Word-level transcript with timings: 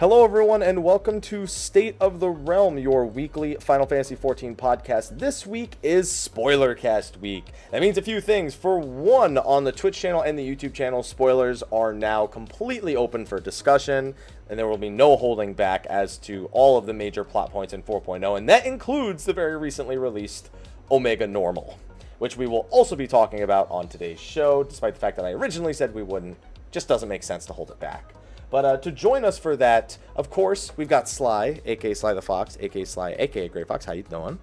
Hello, 0.00 0.24
everyone, 0.24 0.62
and 0.62 0.82
welcome 0.82 1.20
to 1.20 1.46
State 1.46 1.94
of 2.00 2.20
the 2.20 2.30
Realm, 2.30 2.78
your 2.78 3.04
weekly 3.04 3.56
Final 3.56 3.84
Fantasy 3.84 4.16
XIV 4.16 4.56
podcast. 4.56 5.18
This 5.18 5.46
week 5.46 5.76
is 5.82 6.08
Spoilercast 6.08 7.18
week. 7.18 7.52
That 7.70 7.82
means 7.82 7.98
a 7.98 8.02
few 8.02 8.22
things. 8.22 8.54
For 8.54 8.78
one, 8.78 9.36
on 9.36 9.64
the 9.64 9.72
Twitch 9.72 10.00
channel 10.00 10.22
and 10.22 10.38
the 10.38 10.56
YouTube 10.56 10.72
channel, 10.72 11.02
spoilers 11.02 11.62
are 11.64 11.92
now 11.92 12.26
completely 12.26 12.96
open 12.96 13.26
for 13.26 13.40
discussion, 13.40 14.14
and 14.48 14.58
there 14.58 14.66
will 14.66 14.78
be 14.78 14.88
no 14.88 15.18
holding 15.18 15.52
back 15.52 15.84
as 15.84 16.16
to 16.20 16.48
all 16.50 16.78
of 16.78 16.86
the 16.86 16.94
major 16.94 17.22
plot 17.22 17.50
points 17.50 17.74
in 17.74 17.82
4.0, 17.82 18.38
and 18.38 18.48
that 18.48 18.64
includes 18.64 19.26
the 19.26 19.34
very 19.34 19.58
recently 19.58 19.98
released 19.98 20.48
Omega 20.90 21.26
Normal, 21.26 21.78
which 22.18 22.38
we 22.38 22.46
will 22.46 22.66
also 22.70 22.96
be 22.96 23.06
talking 23.06 23.42
about 23.42 23.70
on 23.70 23.86
today's 23.86 24.18
show, 24.18 24.64
despite 24.64 24.94
the 24.94 25.00
fact 25.00 25.16
that 25.18 25.26
I 25.26 25.32
originally 25.32 25.74
said 25.74 25.94
we 25.94 26.02
wouldn't. 26.02 26.38
Just 26.70 26.88
doesn't 26.88 27.10
make 27.10 27.22
sense 27.22 27.44
to 27.44 27.52
hold 27.52 27.70
it 27.70 27.78
back. 27.80 28.14
But 28.50 28.64
uh, 28.64 28.76
to 28.78 28.90
join 28.90 29.24
us 29.24 29.38
for 29.38 29.56
that, 29.56 29.96
of 30.16 30.28
course, 30.28 30.72
we've 30.76 30.88
got 30.88 31.08
Sly, 31.08 31.60
aka 31.64 31.94
Sly 31.94 32.14
the 32.14 32.22
Fox, 32.22 32.58
aka 32.60 32.84
Sly, 32.84 33.14
aka 33.18 33.48
Gray 33.48 33.64
Fox. 33.64 33.84
How 33.84 33.92
you 33.92 34.02
doing? 34.02 34.38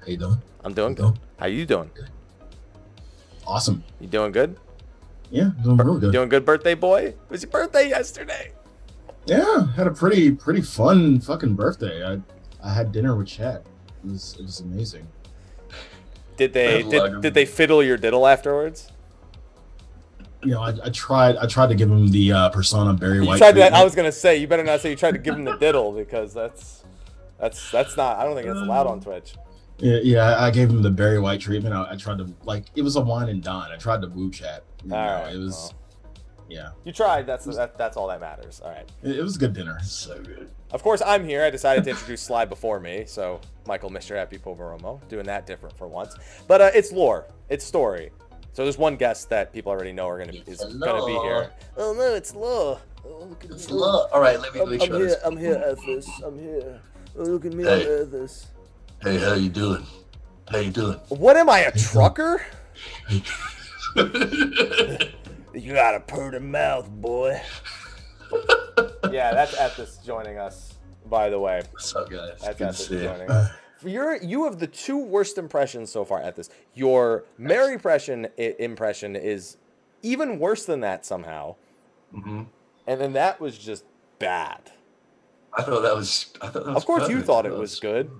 How 0.00 0.06
you 0.06 0.16
doing? 0.16 0.40
I'm 0.64 0.72
doing 0.72 0.94
good. 0.94 1.18
How 1.36 1.46
you 1.46 1.66
doing? 1.66 1.90
Good. 1.92 2.10
Awesome. 3.46 3.82
You 4.00 4.06
doing 4.06 4.32
good? 4.32 4.56
Yeah, 5.30 5.50
doing 5.62 5.76
real 5.76 5.98
good. 5.98 6.12
Doing 6.12 6.28
good, 6.28 6.44
birthday 6.44 6.74
boy? 6.74 7.02
It 7.06 7.18
was 7.28 7.42
your 7.42 7.50
birthday 7.50 7.88
yesterday. 7.88 8.52
Yeah, 9.26 9.72
had 9.74 9.86
a 9.86 9.90
pretty 9.90 10.30
pretty 10.32 10.60
fun 10.60 11.20
fucking 11.20 11.54
birthday. 11.54 12.04
I 12.04 12.20
I 12.62 12.72
had 12.72 12.92
dinner 12.92 13.16
with 13.16 13.28
Chad. 13.28 13.62
It 14.04 14.10
was 14.10 14.36
it 14.38 14.42
was 14.42 14.60
amazing. 14.60 15.06
Did 16.36 16.52
they 16.52 16.82
did, 16.82 17.20
did 17.20 17.34
they 17.34 17.44
fiddle 17.44 17.82
your 17.82 17.96
diddle 17.96 18.26
afterwards? 18.26 18.90
You 20.42 20.52
know, 20.52 20.62
I, 20.62 20.74
I 20.84 20.90
tried 20.90 21.36
I 21.36 21.46
tried 21.46 21.68
to 21.68 21.74
give 21.74 21.90
him 21.90 22.08
the 22.08 22.32
uh, 22.32 22.48
persona 22.50 22.94
Barry 22.94 23.20
White. 23.20 23.40
that. 23.40 23.74
I 23.74 23.84
was 23.84 23.94
gonna 23.94 24.12
say 24.12 24.36
you 24.38 24.46
better 24.46 24.64
not 24.64 24.80
say 24.80 24.90
you 24.90 24.96
tried 24.96 25.12
to 25.12 25.18
give 25.18 25.34
him 25.34 25.44
the 25.44 25.56
diddle 25.56 25.92
because 25.92 26.32
that's 26.32 26.84
that's 27.38 27.70
that's 27.70 27.96
not. 27.96 28.18
I 28.18 28.24
don't 28.24 28.34
think 28.34 28.46
that's 28.46 28.58
allowed 28.60 28.86
on 28.86 29.00
Twitch. 29.00 29.34
Yeah, 29.78 29.98
yeah, 30.02 30.38
I 30.38 30.50
gave 30.50 30.68
him 30.68 30.82
the 30.82 30.90
Barry 30.90 31.18
White 31.18 31.40
treatment. 31.40 31.74
I, 31.74 31.92
I 31.92 31.96
tried 31.96 32.18
to 32.18 32.32
like 32.44 32.66
it 32.74 32.82
was 32.82 32.96
a 32.96 33.00
wine 33.00 33.28
and 33.28 33.42
dine. 33.42 33.70
I 33.70 33.76
tried 33.76 34.02
to 34.02 34.08
woo 34.08 34.30
chat. 34.30 34.64
All 34.84 34.88
know, 34.88 34.96
right, 34.96 35.34
it 35.34 35.38
was 35.38 35.72
well. 35.72 36.14
yeah, 36.48 36.70
You 36.84 36.92
tried. 36.92 37.26
That's 37.26 37.44
that, 37.56 37.76
that's 37.78 37.96
all 37.96 38.08
that 38.08 38.20
matters. 38.20 38.60
All 38.62 38.70
right. 38.70 38.88
it, 39.02 39.18
it 39.18 39.22
was 39.22 39.36
a 39.36 39.38
good 39.38 39.52
dinner. 39.52 39.78
So 39.82 40.20
good. 40.22 40.50
Of 40.70 40.82
course, 40.82 41.02
I'm 41.04 41.24
here. 41.24 41.42
I 41.44 41.50
decided 41.50 41.84
to 41.84 41.90
introduce 41.90 42.22
Sly 42.22 42.44
before 42.44 42.78
me, 42.78 43.04
so 43.06 43.40
Michael, 43.66 43.90
Mr. 43.90 44.16
Happy 44.16 44.38
Poveromo, 44.38 45.06
doing 45.08 45.24
that 45.26 45.46
different 45.46 45.76
for 45.76 45.88
once. 45.88 46.14
But 46.46 46.60
uh, 46.60 46.70
it's 46.74 46.92
lore, 46.92 47.26
it's 47.48 47.64
story. 47.64 48.10
So 48.52 48.64
there's 48.64 48.78
one 48.78 48.96
guest 48.96 49.30
that 49.30 49.52
people 49.52 49.70
already 49.70 49.92
know 49.92 50.08
are 50.08 50.18
gonna 50.18 50.32
is 50.32 50.60
It's 50.60 50.74
gonna 50.74 51.06
be 51.06 51.12
here. 51.12 51.50
Oh 51.76 51.92
no, 51.94 52.14
it's 52.14 52.34
lore. 52.34 52.80
Oh, 53.04 53.24
look 53.24 53.44
at 53.44 53.50
It's 53.52 53.68
me. 53.68 53.74
love. 53.74 54.10
All 54.12 54.20
right, 54.20 54.38
let 54.40 54.52
me 54.54 54.60
I'm, 54.60 54.70
make 54.70 54.82
I'm 54.82 54.88
here. 54.90 54.98
this- 55.06 55.16
I'm 55.24 55.36
here, 55.36 55.64
Ethos. 55.72 56.08
I'm 56.24 56.38
here. 56.38 56.80
Oh, 57.18 57.22
look 57.22 57.44
at 57.46 57.52
me, 57.52 57.64
Hey. 57.64 57.84
I'm 57.86 58.02
Ethos. 58.08 58.46
Hey, 59.02 59.18
how 59.18 59.34
you 59.34 59.48
doing? 59.48 59.86
How 60.50 60.58
you 60.58 60.70
doing? 60.70 60.98
What 61.08 61.36
am 61.36 61.48
I, 61.48 61.60
a 61.60 61.72
trucker? 61.72 62.42
You 65.52 65.74
got 65.74 65.96
a 65.96 66.00
purty 66.00 66.38
mouth, 66.38 66.88
boy. 66.88 67.40
yeah, 69.10 69.32
that's 69.34 69.52
Ethos 69.54 69.98
joining 69.98 70.38
us. 70.38 70.74
By 71.06 71.28
the 71.28 71.40
way, 71.40 71.62
What's 71.72 71.94
up, 71.96 72.08
guys? 72.08 72.38
that's 72.40 72.56
Good 72.56 72.58
to 72.58 72.64
Ethos 72.66 72.86
see 72.86 72.94
you. 72.94 73.02
joining 73.02 73.30
us. 73.30 73.50
You're 73.84 74.16
you 74.16 74.44
have 74.44 74.58
the 74.58 74.66
two 74.66 74.98
worst 74.98 75.38
impressions 75.38 75.90
so 75.90 76.04
far 76.04 76.20
at 76.20 76.36
this. 76.36 76.50
Your 76.74 77.24
Mary 77.38 77.72
impression 77.74 78.28
impression 78.36 79.16
is 79.16 79.56
even 80.02 80.38
worse 80.38 80.64
than 80.64 80.80
that 80.80 81.04
somehow, 81.06 81.56
Mhm. 82.14 82.46
and 82.86 83.00
then 83.00 83.12
that 83.14 83.40
was 83.40 83.56
just 83.58 83.84
bad. 84.18 84.72
I 85.52 85.62
thought 85.62 85.82
that 85.82 85.94
was. 85.96 86.32
I 86.40 86.46
thought 86.48 86.64
that 86.64 86.74
was 86.74 86.76
Of 86.76 86.86
course, 86.86 87.08
you 87.08 87.22
thought 87.22 87.46
it 87.46 87.54
was 87.54 87.78
good. 87.80 88.10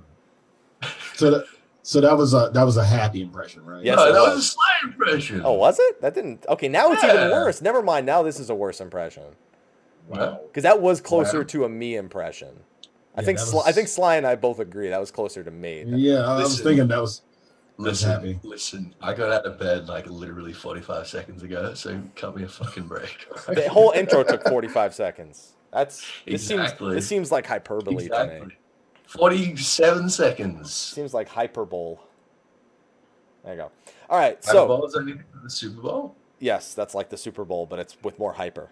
So 1.15 1.31
that 1.31 1.44
so 1.82 2.00
that 2.00 2.16
was 2.16 2.32
a 2.34 2.50
that 2.54 2.62
was 2.65 2.76
a 2.76 2.84
happy 2.84 3.22
impression, 3.22 3.65
right? 3.65 3.84
Yes, 3.84 3.97
no, 3.97 4.12
that 4.12 4.20
was. 4.20 4.34
was. 4.37 4.38
a 4.38 4.49
slight 4.49 4.82
impression. 4.84 5.43
Oh, 5.44 5.53
was 5.53 5.78
it? 5.78 6.00
That 6.00 6.15
didn't. 6.15 6.44
Okay, 6.49 6.69
now 6.69 6.91
it's 6.93 7.04
even 7.04 7.31
worse. 7.31 7.60
Never 7.60 7.82
mind. 7.82 8.06
Now 8.06 8.22
this 8.22 8.41
is 8.41 8.50
a 8.50 8.54
worse 8.54 8.81
impression 8.81 9.25
Wow. 10.09 10.41
because 10.47 10.62
that 10.62 10.81
was 10.81 11.00
closer 11.00 11.38
Wow. 11.38 11.44
to 11.44 11.65
a 11.65 11.69
me 11.69 11.97
impression. 11.97 12.65
I 13.16 13.21
Yeah, 13.21 13.26
think 13.26 13.38
that 13.38 13.47
Sly, 13.47 13.62
I 13.66 13.72
think 13.72 13.88
Sly 13.88 14.16
and 14.16 14.26
I 14.26 14.37
both 14.37 14.60
agree 14.60 14.88
that 14.88 15.00
was 15.00 15.10
closer 15.10 15.43
to 15.43 15.50
me. 15.50 15.84
Yeah, 15.87 16.21
I 16.26 16.38
was 16.38 16.60
thinking 16.60 16.87
that 16.88 17.00
was 17.00 17.22
listen, 17.76 18.10
happy. 18.10 18.38
listen. 18.43 18.94
I 19.00 19.15
got 19.15 19.32
out 19.32 19.47
of 19.47 19.59
bed 19.59 19.88
like 19.88 20.06
literally 20.09 20.53
45 20.53 21.06
seconds 21.06 21.43
ago, 21.43 21.75
so 21.75 22.00
cut 22.15 22.37
me 22.37 22.44
a 22.44 22.49
fucking 22.49 22.84
break. 22.84 23.26
all 23.49 23.54
The 23.54 23.69
whole 23.69 23.91
intro 23.93 24.22
took 24.22 24.47
45 24.47 24.94
seconds. 24.94 25.53
That's 25.72 26.04
this 26.26 26.47
seems 26.47 26.62
Exactly. 26.62 26.94
this 26.94 27.06
seems 27.06 27.31
like 27.32 27.47
hyperbole 27.47 28.09
to 28.09 28.47
me. 28.49 28.56
47 29.06 30.09
seconds. 30.09 30.72
Seems 30.72 31.12
like 31.12 31.28
hyperbole. 31.28 31.97
There 33.44 33.54
you 33.54 33.59
go. 33.60 33.70
All 34.09 34.19
right, 34.19 34.43
So, 34.44 34.53
so 34.53 34.66
Bowl's 34.69 34.97
anything 34.97 35.25
for 35.32 35.41
the 35.43 35.50
Super 35.50 35.81
Bowl? 35.81 36.15
yes, 36.41 36.75
that's 36.75 36.94
like 36.94 37.09
the 37.10 37.16
Super 37.16 37.44
Bowl, 37.44 37.66
but 37.66 37.78
it's 37.78 37.97
with 38.03 38.19
more 38.19 38.34
hyper. 38.34 38.70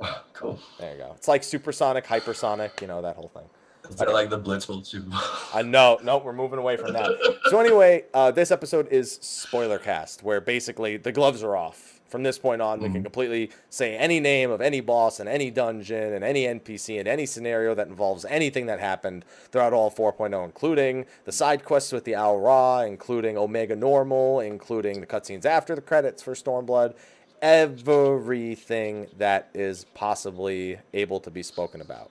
Oh, 0.00 0.24
cool. 0.32 0.58
There 0.78 0.92
you 0.92 0.98
go. 0.98 1.12
It's 1.16 1.28
like 1.28 1.42
supersonic, 1.44 2.06
hypersonic, 2.06 2.80
you 2.80 2.86
know 2.86 3.02
that 3.02 3.16
whole 3.16 3.28
thing. 3.34 3.44
Is 3.88 3.96
that 3.96 4.12
like 4.12 4.30
the 4.30 4.38
Blitzball 4.38 4.86
Super 4.86 5.10
Bowl? 5.10 5.18
I 5.54 5.62
know. 5.62 5.98
No, 6.04 6.18
we're 6.18 6.32
moving 6.32 6.58
away 6.58 6.76
from 6.76 6.92
that. 6.92 7.10
So 7.50 7.58
anyway, 7.58 8.04
uh, 8.14 8.30
this 8.30 8.50
episode 8.52 8.86
is 8.88 9.18
spoiler 9.20 9.78
cast, 9.78 10.22
where 10.22 10.40
basically 10.40 10.96
the 10.96 11.10
gloves 11.12 11.42
are 11.42 11.56
off. 11.56 11.96
From 12.08 12.22
this 12.24 12.38
point 12.40 12.60
on, 12.60 12.80
we 12.80 12.88
can 12.88 13.00
Mhm. 13.00 13.04
completely 13.04 13.50
say 13.68 13.96
any 13.96 14.18
name 14.18 14.50
of 14.50 14.60
any 14.60 14.80
boss 14.80 15.20
in 15.20 15.28
any 15.28 15.48
dungeon 15.48 16.12
and 16.12 16.24
any 16.24 16.44
NPC 16.44 16.98
in 16.98 17.06
any 17.06 17.24
scenario 17.24 17.72
that 17.76 17.86
involves 17.86 18.24
anything 18.24 18.66
that 18.66 18.80
happened 18.80 19.24
throughout 19.52 19.72
all 19.72 19.90
4.0, 19.90 20.44
including 20.44 21.06
the 21.24 21.30
side 21.32 21.64
quests 21.64 21.92
with 21.92 22.04
the 22.04 22.14
Al 22.14 22.38
Ra, 22.38 22.80
including 22.80 23.38
Omega 23.38 23.76
Normal, 23.76 24.40
including 24.40 25.00
the 25.00 25.06
cutscenes 25.06 25.44
after 25.44 25.76
the 25.76 25.80
credits 25.80 26.20
for 26.20 26.34
Stormblood, 26.34 26.94
everything 27.42 29.08
that 29.18 29.50
is 29.54 29.86
possibly 29.94 30.78
able 30.94 31.20
to 31.20 31.30
be 31.30 31.42
spoken 31.42 31.80
about 31.80 32.10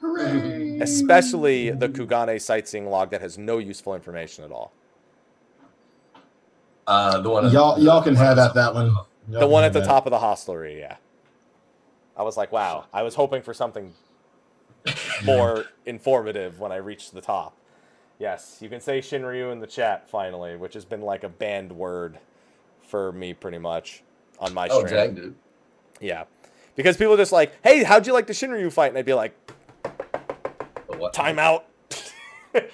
hooray. 0.00 0.78
especially 0.80 1.70
the 1.70 1.88
Kugane 1.88 2.40
sightseeing 2.40 2.86
log 2.88 3.10
that 3.10 3.20
has 3.20 3.38
no 3.38 3.58
useful 3.58 3.94
information 3.94 4.44
at 4.44 4.52
all. 4.52 4.72
Uh, 6.86 7.20
the 7.20 7.30
one. 7.30 7.50
Y'all 7.52 7.78
y'all 7.80 8.02
can 8.02 8.14
have 8.16 8.38
at 8.38 8.54
that 8.54 8.74
one. 8.74 8.88
Y'all 9.28 9.40
The 9.40 9.46
one 9.46 9.64
at 9.64 9.72
the 9.72 9.80
that. 9.80 9.86
top 9.86 10.06
of 10.06 10.10
the 10.10 10.18
hostelry, 10.18 10.78
yeah. 10.80 10.96
I 12.16 12.22
was 12.22 12.36
like, 12.36 12.52
wow, 12.52 12.86
I 12.92 13.02
was 13.02 13.14
hoping 13.14 13.42
for 13.42 13.54
something 13.54 13.94
more 15.24 15.66
informative 15.86 16.58
when 16.60 16.72
I 16.72 16.76
reached 16.76 17.14
the 17.14 17.20
top. 17.20 17.56
Yes, 18.18 18.58
you 18.60 18.68
can 18.68 18.80
say 18.80 19.00
Shinryu 19.00 19.52
in 19.52 19.60
the 19.60 19.66
chat 19.66 20.08
finally, 20.10 20.56
which 20.56 20.74
has 20.74 20.84
been 20.84 21.02
like 21.02 21.24
a 21.24 21.28
banned 21.28 21.72
word 21.72 22.18
for 22.82 23.12
me 23.12 23.34
pretty 23.34 23.58
much 23.58 24.02
on 24.40 24.54
my 24.54 24.68
Oh, 24.70 24.80
stream. 24.86 24.94
dang, 24.94 25.14
dude. 25.14 25.34
Yeah. 26.00 26.24
Because 26.76 26.96
people 26.96 27.14
are 27.14 27.18
just 27.18 27.32
like, 27.32 27.52
hey, 27.62 27.82
how'd 27.84 28.06
you 28.06 28.12
like 28.12 28.26
the 28.26 28.32
Shinryu 28.32 28.72
fight? 28.72 28.88
And 28.88 28.98
I'd 28.98 29.04
be 29.04 29.14
like, 29.14 29.36
timeout. 30.88 31.62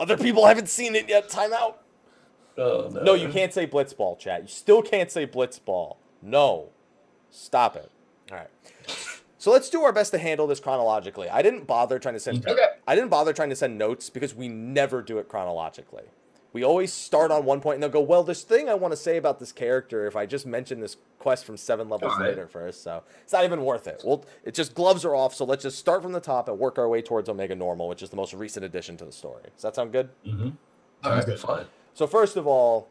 Other 0.00 0.16
people 0.16 0.46
haven't 0.46 0.68
seen 0.68 0.94
it 0.94 1.08
yet. 1.08 1.28
Timeout. 1.28 1.74
Oh, 2.56 2.88
no. 2.92 3.02
No, 3.02 3.14
you 3.14 3.28
can't 3.28 3.52
say 3.52 3.66
blitzball, 3.66 4.18
chat. 4.18 4.42
You 4.42 4.48
still 4.48 4.82
can't 4.82 5.10
say 5.10 5.26
blitzball. 5.26 5.96
No. 6.22 6.70
Stop 7.30 7.76
it. 7.76 7.90
All 8.30 8.38
right. 8.38 8.50
So 9.38 9.52
let's 9.52 9.70
do 9.70 9.82
our 9.82 9.92
best 9.92 10.10
to 10.12 10.18
handle 10.18 10.46
this 10.46 10.58
chronologically. 10.58 11.28
I 11.28 11.42
didn't 11.42 11.66
bother 11.66 11.98
trying 11.98 12.14
to 12.14 12.20
send 12.20 12.46
Okay. 12.46 12.66
I 12.86 12.94
didn't 12.96 13.10
bother 13.10 13.32
trying 13.32 13.50
to 13.50 13.56
send 13.56 13.78
notes 13.78 14.10
because 14.10 14.34
we 14.34 14.48
never 14.48 15.00
do 15.02 15.18
it 15.18 15.28
chronologically. 15.28 16.04
We 16.52 16.64
always 16.64 16.92
start 16.92 17.30
on 17.30 17.44
one 17.44 17.60
point 17.60 17.74
and 17.74 17.82
they'll 17.82 17.90
go, 17.90 18.00
"Well, 18.00 18.24
this 18.24 18.42
thing 18.42 18.68
I 18.70 18.74
want 18.74 18.92
to 18.92 18.96
say 18.96 19.16
about 19.18 19.38
this 19.38 19.52
character 19.52 20.06
if 20.06 20.16
I 20.16 20.24
just 20.26 20.46
mention 20.46 20.80
this 20.80 20.96
quest 21.18 21.44
from 21.44 21.56
7 21.58 21.88
levels 21.88 22.12
All 22.14 22.18
right. 22.20 22.30
later 22.30 22.46
first—so 22.46 23.02
it's 23.22 23.32
not 23.34 23.44
even 23.44 23.64
worth 23.64 23.86
it. 23.86 24.02
Well, 24.04 24.24
it 24.44 24.54
just 24.54 24.74
gloves 24.74 25.04
are 25.04 25.14
off, 25.14 25.34
so 25.34 25.44
let's 25.44 25.62
just 25.62 25.78
start 25.78 26.02
from 26.02 26.12
the 26.12 26.20
top 26.20 26.48
and 26.48 26.58
work 26.58 26.78
our 26.78 26.88
way 26.88 27.02
towards 27.02 27.28
Omega 27.28 27.54
Normal, 27.54 27.86
which 27.88 28.02
is 28.02 28.08
the 28.10 28.16
most 28.16 28.32
recent 28.32 28.64
addition 28.64 28.96
to 28.96 29.04
the 29.04 29.12
story. 29.12 29.42
Does 29.54 29.62
that 29.62 29.74
sound 29.74 29.92
good? 29.92 30.08
Mhm. 30.26 30.56
All 31.04 31.10
right, 31.12 31.22
Sounds 31.22 31.24
good. 31.26 31.38
fine. 31.40 31.66
So 31.94 32.06
first 32.06 32.36
of 32.36 32.46
all, 32.46 32.88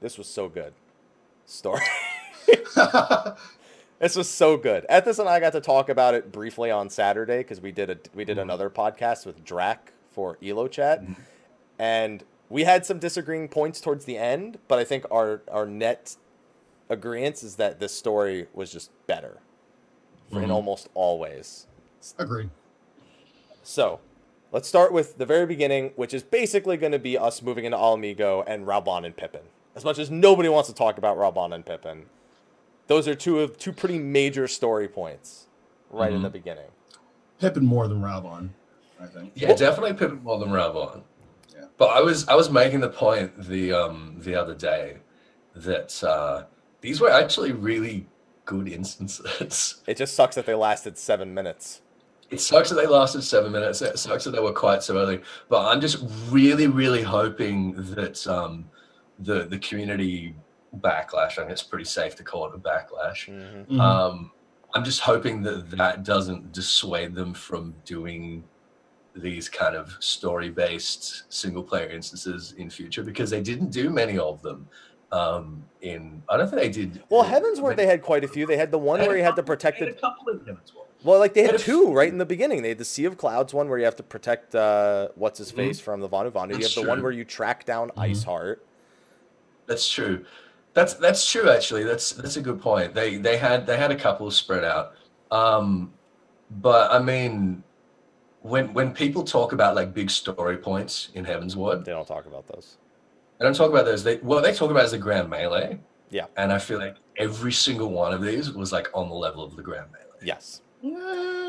this 0.00 0.16
was 0.16 0.26
so 0.26 0.48
good. 0.48 0.72
Story. 1.46 1.82
this 3.98 4.16
was 4.16 4.28
so 4.28 4.56
good. 4.56 4.86
Ethis 4.90 5.18
and 5.18 5.28
I 5.28 5.40
got 5.40 5.52
to 5.52 5.60
talk 5.60 5.88
about 5.88 6.14
it 6.14 6.32
briefly 6.32 6.70
on 6.70 6.88
Saturday 6.90 7.38
because 7.38 7.60
we 7.60 7.72
did 7.72 7.90
a 7.90 7.98
we 8.14 8.24
did 8.24 8.38
Mhm. 8.38 8.42
another 8.42 8.70
podcast 8.70 9.26
with 9.26 9.44
Drac 9.44 9.92
for 10.10 10.38
Elo 10.42 10.68
Chat, 10.68 11.02
Mhm. 11.02 11.16
And 11.78 12.24
we 12.48 12.64
had 12.64 12.84
some 12.86 12.98
disagreeing 12.98 13.48
points 13.48 13.80
towards 13.80 14.04
the 14.04 14.16
end. 14.18 14.58
But 14.68 14.78
I 14.78 14.84
think 14.84 15.04
our 15.10 15.42
our 15.50 15.66
net 15.66 16.16
agreement 16.88 17.42
is 17.42 17.56
that 17.56 17.80
this 17.80 17.94
story 17.96 18.46
was 18.52 18.70
just 18.70 18.90
better 19.06 19.38
in 20.30 20.38
Mhm. 20.38 20.50
almost 20.50 20.88
all 20.94 21.18
ways. 21.18 21.66
Agreed. 22.18 22.50
So, 23.62 24.00
let's 24.52 24.68
start 24.68 24.92
with 24.92 25.16
the 25.18 25.24
very 25.26 25.46
beginning, 25.46 25.92
which 25.96 26.12
is 26.12 26.22
basically 26.22 26.76
going 26.76 26.92
to 26.92 26.98
be 26.98 27.16
us 27.16 27.40
moving 27.40 27.64
into 27.64 27.78
Ala 27.78 27.96
Mhigo 27.96 28.44
and 28.46 28.66
Raubahn 28.66 29.04
and 29.06 29.16
Pipin. 29.16 29.44
As 29.74 29.84
much 29.84 29.98
as 29.98 30.10
nobody 30.10 30.48
wants 30.48 30.68
to 30.68 30.74
talk 30.74 30.98
about 30.98 31.16
Raubahn 31.16 31.54
and 31.54 31.64
Pipin, 31.64 32.04
those 32.86 33.08
are 33.08 33.14
two 33.14 33.40
of 33.40 33.58
two 33.58 33.72
pretty 33.72 33.98
major 33.98 34.46
story 34.46 34.86
points 34.86 35.46
right 35.90 36.12
in 36.12 36.20
Mhm. 36.20 36.24
the 36.24 36.30
beginning. 36.30 36.70
Pipin 37.40 37.62
more 37.62 37.88
than 37.88 38.00
Raubahn, 38.02 38.50
I 39.00 39.06
think. 39.06 39.32
Yeah, 39.34 39.54
definitely 39.54 39.94
Pipin 39.94 40.22
more 40.22 40.38
than 40.38 40.50
Raubahn. 40.50 41.02
Yeah. 41.64 41.68
But 41.78 41.86
I 41.86 42.00
was 42.00 42.26
I 42.28 42.34
was 42.34 42.50
making 42.50 42.80
the 42.80 42.88
point 42.88 43.32
the 43.48 43.72
um 43.72 44.16
the 44.18 44.34
other 44.34 44.54
day 44.54 44.98
that 45.56 46.02
uh, 46.02 46.44
these 46.80 47.00
were 47.00 47.10
actually 47.10 47.52
really 47.52 48.06
good 48.44 48.68
instances. 48.68 49.82
It 49.86 49.96
just 49.96 50.14
sucks 50.14 50.34
that 50.36 50.46
they 50.46 50.54
lasted 50.54 50.98
seven 50.98 51.32
minutes. 51.32 51.80
It 52.30 52.40
sucks 52.40 52.70
that 52.70 52.74
they 52.76 52.86
lasted 52.86 53.22
seven 53.22 53.52
minutes. 53.52 53.80
It 53.82 53.98
sucks 53.98 54.24
that 54.24 54.32
they 54.32 54.40
were 54.40 54.52
quite 54.52 54.82
so 54.82 54.96
early. 54.98 55.20
But 55.48 55.66
I'm 55.66 55.80
just 55.80 55.98
really, 56.30 56.66
really 56.66 57.02
hoping 57.02 57.74
that 57.94 58.26
um, 58.26 58.68
the 59.18 59.44
the 59.44 59.58
community 59.58 60.34
backlash. 60.78 61.32
I 61.32 61.42
think 61.42 61.50
it's 61.50 61.62
pretty 61.62 61.84
safe 61.84 62.16
to 62.16 62.24
call 62.24 62.46
it 62.48 62.54
a 62.54 62.58
backlash. 62.58 63.28
Mhm. 63.28 63.66
Mhm. 63.68 63.80
Um, 63.80 64.32
I'm 64.74 64.82
just 64.84 65.00
hoping 65.00 65.42
that 65.42 65.70
that 65.70 66.02
doesn't 66.02 66.50
dissuade 66.52 67.14
them 67.14 67.32
from 67.32 67.74
doing 67.84 68.42
these 69.14 69.48
kind 69.48 69.76
of 69.76 69.96
story-based 70.00 71.24
single-player 71.32 71.88
instances 71.88 72.54
in 72.58 72.68
future 72.68 73.02
because 73.02 73.30
they 73.30 73.40
didn't 73.40 73.70
do 73.70 73.90
many 73.90 74.18
of 74.18 74.42
them. 74.42 74.68
Um, 75.12 75.62
in 75.82 76.22
I 76.28 76.36
don't 76.36 76.48
think 76.50 76.60
they 76.60 76.68
did. 76.68 77.02
Well, 77.08 77.24
Heavensward, 77.24 77.76
they 77.76 77.86
had 77.86 78.02
quite 78.02 78.24
a 78.24 78.28
few. 78.28 78.46
They 78.46 78.56
had 78.56 78.72
the 78.72 78.78
one 78.78 79.00
where 79.00 79.16
you 79.16 79.22
had 79.22 79.36
to 79.36 79.44
protect 79.44 79.78
the 79.78 79.90
a 79.90 79.92
couple 79.92 80.28
of 80.32 80.40
Heaven's. 80.44 80.72
Well, 81.04 81.20
like 81.20 81.34
they 81.34 81.42
had 81.42 81.52
But 81.52 81.60
two 81.60 81.92
right 81.92 82.08
in 82.08 82.18
the 82.18 82.24
beginning. 82.26 82.62
They 82.62 82.70
had 82.70 82.78
the 82.78 82.84
Sea 82.84 83.04
of 83.04 83.16
Clouds 83.16 83.54
one 83.54 83.68
where 83.68 83.78
you 83.78 83.84
have 83.84 83.94
to 83.96 84.02
protect 84.02 84.54
uh, 84.54 85.08
what's 85.14 85.38
his 85.38 85.52
Mhm. 85.52 85.56
face 85.56 85.78
from 85.78 86.00
the 86.00 86.08
Vanu 86.08 86.32
Vanu. 86.32 86.56
You 86.56 86.62
have 86.64 86.74
the 86.74 86.82
one 86.88 87.02
where 87.02 87.12
you 87.12 87.24
track 87.24 87.64
down 87.64 87.90
Mhm. 87.90 88.00
Ice 88.02 88.24
Heart. 88.24 88.64
That's 89.66 89.88
true. 89.88 90.24
That's 90.72 90.94
that's 90.94 91.30
true. 91.30 91.48
Actually, 91.48 91.84
that's 91.84 92.10
that's 92.12 92.36
a 92.36 92.40
good 92.40 92.60
point. 92.60 92.94
They 92.94 93.16
they 93.18 93.36
had 93.36 93.66
they 93.66 93.76
had 93.76 93.92
a 93.92 93.96
couple 93.96 94.28
spread 94.32 94.64
out. 94.64 94.94
Um, 95.30 95.92
but 96.50 96.90
I 96.90 96.98
mean, 96.98 97.62
when 98.44 98.74
when 98.74 98.92
people 98.92 99.22
talk 99.24 99.52
about 99.52 99.74
like 99.74 99.94
big 99.94 100.10
story 100.10 100.58
points 100.58 101.08
in 101.14 101.24
Heavensward, 101.24 101.84
They 101.84 101.92
don't 101.92 102.06
talk 102.06 102.26
about 102.26 102.46
those. 102.46 102.76
I 103.40 103.44
don't 103.44 103.56
talk 103.56 103.70
about 103.70 103.86
those. 103.86 104.04
They 104.04 104.16
what 104.18 104.42
they 104.44 104.52
talk 104.52 104.70
about 104.70 104.84
is 104.84 104.90
the 104.90 104.98
Grand 104.98 105.30
Melee. 105.30 105.78
Yeah. 106.10 106.26
And 106.36 106.52
I 106.52 106.58
feel 106.58 106.78
like 106.78 106.96
every 107.16 107.52
single 107.52 107.90
one 107.90 108.12
of 108.12 108.20
these 108.22 108.52
was 108.52 108.70
like 108.70 108.88
on 108.94 109.08
the 109.08 109.14
level 109.14 109.42
of 109.42 109.56
the 109.56 109.62
Grand 109.62 109.86
Melee. 109.92 110.20
Yes, 110.22 110.60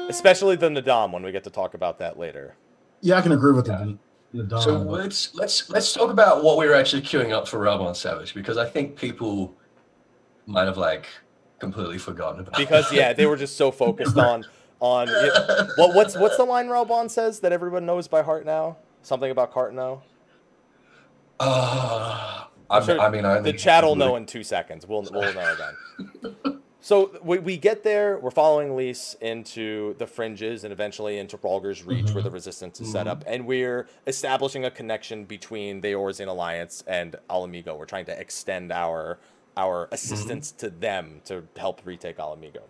especially 0.09 0.55
the 0.55 0.69
Nadam 0.69 1.11
when 1.11 1.21
we 1.23 1.31
get 1.33 1.43
to 1.43 1.49
talk 1.49 1.73
about 1.73 1.99
that 1.99 2.17
later. 2.17 2.55
yeah, 3.01 3.17
I 3.17 3.21
can 3.21 3.33
agree 3.33 3.51
with 3.53 3.67
Yeah. 3.67 3.91
the, 4.33 4.43
the 4.43 4.61
So 4.61 4.77
let's 4.77 5.35
let's 5.35 5.69
let's 5.69 5.91
talk 5.93 6.09
about 6.09 6.43
what 6.45 6.57
we 6.57 6.65
were 6.65 6.75
actually 6.75 7.01
queuing 7.01 7.31
up 7.33 7.45
for 7.47 7.59
Raubahn 7.59 7.95
Savage 7.95 8.33
because 8.33 8.57
I 8.57 8.67
think 8.69 8.95
people 8.95 9.53
might 10.45 10.65
have 10.65 10.77
like 10.77 11.07
completely 11.59 11.97
forgotten 11.97 12.39
about 12.39 12.57
Because 12.57 12.91
yeah, 12.93 13.11
they 13.11 13.25
were 13.25 13.35
just 13.37 13.57
so 13.57 13.69
focused 13.69 14.17
on 14.31 14.45
on 14.79 15.07
it. 15.09 15.33
What's 15.77 16.17
what's 16.17 16.37
the 16.37 16.43
line 16.43 16.67
Raubahn 16.67 17.09
says 17.09 17.39
that 17.41 17.51
everyone 17.51 17.85
knows 17.85 18.07
by 18.07 18.21
heart 18.21 18.45
now? 18.45 18.77
Something 19.01 19.31
about 19.31 19.51
Carteneau. 19.53 20.01
Uh, 21.39 22.45
sure 22.83 22.99
I 22.99 23.09
mean, 23.09 23.25
I 23.25 23.39
The 23.39 23.53
chat 23.53 23.83
will 23.83 23.95
know 23.95 24.15
in 24.15 24.25
two 24.25 24.43
seconds. 24.43 24.85
We'll 24.87 25.07
we'll 25.11 25.33
know 25.33 25.53
again. 25.53 26.35
So 26.85 27.17
we, 27.23 27.39
we 27.39 27.57
get 27.57 27.81
there. 27.83 28.19
We're 28.19 28.29
following 28.29 28.75
Lyse 28.77 29.15
into 29.19 29.95
the 29.97 30.05
fringes 30.05 30.63
and 30.63 30.71
eventually 30.71 31.17
into 31.17 31.35
Rhalgr's 31.35 31.83
Reach, 31.83 32.11
where 32.11 32.21
the 32.21 32.29
resistance 32.29 32.79
is 32.79 32.91
set 32.91 33.07
Mhm. 33.07 33.09
up, 33.09 33.23
and 33.25 33.47
we're 33.47 33.87
establishing 34.05 34.65
a 34.65 34.69
connection 34.69 35.25
between 35.25 35.81
the 35.81 35.93
Eorzean 35.93 36.27
Alliance 36.27 36.83
and 36.85 37.15
Ala 37.27 37.47
Mhigo. 37.47 37.75
We're 37.75 37.85
trying 37.87 38.05
to 38.05 38.19
extend 38.19 38.71
our 38.71 39.17
our 39.57 39.87
assistance 39.91 40.51
to 40.51 40.69
them 40.69 41.21
to 41.25 41.45
help 41.57 41.81
retake 41.85 42.19
Ala 42.19 42.37
Mhigo. 42.37 42.61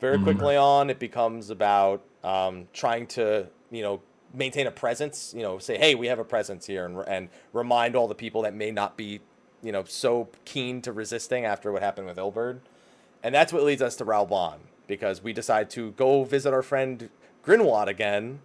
Very 0.00 0.18
Mhm. 0.18 0.24
quickly 0.24 0.56
on, 0.56 0.90
it 0.90 0.98
becomes 0.98 1.50
about 1.50 2.02
um, 2.24 2.68
trying 2.72 3.06
to 3.06 3.46
you 3.70 3.82
know 3.82 4.00
maintain 4.34 4.66
a 4.66 4.70
presence. 4.70 5.32
You 5.36 5.42
know, 5.42 5.58
say, 5.58 5.76
hey, 5.78 5.94
we 5.94 6.06
have 6.08 6.18
a 6.18 6.24
presence 6.24 6.66
here, 6.66 6.84
and 6.86 6.98
and 7.06 7.28
remind 7.52 7.94
all 7.96 8.08
the 8.08 8.14
people 8.14 8.42
that 8.42 8.54
may 8.54 8.70
not 8.70 8.96
be 8.96 9.20
you 9.62 9.72
know 9.72 9.84
so 9.84 10.28
keen 10.44 10.80
to 10.82 10.92
resisting 10.92 11.44
after 11.44 11.70
what 11.72 11.82
happened 11.82 12.06
with 12.06 12.16
Ilberd. 12.16 12.60
And 13.22 13.34
that's 13.34 13.52
what 13.52 13.62
leads 13.64 13.82
us 13.82 13.96
to 13.96 14.04
Raubahn, 14.06 14.56
because 14.86 15.22
we 15.22 15.32
decide 15.34 15.68
to 15.70 15.90
go 15.92 16.24
visit 16.24 16.54
our 16.54 16.62
friend 16.62 17.10
Grynewaht 17.44 17.86
again, 17.86 18.40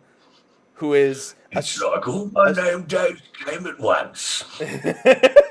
who 0.75 0.94
is 0.94 1.36
a 1.54 1.60
It's 1.60 1.81
like 1.81 2.06
all 2.08 2.30
my 2.34 2.51
name 2.51 2.84
days 2.84 3.22
came 3.46 3.66
at 3.68 3.80
once. 3.80 4.44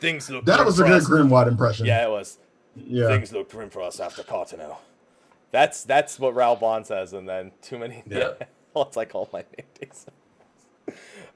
things 0.00 0.28
look 0.30 0.44
that 0.44 0.56
grim 0.56 0.66
was 0.66 0.80
a 0.80 0.84
good 0.84 0.92
us. 0.92 1.08
Grynewaht 1.08 1.46
impression. 1.46 1.86
Yeah, 1.86 2.06
it 2.06 2.10
was. 2.10 2.38
Yeah. 2.76 3.08
Things 3.08 3.32
look 3.32 3.50
grim 3.50 3.70
for 3.70 3.82
us 3.82 4.00
after 4.00 4.22
Carteneau. 4.22 4.78
That's 5.50 5.84
that's 5.84 6.18
what 6.18 6.34
Raubahn 6.34 6.86
says, 6.86 7.12
and 7.12 7.28
then 7.28 7.52
too 7.60 7.78
many. 7.78 8.02
Yeah. 8.08 8.32
it's 8.76 8.96
like 8.96 9.14
all 9.14 9.28
my 9.32 9.44
name 9.58 9.66
days. 9.80 10.06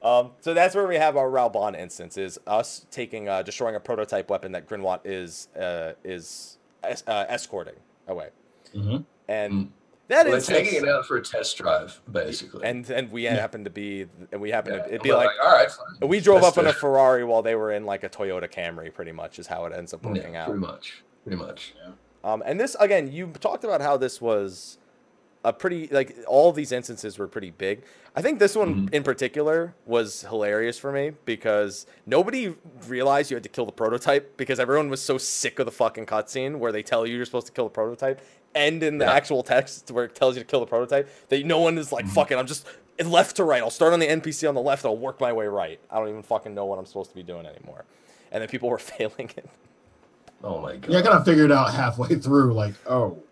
Um, 0.03 0.33
so 0.41 0.55
that's 0.55 0.75
where 0.75 0.87
we 0.87 0.97
have 0.97 1.17
our 1.17 1.29
Raubahn 1.31 1.79
instance 1.79 2.17
is 2.17 2.39
us 2.47 2.87
taking 2.91 3.29
uh, 3.29 3.43
destroying 3.43 3.75
a 3.77 3.81
prototype 3.81 4.29
weapon 4.31 4.53
that 4.53 4.69
Grynewaht 4.69 5.01
is 5.05 5.49
uh, 5.59 5.93
is 6.05 6.59
es- 6.83 7.05
uh, 7.07 7.25
escorting 7.29 7.75
away, 8.09 8.29
Mhm. 8.75 9.05
and 9.29 9.53
Mm. 9.53 9.69
that 10.09 10.15
Well, 10.17 10.25
they're 10.25 10.35
instance, 10.37 10.59
taking 10.59 10.83
it 10.85 10.89
out 10.89 11.07
for 11.07 11.17
a 11.17 11.23
test 11.23 11.57
drive, 11.59 12.01
basically. 12.11 12.65
and 12.65 12.89
and 12.91 13.11
we 13.11 13.25
happen 13.25 13.65
to 13.65 13.71
be 13.71 14.07
and 14.33 14.41
we 14.41 14.51
happen 14.51 14.75
Yeah, 14.75 14.81
to 14.83 14.89
it'd 14.89 15.03
be 15.03 15.11
we're 15.11 15.17
like, 15.17 15.31
all 15.45 15.53
right, 15.53 15.71
fine. 15.71 16.09
we 16.09 16.21
drove 16.21 16.43
Let's 16.43 16.57
up 16.57 16.65
in 16.65 16.69
a. 16.71 16.73
Ferrari 16.73 17.25
while 17.25 17.43
they 17.43 17.55
were 17.55 17.73
in 17.73 17.85
like 17.85 18.05
a 18.05 18.09
Toyota 18.09 18.51
Camry, 18.51 18.93
pretty 18.93 19.13
much 19.13 19.39
is 19.39 19.47
how 19.47 19.65
it 19.67 19.73
ends 19.73 19.93
up 19.95 20.03
Yeah, 20.05 20.09
working 20.13 20.37
out. 20.37 20.47
pretty 20.47 20.61
much, 20.61 21.03
pretty 21.27 21.43
much. 21.43 21.75
Um, 22.25 22.43
and 22.47 22.59
this 22.59 22.75
again, 22.81 23.11
you 23.13 23.27
talked 23.41 23.65
about 23.65 23.81
how 23.81 23.97
this 23.97 24.21
was 24.21 24.79
a 25.45 25.53
pretty 25.53 25.87
like 25.89 26.17
all 26.27 26.51
these 26.53 26.73
instances 26.73 27.19
were 27.19 27.29
pretty 27.29 27.51
big. 27.51 27.85
I 28.17 28.23
think 28.23 28.39
this 28.41 28.57
one 28.57 28.89
Mhm. 28.89 28.95
in 28.95 29.03
particular 29.05 29.75
was 29.85 30.23
hilarious 30.23 30.79
for 30.79 30.91
me 30.91 31.13
because 31.25 31.87
nobody 32.07 32.55
realized 32.89 33.31
you 33.31 33.37
had 33.37 33.45
to 33.45 33.49
kill 33.49 33.67
the 33.67 33.73
prototype 33.73 34.37
because 34.37 34.59
everyone 34.59 34.89
was 34.89 35.01
so 35.03 35.19
sick 35.19 35.59
of 35.59 35.67
the 35.67 35.73
fucking 35.73 36.07
cutscene 36.07 36.59
where 36.59 36.73
they 36.73 36.83
tell 36.83 37.07
you 37.07 37.15
you're 37.17 37.25
supposed 37.27 37.47
to 37.47 37.53
kill 37.53 37.65
the 37.65 37.71
prototype, 37.71 38.21
and 38.55 38.83
in 38.83 38.99
the 38.99 39.05
Yeah. 39.05 39.13
actual 39.13 39.43
text 39.45 39.91
where 39.93 40.05
it 40.07 40.15
tells 40.17 40.37
you 40.37 40.43
to 40.43 40.47
kill 40.49 40.61
the 40.61 40.67
prototype, 40.67 41.09
that 41.29 41.45
no 41.45 41.61
one 41.61 41.77
is 41.79 41.93
like 41.93 42.07
Mhm. 42.07 42.15
fucking. 42.15 42.39
I'm 42.39 42.47
just 42.47 42.67
left 43.05 43.37
to 43.37 43.45
right. 43.45 43.63
I'll 43.63 43.71
start 43.71 43.93
on 43.93 44.01
the 44.01 44.09
NPC 44.09 44.49
on 44.49 44.55
the 44.57 44.63
left. 44.63 44.85
I'll 44.85 44.97
work 44.97 45.21
my 45.21 45.33
way 45.33 45.47
right. 45.47 45.79
I 45.91 45.99
don't 45.99 46.09
even 46.09 46.23
fucking 46.23 46.55
know 46.55 46.65
what 46.65 46.79
I'm 46.79 46.87
supposed 46.87 47.11
to 47.11 47.17
be 47.17 47.23
doing 47.23 47.47
anymore. 47.47 47.85
And 48.33 48.41
then 48.41 48.49
people 48.49 48.69
were 48.71 48.79
failing 48.99 49.31
it. 49.37 49.49
Oh 50.45 50.61
my 50.61 50.77
god. 50.77 50.91
Yeah, 50.91 50.99
I 50.99 51.03
kind 51.03 51.15
of 51.15 51.25
figured 51.25 51.51
out 51.51 51.73
halfway 51.73 52.15
through, 52.17 52.55
like, 52.55 52.75
oh, 52.89 53.23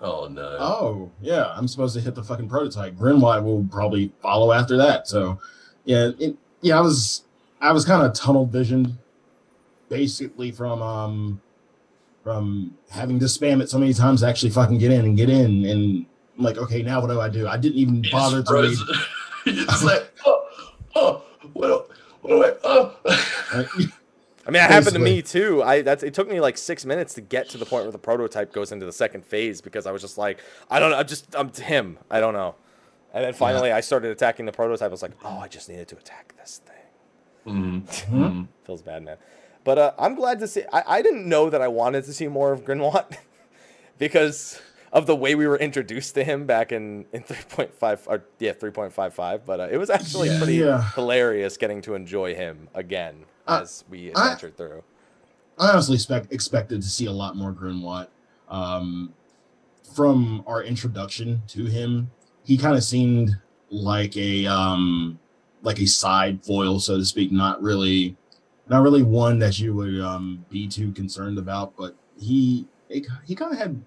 Oh 0.00 0.28
no. 0.28 0.42
oh, 0.60 1.10
yeah, 1.22 1.52
I'm 1.56 1.66
supposed 1.66 1.94
to 1.94 2.00
hit 2.00 2.14
the 2.14 2.22
fucking 2.22 2.48
prototype. 2.48 2.94
Grynewaht 2.94 3.42
will 3.42 3.64
probably 3.70 4.12
follow 4.20 4.52
after 4.52 4.76
that. 4.76 5.08
So, 5.08 5.38
yeah, 5.84 6.10
it, 6.18 6.36
yeah, 6.60 6.76
I 6.76 6.80
was, 6.80 7.22
I 7.60 7.72
was 7.72 7.84
kind 7.86 8.02
of 8.04 8.12
tunnel 8.12 8.44
visioned, 8.44 8.98
basically 9.88 10.50
from 10.50 10.82
um, 10.82 11.40
from 12.22 12.76
having 12.90 13.18
to 13.20 13.26
spam 13.26 13.62
it 13.62 13.70
so 13.70 13.78
many 13.78 13.94
times 13.94 14.20
to 14.20 14.26
actually 14.26 14.50
fucking 14.50 14.78
get 14.78 14.90
in 14.90 15.04
and 15.06 15.16
get 15.16 15.30
in, 15.30 15.64
and 15.64 16.06
I'm 16.36 16.44
like, 16.44 16.58
okay, 16.58 16.82
now 16.82 17.00
what 17.00 17.08
do 17.08 17.20
I 17.20 17.28
do? 17.30 17.48
I 17.48 17.56
didn't 17.56 17.78
even 17.78 18.04
You 18.04 18.10
bother 18.10 18.42
to 18.42 18.52
read. 18.52 18.76
froze. 18.76 19.08
Like, 19.84 20.10
oh, 20.26 20.48
oh, 20.96 21.22
what, 21.52 21.88
what 22.22 22.30
do 22.30 22.44
I, 22.44 22.52
oh. 22.64 22.96
I 24.46 24.50
mean, 24.50 24.62
it 24.62 24.70
happened 24.70 24.92
to 24.94 24.98
me 24.98 25.22
too. 25.22 25.62
I 25.62 25.82
that's 25.82 26.02
it 26.02 26.12
took 26.14 26.28
me 26.28 26.40
like 26.40 26.58
six 26.58 26.84
minutes 26.84 27.14
to 27.14 27.20
get 27.20 27.48
to 27.50 27.58
the 27.58 27.64
point 27.64 27.84
where 27.84 27.92
the 27.92 27.98
prototype 27.98 28.52
goes 28.52 28.72
into 28.72 28.84
the 28.86 28.92
second 28.92 29.24
phase 29.24 29.60
because 29.60 29.86
I 29.86 29.90
was 29.92 30.02
just 30.02 30.18
like, 30.18 30.38
I 30.70 30.78
don't 30.80 30.90
know, 30.90 30.98
I'm 30.98 31.06
just 31.06 31.34
I'm 31.34 31.50
him. 31.52 31.98
I 32.10 32.20
don't 32.20 32.34
know. 32.34 32.54
And 33.14 33.24
then 33.24 33.32
finally, 33.32 33.70
I 33.72 33.80
started 33.80 34.10
attacking 34.10 34.44
the 34.44 34.52
prototype. 34.52 34.88
I 34.88 34.90
was 34.90 35.00
like, 35.02 35.12
oh, 35.24 35.38
I 35.38 35.48
just 35.48 35.68
needed 35.68 35.88
to 35.88 35.96
attack 35.96 36.34
this 36.36 36.60
thing. 36.66 37.54
Mhm, 37.54 37.82
Mhm. 38.10 38.10
mhm. 38.32 38.46
Feels 38.66 38.82
bad, 38.82 39.02
man. 39.04 39.16
But 39.62 39.78
uh, 39.78 39.92
I'm 39.98 40.14
glad 40.14 40.40
to 40.40 40.48
see. 40.48 40.62
I, 40.72 40.96
I 40.98 41.02
didn't 41.02 41.26
know 41.28 41.48
that 41.48 41.62
I 41.62 41.68
wanted 41.68 42.04
to 42.04 42.12
see 42.12 42.28
more 42.28 42.52
of 42.52 42.64
Grynewaht 42.64 43.16
because 43.98 44.60
of 44.92 45.06
the 45.06 45.16
way 45.16 45.34
we 45.34 45.46
were 45.46 45.56
introduced 45.58 46.14
to 46.16 46.24
him 46.24 46.44
back 46.46 46.70
in 46.72 47.06
in 47.12 47.22
3.5 47.22 48.00
or 48.06 48.24
yeah 48.38 48.52
3.55. 48.52 49.40
But 49.46 49.60
uh, 49.60 49.68
it 49.70 49.78
was 49.78 49.90
actually 49.90 50.28
Yeah, 50.28 50.38
pretty 50.38 50.54
yeah. 50.56 50.90
hilarious 50.92 51.56
getting 51.56 51.80
to 51.82 51.94
enjoy 51.94 52.34
him 52.34 52.68
again 52.74 53.24
Uh, 53.46 53.60
as 53.62 53.84
we 53.88 54.12
I- 54.14 54.34
through. 54.34 54.82
I 55.58 55.70
honestly 55.70 55.94
expect, 55.94 56.32
expected 56.32 56.82
to 56.82 56.88
see 56.88 57.06
a 57.06 57.12
lot 57.12 57.36
more 57.36 57.52
Grynewaht. 57.52 58.08
Um, 58.48 59.14
from 59.94 60.42
our 60.46 60.64
introduction 60.64 61.42
to 61.48 61.64
him, 61.66 62.10
he 62.42 62.58
kind 62.58 62.76
of 62.76 62.82
seemed 62.82 63.36
like 63.70 64.16
a 64.16 64.46
um, 64.46 65.18
like 65.62 65.80
a 65.80 65.86
side 65.86 66.44
foil, 66.44 66.80
so 66.80 66.98
to 66.98 67.04
speak. 67.04 67.30
Not 67.30 67.62
really, 67.62 68.16
not 68.68 68.82
really 68.82 69.02
one 69.02 69.38
that 69.38 69.58
you 69.60 69.74
would 69.74 70.00
um, 70.00 70.44
be 70.50 70.66
too 70.66 70.90
concerned 70.92 71.38
about. 71.38 71.76
But 71.76 71.94
he 72.18 72.66
it, 72.88 73.06
he 73.24 73.34
kind 73.36 73.52
of 73.52 73.58
had 73.58 73.80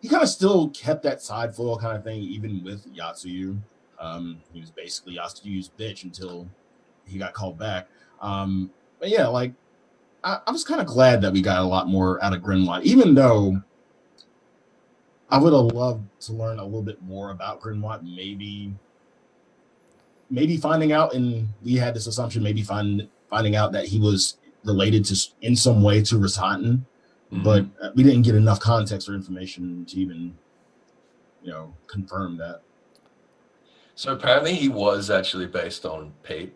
he 0.00 0.08
kind 0.08 0.22
of 0.22 0.28
still 0.28 0.70
kept 0.70 1.02
that 1.04 1.22
side 1.22 1.54
foil 1.54 1.78
kind 1.78 1.96
of 1.96 2.02
thing, 2.02 2.20
even 2.20 2.62
with 2.64 2.92
Yotsuyu. 2.94 3.58
Um, 4.00 4.40
he 4.52 4.60
was 4.60 4.70
basically 4.70 5.16
Yotsuyu's 5.16 5.70
bitch 5.78 6.02
until 6.02 6.48
he 7.06 7.18
got 7.18 7.32
called 7.32 7.58
back. 7.58 7.88
Um, 8.24 8.70
but 8.98 9.10
yeah, 9.10 9.26
like 9.26 9.52
I, 10.24 10.40
I 10.46 10.50
was 10.50 10.64
kind 10.64 10.80
of 10.80 10.86
glad 10.86 11.20
that 11.22 11.32
we 11.32 11.42
got 11.42 11.58
a 11.58 11.64
lot 11.64 11.88
more 11.88 12.22
out 12.24 12.32
of 12.32 12.40
Grynewaht, 12.40 12.82
even 12.82 13.14
though 13.14 13.62
I 15.28 15.38
would 15.38 15.52
have 15.52 15.76
loved 15.76 16.04
to 16.22 16.32
learn 16.32 16.58
a 16.58 16.64
little 16.64 16.82
bit 16.82 17.02
more 17.02 17.30
about 17.30 17.60
Grynewaht. 17.60 18.02
Maybe, 18.02 18.72
maybe 20.30 20.56
finding 20.56 20.92
out, 20.92 21.14
and 21.14 21.48
we 21.62 21.74
had 21.74 21.94
this 21.94 22.06
assumption, 22.06 22.42
maybe 22.42 22.62
find, 22.62 23.06
finding 23.28 23.56
out 23.56 23.72
that 23.72 23.84
he 23.84 24.00
was 24.00 24.38
related 24.64 25.04
to 25.04 25.28
in 25.42 25.54
some 25.54 25.82
way 25.82 26.02
to 26.02 26.14
Rasatan, 26.14 26.78
mm-hmm. 26.78 27.42
but 27.42 27.66
uh, 27.82 27.90
we 27.94 28.02
didn't 28.02 28.22
get 28.22 28.34
enough 28.34 28.58
context 28.58 29.06
or 29.06 29.14
information 29.14 29.84
to 29.84 30.00
even, 30.00 30.34
you 31.42 31.50
know, 31.50 31.74
confirm 31.88 32.38
that. 32.38 32.62
So 33.96 34.14
apparently, 34.14 34.54
he 34.54 34.70
was 34.70 35.10
actually 35.10 35.46
based 35.46 35.84
on 35.84 36.14
Pate. 36.22 36.54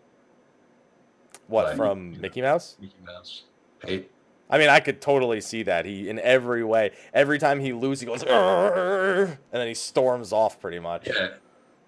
What 1.49 1.65
like, 1.65 1.75
from 1.75 2.19
Mickey 2.21 2.41
Mouse? 2.41 2.77
Mickey 2.79 2.95
Mouse. 3.05 3.43
Pete. 3.85 4.09
I 4.49 4.57
mean, 4.57 4.69
I 4.69 4.79
could 4.79 5.01
totally 5.01 5.41
see 5.41 5.63
that. 5.63 5.85
He, 5.85 6.09
in 6.09 6.19
every 6.19 6.63
way, 6.63 6.91
every 7.13 7.37
time 7.37 7.59
he 7.59 7.73
loses, 7.73 8.01
he 8.01 8.05
goes, 8.07 8.23
and 8.23 9.37
then 9.51 9.67
he 9.67 9.73
storms 9.73 10.31
off 10.31 10.59
pretty 10.59 10.79
much. 10.79 11.07
Yeah. 11.07 11.29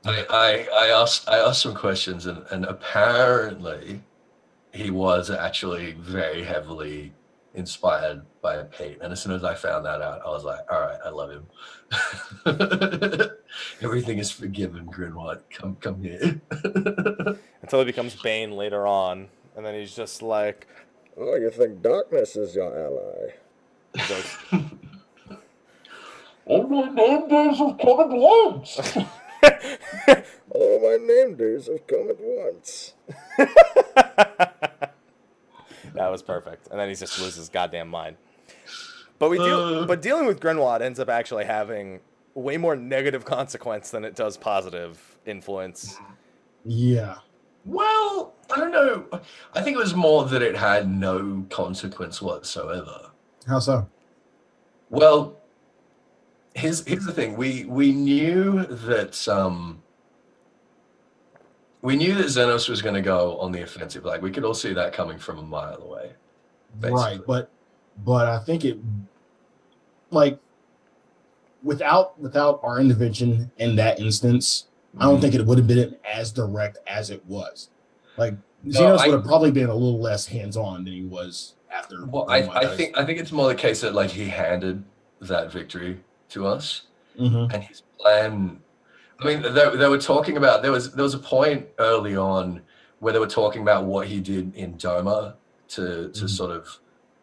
I, 0.03 0.25
I, 0.30 0.68
I 0.74 1.01
asked 1.01 1.30
I 1.30 1.38
asked 1.38 1.62
some 1.62 1.75
questions 1.75 2.25
and, 2.25 2.44
and 2.50 2.65
apparently 2.65 4.01
he 4.74 4.89
was 4.89 5.30
actually 5.30 5.91
very 5.94 6.44
heavily 6.44 7.13
inspired 7.53 8.24
by 8.41 8.63
Pete. 8.63 8.98
And 9.01 9.12
as 9.12 9.22
soon 9.22 9.34
as 9.34 9.44
I 9.44 9.53
found 9.53 9.86
that 9.86 10.01
out, 10.01 10.22
I 10.25 10.30
was 10.30 10.44
like, 10.44 10.60
all 10.72 10.80
right, 10.82 10.98
I 11.06 11.10
love 11.10 11.30
him. 11.30 11.46
Everything 13.82 14.18
is 14.18 14.32
forgiven, 14.32 14.88
Grynewaht. 14.88 15.41
Come 15.51 15.75
come 15.75 16.01
here. 16.01 16.41
Until 17.62 17.80
he 17.80 17.86
becomes 17.86 18.15
Bane 18.15 18.51
later 18.51 18.88
on. 18.88 19.27
And 19.55 19.65
then 19.65 19.75
he's 19.75 19.96
just 19.96 20.22
like, 20.22 20.67
Oh, 21.17 21.36
you 21.36 21.50
think 21.50 21.81
darkness 21.81 22.36
is 22.36 22.55
your 22.55 22.74
ally? 22.74 23.34
All 26.46 26.67
my 26.67 26.89
name 26.89 27.27
days 27.27 27.58
have 27.58 27.77
come 27.77 28.00
at 28.00 28.10
once. 28.10 28.79
All 30.50 30.79
my 30.81 30.98
name 31.05 31.36
days 31.36 31.67
have 31.67 31.86
come 31.88 32.10
at 32.10 32.20
once. 32.20 32.93
that 33.38 34.93
was 35.96 36.22
perfect. 36.22 36.67
And 36.72 36.79
then 36.79 36.89
he 36.89 36.96
just 36.96 37.20
loses 37.20 37.36
his 37.36 37.50
goddamn 37.50 37.89
mind. 37.89 38.17
But 39.20 39.29
we 39.29 39.38
deal, 39.38 39.60
uh, 39.60 39.86
but 39.86 40.01
dealing 40.01 40.25
with 40.25 40.39
Grynewaht 40.39 40.81
ends 40.81 41.00
up 41.00 41.10
actually 41.10 41.46
having 41.46 42.00
way 42.34 42.58
more 42.58 42.75
negative 42.75 43.24
consequence 43.38 43.91
than 43.91 44.03
it 44.03 44.15
does 44.15 44.38
positive 44.38 45.20
influence. 45.25 46.00
Yeah. 46.65 47.17
Well, 47.65 48.34
I 48.53 48.60
don't 48.60 48.72
know. 48.72 49.22
I 49.53 49.62
think 49.62 49.75
it 49.75 49.80
was 49.80 49.94
more 49.94 50.25
that 50.25 50.41
it 50.41 50.56
had 50.56 50.89
no 50.89 51.46
consequence 51.50 52.22
whatsoever. 52.22 53.12
How 53.48 53.60
so? 53.60 53.88
Well, 54.89 55.38
here's 56.53 56.86
here's 56.86 57.06
the 57.06 57.13
thing. 57.13 57.38
We 57.38 57.65
we 57.65 57.91
knew 57.91 58.65
that 58.65 59.27
um 59.27 59.82
we 61.82 61.96
knew 61.96 62.13
that 62.15 62.25
Zenos 62.25 62.70
was 62.70 62.82
going 62.82 62.96
to 62.96 63.01
go 63.01 63.38
on 63.39 63.51
the 63.51 63.62
offensive. 63.63 64.06
Like 64.06 64.22
we 64.22 64.32
could 64.32 64.44
all 64.44 64.53
see 64.53 64.74
that 64.74 64.94
coming 64.94 65.18
from 65.18 65.39
a 65.39 65.44
mile 65.44 65.82
away. 65.82 66.12
Basically. 66.80 67.01
Right, 67.01 67.20
but 67.25 67.50
but 68.06 68.27
I 68.27 68.39
think 68.39 68.65
it 68.65 68.80
like 70.10 70.39
without 71.63 72.20
without 72.20 72.60
our 72.63 72.80
intervention 72.80 73.51
in 73.58 73.75
that 73.77 74.00
instance, 74.00 74.68
I 74.98 75.06
don't 75.06 75.22
think 75.22 75.34
it 75.34 75.46
would 75.46 75.58
have 75.58 75.68
been 75.68 75.96
as 76.06 76.32
direct 76.32 76.78
as 76.88 77.10
it 77.10 77.26
was. 77.26 77.70
Like 78.18 78.34
Zenos 78.68 78.98
no, 78.98 79.06
would 79.06 79.14
have 79.14 79.26
probably 79.26 79.52
been 79.52 79.70
a 79.70 79.74
little 79.74 80.00
less 80.00 80.26
hands 80.28 80.58
on 80.58 80.84
than 80.84 80.94
he 80.94 81.04
was 81.04 81.56
after. 81.72 82.06
Well, 82.06 82.30
I, 82.30 82.48
I 82.48 82.76
think 82.76 82.98
I 82.98 83.06
think 83.06 83.20
it's 83.20 83.32
more 83.32 83.48
the 83.48 83.56
case 83.56 83.82
that 83.82 83.94
like 83.94 84.10
he 84.10 84.28
handed 84.28 84.84
that 85.22 85.52
victory 85.52 86.00
to 86.30 86.46
us, 86.46 86.84
mm-hmm. 87.20 87.54
and 87.54 87.64
his 87.64 87.84
plan. 88.00 88.60
I 89.20 89.26
mean, 89.26 89.42
they, 89.42 89.76
they 89.78 89.88
were 89.88 90.00
talking 90.00 90.38
about 90.38 90.62
there 90.62 90.72
was 90.72 90.94
there 90.94 91.04
was 91.04 91.14
a 91.14 91.20
point 91.20 91.68
early 91.78 92.18
on 92.18 92.62
where 93.00 93.14
they 93.14 93.20
were 93.20 93.28
talking 93.28 93.62
about 93.62 93.86
what 93.86 94.08
he 94.08 94.20
did 94.20 94.54
in 94.56 94.76
Doma 94.76 95.36
to 95.70 95.84
to 95.84 96.10
mm-hmm. 96.10 96.28
sort 96.28 96.52
of 96.52 96.80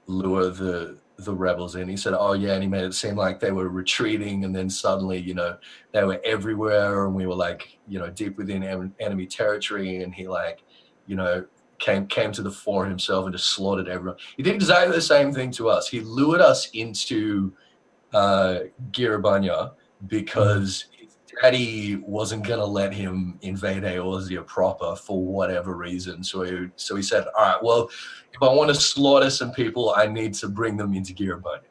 lure 0.06 0.50
the 0.50 0.96
the 1.18 1.34
rebels 1.34 1.74
in. 1.74 1.88
He 1.88 1.96
said, 1.96 2.14
"Oh 2.16 2.32
yeah," 2.32 2.54
and 2.54 2.62
he 2.62 2.68
made 2.68 2.84
it 2.84 2.94
seem 2.94 3.16
like 3.16 3.40
they 3.40 3.50
were 3.50 3.68
retreating, 3.68 4.44
and 4.44 4.54
then 4.54 4.70
suddenly, 4.70 5.18
you 5.18 5.34
know, 5.34 5.56
they 5.92 6.04
were 6.04 6.20
everywhere, 6.24 7.06
and 7.06 7.14
we 7.14 7.26
were 7.26 7.34
like, 7.34 7.78
you 7.88 7.98
know, 7.98 8.08
deep 8.08 8.36
within 8.36 8.62
en- 8.62 8.94
enemy 9.00 9.26
territory, 9.26 10.02
and 10.02 10.14
he 10.14 10.28
like, 10.28 10.62
you 11.06 11.16
know, 11.16 11.44
came 11.78 12.06
came 12.06 12.32
to 12.32 12.42
the 12.42 12.50
fore 12.50 12.86
himself 12.86 13.24
and 13.26 13.34
just 13.34 13.48
slaughtered 13.48 13.88
everyone. 13.88 14.18
He 14.36 14.42
did 14.42 14.54
exactly 14.54 14.94
the 14.94 15.02
same 15.02 15.32
thing 15.32 15.50
to 15.52 15.68
us. 15.68 15.88
He 15.88 16.00
lured 16.00 16.40
us 16.40 16.70
into 16.70 17.52
uh, 18.12 18.60
Gyr 18.92 19.20
Abania 19.20 19.72
because 20.06 20.86
Daddy 21.42 21.96
wasn't 21.96 22.46
gonna 22.46 22.64
let 22.64 22.92
him 22.92 23.38
invade 23.42 23.82
Eorzea 23.82 24.46
proper 24.46 24.96
for 24.96 25.24
whatever 25.24 25.76
reason. 25.76 26.22
So 26.24 26.42
he 26.42 26.68
so 26.76 26.96
he 26.96 27.02
said, 27.02 27.26
All 27.36 27.44
right, 27.44 27.62
well, 27.62 27.90
if 28.32 28.42
I 28.42 28.52
want 28.52 28.68
to 28.68 28.74
slaughter 28.74 29.30
some 29.30 29.52
people, 29.52 29.94
I 29.96 30.06
need 30.06 30.34
to 30.34 30.48
bring 30.48 30.76
them 30.76 30.94
into 30.94 31.14
Gyr 31.14 31.40
Abania. 31.40 31.68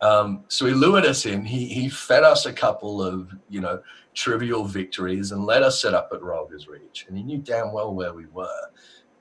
Um, 0.00 0.44
so 0.48 0.66
he 0.66 0.72
lured 0.72 1.06
us 1.06 1.26
in. 1.26 1.44
He 1.44 1.66
he 1.66 1.88
fed 1.88 2.24
us 2.24 2.46
a 2.46 2.52
couple 2.52 3.02
of, 3.02 3.30
you 3.48 3.60
know, 3.60 3.80
trivial 4.12 4.64
victories 4.64 5.32
and 5.32 5.44
let 5.44 5.62
us 5.62 5.80
set 5.80 5.94
up 5.94 6.10
at 6.12 6.20
Rhalgr's 6.20 6.68
Reach. 6.68 7.06
And 7.08 7.16
he 7.16 7.24
knew 7.24 7.38
damn 7.38 7.72
well 7.72 7.94
where 7.94 8.12
we 8.12 8.26
were. 8.26 8.70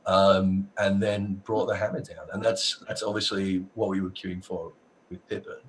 Um, 0.06 0.68
and 0.78 1.02
then 1.02 1.36
brought 1.46 1.68
the 1.68 1.78
hammer 1.78 2.02
down. 2.02 2.28
And 2.34 2.44
that's 2.44 2.84
that's 2.88 3.04
obviously 3.04 3.66
what 3.76 3.90
we 3.90 4.02
were 4.02 4.10
queuing 4.10 4.44
for 4.44 4.74
with 5.10 5.26
Pipin. 5.30 5.62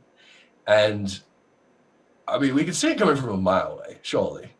And 0.66 1.20
I 2.26 2.38
mean, 2.38 2.54
we 2.54 2.64
can 2.64 2.75
see 2.75 2.90
it 2.90 2.99
coming 2.99 3.16
from 3.16 3.31
a 3.31 3.37
mile 3.37 3.73
away, 3.73 3.99
surely. 4.02 4.50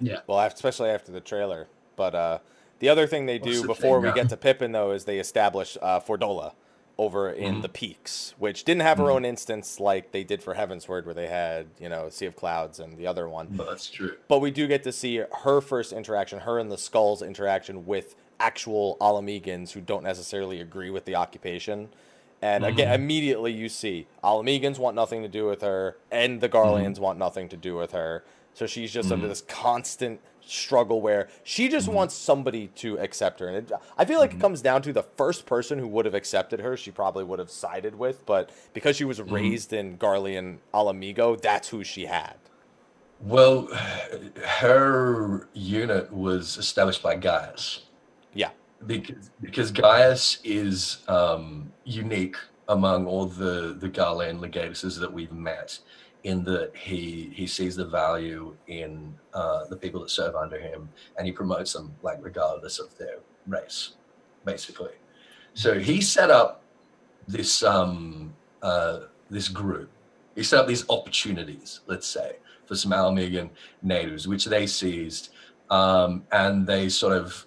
Yeah. 0.00 0.20
Well, 0.26 0.38
especially 0.40 0.90
after 0.90 1.12
the 1.12 1.20
trailer. 1.20 1.68
But 1.96 2.14
uh, 2.14 2.38
the 2.80 2.88
other 2.88 3.06
thing 3.06 3.26
they 3.26 3.38
do 3.38 3.62
the 3.62 3.66
before 3.66 4.00
thing, 4.00 4.12
we 4.12 4.14
get 4.14 4.28
to 4.30 4.36
Pipin, 4.36 4.72
though, 4.72 4.90
is 4.90 5.04
they 5.04 5.18
establish 5.18 5.78
uh, 5.80 6.00
Fordola 6.00 6.52
over 6.96 7.30
in 7.30 7.54
mm-hmm. 7.54 7.62
the 7.62 7.68
peaks, 7.68 8.34
which 8.38 8.64
didn't 8.64 8.82
have 8.82 8.98
her 8.98 9.04
mm-hmm. 9.04 9.14
own 9.14 9.24
instance 9.24 9.80
like 9.80 10.12
they 10.12 10.22
did 10.22 10.42
for 10.42 10.54
Heavensward, 10.54 11.04
where 11.06 11.14
they 11.14 11.26
had, 11.26 11.66
you 11.80 11.88
know, 11.88 12.08
Sea 12.08 12.26
of 12.26 12.36
Clouds 12.36 12.78
and 12.78 12.96
the 12.96 13.06
other 13.06 13.28
one. 13.28 13.48
But 13.50 13.68
that's 13.68 13.88
true. 13.88 14.16
But 14.28 14.40
we 14.40 14.50
do 14.50 14.66
get 14.66 14.82
to 14.84 14.92
see 14.92 15.22
her 15.42 15.60
first 15.60 15.92
interaction, 15.92 16.40
her 16.40 16.58
and 16.58 16.70
the 16.70 16.78
Skulls 16.78 17.22
interaction 17.22 17.86
with 17.86 18.14
actual 18.38 18.96
Ala 19.00 19.22
Mhigans 19.22 19.72
who 19.72 19.80
don't 19.80 20.04
necessarily 20.04 20.60
agree 20.60 20.90
with 20.90 21.04
the 21.04 21.16
occupation. 21.16 21.88
And 22.44 22.62
mm-hmm. 22.62 22.74
again, 22.74 23.00
immediately 23.00 23.52
you 23.52 23.70
see 23.70 24.06
Ala 24.22 24.44
Mhigans 24.44 24.78
want 24.78 24.94
nothing 24.94 25.22
to 25.22 25.28
do 25.28 25.46
with 25.46 25.62
her, 25.62 25.96
and 26.10 26.42
the 26.42 26.48
Garleans 26.48 26.92
mm-hmm. 26.92 27.02
want 27.02 27.18
nothing 27.18 27.48
to 27.48 27.56
do 27.56 27.74
with 27.74 27.92
her. 27.92 28.22
So 28.52 28.66
she's 28.66 28.92
just 28.92 29.10
under 29.10 29.22
mm-hmm. 29.22 29.30
this 29.30 29.40
constant 29.40 30.20
struggle 30.42 31.00
where 31.00 31.28
she 31.42 31.70
just 31.70 31.86
mm-hmm. 31.86 31.96
wants 31.96 32.14
somebody 32.14 32.66
to 32.76 32.98
accept 32.98 33.40
her. 33.40 33.48
And 33.48 33.56
it, 33.56 33.72
I 33.96 34.04
feel 34.04 34.20
like 34.20 34.34
it 34.34 34.40
comes 34.40 34.60
down 34.60 34.82
to 34.82 34.92
the 34.92 35.04
first 35.16 35.46
person 35.46 35.78
who 35.78 35.88
would 35.88 36.04
have 36.04 36.14
accepted 36.14 36.60
her, 36.60 36.76
she 36.76 36.90
probably 36.90 37.24
would 37.24 37.38
have 37.38 37.48
sided 37.48 37.94
with. 37.94 38.26
But 38.26 38.50
because 38.74 38.94
she 38.94 39.06
was 39.06 39.22
raised 39.22 39.72
in 39.72 39.96
Garlean 39.96 40.58
Ala 40.74 40.92
Mhigo, 40.92 41.40
that's 41.40 41.68
who 41.68 41.82
she 41.82 42.04
had. 42.04 42.34
Well, 43.20 43.68
her 44.44 45.48
unit 45.54 46.12
was 46.12 46.58
established 46.58 47.02
by 47.02 47.16
Gaius. 47.16 47.84
Yeah 48.34 48.50
because 48.86 49.30
because 49.40 49.70
Gaius 49.70 50.38
is 50.44 50.98
um, 51.08 51.72
unique 51.84 52.36
among 52.68 53.06
all 53.06 53.26
the 53.26 53.76
the 53.78 53.88
Garlean 53.88 54.38
legatuses 54.40 54.98
that 55.00 55.12
we've 55.12 55.32
met, 55.32 55.78
in 56.24 56.42
that 56.44 56.74
he 56.74 57.30
he 57.34 57.46
sees 57.46 57.76
the 57.76 57.84
value 57.84 58.56
in 58.66 59.14
uh, 59.34 59.64
the 59.66 59.76
people 59.76 60.00
that 60.00 60.10
serve 60.10 60.34
under 60.34 60.58
him, 60.58 60.88
and 61.16 61.26
he 61.26 61.32
promotes 61.32 61.72
them 61.72 61.94
like 62.02 62.18
regardless 62.20 62.78
of 62.78 62.96
their 62.98 63.18
race, 63.46 63.92
basically. 64.44 64.92
So 65.52 65.78
he 65.78 66.00
set 66.00 66.30
up 66.30 66.62
this 67.28 67.62
um, 67.62 68.34
uh, 68.62 69.00
this 69.30 69.48
group. 69.48 69.90
He 70.34 70.42
set 70.42 70.58
up 70.58 70.66
these 70.66 70.88
opportunities, 70.90 71.80
let's 71.86 72.08
say, 72.08 72.36
for 72.66 72.74
some 72.74 72.92
Ala 72.92 73.12
Mhigan 73.12 73.50
natives, 73.82 74.26
which 74.26 74.46
they 74.46 74.66
seized, 74.66 75.28
um, 75.70 76.24
and 76.32 76.66
they 76.66 76.88
sort 76.88 77.16
of 77.16 77.46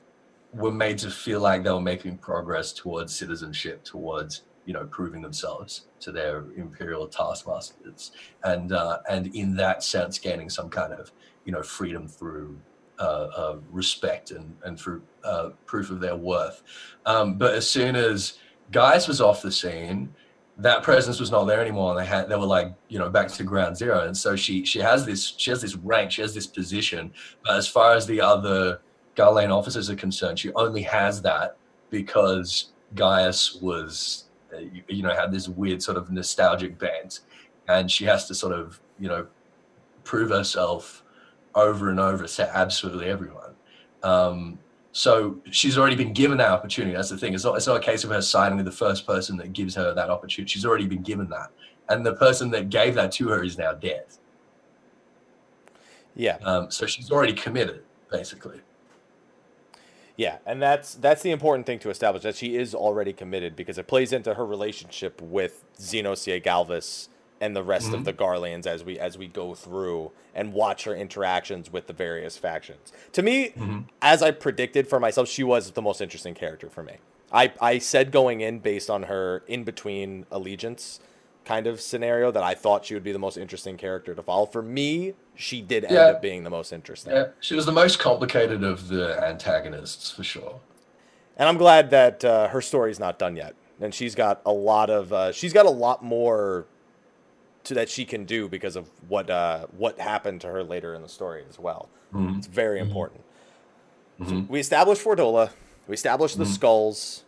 were 0.54 0.72
made 0.72 0.98
to 1.00 1.10
feel 1.10 1.40
like 1.40 1.64
they 1.64 1.72
were 1.72 1.82
making 1.82 2.18
progress 2.18 2.74
towards 2.74 3.16
citizenship, 3.16 3.84
towards 3.84 4.44
you 4.66 4.74
know 4.74 4.86
proving 4.92 5.22
themselves 5.22 5.88
to 6.02 6.12
their 6.12 6.46
imperial 6.56 7.08
taskmasters, 7.08 8.12
and 8.44 8.72
uh, 8.72 9.00
and 9.10 9.36
in 9.36 9.56
that 9.56 9.84
sense, 9.84 10.18
gaining 10.20 10.50
some 10.50 10.70
kind 10.70 10.94
of 10.94 11.12
you 11.46 11.52
know 11.52 11.64
freedom 11.64 12.08
through 12.08 12.58
uh, 13.00 13.28
uh, 13.36 13.58
respect 13.72 14.32
and 14.32 14.56
and 14.64 14.80
through 14.80 15.02
uh, 15.24 15.50
proof 15.66 15.90
of 15.90 16.00
their 16.00 16.16
worth. 16.16 16.64
Um, 17.06 17.38
but 17.38 17.54
as 17.54 17.70
soon 17.70 17.96
as 17.96 18.40
Gaius 18.72 19.08
was 19.08 19.22
off 19.22 19.42
the 19.42 19.52
scene, 19.52 20.14
that 20.58 20.82
presence 20.82 21.20
was 21.20 21.30
not 21.30 21.46
there 21.46 21.62
anymore 21.62 21.92
and 21.92 22.00
they 22.00 22.06
had 22.06 22.28
they 22.28 22.36
were 22.36 22.46
like 22.46 22.74
you 22.88 22.98
know 22.98 23.10
back 23.10 23.28
to 23.28 23.44
ground 23.44 23.78
zero 23.78 24.06
and 24.08 24.18
so 24.18 24.36
she 24.36 24.66
she 24.66 24.80
has 24.80 25.06
this 25.06 25.36
she 25.38 25.52
has 25.52 25.62
this 25.62 25.76
rank 25.76 26.12
she 26.12 26.22
has 26.22 26.34
this 26.34 26.48
position 26.48 27.12
but 27.46 27.56
as 27.56 27.68
far 27.68 27.94
as 27.94 28.08
the 28.08 28.20
other 28.20 28.80
Garlean 29.18 29.50
officers 29.50 29.90
are 29.90 29.96
concerned, 29.96 30.40
she 30.40 30.54
only 30.54 30.84
has 30.84 31.22
that 31.24 31.58
because 31.90 32.72
Gaius 32.96 33.56
was 33.62 34.26
you, 34.58 34.84
you 34.88 35.04
know 35.04 35.14
had 35.14 35.32
this 35.32 35.50
weird 35.50 35.82
sort 35.82 35.98
of 35.98 36.12
nostalgic 36.12 36.78
bent, 36.78 37.22
and 37.68 37.90
she 37.92 38.06
has 38.06 38.28
to 38.28 38.36
sort 38.36 38.54
of 38.54 38.80
you 39.00 39.08
know 39.08 39.28
prove 40.04 40.30
herself 40.30 41.04
over 41.56 41.90
and 41.90 42.00
over 42.00 42.26
to 42.26 42.58
absolutely 42.58 43.08
everyone. 43.08 43.56
Um, 44.04 44.60
so 44.92 45.38
she's 45.52 45.78
already 45.78 45.96
been 45.96 46.14
given 46.14 46.38
that 46.38 46.50
opportunity. 46.50 46.96
That's 46.96 47.10
the 47.10 47.18
thing. 47.18 47.34
It's 47.34 47.44
not, 47.44 47.56
it's 47.56 47.68
not 47.68 47.78
a 47.78 47.82
case 47.82 48.04
of 48.04 48.10
her 48.12 48.22
siding 48.22 48.58
with 48.58 48.66
the 48.66 48.72
first 48.72 49.06
person 49.06 49.38
that 49.38 49.54
gives 49.54 49.76
her 49.76 49.94
that 49.94 50.10
opportunity. 50.10 50.52
She's 50.52 50.66
already 50.66 50.88
been 50.88 51.04
given 51.04 51.30
that. 51.30 51.52
And 51.90 52.06
the 52.06 52.14
person 52.14 52.50
that 52.52 52.70
gave 52.70 52.96
that 52.96 53.12
to 53.14 53.28
her 53.30 53.44
is 53.44 53.58
now 53.58 53.74
dead. 53.74 54.06
Yeah. 56.16 56.38
Um, 56.44 56.72
so 56.72 56.86
she's 56.86 57.12
already 57.12 57.34
committed, 57.34 57.84
basically. 58.12 58.62
Yeah, 60.18 60.40
and 60.48 60.60
that's 60.62 60.96
that's 60.96 61.22
the 61.22 61.30
important 61.32 61.66
thing 61.68 61.80
to 61.80 61.90
establish 61.92 62.24
that 62.24 62.36
she 62.36 62.56
is 62.58 62.74
already 62.76 63.14
committed 63.14 63.56
because 63.56 63.78
it 63.78 63.88
plays 63.88 64.12
into 64.12 64.34
her 64.34 64.46
relationship 64.46 65.22
with 65.22 65.64
Zenos 65.80 66.26
yae 66.28 66.44
Galvus 66.44 67.08
and 67.40 67.56
the 67.56 67.62
rest 67.64 67.90
Mhm. 67.92 67.94
of 67.94 68.04
the 68.06 68.14
Garleans 68.14 68.66
as 68.66 68.84
we 68.84 68.98
as 69.00 69.16
we 69.16 69.28
go 69.28 69.54
through 69.54 70.12
and 70.34 70.54
watch 70.54 70.86
her 70.86 70.96
interactions 70.96 71.72
with 71.72 71.86
the 71.86 71.94
various 71.94 72.36
factions. 72.36 72.92
To 73.14 73.22
me, 73.22 73.52
Mhm. 73.52 73.86
as 74.02 74.24
I 74.24 74.32
predicted 74.32 74.88
for 74.88 75.00
myself, 75.00 75.30
she 75.30 75.44
was 75.44 75.72
the 75.72 75.84
most 75.84 76.02
interesting 76.02 76.34
character 76.34 76.68
for 76.70 76.82
me. 76.82 76.94
I, 77.32 77.52
I 77.62 77.78
said 77.78 78.12
going 78.12 78.42
in 78.42 78.60
based 78.60 78.90
on 78.90 79.04
her 79.04 79.44
in 79.48 79.64
between 79.66 80.26
allegiance 80.32 81.00
kind 81.48 81.66
of 81.66 81.80
scenario 81.80 82.30
that 82.30 82.44
I 82.44 82.54
thought 82.56 82.84
she 82.86 82.94
would 82.94 83.04
be 83.06 83.14
the 83.14 83.20
most 83.20 83.38
interesting 83.38 83.78
character 83.78 84.14
to 84.14 84.22
follow. 84.22 84.46
For 84.46 84.62
me, 84.62 85.14
she 85.34 85.62
did 85.62 85.86
end 85.86 85.94
Yeah. 85.94 86.02
up 86.08 86.22
being 86.22 86.44
the 86.44 86.50
most 86.50 86.74
interesting. 86.74 87.14
Yeah, 87.14 87.28
she 87.40 87.56
was 87.56 87.66
the 87.66 87.72
most 87.72 88.00
complicated 88.00 88.66
of 88.66 88.90
the 88.90 89.18
antagonists 89.24 90.12
for 90.12 90.26
sure. 90.26 90.60
And 91.38 91.48
I'm 91.48 91.58
glad 91.58 91.90
that 91.92 92.26
uh, 92.26 92.50
her 92.50 92.60
story's 92.62 93.00
not 93.00 93.18
done 93.18 93.38
yet. 93.38 93.56
And 93.80 93.94
she's 93.96 94.14
got 94.14 94.42
a 94.46 94.52
lot 94.52 94.90
of 94.90 95.14
uh, 95.14 95.32
she's 95.32 95.54
got 95.54 95.66
a 95.66 95.70
lot 95.70 96.04
more 96.04 96.66
to 97.64 97.74
that 97.76 97.88
she 97.90 98.04
can 98.06 98.26
do 98.26 98.50
because 98.50 98.76
of 98.76 98.90
what 99.08 99.30
uh, 99.30 99.68
what 99.78 100.00
happened 100.00 100.42
to 100.42 100.48
her 100.48 100.64
later 100.64 100.94
in 100.96 101.02
the 101.02 101.08
story 101.10 101.44
as 101.50 101.58
well. 101.58 101.88
Mhm. 102.14 102.40
It's 102.40 102.48
very 102.48 102.80
Mhm. 102.80 102.88
important. 102.88 103.22
Mhm. 104.20 104.50
We 104.50 104.60
establish 104.60 105.00
Fordola, 105.00 105.52
we 105.88 105.94
establish 105.94 106.34
the 106.36 106.44
Mhm. 106.44 106.54
skulls, 106.56 107.24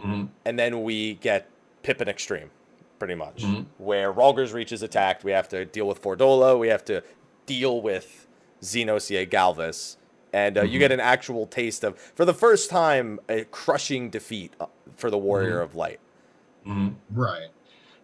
Mhm. 0.00 0.28
and 0.44 0.58
then 0.58 0.82
we 0.84 1.14
get 1.14 1.48
Pipin 1.82 2.06
Extreme, 2.08 2.50
pretty 2.98 3.14
much, 3.14 3.42
Mhm. 3.44 3.66
where 3.78 4.12
is 4.12 4.82
attacked. 4.82 5.24
We 5.24 5.32
have 5.32 5.48
to 5.50 5.64
deal 5.64 5.86
with 5.86 6.02
Fordola. 6.02 6.58
We 6.58 6.68
have 6.68 6.84
to 6.86 7.02
deal 7.46 7.80
with 7.80 8.26
Zenos 8.62 9.10
yae 9.10 9.28
Galvus. 9.28 9.96
And 10.32 10.58
uh, 10.58 10.62
you 10.62 10.76
Mhm. 10.76 10.80
get 10.80 10.92
an 10.92 11.00
actual 11.00 11.46
taste 11.46 11.84
of, 11.84 11.98
for 11.98 12.24
the 12.24 12.34
first 12.34 12.68
time, 12.68 13.18
a 13.28 13.44
crushing 13.44 14.10
defeat 14.10 14.52
uh, 14.60 14.66
for 14.96 15.10
the 15.10 15.16
Warrior 15.18 15.60
Mhm. 15.60 15.64
of 15.64 15.74
Light. 15.74 16.00
Mhm. 16.66 16.94
Right. 17.10 17.48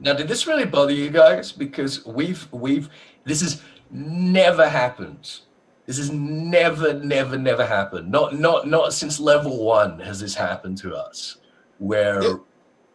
Now, 0.00 0.14
did 0.14 0.28
this 0.28 0.46
really 0.46 0.64
bother 0.64 0.92
you 0.92 1.10
guys? 1.10 1.52
Because 1.52 2.04
we've 2.06 2.48
we've 2.52 2.88
this 3.24 3.40
has 3.42 3.60
never 3.90 4.68
happened. 4.68 5.40
This 5.86 5.98
has 5.98 6.10
never, 6.10 6.94
never, 6.94 7.36
never 7.36 7.66
happened. 7.66 8.10
Not 8.10 8.34
not 8.38 8.66
not 8.66 8.92
since 8.94 9.20
level 9.20 9.62
one 9.62 10.00
has 10.00 10.20
this 10.20 10.34
happened 10.34 10.78
to 10.78 10.94
us, 10.96 11.36
where 11.78 12.22
Yeah. 12.22 12.34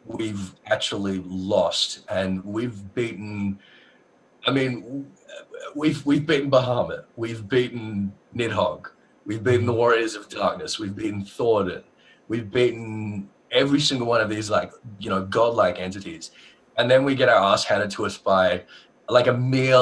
We've 0.05 0.55
actually 0.65 1.23
lost 1.25 2.05
and 2.09 2.43
we've 2.43 2.93
beaten. 2.93 3.59
I 4.47 4.51
mean, 4.51 5.12
we've 5.75 6.05
we've 6.05 6.25
beaten 6.25 6.49
Bahamut, 6.49 7.05
we've 7.15 7.47
beaten 7.47 8.13
Nidhogg, 8.35 8.88
we've 9.25 9.43
beaten 9.43 9.65
the 9.65 9.73
Warriors 9.73 10.15
of 10.15 10.29
Darkness, 10.29 10.79
we've 10.79 10.95
beaten 10.95 11.23
Thordan, 11.23 11.83
we've 12.27 12.49
beaten 12.49 13.29
every 13.51 13.79
single 13.79 14.07
one 14.07 14.21
of 14.21 14.29
these 14.29 14.49
like 14.49 14.71
you 14.99 15.09
know 15.09 15.25
godlike 15.25 15.79
entities 15.79 16.29
and 16.79 16.89
then 16.89 17.03
we 17.03 17.13
get 17.13 17.27
our 17.29 17.53
ass 17.53 17.65
handed 17.65 17.91
to 17.91 18.05
us 18.05 18.17
by 18.17 18.63
like 19.09 19.27
a 19.27 19.33
mere 19.33 19.75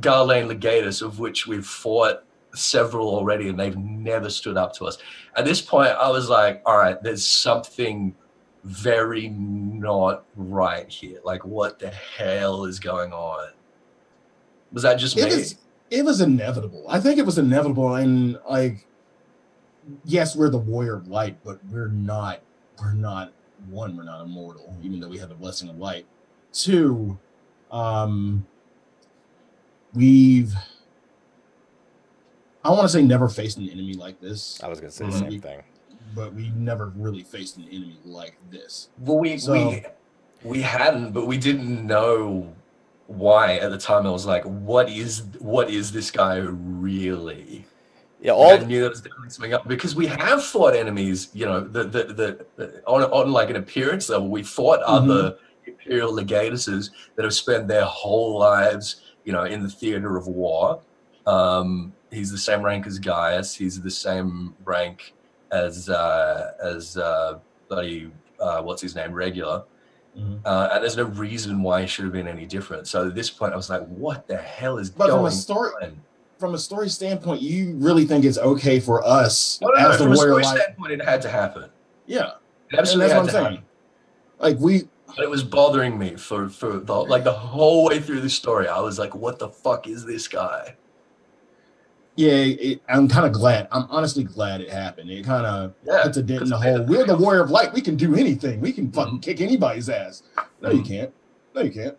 Garlean 0.00 0.46
Legatus, 0.46 1.00
of 1.00 1.18
which 1.18 1.46
we've 1.46 1.66
fought 1.66 2.24
several 2.54 3.08
already, 3.08 3.48
and 3.48 3.58
they've 3.58 3.76
never 3.76 4.28
stood 4.28 4.56
up 4.56 4.74
to 4.74 4.84
us. 4.84 4.98
At 5.36 5.46
this 5.46 5.62
point, 5.62 5.90
I 5.90 6.10
was 6.10 6.28
like, 6.28 6.60
all 6.66 6.76
right, 6.76 7.02
there's 7.02 7.24
something 7.24 8.14
very 8.64 9.28
not 9.28 10.24
right 10.36 10.88
here. 10.88 11.20
Like, 11.24 11.44
what 11.44 11.78
the 11.78 11.90
hell 11.90 12.64
is 12.64 12.78
going 12.80 13.12
on? 13.12 13.50
Was 14.72 14.82
that 14.82 14.98
just 14.98 15.16
It 15.16 15.24
me? 15.26 15.36
was 15.36 15.56
it 15.90 16.04
was 16.04 16.20
inevitable. 16.20 16.84
I 16.88 17.00
think 17.00 17.18
it 17.18 17.24
was 17.24 17.38
inevitable 17.38 17.94
and 17.94 18.38
like 18.48 18.86
yes, 20.04 20.36
we're 20.36 20.50
the 20.50 20.58
warrior 20.58 20.96
of 20.96 21.08
light, 21.08 21.38
but 21.44 21.64
we're 21.70 21.88
not 21.88 22.40
we're 22.80 22.92
not 22.92 23.32
one, 23.70 23.96
we're 23.96 24.04
not 24.04 24.22
immortal, 24.22 24.76
even 24.82 25.00
though 25.00 25.08
we 25.08 25.18
have 25.18 25.30
the 25.30 25.34
blessing 25.34 25.68
of 25.68 25.78
light. 25.78 26.06
Two, 26.52 27.18
um 27.70 28.46
we've 29.94 30.52
I 32.64 32.70
want 32.70 32.82
to 32.82 32.88
say 32.88 33.02
never 33.02 33.28
faced 33.28 33.56
an 33.56 33.68
enemy 33.70 33.94
like 33.94 34.20
this, 34.20 34.62
I 34.62 34.68
was 34.68 34.80
going 34.80 34.90
to 34.90 34.96
say 34.96 35.06
the 35.06 35.12
same 35.12 35.40
thing. 35.40 35.62
But 36.14 36.34
we 36.34 36.50
never 36.50 36.92
really 36.96 37.22
faced 37.22 37.56
an 37.56 37.64
enemy 37.64 37.98
like 38.04 38.36
this. 38.50 38.88
Well, 38.98 39.18
we 39.18 39.38
So- 39.38 39.52
we 39.52 39.84
we 40.44 40.62
hadn't, 40.62 41.12
but 41.12 41.26
we 41.26 41.36
didn't 41.36 41.84
know 41.86 42.52
why 43.08 43.56
at 43.56 43.70
the 43.70 43.78
time. 43.78 44.06
I 44.06 44.10
was 44.10 44.26
like, 44.26 44.44
what 44.44 44.88
is 44.88 45.22
what 45.40 45.70
is 45.70 45.90
this 45.92 46.10
guy 46.10 46.36
really? 46.38 47.66
Yeah, 48.20 48.32
All 48.32 48.44
all 48.44 48.50
I 48.52 48.58
knew 48.58 48.80
there 48.80 48.90
was 48.90 49.00
definitely 49.00 49.30
something 49.30 49.54
up 49.54 49.66
because 49.68 49.94
we 49.94 50.06
have 50.08 50.44
fought 50.44 50.74
enemies, 50.74 51.28
you 51.34 51.46
know, 51.46 51.60
the 51.60 51.84
the, 51.84 52.02
the, 52.04 52.46
the 52.56 52.82
on 52.86 53.02
on 53.04 53.32
like 53.32 53.50
an 53.50 53.56
appearance 53.56 54.08
level, 54.08 54.28
we 54.28 54.42
fought 54.42 54.80
Mm-hmm. 54.80 55.10
other 55.10 55.36
imperial 55.66 56.12
legatuses 56.12 56.90
that 57.14 57.24
have 57.24 57.34
spent 57.34 57.68
their 57.68 57.84
whole 57.84 58.38
lives, 58.38 59.02
you 59.24 59.32
know, 59.32 59.44
in 59.44 59.62
the 59.62 59.68
theater 59.68 60.16
of 60.16 60.26
war. 60.26 60.80
Um, 61.26 61.92
he's 62.10 62.30
the 62.30 62.38
same 62.38 62.62
rank 62.62 62.86
as 62.86 62.98
Gaius. 62.98 63.54
He's 63.54 63.80
the 63.80 63.90
same 63.90 64.54
rank 64.64 65.12
as 65.50 65.88
uh, 65.88 66.52
as 66.62 66.96
uh, 66.96 67.38
bloody 67.68 68.10
uh, 68.40 68.62
what's 68.62 68.82
his 68.82 68.94
name, 68.94 69.12
Regula. 69.12 69.64
Mhm. 70.18 70.40
Uh, 70.44 70.68
and 70.72 70.82
there's 70.82 70.96
no 70.96 71.04
reason 71.04 71.62
why 71.62 71.82
it 71.82 71.86
should 71.88 72.04
have 72.04 72.12
been 72.12 72.26
any 72.28 72.46
different. 72.46 72.86
So 72.88 73.06
at 73.08 73.14
this 73.14 73.30
point, 73.30 73.52
I 73.52 73.56
was 73.56 73.70
like, 73.70 73.86
"What 73.86 74.26
the 74.26 74.36
hell 74.36 74.78
is 74.78 74.90
But 74.90 75.10
from 75.10 75.24
a 75.24 75.30
story 75.30 75.72
on?" 75.82 76.00
from 76.38 76.54
a 76.54 76.58
story 76.58 76.88
standpoint, 76.88 77.42
you 77.42 77.74
really 77.78 78.04
think 78.04 78.24
it's 78.24 78.38
okay 78.38 78.78
for 78.78 79.04
us 79.04 79.58
No, 79.60 79.68
no, 79.68 79.74
no, 79.82 79.88
as 79.90 79.98
the 79.98 80.04
from 80.04 80.12
a 80.12 80.16
warrior 80.16 80.30
story 80.30 80.44
light? 80.44 80.56
standpoint, 80.60 80.92
it 80.92 81.04
had 81.04 81.20
to 81.22 81.28
happen. 81.28 81.64
Yeah. 82.06 82.34
It 82.70 82.78
absolutely 82.78 83.12
that's 83.12 83.12
had 83.12 83.24
what 83.24 83.34
I'm 83.34 83.42
happen. 83.42 83.56
saying. 83.56 83.64
Like 84.38 84.58
we 84.60 84.88
But 85.08 85.18
it 85.24 85.30
was 85.30 85.42
bothering 85.42 85.98
me 85.98 86.14
for 86.16 86.48
for 86.48 86.78
the 86.78 86.94
like 86.94 87.24
the 87.24 87.32
whole 87.32 87.86
way 87.86 87.98
through 88.00 88.20
the 88.20 88.30
story. 88.30 88.68
I 88.68 88.78
was 88.80 88.98
like, 89.00 89.14
"What 89.16 89.38
the 89.40 89.48
fuck 89.48 89.88
is 89.88 90.04
this 90.06 90.28
guy?" 90.28 90.76
Yeah, 92.18 92.32
it, 92.32 92.82
I'm 92.88 93.06
kind 93.08 93.24
of 93.26 93.32
glad. 93.32 93.68
I'm 93.70 93.86
honestly 93.90 94.24
glad 94.24 94.60
it 94.60 94.68
happened. 94.70 95.08
It 95.08 95.24
kind 95.24 95.46
of 95.46 95.72
Yeah, 95.84 96.02
puts 96.02 96.16
a 96.16 96.22
dent 96.22 96.42
in 96.42 96.48
the 96.48 96.56
it 96.56 96.60
made 96.60 96.76
hole. 96.78 96.86
We're 96.86 97.06
the 97.06 97.16
warrior 97.16 97.42
of 97.42 97.50
light. 97.50 97.72
We 97.72 97.80
can 97.80 97.94
do 97.94 98.16
anything. 98.16 98.60
We 98.60 98.72
can 98.72 98.90
fucking 98.90 99.18
Mhm. 99.18 99.22
kick 99.22 99.40
anybody's 99.40 99.88
ass. 99.88 100.24
No, 100.60 100.70
you 100.70 100.82
Mhm. 100.82 100.86
can't. 100.88 101.12
No, 101.54 101.62
you 101.62 101.70
can't. 101.70 101.96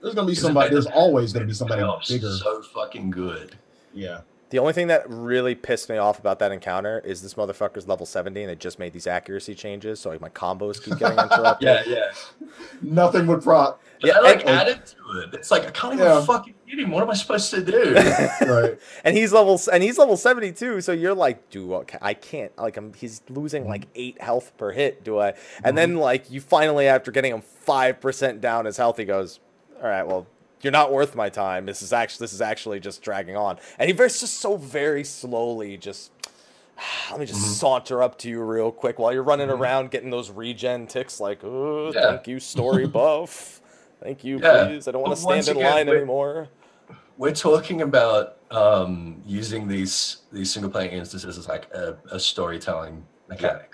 There's 0.00 0.14
gonna 0.14 0.28
be 0.28 0.34
somebody. 0.36 0.70
There's 0.70 0.86
always 0.86 1.32
gonna 1.32 1.46
be 1.46 1.54
somebody 1.54 1.82
payoff's 1.82 2.08
bigger. 2.08 2.30
So 2.30 2.62
fucking 2.62 3.10
good. 3.10 3.56
Yeah. 3.92 4.20
The 4.50 4.60
only 4.60 4.72
thing 4.72 4.86
that 4.86 5.02
really 5.10 5.56
pissed 5.56 5.88
me 5.88 5.96
off 5.96 6.20
about 6.20 6.38
that 6.38 6.52
encounter 6.52 7.00
is 7.04 7.20
this 7.20 7.34
motherfucker's 7.34 7.88
level 7.88 8.06
70 8.06 8.42
and 8.42 8.50
they 8.50 8.54
just 8.54 8.78
made 8.78 8.92
these 8.92 9.08
accuracy 9.08 9.56
changes, 9.56 9.98
so 9.98 10.10
like 10.10 10.20
my 10.20 10.28
combos 10.28 10.80
keep 10.80 10.98
getting 10.98 11.18
interrupted. 11.18 11.66
Yeah, 11.66 11.82
yeah. 11.84 12.12
Nothing 12.80 13.26
would 13.26 13.42
prop. 13.42 13.80
But 14.00 14.08
Yeah, 14.08 14.18
I 14.18 14.20
like 14.20 14.40
and- 14.40 14.50
added 14.50 14.86
to 14.86 15.20
it. 15.22 15.34
It's 15.34 15.50
like 15.50 15.66
I 15.66 15.70
can't 15.72 15.94
even 15.94 16.06
Yeah. 16.06 16.20
fucking 16.24 16.54
hit 16.66 16.78
him. 16.80 16.90
What 16.90 17.02
am 17.02 17.10
I 17.10 17.14
supposed 17.14 17.50
to 17.50 17.62
do? 17.64 17.94
Right. 18.46 18.78
and 19.04 19.16
he's 19.16 19.32
level 19.32 19.60
and 19.72 19.82
he's 19.82 19.98
level 19.98 20.16
72, 20.16 20.80
so 20.80 20.92
you're 20.92 21.14
like, 21.14 21.48
do 21.50 21.66
what 21.66 21.90
I 22.02 22.14
can't 22.14 22.56
like 22.58 22.76
I'm 22.76 22.92
he's 22.94 23.22
losing 23.28 23.66
like 23.68 23.86
8 23.94 24.20
health 24.20 24.52
per 24.56 24.72
hit, 24.72 25.04
do 25.04 25.18
I? 25.20 25.34
And 25.64 25.76
then 25.76 25.96
like 25.96 26.30
you 26.30 26.40
finally 26.40 26.86
after 26.88 27.10
getting 27.10 27.32
him 27.32 27.42
5% 27.66 28.40
down 28.40 28.64
his 28.64 28.76
health 28.76 28.96
he 28.98 29.04
goes, 29.04 29.40
"All 29.82 29.88
right, 29.88 30.06
well, 30.06 30.26
you're 30.62 30.72
not 30.72 30.92
worth 30.92 31.14
my 31.14 31.28
time. 31.28 31.66
This 31.66 31.82
is 31.82 31.92
actually 31.92 32.24
this 32.24 32.32
is 32.32 32.40
actually 32.40 32.80
just 32.80 33.02
dragging 33.02 33.36
on." 33.36 33.58
And 33.78 33.88
he 33.88 33.92
very 33.94 34.08
just 34.08 34.40
so 34.40 34.56
very 34.56 35.04
slowly 35.04 35.76
just 35.76 36.12
let 37.10 37.18
me 37.20 37.26
just 37.26 37.40
Mhm. 37.40 37.58
saunter 37.58 38.02
up 38.02 38.18
to 38.18 38.28
you 38.28 38.42
real 38.42 38.70
quick 38.70 38.98
while 38.98 39.12
you're 39.12 39.22
running 39.22 39.48
Mhm. 39.48 39.58
around 39.58 39.90
getting 39.90 40.10
those 40.10 40.30
regen 40.30 40.86
ticks 40.86 41.18
like, 41.20 41.42
oh, 41.42 41.90
Yeah. 41.94 42.10
thank 42.10 42.28
you, 42.28 42.38
story 42.38 42.86
buff. 42.86 43.60
Thank 44.02 44.24
you, 44.24 44.38
Yeah. 44.38 44.66
please. 44.66 44.88
I 44.88 44.92
don't 44.92 45.02
want 45.02 45.16
to 45.16 45.20
stand 45.20 45.48
in 45.48 45.56
again, 45.56 45.72
line 45.72 45.88
anymore. 45.88 46.48
We're 47.16 47.34
talking 47.34 47.82
about 47.82 48.36
um, 48.50 49.22
using 49.26 49.66
these 49.66 50.18
these 50.32 50.52
single 50.52 50.70
player 50.70 50.90
instances 50.90 51.38
as 51.38 51.48
like 51.48 51.72
a, 51.72 51.96
a 52.10 52.20
storytelling 52.20 53.04
mechanic, 53.28 53.70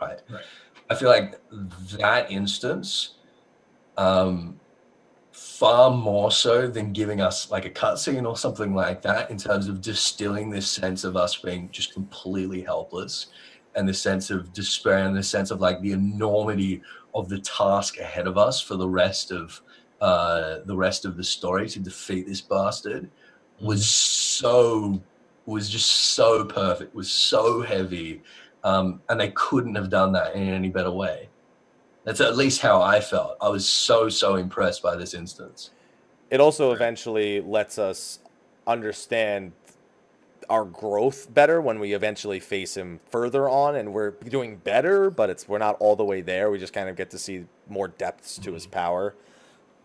right? 0.00 0.20
Right. 0.30 0.44
I 0.88 0.94
feel 0.94 1.08
like 1.08 1.40
that 1.98 2.30
instance, 2.30 3.14
um, 3.96 4.60
far 5.32 5.90
more 5.90 6.30
so 6.30 6.68
than 6.68 6.92
giving 6.92 7.20
us 7.20 7.50
like 7.50 7.64
a 7.64 7.70
cutscene 7.70 8.28
or 8.28 8.36
something 8.36 8.74
like 8.74 9.02
that, 9.02 9.30
in 9.30 9.38
terms 9.38 9.68
of 9.68 9.80
distilling 9.80 10.50
this 10.50 10.68
sense 10.70 11.02
of 11.02 11.16
us 11.16 11.36
being 11.36 11.68
just 11.72 11.92
completely 11.92 12.62
helpless 12.62 13.28
and 13.74 13.88
the 13.88 13.94
sense 13.94 14.30
of 14.30 14.52
despair 14.52 15.06
and 15.06 15.16
the 15.16 15.22
sense 15.22 15.50
of 15.50 15.60
like 15.60 15.80
the 15.82 15.92
enormity 15.92 16.82
of 17.16 17.28
the 17.28 17.38
task 17.38 17.98
ahead 17.98 18.26
of 18.26 18.38
us 18.38 18.60
for 18.60 18.76
the 18.76 18.88
rest 18.88 19.32
of 19.32 19.60
uh, 20.00 20.58
the 20.66 20.76
rest 20.76 21.06
of 21.06 21.16
the 21.16 21.24
story 21.24 21.68
to 21.68 21.80
defeat 21.80 22.26
this 22.26 22.42
bastard 22.42 23.08
was 23.60 23.88
so 23.88 25.02
was 25.46 25.70
just 25.70 25.90
so 25.90 26.44
perfect 26.44 26.94
was 26.94 27.10
so 27.10 27.62
heavy 27.62 28.22
um, 28.62 29.00
and 29.08 29.18
they 29.18 29.30
couldn't 29.30 29.76
have 29.76 29.88
done 29.88 30.12
that 30.12 30.34
in 30.34 30.48
any 30.48 30.68
better 30.68 30.90
way. 30.90 31.28
That's 32.04 32.20
at 32.20 32.36
least 32.36 32.60
how 32.60 32.82
i 32.82 33.00
felt. 33.00 33.36
I 33.40 33.48
was 33.48 33.66
so 33.66 34.08
so 34.08 34.36
impressed 34.36 34.82
by 34.82 34.96
this 34.96 35.14
instance. 35.14 35.70
It 36.30 36.40
also 36.40 36.72
eventually 36.72 37.40
lets 37.40 37.78
us 37.78 38.18
understand 38.66 39.52
our 40.48 40.64
growth 40.64 41.32
better 41.32 41.60
when 41.60 41.78
we 41.78 41.92
eventually 41.92 42.40
face 42.40 42.76
him 42.76 43.00
further 43.10 43.48
on 43.48 43.76
and 43.76 43.92
we're 43.92 44.12
doing 44.12 44.56
better, 44.56 45.10
but 45.10 45.30
it's 45.30 45.48
we're 45.48 45.58
not 45.58 45.76
all 45.80 45.96
the 45.96 46.04
way 46.04 46.20
there. 46.20 46.50
We 46.50 46.58
just 46.58 46.72
kind 46.72 46.88
of 46.88 46.96
get 46.96 47.10
to 47.10 47.18
see 47.18 47.44
more 47.68 47.88
depths 47.88 48.38
to 48.38 48.52
his 48.52 48.66
power. 48.66 49.14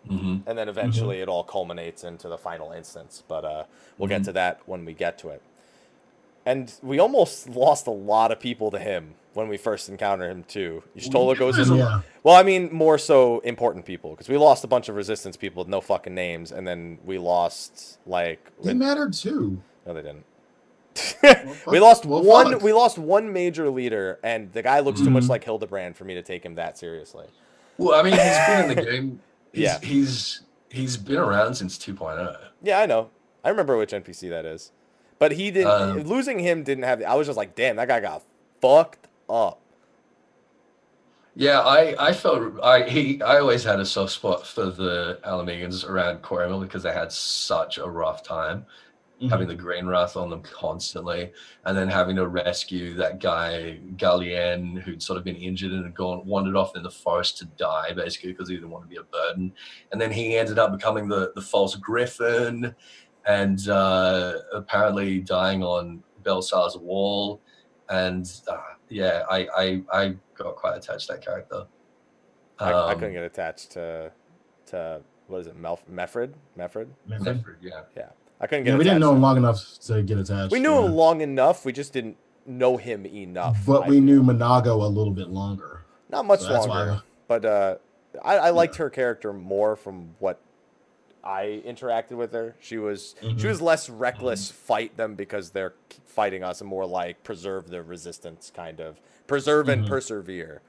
hmm 0.08 0.38
and 0.48 0.58
then 0.58 0.68
eventually 0.68 1.20
it 1.22 1.30
all 1.30 1.44
culminates 1.44 2.04
into 2.04 2.28
the 2.28 2.38
final 2.38 2.72
instance. 2.72 3.24
But 3.28 3.46
uh, 3.46 3.64
we'll 3.98 4.10
get 4.10 4.22
Mhm. 4.22 4.26
to 4.26 4.32
that 4.34 4.60
when 4.66 4.84
we 4.86 4.94
get 4.94 5.18
to 5.20 5.30
it. 5.30 5.42
And 6.46 6.74
we 6.82 6.98
almost 7.00 7.48
lost 7.50 7.86
a 7.86 7.92
lot 7.92 8.32
of 8.32 8.40
people 8.40 8.72
to 8.72 8.80
him 8.80 9.14
when 9.34 9.48
we 9.48 9.58
first 9.58 9.90
encounter 9.90 10.28
him 10.28 10.44
too. 10.44 10.82
Y'shtola 10.98 11.38
goes 11.38 11.60
in. 11.60 11.76
Yeah. 11.78 12.02
Well, 12.24 12.36
I 12.36 12.42
mean 12.42 12.74
more 12.74 12.98
so 12.98 13.40
important 13.42 13.86
people 13.86 14.10
because 14.12 14.28
we 14.28 14.38
lost 14.38 14.64
a 14.64 14.68
bunch 14.68 14.90
of 14.90 14.96
resistance 14.96 15.38
people 15.38 15.62
with 15.64 15.70
no 15.70 15.82
fucking 15.82 16.16
names, 16.16 16.52
and 16.52 16.68
then 16.68 16.98
we 17.06 17.20
lost 17.20 18.00
like 18.08 18.50
They 18.64 18.74
mattered 18.74 19.14
too. 19.14 19.62
no, 19.86 19.94
they 19.94 20.02
didn't. 20.02 20.26
Fuck- 20.96 21.66
we 21.68 21.80
lost 21.80 22.06
well, 22.06 22.24
one. 22.24 22.54
fuck. 22.54 22.62
We 22.62 22.74
lost 22.74 22.98
one 22.98 23.32
major 23.32 23.70
leader, 23.70 24.20
and 24.24 24.52
the 24.52 24.62
guy 24.62 24.80
looks 24.82 25.00
too 25.02 25.10
much 25.10 25.24
Mhm. 25.24 25.30
like 25.30 25.44
Hildibrand 25.46 25.96
for 25.96 26.04
me 26.04 26.14
to 26.16 26.22
take 26.22 26.44
him 26.46 26.56
that 26.56 26.78
seriously. 26.78 27.28
well 27.78 27.98
i 28.00 28.04
mean 28.04 28.14
he's 28.14 28.48
been 28.48 28.70
in 28.70 28.76
the 28.76 28.82
game 28.92 29.22
he's, 29.54 29.62
Yeah. 29.64 29.80
he's 29.80 30.42
he's 30.70 30.98
been 30.98 31.18
around 31.18 31.56
since 31.56 31.80
oh. 31.90 31.94
2.0 31.94 32.38
Yeah, 32.62 32.80
I 32.80 32.86
know. 32.86 33.10
I 33.44 33.50
remember 33.50 33.78
which 33.78 33.92
NPC 33.92 34.30
that 34.30 34.46
is. 34.46 34.72
But 35.20 35.32
he 35.34 35.50
didn't 35.52 35.72
Um, 35.72 36.00
losing 36.04 36.40
him 36.40 36.64
didn't 36.64 36.84
have 36.84 37.02
I 37.04 37.16
was 37.16 37.28
just 37.28 37.38
like, 37.38 37.56
damn, 37.56 37.76
that 37.78 37.88
guy 37.88 38.00
got 38.02 38.24
fucked 38.62 39.08
up. 39.30 39.60
Yeah, 41.36 41.62
I, 41.62 41.96
I 42.10 42.14
felt 42.14 42.60
I 42.62 42.84
he 42.90 43.22
I 43.22 43.40
always 43.40 43.64
had 43.64 43.80
a 43.80 43.86
soft 43.86 44.12
spot 44.12 44.46
for 44.46 44.66
the 44.66 45.20
Ala 45.26 45.46
Mhigans 45.46 45.88
around 45.88 46.22
Quarrymill 46.22 46.62
because 46.62 46.84
they 46.84 46.92
had 46.92 47.12
such 47.12 47.78
a 47.78 47.86
rough 47.90 48.22
time 48.24 48.66
Mhm. 49.22 49.30
having 49.30 49.48
the 49.48 49.56
green 49.56 49.86
wrath 49.86 50.18
on 50.18 50.30
them 50.30 50.42
constantly, 50.42 51.32
and 51.66 51.78
then 51.78 51.88
having 51.88 52.16
to 52.16 52.28
rescue 52.28 52.96
that 52.96 53.20
guy 53.20 53.80
Galien 53.96 54.82
who'd 54.82 55.02
sort 55.04 55.18
of 55.18 55.24
been 55.24 55.36
injured 55.36 55.72
and 55.72 55.84
had 55.84 55.94
gone 55.96 56.26
wandered 56.26 56.56
off 56.56 56.76
in 56.76 56.82
the 56.84 56.90
forest 56.90 57.38
to 57.38 57.46
die 57.46 57.94
basically 57.94 58.32
because 58.32 58.50
he 58.50 58.56
didn't 58.56 58.72
want 58.72 58.84
to 58.84 58.90
be 58.90 58.98
a 58.98 59.04
burden, 59.04 59.54
and 59.92 60.02
then 60.02 60.12
he 60.12 60.38
ended 60.38 60.58
up 60.58 60.72
becoming 60.72 61.08
the 61.08 61.32
the 61.36 61.42
false 61.42 61.76
griffin, 61.76 62.76
and 63.28 63.70
uh, 63.70 64.34
apparently 64.54 65.20
dying 65.20 65.64
on 65.64 66.02
Baelsar's 66.24 66.78
wall, 66.78 67.42
and 67.90 68.42
uh, 68.48 68.58
yeah, 68.90 69.24
I, 69.30 69.48
I 69.56 69.84
I 69.94 70.16
got 70.36 70.56
quite 70.56 70.78
attached 70.78 71.08
to 71.08 71.14
that 71.14 71.22
character. 71.24 71.68
I, 72.60 72.72
I 72.72 72.92
Um, 72.94 73.00
couldn't 73.00 73.14
get 73.14 73.24
attached 73.24 73.72
to 73.72 74.12
to 74.68 75.02
what 75.28 75.42
is 75.42 75.48
it, 75.48 75.62
Melf 75.62 75.80
Mefred? 75.90 76.34
Mefred? 76.58 76.88
Remember? 77.06 77.34
Zephyr, 77.36 77.58
yeah. 77.62 78.10
I 78.42 78.48
couldn't 78.48 78.64
get 78.66 78.72
Yeah, 78.72 78.78
we 78.78 78.84
didn't 78.84 79.00
know 79.00 79.14
him 79.14 79.22
long 79.22 79.38
enough 79.38 79.64
to 79.82 80.02
get 80.02 80.18
attached. 80.18 80.52
We 80.52 80.60
knew 80.60 80.74
yeah. 80.74 80.86
him 80.88 80.94
long 80.94 81.22
enough. 81.22 81.64
We 81.64 81.72
just 81.72 81.94
didn't 81.94 82.18
know 82.48 82.76
him 82.78 83.06
enough. 83.06 83.60
but 83.68 83.84
I 83.84 83.88
we 83.90 83.96
feel. 83.98 84.04
knew 84.04 84.24
M'naago 84.24 84.82
a 84.82 84.88
little 84.88 85.14
bit 85.14 85.30
longer. 85.30 85.84
not 86.10 86.26
much 86.26 86.42
so 86.42 86.52
longer. 86.66 87.02
But 87.28 87.46
uh, 87.46 87.76
I, 88.24 88.38
I 88.38 88.50
liked 88.50 88.76
her 88.78 88.90
character 88.90 89.32
more 89.32 89.76
from 89.76 90.16
what 90.20 90.40
I 91.24 91.62
interacted 91.66 92.14
with 92.14 92.34
her. 92.34 92.56
She 92.60 92.78
was 92.80 93.16
she 93.22 93.28
Mhm. 93.28 93.46
was 93.46 93.62
less 93.62 93.90
reckless 93.90 94.50
fight 94.50 94.98
them 94.98 95.14
because 95.16 95.52
they're 95.52 95.76
fighting 96.06 96.44
us, 96.44 96.60
and 96.62 96.70
more 96.70 96.86
like 96.88 97.24
preserve 97.24 97.70
the 97.70 97.84
resistance, 97.84 98.52
kind 98.54 98.80
of 98.80 99.00
preserve 99.28 99.70
and 99.70 99.86
Mhm. 99.86 99.88
persevere, 99.88 100.62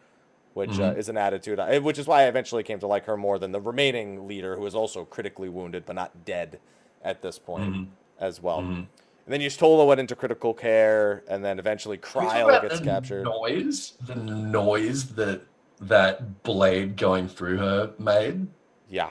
which 0.53 0.79
uh, 0.79 0.93
Mhm. 0.93 0.99
is 0.99 1.09
an 1.09 1.17
attitude. 1.17 1.59
I, 1.59 1.79
which 1.79 1.99
is 1.99 2.07
why 2.07 2.25
I 2.25 2.27
eventually 2.27 2.63
came 2.63 2.79
to 2.81 2.87
like 2.87 3.07
her 3.07 3.17
more 3.17 3.39
than 3.39 3.51
the 3.53 3.61
remaining 3.63 4.29
leader, 4.29 4.57
who 4.57 4.67
is 4.67 4.75
also 4.75 5.05
critically 5.07 5.49
wounded 5.49 5.85
but 5.87 5.97
not 5.97 6.25
dead 6.27 6.61
at 7.05 7.23
this 7.23 7.39
point 7.39 7.75
Mhm. 7.75 7.87
as 8.21 8.41
well. 8.41 8.61
Mhm. 8.61 8.87
And 9.25 9.33
then 9.33 9.41
Y'shtola 9.41 9.87
went 9.87 10.01
into 10.01 10.17
critical 10.17 10.53
care, 10.55 11.23
and 11.29 11.45
then 11.45 11.59
eventually 11.59 11.97
Can 11.99 12.23
we 12.23 12.29
talk 12.29 12.37
Cryo 12.37 12.45
about 12.49 12.63
gets 12.63 12.79
the 12.81 12.85
captured. 12.85 13.25
Noise, 13.25 13.93
the 14.01 14.17
noise 14.17 15.15
that 15.15 15.43
that 15.81 16.43
blade 16.45 16.97
going 16.97 17.27
through 17.29 17.59
her 17.59 17.93
made 17.99 18.47
Yeah. 18.89 19.11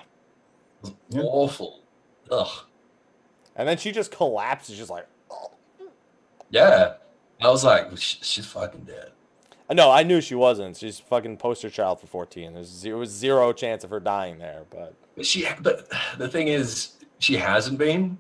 Yeah. 1.10 1.21
awful. 1.23 1.80
Ugh. 2.30 2.65
And 3.56 3.67
then 3.67 3.77
she 3.77 3.91
just 3.91 4.10
collapses, 4.12 4.77
just 4.77 4.89
like, 4.89 5.06
oh. 5.30 5.51
Yeah. 6.49 6.93
I 7.41 7.49
was 7.49 7.63
like, 7.65 7.88
she's 7.97 8.45
fucking 8.45 8.86
dead. 8.86 9.12
No, 9.69 9.89
I 9.91 10.04
knew 10.04 10.21
she 10.21 10.36
wasn't. 10.36 10.77
She's 10.77 10.99
fucking 10.99 11.38
poster 11.38 11.69
child 11.69 11.99
for 11.99 12.08
14. 12.08 12.54
There's 12.54 12.67
zero, 12.67 12.99
was 12.99 13.10
zero 13.10 13.51
chance 13.54 13.84
of 13.84 13.89
her 13.89 13.99
dying 13.99 14.38
there, 14.38 14.63
but 14.69 14.93
But 15.15 15.25
she, 15.25 15.47
but 15.62 15.89
the 16.17 16.27
thing 16.27 16.47
is, 16.49 16.93
she 17.21 17.38
hasn't 17.38 17.77
been 17.77 18.17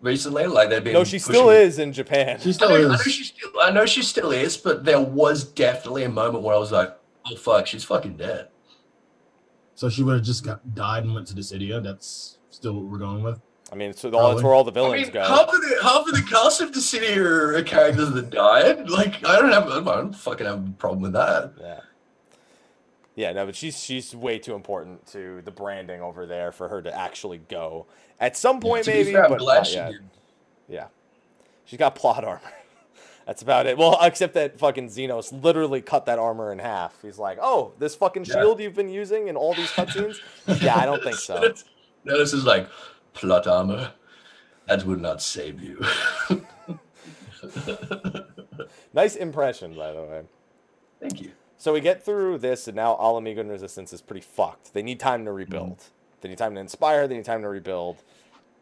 recently. 0.00 0.46
Like 0.46 0.68
they've 0.68 0.84
been. 0.84 0.92
no, 0.92 1.04
she 1.04 1.18
still 1.18 1.44
pushing- 1.44 1.62
is 1.62 1.78
in 1.78 1.92
Japan. 1.92 2.38
She 2.40 2.50
I 2.50 2.52
still 2.52 2.68
know, 2.70 2.76
I 2.76 2.80
know 2.82 2.92
is. 2.94 3.02
she 3.02 3.24
still. 3.24 3.50
I 3.62 3.70
know 3.70 3.86
she 3.86 4.02
still 4.02 4.30
is, 4.32 4.56
but 4.56 4.84
there 4.84 5.00
was 5.00 5.44
definitely 5.44 6.04
a 6.04 6.08
moment 6.10 6.44
where 6.44 6.54
I 6.54 6.58
was 6.58 6.72
like, 6.72 6.94
"Oh 7.30 7.36
fuck, 7.36 7.66
she's 7.66 7.84
fucking 7.84 8.16
dead." 8.16 8.48
So 9.76 9.88
she 9.88 10.02
would 10.02 10.14
have 10.16 10.22
just 10.24 10.44
got 10.44 10.74
died 10.74 11.04
and 11.04 11.14
went 11.14 11.26
to 11.28 11.34
Dissidia. 11.34 11.82
That's 11.82 12.38
still 12.50 12.74
what 12.74 12.84
we're 12.84 12.98
going 12.98 13.22
with. 13.22 13.40
I 13.72 13.76
mean, 13.76 13.92
so 13.92 14.08
all, 14.12 14.30
that's 14.30 14.42
where 14.42 14.52
all 14.54 14.62
the 14.62 14.70
I 14.70 14.74
villains 14.74 15.02
mean, 15.04 15.12
go. 15.12 15.24
half 15.24 15.48
of 15.48 15.60
the 15.60 15.78
half 15.82 16.06
of 16.06 16.14
the 16.14 16.22
cast 16.30 16.60
of 16.60 16.72
the 16.72 16.80
city 16.80 17.18
are, 17.18 17.56
are 17.56 17.62
characters 17.62 18.10
that 18.12 18.30
died. 18.30 18.88
Like, 18.90 19.24
I 19.26 19.40
don't 19.40 19.50
have, 19.50 19.68
I 19.68 19.80
don't 19.96 20.14
fucking 20.14 20.46
have 20.46 20.68
a 20.68 20.72
problem 20.72 21.00
with 21.02 21.12
that. 21.14 21.54
Yeah. 21.58 21.80
Yeah, 23.16 23.32
no, 23.32 23.46
but 23.46 23.54
she's 23.54 23.78
she's 23.82 24.14
way 24.14 24.38
too 24.38 24.54
important 24.54 25.06
to 25.08 25.40
the 25.42 25.50
branding 25.52 26.00
over 26.02 26.26
there 26.26 26.50
for 26.52 26.68
her 26.68 26.82
to 26.82 26.92
actually 26.96 27.38
go. 27.38 27.86
At 28.20 28.36
some 28.36 28.60
point, 28.60 28.86
maybe, 28.86 29.12
fair, 29.12 29.24
I'm 29.24 29.30
but 29.30 29.38
glad 29.38 29.56
not 29.58 29.66
she 29.66 29.74
yet. 29.76 29.92
did. 29.92 30.00
Yeah. 30.68 30.86
She's 31.64 31.78
got 31.78 31.94
plot 31.94 32.24
armor. 32.24 32.40
That's 33.26 33.40
about 33.40 33.66
it. 33.66 33.78
Well, 33.78 33.98
except 34.02 34.34
that 34.34 34.58
fucking 34.58 34.88
Zenos 34.88 35.32
literally 35.42 35.80
cut 35.80 36.06
that 36.06 36.18
armor 36.18 36.52
in 36.52 36.58
half. 36.58 37.00
He's 37.02 37.18
like, 37.18 37.38
"Oh, 37.40 37.72
this 37.78 37.94
fucking 37.94 38.24
Yeah. 38.24 38.34
shield 38.34 38.60
you've 38.60 38.74
been 38.74 38.90
using 38.90 39.28
in 39.28 39.36
all 39.36 39.54
these 39.54 39.70
cutscenes." 39.70 40.18
yeah, 40.62 40.76
I 40.76 40.84
don't 40.84 41.02
think 41.02 41.16
so. 41.16 41.54
No, 42.04 42.18
this 42.18 42.32
is 42.34 42.44
like 42.44 42.68
plot 43.14 43.46
armor. 43.46 43.92
That 44.66 44.84
would 44.84 45.00
not 45.00 45.22
save 45.22 45.60
you. 45.62 45.82
Nice 48.92 49.16
impression, 49.16 49.74
by 49.74 49.92
the 49.92 50.02
way. 50.02 50.22
Thank 51.00 51.20
you. 51.20 51.32
So 51.64 51.72
we 51.72 51.80
get 51.80 52.04
through 52.04 52.36
this, 52.40 52.68
and 52.68 52.76
now 52.76 52.92
Ala 53.00 53.22
Mhigo 53.22 53.48
Resistance 53.48 53.94
is 53.94 54.02
pretty 54.02 54.20
fucked. 54.20 54.74
They 54.74 54.82
need 54.82 55.00
time 55.00 55.24
to 55.24 55.32
rebuild. 55.32 55.84
They 56.20 56.28
need 56.28 56.36
time 56.36 56.54
to 56.56 56.60
inspire. 56.60 57.08
They 57.08 57.16
need 57.16 57.24
time 57.24 57.40
to 57.40 57.48
rebuild. 57.48 58.02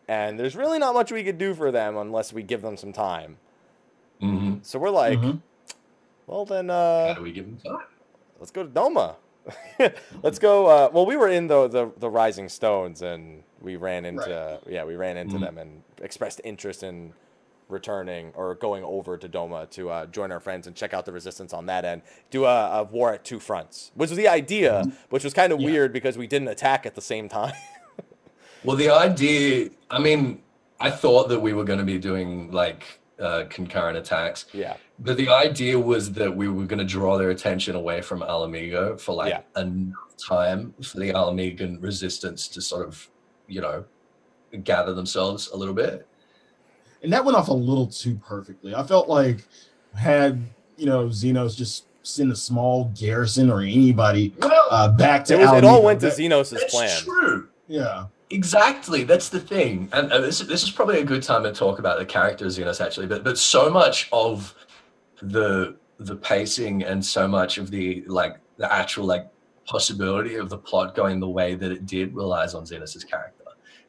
And 0.07 0.39
there's 0.39 0.55
really 0.55 0.79
not 0.79 0.95
much 0.95 1.11
we 1.11 1.25
could 1.25 1.37
do 1.37 1.53
for 1.53 1.73
them 1.73 1.97
unless 1.97 2.33
we 2.33 2.45
give 2.45 2.63
them 2.63 2.77
some 2.77 2.93
time. 2.93 3.39
hmm 4.21 4.59
So 4.63 4.79
we're 4.79 4.91
like, 4.91 5.19
Mhm. 5.19 5.41
well 6.29 6.45
then, 6.45 6.69
How 6.69 6.75
uh, 6.77 7.15
do 7.15 7.23
we 7.23 7.33
give 7.33 7.47
them 7.47 7.57
time? 7.57 7.87
let's 8.39 8.53
go 8.53 8.63
to 8.63 8.69
Doma. 8.71 9.17
let's 10.23 10.39
go. 10.39 10.67
Uh, 10.67 10.89
well, 10.93 11.05
we 11.05 11.17
were 11.17 11.29
in 11.29 11.49
the, 11.49 11.67
the 11.67 11.91
the 11.99 12.09
Rising 12.09 12.49
Stones, 12.49 13.03
and 13.03 13.43
we 13.61 13.75
ran 13.75 14.05
into 14.05 14.61
yeah, 14.69 14.85
we 14.85 14.95
ran 14.95 15.17
into 15.17 15.39
Mhm. 15.39 15.41
them 15.41 15.59
and 15.59 15.83
expressed 16.01 16.41
interest 16.45 16.85
in 16.85 17.15
returning 17.73 18.33
or 18.37 18.55
going 18.55 18.85
over 18.85 19.17
to 19.17 19.29
Doma 19.29 19.69
to 19.71 19.91
uh, 19.91 20.07
join 20.07 20.31
our 20.31 20.41
friends 20.41 20.67
and 20.67 20.77
check 20.77 20.95
out 20.95 21.05
the 21.07 21.13
resistance 21.13 21.53
on 21.53 21.67
that 21.67 21.85
end. 21.85 22.03
Do 22.31 22.45
a, 22.45 22.81
a 22.81 22.83
war 22.85 23.13
at 23.15 23.25
two 23.25 23.41
fronts, 23.41 23.91
which 23.95 24.11
was 24.11 24.17
the 24.17 24.29
idea, 24.29 24.85
which 25.11 25.25
was 25.25 25.35
kind 25.35 25.53
of 25.53 25.61
Yeah. 25.61 25.71
weird 25.71 25.93
because 25.93 26.17
we 26.17 26.27
didn't 26.27 26.49
attack 26.49 26.87
at 26.87 26.95
the 26.95 27.01
same 27.03 27.29
time. 27.29 27.55
Well, 28.65 28.77
the 28.77 28.91
idea, 28.91 29.71
I 29.91 29.99
mean, 29.99 30.41
I 30.79 30.89
thought 30.91 31.29
that 31.31 31.41
we 31.41 31.53
were 31.53 31.65
going 31.65 31.81
to 31.81 31.85
be 31.85 31.99
doing 31.99 32.53
like 32.53 33.01
uh, 33.19 33.45
concurrent 33.51 33.99
attacks, 33.99 34.47
yeah, 34.53 34.77
but 35.01 35.17
the 35.17 35.29
idea 35.31 35.77
was 35.81 36.13
that 36.13 36.37
we 36.37 36.47
were 36.49 36.65
going 36.67 36.79
to 36.79 36.85
draw 36.85 37.19
their 37.19 37.31
attention 37.31 37.75
away 37.75 38.03
from 38.03 38.23
Ala 38.23 38.47
Mhigo 38.49 39.01
for 39.01 39.15
like 39.15 39.31
Yeah. 39.31 39.61
enough 39.61 40.17
time 40.17 40.75
for 40.81 41.01
the 41.01 41.09
Ala 41.09 41.33
Mhigan 41.33 41.83
resistance 41.83 42.47
to 42.49 42.61
sort 42.61 42.87
of, 42.87 43.09
you 43.49 43.61
know, 43.61 43.85
gather 44.63 44.95
themselves 44.95 45.49
a 45.49 45.57
little 45.57 45.75
bit. 45.75 46.07
And 47.03 47.13
that 47.13 47.25
went 47.25 47.37
off 47.37 47.49
a 47.49 47.53
little 47.53 47.87
too 47.87 48.15
perfectly. 48.27 48.75
I 48.75 48.83
felt 48.85 49.09
like 49.09 49.39
had 49.95 50.41
you 50.77 50.87
know 50.87 51.07
Zenos 51.07 51.57
just 51.57 51.87
send 52.05 52.33
a 52.33 52.37
small 52.37 52.93
garrison 52.99 53.51
or 53.51 53.61
anybody 53.61 54.35
Well, 54.41 54.67
uh, 54.71 54.89
back 54.91 55.25
to 55.27 55.35
it, 55.35 55.39
was, 55.41 55.53
it 55.59 55.65
all 55.65 55.83
went 55.83 56.01
to 56.01 56.07
that- 56.07 56.19
Zenos' 56.19 56.51
that's 56.51 56.73
plan. 56.75 57.01
true. 57.03 57.49
Yeah, 57.69 58.07
Exactly, 58.31 59.05
that's 59.05 59.29
the 59.29 59.39
thing, 59.41 59.89
and 59.93 60.11
uh, 60.11 60.19
this 60.21 60.39
this 60.41 60.63
is 60.63 60.71
probably 60.71 61.01
a 61.01 61.05
good 61.05 61.23
time 61.23 61.43
to 61.45 61.53
talk 61.53 61.79
about 61.79 61.99
the 61.99 62.05
characters 62.07 62.59
in 62.59 62.67
us 62.67 62.81
actually. 62.81 63.07
But 63.07 63.23
but 63.25 63.37
so 63.39 63.71
much 63.71 64.09
of 64.13 64.55
the 65.21 65.77
the 65.99 66.17
pacing 66.17 66.83
and 66.83 67.05
so 67.05 67.29
much 67.29 67.59
of 67.59 67.71
the 67.71 68.03
like 68.07 68.39
the 68.57 68.73
actual 68.73 69.05
like 69.05 69.29
possibility 69.67 70.37
of 70.37 70.49
the 70.49 70.59
plot 70.59 70.95
going 70.95 71.21
the 71.21 71.29
way 71.29 71.55
that 71.55 71.71
it 71.71 71.87
did 71.87 72.15
relies 72.15 72.55
on 72.55 72.65
Zenos's 72.65 73.05
character. 73.05 73.42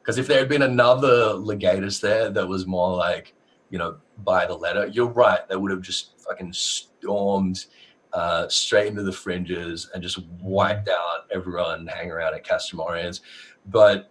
Because 0.04 0.18
if 0.18 0.26
there 0.26 0.38
had 0.38 0.50
been 0.50 0.60
another 0.60 1.32
Legatus 1.32 1.98
there 1.98 2.28
that 2.28 2.46
was 2.46 2.66
more 2.66 2.94
like, 2.94 3.34
you 3.70 3.78
know, 3.78 3.96
by 4.22 4.44
the 4.44 4.54
letter, 4.54 4.86
you're 4.88 5.08
right. 5.08 5.48
They 5.48 5.56
would 5.56 5.70
have 5.70 5.80
just 5.80 6.20
fucking 6.20 6.52
stormed 6.52 7.64
uh, 8.12 8.46
straight 8.48 8.88
into 8.88 9.02
the 9.02 9.12
fringes 9.12 9.90
and 9.94 10.02
just 10.02 10.20
wiped 10.42 10.90
out 10.90 11.26
everyone 11.32 11.86
hanging 11.86 12.12
around 12.12 12.34
at 12.34 12.44
Castrum 12.44 12.80
Oriens. 12.86 13.22
But 13.64 14.10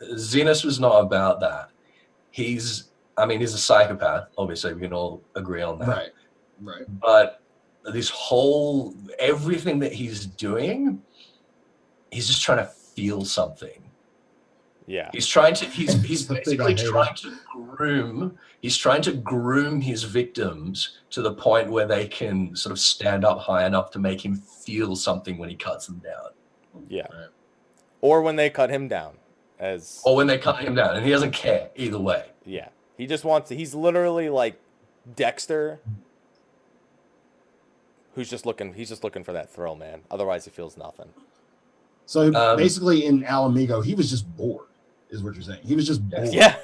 Zenos 0.00 0.64
was 0.64 0.80
not 0.80 1.00
about 1.00 1.40
that. 1.40 1.68
He's, 2.30 2.90
I 3.18 3.26
mean, 3.26 3.40
he's 3.40 3.52
a 3.52 3.58
psychopath. 3.58 4.28
Obviously, 4.38 4.72
we 4.72 4.80
can 4.80 4.94
all 4.94 5.22
agree 5.34 5.60
on 5.60 5.78
that. 5.80 5.88
Right. 5.88 6.10
Right. 6.62 6.84
But 7.00 7.42
this 7.84 8.08
whole 8.08 8.94
everything 9.18 9.78
that 9.80 9.92
he's 9.92 10.24
doing, 10.24 11.02
he's 12.10 12.26
just 12.26 12.42
trying 12.42 12.58
to 12.58 12.64
feel 12.64 13.22
something. 13.26 13.82
Yeah. 14.86 15.10
He's 15.12 15.26
trying 15.26 15.54
to. 15.54 15.64
He's 15.66 15.94
he's 16.02 16.26
The 16.26 16.36
thing 16.36 16.60
I 16.60 16.68
basically 16.68 16.90
trying 16.92 17.14
to 17.16 17.36
groom. 17.52 18.38
He's 18.60 18.76
trying 18.76 19.02
to 19.02 19.12
groom 19.12 19.80
his 19.80 20.04
victims 20.04 20.98
to 21.10 21.22
the 21.22 21.32
point 21.34 21.70
where 21.70 21.86
they 21.86 22.06
can 22.08 22.54
sort 22.56 22.72
of 22.72 22.78
stand 22.78 23.24
up 23.24 23.38
high 23.38 23.66
enough 23.66 23.90
to 23.92 23.98
make 23.98 24.24
him 24.24 24.36
feel 24.36 24.96
something 24.96 25.38
when 25.38 25.48
he 25.48 25.56
cuts 25.56 25.86
them 25.86 25.98
down, 25.98 26.30
Yeah. 26.88 27.02
Right. 27.02 27.28
Or 28.00 28.22
when 28.22 28.36
they 28.36 28.50
cut 28.50 28.70
him 28.70 28.88
down, 28.88 29.14
as 29.58 30.02
or 30.04 30.14
when 30.16 30.26
they 30.26 30.38
cut 30.38 30.60
him 30.60 30.74
down, 30.74 30.96
and 30.96 31.04
he 31.04 31.10
doesn't 31.10 31.32
care 31.32 31.70
either 31.76 31.98
way. 31.98 32.26
yeah, 32.44 32.68
he 32.96 33.06
just 33.06 33.24
wants. 33.24 33.48
To, 33.48 33.56
he's 33.56 33.74
literally 33.74 34.28
like 34.28 34.60
Dexter, 35.16 35.80
who's 38.14 38.30
just 38.30 38.46
looking. 38.46 38.74
He's 38.74 38.88
just 38.88 39.02
looking 39.04 39.24
for 39.24 39.32
that 39.32 39.50
thrill, 39.52 39.74
man. 39.76 40.02
Otherwise, 40.10 40.44
he 40.44 40.50
feels 40.50 40.76
nothing. 40.76 41.08
So 42.06 42.32
Um, 42.34 42.56
basically, 42.56 43.04
in 43.04 43.24
Ala 43.24 43.48
Mhigo, 43.50 43.84
he 43.84 43.94
was 43.94 44.10
just 44.10 44.36
bored, 44.36 44.66
is 45.16 45.22
what 45.24 45.34
you're 45.34 45.42
saying. 45.42 45.60
He 45.64 45.74
was 45.74 45.86
just 45.86 46.08
bored. 46.08 46.32
Yeah. 46.32 46.56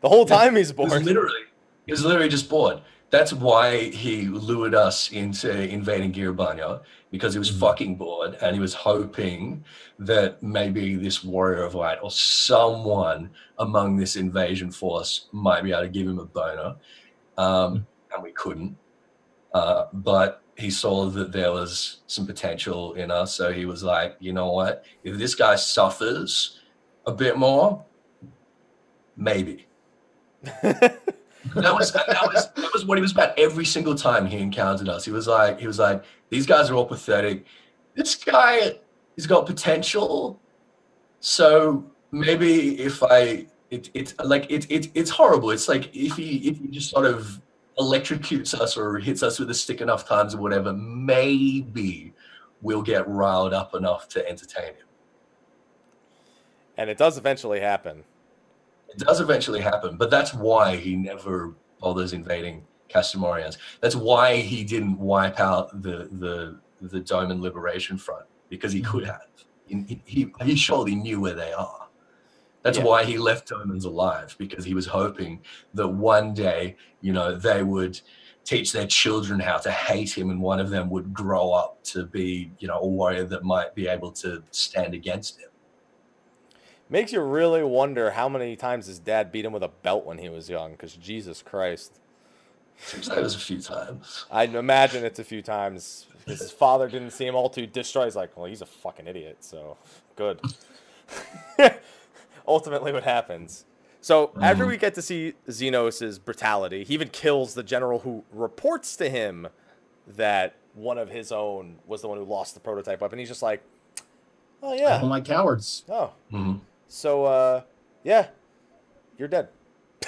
The 0.00 0.08
whole 0.08 0.26
time 0.26 0.56
he's 0.56 0.68
He 0.68 0.74
bored. 0.74 0.90
literally, 1.04 1.42
he 1.86 1.92
was 1.92 2.04
literally 2.04 2.28
just 2.28 2.48
bored. 2.50 2.80
That's 3.10 3.32
why 3.32 3.90
he 3.90 4.22
lured 4.22 4.74
us 4.74 5.10
into 5.12 5.50
invading 5.68 6.12
Gyr 6.12 6.32
Abania 6.34 6.80
because 7.10 7.34
he 7.34 7.38
was 7.38 7.50
Mhm. 7.50 7.60
fucking 7.60 7.96
bored 7.96 8.36
and 8.40 8.54
he 8.54 8.60
was 8.60 8.72
hoping 8.74 9.64
that 9.98 10.42
maybe 10.42 10.96
this 10.96 11.22
warrior 11.22 11.62
of 11.62 11.74
light 11.74 11.98
or 12.02 12.10
someone 12.10 13.30
among 13.58 13.96
this 13.96 14.16
invasion 14.16 14.70
force 14.70 15.26
might 15.32 15.62
be 15.62 15.72
able 15.72 15.82
to 15.82 15.88
give 15.88 16.06
him 16.06 16.18
a 16.18 16.24
boner. 16.24 16.76
Um, 17.36 17.86
and 18.14 18.22
we 18.22 18.32
couldn't. 18.32 18.76
Uh, 19.54 19.84
but 19.92 20.42
he 20.56 20.70
saw 20.70 21.06
that 21.06 21.32
there 21.32 21.52
was 21.52 22.00
some 22.06 22.26
potential 22.26 22.94
in 22.94 23.10
us. 23.10 23.34
So 23.34 23.52
he 23.52 23.66
was 23.66 23.82
like, 23.82 24.16
you 24.20 24.32
know 24.32 24.50
what? 24.50 24.84
If 25.04 25.18
this 25.18 25.34
guy 25.34 25.56
suffers 25.56 26.60
a 27.06 27.12
bit 27.12 27.36
more, 27.36 27.84
maybe 29.22 29.66
that 30.42 31.00
was 31.54 31.92
that 31.92 32.06
was 32.32 32.50
that 32.52 32.70
was 32.72 32.84
what 32.84 32.98
he 32.98 33.02
was 33.02 33.12
about 33.12 33.38
every 33.38 33.64
single 33.64 33.94
time 33.94 34.26
he 34.26 34.38
encountered 34.38 34.88
us. 34.88 35.04
He 35.04 35.10
was 35.10 35.26
like 35.26 35.60
he 35.60 35.66
was 35.66 35.78
like 35.78 36.04
these 36.30 36.46
guys 36.46 36.70
are 36.70 36.74
all 36.74 36.86
pathetic. 36.86 37.46
This 37.94 38.14
guy 38.16 38.78
he's 39.16 39.26
got 39.26 39.46
potential. 39.46 40.40
So 41.20 41.84
maybe 42.10 42.80
if 42.80 43.02
I 43.02 43.46
it 43.70 43.90
it's 43.94 44.14
like 44.24 44.50
it, 44.50 44.70
it 44.70 44.90
it's 44.94 45.10
horrible. 45.10 45.50
It's 45.50 45.68
like 45.68 45.94
if 45.94 46.16
he 46.16 46.38
if 46.48 46.58
he 46.58 46.68
just 46.68 46.90
sort 46.90 47.06
of 47.06 47.40
electrocutes 47.78 48.54
us 48.54 48.76
or 48.76 48.98
hits 48.98 49.22
us 49.22 49.38
with 49.38 49.50
a 49.50 49.54
stick 49.54 49.80
enough 49.80 50.06
times 50.06 50.34
or 50.34 50.38
whatever, 50.38 50.72
maybe 50.72 52.12
we'll 52.60 52.82
get 52.82 53.08
riled 53.08 53.52
up 53.54 53.74
enough 53.74 54.08
to 54.08 54.28
entertain 54.28 54.74
him. 54.74 54.86
and 56.76 56.90
it 56.90 56.98
does 56.98 57.18
eventually 57.18 57.60
happen. 57.60 58.04
It 58.92 58.98
does 58.98 59.20
eventually 59.20 59.60
happen, 59.60 59.96
but 59.96 60.10
that's 60.10 60.34
why 60.34 60.76
he 60.76 60.96
never 60.96 61.54
bothers 61.80 62.12
invading 62.12 62.64
Castrum 62.88 63.22
Oriens. 63.22 63.56
That's 63.80 63.96
why 63.96 64.36
he 64.36 64.64
didn't 64.64 64.98
wipe 64.98 65.40
out 65.40 65.82
the 65.82 66.08
the 66.12 66.60
the 66.80 67.00
Doman 67.00 67.40
Liberation 67.40 67.96
Front 67.96 68.26
because 68.48 68.72
he 68.72 68.80
mm-hmm. 68.82 68.90
could 68.90 69.06
have. 69.06 69.26
He, 69.66 70.02
he, 70.04 70.32
he 70.42 70.54
surely 70.56 70.94
knew 70.94 71.20
where 71.20 71.34
they 71.34 71.52
are. 71.52 71.88
That's 72.62 72.78
Yeah. 72.78 72.84
why 72.84 73.04
he 73.04 73.16
left 73.16 73.48
Domans 73.48 73.84
alive 73.84 74.34
because 74.38 74.64
he 74.64 74.74
was 74.74 74.86
hoping 74.86 75.40
that 75.74 75.88
one 75.88 76.34
day, 76.34 76.76
you 77.00 77.12
know, 77.12 77.34
they 77.36 77.62
would 77.62 78.00
teach 78.44 78.72
their 78.72 78.86
children 78.86 79.40
how 79.40 79.56
to 79.58 79.70
hate 79.70 80.16
him, 80.16 80.30
and 80.30 80.42
one 80.42 80.60
of 80.60 80.70
them 80.70 80.90
would 80.90 81.14
grow 81.14 81.52
up 81.52 81.82
to 81.84 82.04
be, 82.04 82.52
you 82.58 82.68
know, 82.68 82.78
a 82.80 82.86
warrior 82.86 83.24
that 83.24 83.44
might 83.44 83.74
be 83.74 83.86
able 83.88 84.10
to 84.12 84.42
stand 84.50 84.94
against 84.94 85.40
him. 85.40 85.48
Makes 86.88 87.12
you 87.12 87.20
really 87.20 87.62
wonder 87.62 88.10
how 88.10 88.28
many 88.28 88.54
times 88.56 88.86
his 88.86 88.98
dad 88.98 89.32
beat 89.32 89.44
him 89.44 89.52
with 89.52 89.62
a 89.62 89.68
belt 89.68 90.04
when 90.04 90.18
he 90.18 90.28
was 90.28 90.48
young. 90.50 90.72
Because 90.72 90.94
Jesus 90.94 91.40
Christ, 91.42 91.98
Seems 92.78 93.08
like 93.08 93.18
it 93.18 93.22
was 93.22 93.34
a 93.36 93.38
few 93.38 93.60
times. 93.60 94.24
I 94.30 94.44
imagine 94.44 95.04
it's 95.04 95.18
a 95.18 95.24
few 95.24 95.40
times. 95.40 96.06
His 96.26 96.50
father 96.50 96.88
didn't 96.88 97.12
see 97.12 97.26
him 97.26 97.34
all 97.34 97.48
too 97.48 97.66
distraught. 97.66 98.06
He's 98.06 98.16
like, 98.16 98.36
well, 98.36 98.46
he's 98.46 98.60
a 98.62 98.66
fucking 98.66 99.06
idiot. 99.06 99.38
So 99.40 99.76
good. 100.16 100.40
Ultimately, 102.46 102.92
what 102.92 103.04
happens? 103.04 103.64
So 104.00 104.32
after 104.40 104.64
Mhm. 104.64 104.68
we 104.68 104.76
get 104.78 104.94
to 104.94 105.02
see 105.02 105.34
Zenos' 105.48 106.18
brutality, 106.22 106.82
he 106.84 106.94
even 106.94 107.08
kills 107.08 107.54
the 107.54 107.62
general 107.62 108.00
who 108.00 108.24
reports 108.32 108.96
to 108.96 109.08
him 109.08 109.46
that 110.08 110.56
one 110.74 110.98
of 110.98 111.08
his 111.08 111.30
own 111.30 111.78
was 111.86 112.02
the 112.02 112.08
one 112.08 112.18
who 112.18 112.24
lost 112.24 112.54
the 112.54 112.60
prototype 112.60 113.00
weapon. 113.00 113.18
He's 113.20 113.28
just 113.28 113.42
like, 113.42 113.62
oh 114.62 114.72
I 114.72 114.76
yeah, 114.76 114.98
don't 114.98 115.08
like 115.10 115.24
cowards. 115.24 115.84
oh 115.88 116.12
Mhm. 116.32 116.60
So, 116.94 117.24
uh, 117.24 117.62
yeah, 118.04 118.28
you're 119.16 119.26
dead. 119.28 119.48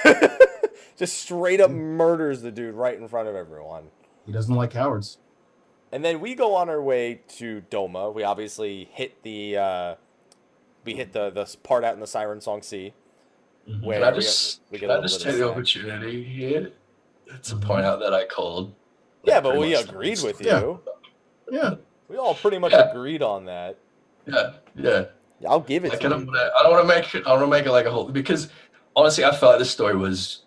Just 0.98 1.16
straight 1.16 1.58
up 1.58 1.70
murders 1.70 2.42
the 2.42 2.50
dude 2.50 2.74
right 2.74 2.94
in 2.98 3.08
front 3.08 3.26
of 3.26 3.34
everyone. 3.34 3.84
He 4.26 4.32
doesn't 4.32 4.54
like 4.54 4.70
cowards. 4.72 5.16
And 5.90 6.04
then 6.04 6.20
we 6.20 6.34
go 6.34 6.54
on 6.54 6.68
our 6.68 6.82
way 6.82 7.22
to 7.38 7.62
Doma. 7.70 8.12
We 8.12 8.22
obviously 8.22 8.90
hit 8.92 9.22
the, 9.22 9.56
uh, 9.56 9.94
we 10.84 10.92
hit 10.94 11.14
the 11.14 11.30
the 11.30 11.56
part 11.62 11.84
out 11.84 11.94
in 11.94 12.00
the 12.00 12.06
Siren 12.06 12.42
Song 12.42 12.60
Sea. 12.60 12.92
Mhm. 13.66 13.82
Where 13.82 14.00
Can 14.00 14.08
I 14.08 14.12
we 14.12 14.20
just, 14.20 14.60
get, 14.64 14.72
we 14.72 14.78
get 14.78 14.86
can 14.86 14.90
a 14.90 14.92
I 14.92 14.96
little 14.96 15.08
just 15.08 15.22
take 15.24 15.32
the 15.32 15.38
snack. 15.38 15.50
opportunity 15.50 16.22
here 16.22 16.72
to 17.42 17.54
Mhm. 17.54 17.62
point 17.62 17.86
out 17.86 18.00
that 18.00 18.12
I 18.12 18.26
called? 18.26 18.74
Yeah, 19.22 19.40
but 19.40 19.56
we 19.56 19.74
agreed 19.74 20.18
the- 20.18 20.26
with 20.26 20.40
Yeah. 20.42 20.60
you. 20.60 20.80
Yeah. 21.50 21.74
We 22.08 22.18
all 22.18 22.34
pretty 22.34 22.58
much 22.58 22.72
Yeah. 22.72 22.90
agreed 22.90 23.22
on 23.22 23.46
that. 23.46 23.78
Yeah, 24.26 24.52
yeah. 24.76 25.04
I'll 25.48 25.60
give 25.60 25.84
it 25.84 25.90
Like, 25.90 26.00
to 26.00 26.06
I 26.06 26.08
don't 26.10 26.20
you. 26.20 26.26
want 26.26 26.36
to. 26.38 26.52
I 26.58 26.62
don't 26.62 26.72
want 26.72 26.82
to 26.88 26.94
make 26.94 27.14
it. 27.14 27.26
I 27.26 27.30
don't 27.30 27.40
want 27.40 27.52
to 27.52 27.58
make 27.58 27.66
it 27.66 27.72
like 27.72 27.86
a 27.86 27.90
whole 27.90 28.08
because 28.08 28.48
honestly, 28.96 29.24
I 29.24 29.30
felt 29.30 29.52
like 29.52 29.58
the 29.58 29.64
story 29.64 29.96
was 29.96 30.44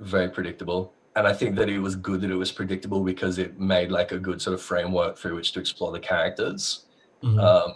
very 0.00 0.28
predictable, 0.28 0.92
and 1.16 1.26
I 1.26 1.32
think 1.32 1.56
that 1.56 1.68
it 1.68 1.78
was 1.78 1.96
good 1.96 2.20
that 2.20 2.30
it 2.30 2.34
was 2.36 2.52
predictable 2.52 3.02
because 3.02 3.38
it 3.38 3.58
made 3.58 3.90
like 3.90 4.12
a 4.12 4.18
good 4.18 4.40
sort 4.42 4.54
of 4.54 4.62
framework 4.62 5.16
through 5.18 5.34
which 5.36 5.52
to 5.52 5.60
explore 5.60 5.90
the 5.92 6.00
characters, 6.00 6.84
Mhm. 7.22 7.40
um, 7.42 7.74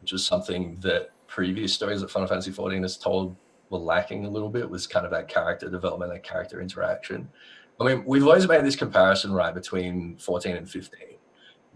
which 0.00 0.12
was 0.12 0.24
something 0.24 0.76
that 0.80 1.10
previous 1.26 1.72
stories 1.74 2.00
that 2.00 2.10
Final 2.10 2.26
Fantasy 2.28 2.50
XIV 2.50 2.82
has 2.82 2.96
told 2.96 3.36
were 3.68 3.78
lacking 3.78 4.24
a 4.24 4.30
little 4.30 4.48
bit. 4.48 4.68
Was 4.68 4.86
kind 4.86 5.04
of 5.04 5.12
that 5.12 5.28
character 5.28 5.68
development, 5.68 6.10
that 6.12 6.24
character 6.24 6.60
interaction. 6.60 7.28
I 7.78 7.84
mean, 7.84 8.02
we've 8.04 8.26
always 8.26 8.46
made 8.48 8.64
this 8.64 8.76
comparison, 8.76 9.32
right, 9.32 9.54
between 9.54 10.16
14 10.18 10.56
and 10.56 10.68
15. 10.68 11.00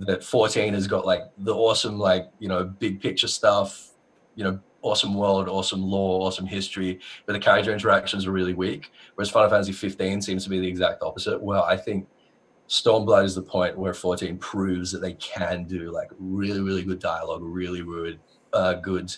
That 0.00 0.24
14 0.24 0.74
has 0.74 0.86
got 0.88 1.06
like 1.06 1.22
the 1.38 1.54
awesome, 1.54 1.98
like, 1.98 2.30
you 2.40 2.48
know, 2.48 2.64
big 2.64 3.00
picture 3.00 3.28
stuff, 3.28 3.90
you 4.34 4.44
know, 4.44 4.58
awesome 4.82 5.14
world, 5.14 5.48
awesome 5.48 5.82
lore, 5.82 6.26
awesome 6.26 6.46
history, 6.46 7.00
but 7.26 7.32
the 7.32 7.38
character 7.38 7.72
interactions 7.72 8.26
are 8.26 8.32
really 8.32 8.54
weak. 8.54 8.92
Whereas 9.14 9.30
Final 9.30 9.50
Fantasy 9.50 9.72
15 9.72 10.20
seems 10.20 10.44
to 10.44 10.50
be 10.50 10.60
the 10.60 10.68
exact 10.68 11.02
opposite. 11.02 11.42
Well, 11.42 11.64
I 11.64 11.76
think 11.76 12.06
Stormblood 12.68 13.24
is 13.24 13.34
the 13.34 13.42
point 13.42 13.78
where 13.78 13.94
14 13.94 14.38
proves 14.38 14.92
that 14.92 15.00
they 15.00 15.14
can 15.14 15.64
do 15.64 15.90
like 15.90 16.10
really, 16.18 16.60
really 16.60 16.82
good 16.82 16.98
dialogue, 16.98 17.42
really, 17.42 17.82
really 17.82 18.18
uh, 18.52 18.74
good 18.74 19.14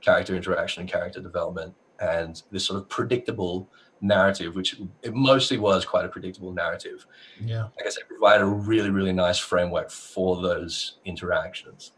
character 0.00 0.34
interaction 0.34 0.82
and 0.82 0.90
character 0.90 1.20
development, 1.20 1.74
and 2.00 2.42
this 2.50 2.64
sort 2.64 2.80
of 2.80 2.88
predictable 2.88 3.68
narrative, 4.00 4.56
which 4.56 4.80
it 5.02 5.14
mostly 5.14 5.58
was 5.58 5.84
quite 5.84 6.04
a 6.04 6.08
predictable 6.08 6.52
narrative. 6.52 7.06
Yeah. 7.40 7.64
Like 7.76 7.86
I 7.86 7.90
said, 7.90 8.08
provide 8.08 8.40
a 8.40 8.46
really, 8.46 8.90
really 8.90 9.12
nice 9.12 9.38
framework 9.38 9.90
for 9.90 10.40
those 10.40 10.98
interactions. 11.04 11.92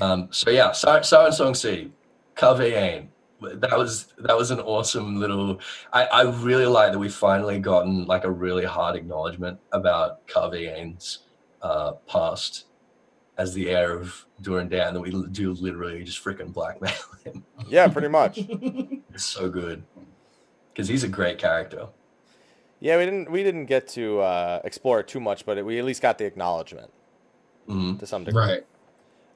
Um, 0.00 0.28
so 0.30 0.50
yeah, 0.50 0.72
Siren 0.72 1.02
Siren 1.04 1.32
Song 1.32 1.54
C, 1.54 1.90
Carvallain. 2.36 3.08
That 3.42 3.76
was 3.76 4.12
that 4.18 4.36
was 4.36 4.50
an 4.50 4.60
awesome 4.60 5.20
little. 5.20 5.60
I, 5.92 6.04
I 6.04 6.22
really 6.22 6.66
like 6.66 6.92
that 6.92 6.98
we 6.98 7.08
finally 7.08 7.58
gotten 7.58 8.06
like 8.06 8.24
a 8.24 8.30
really 8.30 8.64
hard 8.64 8.96
acknowledgement 8.96 9.58
about 9.72 10.26
Carvallain's 10.26 11.20
uh, 11.62 11.92
past 12.08 12.64
as 13.38 13.52
the 13.52 13.68
heir 13.68 13.98
of 13.98 14.24
Durendaire 14.42 14.92
that 14.92 15.00
we 15.00 15.10
do 15.32 15.52
literally 15.52 16.02
just 16.02 16.24
freaking 16.24 16.52
blackmail 16.52 16.92
him. 17.24 17.44
Yeah, 17.68 17.88
pretty 17.88 18.08
much. 18.08 18.38
It's 19.16 19.24
so 19.24 19.48
good 19.48 19.82
because 20.72 20.88
he's 20.88 21.04
a 21.04 21.08
great 21.08 21.38
character. 21.38 21.86
Yeah, 22.80 22.98
we 22.98 23.06
didn't 23.06 23.30
we 23.30 23.42
didn't 23.42 23.64
get 23.66 23.88
to 23.88 24.20
uh, 24.20 24.60
explore 24.64 25.00
it 25.00 25.08
too 25.08 25.20
much, 25.20 25.46
but 25.46 25.56
it, 25.56 25.64
we 25.64 25.78
at 25.78 25.84
least 25.86 26.02
got 26.02 26.18
the 26.18 26.26
acknowledgement 26.26 26.90
Mhm. 27.68 27.98
to 27.98 28.06
some 28.06 28.24
degree. 28.24 28.42
Right. 28.42 28.66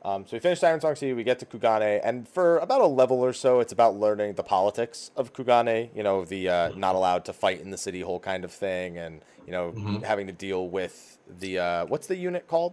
Um, 0.03 0.27
so 0.27 0.35
we 0.37 0.39
finish 0.41 0.61
Siren 0.61 0.81
Song 0.81 0.95
Sea, 0.97 1.13
we 1.13 1.25
get 1.25 1.39
to 1.41 1.47
Kugane, 1.47 2.01
and 2.03 2.27
for 2.27 2.57
about 2.59 2.81
a 2.81 2.87
level 2.87 3.19
or 3.21 3.35
so, 3.35 3.61
it's 3.61 3.73
about 3.73 3.97
learning 3.97 4.33
the 4.35 4.43
politics 4.43 5.11
of 5.15 5.35
Kugane. 5.35 5.91
You 5.95 6.03
know, 6.03 6.25
the 6.25 6.49
uh, 6.49 6.69
not 6.75 6.95
allowed 6.95 7.27
to 7.27 7.35
fight 7.35 7.61
in 7.61 7.71
the 7.71 7.77
city 7.77 8.01
hall 8.01 8.19
kind 8.19 8.43
of 8.45 8.51
thing, 8.51 8.97
and 8.97 9.21
you 9.47 9.53
know, 9.53 9.73
Mhm. 9.77 10.03
having 10.05 10.27
to 10.27 10.33
deal 10.33 10.69
with 10.69 11.19
the 11.29 11.59
uh, 11.59 11.87
what's 11.87 12.07
the 12.07 12.17
unit 12.17 12.49
called? 12.49 12.73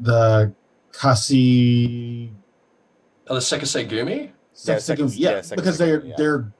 The 0.00 0.52
Kasi. 0.92 2.32
Oh, 3.28 3.34
the 3.34 3.40
Sekiseigumi? 3.40 4.32
Yeah, 4.64 4.72
Yeah, 4.74 4.78
Seki- 4.78 5.02
yeah, 5.14 5.30
yeah, 5.30 5.42
because 5.54 5.78
they're 5.78 6.04
yeah. 6.04 6.14
they're 6.16 6.52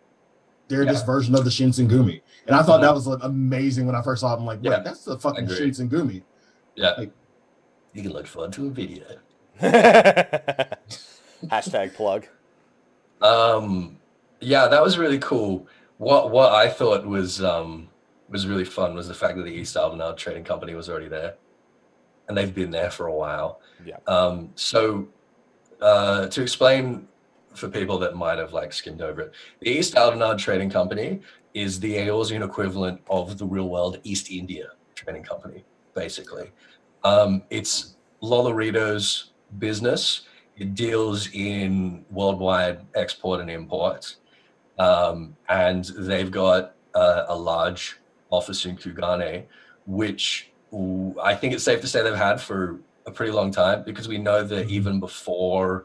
they're 0.68 0.85
this 0.85 1.02
version 1.02 1.35
of 1.35 1.42
the 1.44 1.50
Shinsengumi, 1.50 2.20
and 2.46 2.54
I 2.54 2.62
thought 2.62 2.83
that 2.83 2.94
was 2.94 3.07
like, 3.09 3.18
amazing 3.22 3.87
when 3.87 3.96
I 3.96 4.02
first 4.02 4.20
saw 4.20 4.33
it. 4.35 4.37
I'm 4.38 4.44
like, 4.46 4.62
wait, 4.62 4.70
Yeah, 4.70 4.78
that's 4.81 5.02
the 5.04 5.18
fucking. 5.18 5.46
Shinsengumi. 5.46 6.22
Yeah. 6.76 6.90
Like- 6.98 7.11
you 7.92 8.03
can 8.03 8.12
look 8.12 8.27
forward 8.27 8.53
to 8.55 8.66
a 8.66 8.70
video. 8.70 9.05
Hashtag 11.46 11.94
plug. 11.94 12.27
Um, 13.20 13.98
yeah, 14.40 14.68
that 14.68 14.83
was 14.83 14.98
really 14.98 15.18
cool. 15.18 15.66
What 15.98 16.31
what 16.31 16.53
I 16.53 16.68
thought 16.68 17.05
was 17.07 17.42
um 17.42 17.88
was 18.29 18.46
really 18.46 18.64
fun 18.64 18.94
was 18.94 19.09
the 19.09 19.14
fact 19.14 19.37
that 19.37 19.44
the 19.44 19.53
East 19.53 19.74
Aldenard 19.74 20.16
Trading 20.16 20.44
Company 20.44 20.74
was 20.74 20.88
already 20.88 21.09
there, 21.09 21.35
and 22.29 22.37
they've 22.37 22.55
been 22.55 22.70
there 22.70 22.90
for 22.90 23.07
a 23.07 23.14
while. 23.14 23.61
Yeah. 23.85 23.96
Um, 24.07 24.51
so 24.55 25.09
uh, 25.81 26.27
to 26.29 26.42
explain 26.42 27.09
for 27.55 27.68
people 27.68 27.98
that 27.98 28.14
might 28.14 28.38
have 28.38 28.53
like 28.53 28.72
skimmed 28.72 29.03
over 29.03 29.22
it, 29.22 29.33
the 29.61 29.70
East 29.70 29.94
Aldenard 29.94 30.38
Trading 30.38 30.70
Company 30.70 31.20
is 31.55 31.81
the 31.81 31.94
Eorzean 31.96 32.44
equivalent 32.44 33.01
of 33.11 33.38
the 33.38 33.46
real 33.46 33.68
world 33.68 33.98
East 34.05 34.31
India 34.31 34.68
Trading 34.94 35.22
Company, 35.24 35.64
basically. 35.94 36.53
Um, 37.04 37.42
it's 37.50 37.96
Lolorito's 38.22 39.30
business. 39.58 40.22
It 40.56 40.74
deals 40.74 41.28
in 41.32 42.04
worldwide 42.11 42.80
export 42.94 43.40
and 43.40 43.50
import. 43.50 44.16
Um, 44.78 45.37
and 45.48 45.84
they've 45.84 46.30
got 46.30 46.74
uh, 46.94 47.24
a 47.28 47.37
large 47.37 47.98
office 48.30 48.64
in 48.64 48.76
Kugane, 48.76 49.44
which 49.87 50.50
I 51.22 51.34
think 51.34 51.54
it's 51.54 51.64
safe 51.64 51.80
to 51.80 51.87
say 51.87 52.02
they've 52.02 52.14
had 52.14 52.40
for 52.40 52.80
a 53.06 53.11
pretty 53.11 53.32
long 53.32 53.50
time 53.50 53.82
because 53.84 54.06
we 54.06 54.18
know 54.18 54.44
that 54.44 54.68
even 54.68 55.00
before 55.00 55.84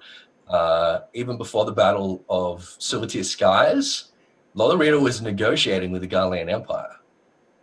uh, 0.49 0.99
even 1.13 1.37
before 1.37 1.63
the 1.65 1.71
Battle 1.71 2.23
of 2.29 2.61
Silvertear 2.79 3.23
Skies, 3.23 4.11
Lolorito 4.55 5.01
was 5.01 5.21
negotiating 5.21 5.91
with 5.91 6.01
the 6.01 6.07
Garlean 6.07 6.51
Empire. 6.51 6.97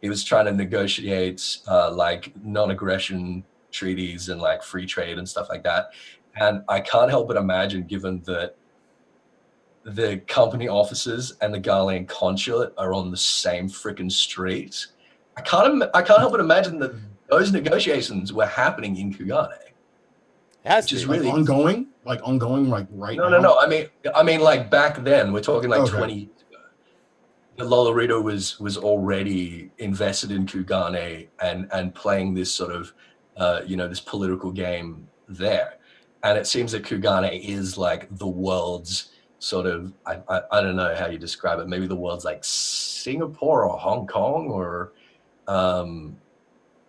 He 0.00 0.08
was 0.08 0.24
trying 0.24 0.46
to 0.46 0.52
negotiate 0.52 1.58
uh, 1.68 1.90
like 1.92 2.32
non-aggression 2.44 3.44
treaties 3.70 4.28
and 4.30 4.40
like 4.40 4.62
free 4.62 4.86
trade 4.86 5.18
and 5.18 5.28
stuff 5.28 5.48
like 5.48 5.62
that. 5.64 5.90
And 6.36 6.62
I 6.68 6.80
can't 6.80 7.10
help 7.10 7.28
but 7.28 7.36
imagine, 7.36 7.82
given 7.84 8.22
that 8.24 8.54
the 9.84 10.18
company 10.26 10.68
offices 10.68 11.36
and 11.40 11.52
the 11.52 11.60
Garlean 11.60 12.06
consulate 12.06 12.72
are 12.78 12.92
on 12.94 13.10
the 13.10 13.16
same 13.16 13.68
freaking 13.68 14.10
street, 14.10 14.86
I 15.36 15.42
can't. 15.42 15.82
Im- 15.82 15.90
I 15.94 16.02
can't 16.02 16.20
help 16.20 16.32
but 16.32 16.40
imagine 16.40 16.78
that 16.80 16.92
those 17.28 17.52
negotiations 17.52 18.32
were 18.32 18.46
happening 18.46 18.96
in 18.96 19.12
Kugane. 19.12 19.50
It 19.52 20.68
has 20.68 20.84
Which 20.84 20.92
is. 20.94 21.06
Like 21.08 21.20
Really? 21.20 21.30
ongoing, 21.32 21.86
like 22.04 22.20
ongoing, 22.22 22.68
like 22.68 22.86
right 22.90 23.16
No, 23.16 23.24
now. 23.24 23.30
no, 23.30 23.40
no. 23.40 23.48
No. 23.54 23.58
I 23.58 23.66
mean, 23.66 23.86
I 24.14 24.22
mean, 24.22 24.40
like 24.40 24.70
back 24.70 25.02
then, 25.04 25.32
we're 25.32 25.40
talking 25.40 25.70
like 25.70 25.80
Okay. 25.80 25.96
twenty 25.96 26.28
Lolorito 27.62 28.22
was 28.22 28.58
was 28.60 28.76
already 28.76 29.70
invested 29.78 30.30
in 30.30 30.46
Kugane 30.46 31.28
and 31.40 31.68
and 31.72 31.94
playing 31.94 32.34
this 32.34 32.52
sort 32.52 32.72
of, 32.72 32.92
uh, 33.36 33.60
you 33.66 33.76
know, 33.76 33.88
this 33.88 34.00
political 34.00 34.50
game 34.50 35.08
there, 35.28 35.78
and 36.22 36.38
it 36.38 36.46
seems 36.46 36.72
that 36.72 36.82
Kugane 36.82 37.40
is 37.42 37.76
like 37.76 38.08
the 38.18 38.26
world's 38.26 39.10
sort 39.38 39.66
of 39.66 39.92
I, 40.06 40.20
I 40.28 40.42
I 40.52 40.60
don't 40.60 40.76
know 40.76 40.94
how 40.94 41.08
you 41.08 41.18
describe 41.18 41.58
it. 41.60 41.68
Maybe 41.68 41.86
the 41.86 41.96
world's 41.96 42.24
like 42.24 42.44
Singapore 42.44 43.64
or 43.64 43.78
Hong 43.78 44.06
Kong 44.06 44.48
or 44.48 44.92
um, 45.48 46.16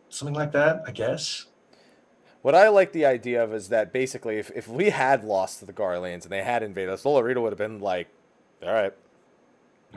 something 0.09 0.35
like 0.35 0.51
that. 0.51 0.83
I 0.87 0.91
guess. 0.91 1.45
What 2.41 2.55
I 2.55 2.69
like 2.69 2.91
the 2.91 3.05
idea 3.05 3.43
of 3.43 3.53
is 3.53 3.69
that 3.69 3.93
basically, 3.93 4.39
if, 4.39 4.49
if 4.55 4.67
we 4.67 4.89
had 4.89 5.23
lost 5.23 5.59
to 5.59 5.65
the 5.65 5.73
Garleans 5.73 6.23
and 6.23 6.31
they 6.31 6.41
had 6.41 6.63
invaded 6.63 6.91
us, 6.91 7.05
would 7.05 7.51
have 7.51 7.57
been 7.57 7.79
like, 7.79 8.07
all 8.63 8.73
right, 8.73 8.93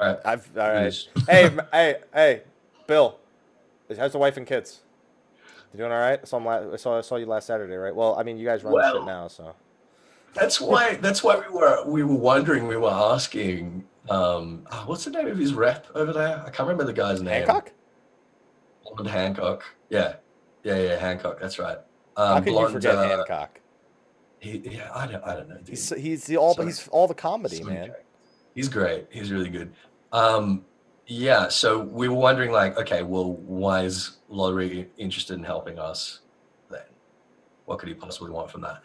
All 0.00 0.06
right. 0.08 0.18
I've 0.24 0.48
all 0.58 0.72
right. 0.72 1.08
Hey, 1.28 1.50
hey, 1.72 1.96
hey, 2.12 2.42
Bill, 2.86 3.18
how's 3.96 4.12
the 4.12 4.18
wife 4.18 4.36
and 4.36 4.46
kids? 4.46 4.80
You 5.72 5.78
doing 5.78 5.92
all 5.92 5.98
right? 6.00 6.20
I 6.22 6.24
saw, 6.24 6.36
'em 6.36 6.44
la- 6.46 6.72
I 6.72 6.76
saw 6.76 6.98
I 6.98 7.00
saw 7.00 7.16
you 7.16 7.26
last 7.26 7.46
Saturday, 7.46 7.74
right? 7.76 7.94
Well, 7.94 8.14
I 8.16 8.22
mean, 8.22 8.36
you 8.38 8.44
guys 8.44 8.62
run 8.64 8.74
the 8.74 8.92
shit 8.92 9.04
now, 9.04 9.28
so 9.28 9.54
That's 10.34 10.60
why. 10.60 10.94
That's 10.96 11.22
why 11.22 11.38
we 11.38 11.48
were 11.54 11.84
we 11.86 12.02
were 12.02 12.14
wondering. 12.14 12.66
We 12.66 12.76
were 12.76 12.90
asking. 12.90 13.84
Um, 14.10 14.66
oh, 14.70 14.82
what's 14.86 15.04
the 15.04 15.10
name 15.12 15.28
of 15.28 15.38
his 15.38 15.54
rep 15.54 15.86
over 15.94 16.12
there? 16.12 16.38
I 16.40 16.50
can't 16.50 16.60
remember 16.68 16.84
the 16.84 16.92
guy's 16.92 17.22
name. 17.22 17.46
Hancock. 17.46 17.72
Blonde 18.84 19.08
Hancock. 19.08 19.64
Yeah, 19.88 20.16
yeah, 20.62 20.76
yeah. 20.76 20.96
Hancock. 20.98 21.40
That's 21.40 21.58
right. 21.58 21.78
How 22.16 22.36
Um, 22.36 22.44
could 22.44 22.52
you 22.52 22.58
blonde, 22.58 22.72
forget 22.74 22.96
uh, 22.96 23.08
Hancock? 23.08 23.60
He, 24.40 24.58
yeah, 24.58 24.90
I 24.94 25.06
don't. 25.06 25.24
I 25.24 25.34
don't 25.34 25.48
know. 25.48 25.56
Dude. 25.56 25.68
He's 25.68 25.88
he's 25.96 26.24
the 26.26 26.36
all 26.36 26.54
Sorry. 26.54 26.66
he's 26.66 26.86
all 26.88 27.06
the 27.08 27.14
comedy, 27.14 27.56
Sweet 27.56 27.68
man. 27.72 27.94
He's 28.54 28.68
great. 28.68 29.06
He's 29.10 29.32
really 29.32 29.48
good. 29.50 29.72
Um, 30.12 30.64
yeah. 31.06 31.48
So 31.48 31.80
we 31.80 32.08
were 32.08 32.14
wondering, 32.14 32.52
like, 32.52 32.78
okay, 32.78 33.02
well, 33.02 33.32
why 33.32 33.82
is 33.82 34.18
Lottery 34.28 34.88
interested 34.96 35.34
in 35.34 35.44
helping 35.44 35.78
us? 35.78 36.20
Then, 36.70 36.82
what 37.66 37.78
could 37.78 37.88
he 37.88 37.94
possibly 37.94 38.30
want 38.30 38.50
from 38.50 38.62
that? 38.62 38.82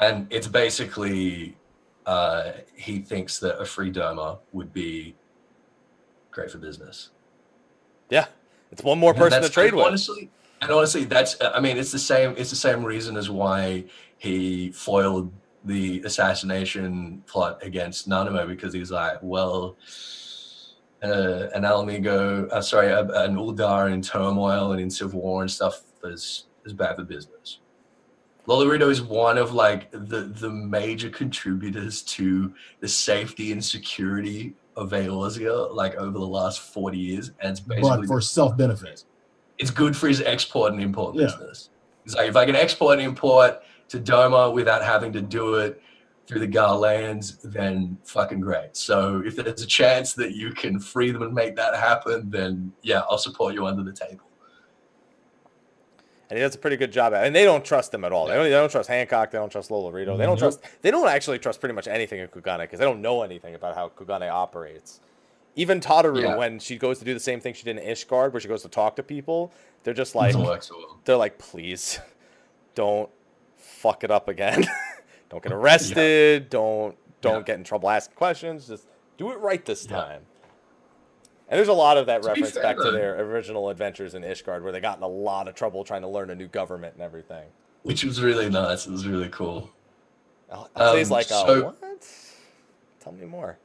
And 0.00 0.26
it's 0.30 0.46
basically, 0.46 1.56
uh, 2.06 2.52
he 2.74 3.00
thinks 3.00 3.38
that 3.40 3.60
a 3.60 3.64
free 3.64 3.90
Doma 3.90 4.38
would 4.52 4.72
be 4.72 5.16
great 6.30 6.50
for 6.50 6.58
business. 6.58 7.10
Yeah, 8.10 8.26
it's 8.70 8.82
one 8.82 8.98
more 8.98 9.14
person 9.14 9.42
to 9.42 9.48
trade 9.48 9.74
with. 9.74 9.84
Honestly, 9.84 10.30
and 10.60 10.70
honestly, 10.70 11.04
that's 11.04 11.36
I 11.40 11.60
mean, 11.60 11.76
it's 11.76 11.92
the 11.92 11.98
same. 11.98 12.34
It's 12.36 12.50
the 12.50 12.56
same 12.56 12.84
reason 12.84 13.16
as 13.16 13.28
why 13.28 13.84
he 14.18 14.70
foiled 14.70 15.32
the 15.64 16.00
assassination 16.02 17.22
plot 17.26 17.58
against 17.62 18.08
Nanamo 18.08 18.46
because 18.46 18.72
he's 18.72 18.90
like, 18.90 19.18
well, 19.22 19.76
uh, 21.02 21.48
an 21.54 21.64
Ala 21.64 21.84
Mhigo, 21.84 22.48
uh, 22.50 22.60
sorry, 22.60 22.88
a, 22.88 23.00
an 23.00 23.36
Ul'dah 23.36 23.92
in 23.92 24.02
turmoil 24.02 24.72
and 24.72 24.80
in 24.80 24.90
civil 24.90 25.20
war 25.20 25.42
and 25.42 25.50
stuff 25.50 25.82
is 26.04 26.44
is 26.64 26.72
bad 26.72 26.96
for 26.96 27.04
business. 27.04 27.58
Lolorito 28.46 28.90
is 28.90 29.02
one 29.02 29.36
of 29.38 29.52
like 29.52 29.90
the 29.90 30.32
the 30.40 30.48
major 30.50 31.10
contributors 31.10 32.02
to 32.02 32.52
the 32.80 32.88
safety 32.88 33.52
and 33.52 33.64
security 33.64 34.54
of 34.76 34.90
Eorzea 34.90 35.74
like 35.74 35.94
over 35.96 36.18
the 36.18 36.26
last 36.26 36.60
40 36.60 36.96
years 36.98 37.30
and 37.40 37.50
it's 37.50 37.60
basically 37.60 37.98
but 37.98 38.06
for 38.06 38.20
self 38.20 38.56
benefit. 38.56 39.04
it's 39.58 39.70
good 39.72 39.96
for 39.96 40.06
his 40.08 40.20
export 40.22 40.72
and 40.72 40.80
import 40.82 41.14
Yeah. 41.16 41.24
business. 41.26 41.70
It's 42.06 42.14
like 42.14 42.28
if 42.28 42.36
I 42.36 42.46
can 42.46 42.54
export 42.54 42.98
and 42.98 43.06
import 43.06 43.60
to 43.88 43.98
Doma 43.98 44.52
without 44.52 44.82
having 44.84 45.12
to 45.12 45.20
do 45.22 45.54
it 45.56 45.80
through 46.26 46.40
the 46.40 46.48
Garleans, 46.48 47.40
then 47.42 47.96
fucking 48.04 48.40
great. 48.40 48.76
So 48.76 49.22
if 49.24 49.34
there's 49.36 49.62
a 49.62 49.66
chance 49.66 50.12
that 50.14 50.32
you 50.34 50.52
can 50.52 50.78
free 50.78 51.10
them 51.10 51.22
and 51.22 51.32
make 51.32 51.56
that 51.56 51.74
happen, 51.74 52.28
then 52.28 52.72
yeah, 52.82 53.02
I'll 53.08 53.16
support 53.18 53.54
you 53.54 53.66
under 53.66 53.82
the 53.82 53.92
table. 53.92 54.24
and 56.30 56.36
he 56.36 56.42
does 56.42 56.54
a 56.54 56.58
pretty 56.58 56.76
good 56.76 56.92
job 56.92 57.14
at. 57.14 57.24
it. 57.24 57.26
And 57.28 57.34
they 57.34 57.44
don't 57.44 57.64
trust 57.64 57.94
him 57.94 58.04
at 58.04 58.12
all. 58.12 58.26
They 58.26 58.34
don't, 58.34 58.44
they 58.44 58.50
don't 58.50 58.70
trust 58.70 58.88
Hancock. 58.90 59.30
They 59.30 59.38
don't 59.38 59.50
trust 59.50 59.70
Lolorito. 59.70 60.18
They 60.18 60.26
don't 60.26 60.34
Nope. 60.34 60.38
trust. 60.38 60.60
They 60.82 60.90
don't 60.90 61.08
actually 61.08 61.38
trust 61.38 61.58
pretty 61.60 61.74
much 61.74 61.88
anything 61.88 62.20
in 62.20 62.28
Kugane 62.28 62.58
because 62.60 62.78
they 62.78 62.84
don't 62.84 63.00
know 63.00 63.22
anything 63.22 63.54
about 63.54 63.74
how 63.74 63.88
Kugane 63.88 64.28
operates. 64.30 65.00
Even 65.56 65.80
Tataru, 65.80 66.22
Yeah. 66.22 66.36
when 66.36 66.58
she 66.58 66.76
goes 66.76 66.98
to 66.98 67.06
do 67.06 67.14
the 67.14 67.20
same 67.20 67.40
thing 67.40 67.54
she 67.54 67.64
did 67.64 67.78
in 67.78 67.82
Ishgard, 67.84 68.32
where 68.32 68.40
she 68.40 68.48
goes 68.48 68.60
to 68.62 68.68
talk 68.68 68.94
to 68.96 69.02
people, 69.02 69.50
they're 69.82 69.94
just 69.94 70.14
like, 70.14 70.32
Doesn't 70.32 70.46
work 70.46 70.62
so 70.62 70.76
well. 70.76 71.00
they're 71.06 71.16
like, 71.16 71.38
please, 71.38 71.98
don't 72.74 73.08
fuck 73.78 74.04
it 74.04 74.10
up 74.10 74.28
again. 74.28 74.66
don't 75.30 75.42
get 75.42 75.52
arrested. 75.52 76.50
Don't 76.50 76.96
don't 77.20 77.38
Yeah. 77.38 77.42
get 77.42 77.58
in 77.58 77.64
trouble 77.64 77.90
asking 77.90 78.16
questions. 78.16 78.68
Just 78.68 78.86
do 79.16 79.30
it 79.32 79.38
right 79.38 79.64
this 79.64 79.86
Yeah. 79.88 79.96
time. 79.96 80.22
And 81.48 81.56
there's 81.58 81.68
a 81.68 81.72
lot 81.72 81.96
of 81.96 82.06
that 82.06 82.22
To 82.22 82.28
reference 82.28 82.52
fair, 82.52 82.62
back 82.62 82.76
to 82.76 82.90
their 82.90 83.18
original 83.20 83.70
adventures 83.70 84.14
in 84.14 84.22
Ishgard, 84.22 84.62
where 84.62 84.70
they 84.70 84.80
got 84.80 84.98
in 84.98 85.02
a 85.02 85.08
lot 85.08 85.48
of 85.48 85.54
trouble 85.54 85.82
trying 85.82 86.02
to 86.02 86.08
learn 86.08 86.28
a 86.30 86.34
new 86.34 86.46
government 86.46 86.94
and 86.94 87.02
everything. 87.02 87.46
Which 87.84 88.04
was 88.04 88.20
really 88.20 88.50
nice. 88.50 88.86
It 88.86 88.90
was 88.92 89.06
really 89.06 89.30
cool. 89.30 89.70
Alce's 90.50 91.08
Um, 91.08 91.12
like, 91.12 91.26
oh, 91.30 91.46
so- 91.46 91.64
what? 91.64 92.08
Tell 93.00 93.12
me 93.12 93.24
more. 93.24 93.58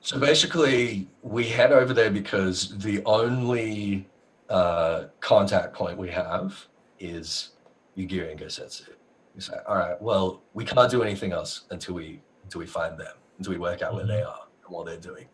So 0.00 0.18
basically, 0.18 1.06
we 1.22 1.44
head 1.44 1.72
over 1.72 1.94
there 1.94 2.10
because 2.10 2.76
the 2.78 3.02
only 3.04 4.08
uh, 4.50 5.04
contact 5.20 5.72
point 5.72 5.96
we 5.96 6.10
have 6.10 6.66
is 6.98 7.50
Gosetsu. 7.96 8.88
We 9.34 9.40
say, 9.40 9.54
all 9.66 9.76
right, 9.76 10.00
well, 10.00 10.42
we 10.52 10.64
can't 10.64 10.90
do 10.90 11.02
anything 11.02 11.32
else 11.32 11.62
until 11.70 11.94
we 11.94 12.20
until 12.44 12.60
we 12.60 12.66
find 12.66 12.98
them, 12.98 13.14
until 13.38 13.52
we 13.52 13.58
work 13.58 13.82
out 13.82 13.94
where 13.94 14.06
they 14.06 14.22
are 14.22 14.46
and 14.64 14.74
what 14.74 14.86
they're 14.86 14.96
doing. 14.96 15.26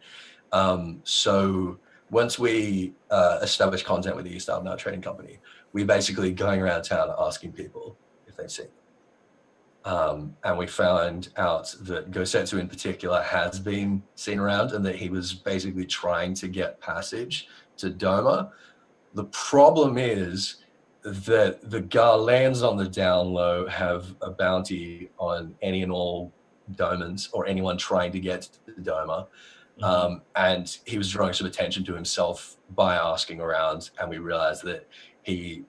Um, 0.53 1.01
so 1.05 1.79
once 2.11 2.39
we 2.39 2.95
uh, 3.11 3.39
established 3.43 3.85
content 3.85 4.17
with 4.17 4.25
the 4.25 4.33
East 4.33 4.49
Arbor 4.49 4.77
Trading 4.77 5.03
Company, 5.03 5.39
we're 5.73 5.87
basically 5.87 6.33
going 6.33 6.61
around 6.61 6.83
town 6.83 7.13
asking 7.19 7.53
people 7.53 7.97
if 8.27 8.37
they've 8.37 8.51
seen 8.51 8.67
them. 8.67 8.75
Um, 9.93 10.37
and 10.45 10.59
we 10.59 10.67
found 10.67 11.31
out 11.37 11.75
that 11.83 12.11
Gosetsu 12.11 12.61
in 12.61 12.69
particular 12.69 13.23
has 13.23 13.59
been 13.59 14.03
seen 14.15 14.39
around 14.39 14.73
and 14.73 14.85
that 14.85 14.97
he 14.97 15.09
was 15.09 15.33
basically 15.33 15.87
trying 15.87 16.35
to 16.35 16.49
get 16.49 16.81
passage 16.81 17.49
to 17.79 17.91
Doma. 17.91 18.51
The 19.15 19.25
problem 19.25 19.97
is 19.97 20.57
that 21.03 21.71
the 21.71 21.81
Garleans 21.83 22.67
on 22.67 22.77
the 22.77 22.89
down 22.89 23.29
low 23.33 23.67
have 23.67 24.15
a 24.21 24.31
bounty 24.31 25.11
on 25.19 25.55
any 25.63 25.83
and 25.83 25.91
all 25.93 26.33
Domans 26.75 27.29
or 27.33 27.47
anyone 27.47 27.77
trying 27.79 28.13
to 28.13 28.21
get 28.21 28.43
to 28.43 28.73
the 28.77 28.91
Doma. 28.91 29.27
Um, 29.83 30.21
and 30.37 30.77
he 30.85 30.99
was 30.99 31.11
drawing 31.11 31.33
some 31.33 31.47
attention 31.47 31.85
to 31.87 31.95
himself 31.95 32.59
by 32.75 32.97
asking 32.97 33.41
around, 33.41 33.91
and 33.99 34.11
we 34.11 34.19
realized 34.19 34.63
that 34.65 34.87
he 35.23 35.65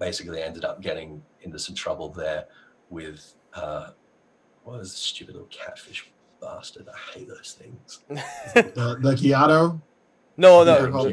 basically 0.00 0.42
ended 0.42 0.64
up 0.64 0.82
getting 0.82 1.22
into 1.42 1.58
some 1.60 1.74
trouble 1.76 2.08
there 2.08 2.46
with 2.90 3.34
uh, 3.54 3.90
what 4.64 4.80
is 4.80 4.90
the 4.90 4.98
stupid 4.98 5.34
little 5.34 5.48
catfish 5.48 6.10
bastard? 6.40 6.88
I 6.88 7.12
hate 7.16 7.28
those 7.28 7.56
things. 7.56 8.00
the, 8.54 8.98
the 9.00 9.14
Kyoto. 9.16 9.80
No, 10.36 10.64
no. 10.64 10.90
called- 10.90 11.12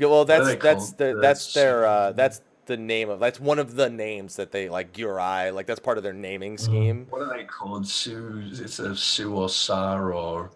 Well, 0.00 0.24
that's 0.24 0.46
that's 0.62 0.92
the 0.92 1.14
The 1.14 1.20
that's 1.20 1.52
their 1.52 1.84
uh, 1.84 2.12
that's 2.12 2.40
the 2.66 2.76
name 2.76 3.10
of 3.10 3.18
that's 3.20 3.40
one 3.40 3.58
of 3.58 3.74
the 3.74 3.90
names 3.90 4.36
that 4.36 4.52
they 4.52 4.68
like 4.68 4.92
Gurai 4.92 5.52
like 5.52 5.66
that's 5.66 5.80
part 5.80 5.96
of 5.98 6.04
their 6.04 6.12
naming 6.12 6.56
Mhm. 6.56 6.60
scheme. 6.60 7.06
What 7.10 7.22
are 7.22 7.36
they 7.36 7.44
called? 7.44 7.86
Su? 7.86 8.42
It's 8.52 8.78
a 8.78 8.94
Su 8.94 9.34
or 9.34 9.48
Sa 9.48 9.98
or 9.98 10.50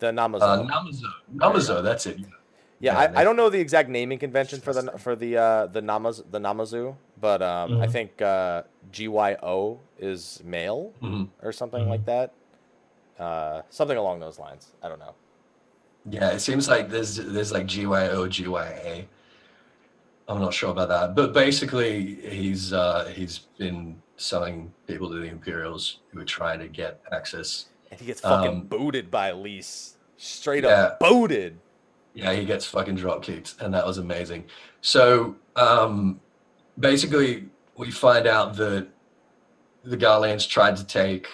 The 0.00 0.06
Namazu. 0.12 0.40
uh, 0.42 0.62
Namazu. 0.64 1.02
Namazu. 1.36 1.82
That's 1.82 2.06
it. 2.06 2.18
yeah, 2.20 2.26
yeah, 2.80 2.98
I, 2.98 3.20
I 3.20 3.24
don't 3.24 3.36
know 3.36 3.50
the 3.50 3.60
exact 3.60 3.88
naming 3.90 4.18
convention 4.18 4.60
for 4.60 4.72
the 4.72 4.92
for 4.98 5.14
the 5.16 5.36
uh, 5.36 5.66
the 5.66 5.80
Namaz 5.82 6.22
the 6.30 6.38
Namazu, 6.38 6.96
but 7.20 7.42
um, 7.42 7.80
I 7.80 7.86
Mhm. 7.86 7.92
think 7.92 8.22
uh, 8.22 8.62
GYO 8.92 9.78
is 9.98 10.40
male 10.44 10.92
Mhm. 11.02 11.28
or 11.42 11.52
something 11.52 11.84
Mhm. 11.84 11.88
like 11.90 12.04
that. 12.06 12.32
Uh, 13.18 13.62
something 13.70 13.98
along 13.98 14.20
those 14.20 14.38
lines. 14.38 14.68
I 14.82 14.88
don't 14.88 14.98
know. 14.98 15.14
Yeah, 16.08 16.30
it 16.30 16.40
seems 16.40 16.68
like 16.68 16.88
there's 16.88 17.16
there's 17.16 17.52
like 17.52 17.66
GYO, 17.66 18.26
GYA. 18.26 19.06
I'm 20.30 20.40
not 20.40 20.54
sure 20.54 20.70
about 20.70 20.88
that, 20.90 21.16
but 21.16 21.32
basically 21.32 22.14
he's 22.22 22.72
uh, 22.72 23.12
he's 23.16 23.40
been 23.58 24.00
selling 24.16 24.72
people 24.86 25.08
to 25.10 25.16
the 25.16 25.24
Imperials 25.24 26.00
who 26.12 26.20
are 26.20 26.24
trying 26.24 26.60
to 26.60 26.68
get 26.68 27.00
access. 27.10 27.66
And 27.90 27.98
he 27.98 28.06
gets 28.06 28.20
fucking 28.20 28.48
Um, 28.48 28.60
booted 28.62 29.10
by 29.10 29.30
Elise. 29.30 29.96
Straight 30.16 30.62
yeah. 30.62 30.70
up 30.70 31.00
booted. 31.00 31.58
Yeah, 32.14 32.32
he 32.32 32.44
gets 32.44 32.64
fucking 32.64 32.94
drop 32.94 33.22
kicked, 33.24 33.56
and 33.60 33.74
that 33.74 33.84
was 33.84 33.98
amazing. 33.98 34.44
So 34.82 35.34
um, 35.56 36.20
basically, 36.78 37.48
we 37.76 37.90
find 37.90 38.28
out 38.28 38.54
that 38.56 38.86
the 39.82 39.96
Garleans 39.96 40.48
tried 40.48 40.76
to 40.76 40.84
take 40.84 41.26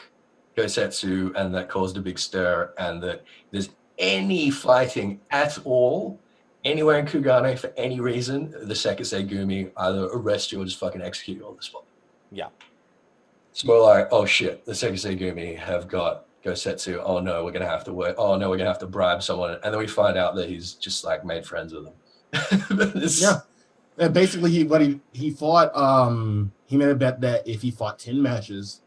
Gosetsu, 0.57 1.35
and 1.37 1.55
that 1.55 1.69
caused 1.69 1.99
a 1.99 2.01
big 2.01 2.19
stir, 2.19 2.73
and 2.79 3.03
that 3.03 3.25
there's 3.51 3.69
any 3.99 4.51
fighting 4.51 5.21
at 5.31 5.59
all 5.65 6.19
anywhere 6.67 6.99
in 6.99 7.07
Kugane 7.07 7.59
for 7.59 7.73
any 7.77 8.01
reason, 8.01 8.51
the 8.51 8.75
Sekisei 8.75 9.27
Gumi 9.29 9.71
either 9.77 10.05
arrest 10.13 10.53
you 10.53 10.61
or 10.61 10.65
just 10.65 10.79
fucking 10.79 11.01
execute 11.01 11.39
you 11.39 11.47
on 11.47 11.57
the 11.57 11.63
spot. 11.63 11.85
Yeah. 12.31 12.49
It's 13.53 13.65
more 13.65 13.81
like, 13.81 14.09
oh 14.11 14.27
shit, 14.27 14.67
the 14.67 14.73
Sekisei 14.73 15.19
Gumi 15.19 15.57
have 15.57 15.89
got 15.89 16.27
Gosetsu. 16.45 17.01
Oh 17.03 17.21
no, 17.21 17.45
we're 17.45 17.53
gonna 17.53 17.67
have 17.67 17.85
to 17.85 17.93
work. 17.93 18.17
Oh 18.19 18.37
no, 18.37 18.51
we're 18.51 18.59
gonna 18.59 18.69
have 18.69 18.79
to 18.81 18.87
bribe 18.87 19.23
someone, 19.23 19.59
and 19.65 19.73
then 19.73 19.79
we 19.79 19.87
find 19.87 20.19
out 20.19 20.35
that 20.37 20.49
he's 20.49 20.75
just 20.75 21.05
like 21.05 21.25
made 21.25 21.47
friends 21.47 21.73
with 21.73 21.85
them. 21.85 21.95
It's- 22.97 23.21
Yeah. 23.23 23.39
And 23.99 24.13
basically, 24.13 24.51
he 24.51 24.65
what 24.65 24.83
he 24.83 25.01
he 25.15 25.31
fought. 25.31 25.75
Um, 25.75 26.53
he 26.67 26.77
made 26.77 26.91
a 26.91 26.95
bet 26.95 27.23
that 27.23 27.49
if 27.49 27.63
he 27.63 27.71
fought 27.71 27.99
ten 27.99 28.21
matches 28.21 28.83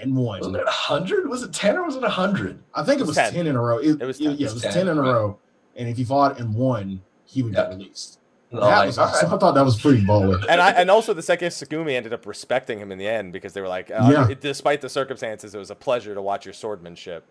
and 0.00 0.16
won, 0.16 0.38
Wasn't 0.40 0.56
it 0.56 0.64
a 0.66 0.70
hundred? 0.70 1.28
Was 1.28 1.42
it 1.42 1.52
ten 1.52 1.76
or 1.76 1.84
was 1.84 1.96
it 1.96 2.02
a 2.02 2.08
hundred? 2.08 2.58
I 2.74 2.82
think 2.82 2.98
it 3.02 3.06
was 3.06 3.14
10. 3.14 3.32
ten, 3.34 3.46
in 3.46 3.56
a 3.56 3.60
row. 3.60 3.76
It, 3.78 4.00
It 4.00 4.06
was 4.06 4.18
yeah, 4.18 4.30
10. 4.30 4.38
it 4.40 4.52
was 4.54 4.62
10, 4.62 4.72
ten 4.72 4.88
in 4.88 4.96
a 4.96 5.02
right. 5.02 5.12
row. 5.12 5.38
And 5.76 5.86
if 5.86 5.98
he 5.98 6.04
fought 6.04 6.40
and 6.40 6.54
won, 6.54 7.02
he 7.34 7.42
would 7.42 7.54
get 7.54 7.68
released. 7.70 8.20
And 8.50 8.62
That 8.62 8.66
I'm 8.72 8.86
was 8.86 8.98
all 8.98 9.06
awesome. 9.08 9.32
I 9.32 9.38
thought 9.38 9.54
that 9.54 9.64
was 9.64 9.80
pretty 9.80 10.04
baller. 10.04 10.40
and 10.48 10.60
I 10.60 10.70
and 10.72 10.88
also 10.90 11.12
the 11.12 11.22
second 11.22 11.48
Sagumi 11.48 11.94
ended 11.94 12.12
up 12.12 12.24
respecting 12.26 12.78
him 12.78 12.92
in 12.92 12.98
the 12.98 13.08
end 13.08 13.32
because 13.32 13.52
they 13.52 13.60
were 13.60 13.68
like, 13.68 13.90
uh, 13.90 14.08
Yeah. 14.10 14.28
it- 14.28 14.40
despite 14.40 14.80
the 14.80 14.88
circumstances, 14.88 15.54
it 15.54 15.58
was 15.58 15.70
a 15.70 15.74
pleasure 15.74 16.14
to 16.14 16.22
watch 16.22 16.44
your 16.46 16.54
swordmanship. 16.54 17.22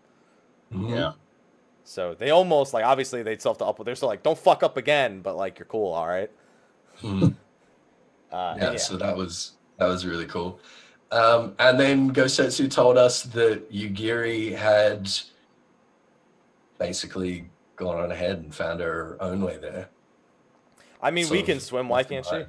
Mhm. 0.74 0.89
Yeah. 0.89 1.12
So 1.86 2.14
they 2.14 2.30
almost 2.32 2.74
like 2.74 2.84
obviously 2.86 3.24
they 3.24 3.38
still 3.38 3.51
have 3.54 3.58
to 3.60 3.66
up. 3.66 3.84
They're 3.86 3.95
still 3.95 4.10
like, 4.10 4.24
don't 4.24 4.38
fuck 4.38 4.64
up 4.64 4.76
again, 4.78 5.22
but 5.22 5.36
like 5.38 5.60
you're 5.60 5.66
cool, 5.66 5.93
all 5.93 6.08
right. 6.08 6.30
Mhm. 7.01 7.36
Uh, 8.32 8.56
yeah, 8.58 8.70
and 8.72 8.80
so 8.80 8.97
that 8.97 9.16
was 9.16 9.51
that 9.78 9.86
was 9.86 10.08
really 10.08 10.26
cool. 10.26 10.60
Um, 11.12 11.54
and 11.60 11.80
then 11.80 12.12
Gosetsu 12.12 12.68
told 12.70 12.97
us 12.97 13.22
that 13.26 13.72
Yugiri 13.72 14.56
had 14.56 15.08
basically 16.80 17.49
gone 17.76 17.98
on 18.00 18.12
ahead 18.12 18.38
and 18.40 18.54
found 18.54 18.80
her 18.80 19.18
own 19.20 19.42
way 19.42 19.58
there. 19.58 19.90
I 21.02 21.12
mean, 21.12 21.30
we 21.30 21.42
can 21.44 21.60
swim. 21.60 21.90
Why 21.90 22.04
can't 22.04 22.26
she? 22.26 22.32
right. 22.36 22.48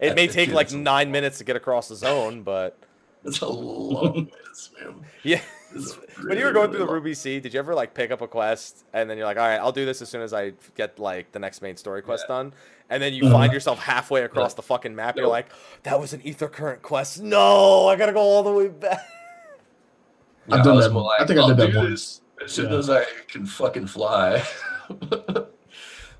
It 0.00 0.14
may 0.14 0.26
take 0.28 0.50
like 0.50 0.72
nine 0.72 1.10
minutes 1.10 1.38
to 1.38 1.44
get 1.44 1.56
across 1.56 1.88
the 1.88 1.96
zone, 1.96 2.42
but 2.42 2.78
It's 3.24 3.40
a 3.40 3.48
long 3.48 4.14
way 4.26 4.30
to 4.30 4.54
swim. 4.54 5.02
yeah. 5.22 5.40
It's 5.74 5.94
when 6.24 6.36
you 6.38 6.44
were 6.44 6.52
going 6.52 6.66
really 6.66 6.68
through 6.72 6.78
the 6.80 6.84
long. 6.84 6.94
Ruby 6.94 7.14
Sea, 7.14 7.40
did 7.40 7.54
you 7.54 7.58
ever 7.58 7.74
like 7.74 7.94
pick 7.94 8.10
up 8.10 8.20
a 8.20 8.28
quest 8.28 8.84
and 8.92 9.08
then 9.08 9.16
you're 9.16 9.26
like, 9.26 9.38
all 9.38 9.46
right, 9.46 9.56
I'll 9.56 9.72
do 9.72 9.84
this 9.86 10.02
as 10.02 10.08
soon 10.08 10.20
as 10.20 10.32
I 10.34 10.52
get 10.76 10.98
like 10.98 11.32
the 11.32 11.38
next 11.38 11.62
main 11.62 11.76
story 11.76 12.02
quest 12.02 12.28
done, 12.28 12.52
and 12.90 13.02
then 13.02 13.14
you 13.14 13.22
Mhm. 13.24 13.32
find 13.32 13.52
yourself 13.52 13.78
halfway 13.78 14.22
across 14.22 14.52
Yeah. 14.52 14.56
the 14.56 14.62
fucking 14.62 14.94
map. 14.94 15.16
You're 15.16 15.24
Nope. 15.24 15.32
like, 15.32 15.46
that 15.84 15.98
was 15.98 16.12
an 16.12 16.20
ether 16.22 16.48
current 16.48 16.82
quest. 16.82 17.20
No, 17.22 17.88
I 17.88 17.96
gotta 17.96 18.12
go 18.12 18.20
all 18.20 18.42
the 18.42 18.52
way 18.52 18.68
back. 18.68 19.00
Yeah, 20.48 20.54
I've 20.56 20.60
I 20.60 20.64
done 20.64 20.76
was 20.76 20.84
that. 20.86 20.92
more 20.92 21.10
I 21.18 21.24
think 21.26 21.38
I 21.38 21.42
"I'll 21.42 21.48
did 21.48 21.56
that 21.56 21.72
do 21.72 21.78
once. 21.78 21.90
this 21.90 22.20
As 22.44 22.52
soon 22.52 22.70
Yeah. 22.72 22.78
as 22.78 22.90
I 22.90 23.04
can 23.28 23.46
fucking 23.46 23.86
fly. 23.86 24.42
um, 24.90 25.46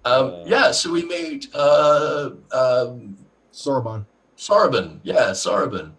Uh. 0.04 0.44
yeah, 0.46 0.70
so 0.70 0.90
we 0.92 1.04
made 1.04 1.46
uh, 1.54 2.30
um, 2.52 3.16
Soroban. 3.52 4.06
Soroban. 4.36 5.00
Yeah, 5.02 5.30
Soroban. 5.30 5.92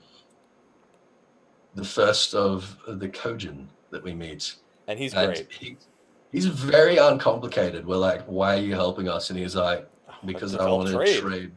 The 1.75 1.83
first 1.83 2.33
of 2.33 2.77
the 2.87 3.09
Kojin 3.09 3.67
that 3.91 4.03
we 4.03 4.13
meet. 4.13 4.55
And 4.87 4.97
he's 4.99 5.13
and 5.13 5.33
great. 5.33 5.51
He, 5.51 5.77
he's 6.31 6.45
very 6.45 6.97
uncomplicated. 6.97 7.85
We're 7.85 7.97
like, 7.97 8.23
why 8.25 8.55
are 8.55 8.61
you 8.61 8.73
helping 8.73 9.09
us? 9.09 9.29
And 9.29 9.37
he's 9.39 9.55
like, 9.55 9.87
because 10.25 10.55
I 10.55 10.69
want 10.69 10.87
to 10.89 10.95
trade. 10.95 11.21
trade. 11.21 11.51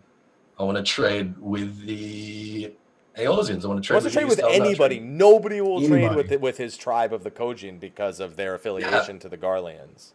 I 0.58 0.64
want 0.64 0.76
to 0.76 0.82
trade 0.82 1.34
with 1.38 1.86
the 1.86 2.74
Aeolosians. 3.18 3.64
I 3.64 3.68
want 3.68 3.82
to 3.82 3.86
trade 3.86 3.96
wants 3.96 4.06
to 4.06 4.12
trade 4.12 4.24
the 4.24 4.28
with 4.28 4.40
anybody. 4.40 4.98
Trade. 4.98 5.08
Nobody 5.08 5.60
will 5.60 5.86
trade 5.86 6.14
with 6.14 6.40
with 6.40 6.56
his 6.56 6.76
tribe 6.76 7.12
of 7.12 7.24
the 7.24 7.30
Kojin 7.30 7.80
because 7.80 8.20
of 8.20 8.36
their 8.36 8.54
affiliation 8.54 9.18
to 9.20 9.28
the 9.28 9.36
Garleans. 9.36 10.12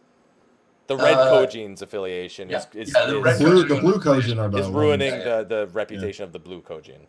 The 0.86 0.96
Red 0.96 1.14
Uh, 1.14 1.32
Kojin's 1.32 1.80
affiliation 1.80 2.50
yeah, 2.50 2.58
is, 2.58 2.66
is, 2.88 2.94
yeah, 2.94 3.06
the 3.06 3.22
is, 3.22 3.38
Blue, 3.38 3.64
Kojin 3.64 3.68
the 3.68 3.80
blue 3.80 3.98
Kojin 3.98 4.38
are 4.38 4.58
is 4.58 4.68
ruining 4.68 5.12
Yeah, 5.12 5.18
yeah. 5.18 5.42
the, 5.42 5.66
the 5.66 5.66
reputation 5.68 6.24
of 6.24 6.32
the 6.32 6.38
Blue 6.38 6.60
Kojin. 6.60 7.06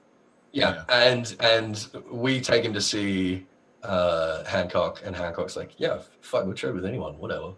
Yeah, 0.54 0.84
and 0.88 1.36
and 1.42 1.86
we 2.10 2.40
take 2.40 2.64
him 2.64 2.74
to 2.74 2.80
see 2.80 3.46
uh, 3.84 4.46
Hancock, 4.46 5.02
and 5.06 5.14
Hancock's 5.16 5.58
like, 5.58 5.74
yeah, 5.78 6.00
fuck, 6.22 6.46
we'll 6.46 6.56
trade 6.56 6.74
with 6.74 6.86
anyone, 6.86 7.18
whatever. 7.20 7.54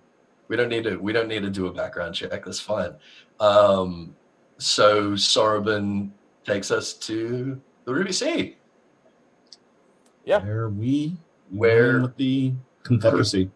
We 0.47 0.55
don't 0.55 0.69
need 0.69 0.85
to. 0.85 0.97
We 0.97 1.13
don't 1.13 1.27
need 1.27 1.43
to 1.43 1.49
do 1.49 1.67
a 1.67 1.73
background 1.73 2.15
check. 2.15 2.31
That's 2.45 2.59
fine. 2.59 2.95
Um, 3.39 4.15
so 4.57 5.11
Soroban 5.11 6.09
takes 6.45 6.71
us 6.71 6.93
to 6.93 7.61
the 7.87 7.93
Ruby 7.93 8.11
Sea. 8.11 8.57
Yeah. 10.25 10.43
Where 10.45 10.69
we 10.69 11.15
Where- 11.49 12.01
with 12.01 12.17
the 12.17 12.53
Confederacy. 12.83 13.49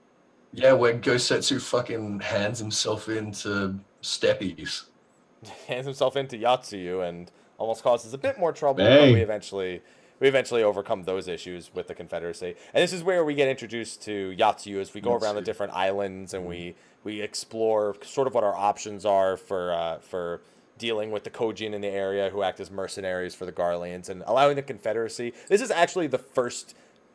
Yeah, 0.53 0.73
where 0.73 0.97
Gosetsu 0.97 1.61
fucking 1.61 2.21
hands 2.21 2.59
himself 2.59 3.07
into 3.07 3.75
steppies. 4.01 4.86
hands 5.67 5.86
himself 5.86 6.15
into 6.15 6.38
Yotsuyu 6.38 7.07
and 7.07 7.32
almost 7.57 7.84
causes 7.84 8.13
a 8.13 8.17
bit 8.17 8.39
more 8.39 8.51
trouble, 8.51 8.84
but 8.84 9.03
we 9.13 9.21
eventually 9.21 9.82
we 10.19 10.27
eventually 10.27 10.63
overcome 10.63 11.03
those 11.03 11.27
issues 11.27 11.73
with 11.73 11.88
the 11.88 11.95
Confederacy. 11.95 12.55
And 12.73 12.82
this 12.82 12.93
is 12.93 13.03
where 13.03 13.25
we 13.25 13.34
get 13.34 13.47
introduced 13.49 14.01
to 14.03 14.36
Yotsuyu 14.38 14.79
as 14.79 14.93
we 14.93 15.01
go 15.01 15.13
around 15.15 15.36
the 15.36 15.41
different 15.41 15.73
islands 15.73 16.34
and 16.34 16.45
we 16.45 16.75
we 17.03 17.21
explore 17.21 17.95
sort 18.03 18.27
of 18.27 18.34
what 18.34 18.43
our 18.43 18.55
options 18.55 19.05
are 19.05 19.36
for 19.36 19.73
uh, 19.73 19.99
for 19.99 20.41
dealing 20.82 21.11
with 21.11 21.23
the 21.23 21.29
Kojin 21.29 21.73
in 21.73 21.82
the 21.82 21.88
area 21.88 22.32
who 22.32 22.41
act 22.41 22.59
as 22.59 22.71
mercenaries 22.71 23.36
for 23.36 23.45
the 23.45 23.51
Garleans 23.51 24.09
and 24.09 24.23
allowing 24.25 24.55
the 24.55 24.63
Confederacy. 24.63 25.32
This 25.47 25.61
is 25.61 25.69
actually 25.69 26.07
the 26.07 26.17
first 26.17 26.73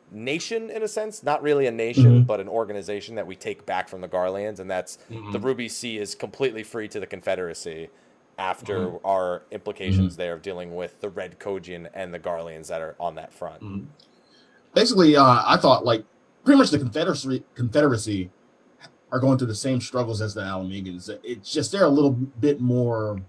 nation 0.09 0.69
in 0.69 0.81
a 0.83 0.87
sense, 0.87 1.21
not 1.21 1.43
really 1.43 1.67
a 1.67 1.71
nation, 1.71 2.23
Mhm. 2.23 2.25
but 2.27 2.39
an 2.39 2.47
organization 2.47 3.15
that 3.15 3.27
we 3.27 3.35
take 3.35 3.65
back 3.65 3.89
from 3.89 3.99
the 3.99 4.07
Garleans, 4.07 4.57
and 4.59 4.71
that's 4.71 4.97
the 5.33 5.39
Ruby 5.39 5.67
Sea 5.67 5.97
is 5.97 6.15
completely 6.15 6.63
free 6.63 6.87
to 6.87 6.99
the 7.01 7.05
Confederacy 7.05 7.89
after 8.39 9.05
our 9.05 9.41
implications 9.51 10.15
there 10.15 10.33
of 10.33 10.41
dealing 10.41 10.75
with 10.77 11.01
the 11.01 11.09
Red 11.09 11.39
Kojin 11.39 11.89
and 11.93 12.13
the 12.13 12.19
Garleans 12.19 12.67
that 12.67 12.79
are 12.81 12.95
on 13.01 13.15
that 13.15 13.33
front. 13.33 13.61
Basically, 14.73 15.17
uh, 15.17 15.41
I 15.45 15.57
thought 15.57 15.83
like 15.83 16.05
pretty 16.45 16.57
much 16.57 16.69
the 16.69 16.79
Confederacy 16.79 17.43
Confederacy 17.55 18.29
are 19.11 19.19
going 19.19 19.37
through 19.37 19.47
the 19.47 19.55
same 19.55 19.81
struggles 19.81 20.21
as 20.21 20.33
the 20.33 20.41
Ala 20.41 20.63
Mhigans. 20.63 21.09
It's 21.23 21.51
just 21.51 21.71
they're 21.73 21.83
a 21.83 21.89
little 21.89 22.11
bit 22.11 22.61
more. 22.61 23.19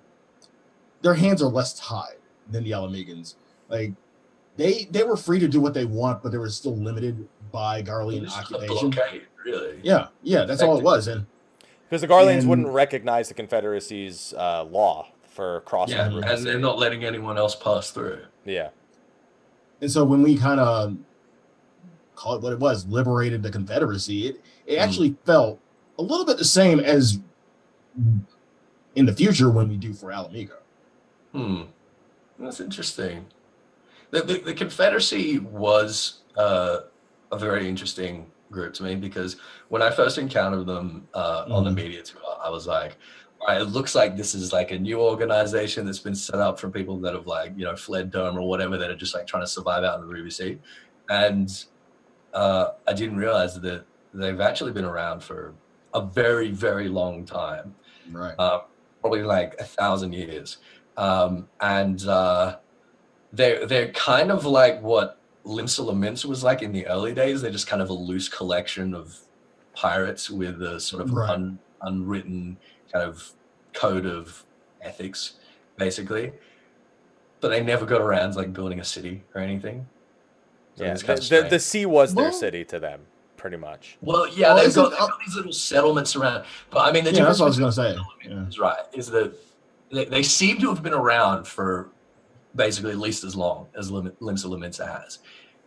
Their 1.03 1.15
hands 1.15 1.43
are 1.43 1.49
less 1.49 1.75
tied 1.79 2.17
than 2.51 2.65
the 2.65 2.73
Ala 2.73 2.89
Mhigans. 2.89 3.35
Like 3.69 3.93
they 4.57 4.89
they 4.91 5.03
were 5.05 5.17
free 5.17 5.39
to 5.39 5.49
do 5.49 5.61
what 5.61 5.75
they 5.75 5.85
want, 5.85 6.23
but 6.23 6.33
they 6.33 6.39
were 6.39 6.51
still 6.51 6.77
limited 6.77 7.29
by 7.53 7.83
Garlean 7.83 8.23
It's 8.25 8.35
just 8.35 8.51
a 8.53 8.57
occupation. 8.57 8.91
blockade, 8.91 9.23
really. 9.45 9.79
Yeah, 9.83 10.09
yeah, 10.23 10.45
that's 10.45 10.63
all 10.63 10.77
it 10.79 10.83
was. 10.85 11.07
And 11.09 11.27
Because 11.89 12.01
the 12.03 12.09
Garleans 12.09 12.41
And- 12.41 12.49
wouldn't 12.49 12.69
recognize 12.69 13.29
the 13.29 13.35
Confederacy's 13.35 14.35
uh, 14.37 14.65
law 14.65 15.09
for 15.29 15.61
crossing 15.63 15.97
Yeah, 15.97 16.09
the 16.09 16.17
Ruby 16.17 16.29
and 16.29 16.45
they're 16.47 16.59
not 16.59 16.79
letting 16.79 17.05
anyone 17.05 17.39
else 17.39 17.55
pass 17.55 17.91
through. 17.91 18.21
Yeah, 18.45 18.71
and 19.81 19.91
so 19.91 20.05
when 20.05 20.23
we 20.23 20.37
kind 20.37 20.59
of 20.61 20.97
call 22.17 22.35
it 22.35 22.43
what 22.43 22.53
it 22.53 22.59
was, 22.59 22.87
liberated 22.87 23.43
the 23.45 23.51
Confederacy, 23.51 24.27
it 24.29 24.41
it 24.67 24.77
Mm. 24.77 24.83
actually 24.83 25.17
felt 25.25 25.61
a 25.99 26.03
little 26.03 26.27
bit 26.27 26.37
the 26.39 26.45
same 26.45 26.81
as 26.81 27.21
in 28.95 29.07
the 29.07 29.13
future 29.13 29.49
when 29.51 29.69
we 29.69 29.77
do 29.77 29.93
for 29.95 30.11
Ala 30.13 30.29
Mhigo. 30.31 30.57
Hmm, 31.39 31.63
that's 32.39 32.61
interesting. 32.61 33.27
The, 34.11 34.23
the, 34.23 34.39
the 34.41 34.55
Confederacy 34.55 35.39
was 35.39 36.25
uh, 36.37 36.79
a 37.33 37.39
very 37.39 37.69
interesting 37.69 38.33
group 38.51 38.75
to 38.75 38.83
me 38.83 38.97
because 38.97 39.37
when 39.69 39.83
I 39.83 39.91
first 39.91 40.19
encountered 40.19 40.67
them 40.67 41.09
uh, 41.15 41.45
on 41.51 41.65
the 41.65 41.71
Mhm. 41.71 41.75
media 41.77 42.03
tour, 42.03 42.23
I 42.45 42.51
was 42.51 42.67
like, 42.67 42.99
all 43.41 43.49
right, 43.49 43.61
it 43.61 43.67
looks 43.67 43.95
like 43.95 44.17
this 44.17 44.35
is 44.35 44.53
like 44.53 44.73
a 44.73 44.79
new 44.79 45.01
organization 45.01 45.87
that's 45.87 46.01
been 46.01 46.17
set 46.17 46.37
up 46.41 46.59
for 46.59 46.71
people 46.71 47.01
that 47.03 47.15
have 47.15 47.27
like, 47.27 47.53
you 47.57 47.65
know, 47.65 47.77
fled 47.77 48.11
Dome 48.11 48.37
or 48.39 48.49
whatever 48.49 48.77
that 48.79 48.91
are 48.91 48.97
just 48.97 49.15
like 49.15 49.27
trying 49.29 49.45
to 49.45 49.49
survive 49.49 49.85
out 49.85 50.01
in 50.01 50.07
the 50.07 50.13
Ruby 50.13 50.31
Sea. 50.31 50.61
And 51.09 51.49
uh, 52.33 52.71
I 52.87 52.93
didn't 52.95 53.17
realize 53.17 53.61
that 53.61 53.87
they've 54.13 54.41
actually 54.41 54.73
been 54.73 54.85
around 54.85 55.23
for 55.23 55.59
a 55.95 56.03
very, 56.05 56.51
very 56.51 56.89
long 56.89 57.25
time 57.27 57.77
Right. 58.11 58.35
uh, 58.39 58.61
probably 59.01 59.23
like 59.23 59.55
a 59.61 59.65
thousand 59.65 60.13
years. 60.15 60.59
Um, 60.99 61.49
and 61.61 62.05
uh, 62.07 62.57
they're 63.33 63.65
they're 63.67 63.93
kind 63.93 64.31
of 64.33 64.45
like 64.45 64.83
what 64.83 65.19
Limsa 65.47 65.87
Lominsa 65.87 66.25
was 66.27 66.43
like 66.43 66.61
in 66.61 66.73
the 66.73 66.87
early 66.89 67.15
days. 67.15 67.41
They're 67.41 67.51
just 67.53 67.69
kind 67.69 67.81
of 67.81 67.89
a 67.89 67.95
loose 67.95 68.29
collection 68.29 68.95
of 68.95 69.17
pirates 69.75 70.29
with 70.29 70.61
a 70.61 70.81
sort 70.81 71.03
of 71.03 71.13
Right. 71.13 71.31
un, 71.31 71.59
unwritten 71.83 72.59
kind 72.93 73.05
of 73.09 73.31
code 73.73 74.07
of 74.07 74.45
ethics, 74.83 75.35
basically. 75.77 76.33
But 77.41 77.51
they 77.51 77.63
never 77.63 77.87
got 77.87 78.01
around 78.01 78.33
to 78.33 78.39
like 78.39 78.53
building 78.53 78.81
a 78.81 78.85
city 78.85 79.23
or 79.35 79.41
anything. 79.41 79.87
So 80.75 80.85
yeah. 80.85 80.95
The, 80.95 81.05
kind 81.05 81.19
of 81.21 81.29
the, 81.29 81.37
the 81.43 81.47
strange. 81.47 81.63
sea 81.63 81.87
was 81.87 82.15
their 82.17 82.33
city 82.33 82.65
to 82.65 82.81
them, 82.81 83.03
pretty 83.37 83.57
much. 83.57 83.97
well, 84.01 84.27
yeah, 84.29 84.53
Well, 84.55 84.65
they've 84.65 84.75
got, 84.75 84.91
they've 84.91 84.99
got 84.99 85.19
these 85.25 85.37
little 85.37 85.53
settlements 85.53 86.17
around. 86.17 86.45
But 86.71 86.81
I 86.81 86.93
mean, 86.93 87.05
the 87.05 87.13
yeah, 87.15 87.25
that's 87.25 87.39
what 87.39 87.47
I 87.47 87.49
was 87.51 87.59
gonna 87.61 87.71
say. 87.73 87.97
Yeah. 88.27 88.49
is 88.49 88.59
right 88.59 88.79
is 88.93 89.07
that 89.11 89.33
they, 89.93 90.05
they 90.07 90.23
seem 90.23 90.59
to 90.61 90.69
have 90.69 90.83
been 90.83 90.95
around 90.95 91.47
for 91.47 91.91
basically 92.57 92.91
at 92.93 92.99
least 92.99 93.25
as 93.25 93.37
long 93.37 93.67
as 93.77 93.91
Limsa 93.91 94.45
Lominsa 94.47 94.87
has. 95.03 95.19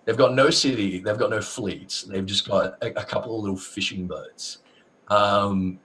They've 0.06 0.18
got 0.18 0.34
no 0.34 0.50
city, 0.50 1.00
they've 1.00 1.18
got 1.18 1.30
no 1.30 1.42
fleets, 1.42 2.04
they've 2.04 2.26
just 2.26 2.48
got 2.50 2.76
a, 2.84 2.88
a 3.00 3.04
couple 3.06 3.36
of 3.36 3.42
little 3.42 3.58
fishing 3.58 4.08
boats. 4.08 4.60
Um, 5.10 5.80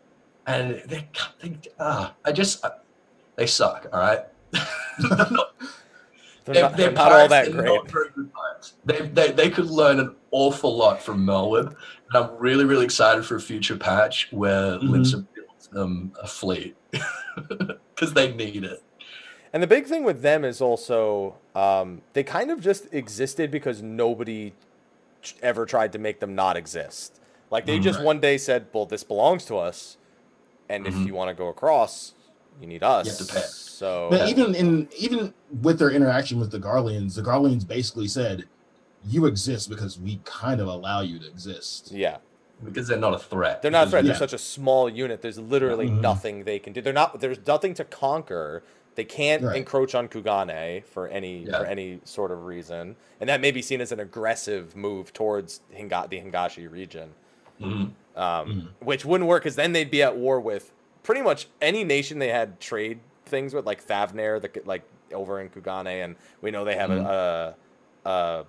and 0.47 0.83
they, 0.87 1.07
they 1.43 1.59
ah, 1.79 2.15
I 2.25 2.33
just, 2.33 2.65
they 3.37 3.47
suck, 3.47 3.87
all 3.93 4.01
right? 4.01 4.21
They're 4.99 5.11
not- 5.31 5.55
They're, 6.45 6.55
they're, 6.55 6.63
not, 6.63 6.77
they're 6.77 6.93
not 6.93 7.13
all 7.13 7.29
that 7.29 7.51
great. 7.53 7.65
Not 7.67 7.91
very 7.91 8.09
good 8.15 8.33
pirates. 8.33 8.75
They, 8.85 9.01
they, 9.09 9.33
they 9.33 9.51
could 9.51 9.67
learn 9.67 9.99
an 9.99 10.15
awful 10.31 10.77
lot 10.77 11.03
from 11.03 11.27
Merlwyb. 11.27 11.67
And 11.67 11.77
I'm 12.25 12.37
really, 12.39 12.65
really 12.65 12.85
excited 12.85 13.25
for 13.25 13.35
a 13.35 13.41
future 13.41 13.77
patch 13.77 14.29
where 14.31 14.79
Mhm. 14.79 14.91
Limsa 14.91 15.27
builds 15.35 15.67
them 15.69 16.13
a 16.23 16.27
fleet 16.29 16.77
because 17.97 18.15
they 18.15 18.33
need 18.33 18.63
it. 18.63 18.83
And 19.53 19.63
the 19.63 19.67
big 19.67 19.87
thing 19.87 20.05
with 20.05 20.23
them 20.23 20.45
is 20.45 20.61
also 20.61 21.37
um, 21.55 22.03
they 22.13 22.23
kind 22.23 22.51
of 22.51 22.61
just 22.61 22.93
existed 22.93 23.51
because 23.51 23.81
nobody 23.83 24.53
ever 25.43 25.65
tried 25.65 25.93
to 25.93 25.99
make 25.99 26.21
them 26.21 26.35
not 26.35 26.57
exist. 26.57 27.19
Like 27.51 27.65
they 27.65 27.79
Mhm. 27.79 27.83
just 27.83 28.01
one 28.01 28.21
day 28.21 28.37
said, 28.37 28.67
"Well, 28.73 28.85
this 28.87 29.03
belongs 29.03 29.45
to 29.47 29.57
us, 29.57 29.97
and 30.69 30.87
if 30.87 30.95
Mhm. 30.95 31.07
you 31.07 31.15
want 31.15 31.31
to 31.31 31.35
go 31.35 31.49
across, 31.49 32.13
you 32.61 32.67
need 32.67 32.83
us." 32.83 33.07
have 33.19 33.27
to 33.27 33.33
pay. 33.33 33.47
So 33.47 34.09
But 34.11 34.29
even 34.29 34.55
in 34.55 34.89
even 34.99 35.33
with 35.63 35.79
their 35.79 35.91
interaction 35.91 36.39
with 36.39 36.51
the 36.51 36.59
Garleans, 36.59 37.15
the 37.15 37.23
Garleans 37.23 37.67
basically 37.67 38.09
said, 38.09 38.45
"You 39.07 39.25
exist 39.27 39.71
because 39.71 39.99
we 39.99 40.21
kind 40.25 40.61
of 40.61 40.67
allow 40.67 41.01
you 41.01 41.19
to 41.19 41.27
exist." 41.27 41.93
yeah, 41.93 42.19
Because 42.65 42.89
they're 42.89 42.99
not 42.99 43.15
a 43.15 43.19
threat. 43.19 43.61
they're 43.63 43.71
not 43.71 43.87
a 43.89 43.91
threat. 43.91 44.05
we- 44.05 44.09
They're 44.09 44.17
such 44.19 44.33
a 44.33 44.39
small 44.39 44.89
unit. 44.89 45.21
There's 45.23 45.39
literally 45.39 45.89
Mhm. 45.89 46.01
nothing 46.01 46.45
they 46.45 46.59
can 46.59 46.73
do. 46.73 46.81
They're 46.81 46.93
not. 46.93 47.21
There's 47.21 47.45
nothing 47.47 47.75
to 47.75 47.85
conquer. 47.85 48.63
They 48.95 49.05
can't 49.05 49.43
Right. 49.43 49.57
encroach 49.57 49.95
on 49.95 50.09
Kugane 50.09 50.83
for 50.85 51.07
any 51.09 51.41
Yeah. 51.45 51.59
for 51.59 51.67
any 51.67 52.01
sort 52.05 52.31
of 52.31 52.47
reason, 52.47 52.97
and 53.21 53.29
that 53.29 53.43
may 53.43 53.51
be 53.51 53.61
seen 53.61 53.83
as 53.83 53.93
an 53.93 54.01
aggressive 54.01 54.75
move 54.75 55.13
towards 55.13 55.61
Hinga- 55.75 56.09
the 56.09 56.19
Hingashi 56.21 56.71
region. 56.71 57.15
Mhm. 57.61 57.91
um, 58.17 58.71
which 58.81 59.05
wouldn't 59.05 59.29
work 59.29 59.43
because 59.43 59.57
then 59.57 59.73
they'd 59.73 59.91
be 59.91 60.03
at 60.03 60.17
war 60.17 60.41
with 60.41 60.73
pretty 61.03 61.21
much 61.21 61.49
any 61.61 61.85
nation 61.85 62.19
they 62.19 62.29
had 62.29 62.59
trade 62.61 62.99
things 63.27 63.53
with, 63.53 63.67
like 63.67 63.87
Thavnair, 63.87 64.41
the 64.41 64.51
like 64.65 64.83
over 65.13 65.39
in 65.41 65.51
Kugane, 65.51 66.03
and 66.05 66.17
we 66.41 66.51
know 66.51 66.65
they 66.65 66.77
have 66.77 66.91
a, 66.91 67.55
a 68.05 68.09
a 68.09 68.45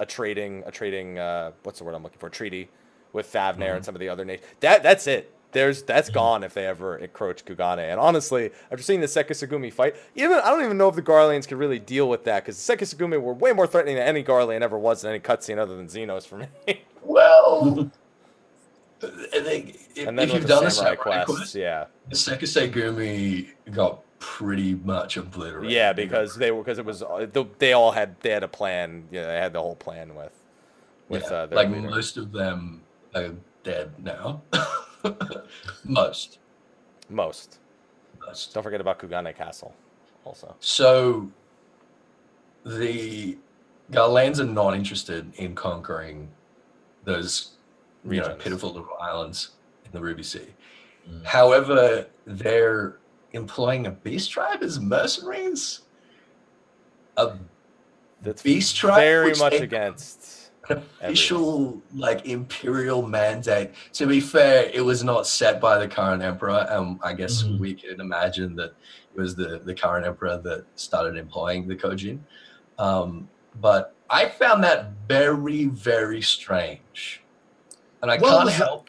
a 0.00 0.06
trading 0.06 0.64
a 0.66 0.70
trading 0.72 1.18
uh, 1.20 1.52
what's 1.62 1.78
the 1.78 1.84
word 1.84 1.94
I'm 1.94 2.02
looking 2.02 2.18
for 2.18 2.28
treaty 2.28 2.68
with 3.12 3.32
Thavnair 3.32 3.74
and 3.74 3.82
Mhm. 3.82 3.84
some 3.84 3.94
of 3.94 4.00
the 4.00 4.08
other 4.08 4.24
nations. 4.24 4.46
That 4.60 4.82
that's 4.82 5.06
it. 5.06 5.30
There's 5.52 5.82
that's 5.82 6.08
gone 6.08 6.42
if 6.44 6.54
they 6.54 6.66
ever 6.66 6.96
encroach 6.96 7.44
Kugane. 7.44 7.90
And 7.90 8.00
honestly, 8.00 8.50
after 8.70 8.82
seeing 8.82 9.00
the 9.02 9.06
Sekiseigumi 9.06 9.70
fight, 9.72 9.94
even 10.14 10.32
I 10.38 10.48
don't 10.50 10.64
even 10.64 10.78
know 10.78 10.88
if 10.88 10.94
the 10.96 11.02
Garleans 11.02 11.46
could 11.46 11.58
really 11.58 11.78
deal 11.78 12.08
with 12.08 12.24
that 12.24 12.42
because 12.44 12.64
the 12.66 12.76
Sekiseigumi 12.76 13.20
were 13.20 13.34
way 13.34 13.52
more 13.52 13.66
threatening 13.66 13.96
than 13.96 14.06
any 14.06 14.24
Garlean 14.24 14.62
ever 14.62 14.78
was 14.78 15.04
in 15.04 15.10
any 15.10 15.20
cutscene 15.20 15.58
other 15.58 15.76
than 15.76 15.88
Zenos 15.88 16.26
for 16.26 16.36
me. 16.38 16.46
Well, 17.04 17.90
they, 19.00 19.74
if, 19.96 20.06
and 20.06 20.16
then 20.16 20.28
if 20.28 20.34
you've 20.34 20.42
the 20.42 20.48
done 20.48 20.64
the 20.64 20.70
samurai 20.70 20.94
samurai 20.94 21.24
quests, 21.24 21.36
quest, 21.36 21.54
yeah. 21.56 21.86
the 22.08 22.14
Sekisei 22.14 23.48
got 23.72 24.00
pretty 24.20 24.74
much 24.76 25.16
obliterated. 25.16 25.72
Yeah, 25.72 25.92
because 25.92 26.36
they 26.36 26.52
were 26.52 26.62
because 26.62 26.78
it 26.78 26.84
was 26.84 27.02
they 27.58 27.72
all 27.72 27.90
had 27.90 28.14
they 28.20 28.30
had 28.30 28.44
a 28.44 28.48
plan. 28.48 29.08
Yeah, 29.10 29.26
they 29.26 29.38
had 29.38 29.52
the 29.52 29.60
whole 29.60 29.74
plan 29.74 30.14
with 30.14 30.32
with 31.08 31.24
Yeah, 31.24 31.36
uh, 31.38 31.46
their 31.46 31.56
like 31.56 31.68
leader. 31.70 31.90
most 31.90 32.16
of 32.16 32.30
them 32.30 32.82
are 33.14 33.34
dead 33.62 33.92
now. 34.02 34.42
most, 35.84 36.38
most. 37.08 37.58
most. 38.26 38.54
Don't 38.54 38.62
forget 38.62 38.80
about 38.80 38.98
Kugane 38.98 39.34
Castle, 39.34 39.74
also. 40.24 40.54
So 40.60 41.30
the 42.64 43.36
Garleans 43.90 44.38
are 44.38 44.44
not 44.44 44.74
interested 44.74 45.32
in 45.36 45.54
conquering 45.54 46.28
those 47.04 47.52
you 48.04 48.20
know, 48.20 48.34
pitiful 48.36 48.72
little 48.72 48.96
islands 49.00 49.50
in 49.84 49.92
the 49.92 50.00
Ruby 50.00 50.22
Sea. 50.22 50.46
Mm. 51.08 51.24
However, 51.24 52.06
they're 52.26 52.96
employing 53.32 53.86
a 53.86 53.90
beast 53.90 54.30
tribe 54.30 54.62
as 54.62 54.80
mercenaries. 54.80 55.80
A 57.16 57.36
That's 58.22 58.42
beast 58.42 58.76
tribe, 58.76 59.00
very 59.00 59.34
much 59.34 59.54
against. 59.54 60.41
official 61.00 61.80
like 61.94 62.26
imperial 62.26 63.02
mandate. 63.02 63.70
To 63.94 64.06
be 64.06 64.20
fair, 64.20 64.70
it 64.72 64.84
was 64.84 65.02
not 65.04 65.26
set 65.26 65.60
by 65.60 65.78
the 65.78 65.88
current 65.88 66.22
emperor, 66.22 66.66
and 66.70 66.98
I 67.02 67.12
guess 67.14 67.42
Mhm. 67.42 67.58
we 67.58 67.74
can 67.74 68.00
imagine 68.00 68.54
that 68.56 68.74
it 69.14 69.20
was 69.20 69.34
the 69.34 69.60
the 69.64 69.74
current 69.74 70.06
emperor 70.06 70.38
that 70.38 70.64
started 70.76 71.16
employing 71.16 71.68
the 71.68 71.76
Kojin. 71.76 72.20
Um, 72.78 73.28
but 73.60 73.94
I 74.08 74.28
found 74.28 74.64
that 74.64 74.92
very 75.08 75.66
very 75.66 76.22
strange, 76.22 77.22
and 78.00 78.10
I 78.10 78.18
Well, 78.18 78.38
can't 78.38 78.50
help 78.50 78.88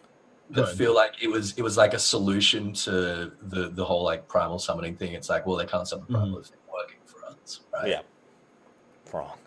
but 0.49 0.69
feel 0.75 0.93
like 0.93 1.13
it 1.21 1.27
was 1.29 1.53
it 1.57 1.61
was 1.63 1.77
like 1.77 1.93
a 1.93 1.99
solution 1.99 2.73
to 2.73 3.31
the 3.41 3.69
the 3.69 3.83
whole 3.85 4.03
like 4.03 4.27
primal 4.27 4.59
summoning 4.59 4.95
thing. 4.95 5.13
It's 5.13 5.29
like, 5.29 5.45
well, 5.45 5.57
they 5.57 5.65
can't 5.65 5.87
summon 5.87 6.05
primal 6.07 6.39
if 6.39 6.49
they're 6.49 6.59
working 6.71 6.99
for 7.05 7.25
us, 7.25 7.61
right? 7.73 7.87
Yeah. 7.89 8.01
Wrong. 9.11 9.37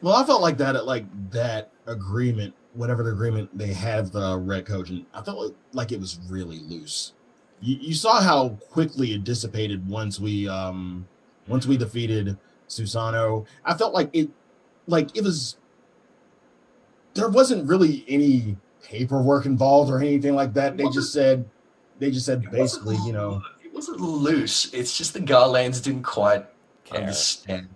Well, 0.00 0.14
I 0.14 0.24
felt 0.24 0.42
like 0.42 0.58
that 0.58 0.76
at 0.76 0.86
like 0.86 1.04
that 1.30 1.70
agreement, 1.86 2.54
whatever 2.74 3.02
the 3.02 3.10
agreement 3.10 3.56
they 3.56 3.72
have 3.72 4.12
the 4.12 4.36
Red 4.36 4.66
coach, 4.66 4.90
and 4.90 5.04
I 5.12 5.22
felt 5.22 5.38
like, 5.38 5.54
like 5.72 5.92
it 5.92 6.00
was 6.00 6.20
really 6.28 6.60
loose. 6.60 7.12
You, 7.60 7.76
you 7.80 7.94
saw 7.94 8.20
how 8.20 8.50
quickly 8.70 9.14
it 9.14 9.24
dissipated 9.24 9.86
once 9.88 10.20
we 10.20 10.48
um 10.48 11.06
once 11.48 11.66
we 11.66 11.76
defeated 11.76 12.38
Susano. 12.68 13.46
I 13.64 13.74
felt 13.74 13.92
like 13.92 14.10
it 14.12 14.30
like 14.86 15.16
it 15.16 15.24
was 15.24 15.56
there 17.14 17.28
wasn't 17.28 17.68
really 17.68 18.04
any 18.06 18.56
paperwork 18.82 19.46
involved 19.46 19.90
or 19.90 19.98
anything 19.98 20.34
like 20.34 20.54
that. 20.54 20.76
They 20.76 20.88
just 20.90 21.12
said 21.12 21.44
they 21.98 22.10
just 22.10 22.26
said 22.26 22.48
basically, 22.50 22.96
you 23.04 23.12
know, 23.12 23.42
it 23.64 23.74
wasn't 23.74 24.00
loose. 24.00 24.72
It's 24.72 24.96
just 24.96 25.14
the 25.14 25.20
Garleans 25.20 25.82
didn't 25.82 26.04
quite 26.04 26.46
Care. 26.84 27.00
understand. 27.00 27.68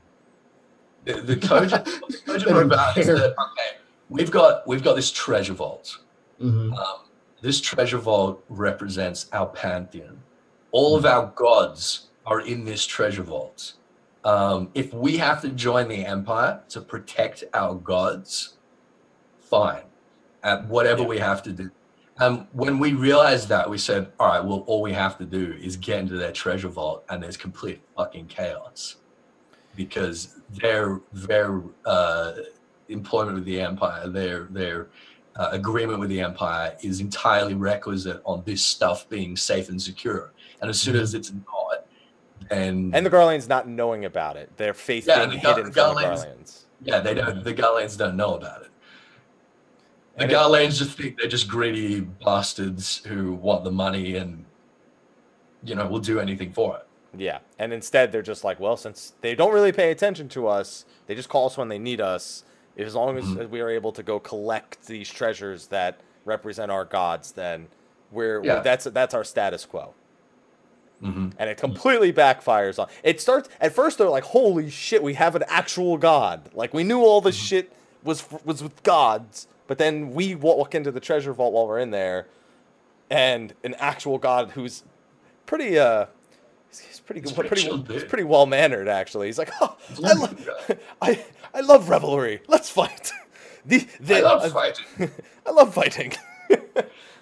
The, 1.04 1.14
the 1.20 1.36
Kojin, 1.36 1.84
the 1.84 2.18
Kojin 2.26 2.44
They 2.54 2.62
about 2.62 2.96
is 2.96 3.06
that 3.06 3.16
okay, 3.32 3.78
we've 4.08 4.30
got 4.30 4.66
we've 4.68 4.82
got 4.84 4.94
this 4.94 5.10
treasure 5.10 5.54
vault. 5.54 5.98
mhm, 6.40 6.76
Um, 6.76 7.00
this 7.40 7.60
treasure 7.60 7.98
vault 7.98 8.44
represents 8.48 9.26
our 9.32 9.46
pantheon. 9.46 10.22
All 10.70 10.96
of 10.96 11.04
our 11.04 11.32
gods 11.34 12.08
are 12.24 12.40
in 12.40 12.64
this 12.64 12.86
treasure 12.86 13.22
vault. 13.24 13.74
Um, 14.24 14.70
if 14.74 14.94
we 14.94 15.16
have 15.18 15.40
to 15.42 15.48
join 15.48 15.88
the 15.88 16.04
empire 16.06 16.60
to 16.68 16.80
protect 16.80 17.42
our 17.52 17.74
gods, 17.74 18.58
fine. 19.40 19.82
At 20.44 20.66
whatever 20.68 21.02
Yeah. 21.02 21.08
we 21.08 21.18
have 21.18 21.42
to 21.42 21.52
do. 21.52 21.70
Um, 22.20 22.46
when 22.52 22.78
we 22.78 22.92
realized 22.92 23.48
that, 23.48 23.68
we 23.68 23.78
said, 23.78 24.12
"All 24.20 24.28
right, 24.28 24.44
well, 24.44 24.62
all 24.68 24.82
we 24.82 24.92
have 24.92 25.18
to 25.18 25.24
do 25.24 25.56
is 25.60 25.76
get 25.76 25.98
into 25.98 26.16
their 26.16 26.30
treasure 26.32 26.68
vault, 26.68 27.04
and 27.08 27.20
there's 27.22 27.36
complete 27.36 27.80
fucking 27.96 28.26
chaos." 28.26 28.96
because 29.74 30.41
their 30.60 31.00
their 31.12 31.62
uh, 31.84 32.32
employment 32.88 33.36
with 33.36 33.44
the 33.44 33.60
empire, 33.60 34.08
their 34.08 34.44
their 34.50 34.88
uh, 35.36 35.48
agreement 35.52 35.98
with 35.98 36.10
the 36.10 36.20
empire 36.20 36.76
is 36.82 37.00
entirely 37.00 37.54
requisite 37.54 38.20
on 38.24 38.42
this 38.44 38.62
stuff 38.62 39.08
being 39.08 39.36
safe 39.36 39.68
and 39.68 39.80
secure. 39.80 40.32
And 40.60 40.68
as 40.68 40.78
soon 40.80 40.96
as 40.96 41.14
it's 41.14 41.32
not, 41.32 41.86
then 42.50 42.90
And 42.94 43.04
the 43.06 43.10
Garleans 43.10 43.48
not 43.48 43.66
knowing 43.66 44.04
about 44.04 44.36
it, 44.36 44.54
their 44.56 44.74
faith 44.74 45.06
Yeah, 45.06 45.26
being 45.26 45.30
the 45.40 45.48
hidden 45.48 45.72
from 45.72 45.94
the 45.94 46.02
Garleans. 46.02 46.64
yeah, 46.84 47.00
they 47.00 47.14
don't. 47.14 47.42
The 47.42 47.54
Garleans 47.54 47.96
don't 47.96 48.16
know 48.16 48.34
about 48.34 48.62
it. 48.62 48.68
The 50.16 50.24
And 50.24 50.32
Garleans 50.32 50.76
just 50.78 50.98
think 50.98 51.18
they're 51.18 51.30
just 51.30 51.48
greedy 51.48 52.00
bastards 52.00 53.02
who 53.06 53.32
want 53.32 53.64
the 53.64 53.70
money 53.70 54.16
and 54.16 54.44
you 55.64 55.74
know 55.74 55.86
will 55.86 56.00
do 56.00 56.20
anything 56.20 56.52
for 56.52 56.76
it. 56.76 56.86
Yeah, 57.16 57.40
and 57.58 57.72
instead 57.72 58.10
they're 58.12 58.22
just 58.22 58.42
like, 58.44 58.58
well, 58.58 58.76
since 58.76 59.12
they 59.20 59.34
don't 59.34 59.52
really 59.52 59.72
pay 59.72 59.90
attention 59.90 60.28
to 60.30 60.48
us, 60.48 60.84
they 61.06 61.14
just 61.14 61.28
call 61.28 61.46
us 61.46 61.56
when 61.58 61.68
they 61.68 61.78
need 61.78 62.00
us. 62.00 62.44
If 62.74 62.86
as 62.86 62.94
long 62.94 63.18
as 63.18 63.24
Mhm. 63.24 63.50
we 63.50 63.60
are 63.60 63.68
able 63.68 63.92
to 63.92 64.02
go 64.02 64.18
collect 64.18 64.86
these 64.86 65.10
treasures 65.10 65.66
that 65.66 66.00
represent 66.24 66.70
our 66.72 66.84
gods, 66.86 67.32
then 67.32 67.68
we're 68.10 68.42
Yeah. 68.42 68.60
that's 68.60 68.84
that's 68.84 69.12
our 69.14 69.24
status 69.24 69.66
quo. 69.66 69.92
hmm 71.02 71.30
And 71.38 71.50
it 71.50 71.58
completely 71.58 72.12
backfires 72.12 72.78
on. 72.78 72.88
It 73.02 73.20
starts 73.20 73.48
at 73.60 73.72
first 73.74 73.98
they're 73.98 74.08
like, 74.08 74.24
holy 74.24 74.70
shit, 74.70 75.02
we 75.02 75.14
have 75.14 75.34
an 75.34 75.44
actual 75.48 75.98
god. 75.98 76.48
Like 76.54 76.72
we 76.72 76.82
knew 76.84 77.00
all 77.02 77.20
this 77.20 77.36
Mm-hmm. 77.36 77.44
shit 77.46 77.72
was 78.02 78.24
was 78.44 78.62
with 78.62 78.82
gods, 78.84 79.48
but 79.66 79.76
then 79.78 80.14
we 80.14 80.34
walk 80.34 80.74
into 80.74 80.90
the 80.90 81.00
treasure 81.00 81.32
vault 81.34 81.52
while 81.52 81.66
we're 81.66 81.78
in 81.80 81.90
there, 81.90 82.26
and 83.10 83.52
an 83.64 83.74
actual 83.74 84.16
god 84.18 84.52
who's 84.52 84.82
pretty 85.44 85.78
uh. 85.78 86.06
He's 86.80 87.00
pretty 87.00 87.20
good. 87.20 87.34
pretty 87.34 87.48
Pretty, 87.48 87.62
chill 87.64 87.82
he's 87.84 88.04
pretty 88.04 88.24
well 88.24 88.46
mannered, 88.46 88.88
actually. 88.88 89.26
He's 89.26 89.38
like, 89.38 89.50
oh, 89.60 89.76
I, 90.04 90.12
lo- 90.14 90.76
I, 91.02 91.24
I 91.54 91.60
love 91.60 91.88
revelry. 91.88 92.40
Let's 92.48 92.68
fight. 92.70 93.12
The, 93.64 93.86
the, 94.00 94.16
I 94.16 94.20
love 94.22 94.42
uh, 94.42 94.48
fighting. 94.50 95.10
I 95.46 95.50
love 95.52 95.72
fighting. 95.72 96.12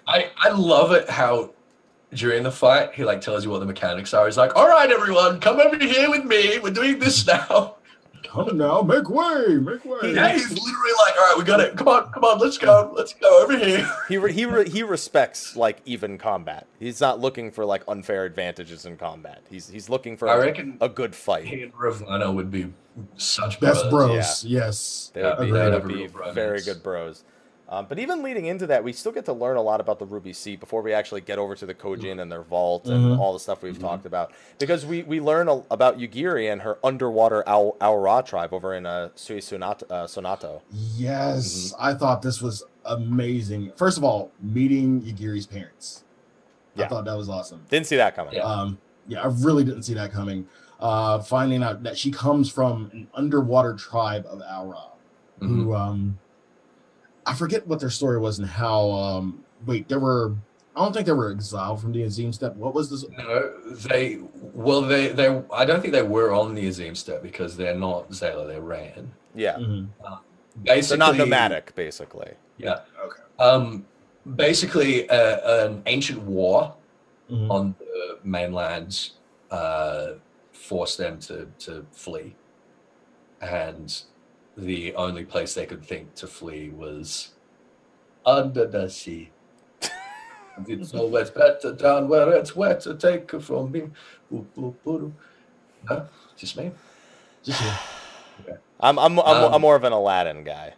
I 0.07 0.31
I 0.37 0.49
love 0.49 0.91
it 0.91 1.07
how 1.07 1.51
during 2.15 2.41
the 2.41 2.51
fight 2.51 2.95
he 2.95 3.03
like 3.05 3.21
tells 3.21 3.45
you 3.45 3.51
what 3.51 3.59
the 3.59 3.65
mechanics 3.67 4.11
are. 4.15 4.25
He's 4.25 4.37
like, 4.37 4.55
"All 4.55 4.67
right, 4.67 4.89
everyone, 4.91 5.39
come 5.39 5.59
over 5.59 5.77
here 5.77 6.09
with 6.09 6.25
me. 6.25 6.57
We're 6.57 6.71
doing 6.71 6.97
this 6.97 7.27
now." 7.27 7.75
Come 8.23 8.57
now, 8.57 8.81
make 8.81 9.09
way, 9.09 9.55
make 9.55 9.83
way. 9.85 10.13
Yeah, 10.13 10.31
he's 10.33 10.49
literally 10.49 10.91
like, 11.05 11.15
"All 11.17 11.21
right, 11.29 11.35
we 11.37 11.43
got 11.43 11.59
it. 11.59 11.75
Come 11.75 11.87
on, 11.87 12.11
come 12.11 12.23
on, 12.23 12.39
let's 12.39 12.57
go, 12.57 12.91
let's 12.95 13.13
go 13.13 13.43
over 13.43 13.57
here." 13.57 13.89
He 14.07 14.17
re- 14.17 14.33
he 14.33 14.45
re- 14.45 14.69
he 14.69 14.83
respects 14.83 15.55
like 15.55 15.81
even 15.85 16.17
combat. 16.17 16.67
He's 16.79 17.01
not 17.01 17.19
looking 17.19 17.51
for 17.51 17.65
like 17.65 17.83
unfair 17.87 18.25
advantages 18.25 18.85
in 18.85 18.97
combat. 18.97 19.41
He's 19.49 19.69
he's 19.69 19.89
looking 19.89 20.17
for 20.17 20.27
I 20.29 20.35
a, 20.35 20.39
reckon 20.39 20.77
a 20.81 20.89
good 20.89 21.15
fight. 21.15 21.45
he 21.45 21.63
and 21.63 21.73
Ravana 21.77 22.31
would 22.31 22.51
be 22.51 22.71
such 23.17 23.59
Best 23.59 23.89
brothers. 23.89 24.43
bros, 24.43 24.45
yes. 24.45 25.11
They 25.13 25.23
would 25.23 25.37
be, 25.39 25.45
Yeah, 25.47 25.51
they 25.51 25.51
they'd 25.51 25.63
would 25.65 25.73
have 25.73 25.85
a 25.85 25.87
be 25.87 26.07
very 26.33 26.61
good 26.61 26.83
bros. 26.83 27.23
Um, 27.71 27.85
but 27.87 27.97
even 27.99 28.21
leading 28.21 28.47
into 28.47 28.67
that, 28.67 28.83
we 28.83 28.91
still 28.91 29.13
get 29.13 29.23
to 29.25 29.33
learn 29.33 29.55
a 29.55 29.61
lot 29.61 29.79
about 29.79 29.97
the 29.97 30.05
Ruby 30.05 30.33
Sea 30.33 30.57
before 30.57 30.81
we 30.81 30.91
actually 30.91 31.21
get 31.21 31.39
over 31.39 31.55
to 31.55 31.65
the 31.65 31.73
Kojin 31.73 32.21
and 32.21 32.29
their 32.29 32.41
vault 32.41 32.85
and 32.87 33.05
Mhm. 33.15 33.17
all 33.17 33.31
the 33.31 33.39
stuff 33.39 33.63
we've 33.63 33.77
Mhm. 33.77 33.81
talked 33.81 34.05
about. 34.05 34.33
Because 34.59 34.85
we, 34.85 35.03
we 35.03 35.21
learn 35.21 35.47
a, 35.47 35.63
about 35.71 35.97
Yugiri 35.97 36.51
and 36.51 36.63
her 36.63 36.77
underwater 36.83 37.47
Au- 37.47 37.77
Aura 37.79 38.23
tribe 38.23 38.53
over 38.53 38.73
in 38.75 38.85
uh, 38.85 39.07
Sui-no-Sato. 39.15 39.85
Uh, 39.89 40.05
Sonato. 40.05 40.59
Yes, 40.73 41.73
I 41.79 41.93
thought 41.93 42.21
this 42.21 42.41
was 42.41 42.61
amazing. 42.83 43.71
First 43.77 43.97
of 43.97 44.03
all, 44.03 44.31
meeting 44.41 45.01
Yugiri's 45.03 45.47
parents. 45.47 46.03
Yeah. 46.75 46.85
I 46.85 46.87
thought 46.89 47.05
that 47.05 47.15
was 47.17 47.29
awesome. 47.29 47.61
Didn't 47.69 47.87
see 47.87 47.95
that 47.95 48.17
coming. 48.17 48.33
Yeah. 48.33 48.43
Um, 48.43 48.79
yeah, 49.07 49.21
I 49.23 49.27
really 49.27 49.63
didn't 49.63 49.83
see 49.83 49.93
that 49.93 50.11
coming. 50.11 50.45
Uh, 50.79 51.19
finding 51.19 51.63
out 51.63 51.83
that 51.83 51.97
she 51.97 52.11
comes 52.11 52.49
from 52.51 52.89
an 52.91 53.07
underwater 53.13 53.75
tribe 53.75 54.25
of 54.29 54.41
Au 54.41 54.65
Ra, 54.65 54.83
who 55.39 55.73
um, 55.73 56.17
I 57.31 57.33
forget 57.33 57.65
what 57.65 57.79
their 57.79 57.89
story 57.89 58.19
was 58.19 58.39
and 58.39 58.47
how. 58.47 58.91
Um, 58.91 59.43
wait, 59.65 59.87
there 59.87 60.01
were. 60.01 60.35
I 60.75 60.83
don't 60.83 60.91
think 60.93 61.05
they 61.05 61.13
were 61.13 61.31
exiled 61.31 61.79
from 61.81 61.93
the 61.93 62.03
Azim 62.03 62.33
Steppe. 62.33 62.55
What 62.57 62.73
was 62.73 62.89
this? 62.89 63.05
No, 63.17 63.53
they 63.87 64.19
well, 64.53 64.81
they 64.81 65.07
they. 65.09 65.41
I 65.53 65.63
don't 65.63 65.79
think 65.81 65.93
they 65.93 66.01
were 66.03 66.33
on 66.33 66.53
the 66.55 66.67
Azim 66.67 66.93
steppe 66.93 67.23
because 67.23 67.55
they're 67.55 67.75
not 67.75 68.09
Xaela. 68.09 68.47
They're 68.47 68.59
Raen. 68.61 69.11
Yeah. 69.33 69.55
Mhm. 69.55 69.87
Basically, 70.63 70.97
They're 70.97 71.07
not 71.07 71.15
nomadic, 71.15 71.73
basically. 71.75 72.31
Yeah. 72.57 72.79
Okay. 73.05 73.21
Um, 73.39 73.85
basically, 74.35 75.09
uh, 75.09 75.65
an 75.67 75.83
ancient 75.85 76.21
war 76.23 76.75
Mhm. 77.31 77.49
on 77.49 77.75
the 77.79 78.17
mainland 78.25 79.11
uh, 79.51 80.13
forced 80.51 80.97
them 80.97 81.17
to 81.19 81.47
to 81.59 81.85
flee, 81.93 82.35
and 83.41 84.03
the 84.57 84.93
only 84.95 85.25
place 85.25 85.53
they 85.53 85.65
could 85.65 85.83
think 85.83 86.15
to 86.15 86.27
flee 86.27 86.69
was 86.69 87.31
under 88.25 88.67
the 88.67 88.89
sea. 88.89 89.31
And 90.57 90.67
it's 90.69 90.93
always 90.93 91.29
better 91.29 91.73
down 91.73 92.09
where 92.09 92.33
it's 92.33 92.55
wetter. 92.55 92.93
Take 92.95 93.33
it 93.33 93.41
from 93.41 93.71
me. 93.71 93.83
Ooh, 94.33 94.45
ooh, 94.57 94.75
ooh. 94.85 95.13
Huh? 95.87 96.03
Just 96.35 96.57
me? 96.57 96.71
Just 97.43 97.61
here. 97.61 97.79
I'm 98.79 98.97
I'm 98.99 99.19
I'm, 99.19 99.43
Um, 99.43 99.53
I'm 99.53 99.61
more 99.61 99.75
of 99.75 99.83
an 99.83 99.93
Aladdin 99.93 100.43
guy. 100.43 100.73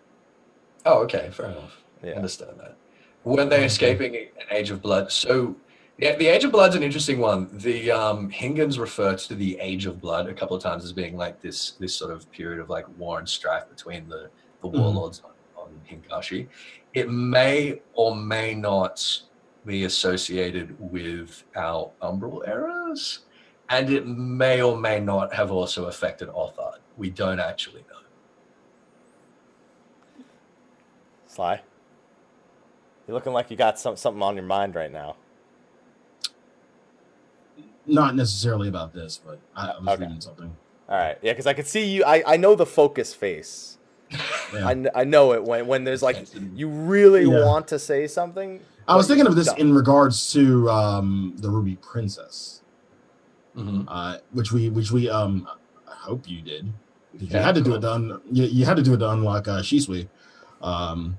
Oh, 0.86 1.00
okay, 1.04 1.30
fair 1.32 1.48
enough. 1.48 1.78
Yeah. 2.04 2.12
Understand 2.14 2.60
that. 2.60 2.76
When 3.24 3.50
they're 3.50 3.64
escaping 3.74 4.16
an 4.16 4.28
Age 4.52 4.70
of 4.70 4.82
Blood, 4.82 5.12
so 5.12 5.56
yeah, 6.04 6.18
the 6.18 6.28
Age 6.28 6.44
of 6.44 6.52
Blood's 6.52 6.76
an 6.76 6.84
interesting 6.84 7.20
one. 7.20 7.48
The 7.54 7.90
um, 7.90 8.30
Hingans 8.30 8.78
refer 8.78 9.16
to 9.16 9.36
the 9.36 9.58
Age 9.62 9.86
of 9.86 10.02
Blood 10.02 10.28
a 10.28 10.34
couple 10.34 10.54
of 10.54 10.62
times 10.62 10.84
as 10.84 10.92
being 10.92 11.16
like 11.16 11.42
this 11.42 11.72
this 11.80 11.96
sort 11.96 12.12
of 12.12 12.30
period 12.30 12.60
of 12.60 12.70
like 12.70 12.86
war 12.98 13.20
and 13.20 13.30
strife 13.30 13.70
between 13.70 14.10
the 14.10 14.30
the 14.62 14.68
Mhm. 14.68 14.80
warlords 14.80 15.22
on, 15.24 15.32
on 15.64 15.82
Hingashi. 15.90 16.50
It 16.94 17.10
may 17.10 17.80
or 17.94 18.18
may 18.18 18.54
not 18.54 19.22
be 19.66 19.86
associated 19.86 20.76
with 20.78 21.46
our 21.56 21.90
Umbral 22.02 22.46
eras, 22.46 23.20
and 23.70 23.90
it 23.90 24.06
may 24.06 24.62
or 24.62 24.76
may 24.78 25.00
not 25.00 25.34
have 25.34 25.52
also 25.54 25.86
affected 25.86 26.28
Othard. 26.28 26.82
We 26.98 27.12
don't 27.12 27.40
actually 27.40 27.86
know. 27.90 28.02
Sly. 31.28 31.62
You're 33.08 33.16
looking 33.16 33.32
like 33.32 33.50
you 33.50 33.56
got 33.56 33.80
some 33.80 33.96
something 33.96 34.22
on 34.22 34.36
your 34.36 34.46
mind 34.46 34.76
right 34.76 34.92
now. 34.92 35.16
Not 37.86 38.16
necessarily 38.16 38.68
about 38.70 38.94
this, 38.94 39.20
but 39.26 39.40
I, 39.56 39.68
I 39.72 39.80
was 39.80 39.88
Okay. 39.90 40.04
reading 40.04 40.22
something. 40.22 40.56
All 40.90 40.98
right. 40.98 41.18
Yeah, 41.22 41.34
because 41.34 41.48
I 41.48 41.54
could 41.54 41.68
see 41.68 41.86
you. 41.86 42.04
I, 42.06 42.24
I 42.26 42.38
know 42.38 42.56
the 42.56 42.66
focus 42.66 43.14
face. 43.14 43.78
Yeah. 44.54 44.68
I, 44.68 44.86
I 45.02 45.04
know 45.06 45.34
it 45.34 45.44
when 45.44 45.66
when 45.66 45.84
there's 45.86 46.04
like 46.04 46.28
you 46.56 46.68
really 46.70 47.24
Yeah. 47.24 47.46
want 47.46 47.68
to 47.70 47.80
say 47.80 48.06
something. 48.08 48.60
I 48.88 48.96
was 48.96 49.08
thinking 49.08 49.26
of 49.28 49.36
this 49.36 49.48
don't. 49.48 49.60
in 49.60 49.74
regards 49.74 50.32
to 50.34 50.70
um, 50.70 51.34
the 51.38 51.50
Ruby 51.50 51.78
Princess, 51.78 52.62
Mhm. 53.58 53.86
uh, 53.88 54.18
which 54.32 54.52
we 54.52 54.70
which 54.70 54.92
we 54.92 55.10
um, 55.10 55.48
I 55.88 55.96
hope 55.96 56.30
you 56.30 56.42
did. 56.42 56.66
You 57.18 57.28
Yeah, 57.32 57.42
had 57.42 57.56
to 57.56 57.62
do 57.62 57.76
it 57.76 57.82
to 57.82 57.92
un- 57.92 58.22
you, 58.32 58.44
you 58.46 58.66
had 58.66 58.78
to 58.78 58.84
do 58.84 58.94
it 58.94 58.98
to 58.98 59.10
unlock 59.10 59.48
uh, 59.48 59.62
Shisui. 59.62 60.08
Um, 60.62 61.18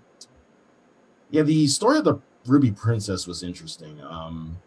yeah, 1.30 1.42
the 1.42 1.66
story 1.66 1.98
of 1.98 2.04
the 2.04 2.18
Ruby 2.46 2.70
Princess 2.70 3.26
was 3.26 3.42
interesting. 3.42 4.00
Um, 4.02 4.58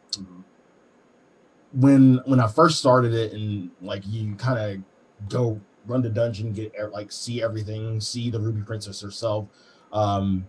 when 1.80 2.22
when 2.26 2.40
I 2.40 2.48
first 2.48 2.80
started 2.80 3.14
it, 3.14 3.34
and 3.34 3.70
like 3.82 4.04
you 4.08 4.36
kind 4.36 4.60
of 4.60 5.30
go 5.30 5.60
run 5.86 6.02
the 6.02 6.10
dungeon, 6.10 6.52
get 6.54 6.74
like 6.92 7.12
see 7.12 7.42
everything, 7.44 8.02
see 8.02 8.30
the 8.30 8.40
Ruby 8.40 8.62
Princess 8.62 9.02
herself. 9.02 9.48
Um, 9.94 10.48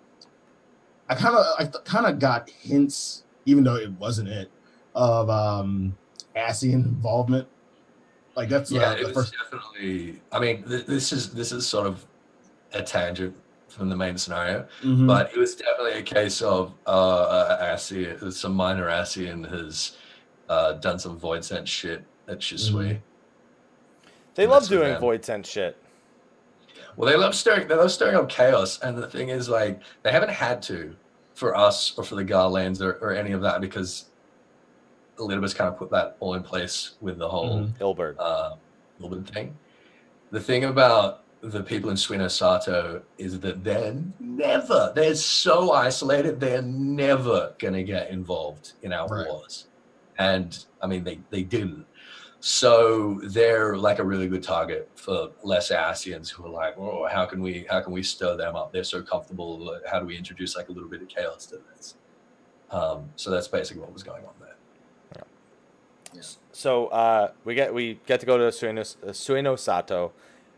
I 1.08 1.14
kind 1.14 1.36
of 1.36 1.46
I 1.58 1.64
kind 1.84 2.06
of 2.06 2.18
got 2.18 2.48
hints, 2.50 3.24
even 3.46 3.64
though 3.64 3.76
it 3.76 3.90
wasn't 3.92 4.28
it, 4.28 4.50
of 4.94 5.28
um 5.30 5.96
Ascian 6.36 6.84
involvement. 6.84 7.46
Like 8.34 8.48
that's 8.48 8.70
yeah, 8.70 8.90
uh, 8.90 8.92
it 8.94 9.00
the 9.00 9.06
was 9.08 9.14
first. 9.14 9.34
definitely. 9.42 10.20
I 10.32 10.38
mean, 10.38 10.62
th- 10.64 10.86
this 10.86 11.12
is 11.12 11.32
this 11.34 11.52
is 11.52 11.66
sort 11.66 11.86
of 11.86 12.06
a 12.72 12.82
tangent 12.82 13.34
from 13.68 13.88
the 13.90 13.96
main 13.96 14.16
scenario, 14.16 14.66
Mhm. 14.82 15.06
but 15.06 15.30
it 15.32 15.38
was 15.38 15.54
definitely 15.54 15.98
a 15.98 16.02
case 16.02 16.40
of 16.40 16.72
uh, 16.86 16.90
uh 16.90 17.74
Assi, 17.74 18.32
some 18.32 18.54
minor 18.54 18.86
Ascian 18.88 19.48
has 19.50 19.96
uh, 20.48 20.72
done 20.74 20.98
some 20.98 21.18
voidsent 21.18 21.66
shit 21.66 22.02
at 22.28 22.38
Shisui. 22.40 22.72
Mhm. 22.72 23.00
They 24.34 24.44
And 24.44 24.52
love 24.52 24.68
doing 24.68 24.92
them. 24.94 25.02
voidsent 25.02 25.46
shit. 25.46 25.76
Well, 26.96 27.10
they 27.10 27.16
love 27.16 27.34
stirring. 27.34 27.68
They 27.68 27.74
love 27.74 27.90
stirring 27.92 28.16
up 28.16 28.28
chaos, 28.28 28.78
and 28.80 28.96
the 28.98 29.08
thing 29.08 29.28
is, 29.28 29.48
like, 29.48 29.80
they 30.02 30.10
haven't 30.12 30.30
had 30.30 30.62
to 30.62 30.94
for 31.34 31.56
us 31.56 31.96
or 31.96 32.02
for 32.04 32.16
the 32.16 32.24
Garleans 32.24 32.80
or, 32.80 32.92
or 33.00 33.12
any 33.12 33.32
of 33.32 33.40
that 33.42 33.60
because 33.60 34.06
Elidibus 35.18 35.54
kind 35.54 35.68
of 35.68 35.76
put 35.78 35.90
that 35.90 36.16
all 36.20 36.34
in 36.34 36.42
place 36.42 36.92
with 37.00 37.18
the 37.18 37.28
whole 37.28 37.60
Mhm. 37.60 37.78
Ilberd. 37.78 38.16
uh, 38.18 38.56
Melbourne 38.98 39.24
thing. 39.24 39.56
The 40.32 40.40
thing 40.40 40.64
about 40.64 41.22
the 41.40 41.62
people 41.62 41.90
in 41.90 41.96
Sui-no-Sato 41.96 43.02
is 43.16 43.38
that 43.40 43.62
they're 43.62 43.94
never, 44.18 44.92
they're 44.96 45.14
so 45.14 45.70
isolated, 45.72 46.40
they're 46.40 46.62
never 46.62 47.54
going 47.58 47.74
to 47.74 47.84
get 47.84 48.10
involved 48.10 48.72
in 48.82 48.92
our 48.92 49.06
Right. 49.06 49.28
wars. 49.28 49.67
And 50.18 50.64
I 50.82 50.86
mean, 50.86 51.04
they, 51.04 51.20
they 51.30 51.42
didn't. 51.42 51.86
So 52.40 53.20
they're 53.24 53.76
like 53.76 53.98
a 53.98 54.04
really 54.04 54.28
good 54.28 54.42
target 54.42 54.88
for 54.94 55.30
less 55.42 55.70
Ascians 55.70 56.28
who 56.28 56.46
are 56.46 56.50
like, 56.50 56.78
oh, 56.78 57.06
how 57.10 57.26
can 57.26 57.42
we, 57.42 57.66
how 57.68 57.80
can 57.80 57.92
we 57.92 58.02
stir 58.02 58.36
them 58.36 58.54
up? 58.54 58.72
They're 58.72 58.84
so 58.84 59.02
comfortable. 59.02 59.80
How 59.90 59.98
do 59.98 60.06
we 60.06 60.16
introduce 60.16 60.56
like 60.56 60.68
a 60.68 60.72
little 60.72 60.88
bit 60.88 61.02
of 61.02 61.08
chaos 61.08 61.46
to 61.46 61.58
this? 61.74 61.94
Um, 62.70 63.08
so 63.16 63.30
that's 63.30 63.48
basically 63.48 63.80
what 63.80 63.92
was 63.92 64.02
going 64.02 64.24
on 64.24 64.34
there. 64.40 65.24
So 66.52 66.88
uh, 66.88 67.30
we 67.44 67.54
get 67.54 67.72
we 67.72 68.00
get 68.06 68.20
to 68.20 68.26
go 68.26 68.38
to 68.38 68.52
Sueno, 68.52 68.82
Sui-no-Sato. 69.12 70.12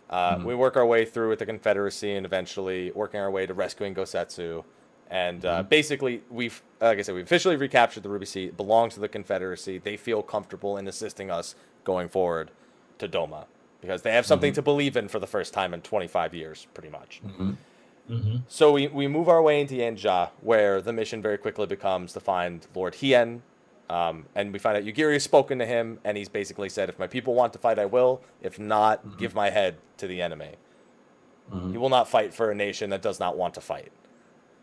Uh, 0.09 0.37
Mhm. 0.37 0.45
We 0.45 0.55
work 0.55 0.77
our 0.77 0.87
way 0.87 1.05
through 1.05 1.29
with 1.29 1.39
the 1.39 1.47
Confederacy 1.47 2.15
and 2.15 2.27
eventually 2.27 2.91
working 2.93 3.21
our 3.21 3.31
way 3.31 3.47
to 3.47 3.55
rescuing 3.55 3.95
Gosetsu. 3.95 4.65
And 5.11 5.45
uh, 5.45 5.65
basically, 5.65 6.23
we've 6.31 6.63
like 6.81 6.99
I 6.99 7.03
said, 7.03 7.15
we've 7.15 7.25
officially 7.25 7.57
recaptured 7.57 8.03
the 8.05 8.09
Ruby 8.09 8.27
Sea. 8.27 8.45
It 8.47 8.57
belongs 8.57 8.95
to 8.95 9.01
the 9.01 9.09
Confederacy. 9.09 9.79
They 9.79 9.97
feel 9.97 10.23
comfortable 10.23 10.77
in 10.79 10.87
assisting 10.87 11.31
us 11.31 11.55
going 11.85 12.09
forward 12.09 12.51
to 12.99 13.09
Doma 13.09 13.47
because 13.81 14.03
they 14.03 14.13
have 14.13 14.25
something 14.27 14.53
to 14.53 14.63
believe 14.63 14.97
in 14.97 15.09
for 15.09 15.19
the 15.19 15.27
first 15.27 15.53
time 15.53 15.75
in 15.75 15.81
25 15.81 16.35
years, 16.35 16.67
pretty 16.75 16.91
much. 16.91 17.21
Mm-hmm. 17.27 18.37
So 18.49 18.73
we, 18.73 18.89
we 18.89 19.07
move 19.07 19.29
our 19.29 19.41
way 19.41 19.61
into 19.61 19.75
Yanxia, 19.75 20.31
where 20.41 20.83
the 20.83 20.93
mission 20.93 21.23
very 21.23 21.39
quickly 21.39 21.67
becomes 21.67 22.13
to 22.15 22.21
find 22.21 22.67
Lord 22.75 22.97
Hien. 22.97 23.43
Um, 23.89 24.27
and 24.35 24.53
we 24.53 24.59
find 24.59 24.77
out 24.77 24.85
Yugiri 24.85 25.15
has 25.15 25.23
spoken 25.25 25.59
to 25.61 25.67
him, 25.67 25.99
and 26.05 26.17
he's 26.17 26.29
basically 26.29 26.69
said, 26.69 26.89
if 26.89 26.99
my 26.99 27.07
people 27.07 27.35
want 27.35 27.53
to 27.55 27.59
fight, 27.59 27.79
I 27.79 27.87
will. 27.87 28.21
If 28.43 28.59
not, 28.59 29.19
give 29.19 29.35
my 29.35 29.51
head 29.51 29.77
to 29.99 30.07
the 30.07 30.21
enemy. 30.23 30.57
Mhm. 31.53 31.73
He 31.73 31.79
will 31.79 31.89
not 31.89 32.09
fight 32.09 32.33
for 32.35 32.51
a 32.51 32.55
nation 32.55 32.91
that 32.91 33.03
does 33.03 33.19
not 33.19 33.37
want 33.37 33.55
to 33.55 33.61
fight. 33.61 33.93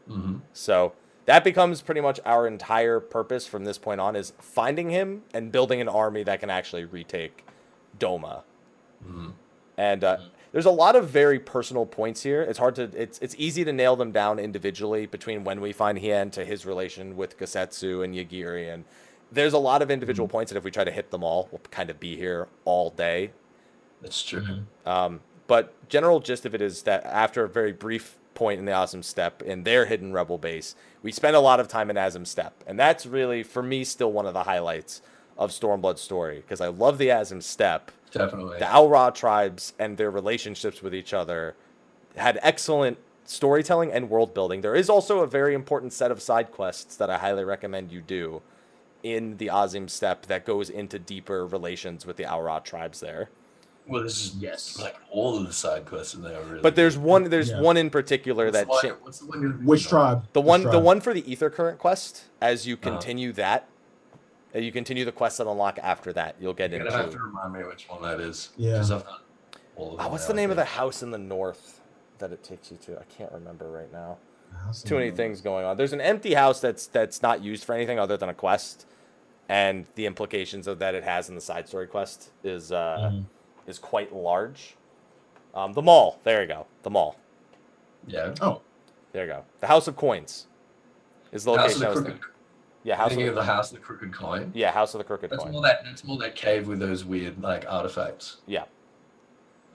Mhm. 0.09 0.41
So 0.53 0.93
that 1.25 1.43
becomes 1.43 1.81
pretty 1.81 2.01
much 2.01 2.19
our 2.25 2.47
entire 2.47 2.99
purpose 2.99 3.45
from 3.45 3.65
this 3.65 3.77
point 3.77 3.99
on 3.99 4.15
is 4.15 4.33
finding 4.39 4.89
him 4.89 5.23
and 5.33 5.51
building 5.51 5.81
an 5.81 5.89
army 5.89 6.23
that 6.23 6.39
can 6.39 6.49
actually 6.49 6.85
retake 6.85 7.45
Doma. 7.99 8.43
Mhm. 9.05 9.33
And 9.77 10.03
uh, 10.03 10.17
there's 10.51 10.65
a 10.65 10.71
lot 10.71 10.95
of 10.95 11.09
very 11.09 11.39
personal 11.39 11.85
points 11.85 12.23
here. 12.23 12.41
It's 12.41 12.57
hard 12.59 12.75
to 12.75 12.83
it's 12.95 13.19
it's 13.19 13.35
easy 13.37 13.63
to 13.65 13.73
nail 13.73 13.95
them 13.95 14.11
down 14.11 14.39
individually 14.39 15.05
between 15.05 15.43
when 15.43 15.61
we 15.61 15.71
find 15.71 15.99
Hien 15.99 16.31
to 16.31 16.45
his 16.45 16.65
relation 16.65 17.15
with 17.15 17.37
Gosetsu 17.37 18.03
and 18.03 18.15
Yugiri 18.15 18.73
and 18.73 18.85
there's 19.31 19.53
a 19.53 19.57
lot 19.57 19.81
of 19.81 19.91
individual 19.91 20.27
points 20.27 20.51
that 20.51 20.57
if 20.57 20.63
we 20.63 20.71
try 20.71 20.83
to 20.83 20.91
hit 20.91 21.11
them 21.11 21.23
all, 21.23 21.49
we'll 21.51 21.59
kind 21.69 21.89
of 21.89 21.99
be 21.99 22.15
here 22.15 22.47
all 22.63 22.89
day. 22.89 23.31
That's 24.01 24.23
true. 24.23 24.41
Mm-hmm. 24.41 24.89
Um, 24.89 25.19
but 25.47 25.73
general 25.89 26.19
gist 26.19 26.45
of 26.45 26.55
it 26.55 26.61
is 26.61 26.83
that 26.83 27.03
after 27.05 27.43
a 27.43 27.49
very 27.49 27.73
brief 27.73 28.17
point 28.37 28.59
in 28.59 28.65
the 28.65 28.71
Azim 28.71 29.01
Steppe 29.01 29.41
in 29.41 29.63
their 29.63 29.87
hidden 29.87 30.13
rebel 30.13 30.37
base, 30.37 30.75
we 31.01 31.11
spend 31.11 31.35
a 31.35 31.39
lot 31.39 31.59
of 31.59 31.67
time 31.67 31.89
in 31.89 31.97
Azim 31.97 32.23
Steppe, 32.23 32.63
and 32.67 32.79
that's 32.79 33.07
really 33.07 33.41
for 33.41 33.63
me 33.63 33.83
still 33.83 34.11
one 34.11 34.27
of 34.27 34.35
the 34.35 34.43
highlights 34.43 35.01
of 35.39 35.49
Stormblood's 35.49 36.01
story 36.01 36.37
because 36.37 36.61
I 36.61 36.67
love 36.67 36.99
the 36.99 37.09
Azim 37.09 37.41
Steppe. 37.41 37.91
Definitely. 38.11 38.59
The 38.59 38.73
Au 38.73 38.87
Ra 38.87 39.09
tribes 39.09 39.73
and 39.79 39.97
their 39.97 40.11
relationships 40.11 40.83
with 40.83 40.93
each 40.93 41.13
other 41.13 41.55
had 42.15 42.39
excellent 42.43 42.99
storytelling 43.25 43.91
and 43.91 44.07
world 44.07 44.35
building. 44.35 44.61
There 44.61 44.75
is 44.75 44.89
also 44.89 45.19
a 45.19 45.27
very 45.27 45.55
important 45.55 45.91
set 45.91 46.11
of 46.11 46.21
side 46.21 46.51
quests 46.51 46.95
that 46.97 47.09
I 47.09 47.17
highly 47.17 47.43
recommend 47.43 47.91
you 47.91 48.01
do 48.01 48.43
in 49.01 49.37
the 49.37 49.49
Azim 49.49 49.87
Steppe 49.87 50.27
that 50.27 50.45
goes 50.45 50.69
into 50.69 50.99
deeper 50.99 51.45
relations 51.45 52.05
with 52.05 52.17
the 52.17 52.31
Au 52.31 52.39
Ra 52.39 52.59
tribes 52.59 52.99
there. 52.99 53.29
Well, 53.87 54.03
this 54.03 54.25
is 54.25 54.35
Yes. 54.35 54.77
like 54.79 54.95
all 55.09 55.37
of 55.37 55.47
the 55.47 55.53
side 55.53 55.85
quests 55.85 56.13
in 56.13 56.21
there. 56.21 56.41
Really 56.41 56.61
But 56.61 56.75
there's 56.75 56.97
one 56.97 57.29
there's 57.29 57.49
Yeah. 57.51 57.61
one 57.61 57.77
in 57.77 57.89
particular 57.89 58.45
What's 58.45 58.57
that 58.57 58.65
the 58.65 58.69
one- 58.69 58.81
cha- 58.81 58.95
what's 59.03 59.19
the 59.19 59.25
one 59.27 59.41
you're- 59.41 59.53
Which 59.65 59.87
tribe? 59.87 60.23
the 60.33 60.41
Which 60.41 60.47
one 60.47 60.63
the 60.63 60.79
one 60.79 60.99
for 61.01 61.13
the 61.13 61.29
ether 61.31 61.49
current 61.49 61.79
quest 61.79 62.23
as 62.41 62.67
you 62.67 62.75
Uh-huh. 62.75 62.89
continue 62.91 63.31
that 63.33 63.67
uh, 64.55 64.59
you 64.59 64.71
continue 64.71 65.03
the 65.05 65.11
quest 65.11 65.37
that 65.37 65.47
unlock 65.47 65.77
after 65.83 66.11
that 66.13 66.35
you'll 66.39 66.53
get 66.53 66.71
You're 66.71 66.79
into 66.79 66.91
gonna 66.91 67.03
have 67.03 67.11
to 67.13 67.19
remind 67.19 67.53
me 67.53 67.63
which 67.63 67.87
one 67.89 68.01
that 68.01 68.19
is. 68.19 68.49
Yeah. 68.57 68.77
'cause 68.77 68.91
I've 68.91 69.03
all 69.75 69.93
of 69.93 69.99
Ah, 69.99 70.03
them 70.03 70.11
what's 70.13 70.25
the 70.25 70.33
name 70.33 70.49
of 70.49 70.55
the 70.55 70.65
house 70.65 71.03
in 71.03 71.11
the 71.11 71.17
north 71.17 71.81
that 72.19 72.31
it 72.31 72.43
takes 72.43 72.71
you 72.71 72.77
to 72.77 72.97
i 72.99 73.03
can't 73.15 73.31
remember 73.31 73.69
right 73.69 73.91
now 73.93 74.17
House 74.65 74.81
too 74.81 74.95
many 74.95 75.07
Lords. 75.07 75.17
things 75.17 75.41
going 75.41 75.65
on 75.65 75.77
there's 75.77 75.93
an 75.93 76.01
empty 76.01 76.33
house 76.33 76.59
that's 76.59 76.87
that's 76.87 77.21
not 77.21 77.43
used 77.43 77.63
for 77.63 77.75
anything 77.75 77.99
other 77.99 78.17
than 78.17 78.27
a 78.29 78.33
quest 78.33 78.85
and 79.49 79.85
the 79.95 80.05
implications 80.07 80.65
of 80.65 80.79
that 80.79 80.95
it 80.95 81.03
has 81.03 81.29
in 81.29 81.35
the 81.35 81.41
side 81.41 81.67
story 81.67 81.85
quest 81.85 82.31
is 82.43 82.71
uh 82.71 83.11
Mhm. 83.13 83.25
Is 83.67 83.77
quite 83.79 84.13
large 84.15 84.75
um 85.53 85.73
the 85.73 85.81
mall 85.81 86.19
there 86.23 86.41
you 86.41 86.47
go 86.47 86.65
the 86.83 86.89
mall 86.89 87.17
Yeah. 88.07 88.33
Oh, 88.41 88.61
there 89.11 89.25
you 89.25 89.31
go 89.31 89.43
the 89.59 89.67
house 89.67 89.87
of 89.87 89.95
coins 89.95 90.47
is 91.31 91.43
the 91.43 91.55
House 91.57 91.75
of 91.75 91.81
location 91.81 91.83
I 91.83 91.89
the 91.89 91.89
was 91.89 91.99
Crooked. 91.99 92.13
thinking. 92.21 92.31
yeah 92.83 92.95
house 92.95 93.05
of 93.05 93.09
Thinking 93.11 93.25
the, 93.25 93.29
of 93.31 93.35
the 93.35 93.43
House 93.43 93.71
of 93.71 93.77
the 93.77 93.83
Crooked 93.83 94.13
Coin. 94.13 94.51
yeah 94.55 94.71
house 94.71 94.93
of 94.93 94.99
the 94.99 95.03
crooked 95.03 95.29
That's 95.29 95.43
coin 95.43 95.51
more 95.51 95.61
that. 95.63 95.83
That's 95.83 96.03
more 96.03 96.17
that 96.19 96.35
cave 96.35 96.67
with 96.67 96.79
those 96.79 97.03
weird 97.05 97.41
like 97.41 97.65
artifacts. 97.69 98.37
Yeah. 98.45 98.63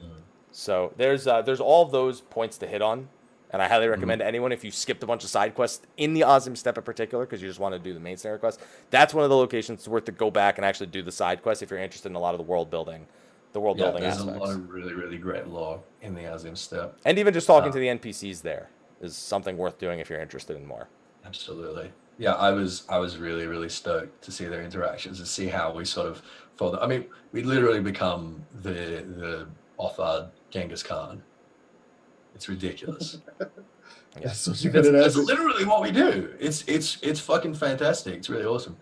Mm. 0.03 0.09
So 0.53 0.93
there's 0.97 1.27
uh, 1.27 1.43
there's 1.43 1.61
all 1.61 1.85
those 1.85 2.21
points 2.23 2.57
to 2.59 2.67
hit 2.67 2.81
on, 2.83 3.09
and 3.51 3.61
I 3.63 3.69
highly 3.69 3.89
recommend 3.89 4.21
to 4.21 4.27
anyone 4.27 4.53
if 4.53 4.65
you 4.65 4.71
skipped 4.71 5.03
a 5.03 5.07
bunch 5.07 5.25
of 5.25 5.31
side 5.31 5.55
quests 5.55 5.87
in 5.97 6.15
the 6.15 6.23
Azim 6.25 6.57
steppe 6.57 6.79
in 6.79 6.85
particular 6.85 7.25
because 7.27 7.43
you 7.43 7.49
just 7.49 7.61
want 7.61 7.75
to 7.75 7.79
do 7.79 7.93
the 7.95 8.01
main 8.01 8.17
scenario 8.17 8.39
quest. 8.39 8.61
That's 8.91 9.13
one 9.15 9.25
of 9.25 9.31
the 9.31 9.37
locations 9.37 9.81
it's 9.81 9.89
worth 9.89 10.05
to 10.07 10.13
go 10.13 10.31
back 10.31 10.59
and 10.59 10.65
actually 10.65 10.87
do 10.89 11.03
the 11.03 11.13
side 11.13 11.43
quest 11.43 11.63
if 11.63 11.71
you're 11.71 11.81
interested 11.81 12.09
in 12.11 12.17
a 12.17 12.21
lot 12.21 12.35
of 12.35 12.39
the 12.39 12.45
world 12.45 12.71
building, 12.71 13.07
the 13.53 13.61
world 13.61 13.79
Yeah, 13.79 13.87
building 13.87 14.03
there's 14.03 14.17
aspects, 14.19 14.37
a 14.39 14.41
lot 14.45 14.51
of 14.51 14.71
really, 14.71 14.95
really 14.95 15.19
great 15.19 15.47
lore 15.47 15.81
in 16.01 16.15
the 16.15 16.25
Azim 16.25 16.57
Steppe. 16.57 16.97
and 17.05 17.19
even 17.19 17.33
just 17.35 17.47
talking 17.47 17.71
Uh, 17.71 17.73
to 17.73 17.79
the 17.79 17.89
NPCs 17.89 18.43
there 18.43 18.71
is 19.01 19.17
something 19.17 19.57
worth 19.57 19.79
doing 19.79 19.99
if 19.99 20.09
you're 20.11 20.21
interested 20.21 20.57
in 20.57 20.67
more. 20.67 20.89
Absolutely. 21.25 21.91
Yeah, 22.19 22.35
I 22.35 22.51
was 22.51 22.85
I 22.89 22.99
was 22.99 23.17
really 23.17 23.47
really 23.47 23.69
stoked 23.69 24.23
to 24.25 24.31
see 24.33 24.45
their 24.47 24.63
interactions 24.63 25.19
and 25.19 25.27
see 25.27 25.47
how 25.47 25.73
we 25.73 25.85
sort 25.85 26.07
of 26.09 26.23
fold. 26.57 26.77
I 26.81 26.87
mean, 26.87 27.07
we 27.33 27.43
literally 27.43 27.81
become 27.81 28.45
the 28.63 28.73
the 28.73 29.47
Othard 29.79 30.31
Genghis 30.51 30.83
Khan. 30.83 31.23
It's 32.35 32.49
ridiculous. 32.49 33.19
that's 34.23 34.39
such 34.41 34.63
that's, 34.63 34.91
that's 34.91 35.17
literally 35.17 35.65
what 35.65 35.81
we 35.83 35.91
do. 35.91 36.35
It's 36.39 36.65
it's 36.69 36.99
it's 37.03 37.19
fucking 37.21 37.55
fantastic. 37.55 38.15
It's 38.15 38.29
really 38.31 38.45
awesome. 38.45 38.77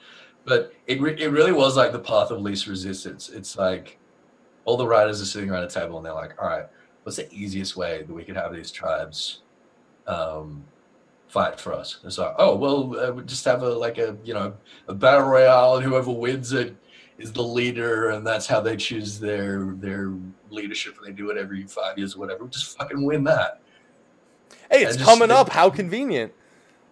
But 0.45 0.73
it 0.87 1.01
re- 1.01 1.17
it 1.19 1.29
really 1.31 1.53
was 1.53 1.77
like 1.77 1.93
the 1.93 1.99
path 2.01 2.31
of 2.31 2.41
least 2.41 2.67
resistance. 2.67 3.29
It's 3.29 3.57
like 3.57 3.99
all 4.65 4.77
the 4.77 4.87
riders 4.87 5.21
are 5.21 5.27
sitting 5.27 5.51
around 5.51 5.65
a 5.65 5.71
table 5.71 5.97
and 5.97 6.07
they're 6.07 6.13
like, 6.13 6.41
all 6.41 6.49
right, 6.49 6.67
what's 7.03 7.17
the 7.17 7.33
easiest 7.33 7.77
way 7.77 8.03
that 8.03 8.13
we 8.13 8.25
could 8.25 8.37
have 8.37 8.53
these 8.53 8.71
tribes 8.71 9.41
um, 10.07 10.65
fight 11.29 11.59
for 11.59 11.73
us? 11.73 11.99
It's 12.05 12.19
like, 12.19 12.35
oh 12.39 12.57
well, 12.57 12.99
uh, 12.99 13.13
we 13.13 13.23
just 13.25 13.45
have 13.45 13.63
a 13.63 13.69
like 13.71 13.99
a 13.99 14.17
you 14.25 14.35
know 14.35 14.55
a 14.89 14.95
battle 14.95 15.27
royale, 15.29 15.77
and 15.77 15.85
whoever 15.85 16.11
wins 16.11 16.53
it 16.53 16.77
is 17.19 17.33
the 17.33 17.43
leader, 17.43 18.11
and 18.11 18.27
that's 18.27 18.47
how 18.47 18.61
they 18.61 18.77
choose 18.77 19.19
their 19.19 19.75
their 19.77 20.13
leadership, 20.51 20.97
and 20.99 21.07
they 21.07 21.13
do 21.17 21.31
it 21.31 21.37
every 21.37 21.65
five 21.65 21.99
years 21.99 22.15
or 22.15 22.19
whatever. 22.19 22.47
Just 22.47 22.77
fucking 22.79 23.03
win 23.05 23.25
that. 23.25 23.61
Hey, 24.71 24.85
it's 24.85 24.97
just- 24.97 25.09
coming 25.09 25.31
up. 25.31 25.49
How 25.49 25.71
convenient. 25.71 26.33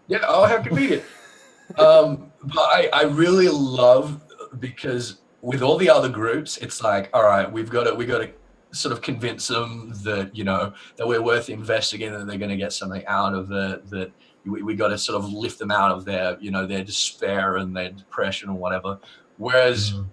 Yeah, 0.07 0.25
oh, 0.27 0.47
how 0.47 0.63
convenient. 0.63 1.03
um, 1.79 2.33
but 2.43 2.63
I, 2.63 2.89
I 2.93 3.03
really 3.03 3.49
love 3.49 4.23
because 4.59 5.19
with 5.49 5.63
all 5.63 5.79
the 5.79 5.89
other 5.89 6.11
groups, 6.11 6.59
it's 6.59 6.83
like, 6.83 7.09
all 7.15 7.25
right, 7.25 7.51
we've 7.51 7.71
got 7.71 7.85
to, 7.85 7.95
we 7.95 8.05
got 8.05 8.19
to 8.19 8.31
sort 8.73 8.93
of 8.93 9.01
convince 9.01 9.49
them 9.49 9.93
that 10.05 10.37
you 10.37 10.45
know 10.45 10.75
that 10.97 11.07
we're 11.09 11.23
worth 11.23 11.49
investing 11.49 12.03
in, 12.03 12.13
and 12.15 12.29
they're 12.29 12.37
going 12.45 12.51
to 12.51 12.63
get 12.65 12.73
something 12.73 13.05
out 13.07 13.33
of 13.35 13.51
it. 13.51 13.89
That 13.89 14.13
we, 14.45 14.63
we 14.63 14.75
got 14.75 14.89
to 14.89 14.99
sort 14.99 15.17
of 15.23 15.33
lift 15.33 15.59
them 15.59 15.71
out 15.71 15.91
of 15.91 16.05
their, 16.05 16.37
you 16.39 16.51
know, 16.51 16.67
their 16.67 16.85
despair 16.85 17.57
and 17.57 17.75
their 17.75 17.91
depression 17.91 18.51
or 18.51 18.57
whatever. 18.65 18.99
Whereas 19.39 19.93
Mhm. 19.93 20.07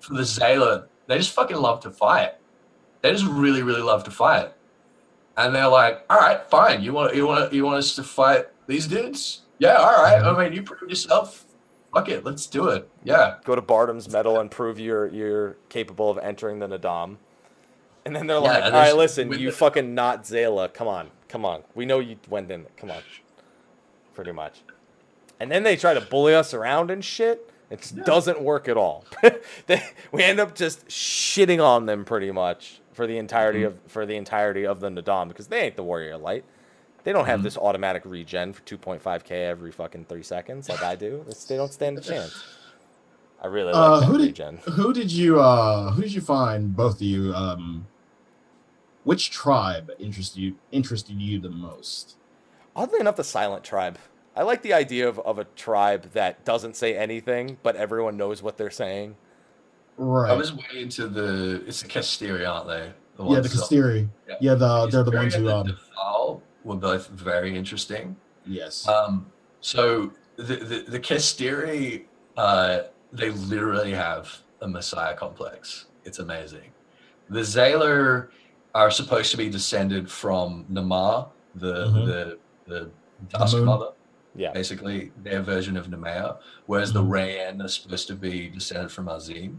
for 0.00 0.14
the 0.14 0.22
Xaela, 0.22 0.86
they 1.08 1.18
just 1.18 1.32
fucking 1.32 1.56
love 1.56 1.80
to 1.80 1.90
fight. 1.90 2.32
They 3.02 3.10
just 3.10 3.26
really, 3.26 3.62
really 3.64 3.82
love 3.82 4.04
to 4.04 4.10
fight. 4.12 4.52
And 5.36 5.52
they're 5.54 5.68
like, 5.80 6.04
all 6.08 6.18
right, 6.18 6.40
fine. 6.48 6.80
You 6.82 6.92
want 6.92 7.14
you 7.16 7.26
want 7.26 7.52
you 7.52 7.64
want 7.64 7.78
us 7.78 7.96
to 7.96 8.04
fight 8.04 8.44
these 8.68 8.86
dudes? 8.86 9.42
Yeah, 9.58 9.74
all 9.74 10.02
right. 10.04 10.22
I 10.22 10.32
mean, 10.44 10.52
you 10.52 10.62
prove 10.62 10.88
yourself. 10.88 11.45
Fuck 11.96 12.08
it, 12.10 12.24
let's 12.24 12.46
do 12.46 12.68
it. 12.68 12.88
Yeah. 13.04 13.36
Go 13.44 13.54
to 13.54 13.62
Bardam's 13.62 14.10
Mettle 14.10 14.38
and 14.38 14.50
prove 14.50 14.78
you're 14.78 15.06
you're 15.08 15.56
capable 15.70 16.10
of 16.10 16.18
entering 16.18 16.58
the 16.58 16.66
Naadam. 16.68 17.16
And 18.04 18.14
then 18.14 18.26
they're 18.26 18.36
Yeah, 18.36 18.42
like, 18.42 18.64
all 18.64 18.70
right, 18.70 18.94
listen, 18.96 19.32
you 19.32 19.50
fucking 19.50 19.94
not 19.94 20.24
Xaela. 20.24 20.72
Come 20.72 20.88
on, 20.88 21.08
come 21.28 21.44
on. 21.46 21.62
We 21.74 21.86
know 21.86 21.98
you 21.98 22.16
went 22.28 22.50
in. 22.50 22.66
Come 22.76 22.90
on. 22.90 23.00
Pretty 24.14 24.32
much. 24.32 24.60
And 25.40 25.50
then 25.50 25.62
they 25.62 25.74
try 25.76 25.94
to 25.94 26.00
bully 26.02 26.34
us 26.34 26.52
around 26.52 26.90
and 26.90 27.04
shit. 27.04 27.50
It 27.70 27.80
just 27.80 27.96
doesn't 28.04 28.40
work 28.42 28.68
at 28.68 28.76
all. 28.76 29.04
they, 29.66 29.82
we 30.12 30.22
end 30.22 30.38
up 30.38 30.54
just 30.54 30.86
shitting 30.88 31.64
on 31.64 31.86
them 31.86 32.04
pretty 32.04 32.30
much 32.30 32.80
for 32.92 33.06
the 33.06 33.16
entirety 33.18 33.60
Mhm. 33.60 33.66
of 33.68 33.78
for 33.88 34.04
the 34.06 34.16
entirety 34.16 34.66
of 34.66 34.80
the 34.80 34.90
Naadam 34.90 35.28
because 35.28 35.46
they 35.48 35.60
ain't 35.62 35.76
the 35.76 35.82
warrior 35.82 36.16
light. 36.18 36.44
They 37.06 37.12
don't 37.12 37.26
have 37.26 37.38
Mhm. 37.38 37.44
this 37.44 37.56
automatic 37.56 38.02
regen 38.04 38.52
for 38.52 38.62
2.5k 38.62 39.30
every 39.46 39.70
fucking 39.70 40.06
three 40.06 40.24
seconds 40.24 40.68
like 40.68 40.82
I 40.82 40.96
do. 40.96 41.24
It's, 41.28 41.44
they 41.44 41.54
don't 41.56 41.72
stand 41.72 41.96
a 41.98 42.00
chance. 42.00 42.34
I 43.40 43.46
really 43.46 43.72
like 43.72 43.76
Uh, 43.76 44.00
who 44.00 44.18
did 44.18 44.24
regen. 44.26 44.56
who 44.64 44.92
did 44.92 45.12
you 45.12 45.38
uh 45.40 45.92
who 45.92 46.02
did 46.02 46.12
you 46.12 46.20
find 46.20 46.74
both 46.74 46.96
of 46.96 47.02
you 47.02 47.32
um 47.32 47.86
which 49.04 49.30
tribe 49.30 49.92
interested 50.00 50.40
you 50.40 50.56
interested 50.72 51.20
you 51.20 51.38
the 51.38 51.48
most? 51.48 52.16
Oddly 52.74 52.98
enough, 52.98 53.14
the 53.14 53.22
Silent 53.22 53.62
Tribe. 53.62 53.98
I 54.34 54.42
like 54.42 54.62
the 54.62 54.72
idea 54.74 55.08
of, 55.08 55.20
of 55.20 55.38
a 55.38 55.44
tribe 55.44 56.10
that 56.12 56.44
doesn't 56.44 56.74
say 56.74 56.96
anything, 56.96 57.58
but 57.62 57.76
everyone 57.76 58.16
knows 58.16 58.42
what 58.42 58.56
they're 58.56 58.68
saying. 58.68 59.14
Right. 59.96 60.32
I 60.32 60.34
was 60.34 60.52
way 60.52 60.64
into 60.74 61.06
the. 61.06 61.62
It's 61.68 61.82
the 61.82 61.88
Castiri, 61.88 62.44
aren't 62.46 62.66
they? 62.66 62.92
The 63.16 63.22
yeah, 63.22 63.40
the 63.40 63.48
ones 63.48 63.52
that- 63.52 63.58
Castiri. 63.76 64.08
Yeah. 64.28 64.34
Yeah, 64.40 64.54
the 64.56 64.86
they're 64.88 65.04
the 65.04 65.12
ones 65.12 65.34
who 65.36 65.38
and 65.48 65.48
the 65.48 65.56
um 65.56 65.66
Defal 65.68 66.40
were 66.66 66.76
both 66.90 67.04
very 67.08 67.56
interesting. 67.56 68.16
yes. 68.58 68.86
Um, 68.88 69.26
so 69.60 70.12
the 70.36 70.56
the, 70.70 70.78
the 70.94 71.00
Qestiri, 71.00 72.04
uh, 72.36 72.74
they 73.12 73.30
literally 73.30 73.92
have 73.92 74.24
a 74.60 74.68
messiah 74.68 75.14
complex. 75.24 75.86
It's 76.04 76.18
amazing. 76.18 76.70
The 77.30 77.40
Xaela 77.54 78.28
are 78.74 78.90
supposed 78.90 79.30
to 79.32 79.36
be 79.36 79.48
descended 79.58 80.04
from 80.10 80.48
Nhaama, 80.70 81.28
the 81.54 81.74
Mhm. 81.86 82.06
the 82.10 82.20
the 82.72 82.80
Dusk. 83.30 83.56
Mother, 83.58 83.90
Yeah. 84.42 84.52
basically 84.52 84.98
their 85.26 85.40
version 85.40 85.74
of 85.80 85.84
Nymeia, 85.92 86.36
whereas 86.66 86.92
the 86.92 87.02
Mhm. 87.02 87.10
Raen 87.16 87.62
are 87.64 87.68
supposed 87.76 88.06
to 88.08 88.14
be 88.14 88.48
descended 88.58 88.90
from 88.96 89.08
Azim. 89.08 89.52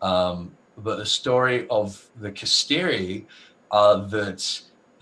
Um, 0.00 0.38
but 0.86 0.96
the 1.02 1.06
story 1.20 1.58
of 1.68 1.86
the 2.24 2.30
Kastiri 2.32 3.26
are 3.70 3.96
that 4.16 4.40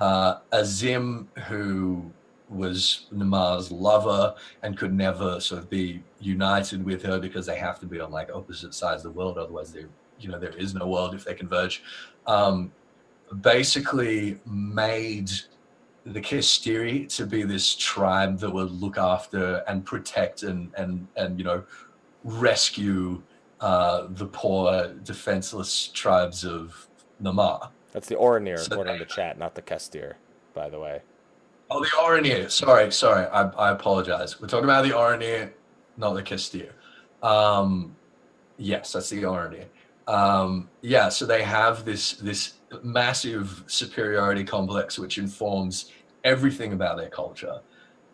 uh, 0.03 0.40
Azim, 0.50 1.28
who 1.46 2.11
was 2.48 3.07
Nhaama's 3.14 3.70
lover 3.70 4.34
and 4.62 4.76
could 4.76 4.92
never 4.92 5.38
sort 5.38 5.62
of 5.62 5.70
be 5.70 6.03
united 6.20 6.84
with 6.84 7.03
her 7.05 7.20
because 7.20 7.46
they 7.46 7.57
have 7.57 7.78
to 7.78 7.86
be 7.86 8.00
on 8.00 8.11
like 8.11 8.28
opposite 8.34 8.74
sides 8.74 9.05
of 9.05 9.12
the 9.12 9.18
world, 9.18 9.38
otherwise 9.38 9.72
there, 9.72 9.88
you 10.18 10.28
know, 10.28 10.40
there 10.40 10.57
is 10.57 10.74
no 10.74 10.88
world 10.88 11.14
if 11.14 11.24
they 11.24 11.34
converge. 11.34 11.84
Um, 12.26 12.72
basically 13.42 14.40
made 14.44 15.30
the 16.05 16.20
Qestiri 16.20 17.09
to 17.16 17.24
be 17.24 17.44
this 17.44 17.76
tribe 17.76 18.40
that 18.40 18.50
would 18.50 18.72
look 18.72 18.98
after 18.98 19.62
and 19.68 19.86
protect 19.86 20.42
and 20.42 20.72
and 20.76 21.07
and 21.16 21.38
you 21.38 21.44
know 21.44 21.62
rescue 22.24 23.22
uh, 23.61 24.09
the 24.11 24.26
poor 24.26 24.88
defenseless 25.05 25.88
tribes 25.94 26.44
of 26.44 26.88
Namar. 27.20 27.70
That's 27.93 28.09
the 28.09 28.16
Oronir, 28.16 28.59
So 28.59 28.72
according 28.72 28.95
they- 28.99 29.05
to 29.05 29.07
chat, 29.07 29.38
not 29.38 29.55
the 29.55 29.62
Kestir, 29.62 30.14
by 30.55 30.68
the 30.68 30.78
way. 30.80 31.03
Oh, 31.70 31.80
the 31.80 31.88
Oronir. 31.90 32.51
Sorry, 32.51 32.90
sorry. 32.93 33.26
I, 33.26 33.43
I 33.49 33.70
apologize. 33.70 34.40
We're 34.40 34.49
talking 34.49 34.64
about 34.64 34.82
the 34.84 34.90
Oronir, 34.90 35.51
not 35.97 36.12
the 36.14 36.22
Kestir. 36.22 36.70
Um, 37.22 37.97
yes, 38.59 38.93
that's 38.93 39.09
the 39.09 39.22
Oronir. 39.22 39.64
Um, 40.09 40.68
yeah, 40.82 41.09
so 41.09 41.24
they 41.24 41.43
have 41.43 41.84
this 41.84 42.14
this 42.14 42.55
massive 42.82 43.62
superiority 43.68 44.43
complex 44.45 44.99
which 44.99 45.16
informs 45.18 45.93
everything 46.24 46.72
about 46.72 46.97
their 46.97 47.09
culture, 47.09 47.61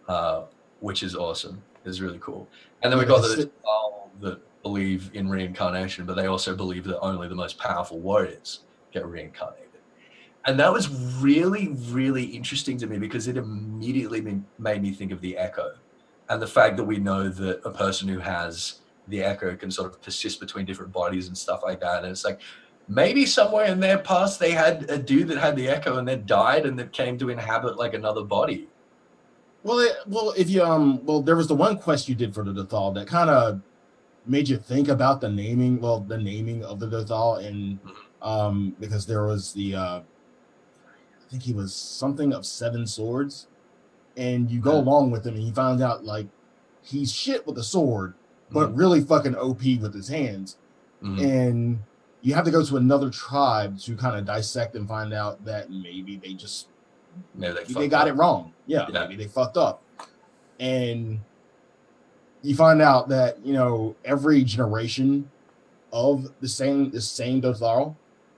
uh, 0.08 0.42
which 0.80 1.02
is 1.02 1.14
awesome. 1.16 1.62
It's 1.84 2.00
really 2.00 2.18
cool. 2.20 2.46
And 2.82 2.92
then 2.92 2.98
we 2.98 3.06
got 3.06 3.22
the 3.22 3.50
Dal 3.64 4.10
that 4.20 4.40
believe 4.62 5.10
in 5.14 5.28
reincarnation, 5.28 6.04
but 6.04 6.14
they 6.14 6.26
also 6.26 6.54
believe 6.54 6.84
that 6.84 6.98
only 7.00 7.26
the 7.28 7.34
most 7.34 7.58
powerful 7.58 7.98
warriors 7.98 8.60
get 8.92 9.06
reincarnated. 9.06 9.67
And 10.46 10.58
that 10.60 10.72
was 10.72 10.88
really, 11.20 11.68
really 11.90 12.24
interesting 12.24 12.78
to 12.78 12.86
me 12.86 12.98
because 12.98 13.28
it 13.28 13.36
immediately 13.36 14.42
made 14.58 14.82
me 14.82 14.92
think 14.92 15.12
of 15.12 15.20
the 15.20 15.36
echo 15.36 15.74
and 16.28 16.40
the 16.40 16.46
fact 16.46 16.76
that 16.76 16.84
we 16.84 16.98
know 16.98 17.28
that 17.28 17.60
a 17.64 17.70
person 17.70 18.08
who 18.08 18.18
has 18.18 18.80
the 19.08 19.22
echo 19.22 19.56
can 19.56 19.70
sort 19.70 19.90
of 19.90 20.00
persist 20.02 20.40
between 20.40 20.64
different 20.64 20.92
bodies 20.92 21.28
and 21.28 21.36
stuff 21.36 21.60
like 21.62 21.80
that. 21.80 22.02
And 22.02 22.12
it's 22.12 22.24
like 22.24 22.40
maybe 22.86 23.26
somewhere 23.26 23.66
in 23.66 23.80
their 23.80 23.98
past 23.98 24.38
they 24.38 24.52
had 24.52 24.88
a 24.90 24.98
dude 24.98 25.28
that 25.28 25.38
had 25.38 25.56
the 25.56 25.68
echo 25.68 25.98
and 25.98 26.06
then 26.06 26.24
died 26.26 26.66
and 26.66 26.78
then 26.78 26.88
came 26.90 27.18
to 27.18 27.30
inhabit 27.30 27.76
like 27.76 27.94
another 27.94 28.22
body. 28.22 28.68
Well, 29.64 29.80
it, 29.80 29.96
well, 30.06 30.32
if 30.36 30.48
you 30.48 30.62
um, 30.62 31.04
well, 31.04 31.20
there 31.20 31.36
was 31.36 31.48
the 31.48 31.54
one 31.54 31.78
quest 31.78 32.08
you 32.08 32.14
did 32.14 32.34
for 32.34 32.44
the 32.44 32.52
Dotharl 32.52 32.94
that 32.94 33.06
kind 33.06 33.28
of 33.28 33.60
made 34.26 34.48
you 34.48 34.58
think 34.58 34.88
about 34.88 35.20
the 35.20 35.28
naming, 35.28 35.80
well, 35.80 36.00
the 36.00 36.18
naming 36.18 36.64
of 36.64 36.78
the 36.78 36.86
Dotharl, 36.86 37.44
and 37.44 37.78
um, 38.22 38.76
because 38.78 39.06
there 39.06 39.24
was 39.24 39.52
the, 39.52 39.74
uh, 39.74 40.00
I 41.28 41.30
think 41.30 41.42
he 41.42 41.52
was 41.52 41.74
something 41.74 42.32
of 42.32 42.46
seven 42.46 42.86
swords, 42.86 43.48
and 44.16 44.50
you 44.50 44.60
go 44.60 44.72
Yeah. 44.76 44.80
along 44.80 45.10
with 45.10 45.26
him, 45.26 45.34
and 45.34 45.42
he 45.42 45.50
finds 45.52 45.82
out 45.82 46.02
like 46.04 46.26
he's 46.82 47.12
shit 47.12 47.46
with 47.46 47.58
a 47.58 47.62
sword, 47.62 48.14
but 48.50 48.70
Mhm. 48.70 48.78
really 48.78 49.00
fucking 49.02 49.36
OP 49.36 49.76
with 49.78 49.92
his 49.94 50.08
hands, 50.08 50.56
Mhm. 51.02 51.20
and 51.22 51.78
you 52.22 52.32
have 52.34 52.46
to 52.46 52.50
go 52.50 52.64
to 52.64 52.78
another 52.78 53.10
tribe 53.10 53.78
to 53.80 53.94
kind 53.94 54.16
of 54.16 54.24
dissect 54.24 54.74
and 54.74 54.88
find 54.88 55.12
out 55.12 55.44
that 55.44 55.70
maybe 55.70 56.16
they 56.16 56.32
just 56.32 56.68
Maybe 57.34 57.54
they, 57.66 57.74
they 57.74 57.88
got 57.88 58.02
up. 58.02 58.08
it 58.08 58.12
wrong. 58.14 58.52
Yeah, 58.66 58.86
Yeah. 58.90 59.00
maybe 59.06 59.16
they 59.16 59.28
fucked 59.28 59.58
up. 59.58 59.82
And 60.58 61.20
you 62.42 62.54
find 62.56 62.80
out 62.80 63.08
that, 63.10 63.44
you 63.44 63.52
know, 63.52 63.96
every 64.04 64.44
generation 64.44 65.30
of 65.92 66.32
the 66.40 66.48
same 66.48 66.90
the 66.90 67.00
same 67.02 67.42
Dotharl 67.42 67.96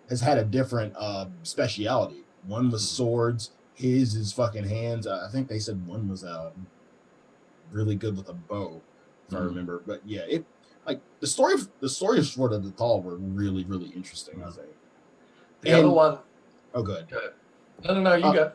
has 0.08 0.20
had 0.22 0.38
a 0.38 0.44
different 0.44 0.94
uh 0.96 1.26
speciality. 1.44 2.24
One 2.46 2.70
was 2.70 2.88
swords, 2.88 3.50
his 3.74 4.14
is 4.14 4.32
fucking 4.32 4.64
hands. 4.64 5.06
Uh, 5.06 5.24
I 5.26 5.30
think 5.32 5.48
they 5.48 5.58
said 5.58 5.86
one 5.86 6.08
was 6.08 6.24
um 6.24 6.66
really 7.72 7.94
good 7.94 8.16
with 8.16 8.28
a 8.28 8.32
bow, 8.34 8.80
if 9.28 9.34
I 9.34 9.38
Mhm. 9.38 9.46
remember. 9.46 9.82
But 9.86 10.00
yeah, 10.06 10.22
it 10.28 10.44
like 10.86 11.00
the 11.20 11.26
story 11.26 11.54
of 11.54 11.68
the 11.80 11.88
stories 11.88 12.30
for 12.30 12.48
the 12.48 12.70
Tall 12.72 13.02
were 13.02 13.16
really, 13.16 13.64
really 13.64 13.88
interesting, 13.90 14.42
I 14.42 14.50
think. 14.50 14.68
The 15.60 15.72
other 15.72 15.84
And- 15.84 15.92
one, 15.92 16.18
Oh 16.74 16.82
good. 16.82 17.06
no, 17.84 17.94
no, 17.94 18.00
no, 18.00 18.14
you 18.14 18.24
Uh, 18.24 18.32
go. 18.32 18.52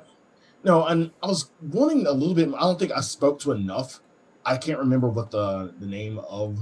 No, 0.63 0.85
and 0.85 1.11
I 1.21 1.27
was 1.27 1.51
wanting 1.61 2.07
a 2.07 2.11
little 2.11 2.33
bit. 2.33 2.49
I 2.55 2.61
don't 2.61 2.79
think 2.79 2.91
I 2.91 3.01
spoke 3.01 3.39
to 3.41 3.51
enough. 3.51 4.01
I 4.45 4.57
can't 4.57 4.79
remember 4.79 5.07
what 5.07 5.31
the 5.31 5.73
the 5.79 5.85
name 5.85 6.19
of 6.29 6.57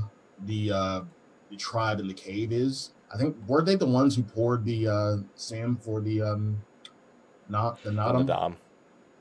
the 0.46 0.72
uh 0.72 1.02
the 1.50 1.56
tribe 1.56 2.00
in 2.00 2.08
the 2.08 2.14
cave 2.14 2.52
is. 2.52 2.92
I 3.14 3.18
think 3.18 3.38
were 3.48 3.62
they 3.62 3.76
the 3.76 3.86
ones 3.86 4.16
who 4.16 4.24
poured 4.24 4.66
the 4.66 4.88
uh 4.88 5.18
Sam 5.36 5.78
for 5.78 6.02
the 6.02 6.22
um 6.22 6.62
not 7.50 7.82
the 7.84 7.90
On 7.90 7.96
not 7.96 8.18
the 8.18 8.24
Dom. 8.24 8.58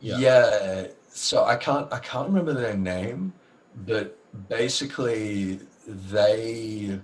Yeah. 0.00 0.18
Yeah. 0.18 0.86
So 1.08 1.44
I 1.44 1.56
can't 1.56 1.92
I 1.92 1.98
can't 1.98 2.28
remember 2.28 2.52
their 2.52 2.76
name, 2.76 3.32
but 3.86 4.18
basically 4.48 5.60
they 5.86 6.98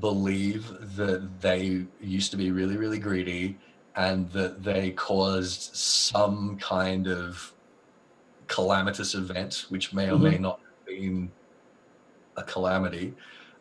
believe 0.00 0.96
that 0.96 1.40
they 1.40 1.84
used 2.00 2.30
to 2.30 2.36
be 2.36 2.50
really 2.50 2.76
really 2.76 2.98
greedy 2.98 3.56
and 3.96 4.30
that 4.30 4.62
they 4.62 4.90
caused 4.90 5.74
some 5.74 6.56
kind 6.58 7.08
of 7.08 7.52
calamitous 8.46 9.14
event 9.14 9.66
which 9.70 9.92
may 9.92 10.10
or 10.10 10.18
may 10.18 10.38
not 10.38 10.60
have 10.60 10.86
been 10.86 11.30
a 12.36 12.42
calamity 12.42 13.14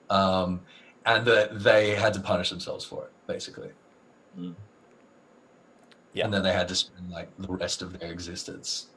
um, 0.10 0.62
and 1.06 1.26
that 1.26 1.64
they 1.64 1.96
had 1.96 2.14
to 2.14 2.20
punish 2.20 2.50
themselves 2.50 2.86
for 2.86 3.06
it 3.06 3.12
basically 3.26 3.70
Mm. 4.38 4.54
Yeah. 6.18 6.26
and 6.26 6.34
then 6.34 6.44
they 6.44 6.54
had 6.54 6.68
to 6.70 6.76
spend 6.76 7.10
like 7.12 7.30
the 7.38 7.48
rest 7.64 7.82
of 7.82 7.98
their 8.00 8.12
existence 8.12 8.88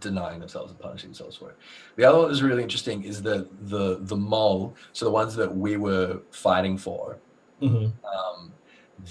denying 0.00 0.40
themselves 0.40 0.70
and 0.70 0.80
punishing 0.80 1.10
themselves 1.10 1.36
for 1.36 1.50
it. 1.50 1.56
The 1.96 2.04
other 2.04 2.18
one 2.18 2.26
that 2.26 2.30
was 2.30 2.42
really 2.42 2.62
interesting 2.62 3.02
is 3.04 3.20
that 3.22 3.46
the 3.68 3.98
the 4.00 4.16
mole, 4.16 4.74
so 4.92 5.04
the 5.04 5.10
ones 5.10 5.34
that 5.36 5.54
we 5.64 5.76
were 5.76 6.20
fighting 6.30 6.78
for, 6.78 7.18
Mhm. 7.60 7.92
um, 8.16 8.52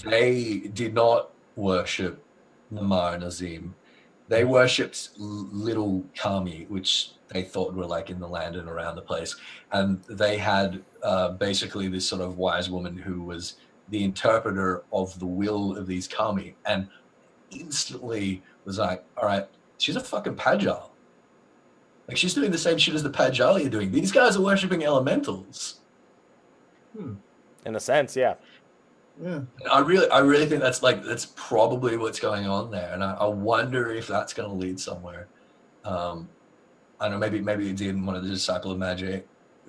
they 0.03 0.59
did 0.81 0.93
not 0.93 1.29
worship 1.55 2.23
Nhaama 2.73 3.15
and 3.15 3.23
Azim. 3.23 3.75
They 4.29 4.43
worshipped 4.45 5.09
little 5.17 6.03
Kami, 6.15 6.65
which 6.69 7.11
they 7.27 7.43
thought 7.43 7.73
were 7.73 7.85
like 7.85 8.09
in 8.09 8.19
the 8.19 8.27
land 8.27 8.55
and 8.55 8.67
around 8.69 8.95
the 8.95 9.01
place. 9.01 9.35
And 9.71 10.01
they 10.21 10.37
had 10.37 10.83
uh, 11.03 11.29
basically 11.47 11.87
this 11.89 12.07
sort 12.07 12.21
of 12.21 12.37
wise 12.37 12.69
woman 12.69 12.95
who 12.97 13.23
was 13.23 13.55
the 13.89 14.03
interpreter 14.03 14.83
of 14.93 15.17
the 15.19 15.25
will 15.41 15.75
of 15.77 15.85
these 15.87 16.07
Kami 16.07 16.55
and 16.65 16.87
instantly 17.51 18.41
was 18.65 18.77
like, 18.77 19.03
all 19.17 19.25
right, 19.25 19.47
she's 19.77 19.95
a 19.95 19.99
fucking 19.99 20.35
Padjal. 20.35 20.89
Like 22.07 22.17
she's 22.17 22.33
doing 22.33 22.51
the 22.51 22.57
same 22.57 22.77
shit 22.77 22.93
as 22.93 23.03
the 23.03 23.09
Padjali 23.09 23.65
are 23.65 23.69
doing. 23.69 23.91
These 23.91 24.11
guys 24.11 24.35
are 24.35 24.41
worshipping 24.41 24.83
elementals. 24.83 25.79
In 27.65 27.75
a 27.75 27.79
sense, 27.79 28.15
yeah. 28.15 28.35
Yeah. 29.21 29.41
I 29.71 29.79
really, 29.79 30.09
I 30.09 30.19
really 30.19 30.45
think 30.45 30.61
that's 30.61 30.81
like 30.81 31.03
that's 31.03 31.27
probably 31.35 31.97
what's 31.97 32.19
going 32.19 32.47
on 32.47 32.71
there, 32.71 32.91
and 32.93 33.03
I, 33.03 33.13
I 33.13 33.25
wonder 33.27 33.91
if 33.91 34.07
that's 34.07 34.33
going 34.33 34.49
to 34.49 34.55
lead 34.55 34.79
somewhere. 34.79 35.27
Um, 35.85 36.27
I 36.99 37.05
don't 37.05 37.13
know, 37.13 37.19
maybe 37.19 37.41
maybe 37.41 37.69
it 37.69 37.77
did 37.77 37.89
in 37.89 38.05
one 38.05 38.15
of 38.15 38.23
the 38.23 38.29
Disciple 38.29 38.71
of 38.71 38.77
Magic 38.77 39.27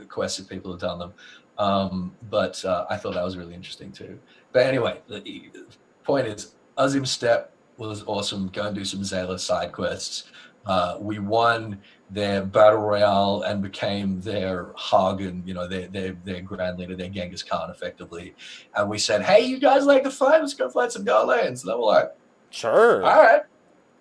quests 0.08 0.38
if 0.38 0.48
people 0.48 0.72
have 0.72 0.80
done 0.80 0.98
them, 0.98 1.12
um, 1.58 2.16
but 2.30 2.64
uh, 2.64 2.86
I 2.88 2.96
thought 2.96 3.14
that 3.14 3.24
was 3.24 3.36
really 3.36 3.54
interesting 3.54 3.92
too. 3.92 4.18
But 4.52 4.66
anyway, 4.66 5.00
the, 5.06 5.20
the 5.20 5.64
point 6.02 6.26
is, 6.26 6.54
Azim 6.78 7.04
Steppe 7.04 7.51
was 7.78 8.02
awesome. 8.06 8.48
Go 8.48 8.66
and 8.66 8.74
do 8.76 8.84
some 8.84 9.00
Xaela 9.00 9.38
side 9.38 9.72
quests. 9.72 10.24
Uh, 10.64 10.96
we 11.00 11.18
won 11.18 11.80
their 12.10 12.44
battle 12.44 12.78
royale 12.78 13.42
and 13.46 13.60
became 13.62 14.20
their 14.20 14.72
Hagen, 14.78 15.42
you 15.44 15.54
know, 15.54 15.66
their 15.66 15.88
their 15.88 16.12
their 16.24 16.40
grand 16.40 16.78
leader, 16.78 16.94
their 16.94 17.08
Genghis 17.08 17.42
Khan, 17.42 17.68
effectively. 17.70 18.34
And 18.76 18.88
we 18.88 18.98
said, 18.98 19.22
"Hey, 19.22 19.44
you 19.44 19.58
guys 19.58 19.86
like 19.86 20.04
to 20.04 20.10
fight? 20.10 20.40
Let's 20.40 20.54
go 20.54 20.70
fight 20.70 20.92
some 20.92 21.04
Garleans." 21.04 21.62
And 21.62 21.70
they 21.70 21.74
were 21.74 21.80
like, 21.80 22.12
Sure. 22.50 23.02
"All 23.04 23.20
right, 23.22 23.42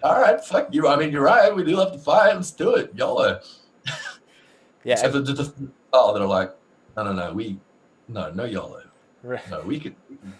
all 0.03 0.21
right, 0.21 0.43
fuck 0.43 0.67
you." 0.71 0.87
I 0.87 0.97
mean, 0.97 1.11
you're 1.11 1.23
right. 1.23 1.55
We 1.55 1.63
do 1.63 1.75
love 1.75 1.93
to 1.93 1.97
fight. 1.99 2.35
Let's 2.35 2.51
do 2.51 2.75
it, 2.75 2.91
YOLO. 2.95 3.39
Yeah. 4.83 4.95
So 4.95 5.09
the, 5.09 5.19
the, 5.21 5.33
the 5.33 5.67
oh, 5.93 6.13
they're 6.17 6.25
like, 6.27 6.51
"No, 6.97 7.03
no, 7.03 7.13
no, 7.13 7.33
we, 7.33 7.59
no, 8.07 8.31
no 8.31 8.45
YOLO. 8.45 8.81
and- 9.23 9.39
No, 9.51 9.61
we 9.61 9.79
could, 9.79 9.95
we 10.09 10.15
could 10.17 10.33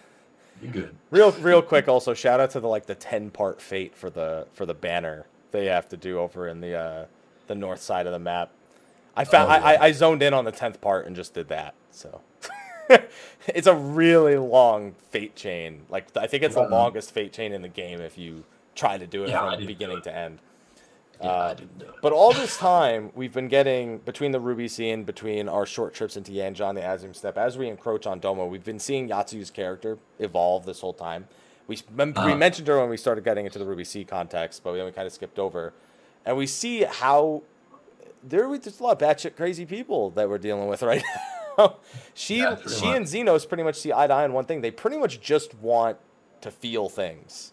you're 0.62 0.72
good." 0.72 0.96
Real, 1.10 1.32
real 1.34 1.62
quick. 1.62 1.88
Also, 1.88 2.14
shout 2.14 2.40
out 2.40 2.52
to 2.52 2.60
the 2.60 2.68
like 2.68 2.86
the 2.86 2.96
ten 2.96 3.30
part 3.30 3.62
fate 3.62 3.96
for 3.96 4.10
the 4.10 4.48
for 4.54 4.66
the 4.66 4.74
banner 4.74 5.26
they 5.52 5.66
have 5.66 5.88
to 5.90 5.98
do 5.98 6.20
over 6.20 6.48
in 6.48 6.62
the 6.62 6.76
uh, 6.76 7.06
the 7.48 7.56
north 7.56 7.82
side 7.82 8.06
of 8.06 8.14
the 8.14 8.20
map. 8.20 8.52
I 9.16 9.26
found 9.26 9.50
Oh, 9.50 9.54
I, 9.54 9.58
yeah. 9.74 9.82
I, 9.82 9.86
I 9.88 9.92
zoned 9.92 10.24
in 10.24 10.34
on 10.34 10.46
the 10.46 10.52
tenth 10.52 10.80
part 10.80 11.06
and 11.06 11.16
just 11.16 11.34
did 11.34 11.50
that. 11.50 11.74
So 11.92 12.22
it's 13.48 13.68
a 13.68 13.76
really 13.76 14.38
long 14.38 14.94
fate 15.10 15.36
chain. 15.36 15.82
Like 15.90 16.16
I 16.16 16.28
think 16.28 16.44
it's 16.44 16.56
the 16.56 16.68
longest 16.68 17.12
fate 17.12 17.34
chain 17.34 17.52
in 17.52 17.62
the 17.62 17.68
game 17.68 18.00
if 18.00 18.18
you 18.18 18.46
try 18.76 18.98
to 18.98 19.06
do 19.06 19.24
it 19.26 19.30
Yeah, 19.30 19.56
from 19.56 19.66
beginning 19.66 20.02
to 20.04 20.16
end. 20.16 20.40
Yeah, 21.22 21.30
I 21.30 21.34
Uh, 21.50 21.54
didn't 21.54 21.80
do 21.80 21.86
it. 21.86 21.92
But 22.02 22.14
all 22.14 22.34
this 22.34 22.58
time, 22.58 23.12
we've 23.16 23.34
been 23.34 23.48
getting 23.48 24.00
between 24.00 24.32
the 24.32 24.40
Ruby 24.40 24.68
Sea, 24.68 24.96
between 24.96 25.48
our 25.48 25.66
short 25.66 25.94
trips 25.94 26.18
into 26.18 26.32
Yanjon, 26.32 26.76
the 26.76 26.84
Azim 26.84 27.14
Steppe, 27.14 27.38
as 27.38 27.58
we 27.58 27.68
encroach 27.70 28.06
on 28.08 28.20
Domo, 28.20 28.46
we've 28.48 28.64
been 28.64 28.80
seeing 28.80 29.08
Yatsu's 29.10 29.52
character 29.52 29.98
evolve 30.20 30.66
this 30.66 30.82
whole 30.82 30.94
time. 30.94 31.28
We 31.68 31.78
we 31.96 32.12
Uh-huh. 32.16 32.36
mentioned 32.36 32.68
her 32.68 32.80
when 32.80 32.90
we 32.90 32.98
started 32.98 33.24
getting 33.24 33.46
into 33.46 33.60
the 33.60 33.66
Ruby 33.66 33.84
Sea 33.84 34.04
context, 34.04 34.64
but 34.64 34.72
we 34.74 34.80
then 34.80 34.86
we 34.88 34.92
kind 34.92 35.06
of 35.08 35.14
skipped 35.14 35.38
over, 35.40 35.74
and 36.26 36.36
we 36.36 36.48
see 36.48 36.84
how 36.84 37.44
there 38.24 38.48
just 38.60 38.80
a 38.80 38.84
lot 38.84 39.02
of 39.02 39.08
batshit 39.08 39.36
crazy 39.36 39.66
people 39.66 40.10
that 40.12 40.28
we're 40.30 40.38
dealing 40.38 40.68
with 40.68 40.82
right 40.92 41.04
now. 41.58 41.78
she 42.14 42.40
Yeah, 42.40 42.56
she 42.68 42.88
much. 42.88 42.98
and 42.98 43.06
Zenos 43.06 43.48
pretty 43.48 43.64
much 43.64 43.76
see 43.76 43.94
eye 43.94 44.08
to 44.08 44.14
eye 44.14 44.24
on 44.24 44.34
one 44.34 44.46
thing. 44.46 44.62
They 44.62 44.72
pretty 44.72 44.98
much 44.98 45.22
just 45.22 45.54
want 45.56 45.98
to 46.42 46.50
feel 46.52 46.90
things 46.90 47.52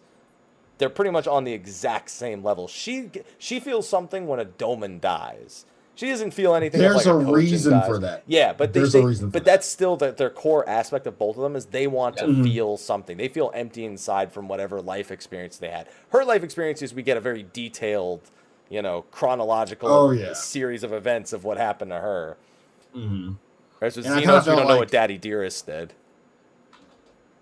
they're 0.79 0.89
pretty 0.89 1.11
much 1.11 1.27
on 1.27 1.45
the 1.45 1.53
exact 1.53 2.11
same 2.11 2.43
level. 2.43 2.69
She 2.69 3.11
she 3.39 3.61
feels 3.61 3.89
something 3.89 4.27
when 4.27 4.39
a 4.41 4.45
Doman 4.45 4.99
dies. 5.01 5.65
She 5.97 6.09
doesn't 6.09 6.31
feel 6.31 6.55
anything. 6.55 6.81
There's 6.81 6.95
like, 6.95 7.07
a 7.07 7.09
Kojin 7.09 7.35
reason 7.35 7.73
dies. 7.73 7.87
for 7.89 7.99
that. 7.99 8.23
Yeah, 8.29 8.53
but 8.53 8.73
they, 8.73 8.79
There's 8.81 8.95
a 8.95 8.99
they- 9.01 9.05
reason 9.05 9.29
for 9.31 9.33
but 9.33 9.45
that. 9.45 9.51
that's 9.51 9.67
still 9.67 9.97
the, 9.97 10.13
their 10.13 10.31
core 10.31 10.69
aspect 10.69 11.09
of 11.09 11.19
both 11.19 11.37
of 11.37 11.43
them 11.43 11.57
is 11.57 11.67
they 11.67 11.89
want 11.89 12.17
to 12.19 12.27
Mhm. 12.27 12.45
feel 12.45 12.77
something. 12.77 13.17
They 13.17 13.27
feel 13.27 13.51
empty 13.53 13.85
inside 13.85 14.31
from 14.33 14.47
whatever 14.47 14.81
life 14.81 15.11
experience 15.11 15.57
they 15.59 15.71
had. 15.71 15.89
Her 16.11 16.25
life 16.25 16.45
experiences, 16.45 16.95
we 16.95 17.03
get 17.03 17.17
a 17.17 17.21
very 17.21 17.45
detailed, 17.53 18.21
you 18.71 18.81
know, 18.81 19.07
chronological 19.11 19.89
Oh, 19.89 20.11
yeah. 20.13 20.35
series 20.35 20.85
of 20.85 20.93
events 20.93 21.33
of 21.33 21.43
what 21.43 21.57
happened 21.59 21.91
to 21.91 21.99
her. 21.99 22.37
hmm 22.95 23.33
Whereas 23.81 23.97
with 23.97 24.07
And 24.07 24.15
I 24.15 24.23
Zenos, 24.23 24.47
we 24.47 24.55
don't 24.55 24.69
know 24.69 24.77
what 24.77 24.93
Daddy 24.93 25.19
Dearest 25.19 25.67
did. 25.67 25.95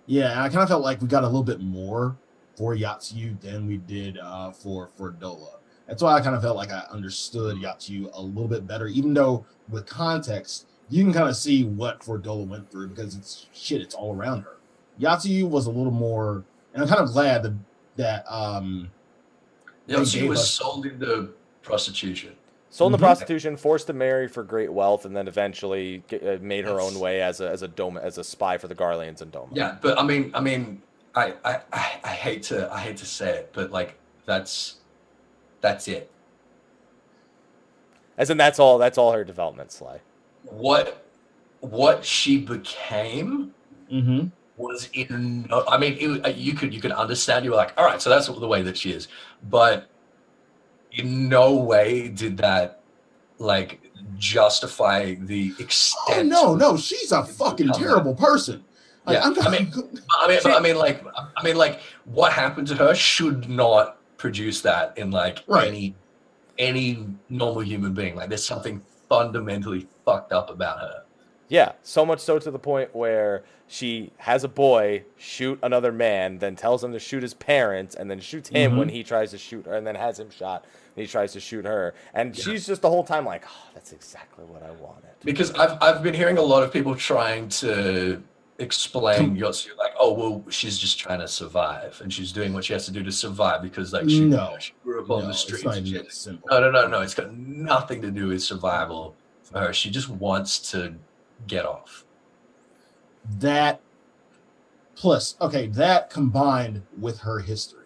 Yeah, 0.07 0.31
and 0.33 0.41
I 0.41 0.49
kind 0.49 0.63
of 0.63 0.69
felt 0.69 0.83
like 0.83 1.03
we 1.03 1.09
got 1.09 1.25
a 1.25 1.27
little 1.27 1.43
bit 1.43 1.61
more 1.61 2.17
for 2.57 2.75
Yatsu 2.75 3.39
than 3.41 3.67
we 3.67 3.77
did 3.79 4.19
uh, 4.19 4.51
for 4.51 4.89
for 4.97 5.13
Dola. 5.13 5.51
That's 5.87 6.03
why 6.03 6.15
I 6.15 6.21
kind 6.21 6.35
of 6.35 6.43
felt 6.43 6.57
like 6.57 6.71
I 6.73 6.85
understood 6.91 7.57
Yatsu 7.59 8.11
a 8.13 8.21
little 8.21 8.49
bit 8.49 8.67
better, 8.67 8.89
even 8.89 9.15
though 9.15 9.45
with 9.69 9.87
context 9.87 10.67
you 10.89 11.03
can 11.05 11.13
kind 11.13 11.29
of 11.29 11.37
see 11.37 11.65
what 11.65 12.01
Fordola 12.01 12.47
went 12.47 12.71
through 12.71 12.89
because 12.89 13.17
it's 13.17 13.47
shit. 13.53 13.81
It's 13.83 13.95
all 13.95 14.15
around 14.15 14.43
her. 14.43 14.57
Yatsu 15.01 15.49
was 15.49 15.67
a 15.67 15.71
little 15.71 15.93
more, 15.93 16.45
and 16.75 16.83
I'm 16.83 16.89
kind 16.89 17.01
of 17.01 17.13
glad 17.13 17.43
that 17.45 17.53
that 17.97 18.25
um 18.33 18.91
Yeah, 19.87 20.03
she 20.05 20.27
was 20.29 20.41
us- 20.41 20.51
sold 20.55 20.87
into 20.87 21.31
prostitution. 21.63 22.35
Sold 22.71 22.93
into 22.93 23.03
Mhm. 23.03 23.07
prostitution, 23.07 23.57
forced 23.57 23.87
to 23.87 23.93
marry 23.93 24.27
for 24.29 24.43
great 24.43 24.73
wealth, 24.73 25.05
and 25.05 25.17
then 25.17 25.29
eventually 25.29 26.03
g- 26.09 26.19
uh, 26.21 26.39
made 26.41 26.65
her 26.65 26.79
Yes. 26.79 26.83
own 26.95 27.01
way 27.01 27.23
as 27.23 27.41
a 27.41 27.49
as 27.49 27.63
a 27.63 27.69
dome 27.69 27.97
as 27.97 28.19
a 28.19 28.25
spy 28.25 28.59
for 28.59 28.67
the 28.69 28.75
Garleans 28.75 29.21
and 29.23 29.33
Doma. 29.33 29.49
Yeah, 29.53 29.77
but 29.81 29.99
I 29.99 30.03
mean, 30.03 30.31
I 30.35 30.41
mean, 30.41 30.83
I, 31.17 31.35
I, 31.45 31.61
I, 31.73 32.01
I 32.05 32.09
hate 32.11 32.43
to, 32.45 32.73
I 32.73 32.79
hate 32.81 32.99
to 32.99 33.07
say 33.07 33.31
it, 33.31 33.51
but 33.53 33.71
like 33.71 33.99
that's, 34.27 34.77
that's 35.63 35.89
it. 35.89 36.11
As 38.19 38.31
in, 38.31 38.37
that's 38.37 38.59
all. 38.59 38.79
That's 38.79 38.99
all 38.99 39.13
her 39.13 39.25
development, 39.25 39.73
Sly. 39.73 40.01
What, 40.45 41.05
what 41.61 42.05
she 42.05 42.39
became 42.39 43.53
mhm. 43.93 44.31
was 44.57 44.89
in. 44.93 45.47
no- 45.51 45.65
I 45.69 45.77
mean, 45.79 45.97
it, 45.99 46.25
uh, 46.25 46.29
you 46.29 46.55
could, 46.55 46.73
you 46.73 46.81
could 46.81 46.93
understand. 46.93 47.45
You 47.45 47.51
were 47.51 47.57
like, 47.57 47.75
all 47.77 47.85
right, 47.85 48.01
so 48.01 48.09
that's 48.11 48.27
the 48.27 48.47
way 48.47 48.63
that 48.63 48.77
she 48.77 48.93
is, 48.93 49.09
but 49.51 49.89
in 50.93 51.29
no 51.29 51.55
way 51.55 52.09
did 52.09 52.37
that 52.39 52.81
like 53.39 53.81
justify 54.17 55.15
the 55.15 55.53
Oh 55.59 55.63
extent. 55.63 56.29
no, 56.29 56.55
no, 56.55 56.77
she's 56.77 57.13
a 57.13 57.25
fucking 57.25 57.73
terrible 57.73 58.15
person. 58.15 58.65
Like, 59.07 59.15
Yeah, 59.15 59.25
I'm 59.25 59.35
not, 59.35 59.47
I 59.47 59.51
mean- 59.51 59.73
I 60.21 60.29
mean, 60.29 60.39
I 60.45 60.61
mean, 60.61 60.77
like, 60.77 61.05
I 61.37 61.43
mean, 61.43 61.57
like, 61.57 61.81
what 62.05 62.33
happened 62.33 62.67
to 62.69 62.75
her 62.75 62.95
should 62.95 63.49
not 63.49 63.99
produce 64.19 64.63
that 64.63 64.97
in 64.99 65.11
like 65.11 65.43
Right. 65.47 65.69
any 65.69 65.95
any 66.59 67.07
normal 67.29 67.63
human 67.63 67.93
being. 67.93 68.17
Like, 68.17 68.31
there's 68.31 68.43
something 68.45 68.81
fundamentally 69.11 69.87
fucked 70.07 70.33
up 70.33 70.49
about 70.49 70.79
her. 70.81 71.03
Yeah, 71.49 71.73
so 71.83 72.05
much 72.07 72.21
so 72.21 72.39
to 72.39 72.51
the 72.51 72.59
point 72.59 72.97
where 72.97 73.45
she 73.69 74.11
has 74.17 74.43
a 74.43 74.49
boy 74.49 75.05
shoot 75.19 75.59
another 75.63 75.93
man, 75.93 76.39
then 76.39 76.57
tells 76.57 76.83
him 76.83 76.93
to 76.93 76.99
shoot 76.99 77.23
his 77.23 77.35
parents, 77.35 77.95
and 77.95 78.11
then 78.11 78.21
shoots 78.21 78.49
him 78.49 78.73
Mhm. 78.73 78.79
when 78.79 78.89
he 78.89 79.05
tries 79.05 79.31
to 79.33 79.39
shoot 79.39 79.67
her, 79.67 79.75
and 79.75 79.87
then 79.87 79.95
has 79.97 80.19
him 80.19 80.31
shot 80.31 80.65
when 80.95 81.05
he 81.05 81.11
tries 81.11 81.35
to 81.35 81.41
shoot 81.41 81.65
her. 81.67 81.95
And 82.15 82.35
she's 82.35 82.67
just 82.67 82.81
the 82.83 82.89
whole 82.89 83.05
time 83.05 83.27
like, 83.27 83.45
oh, 83.47 83.69
that's 83.75 83.93
exactly 83.93 84.45
what 84.45 84.63
I 84.63 84.71
wanted. 84.71 85.11
Because 85.25 85.53
I've 85.53 85.77
I've 85.83 86.03
been 86.03 86.15
hearing 86.15 86.39
a 86.39 86.43
lot 86.43 86.63
of 86.63 86.73
people 86.73 86.95
trying 86.97 87.49
to 87.61 88.23
explain 88.59 89.37
Yotsu 89.37 89.77
like, 89.77 89.93
oh 89.99 90.13
well, 90.13 90.45
she's 90.51 90.79
just 90.79 90.99
trying 90.99 91.21
to 91.21 91.29
survive, 91.29 92.01
and 92.03 92.13
she's 92.13 92.33
doing 92.33 92.53
what 92.53 92.65
she 92.65 92.73
has 92.73 92.85
to 92.87 92.91
do 92.93 93.03
to 93.03 93.13
survive 93.13 93.63
because 93.63 93.93
like 93.93 94.09
she, 94.09 94.21
No. 94.25 94.57
she 94.59 94.73
grew 94.83 95.03
up 95.03 95.11
on 95.11 95.21
no, 95.21 95.25
the 95.27 95.31
it's 95.31 95.41
streets. 95.41 95.65
not 95.65 95.77
and 95.77 95.87
even 95.87 95.99
shit. 96.01 96.09
that 96.09 96.15
simple. 96.15 96.49
No, 96.51 96.61
no, 96.61 96.71
no, 96.71 96.87
no. 96.89 97.01
It's 97.03 97.15
got 97.15 97.35
nothing 97.37 98.01
to 98.03 98.11
do 98.11 98.29
with 98.29 98.43
survival 98.43 99.15
for 99.43 99.59
her. 99.61 99.73
She 99.73 99.91
just 99.91 100.09
wants 100.09 100.71
to 100.73 100.95
get 101.47 101.67
off. 101.67 102.05
that 103.39 103.81
plus 104.95 105.37
okay 105.41 105.67
that 105.67 106.09
combined 106.09 106.83
with 106.99 107.19
her 107.19 107.41
history 107.41 107.85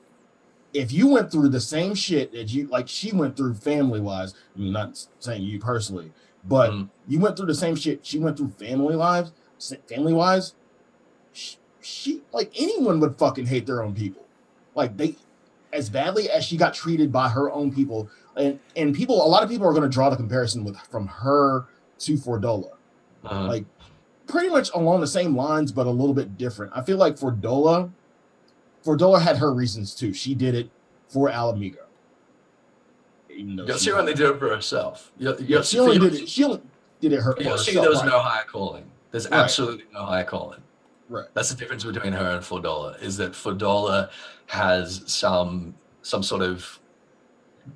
if 0.73 0.93
you 0.93 1.09
went 1.09 1.33
through 1.33 1.49
the 1.49 1.61
same 1.61 1.93
shit 1.95 2.31
that 2.33 2.53
you 2.53 2.69
like 2.69 2.87
she 2.89 3.11
went 3.11 3.37
through 3.37 3.53
family 3.55 4.01
wise 4.01 4.35
i 4.55 4.59
mean 4.61 4.73
not 4.73 5.05
saying 5.19 5.43
you 5.43 5.59
personally 5.59 6.13
but 6.45 6.71
Mm. 6.71 6.89
you 7.09 7.19
went 7.19 7.37
through 7.37 7.47
the 7.47 7.55
same 7.55 7.75
shit 7.75 8.07
she 8.07 8.19
went 8.21 8.37
through 8.37 8.51
family 8.51 8.95
lives 8.95 9.33
family 9.89 10.13
wise 10.13 10.55
she, 11.33 11.57
she 11.81 12.23
like 12.33 12.51
anyone 12.57 13.01
would 13.01 13.17
fucking 13.17 13.47
hate 13.47 13.67
their 13.67 13.83
own 13.83 13.95
people 13.95 14.25
like 14.75 14.97
they 14.97 15.15
as 15.73 15.89
badly 15.89 16.29
as 16.31 16.45
she 16.45 16.57
got 16.57 16.75
treated 16.75 17.13
by 17.13 17.29
her 17.29 17.51
own 17.53 17.73
people 17.73 18.09
and 18.37 18.59
and 18.77 18.95
people 18.95 19.25
a 19.25 19.29
lot 19.29 19.43
of 19.43 19.49
people 19.49 19.67
are 19.67 19.73
going 19.73 19.83
to 19.83 19.89
draw 19.89 20.11
the 20.11 20.17
comparison 20.17 20.65
with 20.65 20.77
from 20.91 21.07
her 21.07 21.67
to 21.99 22.15
fordola 22.15 22.73
Uh, 23.25 23.47
like 23.47 23.65
pretty 24.27 24.49
much 24.49 24.71
along 24.75 25.01
the 25.01 25.07
same 25.09 25.37
lines, 25.37 25.73
but 25.73 25.87
a 25.89 25.91
little 25.91 26.15
bit 26.15 26.39
different. 26.39 26.73
I 26.75 26.83
feel 26.83 26.97
like 26.99 27.19
for 27.19 27.33
Dola, 27.33 27.91
for 28.85 28.97
Dola 28.97 29.21
had 29.21 29.37
her 29.39 29.53
reasons 29.53 29.93
too. 29.93 30.13
She 30.15 30.37
did 30.37 30.55
it 30.55 30.71
for 31.09 31.29
Ala 31.29 31.53
Mhigo. 31.55 31.79
Even 33.29 33.57
though 33.57 33.77
she, 33.77 33.91
only 33.93 34.15
did 34.15 34.31
it 34.31 34.39
for 34.39 34.49
herself. 34.49 35.11
Yo- 35.19 35.37
yeah, 35.41 35.63
she 35.63 35.79
only 35.81 35.99
did 35.99 36.15
it. 36.15 36.29
She 36.29 36.45
only 36.45 36.61
did 37.01 37.13
it 37.13 37.21
her. 37.21 37.35
for 37.35 37.43
Yotsu, 37.43 37.51
herself, 37.51 37.83
there 37.83 37.91
was 37.91 37.99
right? 38.03 38.09
no 38.09 38.19
higher 38.21 38.45
calling. 38.45 38.85
There's 39.11 39.29
Right. 39.29 39.41
absolutely 39.41 39.85
no 39.93 40.05
higher 40.05 40.25
calling. 40.25 40.61
Right. 41.11 41.27
That's 41.35 41.51
the 41.51 41.57
difference 41.57 41.85
between 41.85 42.13
her 42.15 42.31
and 42.31 42.43
Fordola. 42.43 43.03
Is 43.03 43.17
that 43.19 43.33
Fordola 43.33 44.11
has 44.47 45.03
some 45.07 45.75
some 46.03 46.23
sort 46.23 46.41
of 46.43 46.79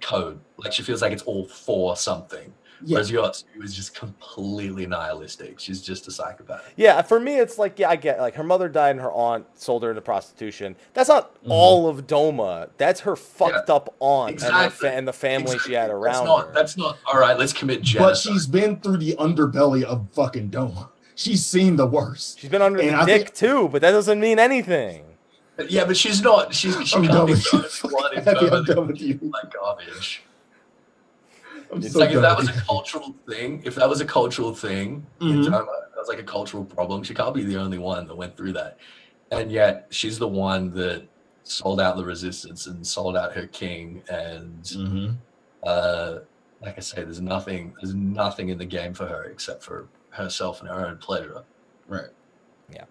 code. 0.01 0.41
Like 0.57 0.73
she 0.73 0.83
feels 0.83 1.03
like 1.03 1.13
it's 1.13 1.23
all 1.25 1.45
for 1.47 1.97
something. 1.97 2.53
Yeah, 2.87 2.95
Whereas 2.97 3.11
Yotsu 3.11 3.45
is 3.63 3.75
just 3.75 3.95
completely 3.95 4.85
nihilistic. 4.87 5.59
She's 5.59 5.81
just 5.81 6.07
a 6.09 6.11
psychopath. 6.11 6.71
Yeah, 6.77 7.01
for 7.03 7.19
me, 7.19 7.37
it's 7.39 7.57
like 7.57 7.79
yeah, 7.79 7.89
I 7.89 7.97
get 7.97 8.21
like 8.21 8.35
her 8.35 8.43
mother 8.45 8.69
died 8.69 8.91
and 8.91 9.01
her 9.01 9.13
aunt 9.13 9.47
sold 9.55 9.83
her 9.85 9.91
into 9.91 10.03
prostitution. 10.03 10.77
That's 10.93 11.09
not 11.09 11.35
Mhm. 11.45 11.49
all 11.51 11.89
of 11.89 12.07
Doma. 12.07 12.69
That's 12.77 13.01
her 13.01 13.17
fucked 13.17 13.71
up 13.71 13.95
aunt 14.01 14.43
and, 14.43 14.67
the 14.67 14.71
fa- 14.71 14.93
and 14.93 15.09
the 15.09 15.13
family 15.13 15.59
she 15.61 15.73
had 15.73 15.91
around 15.91 16.15
That's 16.15 16.27
not. 16.27 16.47
her. 16.47 16.53
That's 16.53 16.77
not. 16.77 16.99
All 17.07 17.19
right. 17.19 17.39
Let's 17.39 17.53
commit 17.53 17.85
but 17.97 18.17
she's 18.17 18.47
been 18.47 18.81
through 18.81 18.99
the 18.99 19.17
underbelly 19.19 19.83
of 19.85 20.07
fucking 20.13 20.51
Doma. 20.51 20.89
She's 21.15 21.45
seen 21.47 21.77
the 21.77 21.87
worst. 21.87 22.41
She's 22.41 22.51
been 22.51 22.63
under 22.63 22.81
And 22.81 22.91
the 22.91 22.95
I 22.97 23.05
dick 23.05 23.23
think- 23.29 23.35
too, 23.35 23.69
but 23.69 23.83
that 23.83 23.93
doesn't 23.93 24.19
mean 24.21 24.39
anything. 24.39 25.05
yeah, 25.69 25.85
but 25.85 25.97
she's 25.97 26.21
not. 26.23 26.53
She's 26.55 26.75
she 26.87 26.97
I'm 26.97 27.03
can't 27.03 27.15
done 27.15 27.27
be 27.27 27.33
with 27.33 27.53
you. 27.53 27.59
the 27.61 27.81
only 27.85 27.95
one 28.03 28.17
in 28.19 28.25
Happy 28.25 28.39
I'm 28.39 28.51
Burma 28.51 28.65
done 28.67 28.87
with 28.89 29.01
you. 29.01 29.21
like 29.23 29.53
garbage. 29.53 30.23
I'm 31.73 31.79
It's 31.83 31.93
so 31.93 32.01
like 32.01 32.11
if 32.11 32.21
that 32.21 32.37
was 32.37 32.49
a 32.49 32.53
cultural 32.53 33.15
thing, 33.29 33.63
if 33.65 33.75
that 33.77 33.89
was 33.89 34.01
a 34.01 34.05
cultural 34.05 34.55
thing 34.55 35.07
in 35.21 35.27
Mhm. 35.29 35.45
Toma, 35.45 35.65
that 35.91 35.97
was 35.99 36.09
like 36.09 36.19
a 36.19 36.23
cultural 36.25 36.65
problem. 36.65 37.03
She 37.03 37.15
can't 37.15 37.35
be 37.35 37.43
the 37.45 37.57
only 37.57 37.79
one 37.79 38.07
that 38.09 38.17
went 38.17 38.37
through 38.37 38.53
that. 38.55 38.79
And 39.31 39.51
yet 39.51 39.87
she's 39.91 40.19
the 40.19 40.29
one 40.29 40.73
that 40.75 41.05
sold 41.45 41.81
out 41.81 41.97
the 41.97 42.05
resistance 42.05 42.67
and 42.67 42.85
sold 42.87 43.17
out 43.17 43.33
her 43.35 43.47
king 43.49 44.03
and 44.09 44.63
Mhm. 44.65 45.17
Uh, 45.63 46.19
like 46.63 46.77
I 46.77 46.81
say, 46.81 47.03
there's 47.05 47.21
nothing 47.21 47.75
there's 47.81 47.95
nothing 47.95 48.49
in 48.51 48.59
the 48.59 48.67
game 48.67 48.93
for 48.93 49.07
her 49.07 49.25
except 49.25 49.63
for 49.63 49.87
herself 50.15 50.61
and 50.61 50.69
her 50.69 50.87
own 50.87 50.97
pleasure. 50.99 51.45
Right. 51.89 52.11
Yeah. 52.73 52.85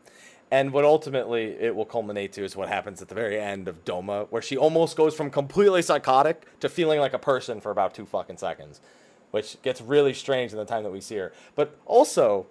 And 0.51 0.71
what 0.71 0.85
ultimately 0.85 1.45
it 1.59 1.75
will 1.75 1.85
culminate 1.85 2.31
to 2.33 2.43
is 2.43 2.55
what 2.55 2.69
happens 2.69 3.01
at 3.01 3.09
the 3.09 3.15
very 3.15 3.39
end 3.39 3.67
of 3.67 3.83
Doma, 3.85 4.27
where 4.29 4.41
she 4.41 4.55
almost 4.55 4.95
goes 4.95 5.15
from 5.15 5.31
completely 5.31 5.81
psychotic 5.81 6.59
to 6.59 6.69
feeling 6.69 6.99
like 6.99 7.13
a 7.13 7.19
person 7.19 7.59
for 7.59 7.71
about 7.71 7.95
two 7.95 8.05
fucking 8.05 8.37
seconds, 8.37 8.79
which 9.31 9.59
gets 9.63 9.81
really 9.81 10.13
strange 10.13 10.51
in 10.51 10.59
the 10.59 10.65
time 10.65 10.83
that 10.83 10.91
we 10.91 11.01
see 11.01 11.15
her. 11.15 11.33
But 11.55 11.75
also, 11.87 12.45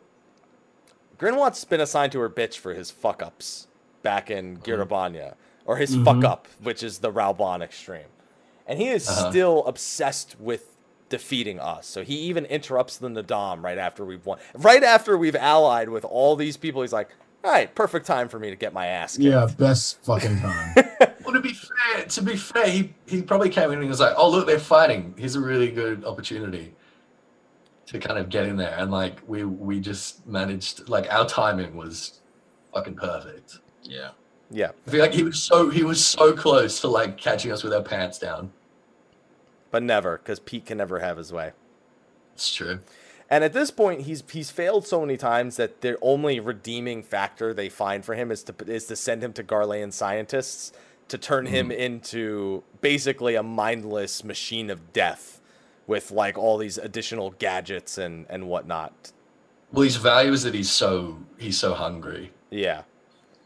Grynewaht's 1.19 1.65
been 1.65 1.81
assigned 1.81 2.11
to 2.13 2.19
her 2.21 2.29
bitch 2.31 2.57
for 2.59 2.75
his 2.75 2.91
fuck 2.91 3.23
ups 3.23 3.69
back 4.03 4.31
in 4.31 4.61
Gyr 4.65 4.85
Abania, 4.85 5.35
or 5.65 5.77
his 5.77 5.95
fuck 5.95 6.17
Mhm. 6.17 6.25
up, 6.25 6.49
which 6.61 6.83
is 6.83 6.99
the 6.99 7.13
Raubahn 7.13 7.63
extreme. 7.63 8.07
And 8.67 8.81
he 8.81 8.89
is 8.89 9.09
Uh-huh. 9.09 9.31
still 9.31 9.65
obsessed 9.67 10.41
with 10.41 10.72
defeating 11.13 11.61
us. 11.61 11.87
So 11.87 12.03
he 12.03 12.17
even 12.31 12.47
interrupts 12.47 12.97
the 12.97 13.09
Naadam 13.09 13.63
right 13.63 13.77
after 13.79 14.03
we've 14.05 14.25
won. 14.25 14.39
Right 14.57 14.83
after 14.83 15.17
we've 15.19 15.37
allied 15.37 15.91
with 15.91 16.05
all 16.07 16.35
these 16.37 16.57
people, 16.57 16.81
he's 16.81 16.93
like, 16.93 17.11
all 17.45 17.53
right, 17.53 17.73
perfect 17.75 18.07
time 18.07 18.29
for 18.31 18.39
me 18.39 18.49
to 18.49 18.57
get 18.57 18.73
my 18.73 18.87
ass 18.87 19.19
kicked. 19.19 19.25
Yeah, 19.27 19.47
best 19.59 20.03
fucking 20.05 20.41
time. 20.41 20.75
Well, 21.25 21.35
to 21.35 21.41
be 21.41 21.53
fair, 21.55 22.05
to 22.05 22.23
be 22.23 22.37
fair, 22.37 22.69
he 22.69 22.95
he 23.07 23.23
probably 23.23 23.49
came 23.49 23.71
in 23.71 23.79
and 23.79 23.89
was 23.89 24.01
like, 24.01 24.15
"Oh, 24.17 24.29
look, 24.29 24.45
they're 24.45 24.59
fighting. 24.59 25.15
Here's 25.17 25.37
a 25.37 25.41
really 25.41 25.71
good 25.71 26.05
opportunity 26.05 26.75
to 27.87 27.99
kind 28.01 28.19
of 28.19 28.29
get 28.29 28.47
in 28.47 28.57
there." 28.57 28.75
And 28.77 28.91
like 28.91 29.21
we 29.29 29.45
we 29.45 29.79
just 29.79 30.27
managed, 30.27 30.89
like 30.89 31.07
our 31.13 31.25
timing 31.25 31.77
was 31.77 32.21
fucking 32.75 32.97
perfect. 32.97 33.59
yeah. 33.85 34.11
Yeah. 34.51 34.73
I 34.87 34.91
feel 34.91 35.01
like 35.01 35.15
he 35.15 35.23
was 35.23 35.41
so 35.41 35.71
he 35.71 35.85
was 35.85 36.05
so 36.05 36.33
close 36.33 36.81
to 36.81 36.89
like 36.89 37.17
catching 37.19 37.53
us 37.53 37.63
with 37.63 37.73
our 37.73 37.83
pants 37.83 38.19
down. 38.19 38.53
But 39.73 39.83
never, 39.83 40.19
because 40.19 40.39
Pete 40.39 40.67
can 40.67 40.79
never 40.79 41.01
have 41.01 41.17
his 41.17 41.33
way. 41.33 41.51
It's 42.35 42.55
true. 42.55 42.79
And 43.29 43.43
at 43.43 43.55
this 43.55 43.71
point, 43.71 44.03
he's 44.03 44.23
he's 44.31 44.51
failed 44.51 44.87
so 44.87 45.01
many 45.01 45.17
times 45.17 45.57
that 45.57 45.81
the 45.81 45.99
only 46.03 46.39
redeeming 46.39 47.03
factor 47.03 47.53
they 47.55 47.71
find 47.71 48.05
for 48.05 48.15
him 48.15 48.31
is 48.31 48.43
to 48.45 48.55
is 48.67 48.85
to 48.87 48.95
send 48.95 49.25
him 49.25 49.33
to 49.33 49.43
Garlean 49.43 49.93
scientists 49.93 50.73
to 51.09 51.19
turn 51.19 51.47
him 51.47 51.71
mm-hmm. 51.71 51.81
into 51.81 52.63
basically 52.81 53.35
a 53.35 53.43
mindless 53.43 54.23
machine 54.23 54.71
of 54.71 54.93
death 54.93 55.41
with 55.87 56.11
like 56.11 56.37
all 56.37 56.59
these 56.59 56.77
additional 56.77 57.31
gadgets 57.31 57.97
and 57.97 58.27
and 58.29 58.49
whatnot. 58.49 59.13
Well, 59.73 59.85
his 59.85 59.97
value 59.97 60.33
is 60.33 60.43
that 60.43 60.53
he's 60.53 60.71
so 60.71 61.19
he's 61.39 61.59
so 61.59 61.73
hungry. 61.73 62.33
Yeah. 62.51 62.83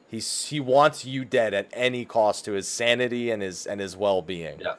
He's 0.08 0.46
he 0.46 0.58
wants 0.58 1.04
you 1.04 1.24
dead 1.24 1.54
at 1.54 1.68
any 1.72 2.04
cost 2.04 2.44
to 2.46 2.52
his 2.52 2.66
sanity 2.66 3.30
and 3.30 3.40
his 3.40 3.66
and 3.66 3.80
his 3.80 3.96
well-being. 3.96 4.58
Yeah. 4.60 4.74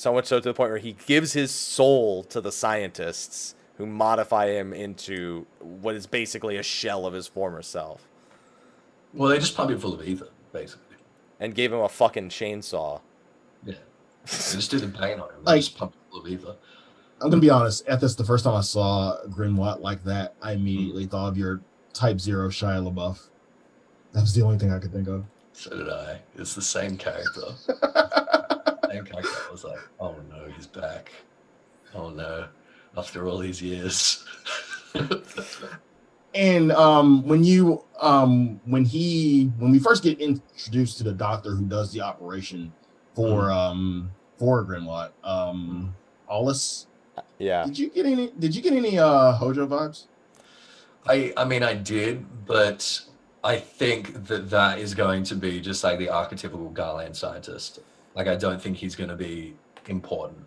So 0.00 0.14
much 0.14 0.28
so 0.28 0.40
to 0.40 0.48
the 0.48 0.54
point 0.54 0.70
where 0.70 0.78
he 0.78 0.96
gives 1.04 1.34
his 1.34 1.50
soul 1.50 2.24
to 2.24 2.40
the 2.40 2.50
scientists 2.50 3.54
who 3.76 3.84
modify 3.84 4.48
him 4.48 4.72
into 4.72 5.44
what 5.58 5.94
is 5.94 6.06
basically 6.06 6.56
a 6.56 6.62
shell 6.62 7.04
of 7.04 7.12
his 7.12 7.26
former 7.26 7.60
self 7.60 8.08
Well, 9.12 9.28
they 9.28 9.38
just 9.38 9.54
pump 9.54 9.70
him 9.70 9.78
full 9.78 9.92
of 9.92 10.08
ether, 10.08 10.28
basically. 10.54 10.96
and 11.38 11.54
gave 11.54 11.70
him 11.70 11.80
a 11.80 11.88
fucking 11.90 12.30
chainsaw. 12.30 13.02
Yeah. 13.62 13.74
They 14.24 14.30
just 14.56 14.70
do 14.70 14.78
the 14.78 14.88
pain 14.88 15.20
on 15.20 15.28
him. 15.28 15.44
They 15.44 15.52
Like- 15.52 15.60
just 15.60 15.76
pump 15.76 15.92
him 15.92 16.00
full 16.10 16.20
of 16.20 16.28
ether. 16.28 16.56
I'm 17.20 17.28
gonna 17.28 17.42
be 17.42 17.50
honest. 17.50 17.86
At 17.86 18.00
this, 18.00 18.14
the 18.14 18.24
first 18.24 18.44
time 18.44 18.54
I 18.54 18.62
saw 18.62 19.18
Grynewaht 19.26 19.82
like 19.82 20.02
that, 20.04 20.32
I 20.40 20.54
hmm. 20.54 20.60
immediately 20.60 21.04
thought 21.04 21.28
of 21.28 21.36
your 21.36 21.60
Type 21.92 22.20
Zero 22.20 22.48
Shia 22.48 22.90
LaBeouf. 22.90 23.28
That 24.12 24.22
was 24.22 24.32
the 24.32 24.40
only 24.40 24.56
thing 24.56 24.72
I 24.72 24.78
could 24.78 24.94
think 24.94 25.08
of. 25.08 25.26
So 25.52 25.76
did 25.76 25.90
I. 25.90 26.20
It's 26.36 26.54
the 26.54 26.62
same 26.62 26.96
character. 26.96 27.42
same 28.90 29.04
character. 29.04 29.30
I 29.48 29.52
was 29.52 29.64
like, 29.64 29.78
oh 29.98 30.14
no, 30.30 30.46
he's 30.56 30.66
back. 30.66 31.12
Oh 31.94 32.10
no. 32.10 32.48
After 32.96 33.26
all 33.28 33.38
these 33.38 33.62
years. 33.62 34.24
And 36.32 36.70
um, 36.72 37.26
when 37.26 37.42
you 37.42 37.82
um, 38.00 38.60
when 38.64 38.84
he 38.84 39.46
when 39.58 39.72
we 39.72 39.80
first 39.80 40.02
get 40.04 40.20
introduced 40.20 40.98
to 40.98 41.04
the 41.04 41.12
doctor 41.12 41.50
who 41.56 41.64
does 41.66 41.92
the 41.92 42.00
operation 42.00 42.72
for 43.14 43.50
um 43.50 44.10
for 44.38 44.64
Grynewaht, 44.64 45.10
um, 45.24 45.94
Hollis, 46.28 46.86
Yeah. 47.38 47.64
did 47.64 47.76
you 47.78 47.90
get 47.90 48.06
any? 48.06 48.30
Did 48.38 48.54
you 48.54 48.62
get 48.62 48.72
any 48.72 48.96
uh 48.98 49.32
Hojo 49.32 49.66
vibes? 49.66 50.06
I 51.06 51.32
I 51.36 51.44
mean 51.44 51.64
I 51.64 51.74
did, 51.74 52.24
but 52.46 53.02
I 53.42 53.56
think 53.56 54.26
that 54.26 54.50
that 54.50 54.78
is 54.78 54.94
going 54.94 55.24
to 55.24 55.34
be 55.34 55.60
just 55.60 55.82
like 55.82 55.98
the 55.98 56.06
archetypical 56.06 56.72
Garlean 56.72 57.14
scientist. 57.16 57.80
Like 58.20 58.28
I 58.28 58.36
don't 58.36 58.60
think 58.60 58.76
he's 58.76 58.94
going 58.96 59.08
to 59.08 59.16
be 59.16 59.54
important. 59.88 60.44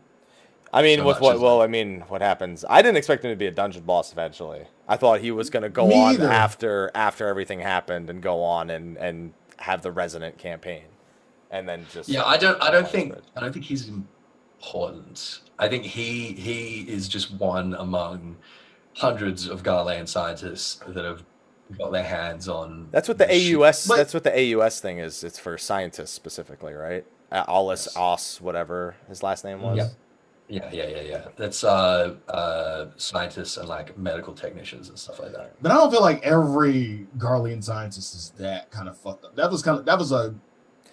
I 0.71 0.83
mean, 0.83 0.99
So 0.99 1.05
with 1.07 1.19
what? 1.19 1.39
Well. 1.39 1.61
I 1.63 1.67
mean, 1.67 2.01
what 2.07 2.21
happens? 2.21 2.63
I 2.69 2.83
didn't 2.83 2.97
expect 2.97 3.25
him 3.25 3.31
to 3.31 3.35
be 3.35 3.47
a 3.47 3.51
dungeon 3.51 3.81
boss 3.83 4.11
eventually. 4.11 4.67
I 4.87 4.95
thought 4.95 5.21
he 5.21 5.31
was 5.31 5.49
going 5.49 5.63
to 5.63 5.69
go 5.69 5.87
Me 5.87 5.99
on 5.99 6.13
either. 6.13 6.29
after 6.29 6.91
after 6.93 7.27
everything 7.27 7.59
happened 7.61 8.11
and 8.11 8.21
go 8.21 8.43
on 8.43 8.69
and 8.69 8.95
and 8.97 9.33
have 9.57 9.81
the 9.81 9.91
resonant 9.91 10.37
campaign, 10.37 10.83
and 11.49 11.67
then 11.67 11.87
just 11.91 12.09
Yeah, 12.09 12.23
I 12.25 12.37
don't 12.37 12.61
I 12.61 12.69
don't 12.69 12.87
think 12.87 13.13
But- 13.15 13.23
I 13.35 13.39
don't 13.39 13.53
think 13.53 13.65
he's 13.65 13.89
important. 14.61 15.39
I 15.57 15.67
think 15.67 15.83
he 15.83 16.33
he 16.33 16.81
is 16.81 17.07
just 17.07 17.31
one 17.33 17.73
among 17.73 18.37
hundreds 18.97 19.47
of 19.47 19.63
Garlean 19.63 20.07
scientists 20.07 20.79
that 20.87 21.03
have 21.03 21.23
got 21.77 21.91
their 21.91 22.03
hands 22.03 22.47
on 22.47 22.87
That's 22.91 23.07
what 23.07 23.17
the. 23.17 23.25
AUS. 23.27 23.85
That's 23.85 24.13
what 24.13 24.23
the 24.23 24.31
AUS 24.55 24.79
thing 24.79 24.99
is. 24.99 25.23
It's 25.23 25.39
for 25.39 25.57
scientists 25.57 26.11
specifically, 26.11 26.73
right? 26.73 27.05
Uh, 27.33 27.43
Alice 27.47 27.87
Yes. 27.87 27.97
Os, 27.97 28.39
whatever 28.41 28.95
his 29.09 29.23
last 29.23 29.43
name 29.43 29.61
was. 29.61 29.77
Yeah. 29.77 29.87
Yeah, 30.49 30.69
yeah, 30.71 30.87
yeah, 30.87 31.01
yeah. 31.01 31.25
That's 31.37 31.63
uh, 31.63 32.15
uh, 32.27 32.87
scientists 32.97 33.57
and 33.57 33.67
like 33.67 33.97
medical 33.97 34.33
technicians 34.33 34.89
and 34.89 34.99
stuff 34.99 35.19
like 35.19 35.31
that. 35.31 35.55
But 35.61 35.71
I 35.71 35.75
don't 35.75 35.89
feel 35.89 36.01
like 36.01 36.21
every 36.21 37.07
Garlean 37.17 37.63
scientist 37.63 38.13
is 38.13 38.33
that 38.37 38.69
kind 38.69 38.87
of 38.87 38.95
fucked 38.97 39.25
up. 39.25 39.35
That 39.35 39.49
was 39.49 39.63
kind 39.63 39.79
of 39.79 39.85
that 39.85 39.97
was 39.97 40.11
a 40.11 40.35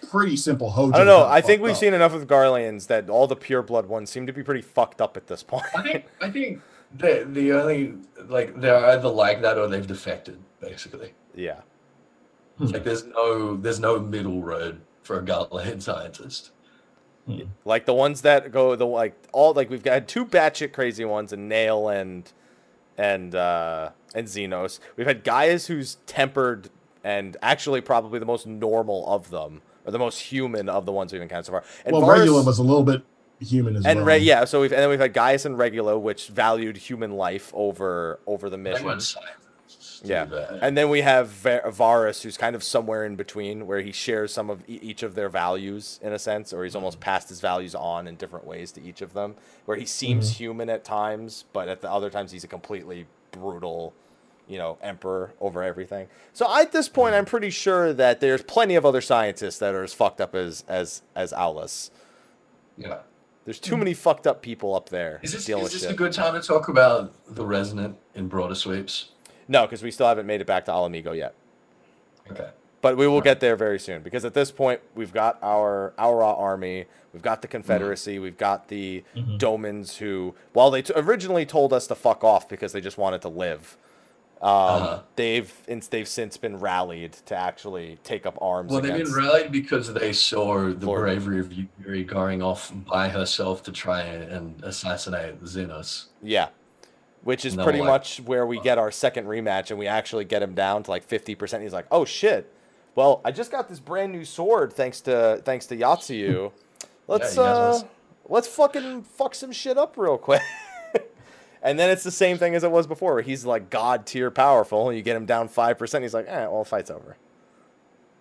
pretty 0.09 0.35
simple 0.37 0.71
Hojo. 0.71 0.93
I 0.95 0.97
don't 0.99 1.05
know. 1.05 1.17
kinda 1.19 1.31
I 1.33 1.41
think 1.41 1.61
we've 1.61 1.73
up. 1.73 1.77
seen 1.77 1.93
enough 1.93 2.13
of 2.13 2.25
Garleans 2.27 2.87
that 2.87 3.09
all 3.09 3.27
the 3.27 3.35
pure 3.35 3.61
blood 3.61 3.85
ones 3.87 4.09
seem 4.09 4.25
to 4.25 4.33
be 4.33 4.41
pretty 4.41 4.61
fucked 4.61 4.99
up 5.01 5.15
at 5.17 5.27
this 5.27 5.43
point. 5.43 5.65
I 5.75 5.83
think 5.83 6.05
I 6.21 6.31
think 6.31 6.61
the 6.97 7.27
the 7.29 7.51
only 7.51 7.93
like 8.29 8.59
they're 8.59 8.83
either 8.85 9.09
like 9.09 9.41
that 9.41 9.57
or 9.59 9.67
they've 9.67 9.85
defected 9.85 10.39
basically. 10.59 11.13
yeah. 11.35 11.59
Like 12.57 12.83
there's 12.83 13.03
no 13.05 13.57
there's 13.57 13.79
no 13.81 13.99
middle 13.99 14.41
road 14.41 14.81
for 15.03 15.19
a 15.19 15.21
Garlean 15.23 15.81
scientist. 15.89 16.51
Like 17.63 17.85
the 17.85 17.93
ones 17.93 18.23
that 18.23 18.51
go 18.51 18.75
the 18.75 18.85
like 18.85 19.13
all 19.31 19.53
like 19.53 19.69
we've 19.69 19.83
got 19.83 20.07
two 20.07 20.25
batshit 20.25 20.73
crazy 20.73 21.05
ones 21.05 21.31
and 21.31 21.49
Nael 21.49 21.93
and 21.93 22.29
and 22.97 23.33
uh 23.35 23.91
and 24.13 24.27
Zenos. 24.27 24.79
We've 24.97 25.07
had 25.07 25.23
guys 25.23 25.67
who's 25.67 25.95
tempered 26.07 26.69
and 27.05 27.37
actually 27.41 27.79
probably 27.79 28.19
the 28.19 28.25
most 28.25 28.45
normal 28.45 29.07
of 29.07 29.29
them, 29.29 29.61
or 29.85 29.91
the 29.91 29.99
most 29.99 30.19
human 30.19 30.67
of 30.67 30.85
the 30.85 30.91
ones 30.91 31.13
we've 31.13 31.21
encountered 31.21 31.45
so 31.45 31.51
far. 31.53 31.63
And 31.85 31.93
well, 31.93 32.05
Varus- 32.05 32.19
Regula 32.21 32.43
was 32.43 32.59
a 32.59 32.63
little 32.63 32.83
bit 32.83 33.01
human 33.39 33.77
as 33.77 33.83
well. 33.83 33.91
and 33.91 33.99
well. 34.01 34.07
Re- 34.07 34.17
yeah, 34.17 34.43
so 34.43 34.59
we've 34.59 34.73
and 34.73 34.81
then 34.81 34.89
we've 34.89 34.99
had 34.99 35.13
Gaius 35.13 35.45
and 35.45 35.57
Regula, 35.57 35.97
which 35.97 36.27
valued 36.27 36.75
human 36.75 37.11
life 37.13 37.49
over 37.55 38.19
over 38.27 38.49
the 38.49 38.57
They 38.57 38.63
mission. 38.83 38.85
Weren't 40.03 40.29
to 40.29 40.35
Yeah. 40.35 40.41
be 40.45 40.53
bad. 40.53 40.59
And 40.61 40.77
then 40.77 40.89
we 40.89 41.01
have 41.01 41.27
Va- 41.29 41.63
Varus, 41.71 42.23
who's 42.23 42.37
kind 42.37 42.55
of 42.55 42.63
somewhere 42.63 43.05
in 43.05 43.15
between, 43.15 43.67
where 43.67 43.81
he 43.81 43.91
shares 43.91 44.33
some 44.33 44.49
of 44.49 44.61
e- 44.69 44.79
each 44.81 45.03
of 45.03 45.15
their 45.15 45.29
values 45.29 45.99
in 46.01 46.13
a 46.13 46.19
sense, 46.19 46.53
or 46.53 46.63
he's 46.63 46.75
almost 46.75 46.99
passed 46.99 47.29
his 47.29 47.39
values 47.41 47.75
on 47.75 48.07
in 48.07 48.15
different 48.15 48.45
ways 48.45 48.71
to 48.73 48.81
each 48.81 49.01
of 49.01 49.13
them. 49.13 49.35
Where 49.65 49.77
he 49.77 49.85
seems 49.85 50.31
mm-hmm. 50.31 50.37
human 50.43 50.69
at 50.69 50.83
times, 50.83 51.45
but 51.53 51.67
at 51.67 51.81
the 51.81 51.91
other 51.91 52.09
times 52.09 52.31
he's 52.31 52.43
a 52.43 52.47
completely 52.47 53.05
brutal, 53.31 53.93
you 54.47 54.57
know, 54.57 54.77
emperor 54.81 55.33
over 55.39 55.63
everything. 55.63 56.07
So 56.33 56.45
at 56.59 56.71
this 56.71 56.89
point, 56.89 57.15
I'm 57.15 57.25
pretty 57.25 57.49
sure 57.49 57.93
that 57.93 58.19
there's 58.19 58.41
plenty 58.43 58.75
of 58.75 58.85
other 58.85 59.01
scientists 59.01 59.59
that 59.59 59.73
are 59.73 59.83
as 59.83 59.93
fucked 59.93 60.19
up 60.19 60.35
as 60.35 60.63
as 60.67 61.01
as 61.15 61.31
Aulus. 61.33 61.91
yeah. 62.77 62.99
There's 63.43 63.59
too 63.59 63.75
many 63.75 63.95
fucked 63.95 64.27
up 64.27 64.43
people 64.43 64.75
up 64.75 64.89
there 64.89 65.19
Is 65.23 65.33
this, 65.33 65.45
dealing 65.45 65.65
is 65.65 65.73
this 65.73 65.83
a 65.85 65.95
good 65.95 66.13
time 66.13 66.39
to 66.39 66.47
talk 66.47 66.67
about 66.67 67.11
the 67.33 67.43
resonant 67.43 67.97
in 68.13 68.27
broader 68.27 68.53
sweeps? 68.53 69.09
No, 69.51 69.63
because 69.63 69.83
we 69.83 69.91
still 69.91 70.07
haven't 70.07 70.25
made 70.25 70.39
it 70.39 70.47
back 70.47 70.63
to 70.65 70.71
Ala 70.71 70.89
Mhigo 70.89 71.13
yet. 71.15 71.33
Okay. 72.31 72.49
But 72.79 72.95
we 72.95 73.05
will 73.05 73.15
Right. 73.15 73.25
get 73.25 73.39
there 73.41 73.57
very 73.57 73.77
soon 73.79 74.01
because 74.01 74.23
at 74.23 74.33
this 74.33 74.49
point 74.49 74.79
we've 74.95 75.11
got 75.13 75.37
our 75.43 75.93
our 75.99 76.23
army, 76.23 76.85
we've 77.13 77.21
got 77.21 77.41
the 77.41 77.49
Confederacy, 77.49 78.17
we've 78.17 78.37
got 78.37 78.69
the 78.69 79.03
Mhm. 79.13 79.37
Domans 79.37 79.97
who, 79.97 80.35
while 80.53 80.71
they 80.71 80.81
t- 80.81 80.93
originally 80.95 81.45
told 81.45 81.73
us 81.73 81.85
to 81.87 81.95
fuck 81.95 82.23
off 82.23 82.47
because 82.47 82.71
they 82.71 82.79
just 82.79 82.97
wanted 82.97 83.21
to 83.23 83.27
live, 83.27 83.77
um, 84.41 84.49
Uh-huh. 84.49 84.99
they've 85.17 85.53
they've 85.91 86.07
since 86.07 86.37
been 86.37 86.57
rallied 86.59 87.11
to 87.25 87.35
actually 87.35 87.99
take 88.03 88.25
up 88.25 88.37
arms. 88.41 88.71
Well, 88.71 88.79
they've 88.81 89.03
been 89.03 89.13
rallied 89.13 89.51
because 89.51 89.93
they 89.93 90.13
saw 90.13 90.69
the 90.73 90.85
Lord. 90.85 91.01
bravery 91.01 91.39
of 91.41 91.51
Yuri 91.53 92.05
going 92.05 92.41
off 92.41 92.71
by 92.87 93.09
herself 93.09 93.61
to 93.63 93.71
try 93.73 93.99
and 94.01 94.63
assassinate 94.63 95.43
Zenos. 95.43 96.05
yeah, 96.23 96.47
which 97.23 97.45
is 97.45 97.55
No, 97.55 97.63
pretty 97.63 97.79
like- 97.79 97.87
much 97.87 98.21
where 98.21 98.45
we 98.45 98.59
get 98.59 98.77
our 98.77 98.91
second 98.91 99.25
rematch, 99.27 99.69
and 99.69 99.77
we 99.79 99.87
actually 99.87 100.25
get 100.25 100.41
him 100.41 100.53
down 100.53 100.83
to 100.83 100.91
like 100.91 101.03
fifty 101.03 101.35
percent. 101.35 101.63
He's 101.63 101.73
like, 101.73 101.87
"Oh 101.91 102.05
shit." 102.05 102.51
Well, 102.95 103.21
I 103.23 103.31
just 103.31 103.51
got 103.51 103.69
this 103.69 103.79
brand 103.79 104.11
new 104.11 104.25
sword 104.25 104.73
thanks 104.73 104.99
to 105.01 105.41
thanks 105.45 105.65
to 105.67 105.77
Yotsuyu. 105.77 106.51
Let's 107.07 107.35
has 107.35 107.37
uh 107.37 107.81
let's 108.29 108.47
fucking 108.47 109.03
fuck 109.03 109.35
some 109.35 109.51
shit 109.51 109.77
up 109.77 109.97
real 109.97 110.17
quick. 110.17 110.41
and 111.63 111.77
then 111.79 111.89
it's 111.89 112.03
the 112.03 112.11
same 112.11 112.37
thing 112.37 112.55
as 112.55 112.63
it 112.63 112.71
was 112.71 112.87
before, 112.87 113.13
where 113.15 113.21
he's 113.23 113.45
like 113.45 113.69
god 113.69 114.05
tier 114.05 114.31
powerful, 114.31 114.87
and 114.89 114.97
you 114.97 115.03
get 115.03 115.15
him 115.15 115.25
down 115.25 115.47
five 115.47 115.77
percent, 115.77 116.03
he's 116.03 116.13
like, 116.13 116.27
"Eh, 116.27 116.47
well, 116.47 116.63
fight's 116.63 116.89
over." 116.91 117.17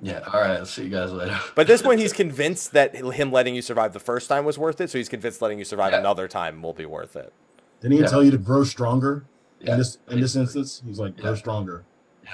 Yeah, 0.03 0.21
all 0.33 0.41
right, 0.41 0.53
I'll 0.57 0.65
see 0.67 0.85
you 0.85 0.89
guys 0.89 1.13
later. 1.13 1.39
But 1.55 1.63
at 1.63 1.67
this 1.67 1.83
point, 1.83 2.01
he's 2.01 2.13
convinced 2.15 2.73
that 2.73 2.97
him 2.97 3.31
letting 3.31 3.55
you 3.55 3.61
survive 3.63 3.93
the 3.93 4.01
first 4.01 4.29
time 4.31 4.45
was 4.47 4.57
worth 4.59 4.81
it, 4.81 4.89
so 4.91 4.97
he's 4.99 5.11
convinced 5.11 5.43
letting 5.43 5.59
you 5.59 5.65
survive 5.65 5.93
Yeah. 5.93 5.99
another 6.01 6.27
time 6.27 6.63
will 6.63 6.73
be 6.73 6.87
worth 6.87 7.17
it. 7.17 7.33
Didn't 7.81 7.95
he 7.97 8.01
Yeah. 8.03 8.07
tell 8.09 8.23
you 8.23 8.31
to 8.31 8.39
grow 8.39 8.65
stronger? 8.65 9.25
Yeah. 9.61 9.73
In 9.73 9.79
this 9.79 9.99
in 10.09 10.21
this 10.21 10.37
instance, 10.37 10.83
he's 10.87 10.99
like 10.99 11.17
grow 11.17 11.31
Yeah. 11.33 11.37
stronger. 11.37 11.85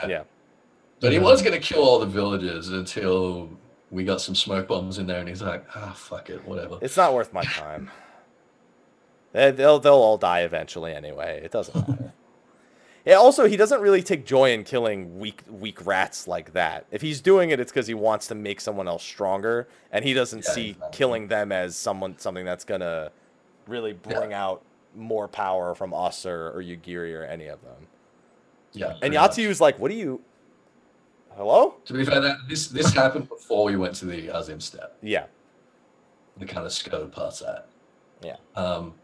Yeah. 0.06 0.22
But 1.00 1.12
he 1.12 1.18
was 1.18 1.42
gonna 1.42 1.58
kill 1.60 1.82
all 1.82 1.98
the 1.98 2.06
villagers 2.06 2.68
until 2.70 3.50
we 3.90 4.04
got 4.04 4.20
some 4.20 4.34
smoke 4.34 4.66
bombs 4.68 4.98
in 4.98 5.06
there, 5.06 5.20
and 5.20 5.28
he's 5.28 5.42
like, 5.42 5.64
ah, 5.74 5.92
fuck 5.96 6.28
it, 6.30 6.46
whatever. 6.46 6.78
It's 6.80 6.96
not 6.96 7.14
worth 7.14 7.32
my 7.32 7.44
time. 7.44 7.90
They- 9.32 9.50
They'll 9.50 9.78
they'll 9.78 9.94
all 9.94 10.18
die 10.18 10.40
eventually 10.40 10.92
anyway. 10.94 11.40
It 11.44 11.50
doesn't 11.50 11.74
matter. 11.88 12.12
Yeah. 13.04 13.14
Also, 13.18 13.46
he 13.46 13.56
doesn't 13.56 13.80
really 13.80 14.02
take 14.02 14.26
joy 14.26 14.50
in 14.52 14.64
killing 14.64 15.20
weak 15.20 15.44
weak 15.48 15.86
rats 15.86 16.26
like 16.26 16.54
that. 16.54 16.86
If 16.90 17.02
he's 17.02 17.20
doing 17.20 17.50
it, 17.50 17.60
it's 17.60 17.70
because 17.70 17.86
he 17.86 17.94
wants 17.94 18.26
to 18.26 18.34
make 18.34 18.60
someone 18.60 18.88
else 18.88 19.04
stronger, 19.04 19.68
and 19.92 20.04
he 20.04 20.12
doesn't 20.12 20.44
Yeah, 20.44 20.50
see 20.50 20.68
exactly. 20.70 20.88
killing 20.98 21.28
them 21.28 21.52
as 21.52 21.76
someone 21.76 22.18
something 22.18 22.44
that's 22.44 22.64
gonna 22.64 23.12
really 23.68 23.92
bring 23.92 24.32
out 24.32 24.62
more 24.96 25.28
power 25.28 25.74
from 25.74 25.92
us 25.94 26.24
or, 26.26 26.50
or 26.50 26.62
Yugiri 26.62 27.14
or 27.14 27.24
any 27.24 27.46
of 27.46 27.62
them. 27.62 27.86
Yeah. 28.72 28.90
And 28.90 29.00
pretty 29.00 29.16
much. 29.16 29.30
Yatsu's 29.32 29.60
like, 29.60 29.78
"What 29.78 29.90
do 29.90 29.96
you? 29.96 30.20
Hello? 31.36 31.74
To 31.84 31.92
be 31.92 32.04
fair, 32.04 32.20
that 32.20 32.36
this 32.48 32.68
this 32.68 32.92
happened 32.92 33.28
before 33.28 33.64
we 33.66 33.76
went 33.76 33.94
to 33.96 34.06
the 34.06 34.28
Azim 34.34 34.60
steppe. 34.60 34.96
Yeah, 35.02 35.26
The 36.38 36.46
kind 36.46 36.64
of 36.66 36.72
skirted 36.72 37.12
past 37.12 37.40
that. 37.40 37.68
yeah, 38.22 38.36
Um, 38.54 38.94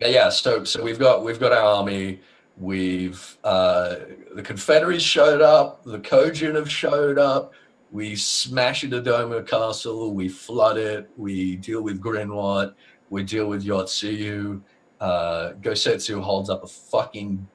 yeah, 0.00 0.08
yeah. 0.08 0.28
So 0.30 0.64
so 0.64 0.82
we've 0.82 0.98
got 0.98 1.22
we've 1.24 1.38
got 1.40 1.52
our 1.52 1.60
army. 1.76 2.20
We've 2.56 3.36
uh, 3.44 3.96
the 4.34 4.42
Confederates 4.42 5.02
showed 5.04 5.42
up. 5.42 5.84
The 5.84 5.98
Kojin 5.98 6.54
have 6.54 6.70
showed 6.70 7.18
up. 7.18 7.52
We 7.92 8.16
smash 8.16 8.82
into 8.84 9.00
Doma 9.02 9.46
Castle. 9.46 10.14
We 10.14 10.28
flood 10.28 10.78
it. 10.78 11.10
We 11.16 11.56
deal 11.56 11.82
with 11.82 12.00
Grynewaht. 12.00 12.74
We 13.10 13.22
deal 13.24 13.46
with 13.46 13.64
Yotsuyu. 13.64 14.60
Uh, 15.00 15.52
Gosetsu 15.60 16.20
holds 16.20 16.48
up 16.50 16.64
a 16.64 16.66
fucking 16.66 17.46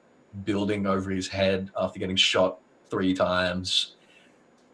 building 0.44 0.86
over 0.86 1.10
his 1.10 1.28
head 1.28 1.70
after 1.78 1.98
getting 1.98 2.16
shot 2.16 2.58
three 2.90 3.14
times. 3.14 3.96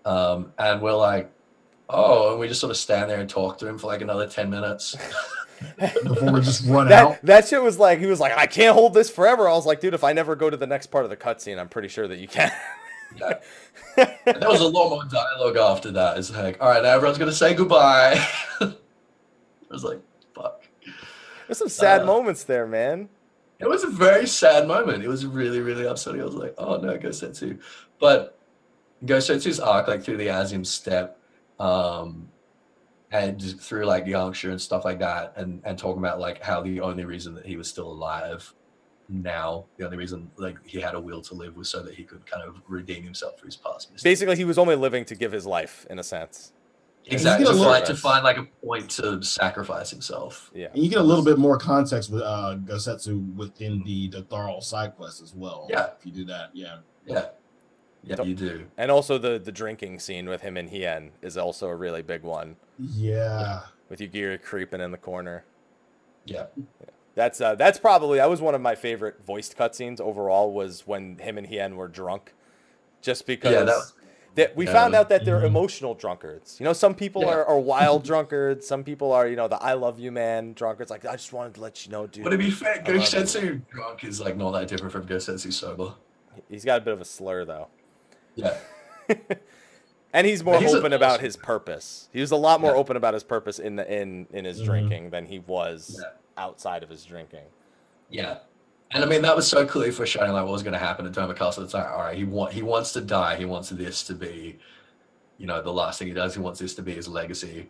Um, 0.05 0.53
and 0.59 0.81
we're 0.81 0.93
like, 0.95 1.31
oh, 1.89 2.33
and 2.33 2.41
we 2.41 2.49
just 2.49 2.61
sort 2.61 2.71
of 2.71 2.77
stand 2.77 3.11
there 3.11 3.21
and 3.21 3.29
talk 3.29 3.59
to 3.59 3.67
him 3.67 3.79
for 3.79 3.87
like 3.87 4.03
another 4.03 4.27
10 4.27 4.51
minutes. 4.51 4.97
Before 6.05 6.33
we 6.33 6.41
just 6.43 6.67
run 6.67 6.89
that 6.89 7.05
out. 7.05 7.23
that 7.23 7.49
shit 7.49 7.63
was 7.63 7.79
like 7.79 7.99
he 7.99 8.05
was 8.05 8.21
like, 8.21 8.37
"I 8.37 8.45
can't 8.45 8.75
hold 8.75 8.93
this 8.93 9.09
forever." 9.09 9.49
I 9.49 9.53
was 9.53 9.65
like, 9.65 9.81
"Dude, 9.81 9.95
if 9.95 10.05
I 10.05 10.13
never 10.13 10.37
go 10.37 10.51
to 10.51 10.57
the 10.57 10.67
next 10.67 10.89
part 10.89 11.05
of 11.05 11.11
the 11.11 11.17
cutscene, 11.17 11.59
I'm 11.59 11.71
pretty 11.71 11.89
sure 11.89 12.07
that 12.09 12.19
you 12.19 12.29
can." 12.29 12.53
Yeah. 13.19 13.39
There 13.97 14.51
was 14.51 14.61
a 14.61 14.69
lot 14.69 14.91
more 14.91 15.05
dialogue 15.05 15.57
after 15.57 15.91
that. 15.93 16.19
It's 16.19 16.31
like, 16.31 16.61
all 16.61 16.69
right, 16.69 16.83
now 16.83 16.91
everyone's 16.95 17.19
gonna 17.19 17.33
say 17.33 17.55
goodbye. 17.55 18.15
I 18.61 18.75
was 19.71 19.85
like, 19.85 20.01
fuck. 20.01 20.16
There's 21.47 21.59
some 21.59 21.69
sad 21.69 22.03
Uh, 22.03 22.07
moments 22.07 22.45
there, 22.45 22.67
man. 22.67 23.09
It 23.59 23.69
was 23.69 23.85
a 23.85 23.89
very 23.89 24.27
sad 24.27 24.69
moment. 24.69 25.03
It 25.03 25.09
was 25.09 25.25
really, 25.25 25.61
really 25.61 25.87
upsetting. 25.87 26.21
I 26.21 26.25
was 26.25 26.35
like, 26.35 26.55
oh 26.59 26.77
no, 26.77 26.99
Gosetsu. 26.99 27.59
But 27.99 28.39
Gosetsu's 29.05 29.61
arc, 29.61 29.89
like 29.89 30.03
through 30.03 30.19
the 30.19 30.29
Azim 30.29 30.65
steppe, 30.65 31.19
um, 31.59 32.29
and 33.13 33.41
through 33.61 33.87
like 33.87 34.05
Yanxia 34.05 34.51
and 34.51 34.61
stuff 34.61 34.85
like 34.85 34.99
that, 34.99 35.33
and 35.37 35.63
and 35.65 35.79
talking 35.79 35.99
about 36.03 36.21
like 36.21 36.43
how 36.43 36.61
the 36.61 36.81
only 36.81 37.05
reason 37.05 37.35
that 37.35 37.47
he 37.47 37.57
was 37.57 37.69
still 37.69 37.91
alive 37.91 38.53
now, 39.09 39.65
the 39.77 39.85
only 39.85 39.97
reason 39.97 40.31
like 40.37 40.57
he 40.67 40.81
had 40.81 40.95
a 40.95 41.01
will 41.01 41.23
to 41.23 41.35
live 41.35 41.57
was 41.57 41.69
so 41.69 41.83
that 41.83 41.95
he 41.95 42.03
could 42.03 42.27
kind 42.27 42.43
of 42.43 42.61
redeem 42.67 43.05
himself 43.05 43.39
for 43.39 43.47
his 43.47 43.57
past 43.57 43.93
mistakes. 43.93 44.03
Basically, 44.03 44.37
he 44.37 44.45
was 44.45 44.59
only 44.59 44.75
living 44.75 45.05
to 45.07 45.15
give 45.15 45.33
his 45.33 45.47
life, 45.47 45.87
in 45.89 45.99
a 45.99 46.03
sense. 46.03 46.53
Exactly. 47.09 47.47
He's 47.47 47.55
To 47.55 47.59
gonna 47.59 47.71
find, 47.73 47.81
look- 47.89 47.97
to 47.97 47.97
find 47.97 48.25
like 48.25 48.37
a 48.37 48.45
point 48.67 48.91
to 48.93 49.23
sacrifice 49.23 49.91
himself. 49.91 50.51
Yeah. 50.55 50.69
And 50.75 50.83
you 50.83 50.91
get 50.91 50.99
a 50.99 51.05
little 51.05 51.25
bit 51.25 51.39
more 51.39 51.57
context 51.57 52.11
with 52.11 52.23
uh 52.23 52.57
Gosetsu 52.65 53.35
within 53.37 53.83
the 53.85 54.09
the 54.09 54.23
Tharl 54.23 54.63
side 54.63 54.97
quest 54.97 55.23
as 55.23 55.33
well. 55.35 55.67
Yeah. 55.71 55.91
If 55.99 56.05
you 56.05 56.13
do 56.13 56.25
that, 56.27 56.51
yeah. 56.53 56.79
Yeah. 57.07 57.27
Yeah, 58.03 58.23
you 58.23 58.35
do. 58.35 58.67
And 58.77 58.91
also 58.91 59.19
the 59.19 59.39
the 59.39 59.53
drinking 59.53 60.01
scene 60.01 60.29
with 60.29 60.41
him 60.43 60.57
and 60.57 60.69
Hien 60.71 61.13
is 61.23 61.37
also 61.37 61.69
a 61.69 61.77
really 61.77 62.03
big 62.03 62.23
one 62.23 62.57
Yeah. 62.79 63.61
with 63.89 64.01
Yugiri 64.01 64.43
creeping 64.43 64.81
in 64.81 64.91
the 64.91 64.99
corner. 64.99 65.45
Yeah. 66.25 66.47
That's 67.15 67.41
uh, 67.41 67.55
that's 67.55 67.79
probably 67.79 68.19
that 68.19 68.29
was 68.29 68.41
one 68.41 68.55
of 68.55 68.61
my 68.61 68.75
favorite 68.75 69.25
voiced 69.25 69.57
cutscenes 69.57 70.01
overall 70.01 70.53
was 70.53 70.87
when 70.87 71.19
him 71.19 71.39
and 71.39 71.47
Hien 71.47 71.77
were 71.77 71.89
drunk, 71.89 72.35
just 73.01 73.27
because 73.27 73.53
Yeah, 73.53 73.63
that 73.63 73.67
was- 73.77 73.93
that 74.37 74.55
we 74.57 74.67
yeah, 74.67 74.73
found 74.73 74.95
out 74.95 75.09
that 75.11 75.25
they're 75.25 75.41
Mhm. 75.41 75.47
emotional 75.47 75.95
drunkards. 75.95 76.59
You 76.61 76.65
know, 76.65 76.73
some 76.73 76.95
people 76.95 77.23
Yeah. 77.23 77.31
are, 77.35 77.45
are 77.45 77.59
wild 77.59 78.05
drunkards. 78.05 78.67
Some 78.67 78.85
people 78.85 79.13
are 79.13 79.27
you 79.27 79.37
know 79.37 79.49
the 79.49 79.57
I 79.63 79.73
love 79.75 79.99
you 79.99 80.13
man 80.13 80.53
drunkards. 80.55 80.91
Like 80.91 81.05
I 81.05 81.13
just 81.17 81.33
wanted 81.33 81.55
to 81.55 81.61
let 81.61 81.85
you 81.85 81.93
know, 81.93 82.07
dude. 82.07 82.25
But 82.25 82.31
to 82.31 82.39
be 82.39 82.51
fair, 82.51 82.75
I 82.87 82.91
love 82.93 83.03
Gosetsu 83.03 83.63
drunk 83.69 84.05
is 84.05 84.21
like 84.21 84.37
not 84.37 84.53
that 84.53 84.69
different 84.69 84.93
from 84.93 85.07
Gosetsu 85.07 85.53
sober. 85.53 85.95
He's 86.49 86.65
got 86.65 86.79
a 86.79 86.85
bit 86.85 86.93
of 86.95 87.01
a 87.01 87.05
slur 87.05 87.45
though. 87.45 87.69
Yeah. 88.35 88.57
and 90.13 90.27
he's 90.27 90.43
more 90.45 90.59
He's 90.61 90.73
a- 90.75 90.79
open 90.79 90.93
about 90.93 91.21
his 91.21 91.37
purpose. 91.53 92.09
He 92.13 92.21
was 92.21 92.31
a 92.31 92.37
lot 92.37 92.61
more 92.61 92.73
Yeah. 92.73 92.79
open 92.79 92.97
about 92.97 93.15
his 93.15 93.25
purpose 93.25 93.59
in 93.59 93.77
the 93.77 93.91
in 93.93 94.27
in 94.33 94.45
his 94.45 94.61
Mhm. 94.61 94.65
drinking 94.65 95.11
than 95.11 95.27
he 95.27 95.39
was 95.41 95.99
Yeah. 96.03 96.11
outside 96.37 96.83
of 96.83 96.89
his 96.91 97.05
drinking. 97.05 97.47
Yeah. 98.11 98.39
And 98.93 99.05
I 99.05 99.07
mean 99.07 99.23
that 99.23 99.35
was 99.35 99.49
so 99.49 99.67
clearly 99.67 99.91
foreshadowing 99.91 100.33
like 100.33 100.45
what 100.45 100.53
was 100.53 100.63
gonna 100.63 100.79
happen 100.79 101.07
at 101.07 101.13
Doma 101.13 101.37
Castle. 101.37 101.65
It's 101.65 101.75
like, 101.75 101.87
all 101.87 101.99
right, 101.99 102.17
he 102.17 102.25
want 102.25 102.53
he 102.53 102.63
wants 102.63 102.93
to 102.93 103.01
die. 103.01 103.37
He 103.37 103.45
wants 103.45 103.71
this 103.71 104.05
to 104.05 104.15
be, 104.15 104.59
you 105.39 105.47
know, 105.47 105.61
the 105.63 105.73
last 105.73 105.99
thing 105.99 106.09
he 106.09 106.15
does. 106.15 106.35
He 106.35 106.41
wants 106.41 106.61
this 106.61 106.75
to 106.77 106.83
be 106.83 106.95
his 106.95 107.09
legacy. 107.09 107.69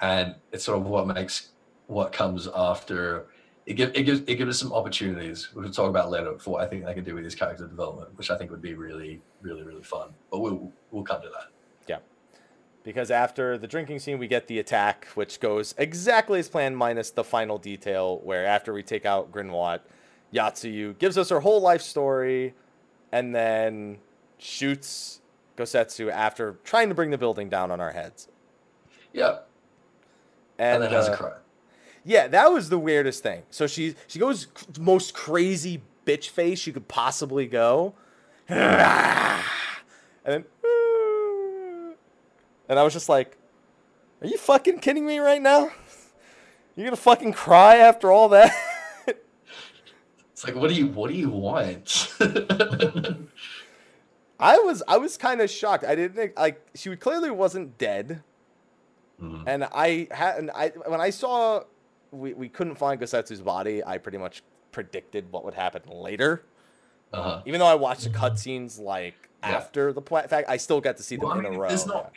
And 0.00 0.34
it's 0.52 0.64
sort 0.64 0.78
of 0.78 0.86
what 0.86 1.06
makes 1.06 1.50
what 1.86 2.12
comes 2.12 2.48
after 2.54 3.26
it 3.66 3.74
gives 3.74 3.92
it 3.98 4.04
gives 4.04 4.20
it 4.20 4.36
gives 4.36 4.50
us 4.50 4.58
some 4.60 4.72
opportunities. 4.72 5.48
We'll 5.52 5.70
talk 5.70 5.90
about 5.90 6.10
later 6.10 6.38
for 6.38 6.50
what 6.50 6.64
I 6.64 6.68
think 6.68 6.84
they 6.84 6.94
can 6.94 7.04
do 7.04 7.16
with 7.16 7.24
his 7.24 7.34
character 7.34 7.66
development, 7.66 8.16
which 8.16 8.30
I 8.30 8.38
think 8.38 8.50
would 8.52 8.62
be 8.62 8.74
really, 8.74 9.20
really, 9.42 9.62
really 9.62 9.82
fun. 9.82 10.10
But 10.30 10.38
we'll 10.38 10.72
we'll 10.92 11.02
come 11.02 11.20
to 11.22 11.28
that. 11.28 11.48
Yeah, 11.88 11.98
because 12.84 13.10
after 13.10 13.58
the 13.58 13.66
drinking 13.66 13.98
scene, 13.98 14.18
we 14.18 14.28
get 14.28 14.46
the 14.46 14.60
attack, 14.60 15.08
which 15.14 15.40
goes 15.40 15.74
exactly 15.78 16.38
as 16.38 16.48
planned, 16.48 16.76
minus 16.76 17.10
the 17.10 17.24
final 17.24 17.58
detail 17.58 18.20
where 18.22 18.46
after 18.46 18.72
we 18.72 18.84
take 18.84 19.04
out 19.04 19.32
Grynewaht, 19.32 19.80
Yotsuyu 20.32 20.98
gives 20.98 21.16
us 21.16 21.30
her 21.30 21.40
whole 21.40 21.60
life 21.60 21.82
story 21.82 22.54
and 23.12 23.34
then 23.34 23.98
shoots 24.38 25.20
Gosetsu 25.56 26.10
after 26.10 26.58
trying 26.64 26.88
to 26.88 26.94
bring 26.94 27.10
the 27.10 27.18
building 27.18 27.48
down 27.48 27.70
on 27.70 27.80
our 27.80 27.92
heads. 27.92 28.28
Yeah. 29.12 29.38
And, 30.58 30.82
And, 30.82 30.84
then 30.84 30.92
has 30.92 31.08
uh, 31.08 31.12
a 31.12 31.16
cry. 31.16 31.32
Yeah, 32.04 32.28
that 32.28 32.52
was 32.52 32.68
the 32.68 32.78
weirdest 32.78 33.22
thing. 33.22 33.42
So 33.50 33.66
she 33.66 33.96
she 34.06 34.18
goes 34.20 34.46
most 34.78 35.12
crazy 35.12 35.82
bitch 36.06 36.28
face 36.28 36.66
you 36.66 36.72
could 36.72 36.86
possibly 36.86 37.46
go, 37.46 37.94
and 38.48 39.42
then, 40.24 40.44
and 42.68 42.78
I 42.78 42.84
was 42.84 42.92
just 42.92 43.08
like, 43.08 43.36
"Are 44.22 44.28
you 44.28 44.38
fucking 44.38 44.78
kidding 44.78 45.04
me 45.04 45.18
right 45.18 45.42
now? 45.42 45.72
You're 46.76 46.86
gonna 46.86 46.96
fucking 46.96 47.32
cry 47.32 47.78
after 47.78 48.12
all 48.12 48.28
that?" 48.28 48.54
It's 50.36 50.44
like, 50.44 50.54
what 50.54 50.68
do 50.68 50.74
you 50.74 50.88
what 50.88 51.10
do 51.10 51.16
you 51.16 51.30
want? 51.30 52.12
I 54.38 54.58
was 54.58 54.82
I 54.86 54.98
was 54.98 55.16
kind 55.16 55.40
of 55.40 55.48
shocked. 55.48 55.82
I 55.82 55.94
didn't 55.94 56.14
think- 56.14 56.38
like 56.38 56.60
she 56.74 56.94
clearly 56.96 57.30
wasn't 57.30 57.78
dead. 57.78 58.22
Mhm. 59.18 59.44
And 59.46 59.64
I 59.64 60.08
had, 60.10 60.36
and 60.36 60.50
I 60.50 60.68
when 60.84 61.00
I 61.00 61.08
saw 61.08 61.62
we, 62.10 62.34
we 62.34 62.50
couldn't 62.50 62.74
find 62.74 63.00
Gosetsu's 63.00 63.40
body, 63.40 63.82
I 63.82 63.96
pretty 63.96 64.18
much 64.18 64.42
predicted 64.72 65.32
what 65.32 65.42
would 65.46 65.54
happen 65.54 65.80
later. 65.88 66.44
Uh-huh. 67.14 67.40
Even 67.46 67.58
though 67.60 67.66
I 67.66 67.74
watched 67.74 68.04
the 68.04 68.10
cutscenes 68.10 68.78
like 68.78 69.30
Yeah. 69.42 69.56
after 69.56 69.90
the 69.94 70.02
pla- 70.02 70.26
fact, 70.26 70.50
I 70.50 70.58
still 70.58 70.82
got 70.82 70.98
to 70.98 71.02
see 71.02 71.16
them 71.16 71.28
Well, 71.28 71.34
I 71.34 71.38
in 71.38 71.44
mean, 71.44 71.54
a 71.54 71.58
row. 71.58 71.68
There's 71.68 71.86
not, 71.86 72.12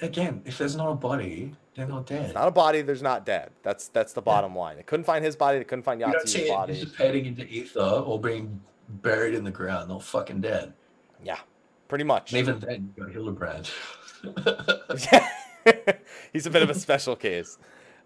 again, 0.00 0.42
if 0.44 0.58
there's 0.58 0.76
not 0.76 0.90
a 0.90 0.94
body, 0.94 1.52
they're 1.74 1.86
not 1.86 2.06
dead. 2.06 2.26
It's 2.26 2.34
not 2.34 2.48
a 2.48 2.52
body. 2.52 2.82
There's 2.82 3.02
not 3.02 3.24
dead. 3.24 3.50
That's 3.62 3.88
that's 3.88 4.12
the 4.12 4.22
bottom 4.22 4.56
line. 4.56 4.76
They 4.76 4.82
couldn't 4.82 5.04
find 5.04 5.24
his 5.24 5.36
body. 5.36 5.58
They 5.58 5.64
couldn't 5.64 5.84
find 5.84 6.00
you 6.00 6.10
don't 6.10 6.28
see 6.28 6.40
Yatsu's 6.40 6.46
it 6.46 6.52
body. 6.52 6.72
dissipating 6.74 7.26
into 7.26 7.46
ether 7.46 7.80
or 7.80 8.20
being 8.20 8.60
buried 8.88 9.34
in 9.34 9.44
the 9.44 9.50
ground. 9.50 9.90
They're 9.90 10.00
fucking 10.00 10.40
dead. 10.40 10.72
Yeah, 11.22 11.38
pretty 11.88 12.04
much. 12.04 12.32
And 12.32 12.40
even 12.40 12.60
then, 12.60 12.92
you 12.96 13.04
got 13.04 13.14
Hildibrand. 13.14 13.70
He's 16.32 16.46
a 16.46 16.50
bit 16.50 16.62
of 16.62 16.70
a 16.70 16.74
special 16.74 17.16
case. 17.16 17.58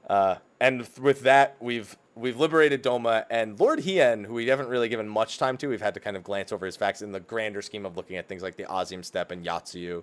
Uh, 0.09 0.37
and 0.61 0.89
with 1.01 1.23
that, 1.23 1.57
we've 1.61 1.97
we've 2.15 2.39
liberated 2.39 2.83
Doma 2.83 3.25
and 3.31 3.59
Lord 3.59 3.81
Hien, 3.81 4.25
who 4.25 4.35
we 4.35 4.47
haven't 4.49 4.69
really 4.69 4.89
given 4.89 5.09
much 5.09 5.39
time 5.39 5.57
to. 5.59 5.69
We've 5.69 5.81
had 5.81 5.95
to 5.95 6.01
kind 6.01 6.17
of 6.17 6.25
glance 6.25 6.53
over 6.53 6.67
his 6.67 6.77
facts 6.77 7.03
in 7.03 7.13
the 7.13 7.21
grander 7.21 7.63
scheme 7.63 7.87
of 7.87 7.97
looking 7.97 8.17
at 8.17 8.29
things 8.29 8.43
like 8.43 8.57
the 8.57 8.71
Azim 8.71 9.03
Steppe 9.03 9.31
and 9.31 9.45
Yotsuyu. 9.45 10.03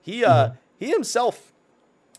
He 0.00 0.24
uh, 0.24 0.52
he 0.80 0.90
himself, 0.90 1.52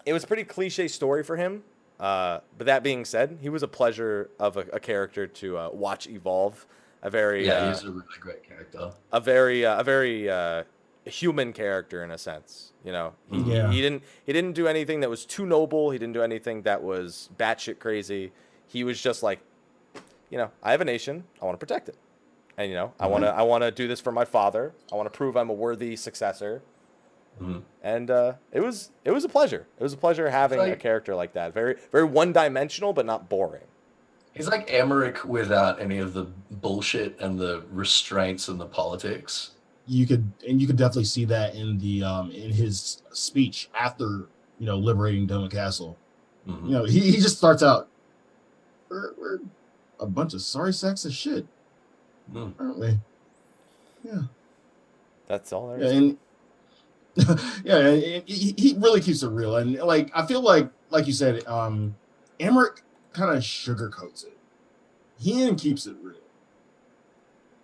it 0.05 0.13
was 0.13 0.23
a 0.23 0.27
pretty 0.27 0.45
cliche 0.45 0.87
story 0.87 1.23
for 1.23 1.35
him. 1.35 1.63
Uh, 1.99 2.39
but 2.57 2.65
that 2.67 2.81
being 2.83 3.03
said, 3.05 3.37
he 3.41 3.49
was 3.49 3.61
a 3.63 3.67
pleasure 3.67 4.29
of 4.39 4.55
a, 4.57 4.61
a 4.73 4.79
character 4.79 5.27
to 5.27 5.57
uh, 5.57 5.69
watch 5.73 6.07
evolve. 6.07 6.65
A 7.03 7.09
very 7.09 7.45
Yeah, 7.45 7.53
uh, 7.53 7.73
he's 7.73 7.83
a 7.83 7.91
really 7.91 8.05
great 8.19 8.43
character. 8.47 8.91
a 9.11 9.19
very 9.19 9.65
uh, 9.65 9.79
a 9.79 9.83
very 9.83 10.29
uh, 10.29 10.63
human 11.05 11.51
character 11.53 12.03
in 12.03 12.11
a 12.11 12.17
sense. 12.17 12.73
You 12.85 12.91
know, 12.91 13.13
he, 13.29 13.41
he- 13.43 13.53
Yeah. 13.53 13.71
he, 13.71 13.81
didn't 13.81 14.03
he 14.25 14.31
didn't 14.33 14.53
do 14.53 14.67
anything 14.67 14.99
that 15.01 15.09
was 15.09 15.25
too 15.25 15.45
noble. 15.45 15.89
He 15.91 15.97
didn't 15.99 16.13
do 16.13 16.21
anything 16.23 16.61
that 16.63 16.81
was 16.81 17.29
batshit 17.37 17.79
crazy. 17.79 18.31
He 18.67 18.83
was 18.83 19.01
just 19.01 19.21
like, 19.23 19.39
you 20.29 20.37
know, 20.37 20.49
I 20.63 20.71
have 20.71 20.81
a 20.81 20.85
nation. 20.85 21.23
I 21.41 21.45
want 21.45 21.59
to 21.59 21.63
protect 21.65 21.89
it, 21.89 21.97
and 22.57 22.69
you 22.69 22.75
know, 22.75 22.93
I 22.99 23.07
want 23.07 23.23
to 23.25 23.29
I 23.29 23.41
want 23.41 23.63
to 23.63 23.69
do 23.71 23.87
this 23.87 23.99
for 23.99 24.11
my 24.11 24.25
father. 24.25 24.73
I 24.91 24.95
want 24.95 25.11
to 25.11 25.15
prove 25.15 25.35
I'm 25.35 25.49
a 25.49 25.53
worthy 25.53 25.95
successor. 25.95 26.61
Mhm. 27.39 27.61
And 27.83 28.09
uh, 28.11 28.33
it 28.51 28.61
was 28.61 28.89
it 29.05 29.11
was 29.11 29.23
a 29.23 29.29
pleasure. 29.29 29.67
It 29.79 29.83
was 29.83 29.93
a 29.93 29.97
pleasure 29.97 30.29
having 30.29 30.59
a 30.59 30.75
character 30.75 31.15
like 31.15 31.33
that. 31.33 31.53
Very 31.53 31.75
very 31.91 32.03
one 32.03 32.33
dimensional, 32.33 32.93
but 32.93 33.05
not 33.05 33.29
boring. 33.29 33.63
He's 34.33 34.47
like 34.47 34.67
Aymeric 34.69 35.25
without 35.25 35.81
any 35.81 35.97
of 35.97 36.13
the 36.13 36.25
bullshit 36.49 37.19
and 37.19 37.37
the 37.39 37.63
restraints 37.71 38.47
and 38.47 38.59
the 38.59 38.65
politics. 38.65 39.51
You 39.87 40.05
could 40.07 40.31
and 40.47 40.61
you 40.61 40.67
could 40.67 40.77
definitely 40.77 41.05
see 41.05 41.25
that 41.25 41.55
in 41.55 41.79
the 41.79 42.03
um 42.03 42.31
in 42.31 42.51
his 42.51 43.01
speech 43.11 43.69
after 43.73 44.27
you 44.59 44.65
know 44.67 44.77
liberating 44.77 45.27
Doma 45.27 45.49
Castle. 45.51 45.97
Mhm. 46.47 46.65
You 46.65 46.71
know, 46.71 46.85
he, 46.85 46.99
he 47.11 47.19
just 47.19 47.37
starts 47.37 47.61
out. 47.63 47.87
We're, 48.89 49.13
we're 49.19 49.39
a 49.99 50.05
bunch 50.05 50.33
of 50.33 50.41
sorry 50.41 50.73
sacks 50.73 51.05
of 51.05 51.13
shit, 51.13 51.45
Mm. 52.33 52.53
aren't 52.59 52.77
we? 52.79 52.99
That's 55.27 55.53
all 55.53 55.69
there 55.69 55.79
is. 55.79 55.91
Yeah, 55.91 55.97
and 55.97 56.17
yeah, 57.63 57.91
he 58.25 58.75
really 58.77 59.01
keeps 59.01 59.23
it 59.23 59.29
real. 59.29 59.57
And 59.57 59.75
like 59.79 60.11
I 60.15 60.25
feel 60.25 60.41
like, 60.41 60.69
like 60.89 61.07
you 61.07 61.13
said, 61.13 61.45
um, 61.45 61.95
Aymeric 62.39 62.81
kind 63.13 63.35
of 63.35 63.43
sugarcoats 63.43 64.25
it. 64.25 64.37
He 65.19 65.53
keeps 65.55 65.85
it 65.85 65.95
real. 66.01 66.15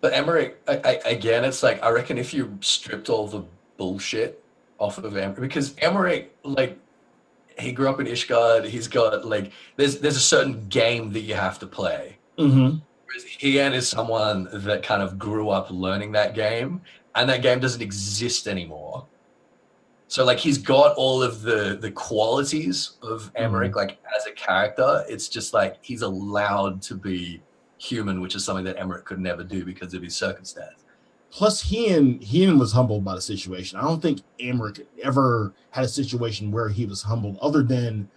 But 0.02 0.14
Aymeric, 0.14 0.56
I, 0.68 0.99
I, 1.06 1.10
again, 1.10 1.44
it's 1.44 1.64
like 1.64 1.82
I 1.82 1.90
reckon 1.90 2.18
if 2.18 2.34
you 2.34 2.57
stripped 2.61 3.10
all 3.10 3.28
the 3.28 3.44
bullshit 3.78 4.44
off 4.78 4.98
of 4.98 5.14
Aymeric, 5.14 5.40
because 5.40 5.72
Aymeric, 5.76 6.28
like, 6.44 6.78
he 7.57 7.72
grew 7.72 7.90
up 7.90 7.99
in 7.99 8.06
Ishgard. 8.06 8.65
He's 8.65 8.88
got 8.88 9.26
like 9.26 9.52
there's 9.78 9.99
there's 9.99 10.18
a 10.18 10.22
certain 10.22 10.68
game 10.68 11.11
that 11.14 11.22
you 11.22 11.34
have 11.34 11.57
to 11.60 11.68
play. 11.68 12.18
Mm-hmm. 12.38 12.78
Hien 13.40 13.74
is 13.74 13.90
someone 13.90 14.48
that 14.52 14.84
kind 14.84 15.02
of 15.02 15.18
grew 15.18 15.49
up 15.49 15.72
learning 15.72 16.11
that 16.11 16.36
game, 16.36 16.82
and 17.15 17.28
that 17.30 17.41
game 17.41 17.60
doesn't 17.60 17.82
exist 17.82 18.48
anymore. 18.48 19.07
So 20.09 20.23
like 20.23 20.38
he's 20.38 20.57
got 20.57 20.95
all 20.95 21.21
of 21.21 21.41
the 21.41 21.77
the 21.79 21.91
qualities 21.91 22.91
of 23.01 23.31
mm. 23.35 23.43
Aymeric, 23.43 23.75
like 23.75 23.99
as 24.15 24.25
a 24.25 24.31
character. 24.31 25.03
It's 25.09 25.27
just 25.27 25.53
like 25.53 25.77
he's 25.81 26.01
allowed 26.01 26.81
to 26.84 26.95
be 26.95 27.41
human, 27.77 28.21
which 28.21 28.35
is 28.35 28.43
something 28.45 28.65
that 28.65 28.77
Aymeric 28.77 29.03
could 29.05 29.19
never 29.19 29.43
do 29.43 29.65
because 29.65 29.93
of 29.93 30.01
his 30.01 30.15
circumstance. 30.15 30.85
Plus, 31.29 31.61
Hien 31.61 32.19
Hien 32.21 32.57
was 32.57 32.71
humbled 32.71 33.03
by 33.03 33.15
the 33.15 33.21
situation. 33.21 33.77
I 33.77 33.81
don't 33.81 34.01
think 34.01 34.21
Aymeric 34.39 34.85
ever 35.03 35.53
had 35.71 35.84
a 35.84 35.89
situation 35.89 36.51
where 36.51 36.69
he 36.69 36.85
was 36.85 37.03
humbled, 37.03 37.38
other 37.41 37.61
than, 37.63 38.09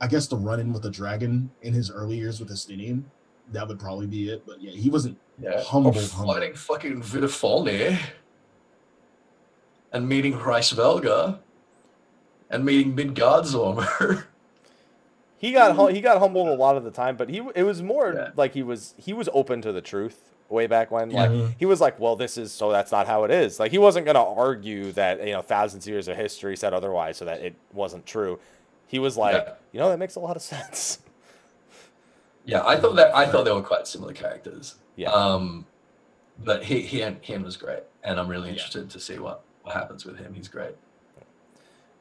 I 0.00 0.08
guess, 0.08 0.26
the 0.26 0.36
run-in 0.36 0.72
with 0.72 0.82
the 0.82 0.90
dragon 0.90 1.50
in 1.62 1.72
his 1.72 1.90
early 1.90 2.16
years 2.16 2.40
with 2.40 2.50
Estinian. 2.50 3.04
That 3.52 3.68
would 3.68 3.78
probably 3.78 4.06
be 4.06 4.30
it. 4.30 4.44
But 4.44 4.60
yeah, 4.60 4.72
he 4.72 4.90
wasn't. 4.90 5.18
Yeah, 5.38 5.62
Humbled, 5.62 5.96
oh, 5.96 6.00
Or 6.00 6.08
humbled. 6.08 6.36
fighting 6.36 6.54
fucking 6.54 7.02
Vidofnir 7.02 7.98
and 9.94 10.06
meeting 10.08 10.34
Hraesvelgr 10.34 11.38
and 12.50 12.64
meeting 12.64 12.94
Midgardsormr. 12.94 14.24
He 15.38 15.52
got 15.52 15.76
hum- 15.76 15.94
he 15.94 16.00
got 16.00 16.20
humbled 16.20 16.48
a 16.48 16.54
lot 16.54 16.78
of 16.78 16.84
the 16.84 16.90
time, 16.90 17.16
but 17.18 17.28
he 17.28 17.42
it 17.54 17.64
was 17.64 17.82
more 17.82 18.14
Yeah. 18.14 18.30
like 18.34 18.54
he 18.54 18.62
was 18.62 18.94
he 18.96 19.12
was 19.12 19.28
open 19.34 19.60
to 19.60 19.72
the 19.72 19.82
truth 19.82 20.30
way 20.48 20.66
back 20.66 20.90
when. 20.90 21.10
Like 21.10 21.28
Mhm. 21.30 21.54
he 21.58 21.66
was 21.66 21.82
like, 21.82 22.00
well, 22.00 22.16
this 22.16 22.38
is 22.38 22.50
so 22.50 22.72
that's 22.72 22.90
not 22.90 23.06
how 23.06 23.24
it 23.24 23.30
is. 23.30 23.60
Like 23.60 23.70
he 23.70 23.76
wasn't 23.76 24.06
gonna 24.06 24.24
argue 24.24 24.90
that 24.92 25.18
you 25.26 25.34
know 25.34 25.42
thousands 25.42 25.84
of 25.86 25.90
years 25.92 26.08
of 26.08 26.16
history 26.16 26.56
said 26.56 26.72
otherwise, 26.72 27.18
so 27.18 27.26
that 27.26 27.40
it 27.42 27.56
wasn't 27.74 28.06
true. 28.06 28.38
He 28.86 28.98
was 28.98 29.18
like, 29.18 29.34
Yeah. 29.36 29.52
you 29.72 29.80
know, 29.80 29.90
that 29.90 29.98
makes 29.98 30.14
a 30.14 30.20
lot 30.20 30.34
of 30.36 30.40
sense. 30.42 31.00
yeah, 32.46 32.64
I 32.66 32.76
thought 32.76 32.96
that 32.96 33.14
I 33.14 33.26
thought 33.26 33.44
they 33.44 33.52
were 33.52 33.60
quite 33.60 33.86
similar 33.86 34.14
characters. 34.14 34.76
Yeah. 34.96 35.10
Um, 35.10 35.66
but 36.42 36.64
he 36.64 36.80
he 36.80 37.02
and 37.02 37.22
him 37.22 37.42
was 37.42 37.58
great, 37.58 37.82
and 38.02 38.18
I'm 38.18 38.28
really 38.28 38.46
Yeah. 38.48 38.52
interested 38.54 38.88
to 38.88 38.98
see 38.98 39.18
what 39.18 39.42
what 39.64 39.74
happens 39.74 40.04
with 40.04 40.16
him. 40.18 40.32
He's 40.34 40.48
great. 40.48 40.74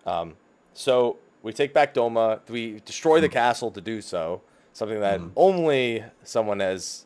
Um, 0.06 0.36
so 0.74 1.18
we 1.42 1.52
take 1.54 1.74
back 1.74 1.94
Doma. 1.94 2.40
We 2.50 2.82
destroy 2.86 3.20
the 3.22 3.30
castle 3.30 3.72
to 3.72 3.82
do 3.82 4.02
so. 4.02 4.42
Something 4.74 5.00
that 5.02 5.20
Mhm. 5.20 5.32
only 5.36 6.04
someone 6.24 6.62
as 6.62 7.06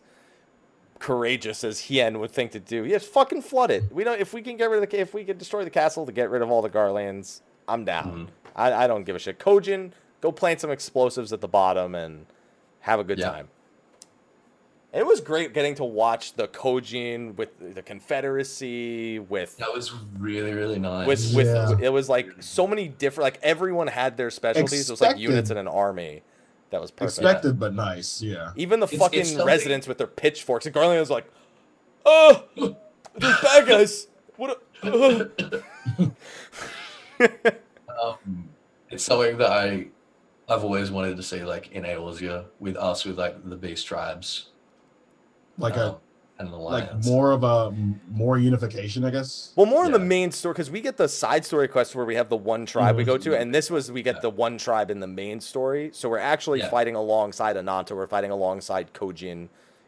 courageous 0.99 1.63
as 1.63 1.79
Hien 1.81 2.19
would 2.19 2.31
think 2.31 2.51
to 2.51 2.59
do. 2.59 2.83
Yes, 2.85 3.05
fucking 3.05 3.41
flood 3.43 3.69
it. 3.71 3.83
We 3.91 4.03
don't. 4.03 4.19
If 4.19 4.33
we 4.33 4.41
can 4.41 4.57
get 4.57 4.69
rid 4.69 4.81
of 4.83 4.89
the, 4.89 4.99
if 4.99 5.13
we 5.13 5.23
can 5.23 5.37
destroy 5.37 5.63
the 5.63 5.69
castle 5.69 6.05
to 6.05 6.11
get 6.11 6.29
rid 6.29 6.41
of 6.41 6.49
all 6.49 6.61
the 6.61 6.69
Garleans, 6.69 7.41
I'm 7.67 7.85
down. 7.85 8.27
Mhm. 8.27 8.51
I, 8.55 8.85
I 8.85 8.87
don't 8.87 9.03
give 9.03 9.15
a 9.15 9.19
shit. 9.19 9.37
Kojin, 9.37 9.91
go 10.21 10.31
plant 10.31 10.61
some 10.61 10.71
explosives 10.71 11.31
at 11.33 11.41
the 11.41 11.47
bottom 11.47 11.93
and 11.93 12.25
have 12.79 12.99
a 12.99 13.03
good 13.03 13.19
Yeah. 13.19 13.29
time. 13.29 13.49
It 14.97 15.05
was 15.05 15.21
great 15.21 15.53
getting 15.53 15.75
to 15.75 15.83
watch 15.83 16.33
the 16.33 16.47
Kojin 16.47 17.35
with 17.35 17.49
the 17.75 17.83
Confederacy 17.83 19.19
with 19.19 19.55
That 19.57 19.71
was 19.73 19.93
really 20.17 20.53
really 20.53 20.79
nice. 20.79 21.07
with 21.07 21.35
with 21.35 21.47
Yeah. 21.47 21.75
it 21.79 21.89
was 21.93 22.09
like 22.09 22.27
so 22.41 22.65
many 22.65 22.87
different 22.87 23.23
like 23.25 23.39
everyone 23.43 23.87
had 23.87 24.17
their 24.17 24.31
specialties. 24.31 24.89
It 24.89 24.93
was 24.93 25.01
like 25.01 25.17
units 25.19 25.51
in 25.51 25.57
an 25.57 25.67
army. 25.67 26.23
That 26.71 26.81
was 26.81 26.89
perfect. 26.91 27.19
Expected, 27.19 27.59
but 27.59 27.73
nice. 27.75 28.21
Yeah. 28.21 28.51
Even 28.55 28.79
the 28.79 28.87
It's- 28.87 28.99
fucking 28.99 29.19
it's 29.21 29.35
residents 29.35 29.87
with 29.87 29.99
their 29.99 30.07
pitchforks. 30.07 30.65
And 30.65 30.73
Garland 30.73 30.99
was 30.99 31.09
like, 31.09 31.25
"Oh, 32.05 32.43
there's 32.55 33.41
bad 33.41 33.67
guys. 33.67 34.07
What? 34.35 34.61
A, 34.83 35.29
uh." 35.99 36.09
um, 38.01 38.49
it's 38.89 39.03
something 39.03 39.37
that 39.37 39.49
I 39.51 39.87
I've 40.49 40.63
always 40.63 40.91
wanted 40.91 41.17
to 41.17 41.23
see 41.23 41.43
like 41.43 41.71
in 41.71 41.83
Eorzea 41.83 42.45
with 42.59 42.75
us 42.77 43.05
with 43.05 43.17
like 43.17 43.47
the 43.49 43.55
beast 43.55 43.85
tribes 43.87 44.49
Like 45.57 45.75
a 45.75 45.97
and 46.39 46.53
the 46.53 46.55
like 46.57 47.03
more 47.05 47.31
of 47.31 47.43
a 47.43 47.71
more 48.11 48.37
unification, 48.37 49.03
I 49.03 49.09
guess. 49.09 49.53
Well, 49.55 49.65
more 49.65 49.85
in 49.87 49.91
the 49.91 49.97
main 49.97 50.31
story 50.31 50.53
because 50.53 50.69
we 50.69 50.81
get 50.81 50.95
the 50.97 51.07
side 51.09 51.43
story 51.43 51.67
quest 51.67 51.95
where 51.95 52.05
we 52.05 52.13
have 52.13 52.29
the 52.29 52.37
one 52.37 52.67
tribe 52.67 52.95
we 52.95 53.03
go 53.03 53.17
to, 53.17 53.35
and 53.35 53.55
this 53.55 53.71
was 53.71 53.91
we 53.91 54.03
get 54.03 54.15
Yeah. 54.17 54.21
the 54.21 54.29
one 54.29 54.59
tribe 54.59 54.91
in 54.91 54.99
the 54.99 55.07
main 55.07 55.39
story. 55.39 55.89
So 55.93 56.09
we're 56.09 56.19
actually 56.19 56.59
Yeah. 56.59 56.69
fighting 56.69 56.93
alongside 56.95 57.57
Ananta. 57.57 57.95
We're 57.95 58.05
fighting 58.05 58.29
alongside 58.29 58.93
Kojin, 58.93 59.47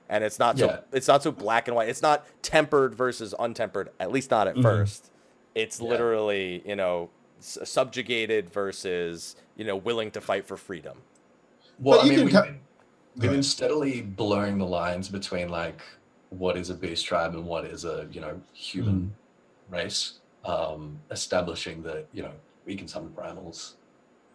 and 0.10 0.24
it's 0.24 0.40
not 0.40 0.58
so 0.58 0.66
Yeah. 0.66 0.80
it's 0.92 1.08
not 1.08 1.22
so 1.22 1.32
black 1.32 1.68
and 1.68 1.76
white. 1.76 1.88
It's 1.88 2.02
not 2.02 2.26
tempered 2.42 2.96
versus 2.96 3.36
untempered. 3.38 3.90
At 4.00 4.12
least 4.12 4.32
not 4.32 4.48
at 4.48 4.56
Mhm. 4.56 4.64
first. 4.64 5.12
It's 5.54 5.80
Yeah. 5.80 5.90
literally 5.90 6.64
you 6.66 6.76
know 6.76 7.10
subjugated 7.40 8.50
versus 8.50 9.36
you 9.56 9.66
know 9.66 9.76
willing 9.76 10.10
to 10.12 10.22
fight 10.22 10.46
for 10.46 10.58
freedom. 10.58 10.98
Well, 11.80 12.00
But 12.00 12.02
I 12.02 12.06
you 12.06 12.10
mean, 12.10 12.18
can 12.20 12.26
we've, 12.26 12.34
cut- 12.34 12.46
been, 12.46 12.54
Go 12.56 12.60
we've 13.18 13.32
been 13.32 13.44
steadily 13.44 14.02
blurring 14.02 14.58
the 14.58 14.66
lines 14.66 15.10
between 15.10 15.50
like 15.50 15.82
what 16.30 16.58
is 16.58 16.70
a 16.70 16.76
beast 16.76 17.06
tribe 17.06 17.34
and 17.34 17.46
what 17.46 17.66
is 17.66 17.86
a 17.86 18.08
you 18.12 18.22
know 18.22 18.40
human 18.54 19.14
race, 19.70 20.20
um, 20.46 21.00
establishing 21.12 21.82
that 21.84 22.08
you 22.14 22.24
know 22.24 22.32
we 22.66 22.76
can 22.76 22.88
summon 22.88 23.12
primals, 23.12 23.74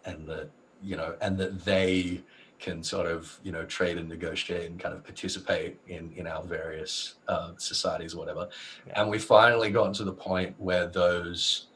and 0.04 0.26
that 0.28 0.48
you 0.82 0.96
know, 0.96 1.14
and 1.20 1.38
that 1.38 1.64
they 1.64 2.20
can 2.58 2.82
sort 2.82 3.06
of 3.06 3.38
you 3.42 3.52
know 3.52 3.64
trade 3.64 3.98
and 3.98 4.08
negotiate 4.08 4.70
and 4.70 4.78
kind 4.78 4.94
of 4.94 5.04
participate 5.04 5.78
in 5.88 6.12
in 6.16 6.26
our 6.26 6.42
various 6.42 7.14
uh, 7.28 7.52
societies 7.56 8.14
or 8.14 8.18
whatever. 8.18 8.48
Yeah. 8.86 9.00
And 9.00 9.10
we've 9.10 9.24
finally 9.24 9.70
gotten 9.70 9.92
to 9.94 10.04
the 10.04 10.12
point 10.12 10.54
where 10.58 10.86
those 10.86 11.66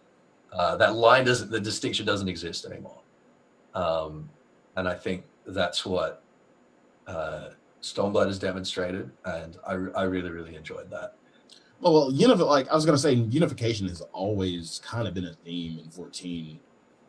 uh, 0.53 0.77
that 0.77 0.95
line 0.95 1.25
doesn't 1.25 1.51
the 1.51 1.61
distinction 1.61 2.07
doesn't 2.07 2.29
exist 2.29 2.65
anymore. 2.65 3.01
Um, 3.75 4.29
and 4.77 4.89
I 4.89 4.95
think 4.95 5.25
that's 5.47 5.85
what 5.85 6.23
uh, 7.09 7.49
Stormblood 7.83 8.27
has 8.27 8.39
demonstrated, 8.39 9.11
and 9.25 9.57
I, 9.67 9.73
I 9.73 10.03
really 10.05 10.31
really 10.31 10.55
enjoyed 10.55 10.91
that. 10.91 11.15
Well, 11.81 11.93
well, 11.95 12.13
unif- 12.13 12.47
like 12.47 12.69
I 12.69 12.75
was 12.75 12.85
gonna 12.87 12.99
say, 12.99 13.13
unification 13.15 13.89
has 13.89 14.01
always 14.13 14.81
kind 14.85 15.09
of 15.09 15.15
been 15.15 15.25
a 15.27 15.35
theme 15.45 15.79
in 15.79 15.91
14, 15.91 16.61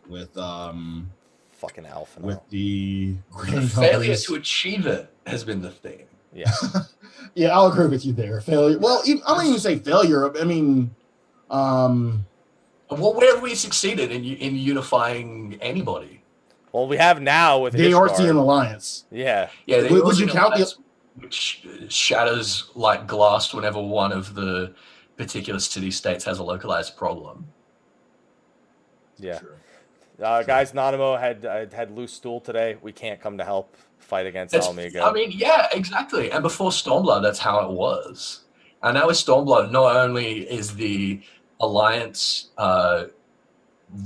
with 0.07 0.35
um 0.37 1.11
Fucking 1.57 1.85
alpha. 1.85 2.21
with 2.21 2.37
now. 2.37 2.43
the 2.49 3.15
The 3.51 3.61
failure 3.67 4.15
to 4.15 4.35
achieve 4.35 4.85
it 4.87 5.11
has 5.27 5.43
been 5.43 5.61
the 5.61 5.71
theme. 5.71 6.05
Yeah. 6.33 6.51
yeah, 7.35 7.49
I'll 7.49 7.67
agree 7.71 7.87
with 7.87 8.05
you 8.05 8.13
there. 8.13 8.39
Failure. 8.39 8.77
Well, 8.79 9.01
even, 9.05 9.21
I 9.27 9.35
don't 9.35 9.47
even 9.47 9.59
say 9.59 9.77
failure. 9.79 10.31
I 10.39 10.43
mean, 10.45 10.95
um, 11.49 12.25
Well, 12.89 13.13
where 13.13 13.33
have 13.33 13.43
we 13.43 13.55
succeeded 13.55 14.11
in 14.11 14.23
in 14.23 14.55
unifying 14.55 15.57
anybody? 15.61 16.18
Well, 16.71 16.87
we 16.87 16.97
have 16.97 17.21
now 17.21 17.59
with 17.59 17.73
the 17.73 17.89
Ishgard. 17.91 18.09
Artian 18.11 18.35
alliance. 18.35 19.05
Yeah. 19.11 19.49
Yeah, 19.65 19.81
Would- 19.83 20.03
would 20.03 20.17
you 20.19 20.27
Elven 20.27 20.29
count 20.29 20.55
the- 20.57 20.73
which 21.15 21.67
shatters 21.89 22.69
like 22.75 23.07
glass 23.07 23.53
whenever 23.53 23.81
one 23.81 24.11
of 24.11 24.35
the 24.35 24.73
particular 25.17 25.59
city 25.59 25.91
states 25.91 26.23
has 26.23 26.39
a 26.39 26.43
localized 26.43 26.95
problem. 26.95 27.47
Yeah. 29.17 29.39
Uh, 30.21 30.43
guys, 30.43 30.71
Nanamo 30.73 31.19
had 31.19 31.45
uh, 31.45 31.65
had 31.75 31.91
loose 31.91 32.13
stool 32.13 32.39
today. 32.39 32.77
We 32.81 32.91
can't 32.91 33.19
come 33.21 33.37
to 33.37 33.43
help 33.43 33.75
fight 33.97 34.25
against 34.27 34.53
It's- 34.53 34.67
Ala 34.69 34.77
Mhigo. 34.77 35.01
I 35.01 35.11
mean, 35.11 35.31
yeah, 35.31 35.67
exactly. 35.73 36.31
And 36.31 36.41
before 36.41 36.71
Stormblood, 36.71 37.21
that's 37.21 37.39
how 37.39 37.59
it 37.65 37.71
was. 37.71 38.41
And 38.83 38.93
now 38.95 39.07
with 39.07 39.17
Stormblood, 39.17 39.71
not 39.71 39.95
only 39.95 40.49
is 40.49 40.75
the 40.75 41.21
alliance 41.59 42.49
uh, 42.57 43.05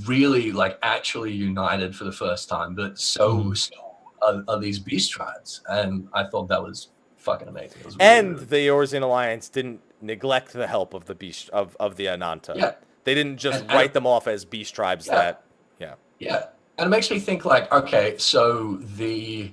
really 0.06 0.52
like 0.52 0.78
actually 0.82 1.32
united 1.32 1.96
for 1.96 2.04
the 2.06 2.12
first 2.12 2.50
time, 2.50 2.74
but 2.76 2.98
so, 3.00 3.36
Mhm. 3.38 3.58
so 3.58 3.76
are, 4.22 4.44
are 4.48 4.60
these 4.60 4.80
beast 4.80 5.12
tribes. 5.12 5.62
And 5.68 6.08
I 6.14 6.24
thought 6.26 6.48
that 6.48 6.62
was 6.64 6.90
fucking 7.18 7.48
amazing. 7.48 7.84
Was 7.84 7.96
really, 7.98 8.06
and 8.10 8.34
really- 8.36 8.46
the 8.46 8.68
Eorzean 8.68 9.02
Alliance 9.02 9.50
didn't 9.50 9.82
neglect 10.02 10.54
the 10.54 10.68
help 10.68 10.94
of 10.94 11.06
the 11.06 11.16
beast 11.16 11.50
of, 11.50 11.76
of 11.80 11.96
the 11.98 12.08
Ananta. 12.08 12.54
Yeah. 12.56 12.74
They 13.04 13.14
didn't 13.14 13.38
just 13.38 13.62
And- 13.62 13.70
and- 13.70 13.78
write 13.78 13.94
them 13.94 14.08
off 14.08 14.28
as 14.28 14.46
beast 14.46 14.74
tribes 14.76 15.08
Yeah. 15.08 15.16
that 15.16 15.44
yeah. 15.80 15.96
Yeah, 16.20 16.46
and 16.78 16.88
it 16.88 16.90
makes 16.90 17.12
me 17.12 17.20
think 17.20 17.44
like, 17.44 17.70
okay, 17.74 18.18
so 18.18 18.78
the 18.96 19.52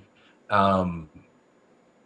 um, 0.51 1.09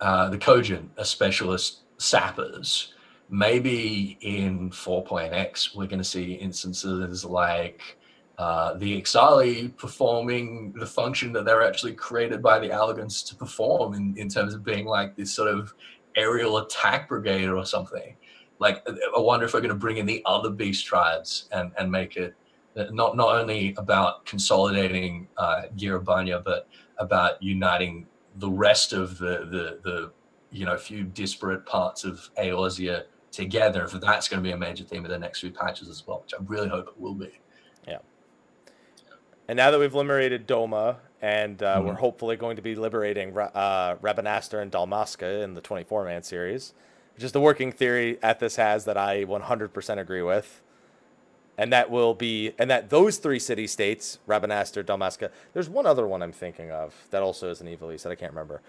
uh, 0.01 0.28
the 0.30 0.38
Kojin 0.38 0.88
are 0.98 1.05
specialist 1.05 1.80
sappers. 1.98 2.92
Maybe 3.30 4.16
in 4.20 4.70
4.x 4.70 5.74
we're 5.74 5.86
going 5.86 5.98
to 5.98 6.05
see 6.05 6.32
instances 6.34 7.24
like 7.24 7.98
uh, 8.39 8.74
the 8.74 9.01
Ixali 9.01 9.77
performing 9.77 10.73
the 10.73 10.86
function 10.86 11.32
that 11.32 11.44
they're 11.44 11.62
actually 11.62 11.93
created 11.93 12.43
by 12.43 12.59
the 12.59 12.69
Allagans 12.69 13.27
to 13.28 13.35
perform 13.36 13.94
in, 13.94 14.16
in 14.16 14.28
terms 14.28 14.55
of 14.55 14.65
being 14.65 14.86
like 14.86 15.16
this 15.16 15.32
sort 15.32 15.48
of 15.48 15.73
aerial 16.16 16.59
attack 16.59 17.09
brigade 17.09 17.48
or 17.48 17.65
something. 17.65 18.16
Like, 18.59 18.86
I 18.89 19.19
wonder 19.19 19.47
if 19.47 19.55
we're 19.55 19.61
going 19.61 19.69
to 19.70 19.77
bring 19.77 19.98
in 19.98 20.06
the 20.06 20.23
other 20.27 20.51
beast 20.51 20.86
tribes 20.86 21.48
and, 21.52 21.73
and 21.78 21.90
make 21.90 22.16
it 22.16 22.35
uh, 22.77 22.86
not 22.90 23.16
not 23.16 23.36
only 23.36 23.74
about 23.78 24.27
consolidating 24.27 25.28
uh, 25.36 25.62
Gyr 25.77 26.01
Abania, 26.01 26.43
but 26.43 26.69
about 26.98 27.43
uniting 27.43 28.06
the 28.36 28.51
rest 28.51 28.93
of 28.93 29.19
the 29.19 29.47
the, 29.51 29.78
the 29.85 30.12
you 30.51 30.66
know 30.66 30.77
few 30.77 31.05
disparate 31.05 31.66
parts 31.66 32.05
of 32.05 32.28
Eorzea 32.39 33.05
together. 33.31 33.85
If 33.85 33.93
that's 33.93 34.28
going 34.28 34.43
to 34.43 34.47
be 34.47 34.52
a 34.52 34.56
major 34.56 34.85
theme 34.85 35.05
of 35.05 35.11
the 35.11 35.19
next 35.19 35.40
few 35.40 35.51
patches 35.51 35.89
as 35.89 36.05
well, 36.06 36.23
which 36.23 36.35
I 36.35 36.43
really 36.47 36.69
hope 36.69 36.89
it 36.89 37.01
will 37.01 37.15
be. 37.15 37.32
And 39.48 39.56
now 39.56 39.70
that 39.70 39.78
we've 39.78 39.94
liberated 39.94 40.46
Doma, 40.48 40.96
and 41.20 41.62
uh, 41.62 41.78
Mhm. 41.80 41.84
we're 41.86 41.94
hopefully 41.94 42.36
going 42.36 42.56
to 42.56 42.62
be 42.62 42.74
liberating 42.74 43.32
Ra- 43.32 43.50
uh, 43.54 43.94
Rabanastre 43.96 44.60
and 44.60 44.70
Dalmasca 44.72 45.42
in 45.42 45.54
the 45.54 45.60
24 45.60 46.04
man 46.04 46.22
series, 46.22 46.74
which 47.14 47.24
is 47.24 47.32
the 47.32 47.40
working 47.40 47.72
theory 47.72 48.18
Ethis 48.22 48.56
has 48.56 48.84
that 48.84 48.96
I 48.96 49.24
100% 49.24 49.98
agree 50.00 50.22
with. 50.22 50.60
And 51.56 51.72
that 51.72 51.88
will 51.88 52.14
be, 52.14 52.52
and 52.58 52.68
that 52.70 52.90
those 52.90 53.18
three 53.18 53.38
city 53.38 53.66
states, 53.68 54.18
Rabanastre, 54.28 54.82
Dalmasca, 54.82 55.30
there's 55.52 55.68
one 55.68 55.86
other 55.86 56.06
one 56.06 56.20
I'm 56.22 56.32
thinking 56.32 56.70
of 56.72 56.92
that 57.10 57.22
also 57.22 57.48
is 57.50 57.60
an 57.60 57.68
Ivalice 57.68 58.02
that 58.02 58.10
I 58.10 58.16
can't 58.16 58.32
remember. 58.32 58.60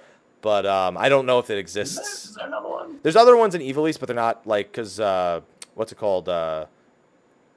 But 0.42 0.68
um, 0.68 0.96
I 0.96 1.10
don't 1.10 1.26
know 1.26 1.40
if 1.40 1.50
it 1.50 1.58
exists. 1.58 2.26
is 2.26 2.36
there 2.36 2.46
another 2.46 2.70
one? 2.70 3.00
There's 3.02 3.16
other 3.16 3.36
ones 3.36 3.56
in 3.56 3.62
Ivalice, 3.62 4.00
but 4.00 4.06
they're 4.08 4.16
not 4.16 4.46
like 4.46 4.72
because 4.72 5.00
uh, 5.00 5.42
what's 5.74 5.92
it 5.92 5.96
called? 5.98 6.30
Uh, 6.30 6.66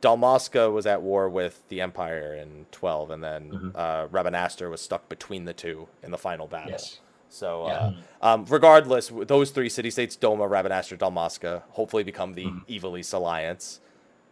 Dalmasca 0.01 0.73
was 0.73 0.87
at 0.87 1.03
war 1.03 1.29
with 1.29 1.69
the 1.69 1.81
Empire 1.81 2.35
in 2.35 2.67
12, 2.71 3.11
and 3.11 3.23
then 3.25 3.51
Mhm. 3.51 3.73
uh, 3.75 4.07
Rabanastre 4.09 4.71
was 4.71 4.81
stuck 4.81 5.09
between 5.09 5.45
the 5.45 5.53
two 5.53 5.89
in 6.03 6.11
the 6.11 6.19
final 6.19 6.47
battle. 6.47 6.71
Yes. 6.73 7.01
So, 7.29 7.67
Yeah. 7.67 7.91
uh, 8.23 8.33
um, 8.35 8.47
regardless, 8.49 9.09
those 9.13 9.51
three 9.51 9.69
city 9.69 9.91
states, 9.91 10.17
Doma, 10.17 10.49
Rabanastre, 10.49 10.97
Dalmasca, 10.97 11.63
hopefully 11.73 12.05
become 12.05 12.35
the 12.35 12.47
Mhm. 12.47 12.65
Ivalice 12.69 13.13
Alliance, 13.13 13.81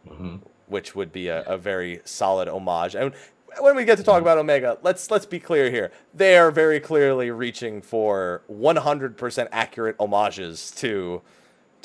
hmm 0.06 0.36
which 0.68 0.96
would 0.96 1.12
be 1.12 1.28
a, 1.28 1.42
a 1.42 1.56
very 1.56 2.00
solid 2.04 2.48
homage. 2.48 2.96
And 2.96 3.12
when 3.60 3.76
we 3.76 3.84
get 3.84 3.98
to 3.98 4.02
talk 4.02 4.20
about 4.20 4.36
Omega, 4.36 4.78
let's 4.82 5.10
let's 5.12 5.24
be 5.26 5.38
clear 5.38 5.70
here. 5.70 5.92
They 6.12 6.36
are 6.36 6.50
very 6.50 6.80
clearly 6.80 7.30
reaching 7.30 7.80
for 7.80 8.42
100% 8.48 9.48
accurate 9.52 9.94
homages 10.00 10.72
to 10.78 11.22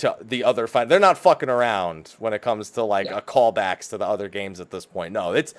to 0.01 0.17
the 0.21 0.43
other 0.43 0.67
fight. 0.67 0.89
They're 0.89 0.99
not 0.99 1.17
fucking 1.17 1.49
around 1.49 2.15
when 2.19 2.33
it 2.33 2.41
comes 2.41 2.69
to 2.71 2.83
like 2.83 3.07
Yeah. 3.07 3.17
a 3.17 3.21
callbacks 3.21 3.89
to 3.89 3.97
the 3.97 4.05
other 4.07 4.27
games 4.29 4.59
at 4.59 4.69
this 4.71 4.85
point. 4.85 5.13
No, 5.13 5.33
it's 5.33 5.53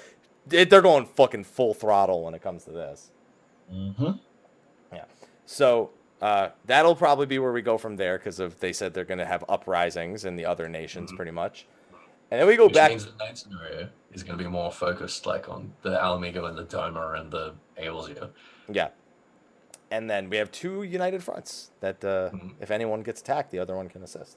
it, 0.50 0.70
they're 0.70 0.82
going 0.82 1.06
fucking 1.06 1.44
full 1.44 1.72
throttle 1.74 2.22
when 2.24 2.34
it 2.34 2.42
comes 2.42 2.64
to 2.64 2.70
this. 2.70 3.10
Mm-hmm. 3.72 4.12
Yeah. 4.92 5.04
So 5.46 5.90
uh, 6.20 6.50
that'll 6.66 6.94
probably 6.96 7.26
be 7.26 7.38
where 7.38 7.52
we 7.52 7.62
go 7.62 7.78
from 7.78 7.96
there 7.96 8.18
because 8.18 8.38
of 8.40 8.58
they 8.60 8.72
said 8.72 8.94
they're 8.94 9.04
going 9.04 9.18
to 9.18 9.26
have 9.26 9.44
uprisings 9.48 10.24
in 10.24 10.36
the 10.36 10.44
other 10.44 10.68
nations 10.68 11.10
Mhm. 11.12 11.16
pretty 11.16 11.30
much, 11.32 11.66
and 12.30 12.40
then 12.40 12.46
we 12.46 12.56
go 12.56 12.66
Which 12.66 12.74
back. 12.74 12.90
means 12.90 13.06
the 13.06 13.12
night 13.24 13.38
scenario 13.38 13.88
is 14.12 14.22
going 14.22 14.36
to 14.38 14.44
be 14.44 14.48
more 14.50 14.70
focused, 14.72 15.26
like 15.26 15.48
on 15.48 15.72
the 15.82 15.90
Ala 15.92 16.18
Mhigo 16.18 16.48
and 16.48 16.56
the 16.58 16.64
Doma 16.64 17.18
and 17.18 17.30
the 17.32 17.54
Eorzea. 17.78 18.30
Yeah. 18.68 18.88
And 19.92 20.08
then 20.10 20.30
we 20.30 20.36
have 20.38 20.50
two 20.50 20.82
united 20.84 21.22
fronts 21.22 21.70
that 21.80 22.02
uh, 22.04 22.30
Mhm. 22.30 22.52
if 22.60 22.70
anyone 22.70 23.02
gets 23.02 23.20
attacked, 23.20 23.50
the 23.50 23.58
other 23.58 23.76
one 23.76 23.88
can 23.88 24.02
assist. 24.02 24.36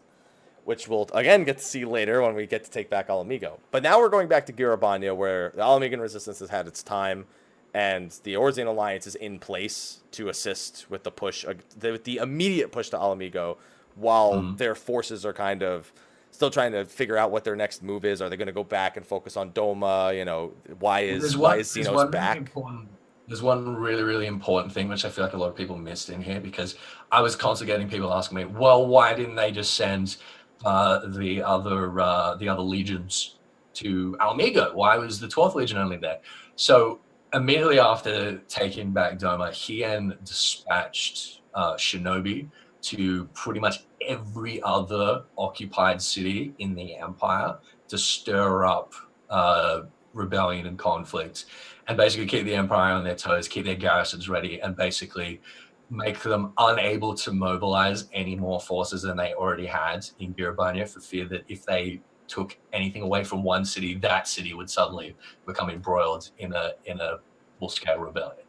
Which 0.69 0.87
we'll 0.89 1.07
again 1.13 1.43
get 1.49 1.57
to 1.59 1.63
see 1.63 1.85
later 1.85 2.21
when 2.23 2.33
we 2.35 2.45
get 2.47 2.63
to 2.65 2.71
take 2.71 2.89
back 2.89 3.05
Ala 3.09 3.23
Mhigo. 3.23 3.51
But 3.71 3.81
now 3.83 3.99
we're 3.99 4.09
going 4.17 4.27
back 4.27 4.45
to 4.47 4.51
Gyr 4.53 4.75
Abania 4.77 5.15
where 5.15 5.51
the 5.55 5.61
Ala 5.61 5.79
Mhigan 5.79 6.01
resistance 6.01 6.39
has 6.39 6.49
had 6.49 6.67
its 6.67 6.81
time 6.83 7.25
and 7.73 8.11
the 8.23 8.33
Eorzean 8.33 8.67
alliance 8.67 9.05
is 9.07 9.15
in 9.15 9.37
place 9.39 9.99
to 10.17 10.27
assist 10.29 10.89
with 10.89 11.03
the 11.03 11.11
push, 11.11 11.45
uh, 11.45 11.53
the, 11.77 11.91
with 11.93 12.03
the 12.03 12.17
immediate 12.17 12.71
push 12.71 12.89
to 12.89 12.97
Ala 12.97 13.15
Mhigo 13.15 13.57
while 13.95 14.33
Mhm. 14.33 14.57
their 14.57 14.75
forces 14.75 15.25
are 15.25 15.33
kind 15.33 15.61
of 15.63 15.93
still 16.31 16.49
trying 16.49 16.71
to 16.73 16.83
figure 16.85 17.17
out 17.17 17.31
what 17.31 17.43
their 17.45 17.55
next 17.55 17.81
move 17.83 18.03
is. 18.03 18.21
Are 18.21 18.27
they 18.29 18.35
going 18.37 18.47
to 18.47 18.59
go 18.61 18.63
back 18.63 18.97
and 18.97 19.05
focus 19.05 19.37
on 19.37 19.51
Doma? 19.51 20.17
You 20.17 20.25
know, 20.25 20.51
why 20.79 21.01
is 21.01 21.37
why 21.37 21.57
is 21.57 21.67
Zenos 21.73 22.09
back? 22.11 22.37
important- 22.37 22.89
there's 23.27 23.41
one 23.41 23.75
really, 23.75 24.03
really 24.03 24.27
important 24.27 24.73
thing 24.73 24.87
which 24.87 25.05
I 25.05 25.09
feel 25.09 25.23
like 25.23 25.33
a 25.33 25.37
lot 25.37 25.49
of 25.49 25.55
people 25.55 25.77
missed 25.77 26.09
in 26.09 26.21
here 26.21 26.39
because 26.39 26.75
I 27.11 27.21
was 27.21 27.35
constantly 27.35 27.73
getting 27.73 27.89
people 27.89 28.13
asking 28.13 28.37
me, 28.37 28.45
well, 28.45 28.85
why 28.85 29.13
didn't 29.13 29.35
they 29.35 29.51
just 29.51 29.73
send 29.73 30.17
uh, 30.63 31.07
the 31.07 31.41
other 31.41 31.99
uh, 31.99 32.35
the 32.35 32.47
other 32.49 32.61
legions 32.61 33.35
to 33.75 34.17
Ala 34.21 34.37
Mhigo? 34.37 34.73
Why 34.73 34.97
was 34.97 35.19
the 35.19 35.27
12th 35.27 35.55
Legion 35.55 35.77
only 35.77 35.97
there? 35.97 36.19
So 36.55 36.99
immediately 37.33 37.79
after 37.79 38.37
taking 38.47 38.91
back 38.91 39.19
Doma, 39.19 39.51
Hien 39.51 40.15
dispatched 40.23 41.41
uh, 41.53 41.73
Shinobi 41.75 42.49
to 42.83 43.25
pretty 43.33 43.59
much 43.59 43.85
every 44.07 44.61
other 44.61 45.23
occupied 45.37 46.01
city 46.01 46.53
in 46.59 46.75
the 46.75 46.95
Empire 46.95 47.57
to 47.87 47.97
stir 47.97 48.65
up 48.65 48.93
uh, 49.29 49.81
rebellion 50.13 50.67
and 50.67 50.77
conflict 50.77 51.45
and 51.87 51.97
basically 51.97 52.25
keep 52.25 52.45
the 52.45 52.55
Empire 52.55 52.93
on 52.93 53.03
their 53.03 53.15
toes, 53.15 53.47
keep 53.47 53.65
their 53.65 53.75
garrisons 53.75 54.27
ready, 54.27 54.59
and 54.61 54.75
basically 54.75 55.41
make 55.89 56.19
them 56.19 56.51
unable 56.57 57.13
to 57.13 57.31
mobilize 57.31 58.05
any 58.13 58.35
more 58.35 58.59
forces 58.59 59.03
than 59.03 59.17
they 59.17 59.33
already 59.33 59.67
had 59.67 60.05
in 60.19 60.33
Gyr 60.35 60.55
Abania 60.55 60.89
for 60.89 60.99
fear 60.99 61.25
that 61.25 61.43
if 61.47 61.65
they 61.65 62.01
took 62.27 62.57
anything 62.73 63.03
away 63.03 63.23
from 63.23 63.43
one 63.43 63.63
city, 63.65 63.95
that 63.95 64.27
city 64.27 64.53
would 64.53 64.69
suddenly 64.69 65.15
become 65.45 65.69
embroiled 65.69 66.31
in 66.39 66.53
a 66.53 66.71
in 66.85 66.99
a 66.99 67.19
full 67.59 67.69
scale 67.69 67.99
rebellion. 67.99 68.45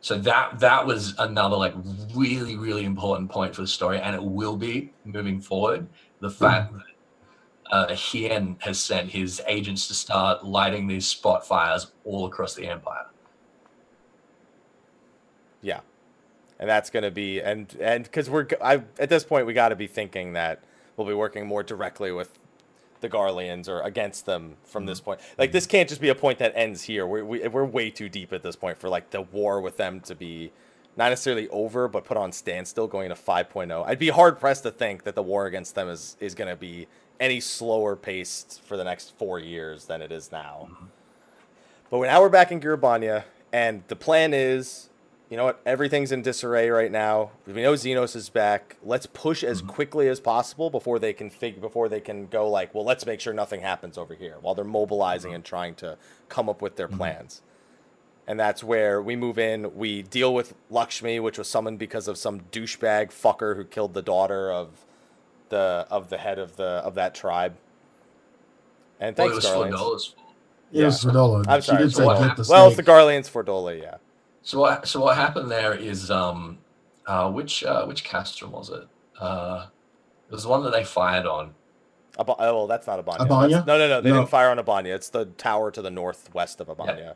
So 0.00 0.16
that 0.18 0.60
that 0.60 0.86
was 0.86 1.14
another 1.18 1.56
like 1.56 1.74
really 2.14 2.56
really 2.56 2.84
important 2.84 3.28
point 3.28 3.54
for 3.54 3.62
the 3.62 3.66
story, 3.66 3.98
and 3.98 4.14
it 4.14 4.22
will 4.22 4.56
be 4.56 4.92
moving 5.04 5.40
forward. 5.40 5.88
The 6.20 6.30
fact 6.30 6.72
mm. 6.72 6.78
that 6.78 6.86
uh, 7.70 7.94
Hien 7.94 8.56
has 8.60 8.78
sent 8.78 9.10
his 9.10 9.42
agents 9.46 9.88
to 9.88 9.94
start 9.94 10.44
lighting 10.44 10.86
these 10.86 11.06
spot 11.06 11.46
fires 11.46 11.92
all 12.04 12.26
across 12.26 12.54
the 12.54 12.66
empire. 12.66 13.06
Yeah, 15.60 15.80
and 16.58 16.68
that's 16.68 16.90
going 16.90 17.02
to 17.02 17.10
be 17.10 17.40
and 17.40 17.74
and 17.80 18.04
because 18.04 18.30
we're 18.30 18.46
I 18.62 18.82
at 18.98 19.08
this 19.08 19.24
point 19.24 19.46
we 19.46 19.52
got 19.52 19.70
to 19.70 19.76
be 19.76 19.86
thinking 19.86 20.34
that 20.34 20.62
we'll 20.96 21.06
be 21.06 21.14
working 21.14 21.46
more 21.46 21.62
directly 21.62 22.12
with 22.12 22.38
the 23.00 23.08
Garleans 23.08 23.68
or 23.68 23.80
against 23.82 24.26
them 24.26 24.56
from 24.64 24.86
this 24.86 25.00
point. 25.00 25.20
Like 25.36 25.52
this 25.52 25.66
can't 25.66 25.88
just 25.88 26.00
be 26.00 26.08
a 26.08 26.14
point 26.14 26.38
that 26.38 26.52
ends 26.54 26.82
here. 26.84 27.06
We're 27.06 27.24
we, 27.24 27.46
we're 27.48 27.64
way 27.64 27.90
too 27.90 28.08
deep 28.08 28.32
at 28.32 28.42
this 28.42 28.56
point 28.56 28.78
for 28.78 28.88
like 28.88 29.10
the 29.10 29.22
war 29.22 29.60
with 29.60 29.76
them 29.76 30.00
to 30.02 30.14
be 30.14 30.52
not 30.96 31.10
necessarily 31.10 31.48
over, 31.48 31.86
but 31.86 32.04
put 32.04 32.16
on 32.16 32.32
standstill 32.32 32.88
going 32.88 33.08
to 33.08 33.14
5.0. 33.14 33.86
I'd 33.86 34.00
be 34.00 34.08
hard 34.08 34.40
pressed 34.40 34.64
to 34.64 34.72
think 34.72 35.04
that 35.04 35.14
the 35.14 35.22
war 35.22 35.46
against 35.46 35.74
them 35.74 35.88
is 35.88 36.16
is 36.20 36.34
going 36.34 36.50
to 36.50 36.56
be 36.56 36.86
any 37.20 37.40
slower 37.40 37.96
paced 37.96 38.60
for 38.62 38.76
the 38.76 38.84
next 38.84 39.16
four 39.18 39.38
years 39.38 39.86
than 39.86 40.02
it 40.02 40.12
is 40.12 40.30
now. 40.30 40.68
But 41.90 42.02
now 42.02 42.20
we're 42.20 42.28
back 42.28 42.52
in 42.52 42.60
Gyr 42.60 42.76
Abania, 42.76 43.24
and 43.52 43.82
the 43.88 43.96
plan 43.96 44.34
is, 44.34 44.90
you 45.30 45.36
know 45.36 45.44
what? 45.44 45.60
Everything's 45.66 46.12
in 46.12 46.22
disarray 46.22 46.68
right 46.70 46.92
now. 46.92 47.30
We 47.46 47.62
know 47.62 47.72
Zenos 47.74 48.14
is 48.14 48.28
back. 48.28 48.76
Let's 48.82 49.06
push 49.06 49.42
as 49.42 49.58
mm-hmm. 49.58 49.70
quickly 49.70 50.08
as 50.08 50.20
possible 50.20 50.70
before 50.70 50.98
they 50.98 51.12
can 51.12 51.30
fig- 51.30 51.60
before 51.60 51.88
they 51.88 52.00
can 52.00 52.26
go 52.26 52.48
like, 52.48 52.74
well, 52.74 52.84
let's 52.84 53.04
make 53.04 53.20
sure 53.20 53.32
nothing 53.32 53.60
happens 53.60 53.98
over 53.98 54.14
here 54.14 54.36
while 54.40 54.54
they're 54.54 54.64
mobilizing 54.64 55.30
mm-hmm. 55.30 55.36
and 55.36 55.44
trying 55.44 55.74
to 55.76 55.98
come 56.28 56.48
up 56.48 56.62
with 56.62 56.76
their 56.76 56.88
mm-hmm. 56.88 56.98
plans. 56.98 57.42
And 58.26 58.38
that's 58.38 58.62
where 58.62 59.00
we 59.00 59.16
move 59.16 59.38
in. 59.38 59.74
We 59.74 60.02
deal 60.02 60.34
with 60.34 60.54
Lakshmi, 60.68 61.18
which 61.20 61.38
was 61.38 61.48
summoned 61.48 61.78
because 61.78 62.08
of 62.08 62.18
some 62.18 62.40
douchebag 62.52 63.08
fucker 63.08 63.56
who 63.56 63.64
killed 63.64 63.94
the 63.94 64.02
daughter 64.02 64.52
of 64.52 64.84
the 65.50 65.86
of 65.90 66.08
the 66.10 66.18
head 66.18 66.38
of 66.38 66.56
the 66.56 66.64
of 66.84 66.94
that 66.96 67.14
tribe. 67.14 67.56
And 69.00 69.16
Well, 69.16 69.28
thanks, 69.28 69.32
it 69.32 69.36
was 69.36 69.44
darlings. 69.44 69.74
Flagella's 69.76 70.06
fault. 70.06 70.26
It 70.72 70.84
was 70.84 71.04
Fordola. 71.04 71.44
I'm 71.48 71.60
She 71.62 71.66
sorry. 71.68 71.82
did 71.84 71.92
so 71.92 71.98
say 72.00 72.04
what- 72.06 72.18
get 72.18 72.36
the 72.36 72.46
well, 72.50 72.66
it's 72.68 72.76
the 72.76 72.82
snake. 72.82 72.86
Garleans 72.96 73.28
for 73.30 73.42
Dole, 73.42 73.72
yeah. 73.72 73.96
So 74.42 74.60
what? 74.60 74.86
So 74.88 75.00
what 75.00 75.16
happened 75.16 75.50
there 75.50 75.72
is 75.74 76.10
um, 76.10 76.58
uh, 77.06 77.30
which 77.30 77.64
uh, 77.64 77.84
which 77.86 78.04
castrum 78.04 78.52
was 78.52 78.70
it? 78.70 78.86
Uh, 79.18 79.66
it 80.28 80.32
was 80.32 80.42
the 80.42 80.48
one 80.48 80.62
that 80.64 80.72
they 80.72 80.84
fired 80.84 81.26
on. 81.26 81.54
Aba- 82.18 82.34
oh, 82.38 82.54
well, 82.56 82.66
that's 82.66 82.86
not 82.86 82.98
Abania. 83.04 83.18
Abania? 83.26 83.50
That's- 83.50 83.66
No, 83.66 83.78
no, 83.78 83.88
no. 83.88 84.00
They 84.00 84.10
No. 84.10 84.16
didn't 84.16 84.28
fire 84.30 84.50
on 84.50 84.58
Abania. 84.58 84.94
It's 84.94 85.08
the 85.08 85.26
tower 85.26 85.70
to 85.70 85.80
the 85.80 85.90
northwest 85.90 86.60
of 86.60 86.66
Abania. 86.66 87.14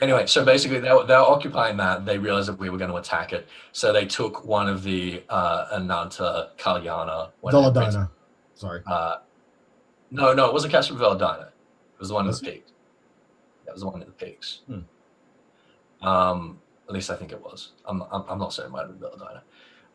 Anyway, 0.00 0.26
so 0.26 0.44
basically 0.44 0.80
they 0.80 0.92
were, 0.92 1.04
they 1.04 1.14
were 1.14 1.20
occupying 1.20 1.76
that. 1.76 2.06
They 2.06 2.16
realized 2.16 2.48
that 2.48 2.58
we 2.58 2.70
were 2.70 2.78
going 2.78 2.90
to 2.90 2.96
attack 2.96 3.32
it, 3.32 3.46
so 3.72 3.92
they 3.92 4.06
took 4.06 4.44
one 4.44 4.68
of 4.68 4.82
the 4.82 5.22
uh, 5.28 5.66
Ananta 5.72 6.50
Qalyana. 6.56 7.30
Velodyna. 7.44 8.08
Sorry. 8.54 8.82
Uh, 8.86 9.18
no, 10.10 10.32
no, 10.32 10.46
it 10.46 10.52
wasn't 10.52 10.72
Castrum 10.72 10.98
Velodyna. 10.98 11.48
It 11.48 11.98
was 11.98 12.08
the 12.08 12.14
one 12.14 12.26
Was 12.26 12.38
at 12.38 12.44
the 12.46 12.50
peak. 12.52 12.66
That 13.66 13.72
was 13.74 13.82
the 13.82 13.88
one 13.88 14.00
at 14.00 14.06
the 14.06 14.12
peaks. 14.12 14.60
Hmm. 14.66 16.06
Um, 16.06 16.58
at 16.88 16.94
least 16.94 17.10
I 17.10 17.16
think 17.16 17.32
it 17.32 17.42
was. 17.42 17.72
I'm, 17.84 18.02
I'm, 18.10 18.24
I'm 18.28 18.38
not 18.38 18.52
certain 18.52 18.72
it 18.72 18.72
might 18.72 18.86
have 18.86 18.98
been 18.98 19.08
Velodyna. 19.08 19.42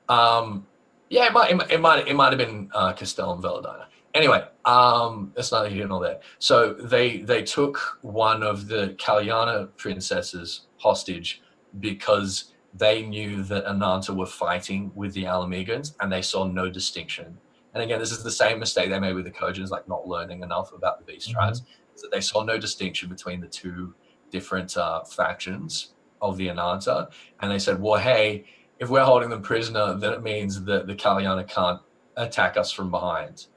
Um, 0.07 0.67
yeah, 1.09 1.25
it 1.25 1.33
might, 1.33 1.51
it 1.51 1.55
might, 1.55 1.71
it 1.71 1.81
might, 1.81 2.07
it 2.07 2.15
might 2.15 2.29
have 2.29 2.37
been 2.37 2.69
uh, 2.73 2.93
Castellum 2.93 3.41
Velodyna. 3.41 3.85
Anyway, 4.15 4.41
um, 4.63 5.33
that's 5.35 5.51
neither 5.51 5.67
here 5.67 5.87
nor 5.87 6.01
there. 6.01 6.21
So 6.39 6.73
they 6.73 7.17
they 7.17 7.43
took 7.43 7.99
one 8.01 8.43
of 8.43 8.67
the 8.67 8.95
Qalyana 8.97 9.67
princesses 9.75 10.67
hostage 10.77 11.41
because 11.81 12.53
they 12.73 13.05
knew 13.05 13.43
that 13.43 13.65
Ananta 13.65 14.13
were 14.13 14.25
fighting 14.25 14.89
with 14.95 15.13
the 15.13 15.25
Ala 15.25 15.47
Mhigans 15.47 15.95
and 15.99 16.11
they 16.11 16.21
saw 16.21 16.45
no 16.45 16.69
distinction. 16.69 17.37
And 17.73 17.83
again, 17.83 17.99
this 17.99 18.13
is 18.13 18.23
the 18.23 18.31
same 18.31 18.59
mistake 18.59 18.89
they 18.89 18.99
made 18.99 19.15
with 19.15 19.25
the 19.25 19.31
Kojans, 19.31 19.69
like 19.69 19.87
not 19.87 20.07
learning 20.07 20.43
enough 20.43 20.71
about 20.71 20.97
the 20.97 21.05
beast 21.11 21.29
tribes, 21.29 21.63
is 21.93 22.01
that 22.01 22.11
they 22.11 22.21
saw 22.21 22.41
no 22.41 22.57
distinction 22.57 23.09
between 23.09 23.41
the 23.41 23.47
two 23.47 23.93
different 24.31 24.77
uh, 24.77 25.03
factions 25.03 25.93
of 26.21 26.37
the 26.37 26.49
Ananta. 26.49 27.09
And 27.41 27.51
they 27.51 27.59
said, 27.59 27.81
well, 27.81 27.99
hey, 27.99 28.45
if 28.79 28.89
we're 28.89 29.03
holding 29.03 29.29
them 29.29 29.41
prisoner, 29.41 29.93
then 29.93 30.13
it 30.13 30.23
means 30.23 30.63
that 30.63 30.87
the 30.87 30.95
Qalyana 30.95 31.45
can't 31.49 31.81
attack 32.15 32.55
us 32.55 32.71
from 32.71 32.91
behind 32.91 33.47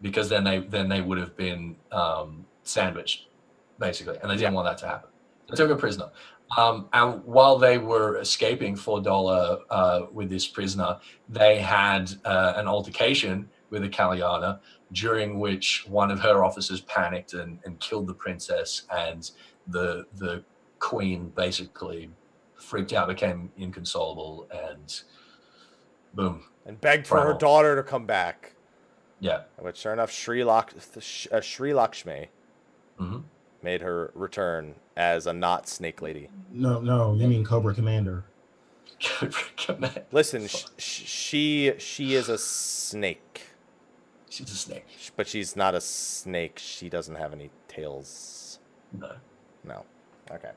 because 0.00 0.28
then 0.28 0.44
they 0.44 0.58
then 0.58 0.88
they 0.88 1.00
would 1.00 1.18
have 1.18 1.36
been 1.36 1.76
um, 1.92 2.44
sandwiched, 2.62 3.28
basically, 3.78 4.18
and 4.20 4.30
they 4.30 4.36
didn't 4.36 4.54
want 4.54 4.66
that 4.66 4.78
to 4.78 4.86
happen. 4.86 5.10
They 5.48 5.56
took 5.56 5.70
a 5.70 5.76
prisoner. 5.76 6.10
Um, 6.56 6.88
and 6.92 7.24
while 7.24 7.58
they 7.58 7.78
were 7.78 8.18
escaping 8.18 8.76
for 8.76 9.00
Dollar 9.00 9.58
uh, 9.68 10.02
with 10.12 10.30
this 10.30 10.46
prisoner, 10.46 10.98
they 11.28 11.58
had 11.58 12.12
uh, 12.24 12.52
an 12.56 12.68
altercation 12.68 13.48
with 13.70 13.82
a 13.82 13.88
Qalyana, 13.88 14.60
during 14.92 15.40
which 15.40 15.84
one 15.88 16.12
of 16.12 16.20
her 16.20 16.44
officers 16.44 16.80
panicked 16.82 17.34
and, 17.34 17.58
and 17.64 17.80
killed 17.80 18.06
the 18.06 18.14
princess, 18.14 18.82
and 18.94 19.30
the 19.66 20.06
the 20.16 20.44
queen 20.78 21.32
basically 21.34 22.10
freaked 22.54 22.92
out, 22.92 23.08
became 23.08 23.50
inconsolable, 23.56 24.48
and 24.52 25.02
boom, 26.14 26.44
And 26.64 26.80
begged 26.80 27.06
for 27.06 27.20
her 27.20 27.34
daughter 27.34 27.76
to 27.76 27.82
come 27.82 28.06
back. 28.06 28.55
Yeah. 29.26 29.40
Which, 29.58 29.78
sure 29.78 29.92
enough, 29.92 30.10
Sri, 30.12 30.44
Lak- 30.44 30.74
uh, 31.32 31.40
Sri 31.40 31.74
Lakshmi 31.74 32.28
hmm 32.98 33.18
made 33.62 33.80
her 33.82 34.12
return 34.14 34.74
as 34.96 35.26
a 35.26 35.32
not 35.32 35.68
snake 35.68 36.00
lady. 36.00 36.28
No, 36.52 36.80
no, 36.80 37.14
you 37.14 37.26
mean 37.26 37.44
Cobra 37.44 37.74
Commander. 37.74 38.24
Listen, 40.12 40.46
sh- 40.46 40.64
sh- 40.78 41.02
she 41.06 41.72
she 41.78 42.14
is 42.14 42.28
a 42.28 42.38
snake, 42.38 43.42
She's 44.30 44.50
a 44.50 44.54
snake. 44.56 44.86
But 45.16 45.26
she's 45.26 45.56
not 45.56 45.74
a 45.74 45.80
snake. 45.80 46.58
She 46.58 46.88
doesn't 46.88 47.14
have 47.16 47.32
any 47.32 47.50
tails. 47.68 48.58
No. 48.92 49.12
No. 49.64 49.84
Okay. 50.30 50.50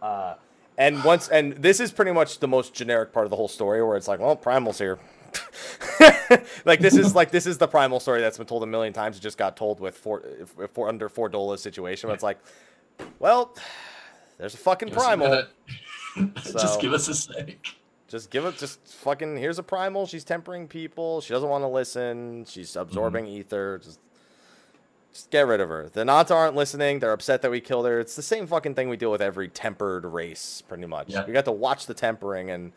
Uh, 0.00 0.34
and 0.76 1.02
once, 1.02 1.28
and 1.28 1.54
this 1.54 1.80
is 1.80 1.90
pretty 1.90 2.12
much 2.12 2.38
the 2.38 2.48
most 2.48 2.72
generic 2.74 3.12
part 3.12 3.26
of 3.26 3.30
the 3.30 3.36
whole 3.36 3.48
story, 3.48 3.82
where 3.82 3.96
it's 3.96 4.06
like, 4.08 4.20
well, 4.20 4.36
Primal's 4.36 4.78
here. 4.78 4.98
like 6.64 6.80
this 6.80 6.96
is 6.96 7.14
like 7.16 7.30
this 7.30 7.46
is 7.46 7.58
the 7.58 7.68
primal 7.68 8.00
story 8.00 8.20
that's 8.20 8.38
been 8.38 8.46
told 8.46 8.62
a 8.62 8.66
million 8.66 8.92
times. 8.92 9.16
It 9.16 9.20
just 9.20 9.38
got 9.38 9.56
told 9.56 9.80
with 9.80 9.96
four, 9.96 10.22
for 10.72 10.88
under 10.88 11.08
four 11.08 11.28
dollars 11.28 11.60
situation. 11.60 12.08
But 12.08 12.14
it's 12.14 12.22
like, 12.22 12.38
well, 13.18 13.54
there's 14.38 14.54
a 14.54 14.58
fucking 14.58 14.88
Give 14.90 14.98
us 14.98 15.04
a 15.04 15.06
primal. 15.06 15.46
So- 16.42 16.52
Just 16.52 16.80
give 16.80 16.92
us 16.92 17.08
a 17.08 17.14
snake. 17.14 17.78
Just 18.08 18.30
give 18.30 18.46
it, 18.46 18.56
just 18.56 18.80
fucking. 18.86 19.36
Here's 19.36 19.58
a 19.58 19.62
primal. 19.62 20.06
She's 20.06 20.24
tempering 20.24 20.66
people. 20.66 21.20
She 21.20 21.34
doesn't 21.34 21.48
want 21.48 21.62
to 21.62 21.68
listen. 21.68 22.46
She's 22.46 22.74
absorbing 22.74 23.26
mm-hmm. 23.26 23.36
ether. 23.36 23.80
Just, 23.84 24.00
just 25.12 25.30
get 25.30 25.46
rid 25.46 25.60
of 25.60 25.68
her. 25.68 25.90
The 25.92 26.06
Nats 26.06 26.30
aren't 26.30 26.56
listening. 26.56 27.00
They're 27.00 27.12
upset 27.12 27.42
that 27.42 27.50
we 27.50 27.60
killed 27.60 27.84
her. 27.84 28.00
It's 28.00 28.16
the 28.16 28.22
same 28.22 28.46
fucking 28.46 28.76
thing 28.76 28.88
we 28.88 28.96
deal 28.96 29.10
with 29.10 29.20
every 29.20 29.48
tempered 29.48 30.06
race, 30.06 30.62
pretty 30.66 30.86
much. 30.86 31.10
Yeah. 31.10 31.26
We 31.26 31.34
got 31.34 31.44
to 31.44 31.52
watch 31.52 31.84
the 31.84 31.92
tempering, 31.92 32.50
and 32.50 32.72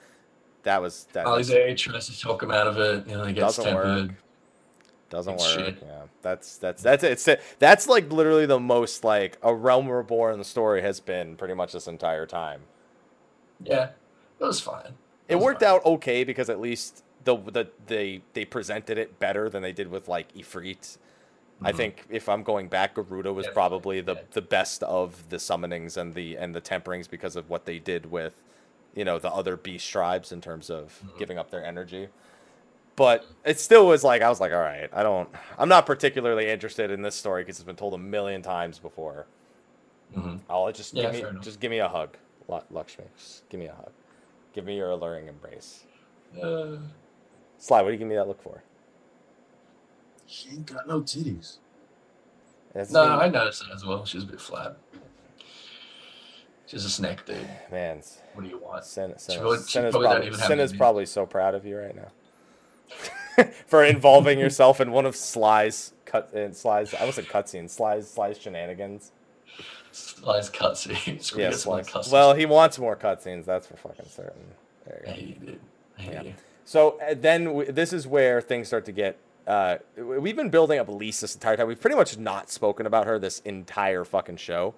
that 0.64 0.82
was 0.82 1.06
that. 1.14 1.26
Alisaie 1.26 1.78
tries 1.78 2.08
to 2.08 2.20
talk 2.20 2.44
him 2.44 2.52
out 2.52 2.68
of 2.68 2.78
it. 2.80 3.08
You 3.08 3.18
know, 3.18 3.26
he 3.26 3.34
gets 3.34 3.58
Doesn't 3.58 3.74
work. 3.76 3.86
tempered. 3.86 4.16
Doesn't 5.10 5.38
Like 5.38 5.40
work. 5.40 5.66
shit. 5.68 5.84
Yeah, 5.84 6.04
that's 6.22 6.58
that's 6.58 6.82
that's 6.84 7.04
it. 7.04 7.12
It's 7.14 7.28
that's 7.60 7.88
like 7.88 8.12
literally 8.12 8.46
the 8.46 8.60
most 8.60 9.04
like 9.04 9.38
a 9.44 9.54
realm 9.54 9.90
reborn 9.90 10.44
story 10.44 10.82
has 10.82 11.00
been 11.00 11.36
pretty 11.36 11.54
much 11.54 11.74
this 11.74 11.88
entire 11.88 12.26
time. 12.26 12.62
Yeah, 13.64 13.90
it 14.40 14.44
was 14.44 14.60
fine. 14.62 14.94
It 15.28 15.36
was 15.36 15.44
worked 15.46 15.62
fine. 15.62 15.70
out 15.70 15.86
okay 15.86 16.24
because 16.24 16.50
at 16.50 16.60
least 16.62 17.04
the 17.26 17.38
the 17.38 17.70
they 17.88 18.22
they 18.34 18.46
presented 18.46 18.98
it 18.98 19.20
better 19.20 19.50
than 19.50 19.62
they 19.64 19.74
did 19.74 19.90
with 19.92 20.08
like 20.08 20.34
Ifrit. 20.34 20.98
I 21.64 21.72
Mhm. 21.72 21.78
think 21.78 22.06
if 22.10 22.30
I'm 22.30 22.44
going 22.44 22.70
back, 22.70 22.96
Garuda 22.96 23.34
was 23.34 23.48
Yeah, 23.48 23.54
probably 23.54 24.02
the 24.02 24.16
yeah. 24.16 24.22
the 24.32 24.42
best 24.42 24.84
of 24.84 25.30
the 25.30 25.38
summonings 25.38 25.98
and 25.98 26.14
the 26.16 26.38
and 26.38 26.56
the 26.56 26.62
temperings 26.62 27.08
because 27.08 27.36
of 27.36 27.50
what 27.50 27.66
they 27.66 27.80
did 27.80 28.12
with, 28.12 28.44
you 28.96 29.06
know, 29.06 29.20
the 29.20 29.32
other 29.32 29.56
beast 29.58 29.90
tribes 29.90 30.32
in 30.32 30.42
terms 30.42 30.70
of 30.70 31.02
Mhm. 31.04 31.18
giving 31.18 31.38
up 31.38 31.50
their 31.52 31.64
energy. 31.64 32.10
But 32.96 33.26
it 33.46 33.60
still 33.60 33.88
was 33.88 34.04
like 34.04 34.22
I 34.22 34.30
was 34.30 34.40
like, 34.40 34.52
all 34.52 34.60
right, 34.60 34.90
I 34.94 35.02
don't, 35.02 35.30
I'm 35.58 35.70
not 35.70 35.86
particularly 35.86 36.50
interested 36.50 36.92
in 36.92 37.02
this 37.02 37.16
story 37.16 37.44
because 37.44 37.58
it's 37.58 37.66
been 37.66 37.76
told 37.78 37.94
a 37.94 37.98
million 37.98 38.42
times 38.42 38.80
before. 38.80 39.26
Mhm. 40.16 40.42
I'll 40.50 40.72
just 40.72 40.94
Yeah, 40.94 41.04
give 41.04 41.14
me 41.14 41.30
enough. 41.30 41.44
just 41.44 41.60
give 41.60 41.72
me 41.72 41.80
a 41.80 41.88
hug, 41.88 42.18
Lu- 42.50 42.60
Lakshmi. 42.70 43.06
Just 43.18 43.48
give 43.50 43.60
me 43.60 43.68
a 43.68 43.74
hug. 43.74 43.92
Give 44.54 44.66
me 44.66 44.76
your 44.76 44.90
alluring 44.90 45.28
embrace. 45.28 45.86
Uh, 46.42 46.78
Sly, 47.58 47.82
what 47.82 47.88
do 47.88 47.92
you 47.94 47.98
give 48.00 48.08
me 48.08 48.16
that 48.16 48.28
look 48.28 48.42
for? 48.42 48.62
She 50.28 50.50
ain't 50.50 50.66
got 50.66 50.88
no 50.88 51.02
titties. 51.02 51.58
That's 52.74 52.92
no, 52.92 53.04
I 53.04 53.28
noticed 53.30 53.64
that 53.66 53.74
as 53.74 53.86
well. 53.86 54.06
She's 54.06 54.24
a 54.24 54.28
bit 54.28 54.40
flat. 54.42 54.78
She's 56.72 56.86
a 56.86 56.90
snake, 56.90 57.26
dude. 57.26 57.38
man, 57.72 58.02
What 58.34 58.44
do 58.44 58.50
you 58.50 58.58
want? 58.58 58.86
Sin, 58.86 59.14
Sin, 59.18 59.40
probably- 59.40 59.58
she 59.60 59.64
Sin 59.64 59.86
is 59.86 59.92
probably 59.92 60.08
probably, 60.08 60.28
even 60.28 60.40
have 60.40 60.60
is 60.60 60.74
probably 60.74 61.06
so 61.06 61.26
proud 61.26 61.54
of 61.54 61.66
you 61.66 61.78
right 61.78 61.96
now 61.96 63.46
for 63.68 63.84
involving 63.84 64.40
yourself 64.40 64.80
in 64.82 64.92
one 64.92 65.06
of 65.06 65.16
Sly's 65.16 65.94
cut 66.06 66.30
in 66.34 66.54
Sly's. 66.54 66.94
I 66.94 67.06
was 67.06 67.18
a 67.18 67.24
cutscene. 67.24 67.70
Sly's 67.70 68.10
Sly's 68.10 68.38
shenanigans. 68.40 69.12
Slice 69.92 70.50
cutscenes. 70.50 71.36
Yeah, 71.38 71.52
Sly's. 71.52 71.88
cutscene. 71.88 72.12
Well, 72.12 72.34
he 72.34 72.46
wants 72.46 72.80
more 72.80 72.96
cutscenes. 72.96 73.46
That's 73.46 73.68
for 73.68 73.76
fucking 73.78 74.06
certain. 74.08 74.42
There 74.86 75.02
you 75.06 75.06
go. 75.06 75.12
Hey, 75.12 75.38
dude. 75.46 75.60
Yeah. 76.00 76.32
So 76.66 77.00
uh, 77.02 77.14
then 77.18 77.46
w- 77.46 77.72
this 77.72 77.92
is 77.94 78.08
where 78.08 78.40
things 78.42 78.68
start 78.68 78.86
to 78.86 78.92
get. 78.92 79.18
Uh, 79.46 79.78
we've 79.98 80.36
been 80.36 80.50
building 80.50 80.80
up 80.80 80.88
Lyse 80.88 81.20
this 81.20 81.34
entire 81.34 81.58
time. 81.58 81.68
We've 81.68 81.80
pretty 81.82 81.96
much 81.98 82.18
not 82.18 82.50
spoken 82.50 82.86
about 82.86 83.08
her 83.08 83.20
this 83.20 83.40
entire 83.40 84.06
fucking 84.06 84.38
show, 84.38 84.74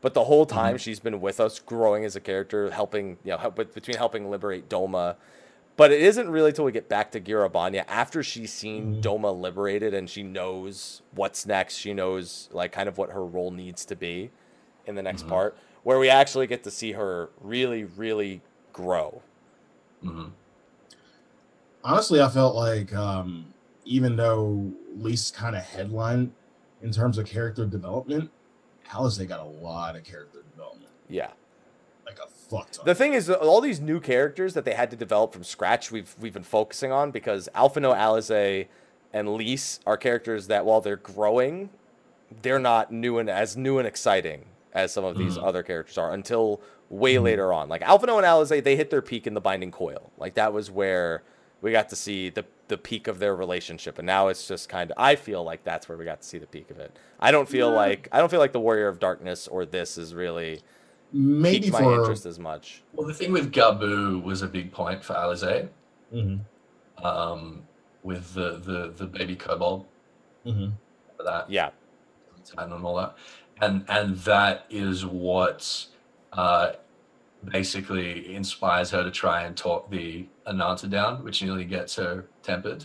but 0.00 0.14
the 0.14 0.24
whole 0.24 0.46
time 0.46 0.78
she's 0.78 1.00
been 1.00 1.20
with 1.20 1.40
us, 1.40 1.58
growing 1.58 2.04
as 2.04 2.14
a 2.16 2.20
character, 2.20 2.70
helping 2.70 3.18
you 3.24 3.32
know 3.32 3.38
help 3.38 3.56
between 3.56 3.96
helping 3.96 4.30
liberate 4.30 4.68
Doma. 4.68 5.16
But 5.76 5.92
it 5.92 6.00
isn't 6.00 6.28
really 6.28 6.52
till 6.52 6.64
we 6.64 6.72
get 6.72 6.88
back 6.88 7.12
to 7.12 7.20
Gyr 7.20 7.48
Abania 7.48 7.84
after 7.86 8.22
she's 8.22 8.52
seen 8.52 9.00
Doma 9.00 9.38
liberated 9.38 9.94
and 9.94 10.10
she 10.10 10.24
knows 10.24 11.02
what's 11.12 11.46
next. 11.46 11.76
She 11.76 11.94
knows 11.94 12.48
like 12.52 12.72
kind 12.72 12.88
of 12.88 12.98
what 12.98 13.12
her 13.12 13.24
role 13.24 13.52
needs 13.52 13.84
to 13.84 13.94
be 13.94 14.30
in 14.86 14.96
the 14.96 15.02
next 15.02 15.28
part, 15.28 15.56
where 15.84 15.98
we 16.00 16.08
actually 16.08 16.48
get 16.48 16.64
to 16.64 16.70
see 16.70 16.92
her 16.92 17.28
really, 17.40 17.84
really 17.84 18.40
grow. 18.72 19.22
Mhm. 20.04 20.32
Honestly, 21.84 22.20
I 22.20 22.28
felt 22.28 22.56
like 22.56 22.92
um, 22.94 23.46
even 23.84 24.16
though 24.16 24.72
Lee's 24.96 25.30
kind 25.30 25.54
of 25.54 25.62
headline 25.62 26.32
in 26.82 26.90
terms 26.90 27.18
of 27.18 27.26
character 27.26 27.64
development, 27.66 28.30
Alisaie 28.90 29.28
got 29.28 29.40
a 29.40 29.44
lot 29.44 29.96
of 29.96 30.04
character 30.04 30.42
development, 30.50 30.90
Yeah. 31.08 31.30
like 32.06 32.18
a 32.18 32.26
fuck 32.28 32.70
ton. 32.70 32.84
The 32.86 32.94
thing 32.94 33.12
is, 33.14 33.28
all 33.30 33.60
these 33.60 33.80
new 33.80 34.00
characters 34.00 34.54
that 34.54 34.64
they 34.64 34.74
had 34.74 34.90
to 34.90 34.96
develop 34.96 35.32
from 35.32 35.44
scratch, 35.44 35.90
we've 35.92 36.14
we've 36.20 36.32
been 36.32 36.42
focusing 36.42 36.90
on 36.92 37.10
because 37.10 37.48
Alphinaud, 37.54 37.94
Alisaie, 37.96 38.68
and 39.12 39.28
Lyse 39.36 39.80
are 39.86 39.96
characters 39.96 40.46
that, 40.48 40.64
while 40.64 40.80
they're 40.80 40.96
growing, 40.96 41.70
they're 42.42 42.58
not 42.58 42.92
new 42.92 43.18
and 43.18 43.28
as 43.30 43.56
new 43.56 43.78
and 43.78 43.86
exciting 43.88 44.44
as 44.74 44.92
some 44.92 45.04
of 45.04 45.16
these 45.16 45.38
Mhm. 45.38 45.44
other 45.46 45.62
characters 45.62 45.96
are 45.96 46.12
until 46.12 46.60
way 46.90 47.18
later 47.18 47.52
on. 47.52 47.68
Like 47.68 47.80
Alphinaud 47.82 48.18
and 48.18 48.26
Alisaie, 48.26 48.62
they 48.62 48.76
hit 48.76 48.90
their 48.90 49.00
peak 49.02 49.26
in 49.26 49.34
the 49.34 49.40
Binding 49.40 49.70
Coil. 49.70 50.10
Like 50.18 50.34
that 50.34 50.52
was 50.52 50.70
where 50.70 51.22
we 51.62 51.72
got 51.72 51.88
to 51.90 51.96
see 51.96 52.28
the 52.30 52.44
the 52.68 52.78
peak 52.78 53.08
of 53.08 53.18
their 53.18 53.34
relationship, 53.34 53.98
and 53.98 54.06
now 54.06 54.28
it's 54.28 54.46
just 54.46 54.68
kind 54.68 54.90
of. 54.90 54.96
I 54.98 55.16
feel 55.16 55.42
like 55.44 55.64
that's 55.64 55.88
where 55.88 55.98
we 55.98 56.04
got 56.04 56.20
to 56.22 56.26
see 56.26 56.38
the 56.38 56.46
peak 56.46 56.70
of 56.70 56.78
it. 56.78 56.96
I 57.20 57.30
don't 57.30 57.48
feel 57.48 57.70
Yeah. 57.70 57.76
like 57.76 58.08
I 58.12 58.18
don't 58.18 58.30
feel 58.30 58.40
like 58.40 58.52
the 58.52 58.60
Warrior 58.60 58.88
of 58.88 58.98
Darkness 58.98 59.48
or 59.48 59.64
this 59.64 59.98
is 59.98 60.14
really 60.14 60.60
Maybe 61.12 61.60
piqued 61.60 61.72
my 61.72 61.80
for 61.80 61.94
interest 62.00 62.26
as 62.26 62.38
much. 62.38 62.82
Well, 62.94 63.06
the 63.06 63.14
thing 63.14 63.32
with 63.32 63.52
Gabu 63.52 64.22
was 64.22 64.42
a 64.42 64.46
big 64.46 64.72
point 64.72 65.02
for 65.02 65.14
Alisaie, 65.14 65.68
Mhm, 66.12 66.40
um, 67.02 67.62
with 68.02 68.34
the, 68.34 68.56
the 68.58 68.92
the 68.96 69.06
baby 69.06 69.36
kobold 69.36 69.86
mhm. 70.46 70.72
for 71.16 71.22
that. 71.24 71.50
Yeah, 71.50 71.70
and 72.58 72.72
all 72.84 72.96
that, 72.96 73.16
and 73.60 73.84
and 73.88 74.16
that 74.18 74.66
is 74.70 75.04
what 75.06 75.86
uh, 76.32 76.72
basically 77.44 78.34
inspires 78.34 78.90
her 78.90 79.02
to 79.02 79.10
try 79.10 79.42
and 79.42 79.56
talk 79.56 79.90
the 79.90 80.26
Ananta 80.48 80.86
down, 80.88 81.22
which 81.24 81.42
nearly 81.42 81.64
gets 81.64 81.94
her 81.96 82.24
tempered. 82.42 82.84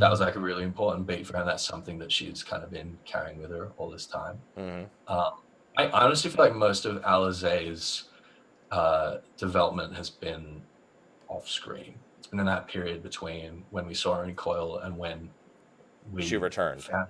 That 0.00 0.10
was 0.10 0.18
like 0.20 0.34
a 0.34 0.40
really 0.40 0.64
important 0.64 1.06
beat 1.06 1.24
for 1.26 1.34
her. 1.34 1.40
And 1.40 1.48
that's 1.48 1.64
something 1.64 1.98
that 1.98 2.10
she's 2.10 2.42
kind 2.42 2.64
of 2.64 2.70
been 2.70 2.98
carrying 3.04 3.40
with 3.40 3.50
her 3.50 3.70
all 3.76 3.88
this 3.90 4.06
time. 4.06 4.38
hmm 4.56 4.84
Um, 5.06 5.32
I 5.78 5.88
honestly 5.90 6.30
feel 6.30 6.44
like 6.46 6.54
most 6.54 6.84
of 6.84 7.00
Alisaie's 7.02 8.04
uh, 8.72 9.18
development 9.36 9.94
has 9.94 10.10
been 10.10 10.62
off 11.28 11.48
screen. 11.48 11.94
It's 12.18 12.26
been 12.28 12.40
in 12.40 12.46
that 12.46 12.66
period 12.66 13.02
between 13.02 13.64
when 13.70 13.86
we 13.86 13.94
saw 13.94 14.16
her 14.16 14.24
in 14.24 14.34
Coil 14.34 14.78
and 14.78 14.96
when 14.98 15.30
we 16.10 16.22
she 16.22 16.36
returned. 16.36 16.82
found, 16.82 17.08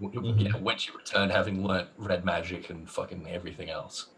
w- 0.00 0.20
Mhm. 0.34 0.40
yeah, 0.44 0.56
when 0.60 0.76
she 0.76 0.92
returned, 0.92 1.30
having 1.32 1.66
learnt 1.66 1.88
red 1.96 2.24
magic 2.24 2.68
and 2.70 2.88
fucking 2.90 3.26
everything 3.30 3.70
else. 3.70 4.08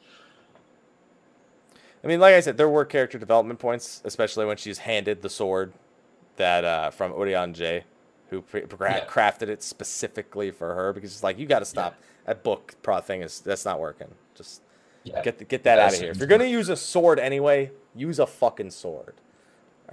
I 2.08 2.10
mean, 2.10 2.20
like 2.20 2.34
I 2.34 2.40
said, 2.40 2.56
there 2.56 2.70
were 2.70 2.86
character 2.86 3.18
development 3.18 3.58
points, 3.58 4.00
especially 4.02 4.46
when 4.46 4.56
she's 4.56 4.78
handed 4.78 5.20
the 5.20 5.28
sword 5.28 5.74
that 6.36 6.64
uh, 6.64 6.88
from 6.88 7.12
Orion 7.12 7.52
J, 7.52 7.84
who 8.30 8.40
pre- 8.40 8.62
Yeah. 8.62 9.04
crafted 9.04 9.48
it 9.48 9.62
specifically 9.62 10.50
for 10.50 10.74
her 10.74 10.94
because 10.94 11.12
it's 11.12 11.22
like 11.22 11.38
you 11.38 11.44
got 11.44 11.58
to 11.58 11.66
stop 11.66 11.96
that 12.24 12.42
book 12.42 12.76
pro 12.82 13.00
thing 13.00 13.20
is 13.20 13.40
that's 13.40 13.66
not 13.66 13.78
working. 13.78 14.08
Just 14.34 14.62
Yeah. 15.04 15.20
get 15.20 15.36
the, 15.36 15.44
get 15.44 15.64
that 15.64 15.76
Yeah, 15.76 15.84
out 15.84 15.92
of 15.92 16.00
here. 16.00 16.10
If 16.12 16.16
you're 16.16 16.26
gonna 16.28 16.44
use 16.44 16.70
a 16.70 16.76
sword 16.76 17.18
anyway, 17.18 17.72
use 17.94 18.18
a 18.18 18.26
fucking 18.26 18.70
sword. 18.70 19.16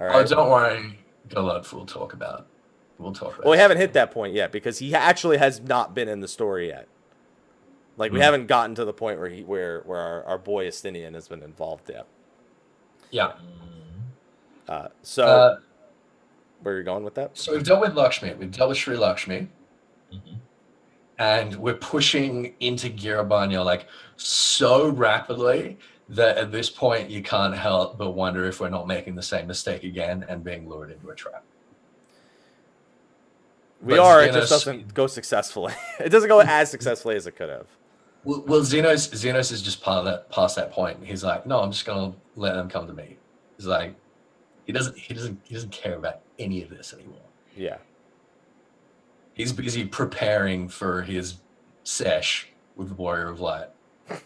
All 0.00 0.08
Oh, 0.10 0.24
don't 0.24 0.50
worry, 0.50 0.98
Golod, 1.28 1.70
we'll 1.70 1.84
talk 1.84 2.14
about. 2.14 2.46
We'll 2.96 3.12
talk 3.12 3.34
about. 3.34 3.44
Well, 3.44 3.52
we 3.52 3.58
haven't 3.58 3.76
hit 3.76 3.92
that 3.92 4.10
point 4.10 4.32
yet 4.32 4.52
because 4.52 4.78
he 4.78 4.94
actually 4.94 5.36
has 5.36 5.60
not 5.60 5.94
been 5.94 6.08
in 6.08 6.20
the 6.20 6.28
story 6.28 6.68
yet. 6.68 6.88
Like 7.96 8.12
we 8.12 8.18
Hmm. 8.18 8.22
haven't 8.24 8.46
gotten 8.46 8.74
to 8.76 8.84
the 8.84 8.92
point 8.92 9.18
where 9.18 9.28
he 9.28 9.42
where 9.42 9.80
where 9.86 10.00
our, 10.00 10.24
our 10.24 10.38
boy 10.38 10.66
Estinian 10.66 11.14
has 11.14 11.28
been 11.28 11.42
involved 11.42 11.88
yet. 11.88 12.06
Yeah. 13.10 13.32
Uh, 14.68 14.88
so 15.02 15.24
Uh, 15.26 15.58
where 16.62 16.74
are 16.74 16.78
you 16.78 16.84
going 16.84 17.04
with 17.04 17.14
that? 17.14 17.36
so 17.38 17.52
we've 17.52 17.62
dealt 17.64 17.80
with 17.80 17.94
Lakshmi. 17.94 18.34
We've 18.34 18.50
dealt 18.50 18.68
with 18.70 18.78
Sri 18.78 18.96
Lakshmi. 18.96 19.48
Mhm. 20.12 20.36
and 21.18 21.56
we're 21.56 21.72
pushing 21.74 22.54
into 22.60 22.90
Gyr 22.90 23.24
Abania 23.24 23.64
like 23.64 23.86
so 24.16 24.88
rapidly 24.90 25.78
that 26.10 26.36
at 26.36 26.52
this 26.52 26.68
point 26.70 27.08
you 27.10 27.22
can't 27.22 27.54
help 27.56 27.96
but 27.98 28.10
wonder 28.10 28.44
if 28.44 28.60
we're 28.60 28.68
not 28.68 28.86
making 28.86 29.14
the 29.16 29.22
same 29.22 29.46
mistake 29.46 29.82
again 29.82 30.24
and 30.28 30.44
being 30.44 30.68
lured 30.68 30.90
into 30.92 31.08
a 31.08 31.14
trap. 31.14 31.42
We 33.82 33.94
But 33.94 33.98
are. 34.00 34.22
It 34.22 34.32
just 34.32 34.50
doesn't 34.50 34.94
go 34.94 35.06
successfully. 35.06 35.72
it 36.00 36.10
doesn't 36.10 36.28
go 36.28 36.40
as 36.40 36.70
successfully 36.70 37.16
as 37.16 37.26
it 37.26 37.32
could 37.36 37.48
have. 37.48 37.66
Well, 38.26 38.42
well 38.46 38.60
Zenos 38.60 39.08
Zenos 39.14 39.52
is 39.52 39.62
just 39.62 39.80
part 39.80 39.98
of 39.98 40.04
that 40.06 40.28
past 40.30 40.56
that 40.56 40.72
point. 40.72 40.98
He's 41.02 41.22
like, 41.22 41.46
no, 41.46 41.60
I'm 41.60 41.70
just 41.70 41.86
gonna 41.86 42.12
let 42.34 42.54
them 42.54 42.68
come 42.68 42.88
to 42.88 42.92
me. 42.92 43.16
He's 43.56 43.66
like, 43.66 43.94
he 44.66 44.72
doesn't 44.72 44.98
he 44.98 45.14
doesn't 45.14 45.40
he 45.44 45.54
doesn't 45.54 45.70
care 45.70 45.94
about 45.94 46.20
any 46.38 46.62
of 46.62 46.68
this 46.68 46.92
anymore. 46.92 47.20
Yeah. 47.56 47.76
He's 49.32 49.52
busy 49.52 49.84
preparing 49.84 50.68
for 50.68 51.02
his 51.02 51.36
sesh 51.84 52.48
with 52.74 52.88
the 52.88 52.94
Warrior 52.94 53.28
of 53.28 53.40
Light. 53.40 53.68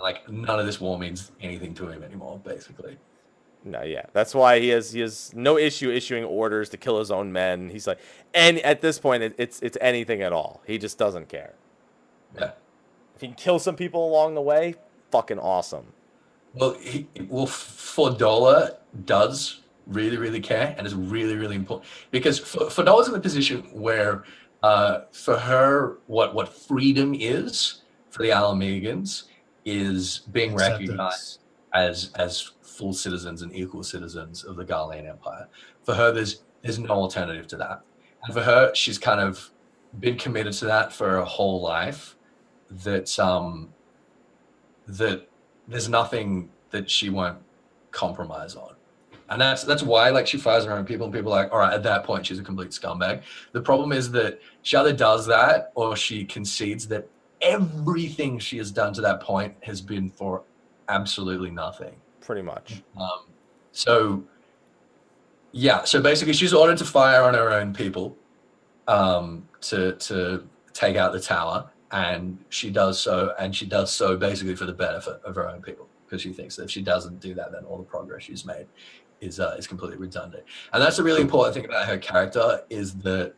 Like 0.00 0.28
none 0.28 0.58
of 0.58 0.66
this 0.66 0.80
war 0.80 0.98
means 0.98 1.30
anything 1.40 1.74
to 1.74 1.86
him 1.86 2.02
anymore, 2.02 2.40
basically. 2.42 2.98
No, 3.62 3.82
yeah. 3.82 4.06
That's 4.12 4.34
why 4.34 4.58
he 4.58 4.70
has 4.70 4.90
he 4.92 4.98
has 4.98 5.32
no 5.32 5.56
issue 5.56 5.92
issuing 5.92 6.24
orders 6.24 6.68
to 6.70 6.76
kill 6.76 6.98
his 6.98 7.12
own 7.12 7.32
men. 7.32 7.70
He's 7.70 7.86
like, 7.86 8.00
and 8.34 8.58
at 8.60 8.80
this 8.80 8.98
point, 8.98 9.22
it, 9.22 9.34
it's 9.38 9.60
it's 9.60 9.78
anything 9.80 10.20
at 10.20 10.32
all. 10.32 10.60
He 10.66 10.76
just 10.76 10.98
doesn't 10.98 11.28
care. 11.28 11.54
Yeah. 12.36 12.52
If 13.22 13.26
he 13.26 13.28
can 13.28 13.36
kill 13.36 13.60
some 13.60 13.76
people 13.76 14.04
along 14.04 14.34
the 14.34 14.40
way, 14.40 14.74
fucking 15.12 15.38
awesome. 15.38 15.92
Well, 16.54 16.74
he, 16.80 17.06
well, 17.28 17.46
Fordola 17.46 18.78
does 19.04 19.60
really, 19.86 20.16
really 20.16 20.40
care, 20.40 20.74
and 20.76 20.84
is 20.84 20.96
really, 20.96 21.36
really 21.36 21.54
important 21.54 21.88
because 22.10 22.40
F- 22.40 22.74
Fordola's 22.74 23.06
in 23.06 23.14
the 23.14 23.20
position 23.20 23.60
where, 23.72 24.24
uh, 24.64 25.02
for 25.12 25.38
her, 25.38 25.98
what 26.08 26.34
what 26.34 26.52
freedom 26.52 27.14
is 27.14 27.82
for 28.10 28.24
the 28.24 28.30
Ala 28.30 28.56
Mhigans 28.56 29.28
is 29.64 30.22
being 30.32 30.56
recognized 30.56 31.42
as 31.74 32.10
as 32.16 32.50
full 32.60 32.92
citizens 32.92 33.42
and 33.42 33.54
equal 33.54 33.84
citizens 33.84 34.42
of 34.42 34.56
the 34.56 34.64
Garlean 34.64 35.08
Empire. 35.08 35.46
For 35.84 35.94
her, 35.94 36.10
there's 36.10 36.42
there's 36.62 36.80
no 36.80 36.90
alternative 36.90 37.46
to 37.46 37.56
that, 37.58 37.82
and 38.24 38.34
for 38.34 38.42
her, 38.42 38.74
she's 38.74 38.98
kind 38.98 39.20
of 39.20 39.48
been 40.00 40.18
committed 40.18 40.54
to 40.54 40.64
that 40.64 40.92
for 40.92 41.08
her 41.08 41.22
whole 41.22 41.60
life. 41.60 42.16
That 42.84 43.18
um, 43.18 43.68
that 44.88 45.28
there's 45.68 45.88
nothing 45.88 46.50
that 46.70 46.90
she 46.90 47.10
won't 47.10 47.38
compromise 47.90 48.54
on. 48.54 48.74
And 49.28 49.40
that's 49.40 49.64
that's 49.64 49.82
why 49.82 50.10
like 50.10 50.26
she 50.26 50.36
fires 50.36 50.64
her 50.64 50.72
own 50.72 50.84
people 50.84 51.06
and 51.06 51.14
people 51.14 51.32
are 51.32 51.42
like, 51.42 51.52
all 51.52 51.58
right, 51.58 51.72
at 51.72 51.82
that 51.84 52.04
point 52.04 52.26
she's 52.26 52.38
a 52.38 52.42
complete 52.42 52.70
scumbag. 52.70 53.22
The 53.52 53.62
problem 53.62 53.92
is 53.92 54.10
that 54.12 54.40
she 54.62 54.76
either 54.76 54.92
does 54.92 55.26
that 55.26 55.72
or 55.74 55.96
she 55.96 56.24
concedes 56.24 56.86
that 56.88 57.08
everything 57.40 58.38
she 58.38 58.58
has 58.58 58.70
done 58.70 58.92
to 58.94 59.00
that 59.00 59.20
point 59.20 59.54
has 59.62 59.80
been 59.80 60.10
for 60.10 60.42
absolutely 60.88 61.50
nothing. 61.50 61.94
Pretty 62.20 62.42
much. 62.42 62.82
Um, 63.00 63.24
so 63.72 64.22
yeah, 65.52 65.84
so 65.84 66.02
basically 66.02 66.34
she's 66.34 66.52
ordered 66.52 66.78
to 66.78 66.84
fire 66.84 67.22
on 67.22 67.34
her 67.34 67.50
own 67.50 67.72
people 67.72 68.16
um, 68.86 69.48
to 69.62 69.92
to 69.92 70.46
take 70.74 70.96
out 70.96 71.12
the 71.12 71.20
tower, 71.20 71.70
and 71.92 72.38
she 72.48 72.70
does 72.70 72.98
so, 72.98 73.34
and 73.38 73.54
she 73.54 73.66
does 73.66 73.92
so 73.92 74.16
basically 74.16 74.56
for 74.56 74.64
the 74.64 74.72
benefit 74.72 75.20
of 75.24 75.34
her 75.36 75.48
own 75.48 75.62
people 75.62 75.86
because 76.06 76.22
she 76.22 76.32
thinks 76.32 76.56
that 76.56 76.64
if 76.64 76.70
she 76.70 76.82
doesn't 76.82 77.20
do 77.20 77.34
that, 77.34 77.52
then 77.52 77.64
all 77.64 77.78
the 77.78 77.84
progress 77.84 78.24
she's 78.24 78.44
made 78.44 78.66
is 79.20 79.38
uh, 79.38 79.54
is 79.58 79.66
completely 79.66 79.98
redundant. 79.98 80.42
And 80.72 80.82
that's 80.82 80.98
a 80.98 81.02
really 81.02 81.20
important 81.20 81.54
thing 81.54 81.64
about 81.64 81.86
her 81.86 81.98
character 81.98 82.62
is 82.70 82.94
that 82.96 83.34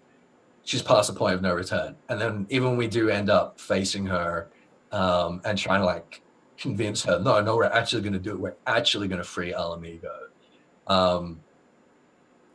she's 0.64 0.82
past 0.82 1.12
the 1.12 1.18
point 1.18 1.34
of 1.34 1.42
no 1.42 1.52
return. 1.54 1.96
And 2.08 2.20
then 2.20 2.46
even 2.48 2.68
when 2.70 2.76
we 2.76 2.86
do 2.86 3.10
end 3.10 3.28
up 3.28 3.60
facing 3.60 4.06
her 4.06 4.48
um, 4.92 5.40
and 5.44 5.58
trying 5.58 5.80
to 5.80 5.86
like 5.86 6.22
convince 6.56 7.02
her, 7.04 7.18
no, 7.18 7.40
no, 7.40 7.56
we're 7.56 7.64
actually 7.64 8.02
going 8.02 8.14
to 8.14 8.18
do 8.18 8.30
it. 8.30 8.40
We're 8.40 8.56
actually 8.66 9.08
going 9.08 9.18
to 9.18 9.24
free 9.24 9.52
Ala 9.52 9.78
Mhigo. 9.78 10.28
Um, 10.86 11.40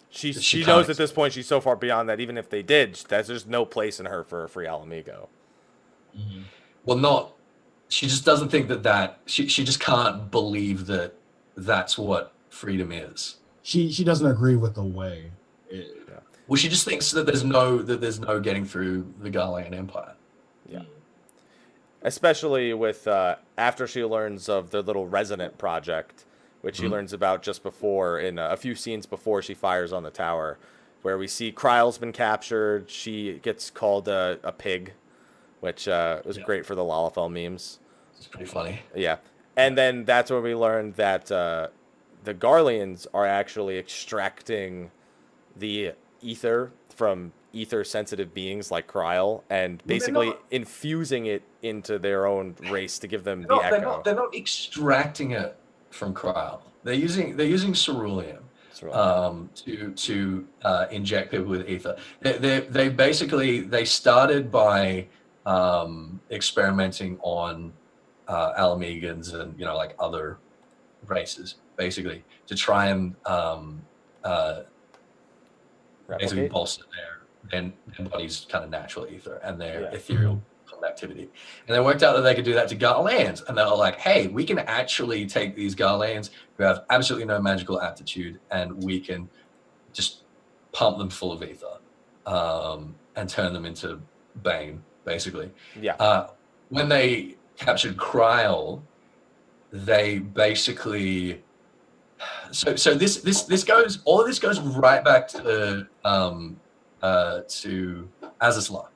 She 0.10 0.34
She 0.34 0.42
she 0.42 0.66
knows 0.66 0.90
at 0.90 0.98
this 0.98 1.12
point 1.12 1.34
she's 1.34 1.48
so 1.48 1.62
far 1.62 1.76
beyond 1.76 2.10
that. 2.10 2.20
Even 2.20 2.38
if 2.38 2.50
they 2.50 2.64
did, 2.64 2.96
there's 3.10 3.28
just 3.28 3.48
no 3.48 3.66
place 3.66 4.00
in 4.00 4.06
her 4.08 4.24
for 4.24 4.44
a 4.44 4.50
free 4.50 4.68
Ala 4.68 4.86
Mhigo. 4.86 5.28
Mhm. 6.18 6.44
well, 6.86 6.98
not. 6.98 7.34
She 7.88 8.06
just 8.08 8.24
doesn't 8.26 8.50
think 8.50 8.68
that 8.68 8.84
that 8.84 9.20
she 9.26 9.48
she 9.48 9.64
just 9.64 9.80
can't 9.80 10.30
believe 10.30 10.86
that 10.88 11.14
that's 11.58 11.98
what 11.98 12.34
freedom 12.50 12.92
is. 12.92 13.38
She 13.64 13.92
she 13.92 14.04
doesn't 14.04 14.28
agree 14.30 14.56
with 14.56 14.76
the 14.76 14.84
way. 14.84 15.32
It, 15.70 15.96
Well, 16.48 16.58
she 16.58 16.68
just 16.70 16.84
thinks 16.86 17.12
that 17.12 17.26
there's 17.28 17.44
no 17.44 17.78
that 17.80 18.02
there's 18.02 18.20
no 18.20 18.40
getting 18.40 18.66
through 18.66 19.14
the 19.22 19.30
Garlean 19.30 19.74
Empire. 19.74 20.14
Yeah. 20.68 20.84
Especially 22.02 22.74
with 22.74 23.08
uh, 23.08 23.36
after 23.58 23.86
she 23.86 24.04
learns 24.06 24.48
of 24.48 24.70
the 24.72 24.82
little 24.82 25.08
resonant 25.08 25.58
project, 25.58 26.26
which 26.62 26.78
she 26.78 26.84
Mhm. 26.86 26.92
learns 26.92 27.14
about 27.14 27.42
just 27.44 27.62
before 27.62 28.20
in 28.20 28.40
a, 28.40 28.50
a 28.52 28.58
few 28.58 28.74
scenes 28.74 29.06
before 29.06 29.42
she 29.42 29.54
fires 29.54 29.92
on 29.92 30.04
the 30.04 30.10
tower, 30.10 30.58
where 31.02 31.18
we 31.18 31.28
see 31.28 31.52
Krile's 31.52 31.98
been 31.98 32.14
captured. 32.14 32.90
She 32.90 33.40
gets 33.44 33.70
called 33.70 34.08
a, 34.08 34.40
a 34.44 34.52
pig, 34.52 34.94
which 35.60 35.88
uh, 35.88 36.22
was 36.26 36.38
Yeah. 36.38 36.44
great 36.44 36.66
for 36.66 36.76
the 36.76 36.84
Lalafell 36.84 37.32
memes. 37.32 37.80
It's 38.18 38.28
pretty 38.28 38.46
funny. 38.46 38.82
Yeah, 38.96 39.18
and 39.56 39.78
then 39.78 40.06
that's 40.06 40.30
where 40.32 40.42
we 40.42 40.56
learned 40.56 40.96
that 40.96 41.32
uh, 41.32 41.68
the 42.24 42.34
Garleans 42.34 43.08
are 43.14 43.26
actually 43.26 43.78
extracting 43.78 44.92
the 45.56 45.94
ether 46.22 46.72
from 46.90 47.32
ether 47.54 47.84
sensitive 47.84 48.34
beings 48.34 48.70
like 48.72 48.88
Krile 48.88 49.42
and 49.50 49.82
basically 49.88 50.28
not- 50.28 50.44
infusing 50.52 51.26
it 51.26 51.42
into 51.62 51.98
their 51.98 52.28
own 52.28 52.56
race 52.70 53.00
to 53.00 53.08
give 53.08 53.24
them 53.24 53.42
the 53.42 53.48
not, 53.48 53.72
they're, 53.72 53.82
not, 53.82 54.04
they're 54.04 54.16
not 54.16 54.36
extracting 54.36 55.32
it 55.32 55.56
from 55.90 56.14
cryo. 56.14 56.60
They're 56.84 56.94
using 56.94 57.36
they're 57.36 57.48
using 57.48 57.74
ceruleum. 57.74 58.44
It's 58.70 58.84
um, 58.84 59.50
to 59.56 59.92
to 59.92 60.48
uh, 60.62 60.86
inject 60.92 61.32
people 61.32 61.48
with 61.48 61.68
ether. 61.68 61.98
They, 62.22 62.34
they, 62.38 62.60
they 62.62 62.90
basically 62.90 63.62
they 63.62 63.84
started 63.84 64.52
by 64.52 65.08
um, 65.50 66.20
experimenting 66.30 67.18
on 67.22 67.74
uh, 68.28 68.54
Ala 68.58 68.78
Mhigans 68.78 69.34
and 69.34 69.58
you 69.60 69.66
know 69.66 69.76
like 69.76 69.96
other 70.00 70.38
races, 71.08 71.56
basically 71.76 72.24
to 72.48 72.56
try 72.56 72.88
and 72.88 73.16
um, 73.26 73.82
uh, 74.24 74.62
basically 76.08 76.44
replicate. 76.44 76.52
bolster 76.52 76.84
their 76.96 77.62
their, 77.62 77.72
their 77.98 78.08
body's 78.10 78.46
kind 78.50 78.64
of 78.64 78.70
natural 78.70 79.08
ether 79.08 79.40
and 79.44 79.60
their 79.60 79.82
Yeah. 79.82 79.92
ethereal 79.98 80.42
conductivity. 80.70 81.30
And 81.68 81.76
they 81.76 81.80
worked 81.80 82.04
out 82.04 82.16
that 82.16 82.22
they 82.22 82.36
could 82.36 82.46
do 82.46 82.54
that 82.54 82.68
to 82.70 82.76
Garleans. 82.76 83.48
And 83.48 83.58
they 83.58 83.64
were 83.64 83.76
like, 83.76 84.00
hey, 84.00 84.28
we 84.28 84.44
can 84.46 84.60
actually 84.60 85.26
take 85.26 85.56
these 85.56 85.76
Garleans 85.76 86.30
who 86.58 86.64
have 86.64 86.84
absolutely 86.90 87.26
no 87.26 87.42
magical 87.42 87.82
aptitude 87.82 88.40
and 88.52 88.84
we 88.84 89.00
can 89.00 89.30
just 89.94 90.24
pump 90.74 90.98
them 90.98 91.10
full 91.10 91.32
of 91.32 91.42
ether 91.42 91.78
um, 92.26 92.96
and 93.16 93.28
turn 93.30 93.54
them 93.54 93.66
into 93.66 94.00
Bane, 94.44 94.84
basically. 95.10 95.50
Yeah. 95.82 95.96
Uh, 95.96 96.28
when 96.70 96.88
they 96.88 97.36
captured 97.58 97.98
Krile, 97.98 98.82
they 99.72 100.20
basically 100.20 101.42
so 102.52 102.76
so 102.76 102.94
this 102.94 103.18
this 103.18 103.44
this 103.44 103.64
goes 103.64 104.00
all 104.06 104.22
of 104.22 104.28
this 104.28 104.40
goes 104.40 104.60
right 104.60 105.04
back 105.04 105.28
to 105.28 105.88
um 106.04 106.60
uh 107.02 107.42
to 107.48 108.08
Azys 108.42 108.70
Lla. 108.70 108.88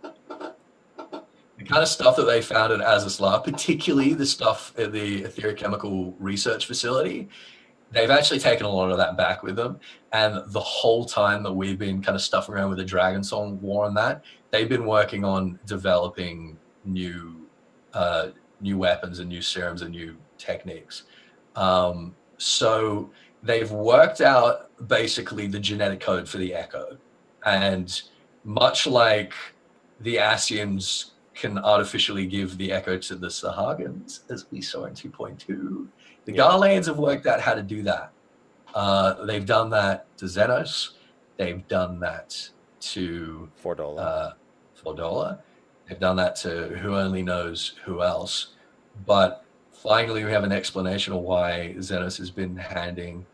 The 1.57 1.63
kind 1.63 1.81
of 1.81 1.87
stuff 1.87 2.15
that 2.17 2.25
they 2.25 2.41
found 2.41 2.73
at 2.73 2.79
Azys 2.79 3.19
Lla, 3.19 3.41
particularly 3.41 4.13
the 4.13 4.25
stuff 4.25 4.73
at 4.77 4.91
the 4.91 5.23
Etherochemical 5.23 6.13
Research 6.19 6.65
Facility, 6.65 7.29
they've 7.91 8.09
actually 8.09 8.39
taken 8.39 8.65
a 8.65 8.69
lot 8.69 8.91
of 8.91 8.97
that 8.97 9.15
back 9.15 9.43
with 9.43 9.55
them. 9.55 9.79
And 10.11 10.41
the 10.47 10.59
whole 10.59 11.05
time 11.05 11.43
that 11.43 11.53
we've 11.53 11.79
been 11.79 12.01
kind 12.01 12.15
of 12.15 12.21
stuffing 12.21 12.53
around 12.55 12.69
with 12.69 12.79
the 12.79 12.85
Dragon 12.85 13.23
Song 13.23 13.61
War 13.61 13.85
and 13.85 13.95
that, 13.95 14.23
they've 14.53 14.69
been 14.69 14.85
working 14.85 15.25
on 15.25 15.59
developing 15.65 16.57
new 16.85 17.47
uh, 17.93 18.27
new 18.61 18.77
weapons 18.77 19.19
and 19.19 19.27
new 19.27 19.41
serums 19.41 19.81
and 19.81 19.91
new 19.91 20.15
techniques. 20.37 21.03
Um, 21.55 22.15
so 22.37 23.09
they've 23.41 23.71
worked 23.71 24.21
out 24.21 24.69
basically 24.87 25.47
the 25.47 25.59
genetic 25.59 25.99
code 25.99 26.29
for 26.29 26.37
the 26.37 26.53
Echo, 26.53 26.97
and 27.45 28.01
much 28.43 28.87
like 28.87 29.33
the 29.99 30.15
Ascians 30.17 31.11
can 31.33 31.57
artificially 31.57 32.25
give 32.27 32.57
the 32.57 32.71
Echo 32.71 32.97
to 32.97 33.15
the 33.15 33.27
Sahagans, 33.27 34.21
as 34.29 34.45
we 34.51 34.61
saw 34.61 34.85
in 34.85 34.93
2.2, 34.93 35.87
the 36.25 36.31
Yeah. 36.31 36.43
Garleans 36.43 36.85
have 36.85 36.99
worked 36.99 37.25
out 37.25 37.41
how 37.41 37.55
to 37.55 37.63
do 37.63 37.81
that. 37.83 38.11
Uh, 38.75 39.25
they've 39.25 39.45
done 39.45 39.69
that 39.71 40.15
to 40.17 40.25
Zenos. 40.25 40.91
They've 41.37 41.67
done 41.67 41.99
that 42.01 42.49
to 42.81 43.49
Fordola. 43.61 43.99
uh, 43.99 44.33
Fordola. 44.83 45.39
They've 45.87 45.99
done 45.99 46.15
that 46.17 46.35
to 46.37 46.69
who 46.77 46.95
only 46.95 47.23
knows 47.23 47.75
who 47.85 48.01
else. 48.01 48.53
But 49.05 49.43
finally, 49.71 50.23
we 50.23 50.31
have 50.31 50.43
an 50.43 50.51
explanation 50.51 51.13
of 51.13 51.21
why 51.21 51.75
Zenos 51.77 52.17
has 52.17 52.31
been 52.31 52.55
handing 52.55 53.25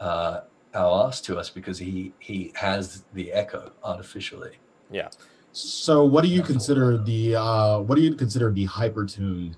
uh, 0.00 0.40
our 0.74 1.08
ass 1.08 1.20
to 1.22 1.38
us 1.38 1.48
because 1.50 1.78
he 1.78 2.12
he 2.18 2.52
has 2.54 3.04
the 3.14 3.32
echo 3.32 3.72
artificially. 3.82 4.58
yeah. 4.90 5.08
So, 5.52 6.04
what 6.04 6.22
do 6.22 6.28
you 6.28 6.42
consider 6.42 6.98
the 6.98 7.36
uh, 7.36 7.80
what 7.80 7.94
do 7.94 8.02
you 8.02 8.14
consider 8.14 8.52
the 8.52 8.66
hypertuned 8.66 9.54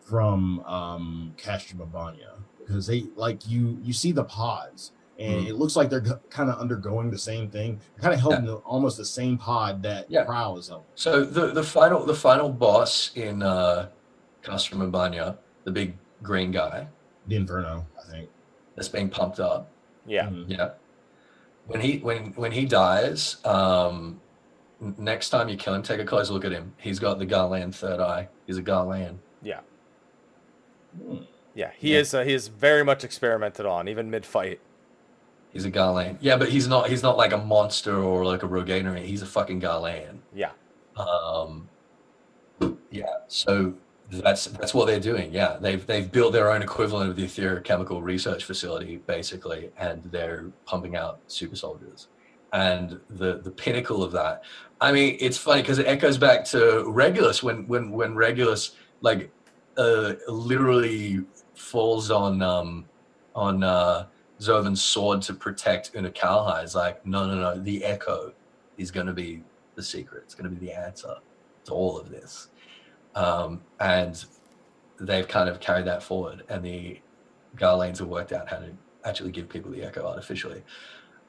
from 0.00 0.60
um, 0.60 1.34
Castrum 1.36 1.78
Abania? 1.78 2.34
Because 2.60 2.86
they 2.86 3.06
like 3.16 3.48
you 3.48 3.76
you 3.82 3.92
see 3.92 4.12
the 4.12 4.22
pods, 4.22 4.92
and 5.20 5.44
Mhm. 5.44 5.48
it 5.48 5.54
looks 5.54 5.76
like 5.76 5.90
they're 5.90 6.00
kind 6.30 6.48
of 6.50 6.58
undergoing 6.58 7.10
the 7.10 7.18
same 7.18 7.50
thing. 7.50 7.78
Kind 8.00 8.14
of 8.14 8.20
held 8.20 8.34
in 8.34 8.46
the, 8.46 8.56
almost 8.56 8.96
the 8.96 9.04
same 9.04 9.36
pod 9.38 9.82
that 9.82 10.10
Yeah. 10.10 10.24
Prowl 10.24 10.56
is 10.58 10.68
held. 10.68 10.84
So 10.94 11.24
the 11.24 11.48
the 11.48 11.62
final 11.62 12.04
the 12.06 12.14
final 12.14 12.48
boss 12.48 13.12
in 13.14 13.42
uh, 13.42 13.88
Castrum 14.42 14.80
Abania, 14.90 15.36
the 15.64 15.70
big 15.70 15.96
green 16.22 16.50
guy 16.50 16.88
The 17.26 17.36
Inferno, 17.36 17.86
I 17.98 18.10
think. 18.10 18.28
that's 18.74 18.88
being 18.88 19.10
pumped 19.10 19.38
up, 19.40 19.68
Yeah. 20.06 20.26
Mhm. 20.28 20.46
Yeah. 20.48 20.70
When 21.66 21.80
he 21.82 21.98
when 21.98 22.32
when 22.32 22.52
he 22.52 22.64
dies, 22.64 23.36
um, 23.44 24.20
next 24.96 25.28
time 25.28 25.50
you 25.50 25.56
kill 25.58 25.74
him, 25.74 25.82
take 25.82 26.00
a 26.00 26.04
close 26.06 26.30
look 26.30 26.44
at 26.46 26.52
him. 26.52 26.72
He's 26.78 26.98
got 26.98 27.18
the 27.18 27.26
Garlean 27.26 27.74
third 27.74 28.00
eye. 28.00 28.28
He's 28.46 28.56
a 28.56 28.62
Garlean. 28.62 29.18
Yeah. 29.42 29.60
Hmm. 30.98 31.18
Yeah. 31.54 31.70
He 31.76 31.92
Yeah. 31.92 31.98
is. 32.00 32.14
Uh, 32.14 32.22
he 32.24 32.32
is 32.32 32.48
very 32.48 32.82
much 32.84 33.04
experimented 33.04 33.66
on, 33.66 33.86
even 33.88 34.10
mid 34.10 34.24
fight. 34.24 34.60
He's 35.52 35.64
a 35.64 35.70
Garlean. 35.70 36.16
Yeah, 36.20 36.36
but 36.36 36.48
he's 36.48 36.68
not. 36.68 36.88
He's 36.88 37.02
not 37.02 37.16
like 37.16 37.32
a 37.32 37.38
monster 37.38 37.96
or 37.96 38.24
like 38.24 38.42
a 38.42 38.48
Rogainer. 38.48 38.96
He's 39.02 39.22
a 39.22 39.26
fucking 39.26 39.60
Garlean. 39.60 40.18
Yeah. 40.34 40.52
Um, 40.96 41.68
yeah. 42.90 43.14
So 43.26 43.74
that's 44.10 44.46
that's 44.46 44.74
what 44.74 44.86
they're 44.86 45.00
doing. 45.00 45.32
Yeah, 45.32 45.56
they've 45.60 45.84
they've 45.86 46.10
built 46.10 46.32
their 46.32 46.50
own 46.50 46.62
equivalent 46.62 47.10
of 47.10 47.16
the 47.16 47.24
Etherochemical 47.24 48.02
Research 48.02 48.44
Facility, 48.44 48.98
basically, 49.06 49.70
and 49.78 50.02
they're 50.04 50.46
pumping 50.66 50.96
out 50.96 51.20
super 51.26 51.56
soldiers. 51.56 52.08
And 52.52 53.00
the 53.08 53.38
the 53.38 53.50
pinnacle 53.50 54.02
of 54.02 54.12
that, 54.12 54.42
I 54.80 54.92
mean, 54.92 55.16
it's 55.20 55.36
funny 55.36 55.62
because 55.62 55.78
it 55.78 55.86
echoes 55.86 56.18
back 56.18 56.44
to 56.46 56.84
Regulus 56.88 57.42
when 57.42 57.66
when 57.68 57.90
when 57.90 58.14
Regulus 58.14 58.72
like 59.00 59.30
uh, 59.76 60.14
literally 60.28 61.22
falls 61.54 62.10
on 62.10 62.42
um 62.42 62.84
on 63.34 63.62
uh, 63.62 64.06
Zovan's 64.40 64.82
sword 64.82 65.22
to 65.22 65.34
protect 65.34 65.92
Unakalhai. 65.94 66.64
is 66.64 66.74
like, 66.74 67.04
no, 67.06 67.26
no, 67.26 67.34
no, 67.34 67.60
the 67.60 67.84
Echo 67.84 68.32
is 68.78 68.90
going 68.90 69.06
to 69.06 69.12
be 69.12 69.42
the 69.74 69.82
secret. 69.82 70.22
It's 70.24 70.34
going 70.34 70.50
to 70.52 70.56
be 70.56 70.66
the 70.66 70.72
answer 70.72 71.16
to 71.66 71.72
all 71.72 71.98
of 71.98 72.10
this. 72.10 72.48
Um, 73.14 73.60
and 73.80 74.24
they've 74.98 75.28
kind 75.28 75.48
of 75.48 75.60
carried 75.60 75.86
that 75.86 76.02
forward, 76.02 76.44
and 76.48 76.64
the 76.64 77.00
Garleans 77.56 77.98
have 77.98 78.08
worked 78.08 78.32
out 78.32 78.48
how 78.48 78.58
to 78.58 78.70
actually 79.04 79.30
give 79.30 79.48
people 79.48 79.70
the 79.70 79.82
Echo 79.82 80.06
artificially. 80.06 80.62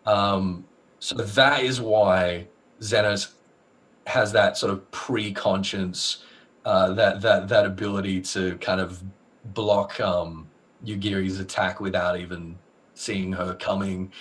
Um, 0.06 0.66
so 1.00 1.16
that 1.16 1.64
is 1.64 1.82
why 1.82 2.48
Zenos 2.80 3.34
has 4.08 4.32
that 4.34 4.58
sort 4.58 4.72
of 4.74 4.90
pre-conscience, 4.92 6.24
uh, 6.66 6.94
that 6.94 7.22
that 7.22 7.48
that 7.48 7.66
ability 7.66 8.22
to 8.22 8.58
kind 8.58 8.80
of 8.80 9.04
block 9.54 10.00
um, 10.00 10.48
Yugiri's 10.86 11.40
attack 11.40 11.80
without 11.80 12.20
even 12.20 12.58
seeing 13.02 13.32
her 13.34 13.56
coming. 13.56 14.12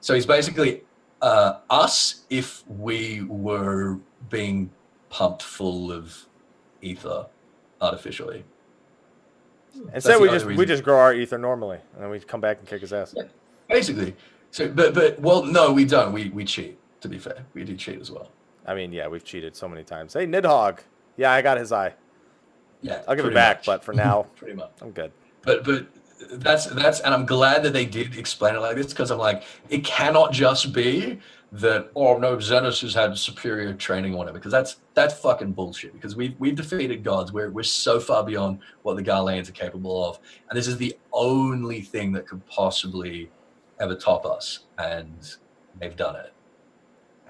So 0.00 0.14
he's 0.14 0.26
basically 0.26 0.82
uh, 1.22 1.58
us 1.70 2.24
if 2.30 2.68
we 2.68 3.22
were 3.22 3.98
being 4.28 4.70
pumped 5.10 5.42
full 5.42 5.92
of 5.92 6.26
ether 6.82 7.26
artificially. 7.80 8.44
Instead, 9.94 10.16
the 10.16 10.20
we 10.20 10.28
just 10.28 10.46
we 10.46 10.66
just 10.66 10.82
grow 10.82 10.98
our 10.98 11.14
ether 11.14 11.38
normally, 11.38 11.78
and 11.94 12.02
then 12.02 12.10
we 12.10 12.18
come 12.18 12.40
back 12.40 12.58
and 12.58 12.66
kick 12.66 12.80
his 12.80 12.92
ass. 12.92 13.14
Yeah. 13.16 13.24
Basically. 13.68 14.16
So, 14.50 14.68
but 14.68 14.94
but 14.94 15.20
well, 15.20 15.44
no, 15.44 15.72
we 15.72 15.84
don't. 15.84 16.12
We 16.12 16.30
we 16.30 16.44
cheat. 16.44 16.78
To 17.02 17.08
be 17.08 17.18
fair, 17.18 17.44
we 17.54 17.62
do 17.62 17.76
cheat 17.76 18.00
as 18.00 18.10
well. 18.10 18.28
I 18.66 18.74
mean, 18.74 18.92
yeah, 18.92 19.06
we've 19.06 19.22
cheated 19.22 19.54
so 19.54 19.68
many 19.68 19.84
times. 19.84 20.14
Hey, 20.14 20.26
Nidhogg. 20.26 20.80
Yeah, 21.16 21.30
I 21.32 21.42
got 21.42 21.58
his 21.58 21.70
eye. 21.70 21.94
Yeah, 22.80 23.02
I'll 23.06 23.14
give 23.14 23.24
it 23.24 23.34
back, 23.34 23.58
much. 23.58 23.66
but 23.66 23.84
for 23.84 23.92
now, 23.92 24.26
pretty 24.36 24.54
much. 24.54 24.72
I'm 24.82 24.90
good. 24.90 25.12
But 25.42 25.64
but 25.64 25.86
that's 26.32 26.66
that's 26.66 27.00
and 27.00 27.14
I'm 27.14 27.26
glad 27.26 27.62
that 27.62 27.72
they 27.72 27.84
did 27.84 28.16
explain 28.16 28.54
it 28.54 28.60
like 28.60 28.76
this 28.76 28.88
because 28.88 29.10
I'm 29.10 29.18
like 29.18 29.44
it 29.68 29.84
cannot 29.84 30.32
just 30.32 30.72
be 30.72 31.18
that 31.52 31.90
oh 31.94 32.18
no 32.18 32.36
Zenos 32.36 32.82
has 32.82 32.94
had 32.94 33.16
superior 33.16 33.72
training 33.72 34.14
or 34.14 34.18
whatever 34.18 34.38
because 34.38 34.52
that's 34.52 34.76
that's 34.94 35.14
fucking 35.14 35.52
bullshit 35.52 35.92
because 35.92 36.16
we've 36.16 36.34
we've 36.38 36.56
defeated 36.56 37.04
gods. 37.04 37.32
We're 37.32 37.50
we're 37.50 37.62
so 37.62 38.00
far 38.00 38.24
beyond 38.24 38.60
what 38.82 38.96
the 38.96 39.02
Garleans 39.02 39.48
are 39.48 39.52
capable 39.52 40.04
of 40.04 40.18
and 40.48 40.58
this 40.58 40.66
is 40.66 40.76
the 40.76 40.96
only 41.12 41.80
thing 41.80 42.12
that 42.12 42.26
could 42.26 42.44
possibly 42.46 43.30
ever 43.80 43.94
top 43.94 44.26
us 44.26 44.60
and 44.78 45.36
they've 45.80 45.96
done 45.96 46.16
it. 46.16 46.32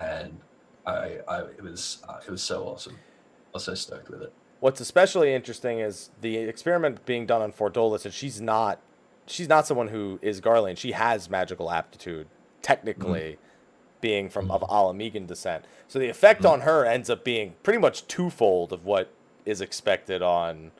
And 0.01 0.39
I 0.87 1.19
I 1.29 1.41
it 1.43 1.63
was 1.63 2.03
uh, 2.09 2.21
it 2.27 2.31
was 2.31 2.43
so 2.43 2.65
awesome. 2.65 2.95
I 2.95 3.51
was 3.55 3.65
so 3.65 3.75
stoked 3.75 4.09
with 4.09 4.23
it 4.23 4.33
What's 4.61 4.81
especially 4.81 5.35
interesting 5.35 5.79
is 5.79 6.11
the 6.21 6.37
experiment 6.37 7.07
being 7.07 7.27
done 7.27 7.43
on 7.43 7.53
Fordola, 7.53 8.05
and 8.05 8.13
she's 8.13 8.41
not 8.41 8.81
she's 9.27 9.49
not 9.49 9.67
someone 9.67 9.89
who 9.89 10.19
is 10.23 10.41
Garlean. 10.41 10.77
She 10.77 10.93
has 10.93 11.31
magical 11.31 11.71
aptitude, 11.71 12.27
technically, 12.63 13.21
mm-hmm. 13.21 14.01
being 14.01 14.29
from 14.29 14.51
of 14.51 14.63
mm-hmm. 14.63 14.75
Ala 14.75 14.95
Mhigan 14.95 15.27
descent. 15.27 15.65
So 15.87 15.99
the 15.99 16.09
effect 16.09 16.45
on 16.45 16.63
her 16.63 16.83
mm-hmm. 16.83 16.93
ends 16.93 17.11
up 17.11 17.25
being 17.25 17.55
pretty 17.63 17.79
much 17.79 18.07
twofold 18.09 18.73
of 18.73 18.85
what 18.85 19.11
is 19.45 19.61
expected 19.61 20.23
on 20.23 20.73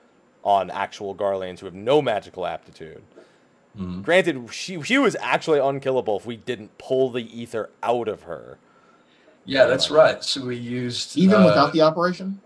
on 0.43 0.71
actual 0.71 1.15
Garleans 1.15 1.61
who 1.61 1.67
have 1.67 1.75
no 1.75 2.01
magical 2.01 2.47
aptitude. 2.47 3.03
Granted, 4.03 4.53
she 4.53 4.83
she 4.83 4.99
was 4.99 5.17
actually 5.21 5.61
unkillable 5.61 6.17
if 6.17 6.27
we 6.27 6.37
didn't 6.37 6.77
pull 6.79 7.11
the 7.11 7.23
ether 7.41 7.71
out 7.83 8.09
of 8.09 8.23
her. 8.23 8.59
yeah 9.45 9.67
that's 9.67 9.91
right 9.91 10.25
so 10.25 10.45
we 10.45 10.57
used 10.57 11.17
Even 11.17 11.43
uh, 11.43 11.47
without 11.47 11.73
the 11.73 11.81
operation? 11.83 12.41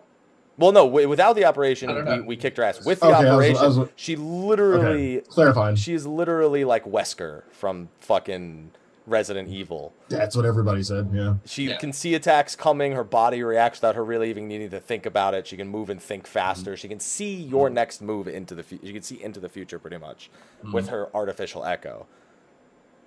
Well, 0.58 0.72
no, 0.72 0.84
wi- 0.84 1.06
without 1.06 1.34
the 1.34 1.44
operation, 1.46 2.04
we, 2.04 2.20
we 2.20 2.36
kicked 2.36 2.56
her 2.58 2.62
ass. 2.62 2.84
With 2.84 3.00
the 3.00 3.06
Okay, 3.06 3.14
I 3.14 3.18
was- 3.20 3.26
I 3.26 3.32
operation, 3.64 3.80
was- 3.80 3.88
she 3.96 4.16
literally 4.16 5.20
Clarifying. 5.28 5.76
She 5.76 5.94
is 5.94 6.06
literally 6.06 6.64
like 6.64 6.84
Wesker 6.84 7.44
from 7.52 7.88
fucking 8.00 8.70
Resident 9.06 9.48
Evil. 9.48 9.92
That's 10.08 10.36
what 10.36 10.44
everybody 10.44 10.82
said. 10.82 11.10
Yeah. 11.12 11.34
She 11.44 11.68
Yeah. 11.70 11.78
can 11.78 11.92
see 11.92 12.14
attacks 12.14 12.54
coming. 12.54 12.92
Her 12.92 13.02
body 13.02 13.42
reacts 13.42 13.78
without 13.80 13.96
her 13.96 14.04
really 14.04 14.30
even 14.30 14.46
needing 14.46 14.70
to 14.70 14.78
think 14.78 15.06
about 15.06 15.34
it. 15.34 15.46
She 15.46 15.56
can 15.56 15.66
move 15.68 15.90
and 15.90 16.00
think 16.00 16.26
faster. 16.26 16.76
She 16.76 16.86
can 16.86 17.00
see 17.00 17.34
your 17.34 17.68
next 17.68 18.00
move 18.02 18.28
into 18.28 18.54
the 18.54 18.62
future. 18.62 18.86
She 18.86 18.92
can 18.92 19.02
see 19.02 19.20
into 19.22 19.40
the 19.40 19.48
future 19.48 19.78
pretty 19.78 19.98
much 19.98 20.30
with 20.72 20.88
her 20.90 21.08
artificial 21.14 21.64
echo. 21.64 22.06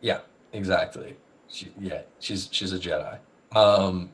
Yeah, 0.02 0.20
exactly. 0.52 1.16
She, 1.48 1.72
yeah, 1.80 2.02
she's 2.20 2.50
she's 2.52 2.74
a 2.74 2.80
Jedi. 2.80 3.20
Um, 3.56 4.10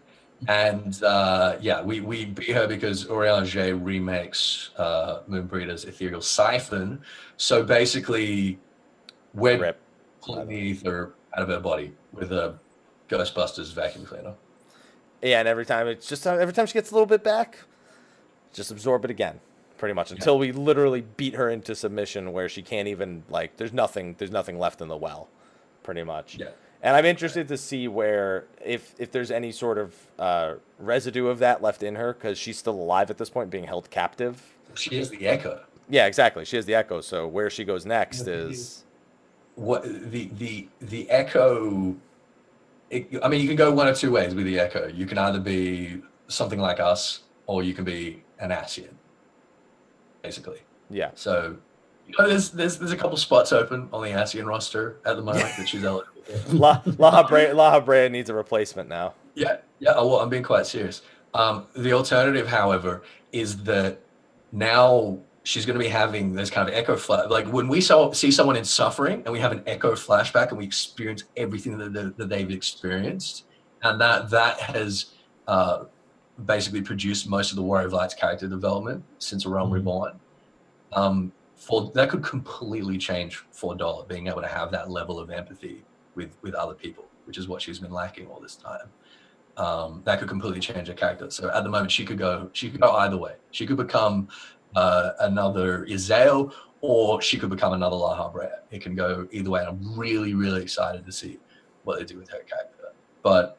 and 0.47 1.01
uh, 1.03 1.57
yeah, 1.61 1.81
we, 1.81 1.99
we 1.99 2.25
beat 2.25 2.49
her 2.49 2.67
because 2.67 3.05
Urianger 3.05 3.79
remakes 3.83 4.71
uh, 4.77 5.19
Moenbryda's 5.29 5.85
Ethereal 5.85 6.21
Siphon. 6.21 7.01
So 7.37 7.63
basically, 7.63 8.59
we're 9.33 9.59
Rip. 9.59 9.79
pulling 10.21 10.47
the 10.47 10.55
ether 10.55 11.13
out 11.35 11.43
of 11.43 11.49
her 11.49 11.59
body 11.59 11.93
with 12.11 12.31
a 12.31 12.57
Ghostbusters 13.09 13.73
vacuum 13.73 14.05
cleaner. 14.05 14.33
Yeah, 15.21 15.39
and 15.39 15.47
every 15.47 15.65
time 15.65 15.87
it's 15.87 16.07
just 16.07 16.25
every 16.25 16.53
time 16.53 16.65
she 16.65 16.73
gets 16.73 16.89
a 16.89 16.93
little 16.93 17.05
bit 17.05 17.23
back, 17.23 17.59
just 18.53 18.71
absorb 18.71 19.05
it 19.05 19.11
again, 19.11 19.39
pretty 19.77 19.93
much 19.93 20.11
until 20.11 20.39
we 20.39 20.51
literally 20.51 21.01
beat 21.17 21.35
her 21.35 21.49
into 21.49 21.75
submission 21.75 22.31
where 22.33 22.49
she 22.49 22.63
can't 22.63 22.87
even 22.87 23.23
like. 23.29 23.57
There's 23.57 23.73
nothing. 23.73 24.15
There's 24.17 24.31
nothing 24.31 24.57
left 24.57 24.81
in 24.81 24.87
the 24.87 24.97
well, 24.97 25.29
pretty 25.83 26.03
much. 26.03 26.37
Yeah. 26.37 26.49
And 26.83 26.95
I'm 26.95 27.05
interested 27.05 27.47
to 27.47 27.57
see 27.57 27.87
where 27.87 28.45
if 28.63 28.95
if 28.97 29.11
there's 29.11 29.29
any 29.31 29.51
sort 29.51 29.77
of 29.77 29.95
uh, 30.17 30.55
residue 30.79 31.27
of 31.27 31.39
that 31.39 31.61
left 31.61 31.83
in 31.83 31.95
her 31.95 32.13
because 32.13 32.37
she's 32.37 32.57
still 32.57 32.73
alive 32.73 33.09
at 33.09 33.17
this 33.17 33.29
point, 33.29 33.49
being 33.49 33.65
held 33.65 33.89
captive. 33.89 34.41
She 34.73 34.97
is 34.97 35.09
the 35.09 35.27
echo. 35.27 35.63
Yeah, 35.89 36.07
exactly. 36.07 36.45
She 36.45 36.55
has 36.55 36.65
the 36.65 36.75
echo. 36.75 37.01
So 37.01 37.27
where 37.27 37.49
she 37.49 37.63
goes 37.65 37.85
next 37.85 38.25
Yeah, 38.25 38.33
is 38.33 38.83
What 39.55 39.83
the 39.83 40.29
the 40.37 40.67
the 40.79 41.09
echo? 41.09 41.95
It, 42.89 43.07
I 43.23 43.29
mean, 43.29 43.41
you 43.41 43.47
can 43.47 43.55
go 43.55 43.71
one 43.71 43.87
of 43.87 43.97
two 43.97 44.11
ways 44.11 44.33
with 44.33 44.45
the 44.45 44.59
echo. 44.59 44.87
You 44.87 45.05
can 45.05 45.17
either 45.17 45.39
be 45.39 46.01
something 46.27 46.59
like 46.59 46.79
us, 46.79 47.21
or 47.45 47.63
you 47.63 47.73
can 47.73 47.85
be 47.85 48.23
an 48.39 48.49
Ascian, 48.49 48.93
basically. 50.21 50.59
yeah. 50.89 51.11
So, 51.15 51.57
you 52.11 52.23
know, 52.23 52.29
there's 52.29 52.51
there's 52.51 52.77
there's 52.77 52.91
a 52.91 52.97
couple 52.97 53.17
spots 53.17 53.51
open 53.51 53.89
on 53.93 54.03
the 54.03 54.09
Ascian 54.09 54.45
roster 54.45 54.97
at 55.05 55.15
the 55.15 55.21
moment 55.21 55.51
that 55.57 55.67
she's 55.67 55.83
eligible 55.83 56.21
for. 56.23 56.55
La 56.55 56.81
Lahabrea, 56.81 57.53
La 57.55 58.07
needs 58.07 58.29
a 58.29 58.33
replacement 58.33 58.89
now. 58.89 59.13
Yeah, 59.35 59.57
yeah. 59.79 59.93
oh, 59.95 60.07
Well, 60.07 60.19
I'm 60.19 60.29
being 60.29 60.43
quite 60.43 60.65
serious. 60.65 61.01
Um, 61.33 61.67
the 61.75 61.93
alternative, 61.93 62.47
however, 62.47 63.03
is 63.31 63.63
that 63.63 63.99
now 64.51 65.19
she's 65.43 65.65
going 65.65 65.77
to 65.79 65.83
be 65.83 65.89
having 65.89 66.33
this 66.33 66.49
kind 66.49 66.67
of 66.67 66.75
echo 66.75 66.95
flash. 66.95 67.29
Like 67.29 67.47
when 67.47 67.67
we 67.67 67.81
saw, 67.81 68.11
see 68.11 68.31
someone 68.31 68.55
in 68.57 68.65
suffering 68.65 69.23
and 69.23 69.31
we 69.31 69.39
have 69.39 69.51
an 69.51 69.63
echo 69.65 69.93
flashback 69.93 70.49
and 70.49 70.57
we 70.57 70.65
experience 70.65 71.23
everything 71.37 71.77
that, 71.77 71.93
that, 71.93 72.17
that 72.17 72.29
they've 72.29 72.51
experienced, 72.51 73.45
and 73.83 73.99
that 74.01 74.29
that 74.29 74.59
has 74.59 75.05
uh, 75.47 75.85
basically 76.45 76.81
produced 76.81 77.27
most 77.29 77.51
of 77.51 77.55
the 77.55 77.61
Warrior 77.63 77.87
of 77.87 77.93
Light's 77.93 78.13
character 78.13 78.47
development 78.47 79.03
since 79.19 79.45
Realm 79.45 79.69
Mhm. 79.69 79.73
Reborn. 79.73 80.19
Um, 80.93 81.31
for 81.61 81.91
that 81.93 82.09
could 82.09 82.23
completely 82.23 82.97
change 82.97 83.45
Fordola 83.53 84.07
being 84.07 84.27
able 84.27 84.41
to 84.41 84.47
have 84.47 84.71
that 84.71 84.89
level 84.89 85.19
of 85.19 85.29
empathy 85.29 85.83
with 86.15 86.31
with 86.41 86.53
other 86.53 86.73
people, 86.73 87.05
which 87.25 87.37
is 87.37 87.47
what 87.47 87.61
she's 87.61 87.79
been 87.79 87.95
lacking 88.01 88.27
all 88.27 88.39
this 88.39 88.55
time 88.55 88.89
um, 89.57 90.01
that 90.05 90.19
could 90.19 90.29
completely 90.29 90.59
change 90.59 90.87
her 90.87 90.93
character. 90.93 91.29
So 91.29 91.49
at 91.49 91.63
the 91.63 91.69
moment, 91.69 91.91
she 91.91 92.05
could 92.05 92.17
go, 92.17 92.49
she 92.53 92.69
could 92.69 92.81
go 92.81 92.91
either 92.97 93.17
way. 93.17 93.35
She 93.51 93.65
could 93.65 93.77
become 93.77 94.27
uh, 94.75 95.11
another 95.19 95.85
Ysayle, 95.85 96.53
or 96.81 97.21
she 97.21 97.37
could 97.37 97.49
become 97.49 97.73
another 97.73 97.95
Lahabrea. 97.95 98.59
It 98.71 98.81
can 98.81 98.95
go 98.95 99.27
either 99.31 99.49
way. 99.49 99.59
And 99.61 99.69
I'm 99.69 99.99
really, 99.99 100.33
really 100.33 100.61
excited 100.61 101.05
to 101.05 101.11
see 101.11 101.39
what 101.83 101.99
they 101.99 102.05
do 102.05 102.17
with 102.17 102.29
her 102.29 102.39
character. 102.39 102.93
But 103.21 103.57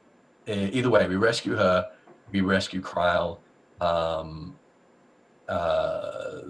uh, 0.49 0.53
either 0.53 0.91
way, 0.91 1.07
we 1.07 1.17
rescue 1.17 1.55
her, 1.57 1.89
we 2.33 2.41
rescue 2.41 2.81
Krile. 2.81 3.39
Um, 3.81 4.57
uh, 5.49 6.41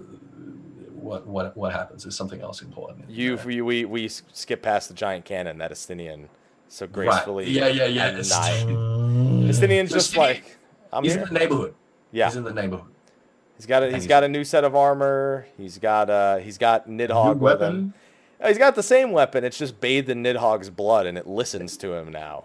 what 1.03 1.27
what 1.27 1.55
what 1.57 1.73
happens? 1.73 2.05
Is 2.05 2.15
something 2.15 2.41
else 2.41 2.61
important? 2.61 3.09
You, 3.09 3.37
we, 3.45 3.61
we, 3.61 3.85
we 3.85 4.07
skip 4.07 4.61
past 4.61 4.87
the 4.87 4.93
giant 4.93 5.25
cannon 5.25 5.57
that 5.59 5.71
Estinian 5.71 6.27
so 6.69 6.87
gracefully. 6.87 7.45
Right. 7.45 7.53
Yeah, 7.53 7.67
yeah, 7.67 7.85
yeah. 7.85 8.07
and 8.07 8.17
It's- 8.19 8.31
nice. 8.31 8.63
Mm. 8.63 9.49
Estinian's 9.49 9.89
So 9.89 9.95
just 9.97 10.13
Estinian- 10.13 10.17
like, 10.17 10.57
I'm 10.91 11.03
He's 11.03 11.15
in 11.15 11.25
the 11.25 11.31
neighborhood. 11.39 11.73
Yeah, 12.11 12.27
He's 12.27 12.35
in 12.37 12.43
the 12.43 12.53
neighborhood. 12.53 12.91
he's 13.57 13.65
got 13.65 13.83
a 13.83 13.87
and 13.87 13.95
he's 13.95 14.03
he's- 14.03 14.09
got 14.09 14.23
a 14.23 14.27
new 14.29 14.43
set 14.43 14.63
of 14.63 14.75
armor. 14.75 15.47
He's 15.57 15.77
got 15.77 16.09
uh 16.09 16.37
he's 16.37 16.57
got 16.57 16.87
Nidhogg 16.87 17.35
New 17.35 17.41
with 17.43 17.61
him. 17.61 17.61
weapon. 17.61 17.93
Uh, 18.41 18.47
He's 18.49 18.57
got 18.57 18.75
the 18.75 18.83
same 18.83 19.11
weapon. 19.11 19.43
It's 19.45 19.57
just 19.57 19.79
bathed 19.79 20.09
in 20.09 20.21
Nidhogg's 20.21 20.69
blood, 20.69 21.05
and 21.05 21.17
it 21.17 21.25
listens 21.27 21.77
to 21.77 21.93
him 21.93 22.11
now. 22.11 22.43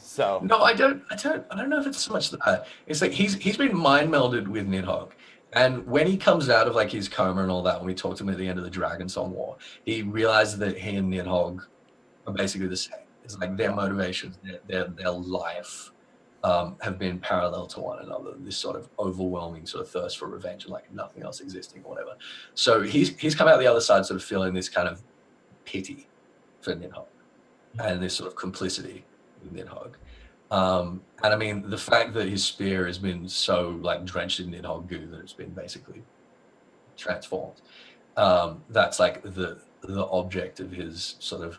So 0.00 0.40
No, 0.42 0.58
I 0.62 0.72
don't. 0.74 1.02
I 1.10 1.14
don't. 1.14 1.44
I 1.52 1.56
don't 1.56 1.68
know 1.68 1.78
if 1.80 1.86
it's 1.86 2.00
so 2.00 2.12
much 2.12 2.30
that. 2.30 2.66
It's 2.88 3.00
like 3.00 3.12
he's 3.12 3.34
he's 3.34 3.56
been 3.56 3.76
mind 3.76 4.10
melded 4.10 4.48
with 4.48 4.66
Nidhogg, 4.68 5.10
and 5.52 5.86
when 5.86 6.06
he 6.06 6.16
comes 6.16 6.48
out 6.48 6.66
of 6.66 6.74
like 6.74 6.90
his 6.90 7.08
coma 7.08 7.42
and 7.42 7.50
all 7.50 7.62
that, 7.62 7.78
when 7.78 7.86
we 7.86 7.94
talked 7.94 8.18
to 8.18 8.24
him 8.24 8.30
at 8.30 8.38
the 8.38 8.46
end 8.46 8.58
of 8.58 8.64
the 8.64 8.70
Dragon 8.70 9.08
Song 9.08 9.32
War, 9.32 9.56
he 9.84 10.02
realizes 10.02 10.58
that 10.58 10.78
he 10.78 10.96
and 10.96 11.12
Nidhogg 11.12 11.60
are 12.26 12.32
basically 12.32 12.68
the 12.68 12.76
same. 12.76 13.00
It's 13.24 13.38
like 13.38 13.56
their 13.56 13.72
motivations, 13.72 14.38
their 14.44 14.60
their, 14.66 14.88
their 14.88 15.10
life, 15.10 15.90
um, 16.42 16.76
have 16.80 16.98
been 16.98 17.18
parallel 17.18 17.66
to 17.66 17.80
one 17.80 18.02
another. 18.02 18.32
This 18.38 18.56
sort 18.56 18.76
of 18.76 18.88
overwhelming 18.98 19.66
sort 19.66 19.82
of 19.84 19.90
thirst 19.90 20.18
for 20.18 20.28
revenge 20.28 20.64
and 20.64 20.72
like 20.72 20.92
nothing 20.92 21.22
else 21.22 21.40
existing 21.40 21.82
or 21.84 21.90
whatever. 21.90 22.16
So 22.54 22.82
he's 22.82 23.16
he's 23.18 23.34
come 23.34 23.48
out 23.48 23.58
the 23.58 23.66
other 23.66 23.80
side, 23.80 24.06
sort 24.06 24.20
of 24.20 24.24
feeling 24.24 24.54
this 24.54 24.68
kind 24.68 24.88
of 24.88 25.02
pity 25.64 26.08
for 26.60 26.74
Nidhogg 26.74 27.06
and 27.78 28.02
this 28.02 28.14
sort 28.14 28.28
of 28.28 28.36
complicity 28.36 29.04
with 29.42 29.54
Nidhogg. 29.54 29.94
Um, 30.50 31.02
and 31.22 31.32
I 31.32 31.36
mean, 31.36 31.68
the 31.68 31.78
fact 31.78 32.12
that 32.14 32.28
his 32.28 32.44
spear 32.44 32.86
has 32.86 32.98
been 32.98 33.28
so 33.28 33.78
like 33.82 34.04
drenched 34.04 34.40
in 34.40 34.50
Nidhogg 34.50 34.88
goo 34.88 35.06
that 35.10 35.20
it's 35.20 35.32
been 35.32 35.50
basically 35.50 36.02
transformed. 36.96 37.60
Um, 38.16 38.62
that's 38.70 38.98
like 38.98 39.22
the 39.22 39.58
the 39.82 40.06
object 40.08 40.60
of 40.60 40.70
his 40.72 41.16
sort 41.20 41.42
of 41.42 41.58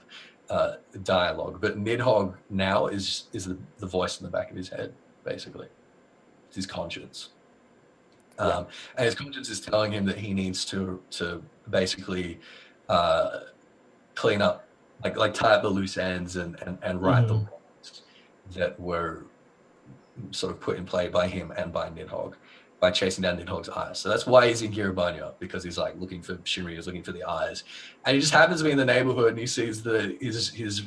uh, 0.50 0.74
dialogue. 1.04 1.60
But 1.62 1.78
Nidhogg 1.78 2.36
now 2.50 2.88
is 2.88 3.26
is 3.34 3.46
the, 3.46 3.58
the 3.80 3.88
voice 3.88 4.20
in 4.20 4.26
the 4.26 4.32
back 4.32 4.52
of 4.52 4.58
his 4.58 4.70
head, 4.70 4.94
basically. 5.24 5.68
It's 6.48 6.58
his 6.58 6.66
conscience. 6.66 7.30
Um, 8.40 8.68
and 8.98 9.06
his 9.06 9.16
conscience 9.16 9.50
is 9.50 9.62
telling 9.62 9.92
him 9.92 10.06
that 10.06 10.18
he 10.18 10.34
needs 10.34 10.66
to 10.66 11.02
to 11.12 11.42
basically 11.70 12.40
uh, 12.90 13.42
clean 14.16 14.42
up, 14.42 14.68
like 15.04 15.16
like 15.16 15.34
tie 15.34 15.54
up 15.54 15.62
the 15.62 15.70
loose 15.70 15.98
ends 15.98 16.36
and 16.36 16.60
and, 16.64 16.78
and 16.82 17.02
right 17.02 17.26
the 17.28 17.36
Mhm. 17.36 17.48
wrongs 17.48 17.61
that 18.54 18.80
were 18.80 19.26
sort 20.32 20.52
of 20.54 20.60
put 20.60 20.78
in 20.78 20.86
play 20.86 21.08
by 21.08 21.28
him 21.28 21.52
and 21.58 21.72
by 21.72 21.90
Nidhogg 21.90 22.34
by 22.80 22.90
chasing 22.92 23.22
down 23.22 23.38
Nidhogg's 23.38 23.70
eyes. 23.70 24.00
So 24.00 24.10
that's 24.10 24.26
why 24.26 24.48
he's 24.48 24.64
in 24.64 24.72
Gyr 24.72 24.92
Abania 24.92 25.34
because 25.40 25.64
he's 25.64 25.78
like 25.78 25.94
looking 26.00 26.22
for 26.22 26.36
Shinryu, 26.38 26.76
he's 26.76 26.88
looking 26.88 27.04
for 27.04 27.12
the 27.12 27.24
eyes, 27.24 27.64
and 28.06 28.16
he 28.16 28.20
just 28.22 28.34
happens 28.34 28.60
to 28.60 28.66
be 28.66 28.72
in 28.72 28.78
the 28.78 28.86
neighborhood 28.86 29.30
and 29.30 29.38
he 29.40 29.46
sees 29.48 29.84
the 29.84 30.18
his 30.20 30.50
his 30.50 30.84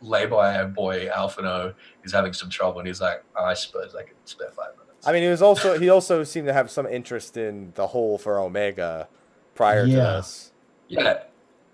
lay-by 0.00 0.64
boy 0.64 1.08
Alphinaud 1.08 1.74
is 2.04 2.12
having 2.12 2.32
some 2.32 2.48
trouble 2.48 2.78
and 2.78 2.86
he's 2.88 3.00
like, 3.00 3.22
I 3.38 3.54
suppose 3.54 3.94
I 3.94 4.04
could 4.04 4.16
spare 4.24 4.50
five 4.50 4.70
minutes. 4.78 5.06
I 5.06 5.12
mean, 5.12 5.22
he 5.22 5.28
was 5.28 5.42
also 5.42 5.78
he 5.78 5.88
also 5.90 6.24
seemed 6.24 6.46
to 6.46 6.52
have 6.52 6.70
some 6.70 6.86
interest 6.86 7.36
in 7.36 7.72
the 7.74 7.88
whole 7.88 8.16
for 8.16 8.38
Omega 8.40 9.08
prior 9.54 9.84
to 9.86 9.90
Yeah. 9.92 9.96
this. 10.16 10.52
Yeah. 10.88 11.22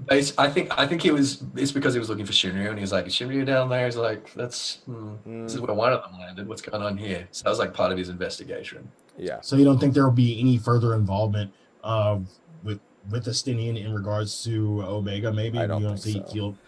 Bas- 0.00 0.34
I 0.36 0.50
think 0.50 0.76
I 0.78 0.86
think 0.86 1.02
he 1.02 1.10
was. 1.10 1.44
It's 1.54 1.72
because 1.72 1.94
he 1.94 2.00
was 2.00 2.08
looking 2.08 2.26
for 2.26 2.32
Shinryu, 2.32 2.68
and 2.68 2.78
he 2.78 2.82
was 2.82 2.92
like, 2.92 3.06
"Is 3.06 3.14
Shinryu 3.14 3.46
down 3.46 3.68
there?" 3.68 3.86
He's 3.86 3.96
like, 3.96 4.32
"That's 4.34 4.78
hmm, 4.86 5.44
this 5.44 5.54
is 5.54 5.60
where 5.60 5.74
one 5.74 5.92
of 5.92 6.02
them 6.02 6.18
landed. 6.18 6.48
What's 6.48 6.62
going 6.62 6.82
on 6.82 6.96
here?" 6.96 7.28
So 7.30 7.44
that 7.44 7.50
was 7.50 7.58
like 7.58 7.72
part 7.72 7.92
of 7.92 7.98
his 7.98 8.08
investigation. 8.08 8.90
Yeah. 9.16 9.40
So 9.40 9.56
you 9.56 9.64
don't 9.64 9.78
think 9.78 9.94
there 9.94 10.04
will 10.04 10.10
be 10.10 10.40
any 10.40 10.58
further 10.58 10.94
involvement 10.94 11.52
uh, 11.84 12.18
with 12.64 12.80
with 13.10 13.26
Estinian 13.26 13.82
in 13.82 13.94
regards 13.94 14.42
to 14.44 14.82
Omega? 14.82 15.32
Maybe 15.32 15.58
I 15.58 15.66
don't 15.66 15.82
you 15.82 15.88
don't 15.88 15.96
think 15.96 16.26
see. 16.26 16.30
so. 16.30 16.34
You'll, 16.34 16.58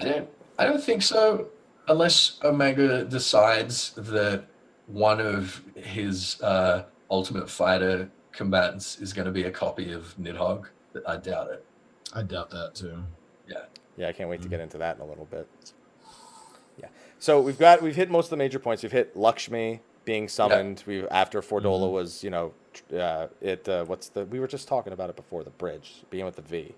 I 0.00 0.04
don't. 0.04 0.28
I 0.58 0.64
don't 0.64 0.82
think 0.82 1.00
so, 1.00 1.48
unless 1.88 2.38
Omega 2.44 3.04
decides 3.04 3.92
that 3.92 4.44
one 4.86 5.20
of 5.20 5.62
his 5.74 6.40
uh, 6.42 6.84
Ultimate 7.10 7.48
Fighter 7.48 8.10
combatants 8.32 8.98
is 8.98 9.12
going 9.14 9.26
to 9.26 9.32
be 9.32 9.44
a 9.44 9.50
copy 9.50 9.92
of 9.92 10.14
Nidhogg. 10.20 10.66
I 11.06 11.16
doubt 11.16 11.50
it. 11.52 11.64
I 12.14 12.22
doubt 12.22 12.50
that 12.50 12.74
too. 12.74 13.02
Yeah, 13.48 13.64
Yeah, 13.96 14.08
I 14.08 14.12
can't 14.12 14.28
wait 14.30 14.40
to 14.42 14.48
Mm. 14.48 14.50
get 14.50 14.60
into 14.60 14.78
that 14.78 14.96
in 14.96 15.02
a 15.02 15.06
little 15.06 15.26
bit. 15.26 15.46
Yeah. 16.80 16.88
So 17.18 17.40
we've 17.40 17.58
got 17.58 17.82
we've 17.82 17.96
hit 17.96 18.10
most 18.10 18.26
of 18.26 18.30
the 18.30 18.36
major 18.36 18.58
points. 18.58 18.82
We've 18.82 18.92
hit 18.92 19.16
Lakshmi 19.16 19.80
being 20.04 20.28
summoned. 20.28 20.82
We 20.86 21.06
after 21.08 21.40
Fordola 21.42 21.88
Mhm. 21.88 21.92
was 21.92 22.24
you 22.24 22.30
know 22.30 22.54
uh, 22.96 23.28
it 23.40 23.68
uh, 23.68 23.84
what's 23.84 24.08
the 24.08 24.24
we 24.24 24.40
were 24.40 24.46
just 24.48 24.66
talking 24.68 24.92
about 24.92 25.10
it 25.10 25.16
before 25.16 25.42
the 25.44 25.50
bridge 25.50 26.04
being 26.10 26.24
with 26.24 26.36
the 26.36 26.42
V. 26.42 26.74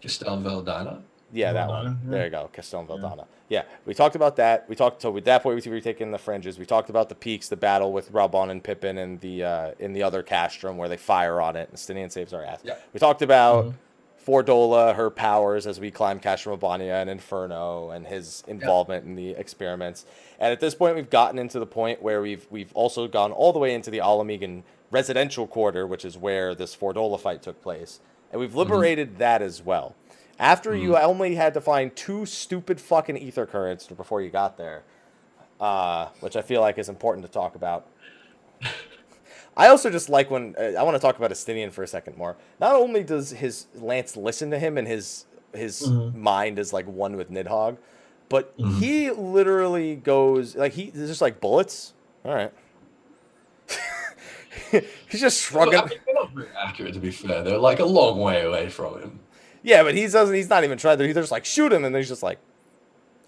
Just 0.00 0.20
Castellum 0.20 0.42
Velodyna. 0.42 1.02
Yeah, 1.32 1.52
that 1.52 1.68
one. 1.68 1.98
yeah. 2.04 2.10
There 2.10 2.24
you 2.24 2.30
go, 2.30 2.50
Castellum 2.52 2.86
Velodyna. 2.86 3.26
Yeah, 3.48 3.62
we 3.84 3.94
talked 3.94 4.14
about 4.16 4.36
that. 4.36 4.68
We 4.68 4.76
talked 4.76 5.02
so 5.02 5.10
with 5.10 5.24
that 5.24 5.42
point 5.42 5.64
we 5.64 5.70
were 5.72 5.80
taking 5.80 6.10
the 6.10 6.18
fringes. 6.18 6.58
We 6.58 6.66
talked 6.66 6.88
about 6.90 7.08
the 7.08 7.14
peaks, 7.14 7.48
the 7.48 7.56
battle 7.56 7.92
with 7.92 8.12
Raubahn 8.12 8.50
and 8.50 8.62
Pipin, 8.62 8.98
and 8.98 9.20
the 9.20 9.44
uh, 9.44 9.70
in 9.78 9.92
the 9.92 10.02
other 10.02 10.22
castrum 10.22 10.76
where 10.76 10.88
they 10.88 10.96
fire 10.96 11.40
on 11.40 11.56
it 11.56 11.68
and 11.68 11.76
Estinian 11.78 12.10
saves 12.12 12.32
our 12.32 12.44
ass. 12.44 12.60
Yeah. 12.64 12.74
We 12.92 13.00
talked 13.00 13.22
about 13.22 13.66
Mhm. 13.66 13.74
Fordola, 14.26 14.94
her 14.94 15.10
powers 15.10 15.66
as 15.66 15.80
we 15.80 15.90
climb 15.90 16.20
Castrum 16.20 16.58
Abania 16.58 17.00
and 17.00 17.08
Inferno, 17.08 17.90
and 17.90 18.06
his 18.06 18.44
involvement 18.46 19.04
in 19.06 19.14
the 19.16 19.30
experiments. 19.30 20.04
And 20.38 20.52
at 20.52 20.60
this 20.60 20.74
point, 20.74 20.94
we've 20.94 21.08
gotten 21.10 21.38
into 21.38 21.58
the 21.58 21.66
point 21.66 22.02
where 22.02 22.20
we've 22.20 22.46
we've 22.50 22.72
also 22.74 23.08
gone 23.08 23.32
all 23.32 23.52
the 23.52 23.58
way 23.58 23.74
into 23.74 23.90
the 23.90 23.98
Ala 23.98 24.24
Mhigan 24.24 24.62
residential 24.90 25.46
quarter, 25.46 25.86
which 25.86 26.04
is 26.04 26.18
where 26.18 26.54
this 26.54 26.76
Fordola 26.76 27.18
fight 27.18 27.42
took 27.42 27.62
place, 27.62 28.00
and 28.30 28.40
we've 28.40 28.54
liberated 28.54 29.18
that 29.18 29.40
as 29.42 29.62
well. 29.62 29.94
After 30.40 30.74
you 30.74 30.96
only 30.96 31.34
had 31.34 31.52
to 31.54 31.60
find 31.60 31.94
two 31.94 32.24
stupid 32.24 32.80
fucking 32.80 33.18
ether 33.18 33.44
currents 33.44 33.86
before 33.86 34.22
you 34.22 34.30
got 34.30 34.56
there, 34.56 34.82
uh, 35.60 36.06
which 36.20 36.34
I 36.34 36.40
feel 36.40 36.62
like 36.62 36.78
is 36.78 36.88
important 36.88 37.26
to 37.26 37.30
talk 37.30 37.54
about. 37.54 37.86
I 39.54 39.66
also 39.68 39.90
just 39.90 40.08
like 40.08 40.30
when 40.30 40.54
uh, 40.58 40.78
I 40.78 40.82
want 40.82 40.94
to 40.94 40.98
talk 40.98 41.18
about 41.18 41.30
Estinian 41.30 41.70
for 41.70 41.82
a 41.82 41.86
second 41.86 42.16
more. 42.16 42.36
Not 42.58 42.74
only 42.74 43.04
does 43.04 43.30
his 43.32 43.66
Lance 43.74 44.16
listen 44.16 44.50
to 44.50 44.58
him 44.58 44.78
and 44.78 44.88
his 44.88 45.26
his 45.52 45.82
Mhm. 45.82 46.14
mind 46.14 46.58
is 46.58 46.72
like 46.72 46.86
one 46.86 47.16
with 47.16 47.30
Nidhogg, 47.30 47.76
but 48.30 48.56
Mhm. 48.56 48.78
he 48.78 49.10
literally 49.10 49.96
goes 49.96 50.56
like 50.56 50.72
he 50.72 50.90
just 50.92 51.20
like 51.20 51.38
bullets. 51.40 51.92
All 52.24 52.32
right. 52.34 52.52
He's 55.08 55.20
just 55.20 55.52
Well, 55.52 55.64
shrugging. 55.70 55.80
I 55.80 55.84
mean, 55.86 55.98
they're 56.06 56.14
not 56.14 56.30
very 56.32 56.48
accurate, 56.56 56.94
to 56.94 57.00
be 57.00 57.10
fair. 57.10 57.42
They're 57.42 57.58
like 57.58 57.80
a 57.80 57.84
long 57.84 58.20
way 58.20 58.42
away 58.42 58.68
from 58.70 59.00
him. 59.00 59.20
Yeah, 59.62 59.82
but 59.82 59.94
he 59.94 60.06
doesn't. 60.06 60.34
He's 60.34 60.48
not 60.48 60.64
even 60.64 60.78
trying. 60.78 60.98
They're 60.98 61.12
just 61.12 61.30
like 61.32 61.44
shoot 61.44 61.72
him, 61.72 61.84
and 61.84 61.94
he's 61.94 62.08
just 62.08 62.22
like, 62.22 62.38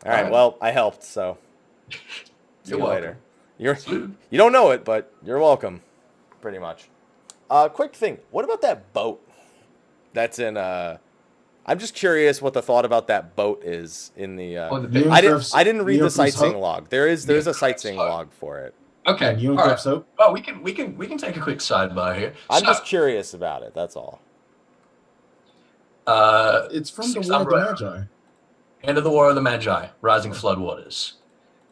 all 0.05 0.11
right, 0.11 0.19
Alright. 0.19 0.33
well, 0.33 0.57
I 0.61 0.71
helped, 0.71 1.03
so 1.05 1.39
see 1.91 1.99
You're 2.67 2.79
you 2.79 2.85
welcome. 2.85 2.95
later. 3.03 3.19
You're 3.59 3.79
you 4.31 4.39
don't 4.39 4.53
know 4.53 4.71
it, 4.71 4.85
but 4.85 5.13
you're 5.25 5.39
welcome, 5.39 5.83
pretty 6.41 6.59
much. 6.59 6.89
Uh, 7.51 7.69
quick 7.69 7.95
thing. 7.95 8.19
What 8.31 8.45
about 8.45 8.63
that 8.63 8.93
boat? 8.93 9.21
That's 10.15 10.39
in. 10.39 10.57
Uh, 10.57 10.99
I'm 11.65 11.79
just 11.79 11.95
curious 11.95 12.43
what 12.43 12.55
the 12.55 12.63
thought 12.63 12.85
about 12.85 13.07
that 13.09 13.37
boat 13.37 13.63
is 13.63 14.11
in 14.17 14.37
the. 14.37 14.59
Uh, 14.59 14.69
Oh, 14.73 14.81
the 14.81 15.09
I 15.11 15.21
didn't. 15.21 15.51
I 15.55 15.63
didn't 15.65 15.85
read 15.85 16.01
the 16.01 16.07
Neocref's 16.07 16.15
sightseeing 16.15 16.53
hook? 16.53 16.61
log. 16.63 16.89
There 16.89 17.07
is 17.07 17.27
there 17.27 17.37
is 17.37 17.47
a 17.47 17.51
Neocref's 17.51 17.59
sightseeing 17.59 17.97
hook. 17.97 18.09
log 18.09 18.33
for 18.33 18.59
it. 18.61 18.75
Okay. 19.07 19.37
You 19.39 19.53
all 19.53 19.59
and 19.61 19.71
right. 19.73 19.79
soap? 19.81 20.07
Well, 20.19 20.33
we 20.33 20.41
can 20.41 20.63
we 20.63 20.73
can 20.73 20.97
we 20.97 21.07
can 21.07 21.19
take 21.19 21.37
a 21.37 21.41
quick 21.41 21.59
sidebar 21.59 22.17
here. 22.17 22.33
I'm 22.51 22.61
So, 22.61 22.67
just 22.67 22.85
curious 22.85 23.35
about 23.35 23.63
it. 23.63 23.75
That's 23.75 23.97
all. 23.97 24.21
Uh, 26.07 26.69
It's 26.71 26.91
from 26.91 27.13
the 27.13 27.21
War 27.21 27.41
of 27.41 27.49
the 27.49 27.57
Magi. 27.57 28.03
End 28.85 28.99
of 28.99 29.05
the 29.05 29.11
War 29.11 29.29
of 29.29 29.35
the 29.35 29.43
Magi, 29.43 29.89
Rising 30.01 30.33
Floodwaters. 30.33 31.15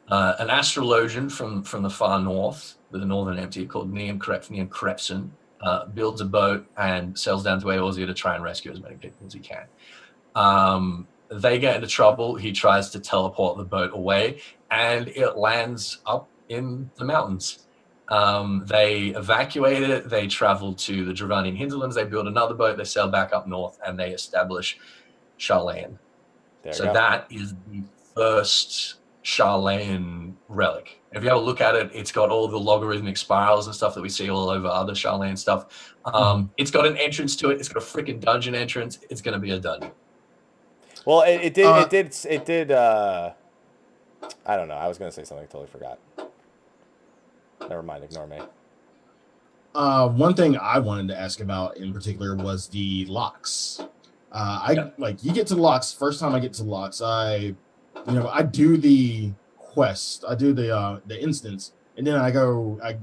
Uh, 0.09 0.35
an 0.39 0.48
astrologian 0.48 1.31
from, 1.31 1.62
from 1.62 1.82
the 1.82 1.90
far 1.90 2.20
north, 2.20 2.77
the 2.90 2.98
northern 2.98 3.39
empty, 3.39 3.66
called 3.66 3.93
Neon 3.93 4.19
Krep, 4.19 4.51
Neon 4.51 4.69
Krepson, 4.69 5.31
uh, 5.61 5.86
builds 5.86 6.20
a 6.20 6.24
boat 6.24 6.66
and 6.77 7.19
sails 7.19 7.44
down 7.44 7.61
to 7.61 7.66
Eorzea 7.66 8.07
to 8.07 8.15
try 8.15 8.35
and 8.35 8.43
rescue 8.43 8.73
as 8.73 8.81
many 8.81 8.97
people 8.97 9.27
as 9.27 9.32
he 9.32 9.40
can. 9.40 9.66
Um, 10.35 11.07
they 11.31 11.59
get 11.59 11.77
into 11.77 11.86
trouble. 11.86 12.35
He 12.35 12.52
tries 12.52 12.90
to 12.90 13.01
teleport 13.01 13.57
the 13.57 13.65
boat 13.65 13.90
away, 13.93 14.40
and 14.70 15.09
it 15.09 15.36
lands 15.36 15.98
up 16.07 16.28
in 16.48 16.90
the 16.97 17.05
mountains. 17.05 17.66
Um, 18.11 18.65
they 18.66 19.09
evacuate 19.09 19.82
it. 19.82 20.09
They 20.11 20.27
travel 20.27 20.74
to 20.74 21.05
the 21.05 21.12
Dravanian 21.12 21.57
hinterlands. 21.57 21.95
They 21.95 22.05
build 22.05 22.27
another 22.27 22.55
boat. 22.55 22.77
They 22.77 22.85
sail 22.85 23.09
back 23.09 23.32
up 23.32 23.47
north, 23.47 23.78
and 23.87 23.99
they 23.99 24.11
establish 24.11 24.78
Sharlayan. 25.39 25.97
There 26.62 26.73
So 26.73 26.87
go. 26.87 26.93
that 26.93 27.27
is 27.31 27.55
the 27.70 27.82
first 28.15 28.97
Sharlayan 29.24 30.35
relic. 30.49 31.01
If 31.12 31.23
you 31.23 31.28
have 31.28 31.39
a 31.39 31.41
look 31.41 31.61
at 31.61 31.74
it, 31.77 31.91
it's 31.95 32.12
got 32.12 32.31
all 32.31 32.49
the 32.49 32.59
logarithmic 32.59 33.16
spirals 33.16 33.66
and 33.66 33.74
stuff 33.74 33.95
that 33.95 34.03
we 34.03 34.09
see 34.09 34.28
all 34.31 34.51
over 34.51 34.66
other 34.69 34.93
Sharlayan 34.93 35.39
stuff. 35.39 35.95
Um, 36.05 36.15
Mm-hmm. 36.15 36.47
It's 36.57 36.70
got 36.70 36.87
an 36.87 36.97
entrance 36.97 37.37
to 37.37 37.51
it. 37.51 37.59
It's 37.61 37.69
got 37.69 37.82
a 37.82 37.87
freaking 37.87 38.20
dungeon 38.20 38.55
entrance. 38.55 38.99
It's 39.11 39.20
going 39.20 39.35
to 39.35 39.39
be 39.41 39.51
a 39.51 39.59
dungeon. 39.61 39.91
Well, 41.05 41.23
it, 41.23 41.41
it 41.43 41.55
did. 41.55 41.66
Uh, 41.66 41.81
it 41.85 41.91
did. 41.91 42.16
It 42.28 42.45
did. 42.45 42.70
Uh, 42.70 43.32
I 44.47 44.57
don't 44.57 44.69
know. 44.69 44.74
I 44.74 44.87
was 44.87 44.99
gonna 44.99 45.11
say 45.11 45.24
something. 45.24 45.45
I 45.45 45.47
totally 45.47 45.66
forgot. 45.66 45.99
Never 47.69 47.82
mind. 47.82 48.05
Ignore 48.05 48.27
me. 48.27 48.39
Uh, 49.74 50.09
one 50.09 50.35
thing 50.35 50.57
I 50.57 50.78
wanted 50.81 51.09
to 51.09 51.19
ask 51.20 51.41
about 51.41 51.77
in 51.77 51.93
particular 51.93 52.35
was 52.35 52.69
the 52.69 53.07
locks. 53.07 53.81
Uh, 54.32 54.61
I 54.66 54.73
Yeah. 54.73 54.91
like 54.99 55.23
you 55.23 55.32
get 55.32 55.47
to 55.49 55.55
the 55.55 55.62
locks. 55.62 55.93
First 55.93 56.19
time 56.20 56.35
I 56.35 56.41
get 56.41 56.53
to 56.55 56.62
the 56.65 56.69
locks, 56.69 57.01
I, 57.01 57.37
you 57.37 57.55
know, 58.12 58.28
I 58.28 58.43
do 58.43 58.77
the 58.77 59.32
quest. 59.59 60.24
I 60.28 60.35
do 60.35 60.53
the 60.53 60.77
uh, 60.77 61.01
the 61.07 61.20
instance, 61.23 61.73
and 61.97 62.07
then 62.07 62.16
I 62.16 62.31
go 62.32 62.81
I 62.82 62.99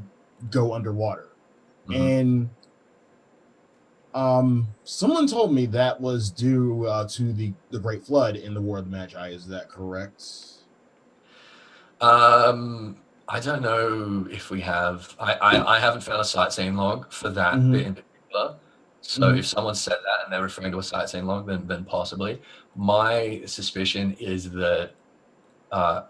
go 0.51 0.73
underwater, 0.73 1.29
Mhm. 1.88 1.95
and 1.95 2.49
um, 4.13 4.67
someone 4.84 5.27
told 5.27 5.53
me 5.53 5.65
that 5.67 6.01
was 6.01 6.29
due 6.31 6.85
uh, 6.88 7.07
to 7.09 7.31
the 7.34 7.53
the 7.71 7.79
Great 7.79 8.03
Flood 8.05 8.35
in 8.35 8.53
the 8.53 8.61
War 8.61 8.79
of 8.79 8.85
the 8.85 8.91
Magi. 8.91 9.29
Is 9.29 9.47
that 9.47 9.69
correct? 9.69 10.23
Um, 12.01 12.97
I 13.29 13.39
don't 13.39 13.61
know 13.61 14.27
if 14.31 14.49
we 14.49 14.61
have. 14.61 15.15
I, 15.19 15.33
I, 15.33 15.75
I 15.75 15.79
haven't 15.79 16.01
found 16.01 16.21
a 16.21 16.25
sightseeing 16.25 16.75
log 16.75 17.11
for 17.11 17.29
that 17.29 17.55
Mhm. 17.55 17.71
bit 17.73 17.85
in 17.87 17.95
particular. 17.95 18.55
So 19.01 19.21
Mhm. 19.33 19.39
if 19.39 19.45
someone 19.45 19.75
said 19.75 19.97
that 20.03 20.23
and 20.23 20.31
they're 20.33 20.41
referring 20.41 20.71
to 20.71 20.79
a 20.79 20.83
sightseeing 20.83 21.25
log, 21.25 21.45
then 21.47 21.67
then 21.67 21.83
possibly. 21.85 22.41
My 22.75 23.41
suspicion 23.45 24.13
is 24.19 24.51
that. 24.51 24.91
Uh, 25.71 26.03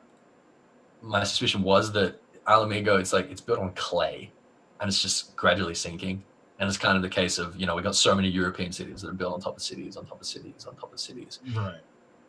my 1.01 1.23
suspicion 1.23 1.61
was 1.63 1.91
that 1.93 2.19
Ala 2.47 2.65
Mhigo, 2.67 2.99
it's 2.99 3.13
like 3.13 3.29
it's 3.31 3.41
built 3.41 3.59
on 3.59 3.71
clay, 3.73 4.31
and 4.79 4.87
it's 4.87 5.01
just 5.01 5.35
gradually 5.35 5.75
sinking. 5.75 6.23
And 6.59 6.67
it's 6.67 6.77
kind 6.77 6.95
of 6.95 7.03
the 7.03 7.09
case 7.09 7.37
of 7.39 7.55
you 7.59 7.65
know 7.67 7.75
we 7.75 7.81
got 7.83 7.95
so 7.95 8.15
many 8.15 8.29
European 8.29 8.71
cities 8.71 9.01
that 9.01 9.09
are 9.09 9.13
built 9.13 9.33
on 9.33 9.39
top 9.41 9.57
of 9.57 9.61
cities, 9.63 9.95
on 9.97 10.05
top 10.05 10.19
of 10.21 10.27
cities, 10.27 10.65
on 10.67 10.75
top 10.75 10.91
of 10.93 10.99
cities 10.99 11.39
Right. 11.55 11.81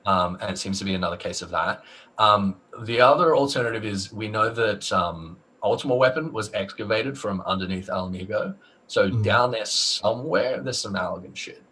Um, 0.09 0.39
and 0.41 0.51
it 0.51 0.57
seems 0.59 0.79
to 0.79 0.87
be 0.87 0.95
another 0.95 1.19
case 1.19 1.43
of 1.43 1.51
that. 1.51 1.83
Um, 2.17 2.57
the 2.81 2.99
other 2.99 3.37
alternative 3.37 3.85
is 3.85 4.11
we 4.11 4.27
know 4.27 4.49
that 4.49 4.91
um, 4.91 5.37
Ultima 5.63 5.95
Weapon 5.95 6.33
was 6.33 6.51
excavated 6.55 7.19
from 7.19 7.43
underneath 7.43 7.91
Ala 7.91 8.09
Mhigo. 8.09 8.55
So 8.87 9.11
Mhm. 9.11 9.23
down 9.23 9.51
there 9.51 9.67
somewhere, 9.67 10.63
there's 10.63 10.79
some 10.79 10.95
Allagan 10.95 11.37
shit. 11.37 11.63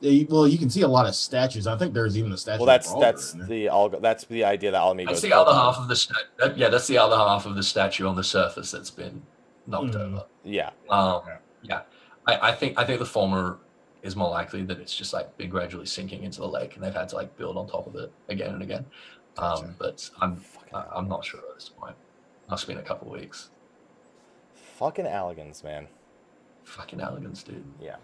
Yeah, 0.00 0.24
well, 0.30 0.46
you 0.46 0.56
can 0.56 0.70
see 0.70 0.82
a 0.82 0.88
lot 0.88 1.06
of 1.06 1.16
statues. 1.16 1.66
I 1.66 1.76
think 1.76 1.92
there's 1.94 2.16
even 2.16 2.30
a 2.30 2.36
statue. 2.36 2.58
Well, 2.58 2.66
that's 2.66 2.94
that's 2.94 3.32
the 3.32 3.68
Alga, 3.68 3.98
that's 4.00 4.24
the 4.26 4.44
idea 4.44 4.70
that 4.70 4.80
Ala 4.80 4.94
Mhigo. 4.94 5.06
That's 5.06 5.20
the 5.22 5.32
other 5.32 5.52
half 5.52 5.78
of 5.78 5.88
the 5.88 5.96
sta- 5.96 6.54
yeah, 6.54 6.68
that's 6.68 6.86
the 6.86 6.98
other 6.98 7.16
half 7.16 7.44
of 7.46 7.56
the 7.56 7.62
statue 7.64 8.06
on 8.06 8.14
the 8.14 8.22
surface 8.22 8.70
that's 8.70 8.92
been 8.92 9.20
knocked 9.66 9.94
Mhm. 9.94 10.00
over. 10.12 10.24
Yeah. 10.44 10.70
Um, 10.88 11.14
Okay. 11.16 11.36
yeah, 11.62 11.80
I, 12.28 12.50
I 12.50 12.52
think 12.52 12.78
I 12.78 12.84
think 12.84 13.00
the 13.00 13.06
former 13.06 13.58
is 14.02 14.14
more 14.16 14.30
likely 14.30 14.62
that 14.64 14.78
it's 14.78 14.94
just 14.94 15.12
like 15.12 15.36
been 15.36 15.50
gradually 15.50 15.86
sinking 15.86 16.22
into 16.24 16.40
the 16.40 16.48
lake, 16.48 16.74
and 16.74 16.84
they've 16.84 16.94
had 16.94 17.08
to 17.10 17.16
like 17.16 17.36
build 17.36 17.56
on 17.56 17.66
top 17.68 17.86
of 17.86 17.96
it 17.96 18.12
again 18.28 18.54
and 18.54 18.62
again. 18.62 18.84
Gotcha. 19.36 19.64
Um, 19.64 19.74
but 19.78 20.10
I'm 20.20 20.40
I'm 20.72 21.08
not 21.08 21.24
sure 21.24 21.40
at 21.40 21.54
this 21.54 21.68
point. 21.68 21.96
Must 22.50 22.62
have 22.62 22.68
been 22.68 22.78
a 22.78 22.86
couple 22.86 23.12
of 23.12 23.20
weeks. 23.20 23.50
fucking 24.76 25.04
Allagans, 25.04 25.62
man. 25.64 25.86
Fucking 26.64 27.00
elegance, 27.00 27.42
dude. 27.42 27.64
Yeah. 27.80 27.96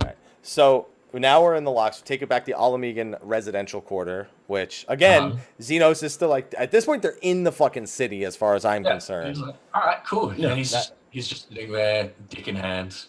All 0.00 0.08
right. 0.08 0.16
So 0.42 0.86
now 1.12 1.42
we're 1.42 1.54
in 1.54 1.64
the 1.64 1.70
locks. 1.70 2.00
Take 2.02 2.22
it 2.22 2.28
back 2.28 2.44
to 2.46 2.52
Ala 2.52 2.78
Mhigan 2.78 3.16
residential 3.22 3.80
quarter, 3.80 4.28
which 4.46 4.84
again, 4.88 5.22
Uh-huh. 5.22 5.38
Zenos 5.60 6.02
is 6.02 6.12
still 6.12 6.28
like 6.28 6.54
at 6.58 6.70
this 6.70 6.84
point 6.86 7.02
they're 7.02 7.18
in 7.22 7.44
the 7.44 7.52
fucking 7.52 7.86
city 7.86 8.24
as 8.24 8.36
far 8.36 8.54
as 8.54 8.64
I'm 8.64 8.84
Yeah, 8.84 8.90
concerned. 8.92 9.38
Like, 9.38 9.54
all 9.74 9.82
right, 9.82 10.04
cool. 10.06 10.34
Yeah, 10.34 10.48
and 10.50 10.58
he's 10.58 10.72
that- 10.72 10.92
he's 11.10 11.28
just 11.28 11.48
sitting 11.48 11.70
there, 11.72 12.10
dick 12.28 12.48
in 12.48 12.56
hand, 12.56 13.04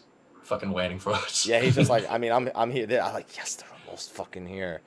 fucking 0.46 0.72
waiting 0.72 1.00
for 1.00 1.12
us. 1.14 1.46
Yeah, 1.46 1.60
he's 1.60 1.76
just 1.76 1.90
like, 1.90 2.10
I 2.10 2.18
mean, 2.18 2.32
I'm 2.32 2.50
I'm 2.56 2.72
here. 2.72 2.88
I'm 3.02 3.14
like, 3.14 3.36
yes, 3.36 3.56
they're 3.56 3.70
almost 3.86 4.12
fucking 4.12 4.48
here. 4.48 4.82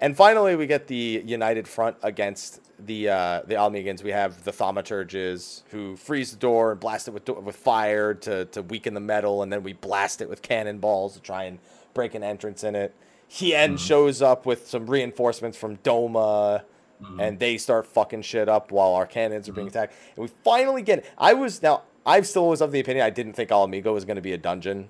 And 0.00 0.16
finally, 0.16 0.56
we 0.56 0.66
get 0.66 0.88
the 0.88 1.22
united 1.24 1.68
front 1.68 1.96
against 2.02 2.60
the 2.84 3.08
uh, 3.08 3.42
the 3.46 3.54
Almigans. 3.54 4.02
We 4.02 4.10
have 4.10 4.42
the 4.44 4.50
thaumaturges 4.50 5.62
who 5.70 5.96
freeze 5.96 6.32
the 6.32 6.38
door 6.38 6.72
and 6.72 6.80
blast 6.80 7.06
it 7.08 7.12
with 7.12 7.28
with 7.28 7.56
fire 7.56 8.14
to 8.14 8.46
to 8.46 8.62
weaken 8.62 8.94
the 8.94 9.00
metal, 9.00 9.42
and 9.42 9.52
then 9.52 9.62
we 9.62 9.72
blast 9.74 10.20
it 10.20 10.28
with 10.28 10.42
cannonballs 10.42 11.14
to 11.14 11.20
try 11.20 11.44
and 11.44 11.58
break 11.94 12.14
an 12.14 12.22
entrance 12.22 12.64
in 12.64 12.74
it. 12.74 12.94
Hien 13.28 13.74
Mhm. 13.76 13.78
shows 13.78 14.20
up 14.22 14.44
with 14.44 14.66
some 14.68 14.86
reinforcements 14.86 15.56
from 15.56 15.76
Doma, 15.78 16.62
Mhm. 17.02 17.20
and 17.22 17.38
they 17.38 17.56
start 17.56 17.86
fucking 17.86 18.22
shit 18.22 18.48
up 18.48 18.70
while 18.72 18.92
our 18.94 19.06
cannons 19.06 19.48
are 19.48 19.52
being 19.52 19.68
Mhm. 19.68 19.70
attacked. 19.70 19.94
And 20.16 20.22
we 20.24 20.30
finally 20.44 20.82
get 20.82 20.98
it. 21.00 21.06
I 21.16 21.32
was 21.34 21.62
now 21.62 21.82
I 22.04 22.20
still 22.22 22.48
was 22.48 22.60
of 22.60 22.72
the 22.72 22.80
opinion 22.80 23.04
I 23.06 23.10
didn't 23.10 23.34
think 23.34 23.50
Ala 23.50 23.68
Mhigo 23.68 23.92
was 23.94 24.04
going 24.04 24.16
to 24.16 24.22
be 24.22 24.32
a 24.32 24.38
dungeon 24.38 24.88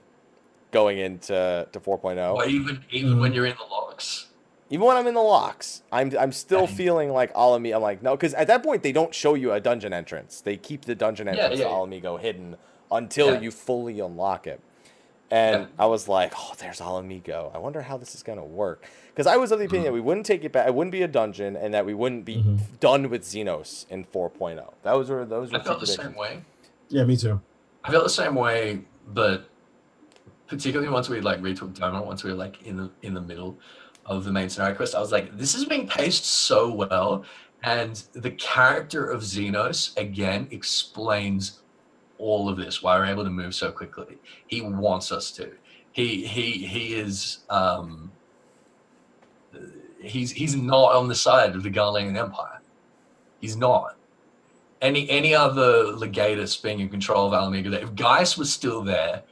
going 0.71 0.99
into 0.99 1.67
to 1.71 1.81
4.0. 1.81 2.35
Or 2.35 2.47
even 2.47 2.85
even 2.91 3.21
when 3.21 3.33
you're 3.33 3.47
in 3.47 3.57
the 3.57 3.65
locks. 3.71 4.27
Even 4.71 4.87
when 4.87 4.97
I'm 4.97 5.07
in 5.07 5.13
the 5.15 5.21
locks, 5.21 5.83
I'm 5.93 6.11
I'm 6.19 6.33
still 6.33 6.67
feeling 6.67 7.11
like 7.13 7.31
Ala 7.37 7.59
Mhigo. 7.59 7.77
I'm 7.77 7.83
like 7.83 8.03
no, 8.03 8.17
because 8.17 8.33
at 8.35 8.47
that 8.47 8.63
point 8.63 8.83
they 8.83 8.93
don't 8.93 9.15
show 9.15 9.35
you 9.35 9.53
a 9.53 9.61
dungeon 9.61 9.93
entrance. 9.93 10.41
They 10.41 10.57
keep 10.57 10.87
the 10.87 10.95
dungeon 10.95 11.29
entrance 11.29 11.59
yeah, 11.59 11.65
to 11.67 11.71
yeah. 11.71 11.77
Ala 11.77 11.87
Mhigo 11.87 12.19
hidden 12.19 12.57
until 12.91 13.43
you 13.43 13.51
fully 13.51 14.01
unlock 14.01 14.47
it. 14.47 14.61
And. 15.31 15.69
I 15.79 15.87
was 15.87 16.09
like, 16.09 16.33
oh, 16.37 16.53
there's 16.59 16.81
Ala 16.81 17.03
Mhigo. 17.03 17.55
I 17.55 17.59
wonder 17.59 17.81
how 17.83 17.97
this 17.99 18.15
is 18.15 18.23
gonna 18.23 18.45
work. 18.45 18.85
Because 19.09 19.27
I 19.27 19.37
was 19.37 19.51
of 19.53 19.59
the 19.59 19.65
opinion 19.67 19.85
Mm-hmm. 19.85 19.89
that 19.89 19.93
we 19.95 20.01
wouldn't 20.01 20.25
take 20.27 20.45
it 20.45 20.53
back. 20.53 20.67
It 20.67 20.75
wouldn't 20.75 20.93
be 20.93 21.03
a 21.03 21.09
dungeon, 21.09 21.55
and 21.57 21.73
that 21.75 21.85
we 21.87 21.93
wouldn't 21.95 22.25
be 22.25 22.37
Mhm. 22.37 22.59
done 22.81 23.09
with 23.11 23.23
Zenos 23.25 23.85
in 23.91 24.05
4.0. 24.05 24.73
That 24.85 24.93
was 24.93 25.11
where 25.11 25.25
those 25.27 25.53
were 25.53 25.59
I 25.59 25.63
felt 25.63 25.81
the 25.81 25.87
same 25.87 26.15
way. 26.15 26.43
Yeah, 26.93 27.05
me 27.05 27.17
too. 27.17 27.41
I 27.85 27.91
felt 27.91 28.05
the 28.05 28.11
same 28.11 28.35
way, 28.35 28.85
but 29.09 29.49
particularly 30.47 30.93
once 30.93 31.09
we 31.09 31.21
like 31.23 31.43
retook 31.43 31.73
Doma, 31.73 32.05
once 32.05 32.23
we 32.23 32.31
were 32.31 32.37
like 32.37 32.63
in 32.63 32.77
the 32.77 32.91
in 33.01 33.15
the 33.15 33.21
middle 33.21 33.59
of 34.05 34.25
the 34.25 34.31
main 34.31 34.51
scenario 34.51 34.77
quest, 34.77 34.95
I 34.95 35.01
was 35.01 35.11
like, 35.11 35.37
this 35.39 35.55
is 35.55 35.65
being 35.65 35.89
paced 35.89 36.27
so 36.27 36.71
well, 36.71 37.25
and 37.63 37.97
the 38.13 38.33
character 38.33 39.09
of 39.09 39.23
Zenos 39.23 39.97
again 39.97 40.49
explains 40.51 41.61
all 42.19 42.49
of 42.51 42.59
this. 42.59 42.83
Why 42.83 42.99
we're 42.99 43.07
able 43.07 43.25
to 43.25 43.31
move 43.31 43.55
so 43.55 43.73
quickly. 43.73 44.19
He 44.47 44.61
wants 44.61 45.11
us 45.11 45.31
to. 45.33 45.51
He 45.93 46.27
he 46.27 46.67
he 46.67 46.95
is 46.95 47.39
um. 47.49 48.13
He's 49.99 50.31
he's 50.33 50.57
not 50.57 50.95
on 50.95 51.09
the 51.09 51.15
side 51.15 51.55
of 51.55 51.63
the 51.63 51.71
Garlean 51.71 52.19
Empire. 52.19 52.61
He's 53.41 53.57
not. 53.57 53.97
Any 54.83 55.09
any 55.09 55.35
other 55.35 55.93
legatus 55.93 56.61
being 56.61 56.81
in 56.81 56.89
control 56.89 57.27
of 57.27 57.33
Ala 57.33 57.51
Mhigo, 57.51 57.73
if 57.83 57.95
Gaius 57.95 58.37
was 58.37 58.53
still 58.53 58.83
there, 58.83 59.23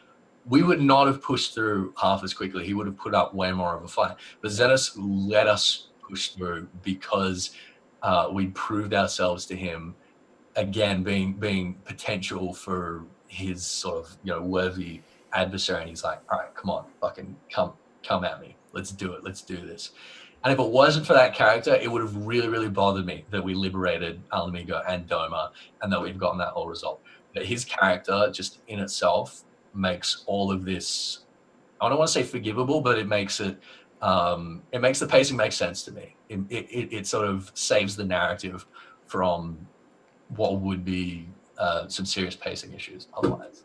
we 0.46 0.62
would 0.62 0.80
not 0.80 1.08
have 1.08 1.22
pushed 1.22 1.54
through 1.54 1.92
half 2.00 2.24
as 2.24 2.32
quickly. 2.32 2.64
He 2.64 2.72
would 2.72 2.86
have 2.86 2.96
put 2.96 3.14
up 3.14 3.34
way 3.34 3.52
more 3.52 3.76
of 3.76 3.84
a 3.84 3.88
fight. 3.88 4.16
But 4.40 4.52
Zenos 4.52 4.92
let 4.96 5.46
us 5.48 5.88
push 6.08 6.28
through 6.30 6.68
because 6.82 7.50
uh, 8.02 8.28
we 8.32 8.46
proved 8.48 8.94
ourselves 8.94 9.44
to 9.46 9.56
him 9.56 9.94
again, 10.56 11.02
being 11.02 11.34
being 11.34 11.74
potential 11.84 12.54
for 12.54 13.04
his 13.28 13.64
sort 13.64 14.04
of 14.04 14.16
you 14.22 14.32
know 14.32 14.42
worthy 14.42 15.00
adversary. 15.32 15.80
And 15.80 15.90
he's 15.90 16.04
like, 16.04 16.20
all 16.30 16.38
right, 16.38 16.54
come 16.54 16.70
on, 16.70 16.84
fucking 17.00 17.36
come 17.52 17.72
come 18.02 18.24
at 18.24 18.40
me. 18.40 18.56
Let's 18.72 18.90
do 18.92 19.12
it. 19.14 19.24
Let's 19.24 19.42
do 19.42 19.56
this. 19.56 19.90
And 20.42 20.52
if 20.52 20.58
it 20.58 20.68
wasn't 20.68 21.06
for 21.06 21.12
that 21.12 21.34
character, 21.34 21.74
it 21.74 21.90
would 21.90 22.00
have 22.00 22.16
really, 22.16 22.48
really 22.48 22.68
bothered 22.68 23.04
me 23.04 23.24
that 23.30 23.44
we 23.44 23.54
liberated 23.54 24.22
Ala 24.32 24.50
Mhigo 24.50 24.82
and 24.88 25.06
Doma 25.06 25.50
and 25.82 25.92
that 25.92 26.00
we've 26.00 26.18
gotten 26.18 26.38
that 26.38 26.48
whole 26.48 26.66
result. 26.66 27.02
But 27.34 27.44
his 27.44 27.64
character, 27.64 28.30
just 28.32 28.60
in 28.68 28.80
itself, 28.80 29.44
makes 29.74 30.24
all 30.26 30.50
of 30.50 30.64
this 30.64 31.20
I 31.80 31.88
don't 31.88 31.98
want 31.98 32.08
to 32.08 32.12
say 32.12 32.22
forgivable, 32.22 32.80
but 32.80 32.98
it 32.98 33.08
makes 33.08 33.40
it 33.40 33.58
um, 34.02 34.62
it 34.72 34.80
makes 34.80 34.98
the 34.98 35.06
pacing 35.06 35.36
make 35.36 35.52
sense 35.52 35.82
to 35.84 35.92
me. 35.92 36.16
It, 36.28 36.40
it, 36.48 36.92
it 36.92 37.06
sort 37.06 37.26
of 37.26 37.50
saves 37.54 37.96
the 37.96 38.04
narrative 38.04 38.66
from 39.06 39.66
what 40.36 40.60
would 40.60 40.84
be 40.84 41.28
uh, 41.58 41.86
some 41.88 42.06
serious 42.06 42.34
pacing 42.34 42.72
issues 42.72 43.08
otherwise. 43.16 43.64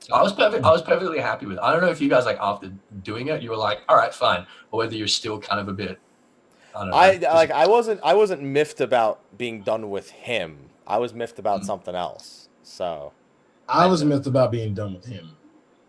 So 0.00 0.14
I 0.14 0.22
was 0.22 0.32
perfect. 0.32 0.64
I 0.64 0.70
was 0.70 0.82
perfectly 0.82 1.18
happy 1.18 1.46
with. 1.46 1.58
It. 1.58 1.62
I 1.62 1.72
don't 1.72 1.82
know 1.82 1.90
if 1.90 2.00
you 2.00 2.08
guys 2.08 2.24
like 2.24 2.38
after 2.40 2.72
doing 3.02 3.28
it, 3.28 3.42
you 3.42 3.50
were 3.50 3.56
like, 3.56 3.80
all 3.88 3.96
right, 3.96 4.12
fine, 4.14 4.46
or 4.70 4.78
whether 4.78 4.94
you're 4.96 5.06
still 5.06 5.38
kind 5.38 5.60
of 5.60 5.68
a 5.68 5.72
bit. 5.72 5.98
I 6.74 6.78
don't 6.80 6.90
know. 6.90 6.96
I 6.96 7.34
like 7.34 7.50
I 7.50 7.66
wasn't 7.66 8.00
I 8.02 8.14
wasn't 8.14 8.42
miffed 8.42 8.80
about 8.80 9.20
being 9.36 9.62
done 9.62 9.90
with 9.90 10.10
him. 10.10 10.70
I 10.86 10.98
was 10.98 11.12
miffed 11.14 11.38
about 11.38 11.60
Mhm. 11.60 11.66
something 11.66 11.94
else. 11.94 12.48
So 12.62 13.12
I 13.68 13.86
was 13.86 14.02
miffed 14.04 14.26
about 14.26 14.50
being 14.50 14.74
done 14.74 14.94
with 14.94 15.04
him. 15.04 15.36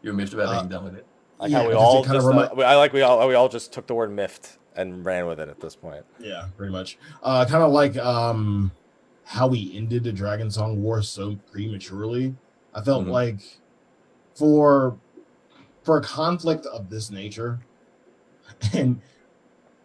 You're 0.01 0.13
miffed 0.13 0.33
about 0.33 0.47
uh, 0.47 0.59
being 0.59 0.69
done 0.69 0.83
with 0.83 0.95
it. 0.95 1.05
like 1.39 1.49
Yeah, 1.51 1.61
how 1.63 1.67
we 1.69 1.73
all 1.73 2.03
kinda 2.03 2.17
just, 2.19 2.27
remi- 2.27 2.63
uh, 2.63 2.67
I 2.67 2.75
like 2.75 2.93
we 2.93 3.01
all 3.01 3.25
we 3.27 3.33
all 3.35 3.49
just 3.49 3.71
took 3.71 3.87
the 3.87 3.95
word 3.95 4.11
miffed 4.11 4.57
and 4.75 5.05
ran 5.05 5.25
with 5.25 5.39
it 5.39 5.47
at 5.49 5.59
this 5.61 5.75
point. 5.75 6.03
Yeah, 6.19 6.45
pretty 6.57 6.71
much. 6.71 6.97
Uh, 7.23 7.45
kind 7.45 7.63
of 7.63 7.71
like 7.71 7.95
um, 7.97 8.71
how 9.25 9.47
we 9.47 9.71
ended 9.75 10.03
the 10.03 10.11
Dragon 10.11 10.51
Song 10.51 10.81
War 10.83 11.01
so 11.01 11.37
prematurely. 11.51 12.35
I 12.73 12.81
felt 12.81 13.05
Mhm. 13.05 13.09
like 13.11 13.39
for 14.35 14.97
for 15.83 15.97
a 15.97 16.01
conflict 16.01 16.65
of 16.67 16.89
this 16.89 17.09
nature, 17.09 17.59
and 18.73 19.01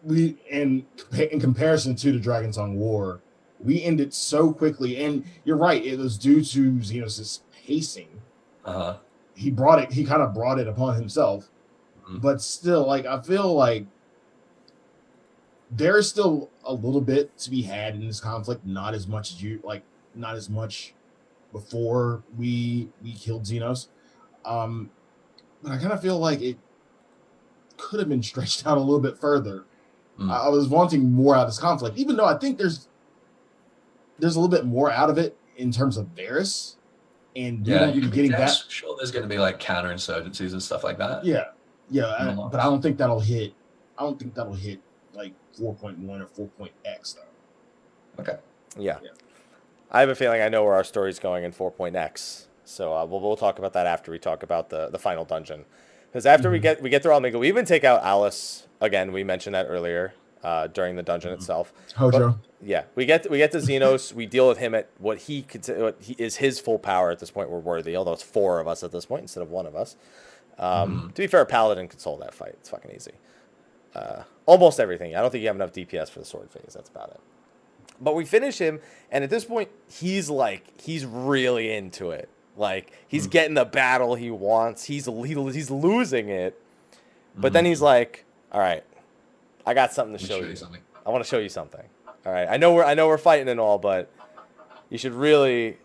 we 0.03 0.37
and 0.51 0.85
compa- 0.95 1.29
in 1.29 1.39
comparison 1.39 1.95
to 1.95 2.11
the 2.11 2.19
Dragon 2.19 2.53
Song 2.53 2.77
War, 2.77 3.21
we 3.59 3.83
ended 3.83 4.13
so 4.13 4.53
quickly. 4.53 5.03
And 5.03 5.25
you're 5.43 5.57
right; 5.57 5.83
it 5.83 5.97
was 5.97 6.17
due 6.17 6.43
to 6.43 6.71
Zenos' 6.79 7.41
pacing. 7.65 8.21
Uh 8.65 8.73
huh. 8.73 8.97
He 9.35 9.51
brought 9.51 9.79
it. 9.79 9.91
He 9.91 10.03
kind 10.03 10.21
of 10.21 10.33
brought 10.33 10.59
it 10.59 10.67
upon 10.67 10.95
himself. 10.95 11.49
Mhm. 12.07 12.21
But 12.21 12.41
still, 12.41 12.85
like 12.85 13.05
I 13.05 13.21
feel 13.21 13.53
like 13.53 13.85
there's 15.69 16.09
still 16.09 16.49
a 16.63 16.73
little 16.73 17.01
bit 17.01 17.37
to 17.39 17.49
be 17.49 17.63
had 17.63 17.95
in 17.95 18.07
this 18.07 18.19
conflict. 18.19 18.65
Not 18.65 18.93
as 18.93 19.07
much 19.07 19.31
as 19.31 19.41
you 19.43 19.59
like. 19.63 19.83
Not 20.15 20.35
as 20.35 20.49
much 20.49 20.93
before 21.51 22.23
we 22.37 22.89
we 23.03 23.13
killed 23.13 23.43
Zenos. 23.43 23.87
Um, 24.45 24.89
but 25.63 25.71
I 25.71 25.77
kind 25.77 25.91
of 25.91 26.01
feel 26.01 26.17
like 26.19 26.41
it 26.41 26.57
could 27.77 27.99
have 27.99 28.09
been 28.09 28.23
stretched 28.23 28.65
out 28.67 28.77
a 28.77 28.81
little 28.81 28.99
bit 28.99 29.17
further. 29.17 29.65
Mm. 30.19 30.31
I, 30.31 30.45
I 30.45 30.49
was 30.49 30.67
wanting 30.67 31.11
more 31.11 31.35
out 31.35 31.41
of 31.41 31.47
this 31.49 31.59
conflict, 31.59 31.97
even 31.97 32.15
though 32.15 32.25
I 32.25 32.37
think 32.37 32.57
there's 32.57 32.87
there's 34.19 34.35
a 34.35 34.39
little 34.39 34.55
bit 34.55 34.65
more 34.65 34.91
out 34.91 35.09
of 35.11 35.17
it 35.19 35.37
in 35.57 35.71
terms 35.71 35.95
of 35.97 36.07
Varys, 36.15 36.75
and 37.35 37.65
Yeah, 37.67 37.87
you 37.87 38.01
be 38.01 38.07
getting 38.07 38.31
be 38.31 38.37
that. 38.37 38.51
sure 38.67 38.95
there's 38.97 39.11
going 39.11 39.23
to 39.23 39.29
be 39.29 39.37
like 39.37 39.59
counterinsurgencies 39.59 40.53
and 40.53 40.61
stuff 40.63 40.83
like 40.83 40.97
that. 40.97 41.23
Yeah, 41.23 41.45
yeah, 41.91 42.05
I- 42.07 42.33
but 42.51 42.59
I 42.59 42.63
don't 42.63 42.81
think 42.81 42.97
that'll 42.97 43.19
hit. 43.19 43.53
I 43.97 44.03
don't 44.03 44.17
think 44.19 44.33
that'll 44.33 44.53
hit 44.53 44.79
like 45.13 45.33
4.1 45.59 46.21
or 46.21 46.47
4.x 46.59 47.13
though. 47.13 48.21
Okay. 48.23 48.37
Yeah. 48.77 48.97
Yeah. 49.03 49.09
I 49.91 49.99
have 50.01 50.09
a 50.09 50.15
feeling 50.15 50.41
I 50.41 50.49
know 50.49 50.63
where 50.63 50.73
our 50.75 50.83
story's 50.83 51.17
going 51.19 51.43
in 51.43 51.51
4.x. 51.51 52.46
So 52.67 52.93
uh, 52.93 53.05
we'll, 53.05 53.19
we'll 53.21 53.35
talk 53.37 53.59
about 53.59 53.73
that 53.73 53.85
after 53.87 54.11
we 54.11 54.19
talk 54.19 54.43
about 54.43 54.69
the, 54.69 54.89
the 54.89 54.99
final 54.99 55.23
dungeon. 55.25 55.65
Because 56.11 56.25
after 56.25 56.49
we 56.49 56.59
Mhm. 56.59 56.63
get 56.63 56.81
we 56.81 56.89
get 56.89 57.03
through 57.03 57.13
Ala 57.13 57.21
Mhigo, 57.21 57.39
we 57.39 57.47
even 57.47 57.65
take 57.65 57.83
out 57.83 58.03
Alice 58.03 58.67
again. 58.81 59.11
We 59.11 59.23
mentioned 59.23 59.55
that 59.55 59.67
earlier 59.69 60.13
uh, 60.43 60.67
during 60.67 60.95
the 60.95 61.03
dungeon 61.03 61.31
Mhm. 61.31 61.35
itself. 61.35 61.73
Hojo. 61.95 62.39
Yeah, 62.61 62.83
we 62.95 63.05
get 63.05 63.29
we 63.29 63.37
get 63.37 63.51
to 63.51 63.57
Zenos. 63.59 64.13
we 64.13 64.25
deal 64.25 64.47
with 64.47 64.57
him 64.57 64.73
at 64.73 64.87
what 64.97 65.17
he 65.19 65.41
could 65.43 65.67
what 65.67 65.97
he, 66.01 66.13
is 66.17 66.37
his 66.37 66.59
full 66.59 66.79
power 66.79 67.11
at 67.11 67.19
this 67.19 67.29
point. 67.31 67.49
We're 67.49 67.59
worthy, 67.59 67.95
although 67.95 68.13
it's 68.13 68.23
four 68.23 68.59
of 68.59 68.67
us 68.67 68.83
at 68.83 68.91
this 68.91 69.05
point 69.05 69.21
instead 69.23 69.43
of 69.43 69.51
one 69.51 69.65
of 69.67 69.75
us. 69.75 69.95
Um, 70.57 71.11
To 71.13 71.21
be 71.21 71.27
fair, 71.27 71.45
Paladin 71.45 71.87
can 71.87 71.99
solve 71.99 72.19
that 72.21 72.33
fight. 72.33 72.53
It's 72.59 72.69
fucking 72.69 72.91
easy. 72.95 73.11
Uh, 73.95 74.23
almost 74.45 74.79
everything. 74.79 75.15
I 75.15 75.21
don't 75.21 75.29
think 75.31 75.41
you 75.41 75.47
have 75.47 75.55
enough 75.55 75.71
DPS 75.71 76.09
for 76.09 76.19
the 76.19 76.25
sword 76.25 76.49
phase. 76.49 76.73
That's 76.73 76.89
about 76.89 77.09
it. 77.11 77.19
But 78.01 78.15
we 78.15 78.25
finish 78.25 78.57
him, 78.59 78.79
and 79.11 79.23
at 79.23 79.29
this 79.29 79.45
point, 79.45 79.69
he's 79.89 80.29
like 80.29 80.63
he's 80.81 81.05
really 81.05 81.71
into 81.73 82.11
it. 82.11 82.29
Like 82.57 82.91
he's 83.07 83.27
Mm. 83.27 83.31
getting 83.31 83.53
the 83.53 83.65
battle 83.65 84.15
he 84.15 84.31
wants. 84.31 84.85
He's 84.85 85.05
he, 85.05 85.33
he's 85.51 85.69
losing 85.71 86.29
it. 86.29 86.59
But 87.35 87.51
Mm. 87.51 87.53
then 87.53 87.65
he's 87.65 87.81
like, 87.81 88.25
"All 88.51 88.59
right, 88.59 88.83
I 89.65 89.73
got 89.73 89.93
something 89.93 90.17
to 90.17 90.23
show 90.23 90.39
show 90.39 90.43
you. 90.43 90.49
you 90.49 90.55
something. 90.55 90.81
I 91.05 91.09
want 91.11 91.23
to 91.23 91.29
show 91.29 91.37
you 91.39 91.49
something. 91.49 91.83
All 92.25 92.33
right. 92.33 92.47
I 92.49 92.57
know 92.57 92.73
we're 92.73 92.83
I 92.83 92.93
know 92.95 93.07
we're 93.07 93.17
fighting 93.17 93.47
and 93.47 93.59
all, 93.59 93.77
but 93.77 94.09
you 94.89 94.97
should 94.97 95.13
really 95.13 95.77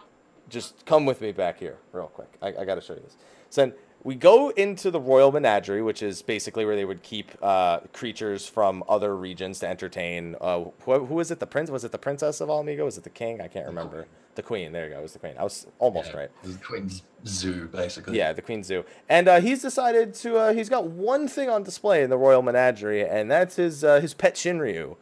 just 0.48 0.84
come 0.86 1.04
with 1.06 1.20
me 1.20 1.32
back 1.32 1.58
here 1.58 1.76
real 1.92 2.06
quick. 2.08 2.28
I, 2.42 2.48
I 2.48 2.64
got 2.64 2.74
to 2.76 2.80
show 2.80 2.94
you 2.94 3.00
this. 3.00 3.16
So 3.50 3.60
then 3.62 3.74
we 4.04 4.14
go 4.16 4.48
into 4.50 4.90
the 4.90 5.00
royal 5.00 5.30
menagerie, 5.30 5.82
which 5.82 6.02
is 6.02 6.22
basically 6.22 6.64
where 6.64 6.74
they 6.74 6.84
would 6.84 7.02
keep 7.02 7.30
uh, 7.40 7.80
creatures 7.92 8.46
from 8.48 8.82
other 8.88 9.16
regions 9.16 9.60
to 9.60 9.68
entertain. 9.68 10.34
Uh, 10.40 10.64
who, 10.80 11.04
who 11.06 11.20
is 11.20 11.30
it? 11.30 11.38
The 11.38 11.46
prince? 11.46 11.70
Was 11.70 11.84
it 11.84 11.92
the 11.92 11.98
princess 11.98 12.40
of 12.40 12.48
Ala 12.48 12.64
Mhigo? 12.64 12.84
Was 12.84 12.98
it 12.98 13.04
the 13.04 13.10
king? 13.10 13.40
I 13.40 13.46
can't 13.48 13.66
remember. 13.66 14.06
The 14.34 14.42
queen. 14.42 14.72
There 14.72 14.86
you 14.86 14.92
go. 14.94 14.98
It 14.98 15.02
was 15.02 15.12
the 15.12 15.18
queen. 15.18 15.34
I 15.38 15.42
was 15.44 15.66
almost 15.78 16.10
Yeah, 16.12 16.16
right. 16.20 16.30
The 16.42 16.54
Queen's 16.64 17.02
Zoo, 17.26 17.68
basically. 17.70 18.16
Yeah, 18.16 18.32
the 18.32 18.40
Queen's 18.42 18.66
Zoo, 18.66 18.84
and 19.08 19.28
uh, 19.28 19.40
he's 19.40 19.60
decided 19.62 20.14
to. 20.14 20.36
Uh, 20.38 20.52
he's 20.54 20.68
got 20.70 20.86
one 20.86 21.28
thing 21.28 21.50
on 21.50 21.62
display 21.62 22.02
in 22.02 22.08
the 22.10 22.16
Royal 22.16 22.40
Menagerie, 22.42 23.06
and 23.06 23.30
that's 23.30 23.56
his 23.56 23.84
uh, 23.84 24.00
his 24.00 24.14
pet 24.14 24.34
Shinryu, 24.36 24.96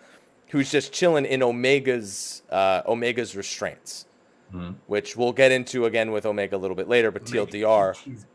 who's 0.48 0.70
just 0.70 0.92
chilling 0.92 1.24
in 1.24 1.42
Omega's 1.44 2.42
uh, 2.50 2.82
Omega's 2.86 3.36
restraints, 3.36 4.06
Mhm. 4.52 4.74
which 4.88 5.16
we'll 5.16 5.32
get 5.32 5.52
into 5.52 5.84
again 5.84 6.10
with 6.10 6.26
Omega 6.26 6.56
a 6.56 6.58
little 6.58 6.76
bit 6.76 6.88
later. 6.88 7.12
But 7.12 7.24
TLDR, 7.24 7.96
His. 8.04 8.26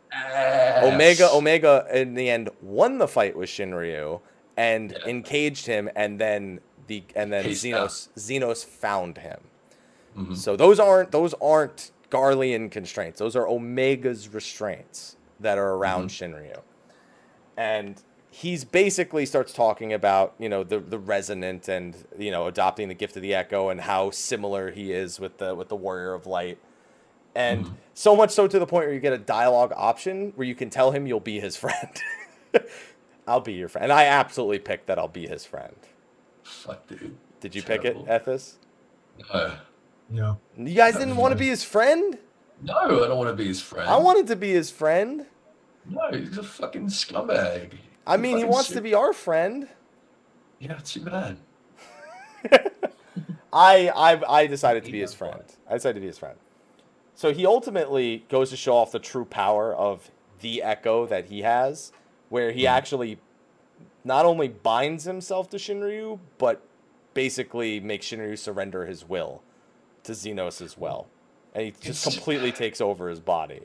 Omega 0.81 1.29
Omega 1.33 1.85
in 1.93 2.13
the 2.13 2.29
end 2.29 2.49
won 2.61 2.99
the 2.99 3.07
fight 3.07 3.35
with 3.35 3.49
Shinryu 3.49 4.21
and 4.55 4.91
Yeah. 4.91 5.09
engaged 5.09 5.65
him, 5.65 5.89
and 5.93 6.19
then 6.21 6.61
the 6.87 7.03
and 7.15 7.33
then 7.33 7.43
He's 7.43 7.61
Zenos 7.63 8.07
Zenos 8.17 8.63
found 8.63 9.17
him. 9.17 9.39
Mhm. 10.17 10.35
So 10.35 10.55
those 10.55 10.79
aren't 10.79 11.11
those 11.11 11.33
aren't 11.41 11.91
Garlean 12.09 12.71
constraints. 12.71 13.19
Those 13.19 13.35
are 13.35 13.47
Omega's 13.47 14.29
restraints 14.33 15.17
that 15.39 15.57
are 15.57 15.73
around 15.73 16.09
Shinryu. 16.09 16.61
And 17.57 18.01
he's 18.31 18.63
basically 18.65 19.25
starts 19.25 19.53
talking 19.53 19.91
about, 19.93 20.33
you 20.39 20.47
know, 20.49 20.63
the 20.63 20.79
the 20.79 20.99
resonant 20.99 21.67
and, 21.67 21.95
you 22.17 22.31
know, 22.31 22.47
adopting 22.47 22.87
the 22.87 22.93
gift 22.93 23.15
of 23.15 23.21
the 23.21 23.33
echo 23.33 23.69
and 23.69 23.81
how 23.81 24.11
similar 24.11 24.71
he 24.71 24.91
is 24.93 25.19
with 25.19 25.37
the 25.37 25.55
with 25.55 25.67
the 25.69 25.75
warrior 25.75 26.13
of 26.13 26.25
light. 26.27 26.57
And 27.33 27.65
Mhm. 27.65 27.73
so 27.93 28.15
much 28.15 28.31
so 28.31 28.47
to 28.47 28.57
the 28.59 28.65
point 28.65 28.85
where 28.85 28.93
you 28.93 28.99
get 29.01 29.11
a 29.13 29.17
dialogue 29.17 29.73
option 29.75 30.31
where 30.35 30.47
you 30.47 30.55
can 30.55 30.69
tell 30.69 30.91
him 30.91 31.05
you'll 31.07 31.19
be 31.19 31.39
his 31.41 31.57
friend. 31.57 32.01
I'll 33.27 33.41
be 33.41 33.53
your 33.53 33.67
friend. 33.67 33.83
And 33.85 33.91
I 33.93 34.05
absolutely 34.05 34.59
picked 34.59 34.87
that 34.87 34.97
I'll 34.99 35.07
be 35.09 35.27
his 35.27 35.45
friend. 35.45 35.75
Fuck, 36.43 36.87
dude. 36.87 37.17
Did 37.41 37.55
you 37.55 37.61
Terrible. 37.61 38.03
pick 38.05 38.09
it, 38.19 38.25
Ethis? 38.25 38.53
No. 39.33 39.57
No. 40.09 40.39
You 40.57 40.73
guys 40.75 40.93
That 40.93 40.99
didn't 40.99 41.15
was 41.15 41.21
want 41.21 41.31
to 41.33 41.37
be 41.39 41.47
his 41.47 41.63
friend? 41.63 42.17
No, 42.61 42.73
I 42.75 42.87
don't 42.87 43.17
want 43.17 43.29
to 43.29 43.35
be 43.35 43.47
his 43.47 43.61
friend. 43.61 43.89
I 43.89 43.97
wanted 43.97 44.27
to 44.27 44.35
be 44.35 44.51
his 44.51 44.71
friend. 44.71 45.25
No, 45.87 46.09
he's 46.11 46.37
a 46.37 46.43
fucking 46.43 46.87
scumbag. 46.87 47.73
I 48.07 48.17
mean, 48.17 48.37
he 48.37 48.43
wants 48.43 48.67
shit. 48.67 48.77
to 48.77 48.81
be 48.81 48.93
our 48.93 49.13
friend. 49.13 49.67
Yeah, 50.59 50.75
too 50.83 51.01
bad. 51.01 51.37
I 53.53 53.89
I 53.89 54.21
I 54.41 54.47
decided 54.47 54.83
to 54.85 54.91
be 54.91 54.99
his 55.01 55.13
friend. 55.13 55.41
I 55.69 55.73
decided 55.73 55.95
to 55.95 55.99
be 56.01 56.07
his 56.07 56.17
friend. 56.17 56.37
So 57.15 57.33
he 57.33 57.45
ultimately 57.45 58.25
goes 58.29 58.49
to 58.49 58.57
show 58.57 58.75
off 58.75 58.91
the 58.91 58.99
true 58.99 59.25
power 59.25 59.73
of 59.73 60.11
the 60.41 60.61
echo 60.61 61.05
that 61.07 61.25
he 61.25 61.41
has, 61.41 61.91
where 62.29 62.51
he 62.51 62.63
Mhm. 62.63 62.69
actually 62.69 63.19
not 64.03 64.25
only 64.25 64.47
binds 64.49 65.05
himself 65.05 65.49
to 65.51 65.57
Shinryu, 65.57 66.19
but 66.37 66.61
basically 67.13 67.79
makes 67.79 68.07
Shinryu 68.07 68.37
surrender 68.37 68.85
his 68.85 69.07
will 69.07 69.41
to 70.05 70.13
Zenos 70.13 70.61
as 70.61 70.77
well. 70.77 71.07
And 71.53 71.65
he 71.65 71.71
just 71.71 72.05
It's- 72.05 72.15
completely 72.15 72.51
takes 72.51 72.81
over 72.81 73.09
his 73.09 73.19
body. 73.19 73.61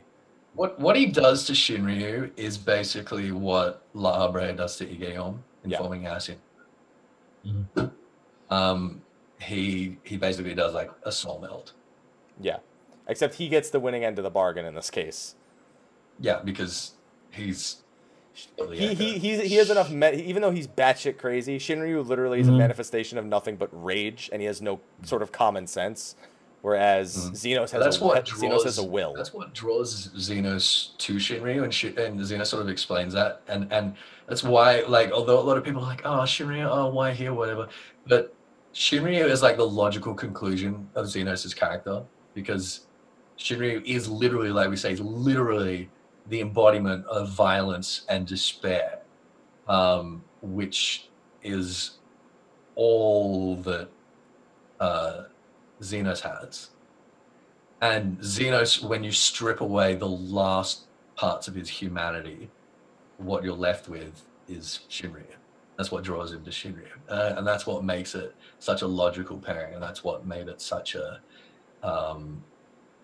What 0.54 0.80
what 0.80 0.96
he 0.96 1.06
does 1.06 1.44
to 1.46 1.52
Shinryu 1.52 2.30
is 2.36 2.58
basically 2.58 3.30
what 3.30 3.82
Lahabrea 3.94 4.56
does 4.56 4.76
to 4.78 4.86
Igeyorhm 4.86 5.38
in 5.64 5.70
Yeah. 5.70 5.78
forming 5.78 6.02
Asien. 6.02 6.36
Mhm. 7.46 7.92
Um, 8.50 9.02
he 9.40 9.96
he 10.02 10.16
basically 10.16 10.54
does 10.54 10.74
like 10.74 10.90
a 11.04 11.12
soul 11.12 11.38
melt. 11.40 11.72
Yeah. 12.40 12.58
Except 13.06 13.34
he 13.34 13.48
gets 13.48 13.70
the 13.70 13.80
winning 13.80 14.04
end 14.04 14.18
of 14.18 14.24
the 14.24 14.30
bargain 14.30 14.64
in 14.64 14.74
this 14.74 14.90
case. 14.90 15.34
Yeah, 16.18 16.40
because 16.44 16.92
he's 17.30 17.82
He 18.72 18.94
he 18.94 19.18
he's, 19.18 19.40
he 19.42 19.54
has 19.56 19.70
enough. 19.70 19.90
Me- 19.90 20.14
even 20.22 20.40
though 20.40 20.50
he's 20.52 20.66
batshit 20.66 21.18
crazy, 21.18 21.58
Shinryu 21.58 22.06
literally 22.06 22.40
is 22.40 22.48
a 22.48 22.52
Mhm. 22.52 22.58
manifestation 22.58 23.18
of 23.18 23.26
nothing 23.26 23.56
but 23.56 23.68
rage, 23.72 24.30
and 24.32 24.40
he 24.40 24.46
has 24.46 24.62
no 24.62 24.80
sort 25.02 25.22
of 25.22 25.30
common 25.32 25.66
sense. 25.66 26.14
Whereas 26.62 27.16
Mhm. 27.16 27.32
Zenos 27.32 27.70
has 27.70 27.82
That's 27.82 27.98
a, 28.00 28.04
what 28.04 28.26
Zenos 28.26 28.64
has 28.64 28.76
a 28.78 28.84
will. 28.84 29.14
That's 29.14 29.32
what 29.32 29.54
draws 29.54 30.08
Zenos 30.08 30.96
to 30.98 31.14
Shinryu, 31.14 31.64
and 31.64 31.72
Shi- 31.72 31.96
and 31.96 32.20
Zenos 32.20 32.48
sort 32.48 32.62
of 32.62 32.68
explains 32.68 33.14
that, 33.14 33.40
and 33.48 33.72
and 33.72 33.94
that's 34.26 34.42
why 34.42 34.82
like 34.86 35.10
although 35.10 35.38
a 35.38 35.46
lot 35.48 35.56
of 35.56 35.64
people 35.64 35.82
are 35.82 35.86
like 35.86 36.02
oh 36.04 36.20
Shinryu 36.20 36.68
oh 36.70 36.88
why 36.90 37.12
here 37.12 37.32
whatever, 37.32 37.68
but 38.06 38.34
Shinryu 38.74 39.26
is 39.28 39.42
like 39.42 39.56
the 39.56 39.66
logical 39.66 40.14
conclusion 40.14 40.88
of 40.94 41.06
Zenos' 41.06 41.56
character 41.56 42.02
because 42.34 42.86
Shinryu 43.38 43.82
is 43.86 44.08
literally 44.08 44.50
like 44.50 44.68
we 44.68 44.76
say 44.76 44.94
literally 44.96 45.88
the 46.28 46.40
embodiment 46.42 47.06
of 47.06 47.30
violence 47.30 48.02
and 48.10 48.26
despair, 48.26 49.00
um, 49.66 50.22
which 50.42 51.08
is 51.42 51.98
all 52.76 53.56
that 53.56 53.88
uh, 54.78 55.24
Zenos 55.80 56.20
has. 56.20 56.70
And 57.80 58.18
Zenos, 58.18 58.82
when 58.82 59.02
you 59.02 59.12
strip 59.12 59.60
away 59.60 59.94
the 59.94 60.08
last 60.08 60.84
parts 61.16 61.48
of 61.48 61.54
his 61.54 61.68
humanity, 61.68 62.50
what 63.18 63.42
you're 63.42 63.54
left 63.56 63.88
with 63.88 64.22
is 64.48 64.80
Shinryu. 64.90 65.24
That's 65.76 65.90
what 65.90 66.04
draws 66.04 66.32
him 66.32 66.44
to 66.44 66.50
Shinryu. 66.50 66.88
Uh, 67.08 67.34
and 67.36 67.46
that's 67.46 67.66
what 67.66 67.84
makes 67.84 68.14
it 68.14 68.34
such 68.58 68.82
a 68.82 68.86
logical 68.86 69.38
pairing. 69.38 69.74
And 69.74 69.82
that's 69.82 70.04
what 70.04 70.26
made 70.26 70.48
it 70.48 70.60
such 70.60 70.94
a, 70.94 71.20
um, 71.82 72.42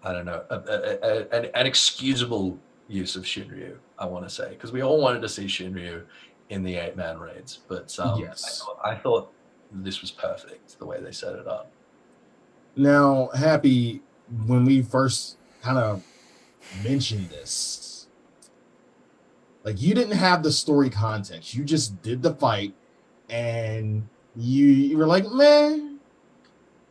I 0.03 0.13
don't 0.13 0.27
know, 0.27 0.45
a, 0.51 0.57
a, 0.57 0.99
a, 1.03 1.29
an, 1.31 1.51
an 1.55 1.67
excusable 1.67 2.59
use 2.89 3.17
of 3.17 3.25
Shinryu, 3.25 3.77
I 3.99 4.05
want 4.05 4.29
to 4.29 4.31
say. 4.31 4.51
Because 4.51 4.73
we 4.73 4.83
all 4.83 5.01
wanted 5.01 5.23
to 5.23 5.29
see 5.29 5.47
Shinryu 5.47 6.03
in 6.51 6.63
the 6.63 6.77
eight 6.77 6.97
man 6.97 7.19
raids. 7.19 7.61
But 7.67 7.99
um, 7.99 8.21
Yes. 8.21 8.45
I, 8.45 8.65
thought, 8.65 8.81
I 8.85 8.95
thought 8.95 9.33
this 9.73 10.03
was 10.03 10.11
perfect 10.11 10.79
the 10.79 10.85
way 10.85 11.01
they 11.01 11.13
set 11.13 11.35
it 11.35 11.47
up. 11.47 11.73
Now, 12.77 13.31
Happy, 13.35 14.03
when 14.47 14.65
we 14.65 14.83
first 14.83 15.39
kind 15.63 15.79
of 15.79 16.05
mentioned 16.85 17.31
this, 17.31 18.07
like 19.65 19.81
you 19.81 19.95
didn't 19.95 20.17
have 20.17 20.43
the 20.43 20.53
story 20.53 20.91
context. 20.91 21.55
You 21.55 21.65
just 21.65 22.03
did 22.03 22.23
the 22.23 22.35
fight 22.35 22.75
and 23.29 24.07
you, 24.37 24.67
you 24.67 24.99
were 24.99 25.07
like, 25.07 25.27
man. 25.31 25.99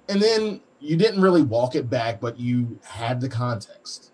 And 0.10 0.22
then 0.22 0.62
you 0.80 0.98
didn't 0.98 1.22
really 1.22 1.42
walk 1.42 1.76
it 1.76 1.90
back, 1.90 2.20
but 2.20 2.40
you 2.40 2.80
had 2.84 3.22
the 3.22 3.30
context. 3.30 4.12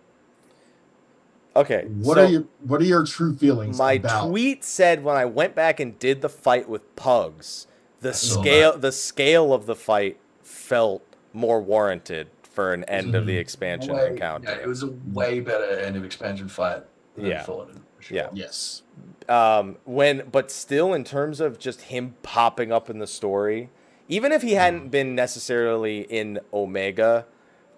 Okay. 1.56 1.86
What 1.88 2.16
so 2.16 2.24
are 2.24 2.28
your 2.28 2.46
what 2.62 2.82
are 2.82 2.86
your 2.86 3.06
true 3.06 3.36
feelings 3.36 3.78
my 3.78 3.94
about 3.94 4.30
tweet 4.30 4.64
said 4.64 5.04
when 5.04 5.18
I 5.18 5.26
went 5.26 5.54
back 5.54 5.80
and 5.80 6.00
did 6.00 6.22
the 6.22 6.30
fight 6.30 6.70
with 6.70 6.96
Pugs, 6.96 7.68
the 8.00 8.14
scale 8.14 8.78
the 8.78 8.94
scale 8.94 9.54
of 9.54 9.66
the 9.66 9.76
fight 9.76 10.18
felt 10.44 11.04
more 11.34 11.62
warranted 11.62 12.28
for 12.44 12.74
an 12.74 12.84
end 12.86 13.16
of 13.16 13.26
the 13.26 13.36
Mhm. 13.38 13.40
expansion 13.40 13.94
Way- 13.96 14.08
encounter. 14.08 14.50
Yeah, 14.50 14.62
it 14.62 14.68
was 14.68 14.84
a 14.84 14.92
way 15.14 15.40
better 15.40 15.80
end 15.80 15.96
of 15.96 16.04
expansion 16.04 16.48
fight 16.50 16.84
than 17.16 17.26
Yeah. 17.26 17.44
Thordan. 17.44 17.82
for 17.98 18.04
sure. 18.04 18.18
Yeah. 18.18 18.28
Yes. 18.34 18.82
um 19.30 19.78
when 19.86 20.24
but 20.32 20.50
still 20.50 20.94
in 20.94 21.04
terms 21.04 21.40
of 21.40 21.60
just 21.60 21.82
him 21.84 22.16
popping 22.24 22.72
up 22.72 22.90
in 22.90 22.98
the 22.98 23.06
story 23.06 23.70
even 24.10 24.32
if 24.32 24.42
he 24.42 24.54
hadn't 24.54 24.90
been 24.90 25.14
necessarily 25.14 26.00
in 26.10 26.40
omega 26.52 27.26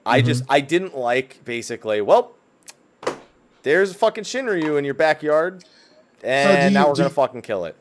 i 0.06 0.22
Mhm. 0.22 0.26
just 0.26 0.44
i 0.48 0.62
didn't 0.62 0.98
like 0.98 1.44
basically 1.44 2.00
well 2.02 2.32
there's 3.64 3.92
a 3.92 3.94
fucking 3.94 4.24
shinryu 4.24 4.78
in 4.80 4.86
your 4.86 4.94
backyard 4.94 5.66
and 6.24 6.72
you- 6.72 6.80
now 6.80 6.88
we're 6.88 6.94
gonna 6.96 7.10
you- 7.10 7.14
fucking 7.14 7.42
kill 7.42 7.66
it 7.66 7.76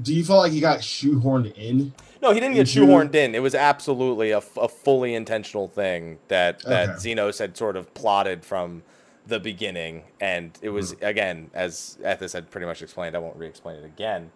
Do 0.00 0.14
you 0.14 0.24
feel 0.24 0.38
like 0.38 0.52
he 0.52 0.60
got 0.60 0.78
shoehorned 0.80 1.52
in? 1.58 1.92
No 2.22 2.32
he 2.32 2.40
didn't 2.40 2.54
get 2.54 2.74
you- 2.74 2.82
shoehorned 2.86 3.14
in 3.14 3.34
it 3.34 3.40
was 3.42 3.54
absolutely 3.54 4.30
a, 4.30 4.42
a 4.56 4.68
fully 4.68 5.14
intentional 5.14 5.68
thing 5.68 6.18
that 6.28 6.60
that 6.64 6.88
Okay. 6.90 7.14
zenos 7.14 7.38
had 7.38 7.56
sort 7.56 7.76
of 7.76 7.92
plotted 7.94 8.44
from 8.44 8.82
the 9.26 9.38
beginning 9.40 10.04
and 10.20 10.58
it 10.62 10.70
was 10.70 10.94
Mm-hmm. 10.94 11.04
again 11.04 11.50
as 11.54 11.98
ethis 12.02 12.32
had 12.32 12.50
pretty 12.50 12.66
much 12.66 12.82
explained 12.82 13.14
i 13.14 13.18
won't 13.18 13.36
re-explain 13.36 13.76
it 13.76 13.84
again 13.84 14.30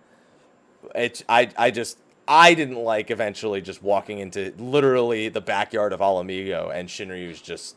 it 0.95 1.25
i 1.29 1.49
i 1.57 1.71
just 1.71 1.99
i 2.29 2.55
didn't 2.55 2.77
like 2.77 3.11
eventually 3.11 3.61
just 3.61 3.83
walking 3.83 4.19
into 4.19 4.53
literally 4.59 5.29
the 5.29 5.41
backyard 5.41 5.93
of 5.93 6.01
ala 6.01 6.23
mhigo 6.23 6.71
and 6.75 6.89
shinryu's 6.89 7.41
just 7.41 7.77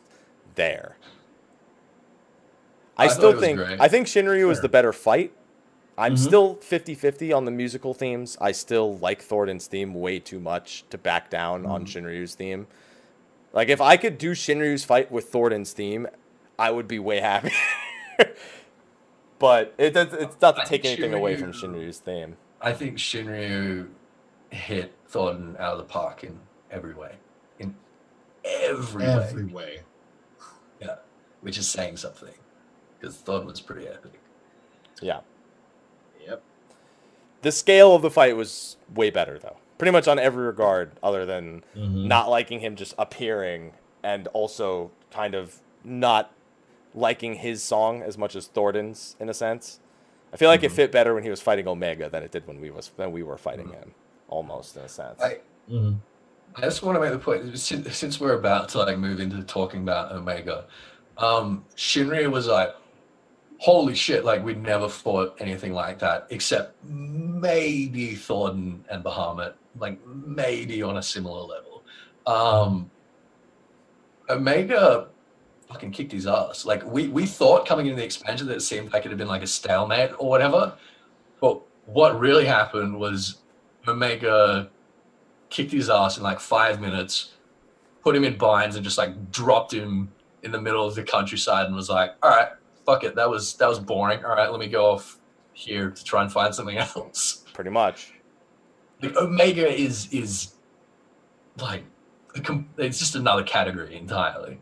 there 0.54 0.96
i, 2.96 3.04
I 3.04 3.08
still 3.08 3.38
think 3.38 3.58
great. 3.58 3.80
i 3.80 3.88
think 3.88 4.06
shinryu 4.06 4.52
Fair. 4.52 4.62
the 4.62 4.68
better 4.68 4.92
fight 4.92 5.32
i'm 5.98 6.14
Mhm. 6.14 6.18
still 6.18 6.54
50-50 6.56 7.32
on 7.36 7.44
the 7.44 7.50
musical 7.50 7.92
themes 7.92 8.38
i 8.40 8.52
still 8.52 8.96
like 8.98 9.20
thordan's 9.20 9.66
theme 9.66 9.92
way 9.94 10.18
too 10.18 10.40
much 10.40 10.84
to 10.90 10.96
back 10.96 11.28
down 11.28 11.66
on 11.66 11.84
Mhm. 11.84 11.88
shinryu's 11.88 12.34
theme 12.34 12.66
like 13.52 13.68
if 13.68 13.80
i 13.80 13.96
could 13.98 14.16
do 14.16 14.30
shinryu's 14.32 14.84
fight 14.84 15.10
with 15.12 15.28
thordan's 15.30 15.72
theme 15.72 16.06
i 16.58 16.70
would 16.70 16.88
be 16.88 16.98
way 16.98 17.20
happy 17.32 17.52
but 19.38 19.74
it 19.78 19.90
does, 19.92 20.12
it's 20.12 20.40
not 20.40 20.56
to 20.56 20.62
I 20.62 20.64
take 20.64 20.82
think 20.82 20.98
anything 21.00 21.14
away 21.14 21.36
from 21.36 21.52
shinryu's 21.52 21.98
theme 21.98 22.36
I 22.60 22.72
think 22.72 22.98
Shinryu 22.98 23.86
hit 24.50 24.92
Thordan 25.08 25.56
out 25.60 25.74
of 25.74 25.78
the 25.78 25.84
park 25.84 26.24
in 26.24 26.40
every 26.72 26.92
way. 26.92 27.14
In 27.60 27.76
every, 28.44 29.04
Every 29.04 29.44
way. 29.44 29.52
way. 29.52 29.78
Yeah. 30.80 30.96
Which 31.40 31.56
is 31.56 31.68
saying 31.68 31.98
something. 31.98 32.34
Because 32.98 33.16
Thordan 33.18 33.46
was 33.46 33.60
pretty 33.60 33.86
epic. 33.86 34.18
yeah 35.00 35.14
Yep. 35.14 35.24
The 37.42 37.52
scale 37.52 37.94
of 37.94 38.02
the 38.02 38.10
fight 38.10 38.36
was 38.36 38.76
way 38.94 39.10
better 39.10 39.38
though 39.38 39.56
pretty 39.78 39.92
much 39.92 40.08
on 40.08 40.18
every 40.18 40.44
regard 40.44 40.90
other 41.04 41.24
than 41.24 41.62
Mhm. 41.76 42.06
not 42.06 42.28
liking 42.28 42.58
him 42.58 42.74
just 42.74 42.94
appearing 42.98 43.74
and 44.02 44.26
also 44.28 44.90
kind 45.12 45.36
of 45.36 45.60
not 45.84 46.32
liking 46.96 47.34
his 47.34 47.62
song 47.62 48.02
as 48.02 48.18
much 48.18 48.34
as 48.34 48.48
Thordan's 48.48 49.14
in 49.20 49.28
a 49.28 49.34
sense. 49.34 49.78
I 50.32 50.36
feel 50.36 50.48
like 50.48 50.64
it 50.64 50.72
Mhm. 50.72 50.74
fit 50.74 50.90
better 50.92 51.14
when 51.14 51.22
he 51.22 51.30
was 51.30 51.40
fighting 51.40 51.68
Omega 51.68 52.08
than 52.10 52.24
it 52.24 52.32
did 52.32 52.44
when 52.48 52.60
we 52.60 52.70
was 52.70 52.90
when 52.96 53.12
we 53.12 53.22
were 53.22 53.38
fighting 53.38 53.68
him, 53.68 53.94
almost 54.28 54.76
in 54.76 54.82
a 54.82 54.88
sense. 54.88 55.22
I, 55.22 55.38
Mhm. 55.70 55.98
I 56.56 56.62
just 56.62 56.82
want 56.82 56.96
to 56.96 57.00
make 57.00 57.12
the 57.12 57.18
point 57.20 57.56
since, 57.56 57.96
since 57.96 58.18
we're 58.20 58.34
about 58.34 58.68
to 58.70 58.78
like 58.78 58.98
move 58.98 59.20
into 59.20 59.40
talking 59.44 59.82
about 59.82 60.10
Omega, 60.10 60.64
um, 61.18 61.64
Shinryu 61.76 62.32
was 62.32 62.48
like, 62.48 62.74
"Holy 63.58 63.94
shit!" 63.94 64.24
Like 64.24 64.44
we'd 64.44 64.62
never 64.62 64.88
fought 64.88 65.36
anything 65.38 65.72
like 65.72 65.98
that, 66.00 66.26
except 66.30 66.74
maybe 66.84 68.14
Thordan 68.14 68.84
and 68.90 69.04
Bahamut, 69.04 69.54
like 69.78 69.98
maybe 70.06 70.82
on 70.82 70.96
a 70.96 71.02
similar 71.02 71.42
level. 71.42 71.82
Um, 72.26 72.90
Omega 74.30 75.08
fucking 75.68 75.90
kicked 75.92 76.12
his 76.12 76.26
ass. 76.26 76.64
Like 76.64 76.84
we 76.84 77.08
we 77.08 77.26
thought 77.26 77.66
coming 77.66 77.86
into 77.86 77.96
the 77.96 78.04
expansion 78.04 78.46
that 78.48 78.56
it 78.56 78.62
seemed 78.62 78.92
like 78.92 79.04
it 79.04 79.08
had 79.10 79.18
been 79.18 79.28
like 79.28 79.42
a 79.42 79.46
stalemate 79.46 80.12
or 80.18 80.28
whatever, 80.28 80.74
but 81.40 81.60
what 81.86 82.18
really 82.18 82.44
happened 82.44 82.98
was 82.98 83.38
Omega 83.86 84.68
kicked 85.50 85.72
his 85.72 85.88
ass 85.88 86.16
in 86.16 86.22
like 86.22 86.40
five 86.40 86.80
minutes, 86.80 87.32
put 88.02 88.14
him 88.14 88.24
in 88.24 88.36
binds, 88.36 88.76
and 88.76 88.84
just 88.84 88.98
like 88.98 89.30
dropped 89.30 89.72
him 89.72 90.12
in 90.42 90.52
the 90.52 90.60
middle 90.60 90.86
of 90.86 90.94
the 90.94 91.02
countryside, 91.02 91.66
and 91.66 91.74
was 91.74 91.88
like, 91.88 92.14
"All 92.22 92.30
right, 92.30 92.48
fuck 92.88 93.04
it, 93.04 93.14
that 93.16 93.28
was 93.28 93.54
that 93.56 93.68
was 93.68 93.78
boring. 93.78 94.24
All 94.24 94.34
right, 94.34 94.50
let 94.50 94.58
me 94.60 94.68
go 94.68 94.86
off 94.92 95.18
here 95.52 95.90
to 95.90 96.04
try 96.04 96.22
and 96.22 96.32
find 96.32 96.54
something 96.54 96.78
else." 96.96 97.44
Pretty 97.52 97.70
much. 97.70 98.14
Like 99.02 99.16
Omega 99.16 99.68
is 99.70 100.08
is 100.12 100.54
like 101.60 101.84
a 102.34 102.40
com- 102.40 102.68
it's 102.78 102.98
just 102.98 103.14
another 103.14 103.42
category 103.44 103.96
entirely. 103.96 104.60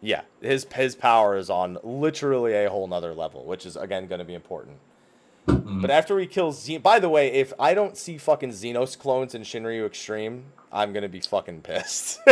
Yeah, 0.00 0.22
his 0.40 0.66
his 0.74 0.96
power 0.96 1.36
is 1.36 1.48
on 1.48 1.78
literally 1.84 2.54
a 2.54 2.68
whole 2.68 2.88
nother 2.88 3.14
level, 3.14 3.44
which 3.44 3.64
is 3.64 3.76
again 3.76 4.06
going 4.08 4.18
to 4.18 4.24
be 4.24 4.34
important. 4.34 4.78
Mhm. 5.46 5.80
But 5.80 5.90
after 5.90 6.18
he 6.18 6.26
kills 6.26 6.62
Z, 6.62 6.78
by 6.78 6.98
the 6.98 7.08
way, 7.08 7.32
if 7.32 7.52
I 7.58 7.74
don't 7.74 7.96
see 7.96 8.18
fucking 8.18 8.50
Zenos 8.50 8.98
clones 8.98 9.34
in 9.34 9.42
Shinryu 9.42 9.86
Extreme, 9.86 10.44
I'm 10.72 10.92
gonna 10.92 11.08
be 11.08 11.20
fucking 11.20 11.62
pissed. 11.62 12.20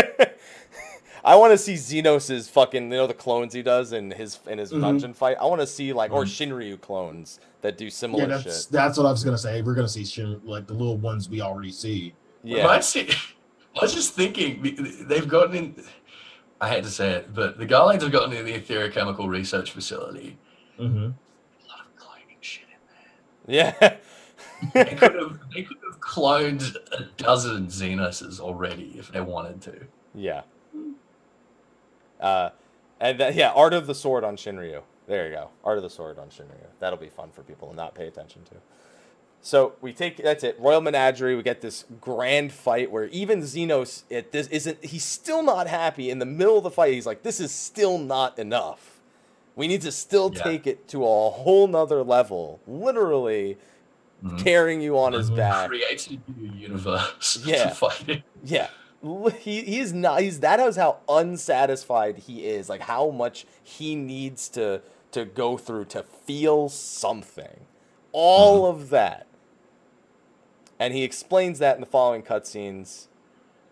I 1.25 1.37
want 1.37 1.53
to 1.53 1.59
see 1.59 1.75
Zenos's 1.75 2.49
fucking, 2.49 2.85
you 2.85 2.89
know, 2.99 3.07
the 3.07 3.15
clones 3.15 3.53
he 3.53 3.63
does 3.63 3.93
in 3.93 4.11
his 4.11 4.39
in 4.47 4.59
his 4.59 4.73
Mhm. 4.73 4.81
dungeon 4.81 5.15
fight. 5.15 5.37
I 5.41 5.47
want 5.47 5.61
to 5.61 5.67
see 5.67 5.93
like 5.93 6.13
or 6.13 6.25
Mhm. 6.25 6.49
Shinryu 6.53 6.81
clones 6.81 7.41
that 7.61 7.77
do 7.79 7.85
Yeah, 7.85 7.91
similar 7.91 8.27
that's 8.27 8.43
shit. 8.43 8.67
that's 8.73 8.97
what 8.99 9.07
I 9.07 9.11
was 9.11 9.23
gonna 9.25 9.37
say. 9.39 9.61
We're 9.63 9.75
gonna 9.75 9.89
see 9.89 10.05
Shin, 10.05 10.41
like 10.45 10.67
the 10.67 10.73
little 10.75 10.97
ones 10.97 11.29
we 11.29 11.41
already 11.41 11.73
see. 11.73 12.15
Yeah, 12.43 12.63
Reminds 12.63 12.95
me- 12.97 13.09
I 13.79 13.83
was 13.83 13.95
just 13.95 14.15
thinking 14.15 14.63
they've 15.09 15.29
gotten 15.29 15.55
in. 15.57 15.85
I 16.61 16.69
hate 16.69 16.85
to 16.85 16.91
say 16.91 17.11
it, 17.13 17.33
but 17.35 17.59
the 17.59 17.67
Garleans 17.67 18.03
have 18.03 18.13
gotten 18.13 18.33
in 18.35 18.45
the 18.45 18.53
Etherochemical 18.59 19.29
Research 19.29 19.71
Facility. 19.71 20.37
Mm-hmm. 20.79 20.97
A 20.99 21.69
lot 21.69 21.81
of 21.87 21.97
cloning 21.97 22.37
shit 22.41 22.65
in 23.47 23.55
there. 23.55 23.73
yeah. 23.83 23.97
they 24.75 24.95
could 24.97 25.15
have 25.15 25.39
they 25.55 25.63
could 25.63 25.79
have 25.91 26.01
cloned 26.01 26.77
a 26.93 27.05
dozen 27.23 27.67
Zenoses 27.69 28.41
already 28.41 28.95
if 28.99 29.11
they 29.13 29.21
wanted 29.21 29.61
to. 29.63 29.87
Yeah. 30.15 30.43
Uh, 32.21 32.51
and 33.01 33.19
then, 33.19 33.35
yeah, 33.35 33.51
Art 33.53 33.73
of 33.73 33.87
the 33.87 33.95
Sword 33.95 34.25
on 34.25 34.37
Shinryu. 34.37 34.83
There 35.07 35.27
you 35.27 35.35
go. 35.35 35.49
Art 35.65 35.79
of 35.79 35.83
the 35.83 35.91
Sword 35.91 36.19
on 36.19 36.29
Shinryu. 36.29 36.67
That'll 36.79 36.99
be 36.99 37.09
fun 37.09 37.31
for 37.31 37.43
people 37.43 37.69
to 37.71 37.75
not 37.75 37.95
pay 37.95 38.07
attention 38.07 38.43
to. 38.45 38.57
So 39.43 39.73
we 39.81 39.93
take 39.95 40.19
that's 40.19 40.45
it. 40.45 40.57
Royal 40.61 40.83
Menagerie. 40.83 41.35
We 41.35 41.43
get 41.43 41.63
this 41.63 41.87
grand 42.01 42.53
fight 42.53 42.91
where 42.91 43.07
even 43.07 43.41
Zenos, 43.41 44.03
it 44.11 44.33
this 44.33 44.47
isn't. 44.49 44.85
He's 44.85 45.03
still 45.05 45.43
not 45.43 45.67
happy. 45.67 46.11
In 46.11 46.19
the 46.19 46.27
middle 46.27 46.59
of 46.59 46.63
the 46.63 46.71
fight, 46.71 46.93
he's 46.93 47.07
like, 47.07 47.23
"This 47.23 47.41
is 47.41 47.51
still 47.51 47.97
not 47.97 48.39
enough. 48.39 49.01
We 49.57 49.67
need 49.67 49.81
to 49.83 49.93
still 49.93 50.31
Yeah. 50.35 50.43
take 50.43 50.67
it 50.67 50.87
to 50.89 51.05
a 51.07 51.31
whole 51.31 51.67
nother 51.69 52.03
level. 52.05 52.61
Literally 52.69 53.57
Mhm. 54.23 54.45
carrying 54.45 54.83
you 54.83 54.99
on 54.99 55.15
his 55.15 55.31
back." 55.31 55.69
Created 55.71 56.21
a 56.29 56.41
new 56.41 56.53
universe 56.53 57.39
Yeah. 57.47 57.71
to 57.71 57.75
fight. 57.75 58.23
Yeah. 58.45 58.69
L- 59.05 59.29
He, 59.29 59.63
he 59.63 59.79
is 59.79 59.93
not 59.93 60.21
he's 60.21 60.41
that 60.41 60.61
is 60.61 60.77
how 60.77 60.99
unsatisfied 61.09 62.19
he 62.19 62.47
is 62.47 62.69
like 62.69 62.83
how 62.83 63.11
much 63.11 63.47
he 63.63 63.95
needs 63.95 64.49
to 64.51 64.83
to 65.13 65.25
go 65.25 65.57
through 65.57 65.87
to 65.87 66.03
feel 66.03 66.69
something 66.69 67.67
all 68.13 68.63
mm-hmm. 68.71 68.81
of 68.83 68.91
that 68.91 69.27
and 70.79 70.95
he 70.95 71.03
explains 71.03 71.59
that 71.59 71.75
in 71.77 71.81
the 71.81 71.87
following 71.87 72.23
cutscenes 72.23 73.07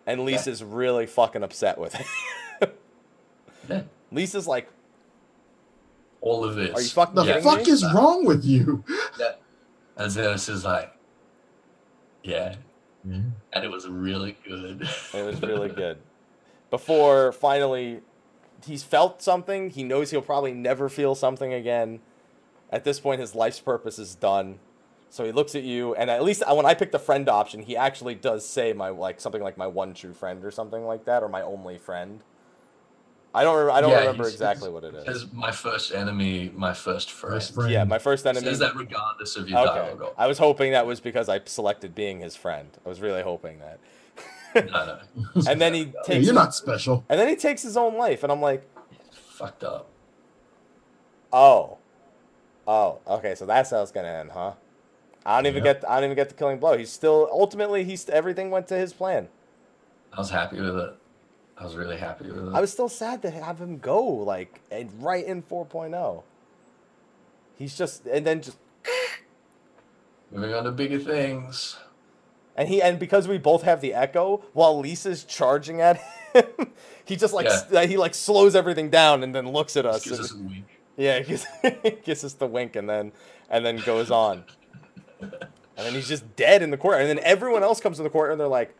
and 0.06 0.24
Lyse's 0.24 0.62
really 0.64 1.06
fucking 1.06 1.42
upset 1.42 1.78
with 1.78 1.94
it 2.60 2.78
Yeah. 3.68 3.82
Lyse's 4.12 4.46
like 4.46 4.68
All 6.22 6.42
of 6.44 6.54
this. 6.56 6.74
are 6.74 6.80
you 6.80 6.88
fucking 6.88 7.14
The 7.14 7.24
kidding 7.24 7.42
fuck 7.42 7.66
me 7.66 7.70
is 7.72 7.84
wrong 7.92 8.24
with 8.24 8.44
you? 8.44 8.82
And 9.96 10.10
Zenos 10.10 10.48
is 10.48 10.64
like, 10.64 10.92
yeah. 12.22 12.54
Mm-hmm. 13.06 13.28
And 13.52 13.64
it 13.64 13.70
was 13.70 13.88
really 13.88 14.36
good. 14.46 14.88
It 15.14 15.24
was 15.24 15.40
really 15.42 15.68
good. 15.68 15.98
Before 16.70 17.32
finally, 17.32 18.00
he's 18.66 18.82
felt 18.82 19.22
something. 19.22 19.70
He 19.70 19.84
knows 19.84 20.10
he'll 20.10 20.22
probably 20.22 20.52
never 20.52 20.88
feel 20.88 21.14
something 21.14 21.52
again. 21.52 22.00
At 22.70 22.84
this 22.84 23.00
point, 23.00 23.20
his 23.20 23.34
life's 23.34 23.60
purpose 23.60 23.98
is 23.98 24.14
done. 24.14 24.58
So 25.10 25.24
he 25.24 25.32
looks 25.32 25.54
at 25.54 25.62
you, 25.62 25.94
and 25.94 26.10
at 26.10 26.22
least 26.22 26.42
uh, 26.46 26.54
when 26.54 26.66
I 26.66 26.74
picked 26.74 26.92
the 26.92 26.98
friend 26.98 27.28
option, 27.30 27.62
he 27.62 27.76
actually 27.76 28.14
does 28.14 28.46
say 28.46 28.74
my 28.74 28.90
like 28.90 29.20
something 29.20 29.42
like 29.42 29.56
my 29.56 29.66
one 29.66 29.94
true 29.94 30.12
friend 30.12 30.44
or 30.44 30.50
something 30.50 30.84
like 30.84 31.06
that, 31.06 31.22
or 31.22 31.28
my 31.28 31.40
only 31.40 31.78
friend. 31.78 32.22
I 33.34 33.44
don't. 33.44 33.66
Re- 33.66 33.72
I 33.72 33.80
don't 33.80 33.90
Yeah, 33.90 34.00
remember 34.00 34.24
he's- 34.24 34.32
exactly 34.34 34.70
what 34.70 34.84
it 34.84 34.94
is. 34.94 35.06
As 35.06 35.32
my 35.32 35.50
first 35.52 35.92
enemy, 35.94 36.50
my 36.54 36.72
first 36.72 37.10
friend. 37.10 37.34
First 37.36 37.54
friend. 37.54 37.70
Yeah, 37.70 37.84
my 37.84 37.98
first 37.98 38.24
It 38.24 38.30
enemy. 38.30 38.46
says 38.46 38.58
that 38.60 38.74
regardless 38.74 39.36
of 39.36 39.48
your 39.48 39.58
Okay, 39.60 39.66
dialogue. 39.80 40.14
I 40.16 40.26
was 40.26 40.38
hoping 40.38 40.72
that 40.72 40.86
was 40.86 40.98
because 41.00 41.28
I 41.28 41.40
selected 41.44 41.94
being 41.94 42.20
his 42.20 42.34
friend. 42.36 42.70
I 42.84 42.88
was 42.88 43.00
really 43.00 43.22
hoping 43.22 43.60
that. 43.60 43.78
No, 44.72 44.86
no. 45.34 45.42
And 45.48 45.60
then 45.60 45.74
he 45.74 45.80
Yeah, 45.82 45.92
takes. 46.04 46.24
you're 46.24 46.34
not 46.34 46.54
special. 46.54 47.04
And 47.08 47.20
then 47.20 47.28
he 47.28 47.36
takes 47.36 47.62
his 47.62 47.76
own 47.76 47.96
life, 47.96 48.22
and 48.22 48.32
I'm 48.32 48.40
like, 48.40 48.66
Fucked 49.12 49.62
up. 49.62 49.88
Oh. 51.32 51.78
Oh, 52.66 52.98
okay, 53.06 53.34
so 53.34 53.46
that's 53.46 53.70
how 53.70 53.82
it's 53.82 53.92
gonna 53.92 54.08
end, 54.08 54.30
huh? 54.32 54.52
I 55.24 55.36
don't 55.36 55.46
even 55.46 55.64
Yep. 55.64 55.82
get 55.82 55.90
I 55.90 55.96
don't 55.96 56.04
even 56.04 56.16
get 56.16 56.28
the 56.30 56.34
killing 56.34 56.58
blow. 56.58 56.76
He's 56.78 56.90
still 56.90 57.28
ultimately 57.30 57.84
he's 57.84 58.08
everything 58.08 58.50
went 58.50 58.66
to 58.68 58.74
his 58.76 58.92
plan. 58.92 59.28
I 60.12 60.18
was 60.18 60.30
happy 60.30 60.60
with 60.60 60.76
it. 60.76 60.94
I 61.60 61.64
was 61.64 61.74
really 61.76 61.96
happy 61.96 62.30
with 62.30 62.48
it. 62.48 62.54
I 62.54 62.60
was 62.60 62.72
still 62.72 62.88
sad 62.88 63.20
to 63.22 63.30
have 63.30 63.58
him 63.60 63.78
go 63.78 64.02
like 64.04 64.60
and 64.70 64.90
right 65.02 65.24
in 65.24 65.42
4.0. 65.42 66.22
He's 67.56 67.76
just 67.76 68.06
and 68.06 68.26
then 68.26 68.42
just 68.42 68.58
Moving 70.30 70.54
on 70.54 70.64
to 70.64 70.70
bigger 70.72 70.98
things. 70.98 71.78
and 72.56 72.68
he 72.68 72.82
and 72.82 72.98
because 72.98 73.26
we 73.26 73.38
both 73.38 73.62
have 73.62 73.80
the 73.80 73.94
echo 73.94 74.42
while 74.52 74.80
Lyse's 74.80 75.24
charging 75.24 75.80
at 75.80 75.96
him, 76.34 76.44
he 77.04 77.16
just 77.16 77.32
like 77.34 77.46
s- 77.46 77.68
he 77.88 77.96
like 77.96 78.14
slows 78.14 78.54
everything 78.54 78.90
down 78.90 79.22
and 79.22 79.34
then 79.34 79.50
looks 79.50 79.76
at 79.76 79.86
us. 79.86 80.04
Just 80.04 80.20
gives 80.20 80.30
and- 80.32 80.40
us 80.40 80.46
a 80.46 80.48
wink. 80.54 80.66
Yeah, 80.96 81.18
he 81.22 81.24
gives, 81.24 81.46
gives 82.04 82.24
us 82.24 82.34
the 82.34 82.46
wink 82.46 82.76
and 82.76 82.88
then 82.88 83.12
and 83.50 83.64
then 83.64 83.78
goes 83.78 84.10
on. 84.10 84.44
And 85.78 85.86
then 85.86 85.94
he's 85.94 86.08
just 86.08 86.34
dead 86.34 86.60
in 86.60 86.70
the 86.70 86.76
court. 86.76 87.00
And 87.00 87.08
then 87.08 87.20
everyone 87.22 87.62
else 87.62 87.80
comes 87.80 87.98
to 87.98 88.02
the 88.02 88.10
court 88.10 88.32
and 88.32 88.40
they're 88.40 88.48
like, 88.48 88.74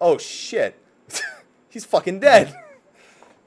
"Oh 0.00 0.16
shit, 0.16 0.76
he's 1.74 1.84
fucking 1.84 2.20
dead." 2.20 2.54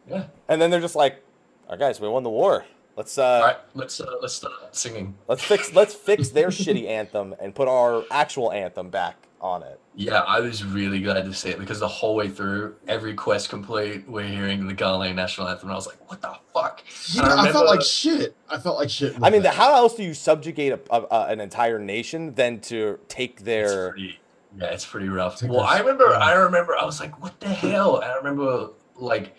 Yeah. 0.10 0.28
And 0.48 0.62
then 0.62 0.72
they're 0.72 0.80
just 0.80 0.96
like, 0.96 1.22
"All 1.66 1.72
right, 1.72 1.80
guys, 1.80 2.00
we 2.00 2.08
won 2.08 2.24
the 2.24 2.30
war. 2.30 2.64
Let's 2.96 3.18
uh, 3.18 3.24
All 3.26 3.42
right, 3.42 3.58
let's 3.74 4.00
uh, 4.00 4.06
let's 4.22 4.36
start 4.36 4.54
singing. 4.74 5.16
let's 5.28 5.44
fix 5.44 5.74
let's 5.74 5.94
fix 5.94 6.30
their 6.30 6.48
shitty 6.62 6.88
anthem 6.88 7.36
and 7.42 7.54
put 7.54 7.68
our 7.68 8.04
actual 8.10 8.54
anthem 8.54 8.90
back 8.90 9.18
on 9.42 9.64
it." 9.64 9.80
Yeah, 9.96 10.20
I 10.20 10.40
was 10.40 10.64
really 10.64 11.02
glad 11.02 11.26
to 11.26 11.34
see 11.34 11.50
it 11.50 11.60
because 11.60 11.80
the 11.82 11.88
whole 11.90 12.16
way 12.16 12.30
through, 12.30 12.76
every 12.88 13.16
quest 13.16 13.50
complete, 13.50 14.08
we're 14.08 14.24
hearing 14.28 14.66
the 14.66 14.74
Garlean 14.74 15.16
national 15.16 15.50
anthem, 15.50 15.68
and 15.68 15.74
I 15.74 15.76
was 15.76 15.88
like, 15.88 16.10
"What 16.10 16.22
the 16.22 16.34
fuck?" 16.54 16.82
Yeah, 17.14 17.24
And 17.32 17.42
I, 17.42 17.52
felt 17.52 17.66
like 17.68 17.82
shit. 17.82 18.34
I 18.50 18.58
felt 18.60 18.78
like 18.78 18.90
shit. 18.90 19.14
I 19.22 19.30
mean, 19.30 19.42
the, 19.42 19.52
how 19.52 19.76
else 19.76 19.96
do 19.96 20.04
you 20.04 20.14
subjugate 20.14 20.72
a, 20.72 20.80
a, 20.90 21.02
a, 21.12 21.26
an 21.32 21.42
entire 21.42 21.80
nation 21.80 22.34
than 22.36 22.62
to 22.62 22.98
take 23.10 23.34
It's 23.34 23.44
their 23.44 23.90
pretty, 23.90 24.20
yeah, 24.56 24.68
it's 24.68 24.86
pretty 24.86 25.10
rough. 25.10 25.40
Take 25.40 25.52
Well, 25.52 25.62
I 25.62 25.80
remember. 25.80 26.16
I 26.16 26.34
remember, 26.34 26.78
I 26.78 26.86
was 26.86 27.00
like, 27.00 27.22
"What 27.22 27.40
the 27.40 27.48
hell?" 27.48 27.98
And 27.98 28.06
I 28.06 28.16
remember, 28.16 28.70
like, 28.96 29.36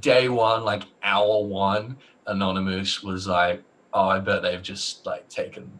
day 0.00 0.28
one, 0.28 0.64
like 0.64 0.84
hour 1.02 1.42
one, 1.42 1.96
Anonymous 2.26 3.02
was 3.02 3.26
like, 3.26 3.62
"Oh, 3.92 4.08
I 4.08 4.18
bet 4.20 4.42
they've 4.42 4.62
just 4.62 5.04
like 5.06 5.28
taken 5.28 5.70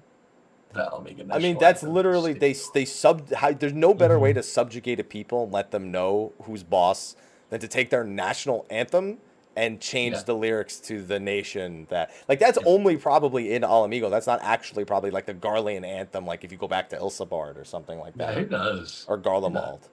the 0.72 0.80
Ala 0.80 1.02
Mhigan." 1.02 1.28
I 1.32 1.38
mean, 1.38 1.58
that's 1.58 1.82
literally 1.82 2.32
they 2.32 2.54
they 2.74 2.84
sub. 2.84 3.32
How, 3.32 3.52
there's 3.52 3.72
no 3.72 3.94
better 3.94 4.18
way 4.18 4.32
to 4.32 4.42
subjugate 4.42 5.00
a 5.00 5.04
people 5.04 5.44
and 5.44 5.52
let 5.52 5.70
them 5.70 5.90
know 5.90 6.32
who's 6.42 6.62
boss 6.62 7.16
than 7.50 7.60
to 7.60 7.68
take 7.68 7.90
their 7.90 8.04
national 8.04 8.66
anthem 8.70 9.18
and 9.56 9.80
change 9.80 10.16
Yeah. 10.16 10.22
the 10.22 10.34
lyrics 10.34 10.78
to 10.80 11.02
the 11.02 11.18
nation 11.18 11.86
that 11.90 12.10
like 12.28 12.38
that's 12.38 12.58
only 12.66 12.96
probably 12.96 13.52
in 13.54 13.64
Ala 13.64 13.88
Mhigo. 13.88 14.10
That's 14.10 14.26
not 14.26 14.40
actually 14.42 14.84
probably 14.84 15.10
like 15.10 15.26
the 15.26 15.34
Garlean 15.34 15.84
anthem. 15.84 16.26
Like 16.26 16.44
if 16.44 16.52
you 16.52 16.58
go 16.58 16.68
back 16.68 16.90
to 16.90 16.96
Ilsabard 16.98 17.56
or 17.56 17.64
something 17.64 17.98
like 17.98 18.14
that. 18.16 18.34
Yeah, 18.36 18.42
who 18.42 18.48
knows? 18.48 19.04
or 19.08 19.18
Garlemald. 19.18 19.88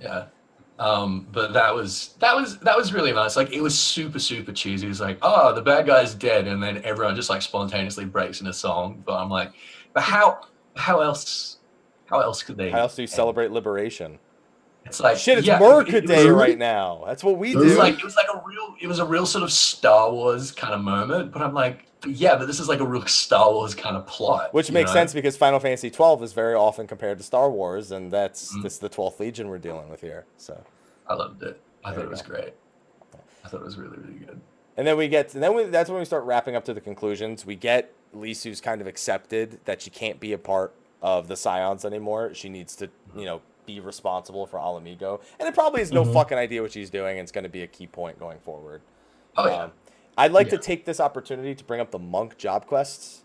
Yeah. 0.00 0.26
Um, 0.78 1.26
but 1.32 1.54
that 1.54 1.74
was 1.74 2.14
that 2.18 2.36
was 2.36 2.58
that 2.58 2.76
was 2.76 2.92
really 2.92 3.12
nice. 3.12 3.34
Like 3.34 3.50
it 3.50 3.62
was 3.62 3.78
super 3.78 4.18
super 4.18 4.52
cheesy. 4.52 4.86
It's 4.86 5.00
like, 5.00 5.18
oh, 5.22 5.54
the 5.54 5.62
bad 5.62 5.86
guy's 5.86 6.14
dead, 6.14 6.46
and 6.46 6.62
then 6.62 6.82
everyone 6.84 7.16
just 7.16 7.30
like 7.30 7.40
spontaneously 7.40 8.04
breaks 8.04 8.42
in 8.42 8.46
a 8.46 8.52
song. 8.52 9.02
But 9.06 9.14
I'm 9.14 9.30
like, 9.30 9.52
but 9.94 10.02
how 10.02 10.40
how 10.76 11.00
else 11.00 11.56
how 12.04 12.20
else 12.20 12.42
could 12.42 12.58
they? 12.58 12.70
How 12.70 12.80
else 12.80 12.96
do 12.96 13.02
you 13.02 13.08
celebrate 13.08 13.50
liberation? 13.52 14.18
It's 14.86 15.00
like 15.00 15.16
Shit, 15.18 15.38
it's 15.38 15.46
yeah, 15.46 15.58
Merca 15.58 15.88
it- 15.88 15.94
it 16.04 16.06
Day 16.06 16.26
a- 16.28 16.32
right 16.32 16.56
now. 16.58 17.02
That's 17.06 17.22
what 17.24 17.38
we 17.38 17.50
It 17.52 17.56
was 17.56 17.72
do. 17.72 17.78
like 17.78 17.94
it 17.98 18.04
was 18.04 18.16
like 18.16 18.28
a 18.32 18.40
real 18.46 18.74
it 18.80 18.86
was 18.86 18.98
a 18.98 19.04
real 19.04 19.26
sort 19.26 19.42
of 19.44 19.52
Star 19.52 20.10
Wars 20.12 20.52
kind 20.52 20.74
of 20.74 20.80
moment. 20.80 21.32
But 21.32 21.42
I'm 21.42 21.54
like, 21.54 21.86
yeah, 22.06 22.36
but 22.36 22.46
this 22.46 22.60
is 22.60 22.68
like 22.68 22.80
a 22.80 22.86
real 22.86 23.06
Star 23.06 23.50
Wars 23.52 23.74
kind 23.74 23.96
of 23.96 24.06
plot. 24.06 24.54
Which 24.54 24.70
makes 24.70 24.90
know? 24.90 24.94
sense 24.94 25.12
because 25.12 25.36
Final 25.36 25.58
Fantasy 25.60 25.90
twelve 25.90 26.22
is 26.22 26.32
very 26.32 26.54
often 26.54 26.86
compared 26.86 27.18
to 27.18 27.24
Star 27.24 27.50
Wars, 27.50 27.90
and 27.90 28.10
that's 28.12 28.54
Mhm. 28.56 28.62
this 28.62 28.74
is 28.74 28.78
the 28.78 28.88
twelfth 28.88 29.18
Legion 29.20 29.48
we're 29.48 29.58
dealing 29.58 29.88
with 29.88 30.00
here. 30.00 30.24
So. 30.36 30.62
I 31.08 31.14
loved 31.14 31.42
it. 31.42 31.60
I 31.84 31.90
There 31.90 32.00
thought 32.00 32.04
it 32.06 32.10
was 32.10 32.22
go. 32.22 32.34
great. 32.34 32.54
I 33.44 33.48
thought 33.48 33.60
it 33.60 33.64
was 33.64 33.76
really 33.78 33.96
really 33.98 34.18
good. 34.18 34.40
And 34.76 34.86
then 34.86 34.96
we 34.98 35.08
get, 35.08 35.32
and 35.34 35.42
then 35.42 35.54
we, 35.54 35.64
that's 35.64 35.88
when 35.88 35.98
we 36.00 36.04
start 36.04 36.24
wrapping 36.24 36.54
up 36.54 36.64
to 36.66 36.74
the 36.74 36.80
conclusions. 36.82 37.46
We 37.46 37.54
get 37.56 37.92
Lyse's 38.12 38.60
kind 38.60 38.80
of 38.82 38.86
accepted 38.86 39.58
that 39.64 39.80
she 39.80 39.88
can't 39.88 40.20
be 40.20 40.32
a 40.34 40.38
part 40.38 40.74
of 41.00 41.28
the 41.28 41.36
Scions 41.36 41.84
anymore. 41.84 42.34
She 42.34 42.48
needs 42.50 42.76
to, 42.76 42.90
you 43.16 43.24
know, 43.24 43.40
be 43.66 43.80
responsible 43.80 44.46
for 44.46 44.58
Ala 44.58 44.80
Mhigo. 44.80 45.20
And 45.38 45.48
it 45.48 45.54
probably 45.54 45.80
has 45.80 45.92
no 45.92 46.04
Mhm. 46.04 46.12
fucking 46.12 46.38
idea 46.38 46.62
what 46.62 46.72
she's 46.72 46.90
doing. 46.90 47.18
And 47.18 47.24
it's 47.24 47.32
going 47.32 47.44
to 47.44 47.50
be 47.50 47.62
a 47.62 47.66
key 47.66 47.86
point 47.86 48.18
going 48.18 48.38
forward. 48.38 48.80
Oh 49.36 49.46
yeah. 49.48 49.64
Um, 49.64 49.72
I'd 50.16 50.32
like 50.32 50.48
to 50.50 50.58
take 50.58 50.86
this 50.86 50.98
opportunity 51.00 51.54
to 51.54 51.64
bring 51.64 51.80
up 51.80 51.90
the 51.90 51.98
monk 51.98 52.38
job 52.38 52.66
quests 52.66 53.22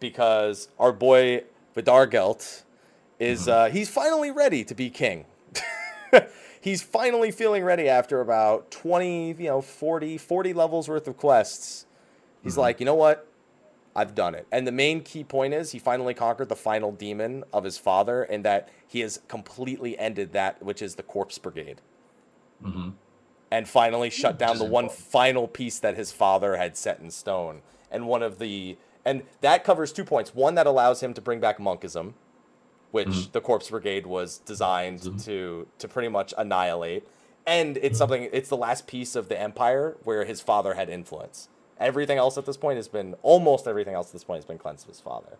because 0.00 0.68
our 0.78 0.92
boy 0.92 1.44
Widargelt 1.76 2.62
is 3.18 3.46
Mhm. 3.46 3.48
uh, 3.52 3.68
he's 3.70 3.88
finally 3.90 4.30
ready 4.30 4.64
to 4.64 4.74
be 4.74 4.88
king. 4.90 5.26
he's 6.60 6.82
finally 6.82 7.30
feeling 7.30 7.62
ready 7.62 7.88
after 7.88 8.20
about 8.20 8.70
20, 8.70 9.32
you 9.38 9.48
know, 9.48 9.60
40, 9.60 10.16
40 10.16 10.52
levels 10.54 10.88
worth 10.88 11.06
of 11.06 11.16
quests. 11.16 11.84
He's 12.42 12.54
Mhm. 12.54 12.58
like, 12.58 12.80
you 12.80 12.86
know 12.86 12.94
what? 12.94 13.26
I've 13.96 14.14
done 14.14 14.34
it. 14.34 14.46
And 14.52 14.66
the 14.66 14.72
main 14.72 15.02
key 15.02 15.24
point 15.24 15.54
is 15.54 15.72
he 15.72 15.78
finally 15.78 16.14
conquered 16.14 16.48
the 16.48 16.56
final 16.56 16.92
demon 16.92 17.44
of 17.52 17.64
his 17.64 17.78
father 17.78 18.22
and 18.22 18.44
that 18.44 18.68
he 18.86 19.00
has 19.00 19.20
completely 19.28 19.98
ended 19.98 20.32
that, 20.32 20.62
which 20.62 20.82
is 20.82 20.94
the 20.96 21.02
corpse 21.02 21.38
brigade 21.38 21.80
hmm 22.62 22.90
and 23.50 23.68
finally 23.68 24.10
shut 24.10 24.38
down 24.38 24.58
the 24.58 24.64
one 24.64 24.88
final 24.90 25.48
piece 25.48 25.78
that 25.78 25.96
his 25.96 26.12
father 26.12 26.56
had 26.56 26.76
set 26.76 27.00
in 27.00 27.10
stone. 27.10 27.62
And 27.90 28.06
one 28.06 28.22
of 28.22 28.38
the 28.38 28.76
and 29.04 29.22
that 29.40 29.64
covers 29.64 29.92
two 29.92 30.04
points. 30.04 30.34
One 30.34 30.54
that 30.56 30.66
allows 30.66 31.02
him 31.02 31.14
to 31.14 31.20
bring 31.22 31.40
back 31.40 31.58
monkism, 31.58 32.14
which 32.90 33.08
Mhm. 33.08 33.32
the 33.32 33.40
Corpse 33.40 33.70
Brigade 33.70 34.06
was 34.06 34.38
designed 34.38 35.00
Mhm. 35.00 35.24
to 35.24 35.66
to 35.78 35.88
pretty 35.88 36.08
much 36.08 36.34
annihilate. 36.36 37.08
And 37.46 37.78
it's 37.78 37.96
Mhm. 37.96 37.98
something 37.98 38.28
it's 38.32 38.50
the 38.50 38.56
last 38.56 38.86
piece 38.86 39.16
of 39.16 39.28
the 39.28 39.40
empire 39.40 39.96
where 40.04 40.24
his 40.24 40.40
father 40.42 40.74
had 40.74 40.90
influence. 40.90 41.48
Everything 41.80 42.18
else 42.18 42.36
at 42.36 42.44
this 42.46 42.56
point 42.56 42.76
has 42.76 42.88
been 42.88 43.14
almost 43.22 43.66
everything 43.68 43.94
else 43.94 44.08
at 44.08 44.12
this 44.12 44.24
point 44.24 44.38
has 44.38 44.44
been 44.44 44.58
cleansed 44.58 44.84
of 44.84 44.88
his 44.88 45.00
father. 45.00 45.38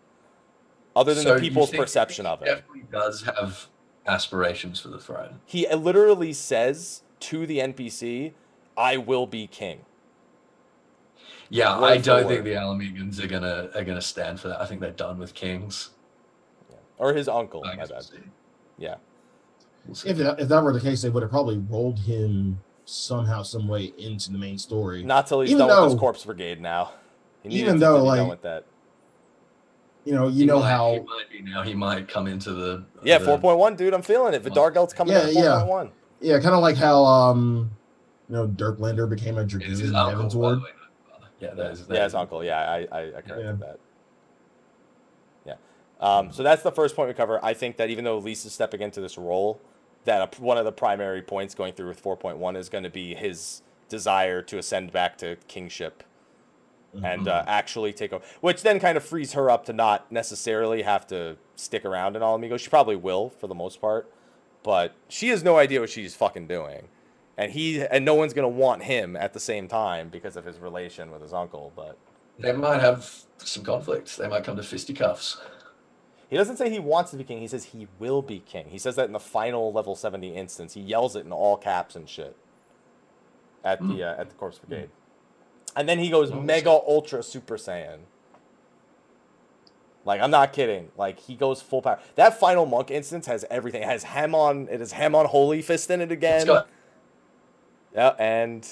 other 0.95 1.13
than 1.13 1.23
So 1.23 1.35
the 1.35 1.39
people's 1.39 1.69
perception 1.71 2.25
you 2.25 2.31
of 2.31 2.39
think 2.39 2.51
it. 2.51 2.63
he 2.73 2.81
Definitely 2.81 2.85
does 2.91 3.23
have 3.23 3.67
aspirations 4.07 4.79
for 4.79 4.87
the 4.87 4.97
throne. 4.99 5.39
He 5.45 5.67
literally 5.73 6.33
says 6.33 7.03
to 7.21 7.45
the 7.45 7.59
NPC, 7.59 8.33
"I 8.77 8.97
will 8.97 9.27
be 9.27 9.45
king." 9.47 9.85
Yeah, 11.49 11.79
Word 11.79 11.85
I 11.87 11.97
don't 11.97 12.25
word. 12.25 12.27
think 12.29 12.43
the 12.45 12.53
Ala 12.53 12.75
Mhigans 12.75 13.23
are 13.23 13.27
gonna 13.27 13.69
are 13.75 13.83
gonna 13.83 14.01
stand 14.01 14.39
for 14.39 14.47
that. 14.49 14.61
I 14.61 14.65
think 14.65 14.81
they're 14.81 14.91
done 14.91 15.19
with 15.19 15.33
kings. 15.33 15.91
Or 16.97 17.13
his 17.13 17.27
uncle. 17.29 17.63
I 17.65 17.75
My 17.75 17.85
guess 17.87 18.11
we'll 18.11 18.21
Yeah. 18.77 18.95
We'll. 19.85 19.95
If 20.05 20.17
that, 20.17 20.39
if 20.39 20.47
that 20.49 20.63
were 20.63 20.73
the 20.73 20.81
case, 20.81 21.01
they 21.01 21.09
would 21.09 21.23
have 21.23 21.31
probably 21.31 21.57
rolled 21.57 21.99
him 21.99 22.59
somehow, 22.89 23.43
some 23.43 23.67
way 23.67 23.93
into 23.97 24.31
the 24.31 24.37
main 24.37 24.57
story. 24.57 25.03
Not 25.03 25.27
till 25.27 25.41
he's 25.41 25.51
Even 25.51 25.67
done 25.67 25.83
with 25.83 25.91
his 25.91 25.99
corpse 25.99 26.25
brigade 26.25 26.59
now. 26.61 26.91
He 27.43 27.49
Even 27.49 27.57
needed 27.59 27.73
to 27.73 27.79
though, 27.79 28.03
like, 28.03 28.27
with 28.29 28.41
that. 28.41 28.65
You 30.05 30.13
know, 30.15 30.27
you 30.27 30.39
He 30.41 30.45
know 30.45 30.59
might- 30.59 30.69
how 30.69 30.93
he 30.93 30.99
might 30.99 31.29
be 31.31 31.41
now. 31.41 31.61
He 31.61 31.73
might 31.75 32.07
come 32.07 32.25
into 32.27 32.51
the 32.53 32.83
Yeah, 33.03 33.17
the- 33.19 33.25
four 33.25 33.37
point 33.37 33.59
one, 33.59 33.75
dude. 33.75 33.93
I'm 33.93 34.01
feeling 34.01 34.33
it. 34.33 34.43
Widargelt's 34.43 34.93
coming 34.93 35.13
Yeah, 35.13 35.23
in 35.23 35.27
at 35.29 35.33
yeah. 35.35 35.41
four 35.51 35.59
point 35.59 35.69
one. 35.69 35.91
yeah, 36.21 36.39
kind 36.39 36.55
of 36.55 36.61
like 36.61 36.77
how 36.77 37.03
um, 37.05 37.69
you 38.27 38.35
know, 38.35 38.47
Dirklander 38.47 39.07
became 39.09 39.37
a 39.37 39.41
It's 39.41 39.51
dragoon 39.51 39.71
in 39.81 39.93
Heavensward. 39.93 40.61
Yeah, 41.39 41.53
that 41.53 41.71
is 41.71 41.85
Yeah, 41.89 42.03
his 42.05 42.15
uncle. 42.15 42.43
Yeah, 42.43 42.59
I 42.59 42.77
I, 42.91 43.01
I 43.17 43.21
corrected 43.21 43.37
Yeah. 43.45 43.51
that. 43.59 43.79
Yeah. 45.45 45.53
Um, 46.01 46.31
so 46.31 46.43
that's 46.43 46.63
the 46.63 46.71
first 46.71 46.95
point 46.95 47.07
we 47.09 47.13
cover. 47.13 47.39
I 47.43 47.53
think 47.53 47.77
that 47.77 47.89
even 47.89 48.03
though 48.05 48.17
Lyse's 48.17 48.53
stepping 48.53 48.81
into 48.81 48.99
this 49.01 49.17
role, 49.17 49.61
that 50.05 50.37
a, 50.37 50.41
one 50.41 50.57
of 50.57 50.65
the 50.65 50.71
primary 50.71 51.21
points 51.21 51.53
going 51.55 51.73
through 51.73 51.87
with 51.89 52.01
4.1 52.03 52.55
is 52.57 52.69
going 52.69 52.83
to 52.83 52.89
be 52.89 53.15
his 53.15 53.61
desire 53.89 54.41
to 54.43 54.57
ascend 54.57 54.91
back 54.91 55.17
to 55.17 55.35
kingship 55.47 56.03
and 57.03 57.27
uh, 57.27 57.43
actually 57.47 57.93
take 57.93 58.11
over, 58.11 58.23
which 58.41 58.63
then 58.63 58.79
kind 58.79 58.97
of 58.97 59.03
frees 59.03 59.33
her 59.33 59.49
up 59.49 59.65
to 59.65 59.73
not 59.73 60.11
necessarily 60.11 60.81
have 60.81 61.05
to 61.07 61.37
stick 61.55 61.85
around 61.85 62.15
in 62.15 62.23
Ala 62.23 62.39
Mhigo. 62.39 62.59
She 62.59 62.69
probably 62.69 62.95
will 62.95 63.29
for 63.29 63.47
the 63.47 63.55
most 63.55 63.79
part, 63.79 64.11
but 64.63 64.95
she 65.07 65.29
has 65.29 65.43
no 65.43 65.57
idea 65.57 65.81
what 65.81 65.89
she's 65.89 66.15
fucking 66.15 66.47
doing. 66.47 66.87
And 67.37 67.51
he 67.51 67.81
and 67.81 68.03
no 68.03 68.15
one's 68.15 68.33
gonna 68.33 68.49
want 68.49 68.83
him 68.83 69.15
at 69.15 69.33
the 69.33 69.39
same 69.39 69.67
time 69.67 70.09
because 70.09 70.35
of 70.35 70.45
his 70.45 70.57
relation 70.59 71.11
with 71.11 71.21
his 71.21 71.31
uncle. 71.31 71.71
But 71.75 71.97
They 72.39 72.51
might 72.53 72.81
have 72.81 73.21
some 73.37 73.63
conflicts. 73.63 74.17
They 74.17 74.27
might 74.27 74.43
come 74.43 74.57
to 74.57 74.63
fisticuffs. 74.63 75.39
He 76.29 76.37
doesn't 76.37 76.57
say 76.57 76.69
he 76.69 76.79
wants 76.79 77.11
to 77.11 77.17
be 77.17 77.23
king. 77.23 77.39
He 77.39 77.47
says 77.47 77.65
he 77.65 77.87
will 77.97 78.21
be 78.21 78.39
king. 78.39 78.67
He 78.69 78.77
says 78.77 78.95
that 78.97 79.05
in 79.07 79.13
the 79.13 79.19
final 79.19 79.73
level 79.73 79.95
70 79.95 80.35
instance. 80.35 80.75
He 80.75 80.81
yells 80.81 81.15
it 81.15 81.25
in 81.25 81.31
all 81.31 81.57
caps 81.57 81.95
and 81.95 82.07
shit 82.07 82.35
at 83.63 83.79
the 83.81 84.03
uh, 84.03 84.21
at 84.21 84.29
the 84.29 84.35
corpse 84.35 84.59
brigade. 84.59 84.89
And 85.75 85.89
then 85.89 85.99
he 85.99 86.09
goes 86.09 86.31
Oh, 86.31 86.39
mega 86.39 86.69
ultra 86.69 87.23
super 87.23 87.57
saiyan. 87.57 87.99
Like 90.05 90.21
I'm 90.21 90.31
not 90.31 90.53
kidding. 90.53 90.89
Like 90.97 91.19
he 91.19 91.35
goes 91.35 91.61
full 91.61 91.81
power. 91.81 91.99
That 92.15 92.39
final 92.39 92.65
monk 92.65 92.91
instance 92.91 93.25
has 93.27 93.43
everything. 93.49 93.81
It 93.81 93.87
has 93.89 94.03
hem 94.03 94.33
on. 94.35 94.67
It 94.69 94.79
has 94.79 94.91
hem 94.91 95.15
on 95.15 95.25
holy 95.25 95.61
fist 95.61 95.89
in 95.89 95.99
it 95.99 96.05
It's 96.05 96.13
again. 96.13 96.45
got 96.45 96.69
Yeah, 97.93 98.15
and 98.19 98.67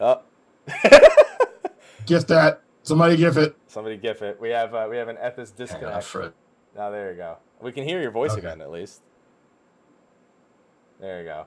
oh, 0.00 0.22
Gift 2.06 2.28
that. 2.28 2.62
Somebody 2.82 3.16
give 3.16 3.36
it. 3.36 3.54
somebody 3.66 3.98
gif 3.98 4.22
it. 4.22 4.40
We 4.40 4.48
have 4.50 4.74
uh, 4.74 4.86
we 4.90 4.96
have 4.96 5.08
an 5.08 5.16
Ethis 5.16 5.36
hang 5.70 5.84
on 5.84 6.00
disconnect. 6.00 6.04
Oh, 6.76 6.90
there 6.92 7.10
you 7.10 7.16
go. 7.16 7.38
We 7.60 7.72
can 7.72 7.84
hear 7.84 8.00
your 8.00 8.10
voice 8.10 8.32
Okay. 8.32 8.40
again, 8.40 8.60
at 8.60 8.70
least. 8.70 9.02
There 11.00 11.20
you 11.20 11.26
go. 11.26 11.46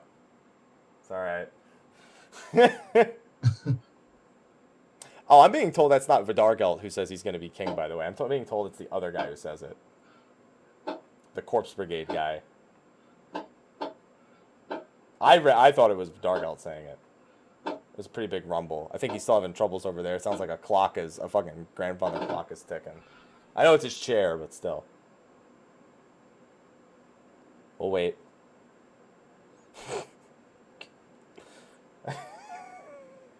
It's 1.00 1.10
all 1.10 1.18
right. 1.18 1.48
oh, 5.28 5.40
I'm 5.40 5.52
being 5.52 5.72
told 5.72 5.92
that's 5.92 6.08
not 6.08 6.26
Widargelt 6.26 6.80
who 6.80 6.90
says 6.90 7.08
he's 7.10 7.22
going 7.22 7.34
to 7.34 7.40
be 7.40 7.48
king, 7.48 7.74
by 7.74 7.88
the 7.88 7.96
way. 7.96 8.06
I'm 8.06 8.14
t- 8.14 8.26
being 8.28 8.44
told 8.44 8.66
it's 8.68 8.78
the 8.78 8.92
other 8.92 9.10
guy 9.12 9.26
who 9.26 9.36
says 9.36 9.62
it. 9.62 9.76
The 11.34 11.42
Corpse 11.42 11.72
Brigade 11.74 12.08
guy. 12.08 12.42
I, 15.20 15.36
re- 15.36 15.52
I 15.52 15.70
thought 15.72 15.90
it 15.90 15.96
was 15.96 16.10
Widargelt 16.10 16.60
saying 16.60 16.86
it. 16.86 16.98
It 17.66 17.78
was 17.96 18.06
a 18.06 18.10
pretty 18.10 18.26
big 18.26 18.46
rumble. 18.46 18.90
I 18.92 18.98
think 18.98 19.12
he's 19.12 19.22
still 19.22 19.36
having 19.36 19.52
troubles 19.52 19.86
over 19.86 20.02
there. 20.02 20.16
It 20.16 20.22
sounds 20.22 20.40
like 20.40 20.50
a 20.50 20.56
clock 20.56 20.98
is, 20.98 21.18
a 21.18 21.28
fucking 21.28 21.66
grandfather 21.74 22.24
clock 22.26 22.50
is 22.50 22.62
ticking. 22.62 22.92
I 23.54 23.64
know 23.64 23.74
it's 23.74 23.84
his 23.84 23.98
chair, 23.98 24.36
but 24.36 24.52
still. 24.54 24.84
We'll 27.82 27.90
wait. 27.90 28.16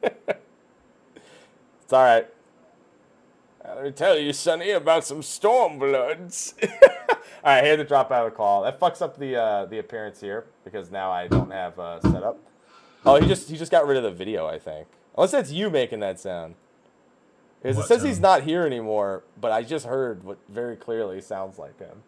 it's 0.02 1.92
all 1.92 2.02
right. 2.02 2.26
Let 3.64 3.84
me 3.84 3.92
tell 3.92 4.18
you, 4.18 4.32
Sonny, 4.32 4.72
about 4.72 5.04
some 5.04 5.20
Stormbloods. 5.20 6.54
all 6.82 7.18
right, 7.44 7.62
here 7.62 7.76
to 7.76 7.84
drop 7.84 8.10
out 8.10 8.26
of 8.26 8.32
the 8.32 8.36
call. 8.36 8.64
That 8.64 8.80
fucks 8.80 9.00
up 9.00 9.16
the 9.16 9.36
uh, 9.36 9.66
the 9.66 9.78
appearance 9.78 10.20
here 10.20 10.46
because 10.64 10.90
now 10.90 11.12
I 11.12 11.28
don't 11.28 11.52
have 11.52 11.78
uh, 11.78 12.00
set 12.00 12.24
up. 12.24 12.40
Oh, 13.06 13.20
he 13.20 13.28
just 13.28 13.48
he 13.48 13.56
just 13.56 13.70
got 13.70 13.86
rid 13.86 13.96
of 13.96 14.02
the 14.02 14.10
video, 14.10 14.48
I 14.48 14.58
think. 14.58 14.88
Unless 15.16 15.30
that's 15.30 15.52
you 15.52 15.70
making 15.70 16.00
that 16.00 16.18
sound. 16.18 16.56
Because 17.62 17.76
it 17.76 17.78
What 17.78 17.86
says 17.86 18.02
he's 18.02 18.18
not 18.18 18.42
here 18.42 18.66
anymore, 18.66 19.22
but 19.40 19.52
I 19.52 19.62
just 19.62 19.86
heard 19.86 20.24
what 20.24 20.38
very 20.48 20.74
clearly 20.74 21.20
sounds 21.20 21.60
like 21.60 21.78
him. 21.78 22.02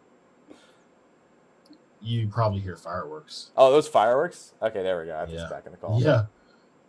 You 2.05 2.29
probably 2.29 2.61
hear 2.61 2.77
fireworks. 2.77 3.51
Oh, 3.57 3.73
those 3.73 3.89
fireworks? 3.89 4.53
Okay, 4.63 4.83
there 4.83 5.01
we 5.01 5.07
go. 5.07 5.17
I 5.17 5.21
have 5.21 5.31
this 5.31 5.41
Yeah. 5.41 5.49
back 5.49 5.65
in 5.67 5.73
the 5.73 5.79
call. 5.79 6.01
Yeah. 6.01 6.27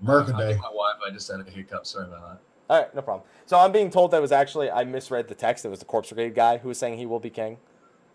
I 0.02 0.06
Mercaday. 0.06 0.50
think 0.50 0.62
my 0.62 0.70
wife. 0.72 0.98
I 1.06 1.10
just 1.12 1.32
had 1.32 1.40
a 1.40 1.50
hiccup. 1.50 1.86
Sorry 1.86 2.06
about 2.06 2.22
that. 2.34 2.40
All 2.70 2.82
right, 2.82 2.94
no 2.94 3.02
problem. 3.02 3.26
So 3.46 3.58
I'm 3.58 3.72
being 3.72 3.90
told 3.90 4.12
that 4.12 4.22
was 4.22 4.32
actually 4.34 4.70
I 4.70 4.84
misread 4.84 5.28
the 5.30 5.36
text. 5.36 5.64
It 5.64 5.70
was 5.70 5.80
the 5.80 5.86
Corpse 5.86 6.12
Brigade 6.12 6.36
guy 6.36 6.58
who 6.58 6.68
was 6.68 6.78
saying 6.78 6.98
he 6.98 7.06
will 7.06 7.20
be 7.22 7.30
king. 7.30 7.58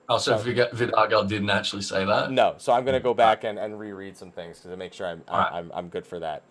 Oh, 0.08 0.18
so 0.18 0.36
So- 0.36 0.42
Vid- 0.42 0.72
Vidargal 0.72 1.26
didn't 1.26 1.50
actually 1.50 1.82
say 1.82 2.04
that. 2.04 2.30
No, 2.32 2.54
so 2.58 2.72
I'm 2.72 2.84
gonna 2.84 3.00
go 3.00 3.14
back 3.14 3.44
and, 3.44 3.58
and 3.58 3.78
reread 3.78 4.16
some 4.16 4.30
things 4.30 4.60
to 4.60 4.76
make 4.76 4.92
sure 4.92 5.06
I'm 5.06 5.22
I, 5.28 5.32
Alright. 5.32 5.52
I'm 5.54 5.72
I'm 5.72 5.88
good 5.88 6.06
for 6.06 6.18
that. 6.20 6.42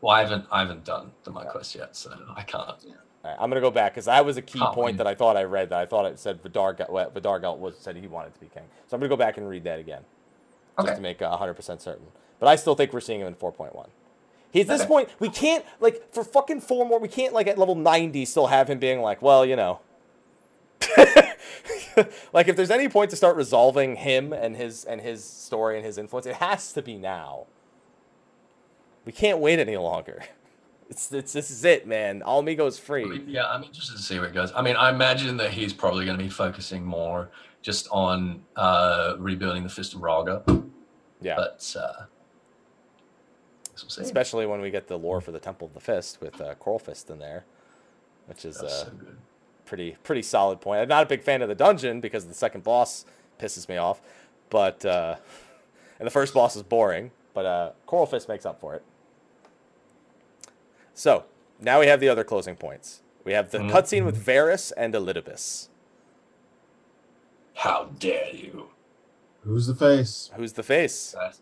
Well, 0.00 0.14
I 0.16 0.20
haven't. 0.22 0.46
I 0.50 0.60
haven't 0.60 0.84
done 0.84 1.12
the 1.24 1.30
my 1.30 1.44
quest 1.44 1.74
yet, 1.74 1.94
so 1.94 2.10
I 2.36 2.42
can't. 2.42 2.62
All 2.68 2.76
right, 3.24 3.36
I'm 3.38 3.50
gonna 3.50 3.60
go 3.60 3.70
back 3.70 3.92
because 3.92 4.06
that 4.06 4.24
was 4.24 4.36
a 4.36 4.42
key 4.42 4.60
Oh, 4.62 4.72
point 4.72 4.94
yeah. 4.94 5.04
that 5.04 5.06
I 5.06 5.14
thought 5.14 5.36
I 5.36 5.42
read 5.44 5.68
that 5.70 5.78
I 5.78 5.86
thought 5.86 6.06
it 6.06 6.18
said 6.18 6.42
Vidar 6.42 6.76
well, 6.88 7.10
Widargelt 7.10 7.58
was 7.58 7.76
said 7.78 7.96
he 7.96 8.06
wanted 8.06 8.34
to 8.34 8.40
be 8.40 8.46
king. 8.46 8.64
So 8.88 8.94
I'm 8.96 9.00
gonna 9.00 9.08
go 9.08 9.16
back 9.16 9.36
and 9.36 9.48
read 9.48 9.64
that 9.64 9.78
again 9.78 10.02
just 10.82 10.96
to 10.96 11.00
make 11.02 11.20
uh, 11.20 11.36
100% 11.36 11.80
certain. 11.80 12.06
But 12.38 12.46
I 12.48 12.56
still 12.56 12.74
think 12.74 12.92
we're 12.94 13.00
seeing 13.00 13.20
him 13.20 13.26
in 13.26 13.34
4.1. 13.34 13.88
He's 14.50 14.62
at 14.64 14.68
this 14.68 14.80
Okay. 14.82 14.88
point 14.88 15.08
we 15.18 15.28
can't 15.28 15.64
like 15.80 16.12
for 16.12 16.24
fucking 16.24 16.62
four 16.62 16.86
more 16.86 16.98
we 16.98 17.08
can't 17.08 17.32
like 17.34 17.46
at 17.46 17.58
level 17.58 17.74
90 17.74 18.24
still 18.24 18.46
have 18.48 18.68
him 18.68 18.78
being 18.78 19.00
like 19.00 19.20
well 19.22 19.44
you 19.46 19.54
know 19.56 19.80
like 22.32 22.48
if 22.48 22.56
there's 22.56 22.70
any 22.70 22.88
point 22.88 23.10
to 23.10 23.16
start 23.16 23.36
resolving 23.36 23.96
him 23.96 24.32
and 24.32 24.56
his 24.56 24.84
and 24.84 25.00
his 25.00 25.22
story 25.22 25.76
and 25.76 25.84
his 25.84 25.98
influence 25.98 26.26
it 26.26 26.36
has 26.36 26.72
to 26.72 26.82
be 26.82 26.96
now. 26.96 27.46
We 29.04 29.12
can't 29.12 29.38
wait 29.38 29.58
any 29.58 29.76
longer. 29.76 30.22
It's, 30.90 31.12
it's 31.12 31.32
this 31.32 31.50
is 31.50 31.64
it, 31.64 31.86
man. 31.86 32.22
Ala 32.26 32.42
Mhigo 32.42 32.66
is 32.66 32.76
I 32.78 32.82
free. 32.82 33.04
mean, 33.04 33.24
yeah, 33.28 33.46
I'm 33.48 33.62
interested 33.62 33.96
to 33.96 34.02
see 34.02 34.18
where 34.18 34.28
it 34.28 34.34
goes. 34.34 34.52
I 34.54 34.60
mean, 34.62 34.74
I 34.76 34.90
imagine 34.90 35.36
that 35.38 35.52
he's 35.52 35.72
probably 35.72 36.04
going 36.04 36.18
to 36.18 36.22
be 36.24 36.28
focusing 36.28 36.84
more 36.84 37.30
just 37.62 37.86
on 37.92 38.42
uh, 38.56 39.14
rebuilding 39.18 39.62
the 39.62 39.68
Fist 39.68 39.94
of 39.94 40.00
Rhalgr, 40.00 40.64
Yeah. 41.20 41.36
but 41.36 41.76
uh, 41.78 42.04
we'll. 43.96 44.04
Especially 44.04 44.46
when 44.46 44.60
we 44.60 44.70
get 44.70 44.88
the 44.88 44.98
lore 44.98 45.20
for 45.20 45.30
the 45.30 45.38
Temple 45.38 45.68
of 45.68 45.74
the 45.74 45.80
Fist 45.80 46.20
with 46.20 46.40
uh, 46.40 46.54
Coeurlfist 46.56 47.08
in 47.10 47.18
there, 47.18 47.44
which 48.26 48.44
is 48.44 48.58
uh, 48.58 48.68
so 48.68 48.92
pretty 49.64 49.96
pretty 50.02 50.22
solid 50.22 50.60
point. 50.60 50.80
I'm 50.80 50.88
not 50.88 51.04
a 51.04 51.06
big 51.06 51.22
fan 51.22 51.40
of 51.42 51.48
the 51.48 51.54
dungeon 51.54 52.00
because 52.00 52.26
the 52.26 52.34
second 52.34 52.64
boss 52.64 53.04
pisses 53.38 53.68
me 53.68 53.76
off, 53.76 54.00
but 54.50 54.84
uh, 54.84 55.16
and 55.98 56.06
the 56.06 56.10
first 56.10 56.34
boss 56.34 56.56
is 56.56 56.62
boring. 56.62 57.10
But 57.32 57.46
uh, 57.46 57.70
Coeurlfist 57.86 58.28
makes 58.28 58.44
up 58.44 58.60
for 58.60 58.74
it. 58.74 58.82
So 60.94 61.24
now 61.60 61.80
we 61.80 61.86
have 61.86 62.00
the 62.00 62.08
other 62.08 62.24
closing 62.24 62.56
points. 62.56 63.02
We 63.24 63.32
have 63.32 63.50
the 63.50 63.58
Mhm. 63.58 63.70
cutscene 63.70 64.04
with 64.04 64.24
Varis 64.24 64.72
and 64.76 64.94
Elidibus. 64.94 65.68
How 67.54 67.90
dare 67.98 68.30
you? 68.34 68.70
Who's 69.42 69.66
the 69.66 69.74
face? 69.74 70.30
Who's 70.36 70.54
the 70.54 70.62
face? 70.62 71.12
That's- 71.12 71.40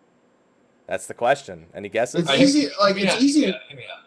That's 0.87 1.07
the 1.07 1.15
question. 1.15 1.67
Any 1.75 1.91
guesses? 1.91 2.23
It's 2.23 2.31
I- 2.31 2.37
easy. 2.37 2.69
Like 2.81 2.97
it's 2.97 3.13
out, 3.15 3.21
easy. 3.21 3.41
hear 3.41 3.49
me 3.51 3.55
out, 3.55 3.63
hear 3.69 3.77
me 3.77 3.85
out. 3.93 4.05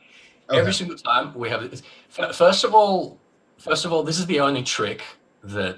Every 0.57 0.61
Okay. 0.63 0.71
single 0.77 0.97
time 0.97 1.33
we 1.35 1.47
have 1.49 1.69
this. 1.69 1.83
First 2.09 2.63
of 2.63 2.73
all, 2.73 3.19
first 3.59 3.85
of 3.85 3.93
all, 3.93 4.01
this 4.03 4.17
is 4.17 4.25
the 4.25 4.39
only 4.39 4.63
trick 4.63 5.03
that 5.43 5.77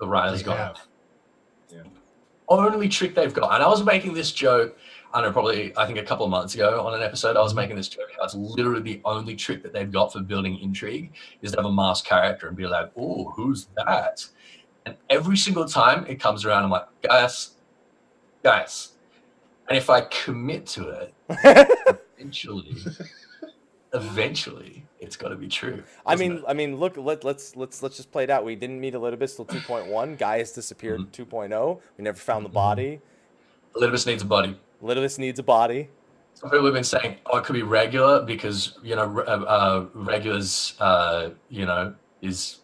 the 0.00 0.06
writers 0.08 0.38
They 0.40 0.46
got. 0.46 0.56
have. 0.56 0.86
Yeah. 1.68 1.82
Only 2.48 2.88
trick 2.88 3.14
they've 3.14 3.32
got. 3.34 3.52
And 3.54 3.62
I 3.62 3.68
was 3.68 3.84
making 3.84 4.14
this 4.14 4.32
joke. 4.32 4.76
I 5.12 5.20
don't 5.20 5.28
know, 5.28 5.32
probably 5.32 5.76
I 5.76 5.86
think 5.86 5.98
a 5.98 6.02
couple 6.02 6.24
of 6.24 6.30
months 6.30 6.54
ago 6.54 6.86
on 6.86 6.94
an 6.94 7.02
episode, 7.02 7.36
I 7.36 7.40
was 7.40 7.52
mm-hmm. 7.52 7.60
making 7.60 7.76
this 7.76 7.88
joke. 7.88 8.08
How 8.16 8.24
it's 8.24 8.34
literally 8.34 8.80
the 8.80 9.00
only 9.04 9.36
trick 9.36 9.62
that 9.62 9.72
they've 9.72 9.90
got 9.90 10.12
for 10.12 10.20
building 10.20 10.58
intrigue 10.60 11.12
is 11.42 11.52
to 11.52 11.58
have 11.58 11.66
a 11.66 11.72
masked 11.72 12.06
character 12.06 12.48
and 12.48 12.56
be 12.56 12.66
like, 12.66 12.90
"Oh, 12.96 13.30
who's 13.30 13.68
that?" 13.76 14.26
And 14.86 14.96
every 15.10 15.36
single 15.36 15.66
time 15.66 16.06
it 16.06 16.18
comes 16.18 16.44
around, 16.44 16.64
I'm 16.64 16.70
like, 16.70 16.86
"Guys, 17.02 17.52
guys," 18.42 18.92
and 19.68 19.76
if 19.76 19.90
I 19.90 20.02
commit 20.02 20.66
to 20.68 20.88
it, 20.88 21.14
eventually 22.18 22.76
eventually 23.94 24.84
it's 25.00 25.16
got 25.16 25.28
to 25.28 25.36
be 25.36 25.48
true. 25.48 25.82
I 26.06 26.16
mean, 26.16 26.32
it? 26.32 26.44
I 26.48 26.54
mean, 26.54 26.76
look, 26.76 26.96
let, 26.96 27.24
let's 27.24 27.56
let's 27.56 27.82
let's 27.82 27.96
just 27.96 28.10
play 28.10 28.24
it 28.24 28.30
out. 28.30 28.44
We 28.44 28.56
didn't 28.56 28.80
meet 28.80 28.94
Elidibus 28.94 29.36
till 29.36 29.46
2.1. 29.46 30.18
Gaius 30.18 30.52
disappeared 30.52 31.00
mm-hmm. 31.00 31.22
in 31.22 31.50
2.0. 31.50 31.80
We 31.98 32.04
never 32.04 32.18
found 32.18 32.44
the 32.44 32.48
mm-hmm. 32.48 32.54
body. 32.54 33.00
Elidibus 33.74 34.06
needs 34.06 34.22
a 34.22 34.26
body. 34.26 34.58
Elidibus 34.82 35.18
needs 35.18 35.38
a 35.38 35.42
body. 35.42 35.88
Some 36.34 36.50
people 36.50 36.64
have 36.64 36.74
been 36.74 36.82
saying, 36.84 37.16
"Oh, 37.26 37.38
it 37.38 37.44
could 37.44 37.52
be 37.54 37.62
Regula 37.62 38.22
because 38.24 38.78
you 38.82 38.96
know, 38.96 39.20
uh, 39.20 39.44
uh, 39.46 39.86
Regula's, 39.94 40.74
uh, 40.80 41.30
you 41.48 41.66
know, 41.66 41.94
is 42.20 42.58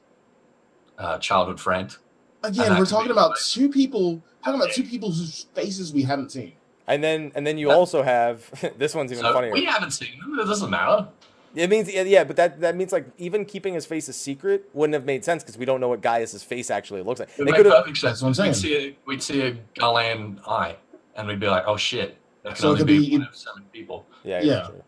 uh, 0.98 1.18
childhood 1.18 1.60
friend." 1.60 1.94
Again, 2.42 2.78
we're 2.78 2.84
talking 2.86 3.10
about 3.10 3.30
like- 3.30 3.40
two 3.40 3.68
people. 3.68 4.22
Talking 4.44 4.60
about 4.60 4.72
two 4.72 4.84
people 4.84 5.10
whose 5.10 5.46
faces 5.54 5.92
we 5.92 6.02
haven't 6.02 6.30
seen. 6.32 6.52
And 6.86 7.04
then 7.04 7.32
and 7.34 7.46
then 7.46 7.58
you 7.58 7.68
Yeah. 7.68 7.74
also 7.74 8.02
have 8.02 8.48
this 8.78 8.94
one's 8.94 9.12
even 9.12 9.22
So 9.24 9.32
funnier. 9.32 9.52
we 9.52 9.64
haven't 9.64 9.90
seen 9.90 10.18
them. 10.20 10.38
It 10.40 10.44
doesn't 10.46 10.70
matter. 10.70 11.08
It 11.54 11.68
means 11.68 11.92
yeah, 11.92 12.02
yeah, 12.02 12.24
but 12.24 12.36
that 12.36 12.60
that 12.60 12.76
means 12.76 12.92
like 12.92 13.06
even 13.18 13.44
keeping 13.44 13.74
his 13.74 13.84
face 13.84 14.08
a 14.08 14.12
secret 14.12 14.68
wouldn't 14.72 14.94
have 14.94 15.04
made 15.04 15.24
sense 15.24 15.42
because 15.42 15.58
we 15.58 15.64
don't 15.66 15.80
know 15.80 15.88
what 15.88 16.00
Gaius's 16.00 16.42
face 16.44 16.70
actually 16.70 17.02
looks 17.02 17.20
like. 17.20 17.30
It 17.36 17.44
They 17.44 17.52
could 17.52 17.66
have 17.66 17.74
perfect 17.84 17.98
sense. 17.98 18.20
That's 18.20 18.38
what 18.38 18.44
I'm 18.44 18.48
We'd 18.50 18.54
see 18.56 18.76
a, 18.76 18.96
we'd 19.06 19.22
see 19.22 19.42
a 19.42 19.52
Garlean 19.78 20.40
eye, 20.46 20.76
and 21.18 21.28
we'd 21.28 21.40
be 21.40 21.48
like, 21.48 21.64
"Oh 21.66 21.76
shit, 21.76 22.16
that 22.44 22.50
can 22.54 22.56
So 22.62 22.68
it 22.68 22.70
only 22.70 22.78
could 22.80 22.86
be, 22.86 23.10
be- 23.10 23.18
one 23.18 23.26
of 23.28 23.36
seven 23.36 23.64
people." 23.72 24.06
yeah 24.24 24.40
Yeah. 24.40 24.66
true. 24.68 24.82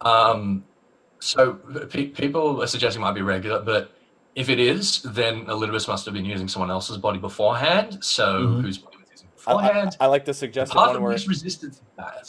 Um, 0.00 0.62
so 1.18 1.54
pe- 1.90 2.06
people 2.06 2.62
are 2.62 2.68
suggesting 2.68 3.02
it 3.02 3.04
might 3.04 3.16
be 3.16 3.22
Regula, 3.22 3.58
but 3.62 3.90
if 4.36 4.48
it 4.48 4.60
is, 4.60 5.02
then 5.02 5.44
Elidibus 5.46 5.88
must 5.88 6.04
have 6.04 6.14
been 6.14 6.24
using 6.24 6.46
someone 6.46 6.70
else's 6.70 6.98
body 6.98 7.18
beforehand. 7.18 7.98
So 8.04 8.46
Mhm. 8.46 8.62
whose 8.62 8.78
body 8.78 8.96
was 8.98 9.06
using 9.10 9.26
I, 9.44 9.50
I, 9.54 9.54
beforehand? 9.62 9.96
I 9.98 10.06
like 10.06 10.24
the 10.24 10.32
suggested 10.34 10.72
Part 10.72 10.90
one 10.90 10.96
of 10.96 11.02
where 11.02 11.10
least 11.14 11.26
resistance 11.26 11.80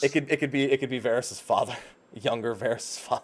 it 0.02 0.10
could 0.12 0.32
it 0.32 0.38
could 0.38 0.50
be 0.50 0.64
it 0.64 0.80
could 0.80 0.90
be 0.90 0.98
Varis's 0.98 1.40
father, 1.40 1.78
younger 2.16 2.56
Varis's 2.56 2.98
father. 2.98 3.22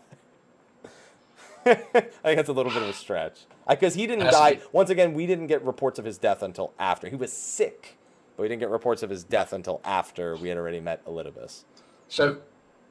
I 1.65 1.73
think 1.73 2.11
that's 2.21 2.49
a 2.49 2.53
little 2.53 2.71
bit 2.71 2.83
of 2.83 2.89
a 2.89 2.93
stretch 2.93 3.39
because 3.67 3.95
he 3.95 4.05
didn't 4.05 4.25
die. 4.27 4.59
Once 4.71 4.91
again, 4.91 5.15
we 5.15 5.25
didn't 5.25 5.47
get 5.47 5.65
reports 5.65 5.97
of 5.97 6.05
his 6.05 6.19
death 6.19 6.43
until 6.43 6.73
after 6.77 7.09
he 7.09 7.15
was 7.15 7.33
sick, 7.33 7.97
but 8.35 8.43
we 8.43 8.49
didn't 8.49 8.59
get 8.59 8.69
reports 8.69 9.03
of 9.03 9.09
his 9.09 9.23
death 9.23 9.53
until 9.53 9.81
after 9.83 10.35
we 10.35 10.49
had 10.49 10.57
already 10.57 10.79
met 10.79 11.05
Elidibus. 11.05 11.63
So 12.07 12.37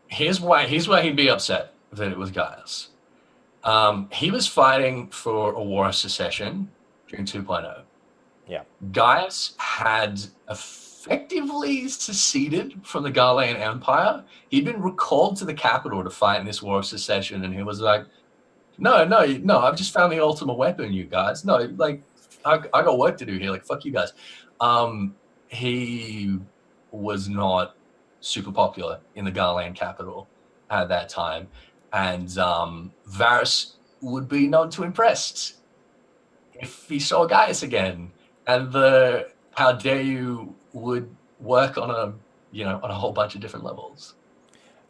here's 0.08 0.40
why 0.40 0.66
here's 0.66 0.88
why 0.88 1.02
he'd 1.02 1.16
be 1.16 1.28
upset 1.28 1.74
that 1.92 2.10
it 2.10 2.18
was 2.18 2.30
Gaius. 2.30 2.88
Um, 3.62 4.08
he 4.12 4.30
was 4.30 4.46
fighting 4.46 5.08
for 5.08 5.52
a 5.54 5.62
war 5.62 5.88
of 5.88 5.94
secession 5.94 6.70
during 7.08 7.24
2.0. 7.24 7.82
Yeah. 8.46 8.62
Gaius 8.92 9.54
had 9.58 10.20
effectively 10.50 11.88
seceded 11.88 12.74
from 12.84 13.04
the 13.04 13.10
Garlean 13.10 13.58
Empire. 13.58 14.22
He'd 14.50 14.66
been 14.66 14.82
recalled 14.82 15.36
to 15.38 15.46
the 15.46 15.54
capital 15.54 16.04
to 16.04 16.10
fight 16.10 16.40
in 16.40 16.46
this 16.46 16.62
war 16.62 16.80
of 16.80 16.86
secession, 16.86 17.42
and 17.44 17.54
he 17.54 17.62
was 17.62 17.80
like, 17.80 18.04
"No, 18.76 19.04
no, 19.04 19.24
no! 19.24 19.60
I've 19.60 19.76
just 19.76 19.94
found 19.94 20.12
the 20.12 20.20
ultimate 20.20 20.54
weapon, 20.54 20.92
you 20.92 21.04
guys. 21.04 21.44
No, 21.44 21.56
like, 21.76 22.02
I, 22.44 22.56
I 22.74 22.82
got 22.82 22.98
work 22.98 23.16
to 23.18 23.26
do 23.26 23.38
here. 23.38 23.50
Like, 23.50 23.64
fuck 23.64 23.84
you 23.84 23.92
guys." 23.92 24.12
Um, 24.60 25.14
he 25.55 26.39
was 26.90 27.28
not 27.28 27.76
super 28.20 28.52
popular 28.52 29.01
in 29.14 29.24
the 29.24 29.32
Garlean 29.32 29.74
capital 29.74 30.28
at 30.70 30.89
that 30.89 31.09
time, 31.09 31.48
and 31.93 32.36
um, 32.39 32.93
Varis 33.09 33.74
would 34.01 34.28
be 34.28 34.47
none 34.47 34.70
too 34.70 34.85
impressed 34.85 35.56
if 36.55 36.89
he 36.89 36.98
saw 36.98 37.26
Gaius 37.26 37.62
again, 37.62 38.10
and 38.47 38.72
the 38.72 39.31
how 39.52 39.72
dare 39.72 40.01
you 40.01 40.55
would 40.72 41.14
work 41.40 41.78
on 41.78 41.90
a 41.90 42.12
you 42.52 42.64
know 42.64 42.81
on 42.82 42.90
a 42.90 42.94
whole 42.94 43.12
bunch 43.12 43.35
of 43.35 43.40
different 43.40 43.64
levels. 43.64 44.14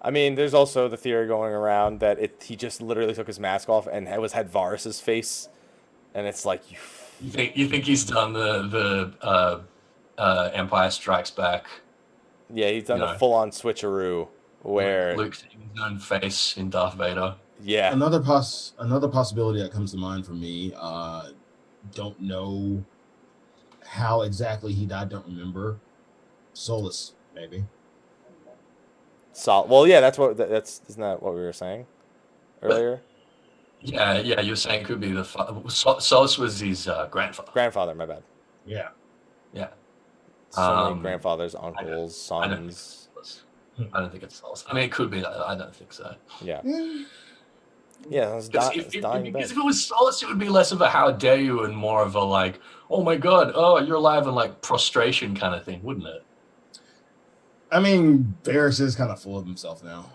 I 0.01 0.11
mean, 0.11 0.35
there's 0.35 0.53
also 0.53 0.86
the 0.86 0.99
theory 0.99 1.27
going 1.27 1.55
around 1.55 2.01
that 2.01 2.19
it 2.19 2.45
he 2.47 2.57
just 2.57 2.82
literally 2.82 3.15
took 3.15 3.27
his 3.27 3.41
mask 3.41 3.69
off 3.69 3.86
and 3.86 4.07
it 4.07 4.20
was 4.20 4.32
had 4.32 4.51
Varis's 4.51 5.01
face, 5.01 5.49
and 6.15 6.27
it's 6.27 6.45
like 6.45 6.70
you. 6.70 6.78
You 7.20 7.31
think 7.31 7.57
you 7.57 7.69
think 7.69 7.85
he's 7.85 8.05
done 8.05 8.32
the 8.32 8.69
the 8.69 9.27
uh, 9.27 9.61
uh, 10.19 10.51
Empire 10.53 10.91
Strikes 10.91 11.31
Back? 11.31 11.66
Yeah, 12.53 12.69
he's 12.70 12.85
done 12.85 13.01
You 13.01 13.07
the 13.07 13.15
full-on 13.15 13.51
switcheroo 13.51 14.28
where 14.62 15.16
Luke 15.16 15.35
seeing 15.35 15.69
his 15.73 15.81
own 15.82 15.99
face 15.99 16.57
in 16.57 16.70
Darth 16.70 16.95
Vader. 16.95 17.35
yeah, 17.62 17.93
Another 17.93 18.20
poss 18.20 18.73
another 18.78 19.09
possibility 19.09 19.61
that 19.62 19.73
comes 19.73 19.91
to 19.93 19.97
mind 19.99 20.24
for 20.27 20.32
me. 20.32 20.73
Uh, 20.77 21.28
don't 21.95 22.19
know 22.20 22.82
how 23.86 24.23
exactly 24.23 24.73
he 24.73 24.86
died. 24.86 25.09
Don't 25.11 25.27
remember. 25.27 25.78
Solus, 26.55 27.12
maybe. 27.35 27.65
sol- 29.32 29.66
Well, 29.66 29.86
yeah, 29.86 30.01
that's 30.01 30.16
what 30.19 30.36
that's 30.36 30.81
isn't 30.89 31.01
that 31.03 31.23
what 31.23 31.35
we 31.35 31.41
were 31.41 31.53
saying 31.53 31.86
earlier? 32.62 33.03
Yeah, 33.81 34.19
yeah. 34.19 34.41
You 34.41 34.53
were 34.53 34.57
saying 34.57 34.82
it 34.82 34.86
could 34.86 35.01
be 35.01 35.12
the 35.12 35.24
fa- 35.24 35.62
Sol- 35.69 36.01
Solus 36.01 36.39
was 36.39 36.61
his 36.61 36.89
uh, 36.89 37.07
grandfather. 37.11 37.51
Grandfather, 37.53 37.95
my 37.95 38.07
bad. 38.07 38.23
Yeah. 38.65 38.89
Yeah. 39.53 39.69
So 40.55 40.76
many 40.76 40.93
Um, 40.93 41.01
grandfathers, 41.01 41.55
uncles, 41.55 42.31
I 42.31 42.47
don't 42.48 42.70
sons. 42.72 43.09
I 43.93 44.01
don't 44.01 44.10
think 44.12 44.22
it's 44.22 44.36
Solus. 44.36 44.64
I 44.70 44.74
mean, 44.74 44.85
it 44.85 44.93
could 44.93 45.10
be. 45.10 45.24
I 45.24 45.52
I 45.52 45.56
don't 45.56 45.74
think 45.74 45.93
so. 45.93 46.14
Yeah, 46.40 46.60
Eh, 46.64 47.05
yeah, 48.09 48.36
it's, 48.36 48.48
Because 48.48 48.70
di- 48.70 48.78
if, 48.78 48.86
it's 48.86 48.97
dying 48.98 49.26
in 49.26 49.32
because 49.32 49.51
if 49.51 49.56
it 49.56 49.64
was 49.64 49.85
Solus, 49.85 50.22
it 50.22 50.28
would 50.28 50.39
be 50.39 50.48
less 50.48 50.70
of 50.70 50.81
a 50.81 50.89
"how 50.89 51.10
dare 51.10 51.40
you" 51.40 51.64
and 51.64 51.76
more 51.76 52.02
of 52.02 52.14
a 52.14 52.20
like, 52.22 52.60
"Oh 52.89 53.02
my 53.02 53.16
god, 53.16 53.51
oh 53.55 53.78
you're 53.81 53.97
alive" 53.97 54.26
and 54.28 54.36
like 54.36 54.60
prostration 54.62 55.35
kind 55.35 55.55
of 55.56 55.64
thing, 55.64 55.82
wouldn't 55.82 56.06
it? 56.06 56.22
I 57.72 57.81
mean, 57.81 58.36
Varis 58.44 58.81
is 58.81 58.94
kind 58.94 59.10
of 59.10 59.20
full 59.20 59.36
of 59.36 59.44
himself 59.44 59.82
now. 59.82 60.06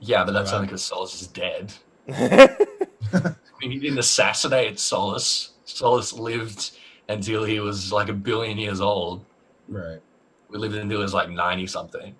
Yeah, 0.00 0.24
but 0.24 0.32
that's 0.32 0.50
Right. 0.52 0.56
only 0.56 0.66
because 0.68 0.82
Solus 0.84 1.20
is 1.20 1.26
dead. 1.28 1.74
I 2.08 3.34
mean, 3.60 3.70
he 3.72 3.78
didn't 3.78 3.98
assassinate 3.98 4.78
Solus. 4.78 5.52
Solus 5.64 6.12
lived 6.14 6.70
until 7.08 7.44
he 7.44 7.60
was 7.60 7.92
like 7.92 8.08
a 8.08 8.12
billion 8.12 8.58
years 8.58 8.80
old. 8.80 9.24
Right. 9.68 10.00
We 10.48 10.58
lived 10.58 10.74
until 10.74 10.98
he 10.98 11.02
was 11.02 11.14
like 11.14 11.30
90 11.30 11.66
something. 11.66 12.14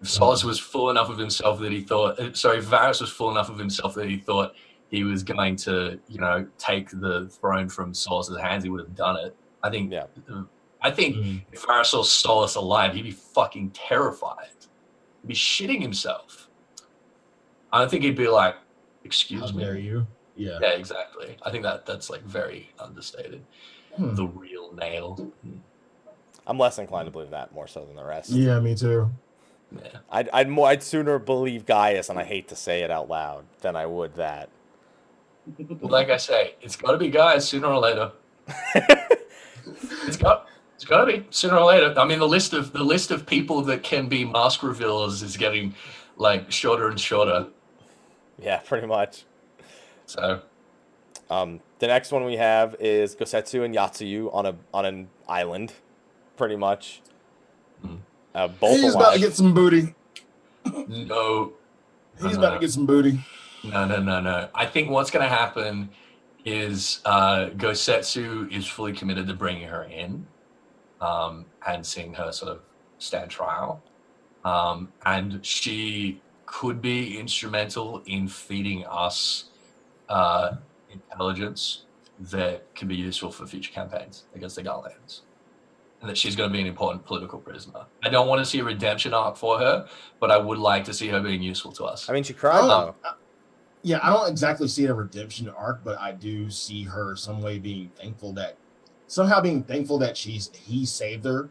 If 0.00 0.08
Solus 0.08 0.44
was 0.44 0.58
full 0.60 0.90
enough 0.90 1.08
of 1.10 1.18
himself 1.18 1.58
that 1.60 1.72
he 1.72 1.80
thought, 1.80 2.18
uh, 2.20 2.32
sorry, 2.32 2.58
if 2.58 2.66
Varis 2.66 3.00
was 3.00 3.10
full 3.10 3.30
enough 3.30 3.48
of 3.48 3.58
himself 3.58 3.94
that 3.96 4.08
he 4.08 4.16
thought 4.16 4.54
he 4.90 5.02
was 5.04 5.22
going 5.22 5.56
to, 5.56 5.98
you 6.08 6.18
know, 6.20 6.46
take 6.56 6.88
the 6.90 7.28
throne 7.28 7.68
from 7.68 7.92
Solus's 7.92 8.38
hands, 8.38 8.62
he 8.64 8.70
would 8.70 8.80
have 8.80 8.94
done 8.94 9.16
it. 9.16 9.34
I 9.62 9.70
think, 9.70 9.90
Yeah. 9.92 10.06
I 10.80 10.90
think 10.92 11.16
Mhm. 11.16 11.42
if 11.52 11.62
Varis 11.66 11.86
saw 11.86 12.02
Solus 12.02 12.54
alive, 12.54 12.94
he'd 12.94 13.02
be 13.02 13.10
fucking 13.10 13.70
terrified. 13.70 14.50
He'd 15.22 15.28
be 15.28 15.34
shitting 15.34 15.82
himself. 15.82 16.48
I 17.72 17.80
don't 17.80 17.90
think 17.90 18.04
he'd 18.04 18.16
be 18.16 18.28
like, 18.28 18.54
How 18.54 18.60
excuse 19.04 19.52
me. 19.52 19.64
dare 19.64 19.76
you? 19.76 20.06
Yeah. 20.36 20.58
Yeah, 20.62 20.70
exactly. 20.70 21.36
I 21.42 21.50
think 21.50 21.64
that 21.64 21.84
that's 21.84 22.08
like 22.08 22.22
very 22.22 22.70
understated. 22.78 23.44
Hmm. 23.98 24.14
The 24.14 24.26
real 24.26 24.72
nail. 24.74 25.32
I'm 26.46 26.58
less 26.58 26.78
inclined 26.78 27.06
to 27.06 27.10
believe 27.10 27.30
that 27.30 27.52
more 27.52 27.66
so 27.66 27.84
than 27.84 27.96
the 27.96 28.04
rest. 28.04 28.30
Yeah, 28.30 28.58
me 28.60 28.74
too. 28.74 29.10
Yeah. 29.74 29.98
I'd, 30.10 30.30
I'd 30.32 30.48
more 30.48 30.68
I'd 30.68 30.82
sooner 30.82 31.18
believe 31.18 31.66
Gaius, 31.66 32.08
and 32.08 32.18
I 32.18 32.24
hate 32.24 32.48
to 32.48 32.56
say 32.56 32.82
it 32.82 32.90
out 32.90 33.08
loud, 33.08 33.44
than 33.60 33.76
I 33.76 33.84
would 33.84 34.14
that. 34.14 34.48
Well, 35.58 35.90
like 35.90 36.10
I 36.10 36.16
say, 36.16 36.54
it's 36.62 36.76
got 36.76 36.92
to 36.92 36.98
be 36.98 37.10
Gaius 37.10 37.48
sooner 37.48 37.66
or 37.68 37.78
later. 37.80 38.12
It's 40.06 40.16
got 40.16 40.46
it's 40.74 40.84
got 40.84 41.04
to 41.04 41.12
be 41.12 41.26
sooner 41.30 41.56
or 41.58 41.66
later. 41.66 41.92
I 41.98 42.04
mean, 42.06 42.18
the 42.18 42.28
list 42.28 42.52
of 42.54 42.72
the 42.72 42.82
list 42.82 43.10
of 43.10 43.26
people 43.26 43.60
that 43.62 43.82
can 43.82 44.08
be 44.08 44.24
mask 44.24 44.62
revealers 44.62 45.22
is 45.22 45.36
getting 45.36 45.74
like 46.16 46.50
shorter 46.50 46.88
and 46.88 46.98
shorter. 46.98 47.46
Yeah, 48.40 48.58
pretty 48.58 48.86
much. 48.86 49.24
So 50.06 50.40
Um, 51.28 51.60
the 51.78 51.86
next 51.86 52.12
one 52.12 52.24
we 52.24 52.36
have 52.36 52.76
is 52.80 53.14
Gosetsu 53.14 53.64
and 53.64 53.74
Yotsuyu 53.74 54.34
on 54.34 54.46
a 54.46 54.56
on 54.72 54.84
an 54.84 55.08
island, 55.28 55.72
pretty 56.36 56.56
much. 56.56 57.02
Hmm. 57.82 57.96
Uh, 58.34 58.48
both 58.48 58.80
He's 58.80 58.94
about 58.94 59.14
to 59.14 59.20
get 59.20 59.34
some 59.34 59.54
booty. 59.54 59.94
no, 60.88 61.52
He's 62.20 62.36
about 62.36 62.54
to 62.54 62.60
get 62.60 62.70
some 62.70 62.86
booty. 62.86 63.20
No, 63.64 63.86
no, 63.86 64.00
no, 64.00 64.20
no. 64.20 64.48
I 64.54 64.66
think 64.66 64.90
what's 64.90 65.10
going 65.10 65.28
to 65.28 65.34
happen 65.34 65.90
is 66.44 67.00
uh, 67.04 67.50
Gosetsu 67.56 68.50
is 68.52 68.66
fully 68.66 68.92
committed 68.92 69.26
to 69.26 69.34
bringing 69.34 69.68
her 69.68 69.84
in 69.84 70.26
um, 71.00 71.46
and 71.66 71.84
seeing 71.84 72.14
her 72.14 72.32
sort 72.32 72.52
of 72.52 72.60
stand 72.98 73.30
trial. 73.30 73.82
Um, 74.44 74.92
and 75.04 75.44
she 75.44 76.20
could 76.46 76.80
be 76.80 77.18
instrumental 77.18 78.02
in 78.06 78.28
feeding 78.28 78.86
us 78.86 79.44
uh, 80.08 80.56
intelligence 80.90 81.84
that 82.18 82.72
can 82.74 82.88
be 82.88 82.96
useful 82.96 83.30
for 83.30 83.46
future 83.46 83.72
campaigns 83.72 84.24
against 84.34 84.56
the 84.56 84.62
Garleans. 84.62 85.20
And 86.00 86.08
that 86.08 86.16
she's 86.16 86.36
going 86.36 86.48
to 86.48 86.52
be 86.52 86.60
an 86.60 86.66
important 86.68 87.04
political 87.04 87.40
prisoner. 87.40 87.80
I 88.04 88.08
don't 88.08 88.28
want 88.28 88.38
to 88.40 88.44
see 88.44 88.60
a 88.60 88.64
redemption 88.64 89.12
arc 89.14 89.36
for 89.36 89.58
her, 89.58 89.88
but 90.20 90.30
I 90.30 90.36
would 90.36 90.58
like 90.58 90.84
to 90.84 90.94
see 90.94 91.08
her 91.08 91.20
being 91.20 91.42
useful 91.42 91.72
to 91.72 91.84
us. 91.84 92.08
I 92.08 92.12
mean, 92.12 92.22
she 92.22 92.34
cried 92.34 92.62
though. 92.62 92.94
uh, 93.04 93.12
yeah, 93.82 93.98
I 94.02 94.10
don't 94.10 94.28
exactly 94.30 94.68
see 94.68 94.84
a 94.86 94.94
redemption 94.94 95.48
arc, 95.48 95.82
but 95.84 95.98
I 95.98 96.12
do 96.12 96.50
see 96.50 96.84
her 96.84 97.16
some 97.16 97.42
way 97.42 97.58
being 97.58 97.90
thankful 98.00 98.32
that 98.34 98.56
somehow 99.08 99.40
being 99.40 99.62
thankful 99.64 99.98
that 99.98 100.16
she's 100.16 100.50
he 100.54 100.84
saved 100.86 101.24
her 101.24 101.48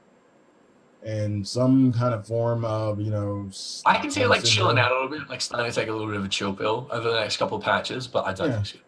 and 1.04 1.48
some 1.48 1.92
kind 1.94 2.14
of 2.14 2.26
form 2.28 2.64
of 2.66 3.00
you 3.02 3.12
know. 3.12 3.50
I 3.86 3.98
can 3.98 4.10
see 4.12 4.22
her 4.22 4.28
like 4.28 4.42
syndrome. 4.46 4.76
chilling 4.76 4.80
out 4.80 4.92
a 4.92 4.96
little 4.96 5.10
bit, 5.10 5.30
like 5.30 5.42
starting 5.42 5.70
to 5.70 5.76
take 5.76 5.90
a 5.90 5.92
little 5.92 6.08
bit 6.08 6.16
of 6.18 6.26
a 6.26 6.30
chill 6.30 6.54
pill 6.54 6.88
over 6.92 7.10
the 7.10 7.20
next 7.20 7.38
couple 7.38 7.58
of 7.58 7.64
patches, 7.64 8.08
but 8.08 8.26
I 8.26 8.34
don't 8.34 8.48
Yeah. 8.50 8.56
think 8.56 8.66
she, 8.68 8.82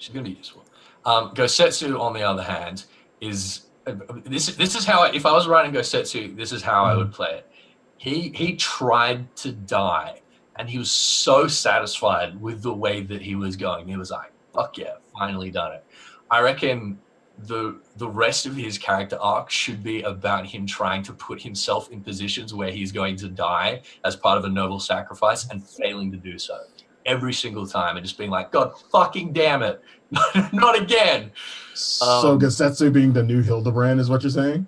she's 0.00 0.12
going 0.12 0.24
to 0.24 0.30
be 0.30 0.36
useful. 0.36 0.64
Um, 1.04 1.30
Gosetsu, 1.34 1.98
on 1.98 2.12
the 2.12 2.22
other 2.22 2.42
hand, 2.42 2.84
is 3.20 3.66
uh, 3.86 3.94
this. 4.24 4.54
This 4.56 4.74
is 4.74 4.84
how 4.84 5.04
I, 5.04 5.12
if 5.12 5.24
I 5.24 5.32
was 5.32 5.46
writing 5.46 5.72
Gosetsu, 5.72 6.36
this 6.36 6.52
is 6.52 6.62
how 6.62 6.84
I 6.84 6.96
would 6.96 7.12
play 7.12 7.30
it. 7.30 7.50
He 7.96 8.30
he 8.34 8.56
tried 8.56 9.34
to 9.36 9.52
die, 9.52 10.20
and 10.56 10.68
he 10.68 10.78
was 10.78 10.90
so 10.90 11.46
satisfied 11.46 12.40
with 12.40 12.62
the 12.62 12.74
way 12.74 13.02
that 13.02 13.22
he 13.22 13.36
was 13.36 13.56
going. 13.56 13.86
He 13.86 13.96
was 13.96 14.10
like, 14.10 14.32
"Fuck 14.52 14.78
yeah, 14.78 14.94
finally 15.18 15.50
done 15.50 15.72
it." 15.72 15.84
I 16.30 16.40
reckon 16.40 16.98
the 17.38 17.80
the 17.96 18.08
rest 18.08 18.44
of 18.44 18.54
his 18.54 18.76
character 18.76 19.16
arc 19.20 19.48
should 19.48 19.82
be 19.82 20.02
about 20.02 20.44
him 20.46 20.66
trying 20.66 21.02
to 21.04 21.12
put 21.14 21.40
himself 21.40 21.90
in 21.90 22.02
positions 22.02 22.52
where 22.52 22.70
he's 22.70 22.92
going 22.92 23.16
to 23.16 23.28
die 23.28 23.80
as 24.04 24.16
part 24.16 24.36
of 24.36 24.44
a 24.44 24.48
noble 24.48 24.80
sacrifice 24.80 25.48
and 25.48 25.66
failing 25.66 26.10
to 26.12 26.18
do 26.18 26.38
so 26.38 26.58
every 27.06 27.32
single 27.32 27.66
time 27.66 27.96
and 27.96 28.04
just 28.04 28.18
being 28.18 28.30
like 28.30 28.50
god 28.52 28.72
fucking 28.92 29.32
damn 29.32 29.62
it 29.62 29.82
not 30.52 30.78
again 30.80 31.30
So 31.74 32.32
Um, 32.32 32.38
Gosetsu 32.40 32.92
being 32.92 33.12
the 33.12 33.22
new 33.22 33.42
Hildibrand 33.42 33.98
is 34.00 34.08
what 34.10 34.22
you're 34.22 34.30
saying? 34.30 34.66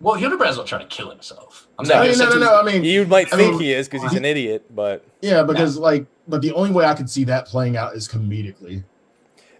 well 0.00 0.20
Hildibrand's 0.20 0.56
not 0.56 0.66
trying 0.66 0.82
to 0.82 0.94
kill 0.94 1.10
himself 1.10 1.68
i'm 1.78 1.86
No, 1.86 1.94
I 1.96 2.08
mean, 2.08 2.18
no, 2.18 2.28
no, 2.30 2.38
no. 2.38 2.60
I 2.60 2.62
mean, 2.64 2.84
You 2.84 3.06
might 3.06 3.32
I 3.32 3.36
think 3.36 3.52
mean, 3.52 3.60
he 3.60 3.72
is 3.72 3.88
because 3.88 4.02
he's 4.02 4.18
an 4.18 4.24
idiot, 4.24 4.64
but 4.74 5.04
yeah, 5.20 5.42
because 5.42 5.76
like, 5.78 6.06
but 6.28 6.42
the 6.42 6.52
only 6.52 6.70
way 6.70 6.84
I 6.84 6.94
could 6.94 7.08
see 7.10 7.24
that 7.24 7.46
playing 7.46 7.76
out 7.76 7.94
is 7.94 8.06
comedically. 8.08 8.84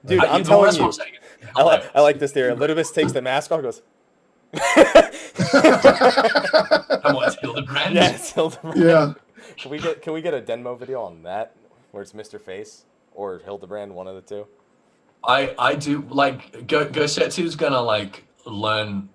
dude, 0.04 0.20
I- 0.22 0.34
I'm 0.34 0.44
telling 0.44 0.74
you, 0.74 0.84
I'm 0.84 0.92
saying. 0.92 1.12
I 1.56 1.62
like, 1.62 1.84
I 1.96 2.00
like 2.00 2.18
this 2.20 2.30
theory. 2.32 2.54
Ludibus 2.54 2.92
takes 2.94 3.12
the 3.12 3.20
mask 3.22 3.50
off, 3.50 3.58
and 3.58 3.64
goes. 3.64 3.82
Come 7.02 7.16
on, 7.16 7.24
it's 7.28 7.36
hildebrand 7.40 7.94
yeah, 7.94 8.12
Hildibrand. 8.12 8.76
yeah, 8.76 9.14
Can 9.56 9.70
we 9.70 9.78
get 9.78 10.02
can 10.02 10.12
we 10.12 10.22
get 10.22 10.34
a 10.34 10.40
Denmo 10.40 10.78
video 10.78 11.00
on 11.02 11.22
that 11.24 11.54
where 11.92 12.02
it's 12.02 12.12
Mr. 12.12 12.40
Face 12.40 12.84
or 13.14 13.40
Hildibrand, 13.40 13.92
one 13.92 14.06
of 14.06 14.14
the 14.14 14.22
two? 14.22 14.46
I 15.24 15.54
I 15.58 15.74
do 15.76 16.04
like 16.10 16.66
Go 16.66 16.86
Gosetsu's 16.86 17.54
gonna 17.54 17.80
like 17.80 18.24
learn 18.44 19.08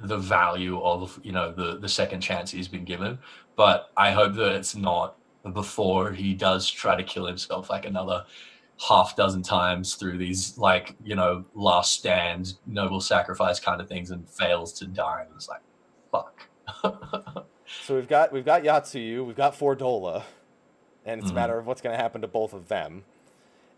the 0.00 0.18
value 0.18 0.80
of 0.82 1.18
you 1.22 1.32
know 1.32 1.52
the 1.52 1.78
the 1.78 1.88
second 1.88 2.20
chance 2.20 2.50
he's 2.50 2.68
been 2.68 2.84
given, 2.84 3.18
but 3.56 3.90
I 3.96 4.10
hope 4.12 4.34
that 4.34 4.52
it's 4.54 4.76
not 4.76 5.16
before 5.52 6.12
he 6.12 6.34
does 6.34 6.70
try 6.70 6.96
to 6.96 7.02
kill 7.02 7.26
himself 7.26 7.70
like 7.70 7.86
another 7.86 8.24
half 8.88 9.14
dozen 9.16 9.42
times 9.42 9.94
through 9.94 10.18
these 10.18 10.58
like 10.58 10.96
you 11.02 11.14
know 11.14 11.44
last 11.54 11.92
stand 11.92 12.54
noble 12.66 13.00
sacrifice 13.00 13.60
kind 13.60 13.80
of 13.80 13.88
things 13.88 14.10
and 14.10 14.28
fails 14.28 14.72
to 14.72 14.86
die 14.86 15.22
and 15.24 15.30
it's 15.36 15.48
like 15.48 15.60
fuck 16.10 17.46
So 17.82 17.94
we've 17.94 18.08
got 18.08 18.32
we've 18.32 18.44
got 18.44 18.62
Yotsuyu, 18.62 19.26
we've 19.26 19.36
got 19.36 19.58
Fordola, 19.58 20.22
and 21.04 21.20
it's 21.20 21.30
a 21.30 21.32
Mhm. 21.32 21.36
matter 21.36 21.58
of 21.58 21.66
what's 21.66 21.80
going 21.80 21.96
to 21.96 22.02
happen 22.02 22.20
to 22.22 22.28
both 22.28 22.52
of 22.52 22.68
them. 22.68 23.04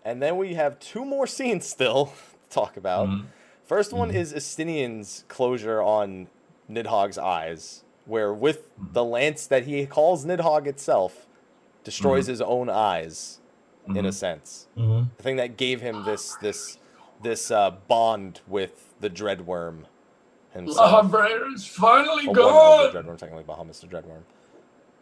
And 0.04 0.22
then 0.22 0.36
we 0.36 0.54
have 0.54 0.78
two 0.78 1.04
more 1.04 1.26
scenes 1.36 1.66
still 1.66 2.06
to 2.06 2.48
talk 2.50 2.76
about. 2.76 3.08
Mhm. 3.08 3.24
First 3.64 3.92
one 3.92 4.10
Mhm. 4.10 4.14
is 4.14 4.32
Estinian's 4.32 5.24
closure 5.28 5.82
on 5.82 6.28
Nidhogg's 6.70 7.18
eyes, 7.18 7.82
where 8.04 8.32
with 8.32 8.68
the 8.78 9.04
lance 9.04 9.46
that 9.46 9.64
he 9.64 9.86
calls 9.86 10.24
Nidhogg 10.24 10.66
itself, 10.66 11.26
destroys 11.84 12.26
his 12.26 12.40
own 12.40 12.68
eyes, 12.68 13.40
in 13.88 14.04
a 14.04 14.12
sense. 14.12 14.66
The 14.76 15.06
thing 15.18 15.36
that 15.36 15.56
gave 15.56 15.80
him 15.80 16.04
this 16.04 16.34
this 16.36 16.78
this 17.22 17.50
uh, 17.50 17.70
bond 17.88 18.40
with 18.46 18.92
the 19.00 19.08
Dreadworm 19.08 19.84
himself. 20.52 21.14
Is 21.54 21.66
finally 21.66 22.26
one 22.26 22.34
gone 22.36 22.86
of 22.86 22.92
the 22.92 22.98
Dreadworm, 23.02 23.16
technically 23.18 23.44
Bahamut's 23.44 23.80
the 23.80 23.86
Dreadworm. 23.86 24.22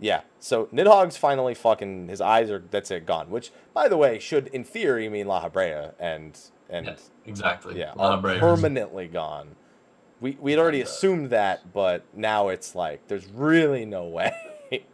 Yeah, 0.00 0.23
so 0.40 0.66
Nidhogg's 0.66 1.16
finally 1.16 1.55
fucking 1.55 2.08
his 2.08 2.20
eyes 2.20 2.50
are 2.50 2.62
that's 2.70 2.90
it 2.90 3.06
gone. 3.06 3.31
Which, 3.31 3.52
by 3.73 3.89
the 3.89 3.97
way, 3.97 4.18
should 4.18 4.48
in 4.48 4.64
theory 4.64 5.08
mean 5.08 5.26
Lahabrea 5.26 5.92
and 5.98 6.39
and 6.68 6.86
Yes, 6.86 7.10
exactly 7.24 7.78
yeah, 7.78 7.92
are 7.98 8.16
Lahabrea 8.18 8.34
is- 8.34 8.40
permanently 8.40 9.06
gone. 9.06 9.56
We 10.20 10.36
we 10.40 10.50
had 10.52 10.60
already 10.60 10.82
uh, 10.82 10.86
assumed 10.86 11.31
that, 11.31 11.73
but 11.73 12.05
now 12.14 12.48
it's 12.48 12.74
like 12.74 13.06
there's 13.08 13.26
really 13.26 13.84
no 13.84 14.05
way. 14.05 14.32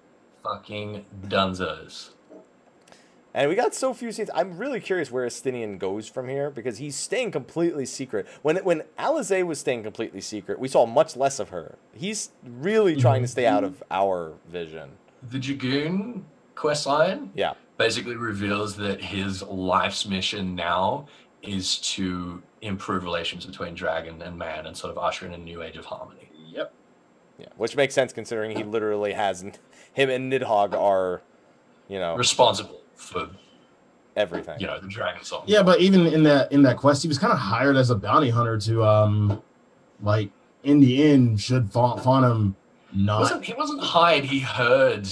fucking 0.42 1.04
dunzos 1.26 2.10
And 3.33 3.49
we 3.49 3.55
got 3.55 3.75
so 3.75 3.94
few 3.94 4.10
scenes. 4.10 4.31
I'm 4.34 4.59
really 4.59 4.81
curious 4.81 5.10
where 5.10 5.26
Estinian 5.26 5.78
goes 5.78 6.09
from 6.09 6.28
here 6.28 6.50
because 6.50 6.78
he's 6.78 6.97
staying 6.97 7.31
completely 7.31 7.86
secret. 7.86 8.26
When 8.42 8.57
when 8.59 8.83
Alisaie 8.99 9.47
was 9.47 9.60
staying 9.60 9.84
completely 9.84 10.20
secret, 10.20 10.59
we 10.59 10.68
saw 10.68 10.84
much 10.84 11.17
less 11.17 11.39
of 11.39 11.50
her. 11.50 11.76
He's 11.92 12.31
really 12.44 12.92
mm-hmm. 12.92 13.00
trying 13.00 13.23
to 13.23 13.28
stay 13.28 13.47
out 13.47 13.62
mm-hmm. 13.62 13.75
of 13.75 13.83
our 13.91 14.33
vision. 14.49 14.91
the 15.31 15.39
Dragoon 15.39 16.25
quest 16.55 16.86
line 16.86 17.31
Yeah. 17.34 17.55
basically 17.78 18.17
reveals 18.17 18.76
that 18.76 19.00
his 19.00 19.42
life's 19.42 20.07
mission 20.07 20.55
now 20.55 21.07
is 21.42 21.78
to 21.78 22.42
improve 22.60 23.02
relations 23.02 23.47
between 23.47 23.75
dragon 23.75 24.20
and 24.20 24.36
man 24.36 24.67
and 24.67 24.76
sort 24.76 24.91
of 24.91 24.99
usher 24.99 25.25
in 25.25 25.33
a 25.33 25.39
new 25.39 25.62
age 25.62 25.76
of 25.76 25.86
harmony. 25.86 26.31
Yep. 26.49 26.73
Yeah. 27.39 27.47
Which 27.57 27.76
makes 27.76 27.94
sense 27.94 28.12
considering 28.12 28.57
he 28.57 28.65
literally 28.65 29.12
has 29.12 29.41
him 29.92 30.10
and 30.10 30.31
Nidhogg 30.31 30.75
are, 30.75 31.23
you 31.89 31.99
know, 31.99 32.17
Responsible 32.17 32.80
for 33.00 33.28
everything. 34.16 34.60
you 34.60 34.66
know 34.66 34.78
the 34.78 34.88
dragon 34.88 35.24
song. 35.24 35.42
Yeah, 35.46 35.62
but 35.62 35.80
even 35.80 36.06
in 36.06 36.22
that 36.24 36.52
in 36.52 36.62
that 36.62 36.76
quest, 36.76 37.02
he 37.02 37.08
was 37.08 37.18
kind 37.18 37.32
of 37.32 37.38
hired 37.38 37.76
as 37.76 37.90
a 37.90 37.94
bounty 37.96 38.30
hunter 38.30 38.58
to 38.58 38.84
um, 38.84 39.42
like 40.02 40.30
in 40.62 40.80
the 40.80 41.02
end, 41.02 41.40
should 41.40 41.72
Fa- 41.72 41.96
Faunehm 41.98 42.54
not 42.92 43.20
wasn't 43.20 43.44
he 43.44 43.54
wasn't 43.54 43.80
hired. 43.82 44.24
He 44.24 44.40
heard 44.40 45.08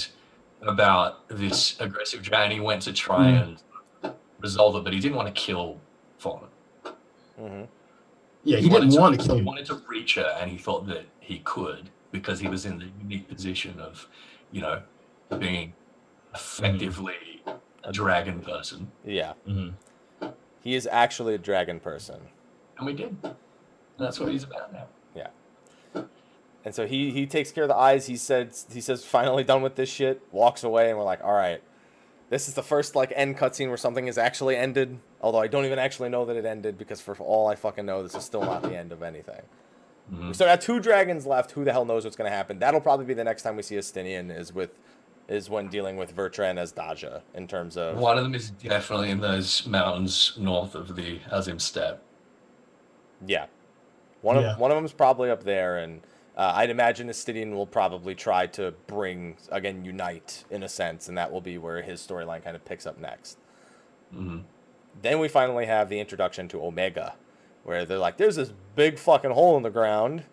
about 0.62 1.26
this 1.28 1.80
aggressive 1.80 2.22
dragon. 2.22 2.50
He 2.52 2.60
went 2.60 2.82
to 2.82 2.92
try 2.92 3.26
Mm. 3.32 3.56
and 4.02 4.14
resolve 4.40 4.76
it, 4.76 4.84
but 4.84 4.92
he 4.92 5.00
didn't 5.00 5.16
want 5.16 5.34
to 5.34 5.40
kill 5.40 5.78
Fauna. 6.18 6.46
hmm 7.36 7.62
Yeah, 8.44 8.58
he, 8.58 8.68
didn't 8.68 8.94
want 8.94 9.18
to 9.18 9.24
kill 9.26 9.34
He 9.36 9.40
him. 9.40 9.46
wanted 9.46 9.66
to 9.66 9.82
reach 9.88 10.14
her, 10.16 10.36
and 10.40 10.50
he 10.50 10.58
thought 10.58 10.86
that 10.88 11.04
he 11.20 11.38
could 11.40 11.90
because 12.12 12.38
he 12.40 12.48
was 12.48 12.64
in 12.66 12.78
the 12.78 12.86
unique 13.02 13.28
position 13.28 13.78
of, 13.80 14.08
you 14.52 14.60
know, 14.60 14.80
being 15.38 15.72
effectively 16.34 17.37
a 17.88 17.92
dragon 17.92 18.40
person, 18.40 18.90
Yeah. 19.04 19.32
Mhm. 19.46 19.74
He 20.62 20.74
is 20.74 20.86
actually 20.90 21.34
a 21.34 21.38
dragon 21.38 21.80
person. 21.80 22.20
and 22.76 22.86
we 22.86 22.92
did. 22.92 23.16
And 23.24 23.34
that's 23.98 24.20
what 24.20 24.30
he's 24.30 24.44
about 24.44 24.72
now. 24.72 24.86
Yeah. 25.14 25.28
And 26.64 26.74
so 26.74 26.86
he 26.86 27.10
he 27.10 27.26
takes 27.26 27.50
care 27.50 27.64
of 27.64 27.68
the 27.68 27.76
eyes. 27.76 28.06
He 28.06 28.16
said 28.16 28.54
he 28.70 28.80
says 28.80 29.04
finally 29.04 29.42
done 29.44 29.62
with 29.62 29.74
this 29.76 29.88
shit. 29.88 30.20
Walks 30.32 30.62
away, 30.64 30.90
and 30.90 30.98
we're 30.98 31.04
like, 31.04 31.22
all 31.24 31.32
right, 31.32 31.62
this 32.30 32.46
is 32.48 32.54
the 32.54 32.62
first 32.62 32.94
like 32.94 33.12
end 33.16 33.38
cutscene 33.38 33.68
where 33.68 33.76
something 33.76 34.06
is 34.06 34.18
actually 34.18 34.56
ended. 34.56 34.98
Although 35.22 35.40
I 35.40 35.46
don't 35.46 35.64
even 35.64 35.78
actually 35.78 36.08
know 36.10 36.24
that 36.26 36.36
it 36.36 36.44
ended 36.44 36.76
because 36.78 37.00
for 37.00 37.16
all 37.16 37.46
I 37.48 37.54
fucking 37.54 37.86
know, 37.86 38.02
this 38.02 38.14
is 38.14 38.24
still 38.24 38.42
not 38.42 38.62
the 38.62 38.76
end 38.76 38.92
of 38.92 39.02
anything. 39.02 39.42
Mhm. 40.12 40.28
We 40.28 40.34
still 40.34 40.46
got 40.46 40.60
two 40.60 40.78
dragons 40.80 41.26
left. 41.26 41.52
Who 41.52 41.64
the 41.64 41.72
hell 41.72 41.84
knows 41.84 42.04
what's 42.04 42.16
gonna 42.16 42.30
happen? 42.30 42.58
That'll 42.58 42.80
probably 42.80 43.06
be 43.06 43.14
the 43.14 43.24
next 43.24 43.42
time 43.42 43.56
we 43.56 43.62
see 43.62 43.76
Estinian 43.76 44.36
is 44.36 44.52
with 44.52 44.70
is 45.28 45.50
when 45.50 45.68
dealing 45.68 45.96
with 45.96 46.16
Vrtra 46.16 46.48
and 46.50 46.58
Azdaja 46.58 47.20
in 47.34 47.46
terms 47.46 47.76
of 47.76 47.96
One 47.98 48.16
of 48.16 48.24
them 48.24 48.34
is 48.34 48.50
definitely 48.50 49.10
in 49.10 49.20
those 49.20 49.66
mountains 49.66 50.32
north 50.38 50.74
of 50.74 50.96
the 50.96 51.20
Azim 51.30 51.58
Steppe. 51.58 52.02
Yeah. 53.26 53.46
One 54.22 54.36
of 54.36 54.42
Yeah. 54.42 54.56
one 54.56 54.70
of 54.70 54.76
them's 54.76 54.92
probably 54.92 55.30
up 55.30 55.44
there, 55.44 55.78
and 55.78 56.00
uh, 56.36 56.52
I'd 56.56 56.70
imagine 56.70 57.08
Estinian 57.08 57.52
will 57.52 57.66
probably 57.66 58.14
try 58.14 58.46
to 58.48 58.72
bring 58.86 59.36
again 59.50 59.84
unite 59.84 60.44
in 60.50 60.62
a 60.62 60.68
sense, 60.68 61.08
and 61.08 61.18
that 61.18 61.30
will 61.30 61.40
be 61.40 61.58
where 61.58 61.82
his 61.82 62.00
storyline 62.04 62.42
kind 62.42 62.56
of 62.56 62.64
picks 62.64 62.86
up 62.86 62.98
next. 62.98 63.38
Mhm. 64.14 64.44
Then 65.02 65.18
we 65.20 65.28
finally 65.28 65.66
have 65.66 65.88
the 65.88 66.00
introduction 66.00 66.48
to 66.48 66.64
Omega, 66.64 67.14
where 67.64 67.84
they're 67.84 67.98
like, 67.98 68.16
"There's 68.16 68.36
this 68.36 68.52
big 68.74 68.98
fucking 68.98 69.30
hole 69.32 69.56
in 69.56 69.62
the 69.62 69.70
ground. 69.70 70.24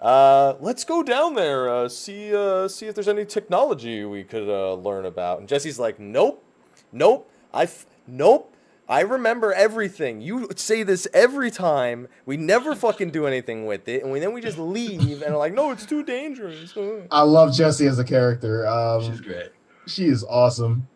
Uh, 0.00 0.54
let's 0.60 0.84
go 0.84 1.02
down 1.02 1.34
there, 1.34 1.68
uh, 1.68 1.88
see 1.88 2.34
uh, 2.34 2.68
see 2.68 2.86
if 2.86 2.94
there's 2.94 3.08
any 3.08 3.24
technology 3.24 4.04
we 4.04 4.22
could 4.24 4.48
uh, 4.48 4.74
learn 4.74 5.06
about." 5.06 5.40
And 5.40 5.48
Jessie's 5.48 5.78
like, 5.78 5.98
"Nope, 5.98 6.44
nope, 6.92 7.30
I 7.52 7.64
f- 7.64 7.86
nope." 8.06 8.50
I 8.86 9.00
remember 9.00 9.50
everything. 9.54 10.20
You 10.20 10.46
say 10.56 10.82
this 10.82 11.08
every 11.14 11.50
time. 11.50 12.06
We 12.26 12.36
never 12.36 12.74
fucking 12.74 13.12
do 13.12 13.26
anything 13.26 13.64
with 13.64 13.88
it, 13.88 14.02
and 14.02 14.12
we, 14.12 14.20
then 14.20 14.34
we 14.34 14.42
just 14.42 14.58
leave 14.58 15.22
and 15.22 15.32
are 15.34 15.38
like, 15.38 15.54
"No, 15.54 15.70
it's 15.70 15.86
too 15.86 16.02
dangerous." 16.02 16.76
uh." 16.76 17.06
I 17.10 17.22
love 17.22 17.54
Jessie 17.54 17.86
as 17.86 17.98
a 17.98 18.04
character. 18.04 18.64
She's 19.00 19.08
Um, 19.08 19.16
great. 19.24 19.52
she 19.86 20.04
is 20.06 20.22
awesome. 20.24 20.86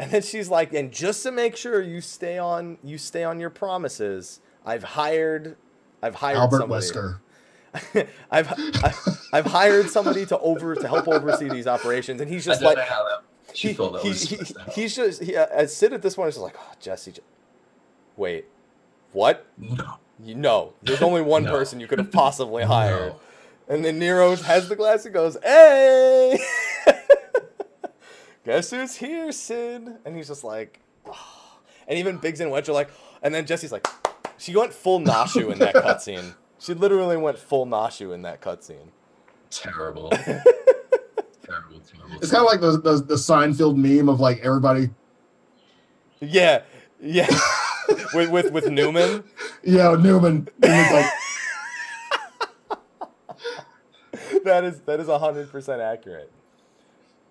And 0.00 0.12
then 0.12 0.22
she's 0.22 0.48
like, 0.48 0.72
and 0.72 0.92
just 0.92 1.24
to 1.24 1.32
make 1.32 1.56
sure 1.56 1.82
you 1.82 2.00
stay 2.00 2.38
on 2.38 2.78
you 2.84 2.98
stay 2.98 3.24
on 3.24 3.40
your 3.40 3.50
promises, 3.50 4.38
I've 4.64 4.84
hired 4.84 5.56
I've 6.00 6.14
hired 6.14 6.38
Albert 6.38 6.58
somebody. 6.60 6.86
Wesker. 6.86 7.18
I've, 8.30 8.52
I've 8.82 9.18
I've 9.32 9.46
hired 9.46 9.90
somebody 9.90 10.24
to 10.26 10.38
over 10.38 10.74
to 10.74 10.88
help 10.88 11.08
oversee 11.08 11.48
these 11.48 11.66
operations, 11.66 12.20
and 12.20 12.30
he's 12.30 12.44
just 12.44 12.62
like 12.62 12.78
he- 13.52 13.72
he- 13.72 14.12
he- 14.12 14.54
he's 14.74 14.94
just 14.96 15.22
he, 15.22 15.36
uh, 15.36 15.46
as 15.50 15.74
Cid 15.74 15.92
at 15.92 16.02
this 16.02 16.14
point 16.16 16.28
is 16.28 16.34
just 16.34 16.44
like, 16.44 16.54
oh, 16.58 16.72
Jessie, 16.80 17.14
wait, 18.16 18.46
what? 19.12 19.46
no. 19.58 19.98
You, 20.24 20.34
no, 20.34 20.72
there's 20.82 21.00
only 21.02 21.22
one 21.22 21.44
No. 21.44 21.52
person 21.52 21.78
you 21.78 21.86
could 21.86 22.00
have 22.00 22.10
possibly 22.10 22.64
hired. 22.64 23.14
And 23.68 23.84
then 23.84 24.00
Nero 24.00 24.34
has 24.34 24.68
the 24.68 24.74
glass 24.74 25.04
and 25.04 25.14
goes, 25.14 25.36
"Hey, 25.44 26.38
guess 28.44 28.70
who's 28.70 28.96
here, 28.96 29.30
Cid?" 29.32 29.88
And 30.04 30.16
he's 30.16 30.28
just 30.28 30.42
like, 30.44 30.80
oh. 31.06 31.58
and 31.86 31.98
even 31.98 32.16
Biggs 32.18 32.40
and 32.40 32.50
Wedge 32.50 32.68
are 32.68 32.72
like, 32.72 32.90
and 33.22 33.34
then 33.34 33.46
Jessie's 33.46 33.72
like, 33.72 33.86
she 34.38 34.56
went 34.56 34.72
full 34.72 35.00
Nashu 35.00 35.52
in 35.52 35.58
that 35.60 35.74
cutscene. 35.74 36.34
She 36.58 36.74
literally 36.74 37.16
went 37.16 37.38
full 37.38 37.66
Nashu 37.66 38.12
in 38.12 38.22
that 38.22 38.40
cutscene. 38.40 38.88
Terrible. 39.50 40.10
terrible, 40.10 40.44
terrible. 41.44 42.16
It's 42.20 42.30
kind 42.30 42.44
of 42.44 42.50
like 42.50 42.60
the, 42.60 42.72
the 42.78 43.02
the 43.02 43.14
Seinfeld 43.14 43.76
meme 43.76 44.08
of 44.08 44.20
like 44.20 44.40
everybody. 44.40 44.90
Yeah, 46.20 46.62
yeah. 47.00 47.28
with 48.14 48.30
with 48.30 48.52
with 48.52 48.68
Newman. 48.70 49.24
Yeah, 49.62 49.94
Newman. 49.98 50.48
Newman's 50.58 50.92
like, 50.92 51.10
that 54.44 54.64
is 54.64 54.80
that 54.80 55.00
is 55.00 55.08
hundred 55.08 55.50
percent 55.50 55.80
accurate, 55.80 56.30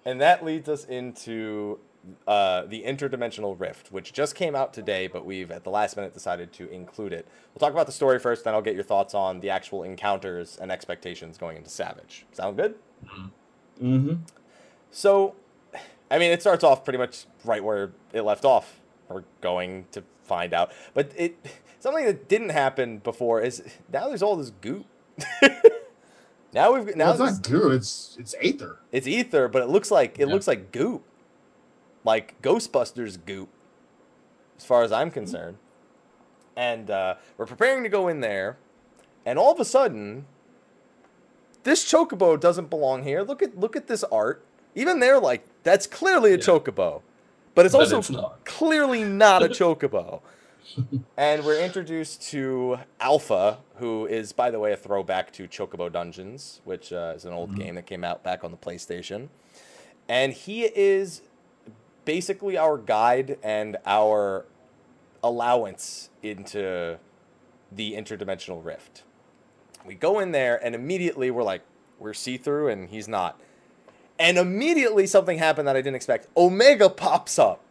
and 0.06 0.22
that 0.22 0.44
leads 0.44 0.70
us 0.70 0.86
into 0.86 1.80
uh, 2.28 2.64
the 2.66 2.84
interdimensional 2.84 3.60
rift, 3.60 3.92
which 3.92 4.14
just 4.14 4.36
came 4.36 4.56
out 4.56 4.74
today, 4.74 5.08
but 5.08 5.26
we've 5.26 5.52
at 5.52 5.64
the 5.64 5.70
last 5.70 5.96
minute 5.98 6.14
decided 6.14 6.54
to 6.54 6.70
include 6.70 7.14
it. 7.14 7.28
We'll 7.54 7.60
talk 7.60 7.74
about 7.74 7.86
the 7.86 7.92
story 7.92 8.20
first, 8.20 8.44
then 8.44 8.54
I'll 8.54 8.62
get 8.62 8.76
your 8.76 8.84
thoughts 8.84 9.14
on 9.14 9.40
the 9.42 9.50
actual 9.50 9.84
encounters 9.84 10.58
and 10.62 10.72
expectations 10.72 11.38
going 11.38 11.58
into 11.58 11.70
Savage. 11.70 12.26
Sound 12.32 12.58
good? 12.58 12.76
mm-hmm. 13.82 14.16
So, 14.92 15.36
I 16.10 16.18
mean, 16.20 16.32
it 16.32 16.42
starts 16.42 16.64
off 16.64 16.84
pretty 16.84 17.00
much 17.00 17.26
right 17.44 17.64
where 17.64 17.92
it 18.14 18.22
left 18.22 18.46
off. 18.46 18.80
We're 19.10 19.24
going 19.42 19.86
to 19.92 20.04
find 20.24 20.54
out, 20.54 20.72
but 20.94 21.12
it 21.16 21.38
something 21.80 22.06
that 22.06 22.28
didn't 22.28 22.50
happen 22.50 22.98
before 23.00 23.40
is 23.42 23.64
now 23.92 24.08
there's 24.10 24.22
all 24.24 24.36
this 24.36 24.52
goop. 24.62 24.86
now 26.54 26.74
we've 26.74 26.96
now 26.96 27.14
Well, 27.14 27.26
it's 27.28 27.38
not 27.38 27.50
goo. 27.50 27.72
It's 27.72 28.18
it's 28.20 28.36
aether. 28.42 28.78
it's 28.92 29.08
ether, 29.08 29.48
but 29.48 29.62
it 29.62 29.70
looks 29.70 29.92
like 29.92 30.20
it 30.20 30.28
Yeah. 30.28 30.34
looks 30.34 30.48
like 30.48 30.72
goop, 30.72 31.04
like 32.08 32.42
Ghostbusters 32.42 33.18
goop, 33.26 33.50
as 34.58 34.64
far 34.66 34.82
as 34.82 34.92
I'm 34.94 35.12
concerned. 35.12 35.58
And 36.56 36.90
uh, 36.90 37.16
we're 37.38 37.46
preparing 37.46 37.84
to 37.84 37.90
go 37.90 38.08
in 38.08 38.22
there, 38.22 38.58
and 39.26 39.38
all 39.38 39.52
of 39.52 39.60
a 39.60 39.66
sudden, 39.66 40.26
this 41.64 41.84
chocobo 41.86 42.40
doesn't 42.40 42.70
belong 42.70 43.04
here. 43.04 43.22
Look 43.22 43.44
at 43.44 43.60
look 43.60 43.76
at 43.76 43.88
this 43.88 44.04
art. 44.06 44.44
Even 44.74 45.00
they're 45.00 45.20
like, 45.20 45.44
that's 45.64 45.86
clearly 45.86 46.32
a 46.32 46.38
Yeah. 46.38 46.44
chocobo, 46.44 47.02
but 47.54 47.66
it's 47.66 47.74
But 47.76 47.82
also 47.82 48.00
it's 48.00 48.10
not. 48.10 48.46
clearly 48.46 49.04
not 49.04 49.44
a 49.44 49.50
chocobo. 49.60 50.22
and 51.18 51.44
we're 51.46 51.60
introduced 51.60 52.22
to 52.32 52.78
Alpha, 53.00 53.58
who 53.78 54.06
is, 54.06 54.32
by 54.34 54.50
the 54.52 54.60
way, 54.60 54.72
a 54.74 54.78
throwback 54.78 55.32
to 55.34 55.48
Chocobo 55.48 55.92
Dungeons, 55.92 56.62
which 56.66 56.92
uh, 56.94 57.14
is 57.16 57.26
an 57.26 57.34
old 57.34 57.56
game 57.56 57.76
that 57.76 57.86
came 57.86 58.04
out 58.04 58.22
back 58.24 58.44
on 58.44 58.52
the 58.52 58.58
PlayStation. 58.58 59.30
And 60.10 60.34
he 60.34 60.66
is 60.66 61.22
basically 62.08 62.58
our 62.58 62.78
guide 62.78 63.38
and 63.44 63.76
our 63.86 64.46
allowance 65.22 66.10
into 66.24 66.98
the 67.70 67.94
interdimensional 67.94 68.64
rift. 68.64 69.04
We 69.86 69.94
go 69.94 70.20
in 70.20 70.32
there, 70.32 70.56
and 70.64 70.74
immediately 70.74 71.30
we're 71.32 71.44
like, 71.44 71.64
we're 72.00 72.14
see 72.14 72.38
through, 72.38 72.70
and 72.70 72.90
he's 72.90 73.10
not. 73.10 73.40
And 74.18 74.38
immediately 74.38 75.06
something 75.06 75.38
happened 75.38 75.68
that 75.68 75.76
I 75.76 75.82
didn't 75.82 75.98
expect. 75.98 76.30
Omega 76.38 76.90
pops 76.90 77.38
up 77.38 77.62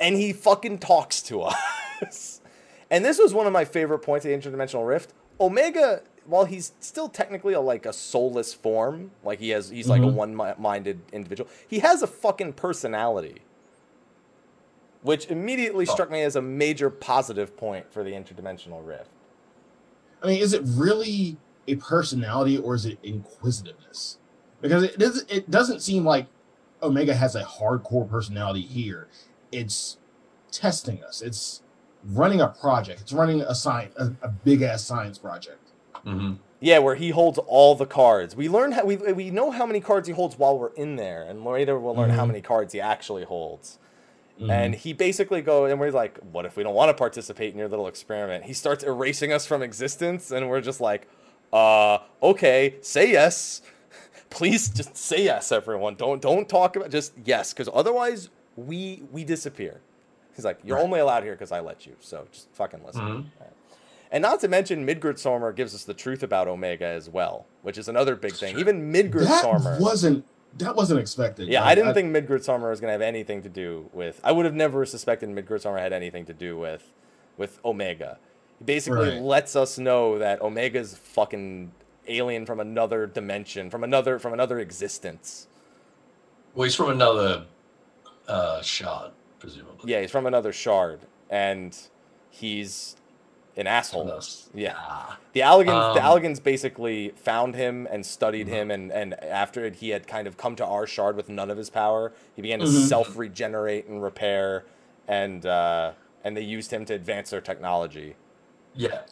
and 0.00 0.16
he 0.16 0.32
fucking 0.32 0.78
talks 0.78 1.22
to 1.22 1.42
us. 2.02 2.40
and 2.90 3.04
this 3.04 3.18
was 3.18 3.32
one 3.32 3.46
of 3.46 3.52
my 3.52 3.64
favorite 3.64 4.00
points 4.00 4.26
of 4.26 4.30
the 4.30 4.36
interdimensional 4.36 4.86
rift. 4.86 5.12
Omega, 5.38 6.02
while 6.26 6.44
he's 6.44 6.72
still 6.80 7.08
technically 7.08 7.52
a, 7.54 7.60
like 7.60 7.86
a 7.86 7.92
soulless 7.92 8.54
form, 8.54 9.10
like 9.24 9.38
he 9.40 9.50
has, 9.50 9.70
he's 9.70 9.88
like 9.88 10.02
a 10.02 10.06
Mhm. 10.06 10.14
one-minded 10.14 11.00
individual. 11.12 11.48
He 11.66 11.80
has 11.80 12.02
a 12.02 12.06
fucking 12.06 12.54
personality, 12.54 13.42
which 15.02 15.26
immediately 15.30 15.86
Oh. 15.88 15.92
struck 15.92 16.10
me 16.10 16.22
as 16.22 16.36
a 16.36 16.42
major 16.42 16.90
positive 16.90 17.56
point 17.56 17.92
for 17.92 18.04
the 18.04 18.12
interdimensional 18.12 18.86
rift. 18.86 19.10
I 20.22 20.28
mean, 20.28 20.40
is 20.40 20.52
it 20.52 20.62
really 20.64 21.36
a 21.66 21.76
personality 21.76 22.56
or 22.58 22.74
is 22.74 22.86
it 22.86 22.98
inquisitiveness? 23.02 24.18
Because 24.60 24.84
it 24.84 24.98
doesn't 24.98 25.30
it 25.30 25.50
doesn't 25.50 25.80
seem 25.80 26.04
like 26.04 26.26
Omega 26.82 27.14
has 27.14 27.34
a 27.34 27.42
hardcore 27.42 28.08
personality 28.08 28.62
here. 28.62 29.08
It's 29.50 29.98
testing 30.52 31.02
us. 31.02 31.20
It's 31.20 31.62
running 32.04 32.40
a 32.40 32.48
project. 32.48 33.00
It's 33.00 33.12
running 33.12 33.40
a 33.40 33.54
science 33.54 33.94
a, 33.96 34.12
a 34.22 34.28
big 34.28 34.62
ass 34.62 34.84
science 34.84 35.18
project. 35.18 35.61
Hmm 36.04 36.32
Yeah, 36.60 36.78
where 36.78 36.94
he 36.94 37.10
holds 37.10 37.38
all 37.38 37.74
the 37.74 37.86
cards. 37.86 38.36
We 38.36 38.48
learn 38.48 38.72
how 38.72 38.84
we 38.84 38.96
we 38.96 39.30
know 39.30 39.50
how 39.50 39.66
many 39.66 39.80
cards 39.80 40.06
he 40.08 40.14
holds 40.14 40.38
while 40.38 40.58
we're 40.58 40.72
in 40.74 40.96
there, 40.96 41.22
and 41.22 41.44
later 41.44 41.78
we'll 41.78 41.94
learn 41.96 42.10
how 42.10 42.24
Mhm. 42.24 42.28
many 42.28 42.40
cards 42.40 42.72
he 42.72 42.80
actually 42.80 43.24
holds. 43.24 43.78
Mm-hmm. 44.40 44.50
And 44.50 44.74
he 44.74 44.92
basically 44.92 45.42
go 45.42 45.66
and 45.66 45.78
we're 45.78 45.90
like, 45.90 46.18
what 46.32 46.46
if 46.46 46.56
we 46.56 46.62
don't 46.62 46.74
want 46.74 46.88
to 46.88 46.94
participate 46.94 47.52
in 47.52 47.58
your 47.58 47.68
little 47.68 47.86
experiment? 47.86 48.44
He 48.44 48.52
starts 48.54 48.82
erasing 48.84 49.32
us 49.32 49.44
from 49.46 49.62
existence, 49.62 50.30
and 50.30 50.48
we're 50.48 50.60
just 50.62 50.80
like, 50.80 51.06
uh, 51.52 51.98
okay, 52.22 52.76
say 52.80 53.10
yes. 53.12 53.60
Please 54.30 54.68
just 54.70 54.96
say 54.96 55.24
yes, 55.24 55.52
everyone. 55.52 55.94
Don't 55.96 56.22
don't 56.22 56.48
talk 56.48 56.76
about 56.76 56.90
just 56.90 57.12
yes, 57.24 57.52
because 57.52 57.68
otherwise 57.74 58.30
we 58.56 59.02
we 59.12 59.24
disappear. 59.24 59.80
He's 60.34 60.44
like, 60.46 60.58
you're 60.64 60.76
Right. 60.76 60.84
only 60.84 61.00
allowed 61.00 61.24
here 61.24 61.32
because 61.34 61.52
I 61.52 61.60
let 61.60 61.86
you, 61.86 61.94
so 62.00 62.26
just 62.32 62.48
fucking 62.54 62.80
listen. 62.86 63.02
Mhm. 63.02 63.24
Right. 64.12 64.16
And 64.16 64.22
not 64.22 64.40
to 64.40 64.48
mention, 64.48 64.86
Midgardsormr 64.86 65.54
gives 65.56 65.74
us 65.74 65.84
the 65.84 65.94
truth 65.94 66.22
about 66.22 66.48
Omega 66.48 66.86
as 66.86 67.08
well, 67.08 67.46
which 67.62 67.78
is 67.78 67.88
another 67.88 68.14
big 68.16 68.34
thing. 68.34 68.58
Even 68.58 68.92
Midgard 68.92 69.24
that 69.26 69.40
Stormer. 69.40 69.78
wasn't 69.80 70.24
that 70.58 70.76
wasn't 70.76 71.00
expected. 71.00 71.48
Yeah, 71.48 71.60
Like, 71.62 71.70
I 71.70 71.74
didn't 71.76 71.94
think 71.94 72.14
Midgardsormr 72.14 72.68
was 72.68 72.78
gonna 72.78 72.92
have 72.92 73.00
anything 73.00 73.42
to 73.42 73.48
do 73.48 73.88
with. 73.94 74.20
I 74.22 74.32
would 74.32 74.44
have 74.44 74.54
never 74.54 74.84
suspected 74.84 75.30
Midgardsormr 75.30 75.78
had 75.78 75.94
anything 75.94 76.26
to 76.26 76.34
do 76.34 76.58
with, 76.58 76.92
with 77.38 77.58
Omega. 77.64 78.18
He 78.58 78.64
basically 78.66 79.12
Right. 79.12 79.22
lets 79.22 79.56
us 79.56 79.78
know 79.78 80.18
that 80.18 80.42
Omega's 80.42 80.94
fucking 80.94 81.72
alien 82.06 82.44
from 82.44 82.60
another 82.60 83.06
dimension, 83.06 83.70
from 83.70 83.82
another 83.82 84.18
from 84.18 84.34
another 84.34 84.58
existence. 84.58 85.46
Well, 86.54 86.64
he's 86.64 86.74
from 86.74 86.90
another 86.90 87.46
uh, 88.28 88.60
shard, 88.60 89.12
presumably. 89.38 89.90
Yeah, 89.90 90.02
he's 90.02 90.10
from 90.10 90.26
another 90.26 90.52
shard, 90.52 91.00
and 91.30 91.74
he's 92.28 92.96
an 93.56 93.66
asshole. 93.66 94.20
Yeah. 94.54 94.74
Ah. 94.76 95.18
The 95.32 95.40
Allagans, 95.40 95.94
the 95.94 96.04
Um, 96.04 96.20
Allagans 96.20 96.42
basically 96.42 97.10
found 97.16 97.54
him 97.54 97.86
and 97.90 98.04
studied 98.04 98.46
Mm-hmm. 98.46 98.54
him, 98.56 98.70
and, 98.70 98.92
and 98.92 99.14
after 99.22 99.68
he 99.70 99.90
had 99.90 100.06
kind 100.06 100.26
of 100.26 100.36
come 100.36 100.56
to 100.56 100.64
our 100.64 100.86
shard 100.86 101.16
with 101.16 101.28
none 101.28 101.50
of 101.50 101.56
his 101.58 101.70
power, 101.70 102.12
he 102.34 102.42
began 102.42 102.58
to 102.60 102.64
Mhm. 102.66 102.88
self 102.88 103.16
regenerate 103.16 103.86
and 103.88 104.02
repair, 104.02 104.64
and 105.08 105.44
uh, 105.46 105.92
and 106.24 106.36
they 106.36 106.42
used 106.42 106.70
him 106.70 106.84
to 106.86 106.94
advance 106.94 107.30
their 107.30 107.40
technology. 107.40 108.14
Yeah. 108.74 109.02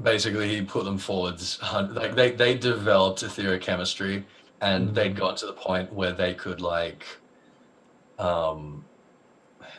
Basically, 0.00 0.48
he 0.54 0.62
put 0.62 0.84
them 0.84 0.98
forwards. 0.98 1.58
Like 1.72 2.14
they, 2.14 2.30
they 2.32 2.54
developed 2.56 3.22
etheric 3.22 3.62
chemistry, 3.62 4.24
and 4.60 4.90
Mhm. 4.90 4.94
they'd 4.94 5.16
got 5.16 5.36
to 5.38 5.46
the 5.46 5.52
point 5.54 5.92
where 5.92 6.12
they 6.12 6.34
could 6.34 6.60
like, 6.60 7.04
um, 8.18 8.84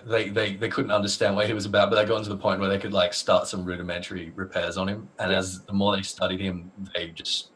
they, 0.06 0.30
they 0.30 0.56
they 0.56 0.70
couldn't 0.70 0.92
understand 0.92 1.36
what 1.36 1.48
he 1.48 1.54
was 1.54 1.66
about, 1.66 1.90
but 1.90 1.96
they 1.98 2.06
got 2.08 2.24
to 2.24 2.30
the 2.30 2.38
point 2.38 2.60
where 2.60 2.70
they 2.70 2.78
could 2.80 2.94
like 2.94 3.14
start 3.14 3.48
some 3.48 3.66
rudimentary 3.66 4.32
repairs 4.36 4.78
on 4.78 4.88
him. 4.88 5.10
And 5.20 5.32
Yeah. 5.32 5.38
as 5.38 5.62
the 5.62 5.74
more 5.74 5.96
they 5.96 6.02
studied 6.04 6.40
him, 6.40 6.72
they 6.94 7.10
just 7.10 7.50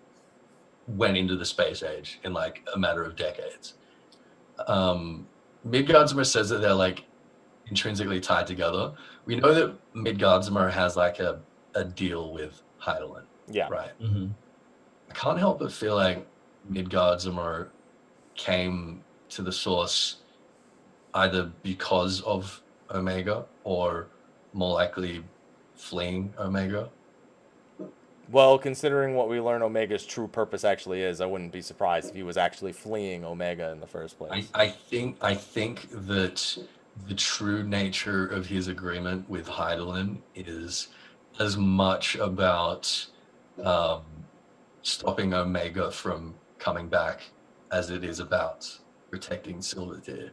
went 0.88 1.15
into 1.17 1.35
the 1.38 1.45
space 1.45 1.81
age 1.83 2.19
in 2.23 2.33
like 2.33 2.67
a 2.75 2.77
matter 2.80 3.03
of 3.03 3.15
decades. 3.15 3.75
Um, 4.67 5.27
Midgardsormr 5.67 6.25
says 6.25 6.49
that 6.49 6.59
they're 6.61 6.73
like 6.73 7.05
intrinsically 7.67 8.19
tied 8.19 8.45
together. 8.47 8.93
We 9.25 9.38
know 9.38 9.53
that 9.53 9.93
Midgardsormr 9.93 10.72
has 10.72 10.97
like 10.97 11.19
a, 11.19 11.39
a 11.75 11.83
deal 11.85 12.33
with 12.33 12.61
Hydaelyn, 12.81 13.23
Yeah, 13.49 13.69
right? 13.69 13.91
Mm-hmm. 14.01 14.27
I 15.09 15.13
can't 15.13 15.39
help 15.39 15.59
but 15.59 15.72
feel 15.72 15.95
like 15.95 16.27
Midgardsormr 16.69 17.69
came 18.35 19.03
to 19.30 19.41
the 19.41 19.51
source 19.51 20.17
either 21.16 21.51
because 21.61 22.22
of 22.22 22.61
Omega 22.92 23.45
or 23.64 24.08
more 24.53 24.74
likely 24.74 25.24
fleeing 25.75 26.33
Omega. 26.40 26.90
Well, 28.32 28.58
considering 28.58 29.16
what 29.16 29.30
we 29.30 29.42
learn 29.42 29.61
Omega's 29.61 30.06
true 30.06 30.27
purpose 30.27 30.64
actually 30.64 31.01
is, 31.01 31.19
I 31.19 31.25
wouldn't 31.25 31.51
be 31.51 31.61
surprised 31.61 32.09
if 32.09 32.16
he 32.16 32.24
was 32.24 32.38
actually 32.38 32.72
fleeing 32.72 33.25
Omega 33.25 33.72
in 33.72 33.80
the 33.80 33.88
first 33.88 34.16
I, 34.16 34.25
place. 34.25 34.50
I 34.53 34.67
think 34.69 35.17
I 35.22 35.35
think 35.35 35.90
that 36.08 36.58
the 37.08 37.16
true 37.16 37.64
nature 37.64 38.27
of 38.27 38.48
his 38.48 38.67
agreement 38.67 39.30
with 39.30 39.48
Hydaelyn 39.48 40.19
is 40.35 40.88
as 41.40 41.58
much 41.58 42.16
about 42.16 43.08
um, 43.61 44.01
stopping 44.83 45.33
Omega 45.33 45.92
from 45.92 46.35
coming 46.59 46.88
back 46.88 47.22
as 47.72 47.90
it 47.90 48.03
is 48.03 48.19
about 48.19 48.80
protecting 49.09 49.58
Silvertear. 49.58 50.30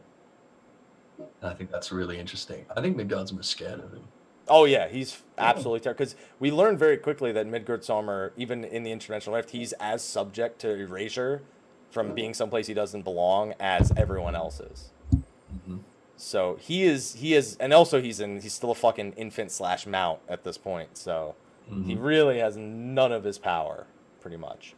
And 1.17 1.51
I 1.51 1.53
think 1.53 1.71
that's 1.71 1.91
really 1.91 2.19
interesting. 2.19 2.65
I 2.75 2.81
think 2.81 2.97
Midgardsormr 2.97 3.39
is 3.39 3.47
scared 3.47 3.79
of 3.79 3.91
him. 3.91 4.03
Oh 4.47 4.65
yeah, 4.65 4.87
he's 4.87 5.21
absolutely 5.37 5.79
terrible. 5.79 5.99
Because 5.99 6.15
we 6.39 6.51
learned 6.51 6.79
very 6.79 6.97
quickly 6.97 7.31
that 7.31 7.47
Midgardsormr, 7.47 8.31
even 8.37 8.63
in 8.63 8.83
the 8.83 8.91
interdimensional 8.91 9.33
rift, 9.35 9.51
he's 9.51 9.71
as 9.73 10.03
subject 10.03 10.59
to 10.61 10.69
erasure 10.75 11.41
from 11.89 12.13
being 12.13 12.33
someplace 12.33 12.67
he 12.67 12.73
doesn't 12.73 13.03
belong 13.03 13.53
as 13.59 13.91
everyone 13.97 14.35
else 14.35 14.59
is. 14.59 14.89
Mhm. 15.13 15.79
So 16.17 16.57
he 16.59 16.83
is 16.83 17.13
he 17.15 17.33
is, 17.33 17.57
and 17.59 17.73
also 17.73 18.01
he's 18.01 18.19
in 18.19 18.41
he's 18.41 18.53
still 18.53 18.71
a 18.71 18.75
fucking 18.75 19.13
infant 19.13 19.51
slash 19.51 19.85
mount 19.85 20.19
at 20.27 20.43
this 20.43 20.57
point. 20.57 20.97
So 20.97 21.35
he 21.67 21.95
Mhm. 21.95 22.03
really 22.03 22.39
has 22.39 22.57
none 22.57 23.11
of 23.11 23.23
his 23.23 23.37
power, 23.37 23.87
pretty 24.19 24.37
much. 24.37 24.73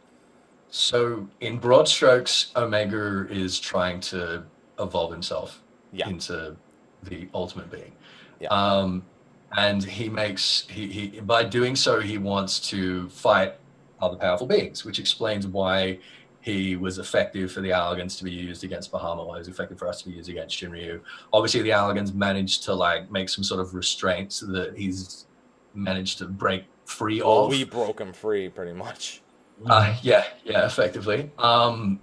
So, 0.70 1.28
in 1.40 1.58
broad 1.58 1.88
strokes, 1.88 2.50
Omega 2.56 3.26
is 3.30 3.58
trying 3.60 4.00
to 4.02 4.44
evolve 4.78 5.10
himself 5.12 5.60
Yeah. 5.94 6.08
into 6.08 6.56
the 7.04 7.28
ultimate 7.32 7.70
being. 7.70 7.92
Yeah. 8.40 8.48
Um, 8.48 9.04
and 9.56 9.82
he 9.84 10.08
makes 10.08 10.66
he, 10.68 10.88
he 10.88 11.20
by 11.20 11.44
doing 11.44 11.76
so 11.76 12.00
he 12.00 12.18
wants 12.18 12.58
to 12.70 13.08
fight 13.10 13.54
other 14.02 14.16
powerful 14.16 14.46
beings, 14.46 14.84
which 14.84 14.98
explains 14.98 15.46
why 15.46 15.98
he 16.40 16.76
was 16.76 16.98
effective 16.98 17.50
for 17.52 17.60
the 17.62 17.70
Allagans 17.70 18.18
to 18.18 18.24
be 18.24 18.30
used 18.30 18.64
against 18.64 18.90
Bahamut, 18.92 19.26
why 19.26 19.36
he 19.36 19.38
was 19.38 19.48
effective 19.48 19.78
for 19.78 19.88
us 19.88 20.02
to 20.02 20.08
be 20.10 20.16
used 20.16 20.28
against 20.28 20.54
Shinryu. 20.58 21.00
Obviously, 21.32 21.62
the 21.62 21.70
Allagans 21.70 22.12
managed 22.14 22.64
to 22.64 22.74
like 22.74 23.10
make 23.10 23.28
some 23.28 23.44
sort 23.44 23.60
of 23.60 23.74
restraints 23.74 24.40
that 24.40 24.76
he's 24.76 25.26
managed 25.74 26.18
to 26.18 26.26
break 26.26 26.64
free 26.84 27.22
Well, 27.22 27.44
of. 27.44 27.50
we 27.50 27.64
broke 27.64 28.00
him 28.00 28.12
free, 28.12 28.48
pretty 28.48 28.72
much. 28.72 29.22
Uh, 29.64 29.94
yeah, 30.02 30.24
yeah, 30.44 30.66
effectively. 30.66 31.30
Um, 31.38 32.00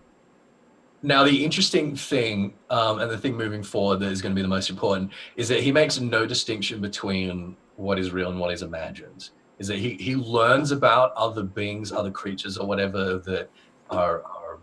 now, 1.03 1.23
the 1.23 1.43
interesting 1.43 1.95
thing, 1.95 2.53
um, 2.69 2.99
and 2.99 3.09
the 3.09 3.17
thing 3.17 3.35
moving 3.35 3.63
forward 3.63 3.99
that 4.01 4.11
is 4.11 4.21
going 4.21 4.33
to 4.33 4.35
be 4.35 4.43
the 4.43 4.47
most 4.47 4.69
important, 4.69 5.11
is 5.35 5.47
that 5.49 5.61
he 5.61 5.71
makes 5.71 5.99
no 5.99 6.27
distinction 6.27 6.79
between 6.79 7.55
what 7.75 7.97
is 7.97 8.11
real 8.11 8.29
and 8.29 8.39
what 8.39 8.53
is 8.53 8.61
imagined. 8.61 9.29
Is 9.57 9.67
that 9.67 9.77
he, 9.77 9.95
he 9.95 10.15
learns 10.15 10.71
about 10.71 11.13
other 11.13 11.43
beings, 11.43 11.91
other 11.91 12.11
creatures, 12.11 12.57
or 12.57 12.67
whatever 12.67 13.17
that 13.19 13.49
are, 13.89 14.23
are 14.23 14.59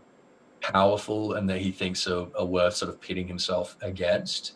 powerful 0.60 1.34
and 1.34 1.48
that 1.50 1.60
he 1.60 1.72
thinks 1.72 2.06
are, 2.06 2.28
are 2.36 2.44
worth 2.44 2.76
sort 2.76 2.90
of 2.90 3.00
pitting 3.00 3.26
himself 3.26 3.76
against. 3.82 4.52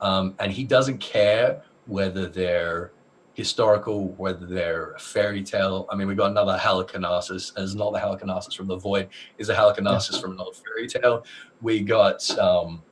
Um, 0.00 0.34
and 0.38 0.52
he 0.52 0.64
doesn't 0.64 0.98
care 0.98 1.62
whether 1.86 2.28
they're 2.28 2.92
historical, 3.34 4.08
whether 4.14 4.46
they're 4.46 4.92
a 4.92 4.98
fairy 4.98 5.42
tale. 5.42 5.86
I 5.90 5.96
mean, 5.96 6.06
we 6.08 6.14
got 6.14 6.30
another 6.30 6.56
Halicarnassus, 6.56 7.54
and 7.56 7.64
it's 7.64 7.74
not 7.74 7.92
the 7.92 7.98
Halicarnassus 7.98 8.54
from 8.54 8.66
the 8.66 8.76
Void, 8.76 9.08
is 9.38 9.48
a 9.48 9.54
Halicarnassus 9.54 10.20
from 10.20 10.32
an 10.32 10.40
old 10.40 10.56
fairy 10.56 10.86
tale. 10.86 11.24
We 11.60 11.80
got 11.80 12.28
um, 12.38 12.82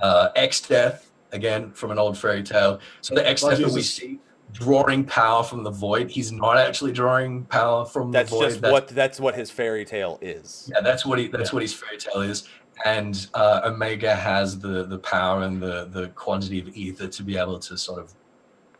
uh, 0.00 0.28
Exdeath, 0.36 1.06
again, 1.32 1.70
from 1.72 1.90
an 1.90 1.98
old 1.98 2.16
fairy 2.16 2.42
tale. 2.42 2.80
So 3.00 3.14
the 3.14 3.28
X 3.28 3.42
Oh, 3.44 3.50
Death 3.50 3.58
that 3.60 3.72
we 3.72 3.82
see 3.82 4.20
drawing 4.52 5.04
power 5.04 5.42
from 5.42 5.62
the 5.62 5.70
Void, 5.70 6.10
he's 6.10 6.32
not 6.32 6.56
actually 6.56 6.92
drawing 6.92 7.44
power 7.46 7.84
from 7.84 8.10
That's 8.12 8.30
the 8.30 8.36
Void. 8.36 8.48
just 8.50 8.62
what 8.62 8.88
that's 8.88 9.20
what 9.20 9.34
his 9.34 9.50
fairy 9.50 9.84
tale 9.84 10.18
is. 10.22 10.70
Yeah, 10.72 10.80
that's 10.80 11.04
what 11.04 11.18
he. 11.18 11.28
That's 11.28 11.50
Yeah. 11.50 11.54
what 11.54 11.62
his 11.62 11.74
fairy 11.74 11.98
tale 11.98 12.22
is. 12.22 12.48
And 12.84 13.26
uh, 13.34 13.62
Omega 13.64 14.14
has 14.14 14.58
the 14.58 14.84
the 14.84 14.98
power 15.00 15.42
and 15.42 15.60
the 15.60 15.86
the 15.86 16.08
quantity 16.10 16.60
of 16.60 16.68
ether 16.68 17.08
to 17.08 17.22
be 17.24 17.36
able 17.36 17.58
to 17.58 17.76
sort 17.76 17.98
of 18.00 18.14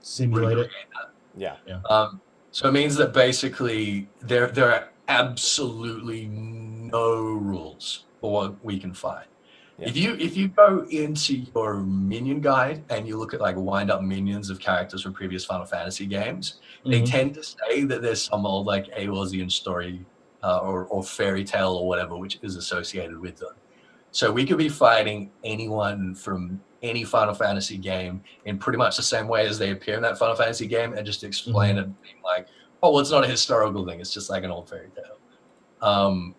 Simulate 0.00 0.58
it. 0.58 0.70
Yeah. 1.36 1.56
Um, 1.88 2.20
so 2.50 2.68
it 2.68 2.72
means 2.72 2.96
that 2.96 3.12
basically 3.12 4.08
there 4.20 4.48
there 4.48 4.72
are 4.72 4.88
absolutely 5.08 6.26
no 6.26 7.14
rules 7.22 8.04
for 8.20 8.32
what 8.32 8.64
we 8.64 8.78
can 8.78 8.92
fight. 8.94 9.26
Yeah. 9.78 9.88
If 9.88 9.96
you 9.96 10.14
if 10.14 10.36
you 10.36 10.48
go 10.48 10.84
into 10.90 11.34
your 11.54 11.76
minion 11.76 12.40
guide 12.40 12.84
and 12.90 13.06
you 13.06 13.16
look 13.16 13.32
at 13.34 13.40
like 13.40 13.54
wind 13.56 13.90
up 13.90 14.02
minions 14.02 14.50
of 14.50 14.58
characters 14.58 15.02
from 15.02 15.12
previous 15.12 15.44
Final 15.44 15.66
Fantasy 15.66 16.06
games, 16.06 16.58
they 16.84 17.00
Mhm. 17.02 17.10
tend 17.10 17.34
to 17.34 17.42
say 17.44 17.84
that 17.84 18.02
there's 18.02 18.22
some 18.22 18.44
old 18.44 18.66
like 18.66 18.86
Eorzean 18.96 19.50
story 19.52 20.04
uh, 20.42 20.58
or, 20.58 20.86
or 20.86 21.02
fairy 21.02 21.44
tale 21.44 21.74
or 21.74 21.86
whatever 21.86 22.16
which 22.16 22.38
is 22.42 22.56
associated 22.56 23.18
with 23.20 23.36
them. 23.38 23.54
So 24.10 24.32
we 24.32 24.44
could 24.46 24.58
be 24.58 24.68
fighting 24.68 25.30
anyone 25.44 26.14
from 26.14 26.60
any 26.82 27.04
Final 27.04 27.34
Fantasy 27.34 27.76
game 27.76 28.22
in 28.44 28.58
pretty 28.58 28.76
much 28.78 28.96
the 28.96 29.02
same 29.02 29.28
way 29.28 29.46
as 29.46 29.58
they 29.58 29.70
appear 29.70 29.96
in 29.96 30.02
that 30.02 30.18
Final 30.18 30.34
Fantasy 30.36 30.66
game 30.66 30.92
and 30.94 31.04
just 31.04 31.24
explain 31.24 31.76
it 31.78 32.02
being 32.02 32.22
like, 32.24 32.46
oh, 32.82 32.92
well, 32.92 33.00
it's 33.00 33.10
not 33.10 33.24
a 33.24 33.28
historical 33.28 33.86
thing. 33.86 34.00
It's 34.00 34.12
just 34.12 34.30
like 34.30 34.44
an 34.44 34.50
old 34.50 34.68
fairy 34.68 34.88
tale. 34.94 35.18
Um, 35.82 36.34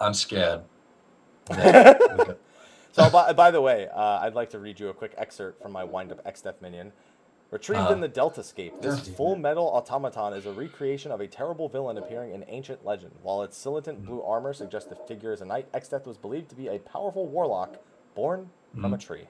I'm 0.00 0.14
scared. 0.14 0.62
So, 2.92 3.10
by, 3.10 3.34
by 3.34 3.50
the 3.50 3.60
way, 3.60 3.88
uh, 3.94 4.20
I'd 4.22 4.32
like 4.32 4.48
to 4.50 4.58
read 4.58 4.80
you 4.80 4.88
a 4.88 4.94
quick 4.94 5.12
excerpt 5.18 5.60
from 5.60 5.70
my 5.70 5.84
Wind 5.84 6.10
Up 6.12 6.24
Exdeath 6.24 6.62
minion. 6.62 6.92
Retrieved 7.50 7.82
Uh-huh. 7.82 7.92
in 7.92 8.00
the 8.00 8.08
Delta 8.08 8.40
Deltascape, 8.40 8.80
this 8.80 9.06
full 9.06 9.36
metal 9.36 9.66
automaton 9.66 10.32
is 10.32 10.46
a 10.46 10.52
recreation 10.52 11.12
of 11.12 11.20
a 11.20 11.26
terrible 11.26 11.68
villain 11.68 11.98
appearing 11.98 12.32
in 12.32 12.42
ancient 12.48 12.86
legend. 12.86 13.12
While 13.22 13.42
its 13.42 13.58
silent 13.58 14.02
blue 14.06 14.22
armor 14.22 14.54
suggests 14.54 14.88
the 14.88 14.96
figure 14.96 15.30
is 15.34 15.42
a 15.42 15.44
knight, 15.44 15.70
Exdeath 15.72 16.06
was 16.06 16.16
believed 16.16 16.48
to 16.48 16.54
be 16.56 16.68
a 16.68 16.78
powerful 16.78 17.26
warlock 17.26 17.76
born 18.14 18.48
from 18.80 18.94
a 18.94 18.98
tree. 18.98 19.26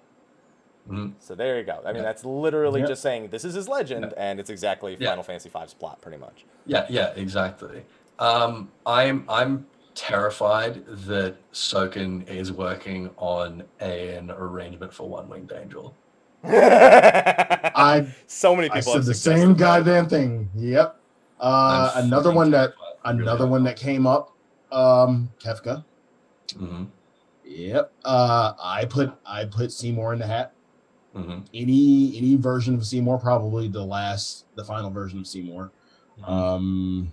Mhm. 0.90 1.14
So 1.18 1.34
there 1.34 1.58
you 1.58 1.64
go. 1.64 1.80
I 1.84 1.92
mean, 1.92 2.02
that's 2.02 2.24
literally 2.24 2.80
Yep. 2.80 2.88
just 2.88 3.02
saying 3.02 3.28
this 3.30 3.44
is 3.44 3.54
his 3.54 3.68
legend, 3.68 4.12
and 4.16 4.38
it's 4.38 4.50
exactly 4.50 4.96
Yeah. 4.98 5.10
Final 5.10 5.24
Fantasy 5.24 5.48
V's 5.48 5.74
plot, 5.74 6.00
pretty 6.00 6.18
much. 6.18 6.44
Yeah, 6.66 6.86
yeah, 6.88 7.12
exactly. 7.16 7.84
Um, 8.18 8.70
I'm 8.86 9.24
I'm 9.28 9.66
terrified 9.94 10.84
that 10.86 11.34
Soken 11.52 12.28
is 12.28 12.52
working 12.52 13.10
on 13.16 13.64
an 13.80 14.30
arrangement 14.30 14.92
for 14.92 15.08
One 15.08 15.28
Winged 15.28 15.52
Angel. 15.52 15.94
I 16.44 18.06
so 18.26 18.54
many 18.54 18.70
I 18.70 18.74
people 18.80 18.92
said 18.92 19.04
the 19.04 19.14
suggested 19.14 19.40
same 19.40 19.48
that. 19.54 19.58
goddamn 19.58 20.08
thing. 20.08 20.50
Yep. 20.54 20.96
Uh, 21.40 21.92
another 21.96 22.32
one 22.32 22.50
that 22.52 22.74
another 23.04 23.38
really. 23.40 23.50
one 23.50 23.64
that 23.64 23.76
came 23.76 24.06
up. 24.06 24.32
Um, 24.72 25.30
Kefka. 25.42 25.84
Mhm, 26.48 26.86
Yep. 27.56 27.92
Uh, 28.04 28.52
I 28.62 28.84
put 28.84 29.12
I 29.24 29.46
put 29.46 29.72
Seymour 29.72 30.12
in 30.12 30.18
the 30.18 30.26
hat. 30.26 30.52
mhm, 31.14 31.46
Any 31.54 32.16
any 32.18 32.36
version 32.36 32.74
of 32.74 32.84
Seymour, 32.86 33.18
probably 33.18 33.68
the 33.68 33.82
last, 33.84 34.44
the 34.56 34.64
final 34.64 34.90
version 34.90 35.18
of 35.20 35.26
Seymour. 35.26 35.70
mhm. 36.20 36.28
Um. 36.28 37.12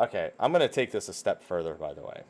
Okay, 0.00 0.30
I'm 0.40 0.50
gonna 0.52 0.68
take 0.68 0.90
this 0.90 1.08
a 1.08 1.12
step 1.12 1.42
further. 1.44 1.74
By 1.74 1.92
the 1.94 2.02
way, 2.02 2.22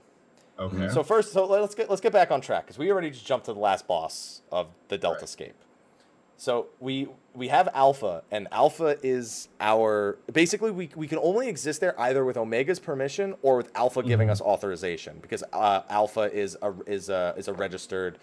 Okay. 0.59 0.89
so 0.93 1.03
first, 1.03 1.33
so 1.33 1.47
let's 1.47 1.75
get 1.75 1.89
let's 1.89 2.03
get 2.03 2.13
back 2.13 2.31
on 2.31 2.41
track 2.43 2.65
because 2.67 2.77
we 2.77 2.91
already 2.93 3.11
just 3.11 3.25
jumped 3.25 3.47
to 3.47 3.55
the 3.55 3.61
last 3.61 3.87
boss 3.87 4.43
of 4.53 4.69
the 4.89 4.99
Deltascape. 4.99 5.53
So 6.43 6.67
we 6.81 7.07
we 7.35 7.47
have 7.47 7.69
Alpha, 7.73 8.25
and 8.33 8.49
Alpha 8.51 8.97
is 9.05 9.47
our 9.61 10.19
basically 10.33 10.73
we, 10.73 10.91
we 10.97 11.07
can 11.07 11.19
only 11.19 11.49
exist 11.49 11.81
there 11.81 11.95
either 12.01 12.25
with 12.25 12.37
Omega's 12.37 12.81
permission 12.81 13.37
or 13.43 13.59
with 13.59 13.71
Alpha 13.77 14.03
giving 14.03 14.27
Mhm. 14.27 14.33
us 14.33 14.41
authorization 14.41 15.21
because 15.23 15.45
uh, 15.53 15.83
Alpha 15.89 16.23
is 16.33 16.59
a 16.61 16.75
is 16.89 17.11
a 17.11 17.33
is 17.37 17.47
a 17.47 17.53
registered. 17.53 18.19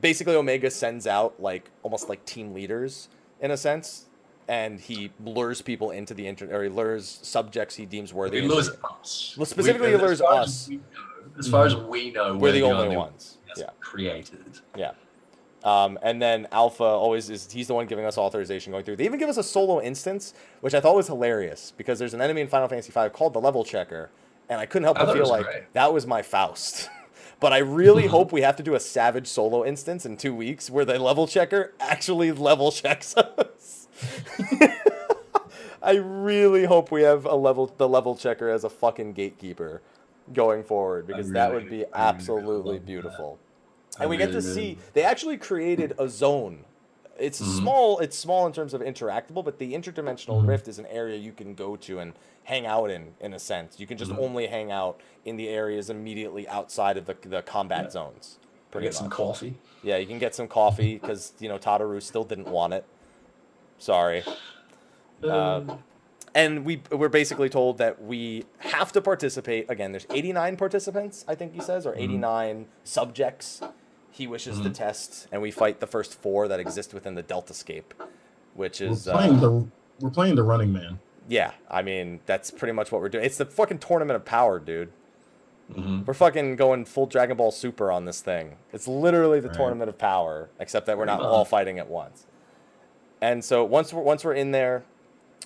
Basically, 0.00 0.34
Omega 0.34 0.70
sends 0.70 1.06
out 1.06 1.34
like 1.42 1.68
almost 1.82 2.08
like 2.08 2.24
team 2.24 2.54
leaders 2.54 3.10
in 3.42 3.50
a 3.50 3.56
sense, 3.58 4.06
and 4.48 4.80
he 4.80 5.10
lures 5.22 5.60
people 5.60 5.90
into 5.90 6.14
the 6.14 6.26
inter 6.26 6.48
or 6.50 6.62
he 6.62 6.70
lures 6.70 7.18
subjects 7.20 7.74
he 7.76 7.84
deems 7.84 8.14
worthy. 8.14 8.40
He 8.40 8.48
lures 8.48 8.70
us. 8.70 9.34
Well, 9.36 9.44
specifically, 9.44 9.88
We- 9.88 9.96
he 9.98 10.02
lures 10.02 10.22
as 10.22 10.26
us. 10.26 10.68
we 10.70 10.76
know- 10.76 10.82
As 11.38 11.48
far 11.48 11.66
as 11.66 11.76
we 11.76 12.12
know, 12.12 12.34
We're 12.34 12.52
the 12.52 12.62
only 12.62 12.96
ones. 12.96 13.36
that's 13.46 13.60
Yeah. 13.60 13.70
created. 13.80 14.60
Yeah. 14.74 14.92
Um, 15.68 15.98
and 16.02 16.22
then 16.22 16.48
Alpha 16.50 16.82
always 16.82 17.28
is 17.28 17.52
he's 17.52 17.66
the 17.66 17.74
one 17.74 17.86
giving 17.86 18.06
us 18.06 18.16
authorization 18.16 18.72
going 18.72 18.84
through. 18.84 18.96
They 18.96 19.04
even 19.04 19.18
give 19.18 19.28
us 19.28 19.36
a 19.36 19.42
solo 19.42 19.82
instance, 19.82 20.32
which 20.62 20.72
I 20.72 20.80
thought 20.80 20.96
was 20.96 21.08
hilarious 21.08 21.74
because 21.76 21.98
there's 21.98 22.14
an 22.14 22.22
enemy 22.22 22.40
in 22.40 22.48
Final 22.48 22.68
Fantasy 22.68 22.90
V 22.90 23.10
called 23.10 23.34
the 23.34 23.40
Level 23.40 23.64
Checker, 23.64 24.08
and 24.48 24.60
I 24.60 24.66
couldn't 24.66 24.84
help 24.84 24.98
I 24.98 25.04
but 25.04 25.14
feel 25.14 25.28
like 25.28 25.44
great. 25.44 25.72
that 25.74 25.92
was 25.92 26.06
my 26.06 26.22
Faust. 26.22 26.88
but 27.40 27.52
I 27.52 27.58
really 27.58 28.06
hope 28.16 28.32
we 28.32 28.40
have 28.40 28.56
to 28.56 28.62
do 28.62 28.74
a 28.76 28.80
Savage 28.80 29.26
solo 29.26 29.62
instance 29.62 30.06
in 30.06 30.16
two 30.16 30.34
weeks 30.34 30.70
where 30.70 30.86
the 30.86 30.98
Level 30.98 31.26
Checker 31.26 31.74
actually 31.80 32.32
level 32.32 32.72
checks 32.72 33.14
us. 33.14 33.88
I 35.82 35.96
really 35.96 36.64
hope 36.64 36.90
we 36.90 37.02
have 37.02 37.26
a 37.26 37.34
level 37.34 37.72
the 37.76 37.88
level 37.88 38.16
checker 38.16 38.48
as 38.48 38.64
a 38.64 38.70
fucking 38.70 39.12
gatekeeper 39.12 39.82
going 40.32 40.62
forward 40.62 41.06
because 41.06 41.30
that 41.32 41.52
would 41.52 41.68
be 41.68 41.84
I 41.86 41.88
really 41.88 41.92
absolutely 41.94 42.78
love 42.78 42.86
that. 43.02 43.38
I 43.98 44.02
and 44.04 44.10
we 44.10 44.16
get 44.16 44.26
to 44.32 44.38
really, 44.38 44.54
see 44.54 44.78
they 44.94 45.02
actually 45.02 45.36
created 45.36 45.94
a 45.98 46.08
zone 46.08 46.64
it's 47.18 47.40
Mhm. 47.40 47.58
small 47.58 47.98
it's 47.98 48.16
small 48.16 48.46
in 48.46 48.52
terms 48.52 48.72
of 48.74 48.80
interactable 48.80 49.44
but 49.44 49.58
the 49.58 49.72
interdimensional 49.74 50.40
Mhm. 50.42 50.48
rift 50.48 50.68
is 50.68 50.78
an 50.78 50.86
area 50.86 51.16
you 51.16 51.32
can 51.32 51.54
go 51.54 51.74
to 51.76 51.98
and 51.98 52.12
hang 52.44 52.64
out 52.64 52.90
in 52.90 53.14
in 53.20 53.34
a 53.34 53.38
sense 53.40 53.80
you 53.80 53.86
can 53.88 53.98
just 53.98 54.12
Mhm. 54.12 54.18
only 54.20 54.46
hang 54.46 54.70
out 54.70 55.00
in 55.24 55.36
the 55.36 55.48
areas 55.48 55.90
immediately 55.90 56.46
outside 56.48 56.96
of 56.96 57.06
the, 57.06 57.16
the 57.22 57.42
combat 57.42 57.84
Yeah. 57.86 57.90
zones 57.90 58.38
Get 58.40 58.70
pretty 58.70 58.92
some 58.92 59.10
coffee. 59.10 59.54
yeah 59.82 59.96
you 59.96 60.06
can 60.06 60.18
get 60.20 60.34
some 60.34 60.46
coffee 60.46 60.96
because 60.98 61.32
you 61.40 61.48
know 61.48 61.58
Tataru 61.58 62.00
still 62.00 62.24
didn't 62.24 62.48
want 62.48 62.72
it 62.74 62.84
sorry 63.78 64.22
Um, 65.28 65.82
and 66.34 66.64
we 66.64 66.82
we're 66.92 67.08
basically 67.08 67.48
told 67.48 67.78
that 67.78 68.00
we 68.00 68.44
have 68.58 68.92
to 68.92 69.00
participate 69.00 69.68
again 69.68 69.90
there's 69.90 70.06
89 70.14 70.56
participants 70.56 71.24
i 71.26 71.34
think 71.34 71.52
he 71.54 71.60
says 71.60 71.84
or 71.86 71.92
Mhm. 71.94 72.00
89 72.02 72.66
subjects 72.84 73.60
he 74.18 74.26
wishes 74.26 74.58
Mhm. 74.58 74.64
to 74.64 74.70
test, 74.70 75.28
and 75.32 75.40
we 75.40 75.50
fight 75.50 75.80
the 75.80 75.86
first 75.86 76.20
four 76.20 76.48
that 76.48 76.58
exist 76.60 76.92
within 76.92 77.14
the 77.14 77.22
Deltascape, 77.22 77.92
which 78.54 78.80
We're 78.80 78.88
is 78.90 79.04
playing 79.04 79.36
uh, 79.36 79.40
the 79.40 79.66
we're 80.00 80.10
playing 80.10 80.34
the 80.34 80.42
Running 80.42 80.72
Man. 80.72 80.98
yeah. 81.28 81.52
I 81.70 81.82
mean, 81.82 82.20
that's 82.26 82.50
pretty 82.50 82.72
much 82.72 82.92
what 82.92 83.00
we're 83.00 83.08
doing. 83.08 83.24
It's 83.24 83.38
the 83.38 83.46
fucking 83.46 83.78
tournament 83.78 84.16
of 84.16 84.24
power, 84.24 84.58
dude. 84.58 84.90
Mhm. 85.72 86.06
We're 86.06 86.14
fucking 86.14 86.56
going 86.56 86.84
full 86.84 87.06
Dragon 87.06 87.36
Ball 87.36 87.50
Super 87.50 87.90
on 87.92 88.04
this 88.06 88.20
thing. 88.20 88.56
It's 88.72 88.88
literally 88.88 89.38
the 89.40 89.48
Right. 89.48 89.56
tournament 89.56 89.88
of 89.88 89.98
power, 89.98 90.48
except 90.58 90.86
that 90.86 90.96
we're 90.98 91.04
not 91.04 91.20
all 91.20 91.44
fighting 91.44 91.78
at 91.78 91.88
once. 91.88 92.26
And 93.20 93.44
so 93.44 93.64
once 93.64 93.92
we're 93.92 94.02
once 94.02 94.24
we're 94.24 94.34
in 94.34 94.50
there, 94.52 94.84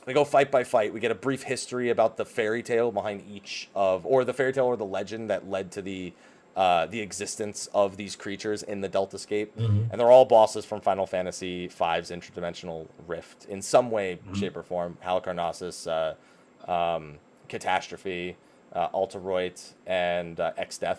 we 0.07 0.15
go 0.15 0.25
fight 0.25 0.51
by 0.51 0.65
fight. 0.65 0.93
We 0.95 1.01
get 1.01 1.11
a 1.11 1.15
brief 1.17 1.43
history 1.45 1.91
about 1.91 2.17
the 2.17 2.25
fairy 2.25 2.63
tale 2.63 2.91
behind 2.93 3.23
each 3.29 3.69
of, 3.75 4.07
or 4.07 4.25
the 4.25 4.33
fairy 4.33 4.53
tale 4.53 4.65
or 4.67 4.77
the 4.77 4.85
legend 4.85 5.29
that 5.31 5.49
led 5.49 5.71
to 5.73 5.83
the 5.83 6.13
uh, 6.57 6.87
the 6.87 7.01
existence 7.01 7.69
of 7.73 7.97
these 7.97 8.15
creatures 8.17 8.63
in 8.63 8.81
the 8.83 8.89
Deltascape. 8.89 9.49
Mhm. 9.57 9.91
And 9.91 9.99
they're 10.01 10.11
all 10.11 10.25
bosses 10.27 10.65
from 10.65 10.81
Final 10.81 11.07
Fantasy 11.07 11.67
V's 11.69 12.11
interdimensional 12.11 12.87
rift 13.07 13.47
in 13.47 13.63
some 13.63 13.91
way, 13.91 14.19
Mhm. 14.29 14.37
shape, 14.37 14.57
or 14.57 14.63
form. 14.63 14.99
Halicarnassus, 15.05 15.87
uh, 15.89 16.71
um, 16.71 17.19
Catastrophe, 17.49 18.37
uh, 18.75 18.89
Alte 18.93 19.17
Roite, 19.17 19.73
and 19.87 20.39
uh, 20.41 20.53
Exdeath, 20.59 20.99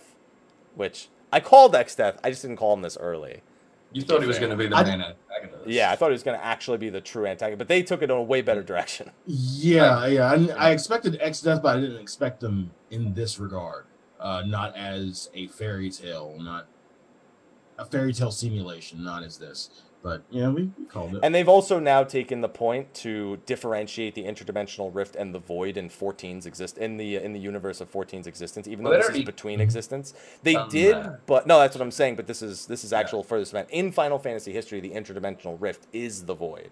which 0.75 1.09
I 1.31 1.39
called 1.39 1.73
Exdeath. 1.73 2.17
I 2.23 2.29
just 2.29 2.41
didn't 2.41 2.57
call 2.57 2.73
him 2.73 2.81
this 2.81 2.97
early. 2.97 3.41
You 3.91 4.01
thought 4.01 4.21
he 4.21 4.27
was 4.27 4.39
going 4.39 4.49
to 4.49 4.57
be 4.57 4.65
the 4.67 4.75
I- 4.75 4.83
main 4.83 5.01
antagonist. 5.01 5.67
Yeah, 5.67 5.91
I 5.91 5.95
thought 5.95 6.07
he 6.07 6.13
was 6.13 6.23
going 6.23 6.37
to 6.39 6.43
actually 6.43 6.79
be 6.79 6.89
the 6.89 6.99
true 7.01 7.27
antagonist, 7.27 7.59
but 7.59 7.67
they 7.67 7.83
took 7.83 8.01
it 8.01 8.05
in 8.05 8.09
a 8.11 8.21
way 8.23 8.41
better 8.41 8.63
direction. 8.63 9.11
Yeah, 9.27 10.07
yeah. 10.07 10.31
I, 10.57 10.69
I 10.69 10.71
expected 10.71 11.19
Exdeath, 11.21 11.61
but 11.61 11.77
I 11.77 11.79
didn't 11.81 12.01
expect 12.01 12.39
them 12.39 12.71
in 12.89 13.13
this 13.13 13.39
regard. 13.39 13.85
Uh, 14.23 14.41
not 14.47 14.73
as 14.77 15.29
a 15.33 15.47
fairy 15.47 15.89
tale, 15.91 16.35
not 16.39 16.65
a 17.77 17.83
fairy 17.85 18.13
tale 18.13 18.31
simulation, 18.31 19.03
not 19.03 19.21
as 19.21 19.37
this. 19.37 19.69
But 20.01 20.23
yeah, 20.29 20.49
we, 20.49 20.71
we 20.77 20.85
called 20.85 21.15
it. 21.15 21.19
And 21.23 21.35
they've 21.35 21.47
also 21.47 21.77
now 21.79 22.03
taken 22.03 22.41
the 22.41 22.47
point 22.49 22.93
to 22.95 23.37
differentiate 23.45 24.15
the 24.15 24.23
interdimensional 24.23 24.93
rift 24.93 25.15
and 25.15 25.33
the 25.35 25.39
void 25.39 25.75
in 25.77 25.89
14's 25.89 26.45
exist 26.45 26.77
in 26.77 26.97
the 26.97 27.15
in 27.15 27.33
the 27.33 27.39
universe 27.39 27.79
of 27.81 27.91
14's 27.91 28.27
existence, 28.27 28.67
even 28.67 28.83
Well, 28.83 28.93
though 28.99 29.07
this 29.07 29.15
is 29.17 29.23
between 29.23 29.59
existence. 29.61 30.13
They 30.43 30.55
did, 30.69 30.95
that. 30.95 31.25
but 31.25 31.45
no, 31.47 31.59
that's 31.59 31.75
what 31.75 31.81
I'm 31.81 31.91
saying. 31.91 32.15
But 32.17 32.27
this 32.27 32.41
is 32.41 32.65
this 32.65 32.83
is 32.85 32.91
Yeah. 32.91 32.99
actual 32.99 33.23
furthest 33.23 33.51
event 33.53 33.69
in 33.71 33.91
Final 33.91 34.19
Fantasy 34.19 34.51
history. 34.53 34.79
The 34.79 34.91
interdimensional 34.91 35.55
rift 35.59 35.87
is 35.93 36.25
the 36.25 36.33
void, 36.33 36.71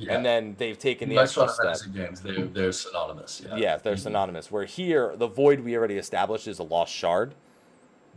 Yeah. 0.00 0.14
and 0.14 0.24
then 0.24 0.54
they've 0.58 0.78
taken 0.78 1.08
the 1.08 1.16
most 1.16 1.36
extra 1.36 1.74
step. 1.74 1.94
Games, 1.94 2.20
they're, 2.20 2.46
they're 2.46 2.72
synonymous. 2.72 3.42
Yeah. 3.44 3.56
Yeah, 3.56 3.76
they're 3.76 3.96
synonymous. 3.96 4.50
Where 4.50 4.64
here, 4.64 5.14
the 5.16 5.26
void 5.26 5.60
we 5.60 5.76
already 5.76 5.96
established 5.98 6.48
is 6.48 6.58
a 6.58 6.62
lost 6.62 6.92
shard. 6.92 7.34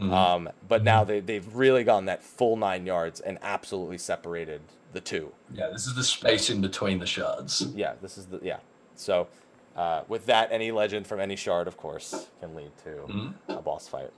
Mhm. 0.02 0.12
Um, 0.12 0.50
but 0.68 0.84
now 0.84 1.04
they, 1.04 1.20
they've 1.20 1.54
really 1.56 1.84
gone 1.84 2.06
that 2.06 2.24
full 2.24 2.56
nine 2.58 2.86
yards 2.86 3.20
and 3.20 3.38
absolutely 3.44 3.98
separated 4.00 4.62
the 4.94 5.02
two. 5.02 5.32
yeah, 5.54 5.70
this 5.70 5.86
is 5.88 5.96
the 5.96 6.04
space 6.04 6.50
in 6.50 6.62
between 6.62 7.00
the 7.00 7.06
shards. 7.06 7.68
Yeah, 7.76 7.94
this 8.02 8.18
is 8.18 8.28
the 8.28 8.40
yeah. 8.44 8.58
So 8.96 9.28
uh, 9.76 10.02
with 10.08 10.26
that, 10.28 10.50
any 10.52 10.72
legend 10.72 11.06
from 11.08 11.20
any 11.20 11.36
shard, 11.36 11.68
of 11.68 11.78
course, 11.78 12.28
can 12.40 12.56
lead 12.56 12.72
to 12.84 12.90
Mhm. 12.90 13.34
a 13.50 13.62
boss 13.62 13.88
fight. 13.88 14.12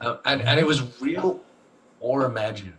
Um, 0.00 0.18
and, 0.24 0.42
and 0.42 0.58
it 0.58 0.66
was 0.66 1.00
real 1.00 1.40
or 2.00 2.24
imagined. 2.24 2.72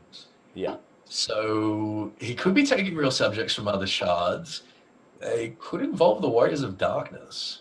Yeah, 0.55 0.75
So 1.16 2.11
he 2.19 2.33
could 2.33 2.56
be 2.56 2.66
taking 2.66 2.95
real 2.95 3.11
subjects 3.11 3.53
from 3.53 3.67
other 3.67 3.85
shards. 3.85 4.64
They 5.19 5.56
could 5.59 5.82
involve 5.82 6.24
the 6.24 6.27
Warriors 6.27 6.64
of 6.64 6.75
Darkness. 6.75 7.59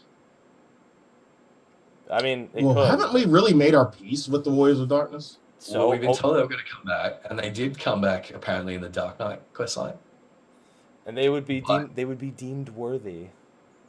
I 2.10 2.22
mean, 2.22 2.48
it 2.54 2.64
well, 2.64 2.76
could. 2.76 2.88
haven't 2.88 3.12
we 3.12 3.26
really 3.26 3.52
made 3.52 3.74
our 3.74 3.90
peace 3.90 4.26
with 4.26 4.44
the 4.44 4.50
Warriors 4.50 4.80
of 4.80 4.88
Darkness? 4.88 5.36
So 5.58 5.72
So 5.72 5.90
we've 5.90 6.00
been 6.00 6.14
told 6.14 6.36
they 6.36 6.40
were 6.40 6.48
going 6.48 6.64
to 6.64 6.72
come 6.72 6.84
back, 6.86 7.20
and 7.28 7.38
they 7.38 7.50
did 7.50 7.78
come 7.78 8.00
back 8.00 8.30
apparently 8.30 8.74
in 8.74 8.80
the 8.80 8.88
Dark 8.88 9.18
Knight 9.20 9.42
questline. 9.52 9.96
and 11.04 11.14
they 11.18 11.28
would 11.28 11.44
be 11.44 11.60
But- 11.60 11.78
deemed 11.78 11.90
they 11.94 12.04
would 12.06 12.18
be 12.18 12.30
deemed 12.30 12.70
worthy. 12.70 13.26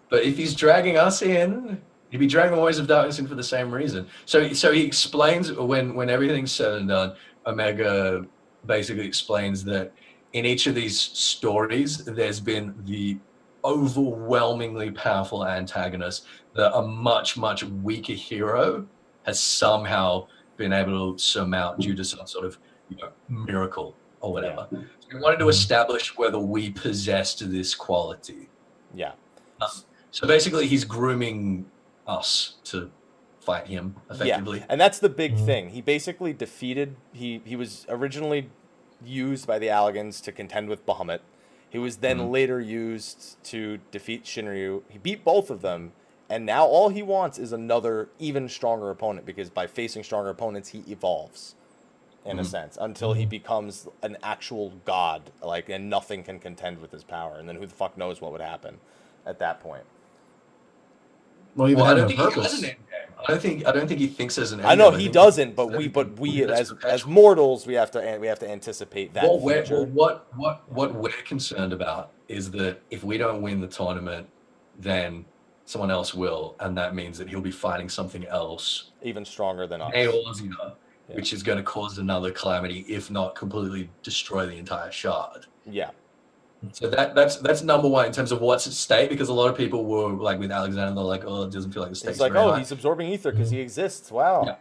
But 0.09 0.23
if 0.23 0.35
he's 0.35 0.53
dragging 0.53 0.97
us 0.97 1.21
in, 1.21 1.81
he'd 2.09 2.17
be 2.17 2.27
dragging 2.27 2.51
the 2.51 2.57
Warriors 2.57 2.79
of 2.79 2.87
Darkness 2.87 3.17
in 3.17 3.27
for 3.27 3.35
the 3.35 3.43
same 3.43 3.73
reason. 3.73 4.07
So, 4.25 4.51
so 4.51 4.73
he 4.73 4.83
explains 4.83 5.53
when 5.53 5.95
when 5.95 6.09
everything's 6.09 6.51
said 6.51 6.73
and 6.73 6.89
done, 6.89 7.13
Omega 7.45 8.25
basically 8.65 9.05
explains 9.05 9.63
that 9.65 9.91
in 10.33 10.45
each 10.45 10.67
of 10.67 10.75
these 10.75 10.99
stories, 10.99 12.03
there's 12.05 12.39
been 12.39 12.73
the 12.85 13.17
overwhelmingly 13.63 14.91
powerful 14.91 15.45
antagonist 15.45 16.25
that 16.55 16.75
a 16.75 16.81
much 16.81 17.37
much 17.37 17.63
weaker 17.63 18.13
hero 18.13 18.85
has 19.25 19.39
somehow 19.39 20.27
been 20.57 20.73
able 20.73 21.13
to 21.13 21.23
surmount 21.23 21.79
due 21.79 21.95
to 21.95 22.03
some 22.03 22.27
sort 22.27 22.45
of 22.45 22.57
you 22.89 22.97
know, 22.97 23.09
miracle 23.29 23.95
or 24.21 24.33
whatever. 24.33 24.67
So 24.71 24.77
he 25.11 25.17
wanted 25.17 25.37
to 25.37 25.43
mm-hmm. 25.43 25.49
establish 25.49 26.17
whether 26.17 26.39
we 26.39 26.71
possessed 26.71 27.49
this 27.51 27.73
quality. 27.73 28.49
Yeah, 28.93 29.13
um, 29.61 29.69
So 30.11 30.27
basically, 30.27 30.67
he's 30.67 30.83
grooming 30.83 31.65
us 32.05 32.55
to 32.65 32.91
fight 33.43 33.67
him 33.67 33.95
effectively. 34.09 34.59
yeah, 34.59 34.65
and 34.69 34.79
that's 34.79 34.99
the 34.99 35.09
big 35.09 35.35
Mhm. 35.35 35.45
thing. 35.45 35.69
He 35.69 35.81
basically 35.81 36.33
defeated. 36.33 36.95
He 37.11 37.41
he 37.45 37.55
was 37.55 37.85
originally 37.89 38.49
used 39.03 39.45
by 39.45 39.59
the 39.59 39.67
Allagans 39.67 40.21
to 40.23 40.31
contend 40.31 40.69
with 40.69 40.85
Bahamut. 40.85 41.19
He 41.69 41.77
was 41.77 41.97
then 41.97 42.19
Mhm. 42.19 42.31
later 42.31 42.59
used 42.61 43.43
to 43.45 43.79
defeat 43.91 44.23
Shinryu. 44.25 44.83
He 44.89 44.97
beat 44.97 45.23
both 45.23 45.49
of 45.49 45.61
them, 45.61 45.91
and 46.29 46.45
now 46.45 46.65
all 46.65 46.89
he 46.89 47.01
wants 47.03 47.37
is 47.37 47.51
another 47.51 48.09
even 48.19 48.47
stronger 48.47 48.89
opponent 48.89 49.25
because 49.25 49.49
by 49.49 49.67
facing 49.67 50.03
stronger 50.03 50.29
opponents, 50.29 50.69
he 50.69 50.83
evolves 50.87 51.55
in 52.25 52.39
a 52.39 52.43
Mhm. 52.43 52.45
sense 52.45 52.77
until 52.79 53.11
he 53.13 53.25
becomes 53.25 53.87
an 54.01 54.17
actual 54.23 54.71
god, 54.85 55.31
like, 55.41 55.67
and 55.67 55.89
nothing 55.89 56.23
can 56.23 56.39
contend 56.39 56.79
with 56.79 56.91
his 56.91 57.03
power. 57.03 57.35
And 57.37 57.49
then 57.49 57.57
who 57.57 57.65
the 57.65 57.73
fuck 57.75 57.97
knows 57.97 58.21
what 58.21 58.31
would 58.31 58.39
happen 58.39 58.79
at 59.25 59.39
that 59.39 59.59
point? 59.59 59.83
Well, 61.55 61.67
even 61.69 61.83
Well, 61.83 61.91
I 61.91 61.95
don't 61.95 62.05
a 62.05 62.07
think 62.07 62.19
he 62.19 62.23
has 62.25 62.33
purpose. 62.33 62.59
an 62.59 62.65
end 62.69 62.77
game. 62.89 63.02
I 63.25 63.31
don't 63.31 63.41
think 63.41 63.65
I 63.65 63.71
don't 63.71 63.87
think 63.87 63.99
he 63.99 64.07
thinks 64.07 64.37
as 64.37 64.51
an 64.51 64.59
end 64.59 64.69
I 64.69 64.75
know 64.75 64.91
game. 64.91 64.99
he 64.99 65.09
doesn't, 65.09 65.55
but 65.55 65.67
we, 65.71 65.87
but 65.87 66.19
we 66.19 66.43
as 66.43 66.73
as 66.85 67.05
mortals, 67.05 67.65
we 67.65 67.73
have 67.75 67.91
to 67.91 68.17
we 68.19 68.27
have 68.27 68.39
to 68.39 68.49
anticipate 68.49 69.13
that 69.13 69.23
what 69.23 69.41
we're, 69.41 69.63
well, 69.69 69.85
what 69.87 70.27
what 70.35 70.71
what 70.71 70.93
we're 70.93 71.09
concerned 71.25 71.73
about 71.73 72.11
is 72.27 72.51
that 72.51 72.81
if 72.89 73.03
we 73.03 73.17
don't 73.17 73.41
win 73.41 73.61
the 73.61 73.67
tournament, 73.67 74.27
then 74.79 75.25
someone 75.65 75.91
else 75.91 76.13
will, 76.13 76.55
and 76.59 76.77
that 76.77 76.93
means 76.95 77.17
that 77.17 77.29
he'll 77.29 77.41
be 77.41 77.51
fighting 77.51 77.87
something 77.89 78.25
else, 78.27 78.91
even 79.01 79.23
stronger 79.23 79.67
than 79.67 79.81
us. 79.81 79.91
Yeah. 79.93 81.15
which 81.15 81.33
is 81.33 81.43
going 81.43 81.57
to 81.57 81.63
cause 81.63 81.97
another 81.97 82.31
calamity, 82.31 82.85
if 82.87 83.11
not 83.11 83.35
completely 83.35 83.89
destroy 84.03 84.45
the 84.45 84.55
entire 84.57 84.91
shard. 84.91 85.45
Yeah, 85.65 85.91
So 86.71 86.89
that 86.89 87.13
that's 87.13 87.37
that's 87.37 87.61
number 87.61 87.87
one 87.87 88.05
in 88.05 88.11
terms 88.13 88.31
of 88.31 88.39
what's 88.41 88.67
at 88.67 88.73
stake, 88.73 89.09
because 89.09 89.29
a 89.29 89.33
lot 89.33 89.49
of 89.49 89.57
people 89.57 89.85
were 89.85 90.13
like 90.13 90.39
with 90.39 90.51
Alexander, 90.51 90.93
they're 90.93 91.03
like, 91.03 91.23
oh, 91.25 91.43
it 91.43 91.51
doesn't 91.51 91.71
feel 91.71 91.81
like 91.81 91.91
the 91.91 91.95
stakes. 91.95 92.11
it's 92.11 92.19
like, 92.21 92.35
oh, 92.35 92.51
high." 92.51 92.59
he's 92.59 92.71
absorbing 92.71 93.09
ether 93.09 93.31
because 93.31 93.49
he 93.49 93.57
mm-hmm. 93.57 93.63
exists. 93.63 94.11
Wow. 94.11 94.43
Yeah. 94.45 94.55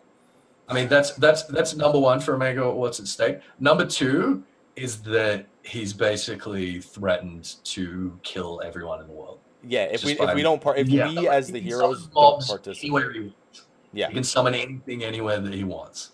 I 0.69 0.75
mean, 0.75 0.89
that's 0.89 1.13
that's 1.13 1.45
that's 1.45 1.77
number 1.77 1.99
one 1.99 2.21
for 2.21 2.35
Omega. 2.35 2.71
What's 2.71 2.99
at 2.99 3.07
stake? 3.07 3.41
Number 3.61 3.87
two 3.87 4.43
is 4.75 5.03
that 5.03 5.47
he's 5.63 5.93
basically 5.93 6.81
threatened 6.81 7.57
to 7.65 8.19
kill 8.23 8.61
everyone 8.65 9.01
in 9.01 9.07
the 9.07 9.13
world. 9.13 9.39
Yeah, 9.63 9.85
if 9.85 10.05
we 10.05 10.19
if 10.19 10.35
we 10.35 10.43
don't 10.43 10.61
part 10.61 10.79
if 10.79 10.89
Yeah. 10.89 11.09
we 11.09 11.29
as 11.29 11.49
the 11.49 11.61
heroes 11.61 12.07
don't 12.07 12.45
participate, 12.45 12.85
anywhere 12.85 13.13
he 13.13 13.21
wants. 13.21 13.67
yeah, 13.93 14.09
He 14.09 14.15
can 14.15 14.25
summon 14.25 14.55
anything 14.55 15.05
anywhere 15.05 15.39
that 15.39 15.53
he 15.53 15.65
wants. 15.65 16.13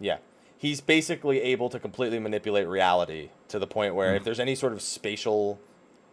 yeah, 0.00 0.18
he's 0.58 0.80
basically 0.80 1.40
able 1.40 1.68
to 1.70 1.78
completely 1.78 2.18
manipulate 2.18 2.66
reality 2.68 3.30
to 3.48 3.58
the 3.58 3.66
point 3.66 3.94
where 3.94 4.12
Mhm. 4.12 4.16
if 4.16 4.24
there's 4.24 4.40
any 4.40 4.54
sort 4.54 4.72
of 4.72 4.82
spatial 4.82 5.58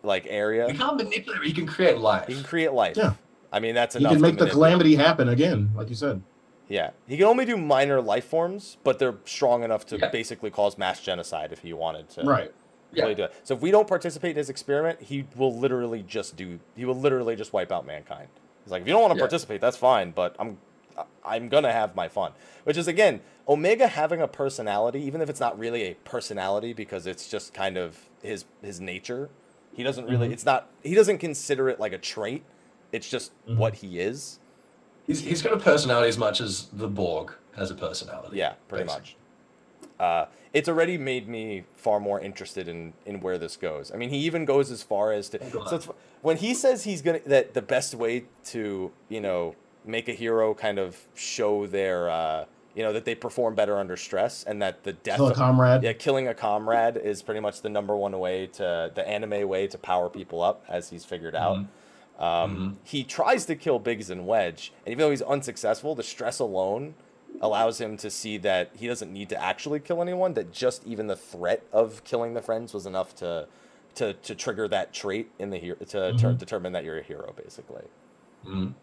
like 0.04 0.26
area, 0.30 0.68
you 0.68 0.78
can't 0.78 0.98
manipulate. 0.98 1.44
You 1.44 1.54
can 1.54 1.66
create 1.66 1.98
life. 1.98 2.30
You 2.30 2.36
can 2.36 2.44
create 2.44 2.72
life. 2.72 2.96
Yeah. 2.96 3.14
I 3.52 3.60
mean 3.60 3.74
that's 3.76 3.96
He 3.96 4.04
You 4.04 4.10
can 4.10 4.22
make 4.22 4.38
the 4.38 4.48
calamity 4.50 4.96
happen 4.96 5.28
again, 5.30 5.72
like 5.76 5.90
you 5.90 5.96
said. 5.96 6.22
Yeah, 6.68 6.92
he 7.08 7.18
can 7.18 7.26
only 7.28 7.46
do 7.46 7.58
minor 7.58 8.02
life 8.02 8.26
forms, 8.26 8.78
but 8.84 8.98
they're 9.00 9.16
strong 9.26 9.64
enough 9.64 9.86
to 9.88 9.98
Yeah. 9.98 10.10
basically 10.10 10.50
cause 10.52 10.78
mass 10.78 11.00
genocide 11.02 11.52
if 11.52 11.60
he 11.60 11.74
wanted 11.74 12.10
to. 12.12 12.24
Right. 12.24 12.52
Yeah. 12.94 13.04
really 13.04 13.16
do 13.16 13.24
it. 13.24 13.34
So 13.44 13.54
if 13.56 13.60
we 13.62 13.72
don't 13.72 13.88
participate 13.90 14.32
in 14.32 14.38
his 14.38 14.50
experiment, 14.50 15.02
he 15.02 15.26
will 15.36 15.54
literally 15.54 16.02
just 16.02 16.38
do. 16.38 16.60
He 16.78 16.86
will 16.86 16.96
literally 16.96 17.36
just 17.36 17.52
wipe 17.52 17.70
out 17.72 17.86
mankind. 17.86 18.30
He's 18.64 18.72
like, 18.72 18.84
if 18.84 18.88
you 18.88 18.94
don't 18.94 19.02
want 19.02 19.12
to 19.14 19.18
Yeah. 19.18 19.24
participate, 19.24 19.60
that's 19.60 19.76
fine, 19.76 20.12
but 20.12 20.34
I'm, 20.40 20.58
I'm 21.24 21.50
gonna 21.50 21.72
have 21.72 21.96
my 21.96 22.08
fun. 22.08 22.32
Which 22.64 22.78
is 22.78 22.88
again, 22.88 23.22
Omega 23.48 23.88
having 23.88 24.22
a 24.22 24.28
personality, 24.28 25.02
even 25.02 25.22
if 25.22 25.30
it's 25.30 25.40
not 25.40 25.58
really 25.60 25.84
a 25.84 25.94
personality 25.96 26.74
because 26.74 27.06
it's 27.08 27.28
just 27.30 27.54
kind 27.54 27.78
of 27.78 28.10
his 28.22 28.46
his 28.62 28.80
nature. 28.80 29.30
He 29.74 29.84
doesn't 29.84 30.06
really. 30.08 30.30
Mhm. 30.30 30.34
It's 30.34 30.46
not. 30.46 30.70
He 30.84 30.96
doesn't 30.96 31.18
consider 31.18 31.70
it 31.70 31.80
like 31.80 31.94
a 31.94 31.98
trait. 31.98 32.44
It's 32.92 33.10
just 33.10 33.32
Mhm. 33.48 33.58
what 33.58 33.76
he 33.76 34.00
is. 34.00 34.40
He's, 35.06 35.22
he's 35.22 35.42
got 35.42 35.54
a 35.54 35.58
personality 35.60 36.08
as 36.10 36.18
much 36.18 36.42
as 36.42 36.68
the 36.74 36.88
Borg 36.88 37.34
has 37.56 37.70
a 37.70 37.76
personality. 37.76 38.38
Yeah, 38.38 38.54
pretty 38.68 38.86
basically. 38.86 39.02
much. 39.02 39.16
Uh, 40.00 40.26
it's 40.52 40.68
already 40.68 40.98
made 40.98 41.28
me 41.28 41.64
far 41.76 42.00
more 42.00 42.20
interested 42.20 42.68
in 42.68 42.94
in 43.06 43.20
where 43.20 43.38
this 43.38 43.56
goes. 43.58 43.92
I 43.94 43.98
mean, 43.98 44.10
he 44.10 44.18
even 44.20 44.46
goes 44.46 44.72
as 44.72 44.82
far 44.84 45.12
as 45.12 45.30
to 45.30 45.40
so 45.52 45.76
it's, 45.76 45.88
when 46.22 46.38
he 46.38 46.54
says 46.54 46.84
he's 46.86 47.02
gonna 47.02 47.20
that 47.28 47.54
the 47.54 47.62
best 47.62 47.94
way 47.96 48.26
to 48.46 48.92
you 49.10 49.22
know 49.22 49.56
make 49.86 50.08
a 50.10 50.14
hero 50.14 50.54
kind 50.54 50.80
of 50.80 50.98
show 51.16 51.68
their 51.68 52.10
uh, 52.10 52.46
you 52.76 52.84
know, 52.84 52.92
that 52.92 53.06
they 53.06 53.16
perform 53.16 53.56
better 53.56 53.78
under 53.78 53.96
stress, 53.96 54.44
and 54.44 54.62
that 54.62 54.84
the 54.84 54.92
death, 54.92 55.16
Kill 55.16 55.28
a 55.28 55.32
of- 55.32 55.38
comrade. 55.38 55.82
yeah, 55.84 55.94
killing 55.94 56.28
a 56.28 56.34
comrade 56.34 56.98
is 56.98 57.22
pretty 57.22 57.40
much 57.40 57.62
the 57.62 57.70
number 57.70 57.96
one 57.96 58.20
way 58.20 58.48
to 58.48 58.92
the 58.94 59.08
anime 59.08 59.48
way 59.48 59.66
to 59.68 59.78
power 59.78 60.10
people 60.10 60.42
up, 60.42 60.66
as 60.68 60.90
he's 60.90 61.06
figured 61.06 61.36
out. 61.36 61.66
Um, 62.20 62.78
He 62.84 63.04
tries 63.04 63.46
to 63.46 63.56
kill 63.56 63.80
Biggs 63.80 64.10
and 64.10 64.26
Wedge, 64.28 64.74
and 64.86 64.92
even 64.92 65.00
though 65.04 65.12
he's 65.12 65.22
unsuccessful, 65.22 65.96
the 65.96 66.04
stress 66.04 66.40
alone 66.40 66.96
allows 67.42 67.80
him 67.82 67.98
to 67.98 68.10
see 68.10 68.38
that 68.38 68.72
he 68.76 68.88
doesn't 68.88 69.12
need 69.12 69.28
to 69.30 69.42
actually 69.42 69.80
kill 69.80 70.02
anyone. 70.02 70.34
That 70.34 70.52
just 70.54 70.86
even 70.86 71.08
the 71.08 71.16
threat 71.18 71.64
of 71.74 72.04
killing 72.06 72.34
the 72.34 72.42
friends 72.42 72.74
was 72.74 72.86
enough 72.86 73.16
to 73.16 73.48
to, 73.96 74.12
to 74.14 74.36
trigger 74.36 74.68
that 74.68 74.92
trait 74.94 75.32
in 75.40 75.50
the 75.52 75.58
hero 75.58 75.78
to 75.78 76.14
ter- 76.18 76.34
determine 76.34 76.74
that 76.74 76.84
you're 76.84 76.98
a 77.00 77.04
hero, 77.04 77.34
basically 77.42 77.84
Mhm. 78.46 78.74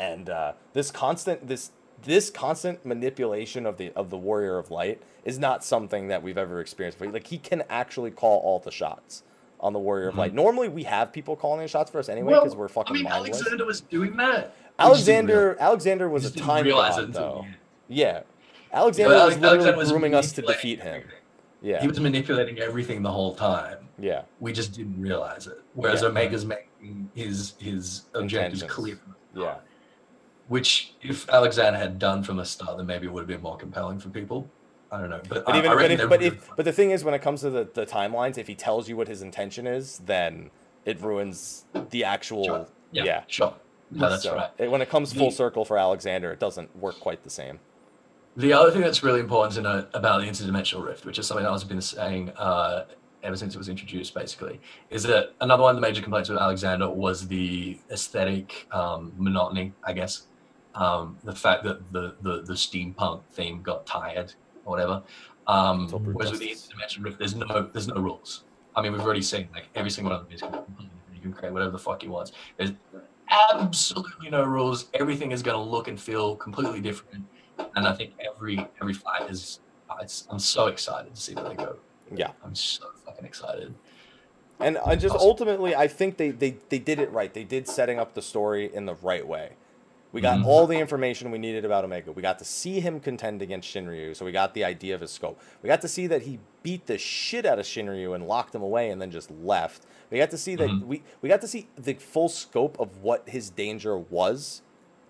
And 0.00 0.30
uh, 0.30 0.52
this 0.72 0.90
constant 0.90 1.46
this 1.46 1.70
this 2.02 2.30
constant 2.30 2.84
manipulation 2.86 3.66
of 3.66 3.76
the 3.76 3.92
of 3.94 4.08
the 4.10 4.16
warrior 4.16 4.56
of 4.58 4.70
light 4.70 5.02
is 5.24 5.38
not 5.38 5.62
something 5.62 6.08
that 6.08 6.22
we've 6.22 6.38
ever 6.38 6.60
experienced 6.60 6.98
before. 6.98 7.12
Like 7.12 7.26
he 7.26 7.36
can 7.38 7.62
actually 7.68 8.10
call 8.10 8.38
all 8.40 8.58
the 8.58 8.70
shots 8.70 9.22
on 9.60 9.74
the 9.74 9.78
warrior 9.78 10.08
of 10.08 10.16
light. 10.16 10.32
Normally 10.32 10.68
we 10.70 10.84
have 10.84 11.12
people 11.12 11.36
calling 11.36 11.60
the 11.60 11.68
shots 11.68 11.90
for 11.90 11.98
us 11.98 12.08
anyway 12.08 12.32
because 12.32 12.56
we're 12.56 12.68
fucking 12.68 12.96
I 12.96 12.98
mean, 13.00 13.04
mindless. 13.04 13.36
Alexander 13.42 13.66
was 13.66 13.82
doing 13.82 14.16
that. 14.16 14.56
We 14.78 14.84
just 14.86 15.04
didn't 15.04 15.30
Alexander 15.30 15.56
Alexander 15.60 16.08
was 16.08 16.24
a 16.24 16.32
time 16.32 16.64
realize 16.64 16.96
god 16.96 17.04
it 17.04 17.12
though. 17.12 17.44
Yeah, 17.88 18.22
Alexander 18.72 19.14
Yeah, 19.14 19.24
was 19.26 19.34
Ale- 19.34 19.40
literally 19.40 19.56
Alexander 19.58 19.76
was 19.78 19.90
grooming 19.90 20.14
us 20.14 20.32
to 20.32 20.42
defeat 20.42 20.80
him. 20.80 21.02
Yeah, 21.60 21.82
He 21.82 21.88
was 21.88 22.00
manipulating 22.00 22.58
everything 22.58 23.02
the 23.02 23.10
whole 23.12 23.34
time. 23.34 23.76
yeah, 23.98 24.22
We 24.38 24.54
just 24.54 24.72
didn't 24.72 24.98
realize 24.98 25.46
it. 25.46 25.60
Whereas 25.74 26.00
Yeah. 26.00 26.08
Omega's 26.08 26.46
making 26.46 27.10
his 27.14 27.52
his 27.58 28.06
objectives 28.14 28.62
Intentions. 28.62 28.72
clear. 28.72 28.98
yeah. 29.34 29.56
Which, 30.50 30.94
if 31.00 31.28
Alexander 31.30 31.78
had 31.78 32.00
done 32.00 32.24
from 32.24 32.36
the 32.36 32.44
start, 32.44 32.76
then 32.76 32.84
maybe 32.84 33.06
it 33.06 33.12
would 33.12 33.20
have 33.20 33.28
been 33.28 33.40
more 33.40 33.56
compelling 33.56 34.00
for 34.00 34.08
people. 34.08 34.50
I 34.90 34.98
don't 35.00 35.08
know, 35.08 35.20
but, 35.28 35.44
But 35.46 35.54
I, 35.54 35.58
even 35.58 35.70
I 35.70 35.74
but 35.76 35.90
if, 35.92 36.08
but 36.08 36.22
if 36.22 36.50
but 36.56 36.64
the 36.64 36.72
thing 36.72 36.90
is 36.90 37.04
when 37.04 37.14
it 37.14 37.22
comes 37.22 37.42
to 37.42 37.50
the, 37.50 37.68
the 37.72 37.86
timelines, 37.86 38.36
if 38.36 38.48
he 38.48 38.56
tells 38.56 38.88
you 38.88 38.96
what 38.96 39.06
his 39.06 39.22
intention 39.22 39.64
is, 39.68 39.98
then 40.04 40.50
it 40.84 41.00
ruins 41.00 41.66
the 41.90 42.02
actual 42.02 42.44
Sure. 42.44 42.66
yeah. 42.90 43.04
yeah, 43.04 43.22
sure, 43.28 43.54
no, 43.92 44.10
that's 44.10 44.24
So, 44.24 44.34
right. 44.34 44.50
it- 44.58 44.68
when 44.68 44.82
it 44.82 44.88
comes 44.90 45.12
full 45.12 45.30
The- 45.30 45.36
circle 45.36 45.64
for 45.64 45.78
Alexander, 45.78 46.32
it 46.32 46.40
doesn't 46.40 46.74
work 46.76 46.98
quite 46.98 47.22
the 47.22 47.30
same. 47.30 47.60
The 48.36 48.52
other 48.52 48.72
thing 48.72 48.80
that's 48.80 49.04
really 49.04 49.20
important 49.20 49.54
to 49.54 49.62
note 49.62 49.88
about 49.94 50.20
the 50.22 50.26
interdimensional 50.26 50.84
rift, 50.84 51.04
which 51.06 51.20
is 51.20 51.28
something 51.28 51.46
I've 51.46 51.68
been 51.68 51.80
saying 51.80 52.30
uh, 52.36 52.86
ever 53.22 53.36
since 53.36 53.54
it 53.54 53.58
was 53.58 53.68
introduced, 53.68 54.14
basically, 54.14 54.60
is 54.88 55.04
that 55.04 55.34
another 55.40 55.62
one 55.62 55.76
of 55.76 55.80
the 55.80 55.86
major 55.86 56.02
complaints 56.02 56.28
with 56.28 56.38
Alexander 56.40 56.90
was 56.90 57.28
the 57.28 57.78
aesthetic 57.92 58.66
um, 58.72 59.12
monotony, 59.16 59.72
I 59.84 59.92
guess. 59.92 60.26
Um, 60.74 61.18
the 61.24 61.34
fact 61.34 61.64
that 61.64 61.92
the, 61.92 62.14
the, 62.22 62.42
the 62.42 62.52
steampunk 62.52 63.22
theme 63.32 63.60
got 63.62 63.86
tired 63.86 64.34
or 64.64 64.70
whatever. 64.70 65.02
Um, 65.46 65.88
whereas 65.88 66.30
with 66.30 66.40
the 66.40 66.50
interdimensional 66.50 67.04
rift, 67.04 67.18
there's 67.18 67.34
no 67.34 67.68
there's 67.72 67.88
no 67.88 67.96
rules. 67.96 68.44
I 68.76 68.82
mean, 68.82 68.92
we've 68.92 69.00
already 69.00 69.22
seen 69.22 69.48
like 69.52 69.68
every 69.74 69.90
single 69.90 70.12
one 70.12 70.20
of 70.20 70.26
them 70.28 70.34
is. 70.34 70.42
You 71.12 71.20
can 71.20 71.32
create 71.32 71.52
whatever 71.52 71.72
the 71.72 71.78
fuck 71.78 72.02
you 72.04 72.10
want. 72.10 72.30
There's 72.56 72.72
absolutely 73.50 74.30
no 74.30 74.44
rules. 74.44 74.88
Everything 74.94 75.32
is 75.32 75.42
going 75.42 75.56
to 75.56 75.62
look 75.62 75.88
and 75.88 76.00
feel 76.00 76.36
completely 76.36 76.80
different 76.80 77.24
and 77.76 77.86
I 77.86 77.92
think 77.92 78.12
every 78.24 78.66
every 78.80 78.94
fight 78.94 79.30
is. 79.30 79.60
I'm 80.30 80.38
so 80.38 80.68
excited 80.68 81.14
to 81.14 81.20
see 81.20 81.34
where 81.34 81.48
they 81.48 81.56
go. 81.56 81.76
Yeah. 82.14 82.30
I'm 82.44 82.54
so 82.54 82.84
fucking 83.04 83.24
excited. 83.24 83.74
And 84.60 84.78
I 84.78 84.94
just 84.94 85.16
Awesome. 85.16 85.28
ultimately 85.28 85.74
I 85.74 85.88
think 85.88 86.16
they, 86.16 86.30
they, 86.30 86.56
they 86.68 86.78
did 86.78 87.00
it 87.00 87.10
right. 87.12 87.34
They 87.34 87.44
did 87.44 87.66
setting 87.66 87.98
up 87.98 88.14
the 88.14 88.22
story 88.22 88.72
in 88.72 88.86
the 88.86 88.94
right 88.94 89.26
way. 89.26 89.54
We 90.12 90.20
got 90.20 90.38
Mhm. 90.38 90.44
all 90.46 90.66
the 90.66 90.76
information 90.78 91.30
we 91.30 91.38
needed 91.38 91.64
about 91.64 91.84
Omega. 91.84 92.10
We 92.10 92.20
got 92.22 92.38
to 92.40 92.44
see 92.44 92.80
him 92.80 92.98
contend 92.98 93.42
against 93.42 93.68
Shinryu, 93.72 94.16
so 94.16 94.24
we 94.24 94.32
got 94.32 94.54
the 94.54 94.64
idea 94.64 94.94
of 94.94 95.00
his 95.00 95.10
scope. 95.12 95.40
We 95.62 95.68
got 95.68 95.80
to 95.82 95.88
see 95.88 96.06
that 96.08 96.22
he 96.22 96.40
beat 96.64 96.86
the 96.86 96.98
shit 96.98 97.46
out 97.46 97.58
of 97.60 97.64
Shinryu 97.66 98.14
and 98.14 98.26
locked 98.26 98.54
him 98.54 98.62
away 98.62 98.90
and 98.90 99.00
then 99.00 99.10
just 99.12 99.30
left. 99.30 99.82
We 100.10 100.18
got 100.18 100.30
to 100.30 100.38
see 100.38 100.56
that 100.56 100.68
Mhm. 100.68 100.86
we, 100.86 101.02
we 101.22 101.28
got 101.28 101.40
to 101.42 101.48
see 101.48 101.68
the 101.76 101.94
full 101.94 102.28
scope 102.28 102.78
of 102.80 103.02
what 103.02 103.28
his 103.28 103.50
danger 103.50 103.96
was 103.96 104.62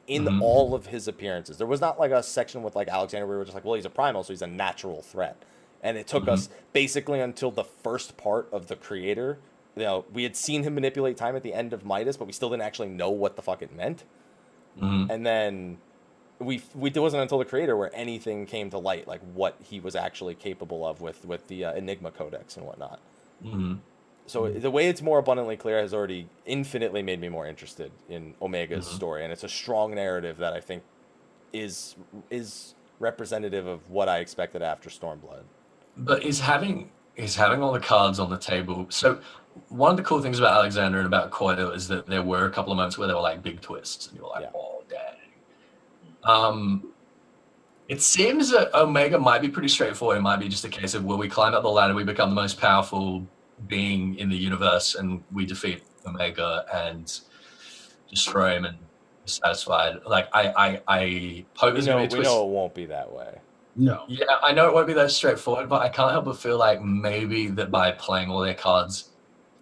in 0.06 0.24
Mhm. 0.24 0.42
all 0.42 0.74
of 0.74 0.86
his 0.88 1.08
appearances. 1.08 1.56
There 1.56 1.66
was 1.66 1.80
not 1.80 1.98
like 1.98 2.10
a 2.10 2.22
section 2.22 2.62
with 2.62 2.76
like 2.76 2.88
Alexander 2.88 3.26
where 3.26 3.36
we 3.36 3.38
were 3.38 3.44
just 3.46 3.54
like, 3.54 3.64
well, 3.64 3.74
he's 3.74 3.86
a 3.86 3.90
primal, 3.90 4.22
so 4.22 4.32
he's 4.34 4.42
a 4.42 4.46
natural 4.46 5.00
threat. 5.00 5.36
And 5.82 5.96
it 5.96 6.06
took 6.06 6.28
us 6.28 6.50
basically 6.74 7.20
until 7.20 7.50
the 7.50 7.64
first 7.64 8.18
part 8.18 8.48
of 8.52 8.66
the 8.66 8.76
creator. 8.76 9.38
You 9.76 9.84
know, 9.84 10.04
we 10.12 10.24
had 10.24 10.36
seen 10.36 10.62
him 10.62 10.74
manipulate 10.74 11.16
time 11.16 11.36
at 11.36 11.42
the 11.42 11.54
end 11.54 11.72
of 11.72 11.86
Midas, 11.86 12.18
but 12.18 12.26
we 12.26 12.34
still 12.34 12.50
didn't 12.50 12.64
actually 12.64 12.88
know 12.90 13.08
what 13.08 13.36
the 13.36 13.40
fuck 13.42 13.62
it 13.62 13.72
meant. 13.74 14.04
Mhm. 14.78 15.10
And 15.10 15.26
then 15.26 15.78
we, 16.38 16.62
we 16.74 16.90
it 16.90 16.96
wasn't 16.98 17.22
until 17.22 17.38
the 17.38 17.44
creator 17.44 17.76
where 17.76 17.90
anything 17.94 18.46
came 18.46 18.70
to 18.70 18.78
light, 18.78 19.06
like 19.06 19.20
what 19.34 19.56
he 19.62 19.80
was 19.80 19.94
actually 19.94 20.34
capable 20.34 20.86
of 20.86 21.00
with 21.00 21.24
with 21.24 21.46
the 21.48 21.64
uh, 21.66 21.74
Enigma 21.74 22.10
Codex 22.10 22.56
and 22.56 22.66
whatnot. 22.66 23.00
Mhm. 23.44 23.78
So 24.26 24.48
the 24.48 24.70
way 24.70 24.88
it's 24.88 25.02
more 25.02 25.18
abundantly 25.18 25.56
clear 25.56 25.80
has 25.80 25.92
already 25.92 26.28
infinitely 26.46 27.02
made 27.02 27.20
me 27.20 27.28
more 27.28 27.46
interested 27.46 27.90
in 28.08 28.34
Omega's 28.40 28.86
Mhm. 28.86 28.94
story, 28.94 29.24
and 29.24 29.32
it's 29.32 29.42
a 29.44 29.48
strong 29.48 29.94
narrative 29.94 30.38
that 30.38 30.52
I 30.52 30.60
think 30.60 30.82
is 31.52 31.96
is 32.30 32.74
representative 33.00 33.66
of 33.66 33.90
what 33.90 34.08
I 34.08 34.18
expected 34.18 34.62
after 34.62 34.88
Stormblood. 34.88 35.42
But 35.96 36.22
is 36.22 36.40
having 36.40 36.90
is 37.16 37.34
having 37.36 37.62
all 37.62 37.72
the 37.72 37.80
cards 37.80 38.18
on 38.20 38.30
the 38.30 38.38
table. 38.38 38.86
So 38.88 39.20
one 39.68 39.90
of 39.90 39.96
the 39.96 40.02
cool 40.02 40.20
things 40.20 40.38
about 40.38 40.54
Alexander 40.54 40.98
and 40.98 41.06
about 41.06 41.30
Koido 41.30 41.74
is 41.74 41.88
that 41.88 42.06
there 42.06 42.22
were 42.22 42.46
a 42.46 42.50
couple 42.50 42.72
of 42.72 42.76
moments 42.76 42.98
where 42.98 43.06
there 43.06 43.16
were 43.16 43.22
like 43.22 43.42
big 43.42 43.60
twists, 43.60 44.08
and 44.08 44.16
you're 44.18 44.28
like, 44.28 44.42
Yeah. 44.42 44.50
oh 44.54 44.82
dang. 44.88 45.16
Um, 46.24 46.92
it 47.88 48.00
seems 48.02 48.50
that 48.50 48.72
Omega 48.74 49.18
might 49.18 49.42
be 49.42 49.48
pretty 49.48 49.68
straightforward. 49.68 50.18
It 50.18 50.22
might 50.22 50.38
be 50.38 50.48
just 50.48 50.64
a 50.64 50.68
case 50.68 50.94
of 50.94 51.04
will 51.04 51.18
we 51.18 51.28
climb 51.28 51.54
up 51.54 51.62
the 51.62 51.68
ladder, 51.70 51.94
we 51.94 52.04
become 52.04 52.30
the 52.30 52.34
most 52.36 52.60
powerful 52.60 53.26
being 53.68 54.14
in 54.16 54.28
the 54.28 54.36
universe, 54.36 54.94
and 54.94 55.22
we 55.32 55.44
defeat 55.46 55.82
Omega 56.06 56.64
and 56.72 57.20
destroy 58.08 58.56
him 58.56 58.64
and 58.64 58.76
satisfied. 59.24 59.98
Like 60.06 60.28
I, 60.32 60.48
I, 60.48 60.82
I 60.88 61.44
hope 61.56 61.68
We 61.68 61.72
there's 61.74 61.86
know, 61.86 61.96
we 61.96 62.02
be 62.02 62.06
a 62.06 62.08
twist. 62.10 62.24
know 62.30 62.44
it 62.46 62.50
won't 62.50 62.74
be 62.74 62.86
that 62.86 63.12
way. 63.12 63.38
No. 63.76 64.04
Yeah, 64.08 64.24
I 64.42 64.52
know 64.52 64.66
it 64.68 64.74
won't 64.74 64.86
be 64.88 64.92
that 64.94 65.10
straightforward, 65.10 65.68
but 65.68 65.80
I 65.82 65.88
can't 65.88 66.10
help 66.10 66.24
but 66.24 66.36
feel 66.38 66.58
like 66.58 66.82
maybe 66.82 67.48
that 67.48 67.70
by 67.70 67.92
playing 67.92 68.28
all 68.30 68.40
their 68.40 68.54
cards 68.54 69.09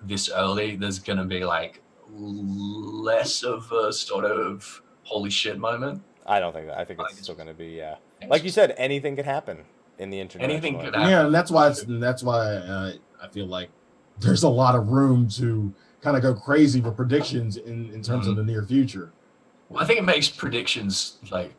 this 0.02 0.30
early, 0.30 0.76
there's 0.76 0.98
gonna 0.98 1.24
be 1.24 1.44
like 1.44 1.82
less 2.10 3.42
of 3.42 3.70
a 3.72 3.92
sort 3.92 4.24
of 4.24 4.82
holy 5.02 5.30
shit 5.30 5.58
moment. 5.58 6.02
I 6.26 6.40
don't 6.40 6.52
think 6.52 6.66
that. 6.66 6.78
I 6.78 6.84
think 6.84 7.00
I 7.00 7.04
it's 7.10 7.22
still 7.22 7.34
going 7.34 7.48
to 7.48 7.54
be 7.54 7.68
yeah. 7.68 7.96
Like 8.26 8.44
you 8.44 8.50
said, 8.50 8.74
anything 8.76 9.16
could 9.16 9.24
happen 9.24 9.64
in 9.98 10.10
the 10.10 10.20
internet. 10.20 10.48
Anything 10.48 10.78
could 10.78 10.94
happen. 10.94 11.10
Yeah, 11.10 11.26
and 11.26 11.34
that's 11.34 11.50
why 11.50 11.68
it's 11.68 11.84
that's 11.86 12.22
why 12.22 12.56
uh, 12.56 12.92
I 13.22 13.28
feel 13.28 13.46
like 13.46 13.70
there's 14.20 14.42
a 14.42 14.48
lot 14.48 14.74
of 14.74 14.88
room 14.88 15.28
to 15.30 15.72
kind 16.02 16.16
of 16.16 16.22
go 16.22 16.34
crazy 16.34 16.80
for 16.80 16.90
predictions 16.90 17.56
in 17.56 17.90
in 17.92 18.02
terms 18.02 18.26
of 18.26 18.36
the 18.36 18.44
near 18.44 18.62
future. 18.62 19.12
Well, 19.68 19.82
I 19.82 19.86
think 19.86 19.98
it 19.98 20.04
makes 20.04 20.28
predictions 20.28 21.16
like 21.30 21.54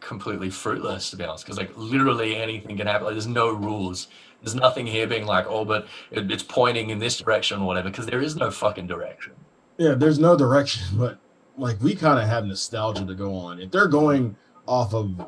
completely 0.00 0.50
fruitless 0.50 1.10
to 1.10 1.16
be 1.16 1.24
honest, 1.24 1.44
because 1.44 1.58
like 1.58 1.76
literally 1.76 2.36
anything 2.36 2.76
can 2.76 2.86
happen. 2.86 3.06
Like 3.06 3.14
there's 3.14 3.26
no 3.26 3.50
rules. 3.50 4.08
There's 4.42 4.54
nothing 4.54 4.86
here 4.86 5.06
being 5.06 5.26
like, 5.26 5.46
oh, 5.48 5.64
but 5.64 5.86
it, 6.10 6.30
it's 6.30 6.42
pointing 6.42 6.90
in 6.90 6.98
this 6.98 7.18
direction 7.18 7.60
or 7.60 7.66
whatever, 7.66 7.90
because 7.90 8.06
there 8.06 8.22
is 8.22 8.36
no 8.36 8.50
fucking 8.50 8.86
direction. 8.86 9.32
Yeah, 9.76 9.94
there's 9.94 10.18
no 10.18 10.36
direction, 10.36 10.82
but 10.98 11.18
like 11.58 11.80
we 11.82 11.94
kind 11.94 12.18
of 12.18 12.26
have 12.28 12.44
nostalgia 12.46 13.04
to 13.04 13.14
go 13.14 13.34
on. 13.36 13.60
If 13.60 13.70
they're 13.70 13.88
going 13.88 14.36
off 14.66 14.94
of, 14.94 15.26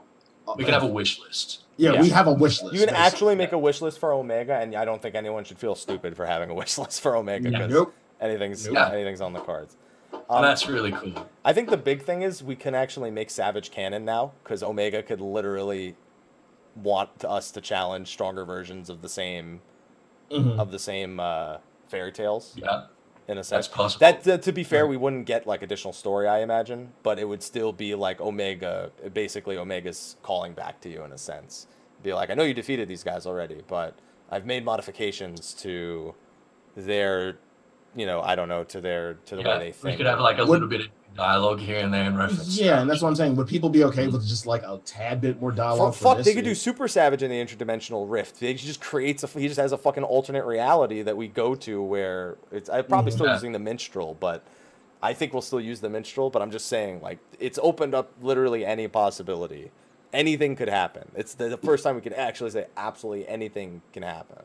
We 0.56 0.64
can 0.64 0.72
have 0.74 0.82
a 0.82 0.86
wish 0.86 1.20
list. 1.20 1.62
yeah, 1.76 1.92
Yeah. 1.92 2.00
we 2.02 2.08
have 2.10 2.26
a 2.26 2.32
wish 2.32 2.62
list. 2.62 2.74
You 2.74 2.80
can 2.80 2.88
basically. 2.94 3.06
actually 3.06 3.34
make 3.36 3.52
a 3.52 3.58
wish 3.58 3.80
list 3.82 3.98
for 3.98 4.12
Omega, 4.12 4.54
and 4.56 4.74
I 4.74 4.84
don't 4.84 5.00
think 5.02 5.14
anyone 5.14 5.44
should 5.44 5.58
feel 5.58 5.74
stupid 5.74 6.16
for 6.16 6.26
having 6.26 6.48
a 6.50 6.54
wish 6.62 6.78
list 6.78 7.00
for 7.00 7.16
Omega 7.16 7.50
Yeah. 7.50 7.58
because 7.58 7.72
Nope. 7.72 7.94
anything's 8.20 8.66
Yeah. 8.66 8.90
anything's 8.92 9.20
on 9.20 9.32
the 9.32 9.40
cards. 9.40 9.76
And 10.12 10.22
Um, 10.30 10.42
that's 10.42 10.68
really 10.68 10.92
cool. 10.92 11.26
I 11.44 11.52
think 11.52 11.68
the 11.70 11.76
big 11.76 12.02
thing 12.02 12.22
is 12.22 12.42
we 12.42 12.54
can 12.56 12.74
actually 12.74 13.10
make 13.10 13.28
Savage 13.30 13.70
canon 13.70 14.04
now 14.04 14.32
because 14.44 14.62
Omega 14.62 15.02
could 15.02 15.20
literally 15.20 15.96
want 16.76 17.24
us 17.24 17.50
to 17.52 17.60
challenge 17.60 18.08
stronger 18.08 18.44
versions 18.44 18.88
of 18.90 19.02
the 19.02 19.08
same 19.08 19.60
Mhm. 20.30 20.58
of 20.58 20.70
the 20.70 20.78
same 20.78 21.20
uh, 21.20 21.58
fairy 21.88 22.10
tales 22.12 22.54
Yeah, 22.56 22.84
in 23.28 23.36
a 23.36 23.44
sense, 23.44 23.66
that's 23.66 23.68
possible. 23.68 24.00
That 24.00 24.22
to, 24.24 24.38
to 24.38 24.52
be 24.52 24.64
fair, 24.64 24.86
we 24.86 24.96
wouldn't 24.96 25.26
get 25.26 25.46
like 25.46 25.60
additional 25.62 25.92
story, 25.92 26.26
I 26.26 26.38
imagine, 26.40 26.92
but 27.02 27.18
it 27.18 27.26
would 27.28 27.42
still 27.42 27.72
be 27.72 27.94
like 27.94 28.20
Omega, 28.20 28.90
basically 29.12 29.58
Omega's 29.58 30.16
calling 30.22 30.54
back 30.54 30.80
to 30.80 30.88
you 30.88 31.02
in 31.04 31.12
a 31.12 31.18
sense. 31.18 31.66
Be 32.02 32.14
like, 32.14 32.30
I 32.30 32.34
know 32.34 32.44
you 32.44 32.54
defeated 32.54 32.88
these 32.88 33.04
guys 33.04 33.26
already, 33.26 33.62
but 33.68 33.94
I've 34.30 34.46
made 34.46 34.64
modifications 34.64 35.52
to 35.54 36.14
their, 36.74 37.36
you 37.94 38.06
know, 38.06 38.22
I 38.22 38.34
don't 38.34 38.48
know, 38.48 38.64
to 38.64 38.80
their 38.80 39.14
to 39.26 39.36
the 39.36 39.42
yeah, 39.42 39.48
way 39.48 39.64
they 39.66 39.72
think. 39.72 39.84
we 39.84 39.90
think. 39.90 39.96
could 39.98 40.06
have 40.06 40.20
like 40.20 40.38
a 40.38 40.40
Would- 40.46 40.50
little 40.50 40.68
bit 40.68 40.80
of 40.80 40.86
dialogue 41.14 41.60
here 41.60 41.78
and 41.78 41.92
there 41.92 42.04
in 42.04 42.16
reference. 42.16 42.58
Yeah, 42.58 42.80
and 42.80 42.88
that's 42.88 43.02
what 43.02 43.08
I'm 43.08 43.16
saying. 43.16 43.36
Would 43.36 43.48
people 43.48 43.68
be 43.68 43.84
okay 43.84 44.06
with 44.06 44.26
just 44.26 44.46
like 44.46 44.62
a 44.62 44.80
tad 44.84 45.20
bit 45.20 45.40
more 45.40 45.52
dialogue? 45.52 45.94
for 45.94 46.16
fuck, 46.16 46.24
they 46.24 46.34
could 46.34 46.44
do 46.44 46.54
Super 46.54 46.88
Savage 46.88 47.22
in 47.22 47.30
the 47.30 47.36
interdimensional 47.36 48.10
rift. 48.10 48.40
They 48.40 48.54
just 48.54 48.80
creates 48.80 49.22
a 49.22 49.26
he 49.26 49.48
just 49.48 49.60
has 49.60 49.72
a 49.72 49.78
fucking 49.78 50.04
alternate 50.04 50.44
reality 50.44 51.02
that 51.02 51.16
we 51.16 51.28
go 51.28 51.54
to 51.56 51.82
where 51.82 52.36
it's 52.50 52.68
I'm 52.68 52.84
probably 52.84 53.10
mm-hmm. 53.10 53.16
still 53.16 53.26
Yeah. 53.26 53.34
using 53.34 53.52
the 53.52 53.58
minstrel, 53.58 54.16
but 54.18 54.44
I 55.02 55.12
think 55.12 55.32
we'll 55.32 55.42
still 55.42 55.60
use 55.60 55.80
the 55.80 55.90
minstrel. 55.90 56.30
But 56.30 56.42
I'm 56.42 56.50
just 56.50 56.66
saying 56.66 57.00
like 57.00 57.18
it's 57.38 57.58
opened 57.62 57.94
up 57.94 58.12
literally 58.20 58.64
any 58.64 58.88
possibility 58.88 59.70
anything 60.12 60.56
could 60.56 60.68
happen. 60.68 61.10
It's 61.14 61.34
the, 61.34 61.48
the 61.48 61.56
first 61.56 61.84
time 61.84 61.94
we 61.94 62.02
can 62.02 62.12
actually 62.12 62.50
say 62.50 62.66
absolutely 62.76 63.26
anything 63.28 63.82
can 63.92 64.02
happen. 64.02 64.42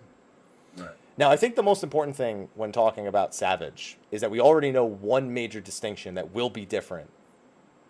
Now, 1.18 1.32
I 1.32 1.36
think 1.36 1.56
the 1.56 1.64
most 1.64 1.84
important 1.84 2.16
thing 2.16 2.50
when 2.54 2.72
talking 2.72 3.08
about 3.08 3.34
Savage 3.34 3.98
is 4.12 4.22
that 4.22 4.30
we 4.30 4.40
already 4.40 4.72
know 4.72 4.86
one 4.86 5.34
major 5.34 5.60
distinction 5.60 6.14
that 6.14 6.32
will 6.32 6.50
be 6.50 6.66
different 6.66 7.10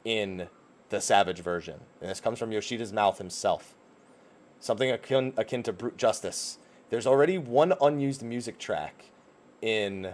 in 0.05 0.47
the 0.89 1.01
Savage 1.01 1.41
version. 1.41 1.81
And 1.99 2.09
this 2.09 2.21
comes 2.21 2.39
from 2.39 2.51
Yoshida's 2.51 2.93
mouth 2.93 3.17
himself. 3.17 3.75
Something 4.61 4.91
akin, 4.91 5.33
akin 5.35 5.61
to 5.63 5.73
brute 5.73 5.97
justice. 5.97 6.57
There's 6.89 7.05
already 7.05 7.37
one 7.37 7.73
unused 7.81 8.23
music 8.23 8.57
track 8.57 9.05
in 9.61 10.13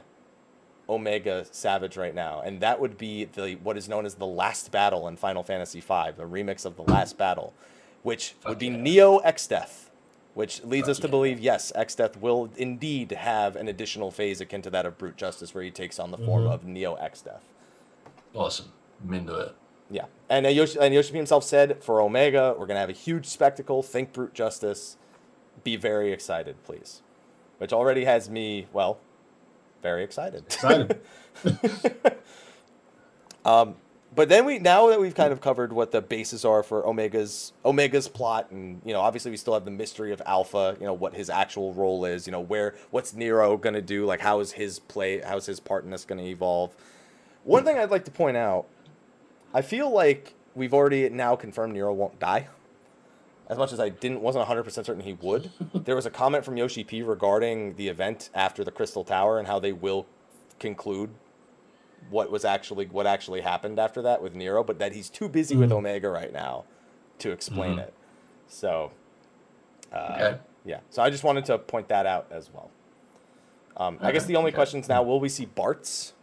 Omega 0.90 1.45
Savage 1.51 1.95
right 1.95 2.16
now, 2.16 2.42
and 2.42 2.59
that 2.61 2.80
would 2.80 2.98
be 2.98 3.25
the 3.25 3.53
what 3.58 3.77
is 3.77 3.88
known 3.88 4.06
as 4.06 4.16
the 4.16 4.25
last 4.25 4.72
battle 4.72 5.08
in 5.08 5.16
Final 5.16 5.43
Fantasy 5.43 5.80
V, 5.80 5.93
a 5.93 6.14
remix 6.25 6.66
of 6.66 6.75
the 6.75 6.82
last 6.82 7.17
battle, 7.17 7.53
which 8.01 8.35
would 8.45 8.59
be. 8.59 8.69
Neo 8.69 9.19
Exdeath, 9.19 9.83
which 10.34 10.64
leads 10.64 10.90
us 10.90 11.00
to 11.00 11.08
believe 11.08 11.40
yes, 11.40 11.72
Exdeath 11.76 12.18
will 12.18 12.50
indeed 12.58 13.12
have 13.12 13.56
an 13.56 13.68
additional 13.68 14.12
phase 14.12 14.42
akin 14.42 14.62
to 14.64 14.70
that 14.72 14.86
of 14.86 14.98
Brute 14.98 15.16
Justice, 15.18 15.53
where 15.53 15.64
he 15.64 15.72
takes 15.72 16.00
on 16.00 16.12
the 16.12 16.18
form 16.18 16.44
Mhm. 16.45 16.52
of 16.53 16.66
Neo 16.66 16.95
Exdeath. 16.95 17.42
Awesome. 18.34 18.72
I'm 19.03 19.14
into 19.14 19.36
it. 19.38 19.53
Yeah, 19.90 20.06
and 20.30 20.45
uh, 20.45 20.50
Yoshi, 20.50 20.80
and 20.80 20.94
Yoshi 20.94 21.14
himself 21.14 21.44
said 21.44 21.84
for 21.84 22.02
Omega, 22.02 22.56
we're 22.58 22.66
gonna 22.66 22.80
have 22.80 22.90
a 22.90 22.94
huge 22.94 23.26
spectacle. 23.28 23.84
Think 23.84 24.12
Brute 24.14 24.34
Justice. 24.34 24.98
Be 25.64 25.76
very 25.76 26.12
excited, 26.12 26.56
please. 26.64 27.02
Which 27.60 27.72
already 27.72 28.06
has 28.06 28.30
me 28.30 28.68
well, 28.74 28.98
very 29.84 30.03
excited. 30.03 30.45
Excited. 30.45 31.00
um, 33.45 33.76
but 34.16 34.30
then 34.30 34.45
we 34.45 34.59
now 34.59 34.88
that 34.88 35.00
we've 35.00 35.16
kind 35.16 35.32
of 35.32 35.42
covered 35.42 35.74
what 35.74 35.92
the 35.92 36.01
bases 36.01 36.45
are 36.45 36.61
for 36.61 36.85
Omega's 36.85 37.53
Omega's 37.66 38.08
plot, 38.08 38.51
and 38.51 38.82
you 38.85 38.93
know, 38.93 39.01
obviously 39.01 39.32
we 39.32 39.38
still 39.38 39.53
have 39.53 39.66
the 39.66 39.72
mystery 39.72 40.11
of 40.11 40.22
Alpha. 40.25 40.77
You 40.80 40.85
know 40.85 40.93
what 40.93 41.14
his 41.14 41.30
actual 41.30 41.74
role 41.74 42.06
is. 42.06 42.27
You 42.27 42.32
know 42.32 42.42
where 42.42 42.75
what's 42.92 43.14
Nero 43.14 43.58
gonna 43.58 43.82
do? 43.82 44.06
Like 44.06 44.19
how 44.19 44.40
is 44.40 44.53
his 44.53 44.80
play? 44.80 45.19
How's 45.19 45.45
his 45.45 45.59
part 45.59 45.83
in 45.83 45.92
this 45.92 46.06
gonna 46.06 46.24
evolve? 46.24 46.75
One 47.43 47.64
thing 47.64 47.77
I'd 47.77 47.92
like 47.92 48.06
to 48.06 48.11
point 48.11 48.38
out, 48.38 48.66
I 49.53 49.61
feel 49.61 49.90
like 49.92 50.33
we've 50.56 50.74
already 50.74 51.09
now 51.09 51.35
confirmed 51.35 51.74
Nero 51.74 51.93
won't 51.93 52.19
die. 52.19 52.48
As 53.50 53.58
much 53.58 53.74
as 53.74 53.80
I 53.80 53.90
didn't 53.90 54.22
wasn't 54.22 54.48
100% 54.48 54.72
certain 54.72 55.01
he 55.01 55.14
would. 55.14 55.51
there 55.74 55.95
was 55.95 56.06
a 56.06 56.09
comment 56.09 56.45
from 56.45 56.56
Yoshi 56.56 56.83
P 56.83 57.01
regarding 57.01 57.75
the 57.75 57.90
event 57.90 58.30
after 58.33 58.64
the 58.64 58.72
Crystal 58.72 59.03
Tower 59.03 59.38
and 59.38 59.48
how 59.48 59.59
they 59.59 59.74
will 59.74 60.06
conclude 60.59 61.09
what 62.09 62.32
was 62.32 62.45
actually 62.45 62.85
what 62.85 63.06
actually 63.07 63.41
happened 63.41 63.80
after 63.80 64.01
that 64.03 64.22
with 64.22 64.35
Nero, 64.35 64.64
but 64.64 64.80
that 64.80 64.93
he's 64.93 65.09
too 65.09 65.27
busy 65.30 65.56
with 65.56 65.69
Mhm. 65.72 65.77
Omega 65.77 66.09
right 66.09 66.32
now 66.33 66.65
to 67.19 67.32
explain 67.32 67.77
Mhm. 67.77 67.83
it. 67.88 67.93
So, 68.48 68.91
uh, 69.91 70.14
Okay. 70.15 70.38
yeah. 70.65 70.80
So 70.90 71.01
I 71.01 71.09
just 71.09 71.23
wanted 71.23 71.45
to 71.45 71.57
point 71.57 71.88
that 71.88 72.06
out 72.06 72.27
as 72.32 72.51
well. 72.53 72.69
Um, 73.75 73.98
I 74.01 74.11
guess 74.11 74.25
the 74.25 74.35
only 74.35 74.49
okay. 74.49 74.56
questions 74.56 74.88
now: 74.88 75.01
Will 75.01 75.19
we 75.19 75.30
see 75.30 75.45
Bartz? 75.48 76.14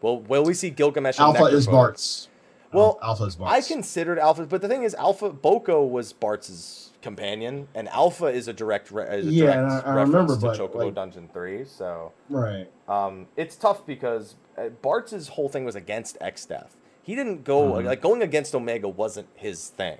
Will 0.00 0.20
Will 0.20 0.44
we 0.44 0.54
see 0.54 0.70
Gilgamesh? 0.70 1.18
and 1.18 1.36
Alpha 1.36 1.44
is? 1.54 1.66
Bartz. 1.66 2.28
Well, 2.72 2.98
Alpha 3.02 3.24
is 3.24 3.36
Bartz. 3.36 3.48
I 3.48 3.60
considered 3.60 4.18
Alpha, 4.18 4.46
but 4.46 4.60
the 4.60 4.68
thing 4.68 4.82
is, 4.82 4.94
Alpha 4.94 5.30
Boko 5.30 5.84
was 5.84 6.12
Bart's 6.12 6.85
companion, 7.10 7.68
and 7.74 7.88
Alpha 7.88 8.26
is 8.26 8.48
a 8.48 8.52
direct, 8.52 8.90
re- 8.90 9.06
is 9.18 9.26
a 9.26 9.30
Yeah, 9.30 9.46
direct 9.54 9.58
I- 9.86 9.90
I 9.92 9.94
reference 9.94 10.30
remember, 10.32 10.36
to 10.56 10.62
Chocobo 10.62 10.84
like- 10.86 10.94
Dungeon 10.94 11.28
Three. 11.32 11.64
So 11.64 12.12
right. 12.28 12.68
um, 12.88 13.26
it's 13.36 13.54
tough 13.56 13.86
because 13.86 14.34
uh, 14.58 14.68
Bart's 14.82 15.28
whole 15.28 15.48
thing 15.48 15.64
was 15.64 15.76
against 15.76 16.18
Exdeath. 16.20 16.70
He 17.02 17.14
didn't 17.14 17.44
go 17.44 17.72
Mhm. 17.74 17.84
like 17.84 18.00
going 18.02 18.22
against 18.22 18.54
Omega 18.54 18.88
wasn't 18.88 19.28
his 19.36 19.68
thing. 19.68 19.98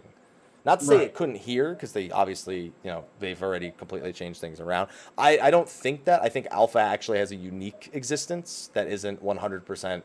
Not 0.64 0.80
to 0.80 0.86
say 0.86 0.96
Right. 0.96 1.04
it 1.06 1.14
couldn't 1.14 1.36
hear 1.36 1.74
because 1.74 1.92
they 1.92 2.10
obviously 2.10 2.72
you 2.82 2.90
know 2.90 3.04
they've 3.20 3.40
already 3.40 3.70
completely 3.70 4.12
changed 4.12 4.40
things 4.40 4.58
around. 4.60 4.88
I 5.16 5.38
I 5.38 5.50
don't 5.52 5.68
think 5.68 6.04
that. 6.06 6.22
I 6.22 6.28
think 6.28 6.48
Alpha 6.50 6.80
actually 6.80 7.18
has 7.18 7.30
a 7.30 7.36
unique 7.36 7.90
existence 7.92 8.70
that 8.74 8.88
isn't 8.88 9.22
one 9.22 9.36
hundred 9.36 9.64
percent 9.64 10.02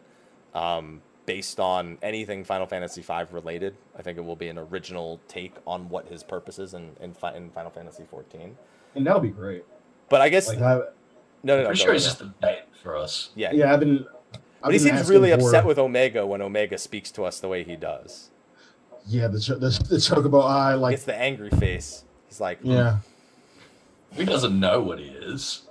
um, 0.54 1.02
based 1.32 1.61
on 1.61 1.98
anything 2.01 2.43
Final 2.43 2.68
Fantasy 2.68 3.01
V 3.01 3.14
related. 3.32 3.74
I 3.98 4.01
think 4.01 4.18
it 4.18 4.22
will 4.22 4.35
be 4.35 4.50
an 4.50 4.58
original 4.58 5.18
take 5.30 5.53
on 5.66 5.88
what 5.88 6.08
his 6.10 6.24
purpose 6.24 6.60
is 6.60 6.74
in 6.74 6.92
in, 7.00 7.14
Fi- 7.14 7.34
in 7.35 7.50
Final 7.51 7.72
Fantasy 7.72 8.03
XIV. 8.03 8.51
And 8.95 9.08
that'll 9.08 9.22
be 9.22 9.30
great. 9.30 9.64
But 10.10 10.19
I 10.19 10.27
guess 10.27 10.50
Like 10.50 10.60
no, 10.60 10.66
I, 10.66 10.76
no, 11.43 11.58
no. 11.61 11.66
Pretty 11.68 11.80
go 11.80 11.85
sure 11.85 11.93
it's 11.93 12.03
just 12.03 12.19
a 12.19 12.26
bait 12.26 12.64
for 12.84 12.98
us. 12.98 13.30
yeah, 13.35 13.53
yeah, 13.53 13.72
I've 13.74 13.80
been. 13.80 14.06
I've 14.34 14.42
But 14.61 14.74
he 14.74 14.80
been 14.80 14.98
seems 14.98 15.10
really 15.10 15.30
for- 15.32 15.38
upset 15.38 15.66
with 15.66 15.80
Omega 15.80 16.27
when 16.27 16.42
Omega 16.42 16.77
speaks 16.77 17.11
to 17.11 17.24
us 17.24 17.40
the 17.40 17.48
way 17.48 17.64
he 17.64 17.77
does. 17.77 18.30
Yeah, 19.08 19.27
the 19.30 19.40
cho- 19.40 19.56
the, 19.58 19.69
the 19.90 19.95
chocobo 19.95 20.43
eye, 20.43 20.74
like 20.76 20.95
It's 20.95 21.06
the 21.06 21.16
angry 21.16 21.50
face. 21.51 22.03
He's 22.27 22.42
like, 22.42 22.60
yeah. 22.61 22.98
He 24.11 24.26
doesn't 24.26 24.60
know 24.60 24.82
what 24.82 25.00
he 25.00 25.06
is. 25.06 25.61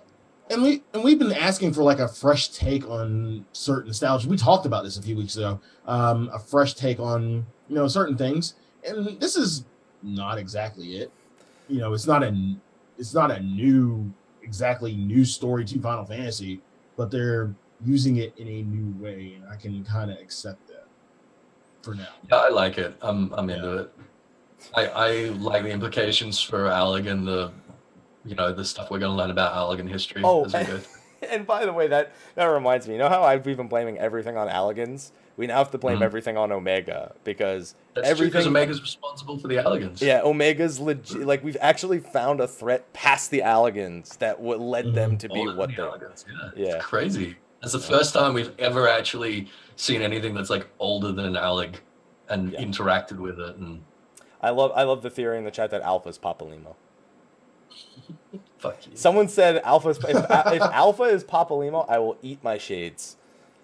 And 0.50 0.62
we 0.62 0.82
and 0.92 1.04
we've 1.04 1.18
been 1.18 1.32
asking 1.32 1.72
for 1.72 1.82
like 1.82 2.00
a 2.00 2.08
fresh 2.08 2.48
take 2.48 2.88
on 2.88 3.46
certain 3.52 3.88
nostalgia. 3.88 4.28
We 4.28 4.36
talked 4.36 4.66
about 4.66 4.82
this 4.82 4.96
a 4.98 5.02
few 5.02 5.16
weeks 5.16 5.36
ago. 5.36 5.60
Um, 5.86 6.28
a 6.32 6.38
fresh 6.38 6.74
take 6.74 6.98
on 6.98 7.46
you 7.68 7.76
know 7.76 7.86
certain 7.86 8.16
things, 8.16 8.54
and 8.84 9.18
this 9.20 9.36
is 9.36 9.64
not 10.02 10.38
exactly 10.38 10.96
it. 10.96 11.12
You 11.68 11.78
know, 11.78 11.92
it's 11.92 12.06
not 12.06 12.24
a 12.24 12.56
it's 12.98 13.14
not 13.14 13.30
a 13.30 13.40
new 13.40 14.12
exactly 14.42 14.96
new 14.96 15.24
story 15.24 15.64
to 15.66 15.80
Final 15.80 16.04
Fantasy, 16.04 16.60
but 16.96 17.12
they're 17.12 17.54
using 17.84 18.16
it 18.16 18.36
in 18.36 18.48
a 18.48 18.62
new 18.62 18.92
way, 19.02 19.34
and 19.36 19.48
I 19.48 19.54
can 19.54 19.84
kind 19.84 20.10
of 20.10 20.18
accept 20.18 20.66
that 20.66 20.86
for 21.82 21.94
now. 21.94 22.08
Yeah, 22.28 22.38
I 22.38 22.48
like 22.48 22.76
it. 22.76 22.96
I'm 23.02 23.32
I'm 23.34 23.48
into 23.50 23.78
it. 23.78 23.92
I, 24.74 24.86
I 24.86 25.24
like 25.30 25.62
the 25.62 25.70
implications 25.70 26.40
for 26.40 26.64
Allagan 26.64 27.24
the 27.24 27.50
you 28.24 28.34
know 28.34 28.52
the 28.52 28.64
stuff 28.64 28.90
we're 28.90 28.98
gonna 28.98 29.16
learn 29.16 29.30
about 29.30 29.54
Allagan 29.54 29.88
history 29.88 30.22
Oh, 30.24 30.44
as 30.44 30.54
we 30.54 30.64
go. 30.64 30.80
and 31.30 31.46
by 31.46 31.64
the 31.66 31.72
way, 31.72 31.86
that 31.88 32.12
that 32.34 32.46
reminds 32.46 32.86
me. 32.86 32.94
You 32.94 32.98
know 32.98 33.08
how 33.08 33.22
I've 33.22 33.42
been 33.42 33.68
blaming 33.68 33.98
everything 33.98 34.36
on 34.36 34.48
Allagans? 34.48 35.10
We 35.36 35.46
now 35.46 35.56
have 35.58 35.70
to 35.70 35.78
blame 35.78 36.00
Mhm. 36.00 36.02
everything 36.02 36.36
on 36.36 36.52
Omega 36.52 37.14
because 37.24 37.74
That's 37.94 38.08
true 38.08 38.26
because 38.26 38.46
everything. 38.46 38.48
Omega's 38.62 38.82
responsible 38.82 39.38
for 39.38 39.48
the 39.48 39.56
Allagans. 39.56 40.02
yeah, 40.02 40.20
Omega's 40.22 40.78
legit. 40.78 41.26
Like 41.26 41.42
we've 41.42 41.56
actually 41.62 41.98
found 42.00 42.40
a 42.40 42.46
threat 42.46 42.92
past 42.92 43.30
the 43.30 43.40
Allagans 43.40 44.18
that 44.18 44.40
would 44.40 44.60
led 44.60 44.92
them 44.94 45.16
to 45.18 45.28
be 45.30 45.40
what 45.46 45.56
than 45.56 45.68
they. 45.70 45.74
the 45.76 45.82
Allagans, 45.82 46.24
yeah. 46.28 46.50
Yeah. 46.66 46.76
It's 46.76 46.84
crazy. 46.84 47.36
It's 47.62 47.72
the 47.72 47.78
first 47.78 48.12
time 48.14 48.34
we've 48.34 48.52
ever 48.58 48.86
actually 48.88 49.48
seen 49.76 50.02
anything 50.02 50.34
that's 50.34 50.50
like 50.50 50.66
older 50.78 51.10
than 51.12 51.24
an 51.24 51.36
Alec 51.36 51.82
and 52.28 52.52
Yeah. 52.52 52.60
interacted 52.60 53.16
with 53.18 53.38
it 53.40 53.56
and 53.56 53.82
I 54.42 54.50
love 54.50 54.72
I 54.74 54.82
love 54.84 55.02
the 55.02 55.10
theory 55.10 55.38
in 55.38 55.44
the 55.44 55.50
chat 55.50 55.70
that 55.70 55.80
Alpha's 55.82 56.18
Papalymo. 56.18 56.74
Fuck 58.58 58.86
you. 58.86 58.92
Someone 58.94 59.28
said 59.28 59.62
Alpha's 59.64 59.98
if, 59.98 60.16
if 60.16 60.62
Alpha 60.62 61.04
is 61.04 61.24
Papalymo, 61.24 61.88
I 61.88 61.98
will 61.98 62.18
eat 62.22 62.42
my 62.44 62.58
shades. 62.58 63.16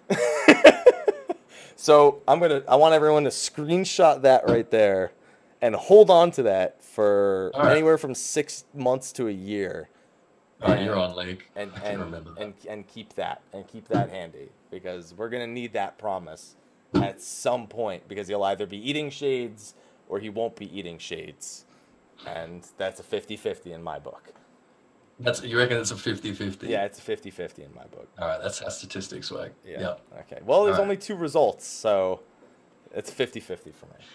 so 1.75 2.21
I'm 2.27 2.39
gonna 2.39 2.63
I 2.67 2.75
want 2.75 2.93
everyone 2.93 3.23
to 3.25 3.29
screenshot 3.29 4.21
that 4.21 4.47
right 4.49 4.69
there 4.71 5.11
and 5.61 5.75
hold 5.75 6.09
on 6.09 6.31
to 6.31 6.43
that 6.43 6.83
for 6.83 7.51
right. 7.55 7.71
anywhere 7.71 7.97
from 7.97 8.15
six 8.15 8.65
months 8.73 9.11
to 9.13 9.27
a 9.27 9.31
year. 9.31 9.89
All 10.61 10.69
right, 10.69 10.83
you're 10.83 10.97
on, 10.97 11.15
Lake. 11.15 11.49
And 11.55 11.71
and, 11.83 12.15
and 12.37 12.53
and 12.67 12.87
keep 12.87 13.13
that 13.13 13.41
and 13.53 13.67
keep 13.67 13.87
that 13.89 14.09
handy 14.09 14.49
because 14.71 15.13
we're 15.13 15.29
gonna 15.29 15.47
need 15.47 15.73
that 15.73 15.97
promise 15.97 16.55
at 16.95 17.21
some 17.21 17.67
point 17.67 18.07
because 18.07 18.27
he'll 18.27 18.43
either 18.43 18.65
be 18.65 18.77
eating 18.89 19.09
shades 19.09 19.75
or 20.09 20.19
he 20.19 20.29
won't 20.29 20.55
be 20.55 20.77
eating 20.77 20.97
shades. 20.97 21.65
And 22.25 22.65
that's 22.77 22.99
a 22.99 23.03
50-50 23.03 23.67
in 23.67 23.83
my 23.83 23.99
book. 23.99 24.33
That's 25.19 25.41
you 25.43 25.57
reckon 25.57 25.77
it's 25.77 25.91
a 25.91 25.95
50-50? 25.95 26.69
Yeah, 26.69 26.85
it's 26.85 26.99
a 26.99 27.01
50-50 27.01 27.59
in 27.59 27.73
my 27.73 27.85
book. 27.85 28.07
All 28.19 28.27
right, 28.27 28.39
that's 28.41 28.59
how 28.59 28.69
statistics 28.69 29.31
work. 29.31 29.53
Yeah. 29.65 29.79
Yeah. 29.79 30.19
Okay. 30.21 30.39
Well, 30.45 30.63
there's 30.65 30.73
Alright. 30.75 30.81
only 30.83 30.97
two 30.97 31.15
results, 31.15 31.65
so 31.65 32.21
it's 32.93 33.09
50-50 33.11 33.73
for 33.73 33.85
me. 33.87 34.05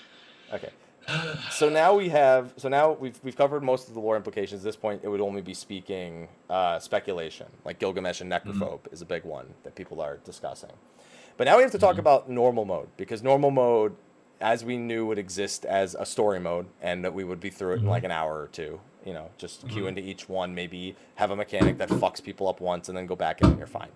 Okay. 0.55 0.71
So 1.51 1.69
now 1.69 1.95
we 1.95 2.09
have 2.11 2.55
so 2.57 2.69
now 2.69 2.93
we've 2.93 3.19
we've 3.25 3.37
covered 3.37 3.63
most 3.65 3.89
of 3.89 3.95
the 3.95 4.01
lore 4.01 4.17
implications. 4.17 4.61
At 4.61 4.65
this 4.65 4.77
point, 4.77 5.01
it 5.03 5.09
would 5.09 5.21
only 5.21 5.43
be 5.43 5.53
speaking 5.55 6.29
uh, 6.49 6.79
speculation, 6.79 7.47
like 7.65 7.81
Gilgamesh 7.81 8.21
and 8.21 8.31
Necrophobe 8.31 8.81
is 8.93 9.03
a 9.03 9.05
big 9.05 9.25
one 9.25 9.47
that 9.65 9.75
people 9.75 10.01
are 10.01 10.19
discussing. 10.19 10.71
But 11.37 11.45
now 11.49 11.57
we 11.57 11.63
have 11.65 11.73
to 11.73 11.79
talk 11.79 11.97
Mhm. 11.97 12.01
about 12.01 12.31
normal 12.31 12.65
mode 12.65 12.89
because 12.97 13.21
normal 13.23 13.51
mode, 13.51 13.97
as 14.43 14.65
we 14.65 14.77
knew, 14.77 15.07
would 15.07 15.19
exist 15.19 15.65
as 15.65 15.95
a 15.95 16.05
story 16.05 16.41
mode, 16.41 16.67
and 16.83 17.05
that 17.05 17.15
we 17.15 17.25
would 17.25 17.41
be 17.41 17.49
through 17.51 17.73
it 17.75 17.77
in 17.79 17.85
Mhm. 17.85 17.89
like 17.91 18.05
an 18.05 18.11
hour 18.11 18.39
or 18.41 18.49
two. 18.49 18.81
You 19.07 19.15
know, 19.15 19.31
just 19.39 19.67
queue 19.69 19.85
Mhm. 19.85 19.89
into 19.89 20.01
each 20.03 20.29
one, 20.29 20.55
maybe 20.55 20.95
have 21.17 21.31
a 21.31 21.37
mechanic 21.37 21.79
that 21.79 21.89
fucks 21.89 22.23
people 22.23 22.47
up 22.49 22.61
once, 22.61 22.89
and 22.89 22.97
then 22.99 23.07
go 23.07 23.17
back 23.17 23.41
in 23.41 23.49
and 23.49 23.59
you're 23.59 23.67
fine. 23.67 23.89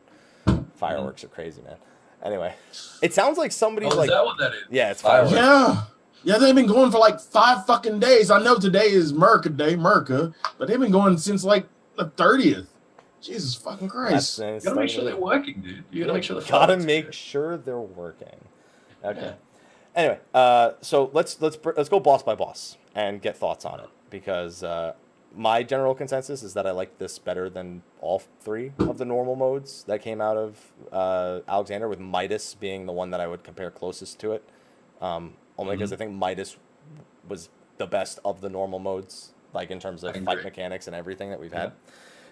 Fireworks 0.74 1.22
are 1.24 1.28
crazy, 1.28 1.62
man. 1.62 1.76
Anyway, 2.22 2.54
it 3.02 3.12
sounds 3.14 3.38
like 3.38 3.50
Oh, 3.50 3.52
somebody's 3.52 3.92
is 3.92 3.98
like, 3.98 4.10
that 4.10 4.24
what 4.24 4.38
that 4.38 4.52
is? 4.52 4.64
yeah, 4.70 4.90
it's 4.90 5.02
Fireworks. 5.02 5.32
fireworks. 5.34 5.76
Yeah. 6.24 6.32
Yeah, 6.32 6.38
they've 6.38 6.54
been 6.54 6.66
going 6.66 6.90
for 6.90 6.98
like 6.98 7.20
five 7.20 7.66
fucking 7.66 8.00
days. 8.00 8.30
I 8.32 8.42
know 8.42 8.56
today 8.58 8.90
is 8.90 9.12
Merca 9.12 9.54
Day, 9.56 9.76
Merca, 9.76 10.34
but 10.58 10.66
they've 10.66 10.80
been 10.80 10.90
going 10.90 11.18
since 11.18 11.44
like 11.44 11.66
the 11.96 12.06
30th. 12.06 12.66
Jesus 13.20 13.54
fucking 13.54 13.88
Christ. 13.88 14.38
That's 14.38 14.64
You 14.64 14.70
gotta 14.70 14.80
make 14.80 14.90
sure 14.90 15.04
they're 15.04 15.16
working, 15.16 15.60
dude. 15.60 15.84
You 15.90 16.02
gotta 16.02 16.14
make 16.14 16.24
sure 16.24 16.40
the 16.40 16.46
gotta 16.48 16.76
make 16.78 17.06
good. 17.06 17.14
sure 17.14 17.56
they're 17.56 17.78
working. 17.78 18.40
Okay. 19.04 19.20
Yeah. 19.20 19.32
Anyway, 19.96 20.20
uh, 20.34 20.72
so 20.82 21.10
let's 21.14 21.40
let's 21.40 21.58
let's 21.76 21.88
go 21.88 21.98
boss 21.98 22.22
by 22.22 22.34
boss, 22.34 22.76
and 22.94 23.22
get 23.22 23.34
thoughts 23.36 23.64
on 23.64 23.80
it 23.80 23.88
because 24.10 24.62
uh, 24.62 24.92
my 25.34 25.62
general 25.62 25.94
consensus 25.94 26.42
is 26.42 26.52
that 26.54 26.66
I 26.66 26.70
like 26.70 26.98
this 26.98 27.18
better 27.18 27.48
than 27.48 27.82
all 28.02 28.22
three 28.40 28.72
of 28.78 28.98
the 28.98 29.06
normal 29.06 29.36
modes 29.36 29.84
that 29.84 30.02
came 30.02 30.20
out 30.20 30.36
of 30.36 30.60
uh, 30.92 31.40
Alexander, 31.48 31.88
with 31.88 31.98
Midas 31.98 32.54
being 32.54 32.84
the 32.84 32.92
one 32.92 33.10
that 33.10 33.20
I 33.20 33.26
would 33.26 33.42
compare 33.42 33.70
closest 33.70 34.18
to 34.20 34.32
it. 34.32 34.44
Um, 35.00 35.34
only 35.58 35.76
because 35.76 35.92
I 35.92 35.96
think 35.96 36.12
Midas 36.12 36.56
was 37.26 37.48
the 37.78 37.86
best 37.86 38.18
of 38.24 38.42
the 38.42 38.50
normal 38.50 38.78
modes, 38.78 39.32
like 39.54 39.70
in 39.70 39.80
terms 39.80 40.04
of 40.04 40.14
fight 40.14 40.28
agree. 40.38 40.44
mechanics 40.44 40.86
and 40.86 40.94
everything 40.94 41.30
that 41.30 41.40
we've 41.40 41.52
Yeah. 41.52 41.60
had. 41.60 41.72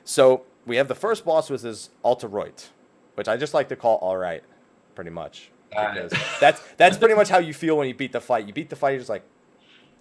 So 0.04 0.42
we 0.66 0.76
have 0.76 0.88
the 0.88 0.94
first 0.94 1.24
boss 1.24 1.48
which 1.48 1.64
is 1.64 1.88
Alte 2.04 2.24
Roite, 2.24 2.68
which 3.14 3.26
I 3.26 3.38
just 3.38 3.54
like 3.54 3.68
to 3.70 3.76
call 3.76 3.96
all 3.96 4.18
right, 4.18 4.42
pretty 4.94 5.10
much. 5.10 5.50
Alright. 5.76 6.10
Because 6.10 6.40
that's 6.40 6.60
that's 6.76 6.96
pretty 6.98 7.14
much 7.14 7.28
how 7.28 7.38
you 7.38 7.54
feel 7.54 7.76
when 7.76 7.88
you 7.88 7.94
beat 7.94 8.12
the 8.12 8.20
fight. 8.20 8.46
You 8.46 8.52
beat 8.52 8.70
the 8.70 8.76
fight, 8.76 8.90
you're 8.90 9.00
just 9.00 9.10
like, 9.10 9.24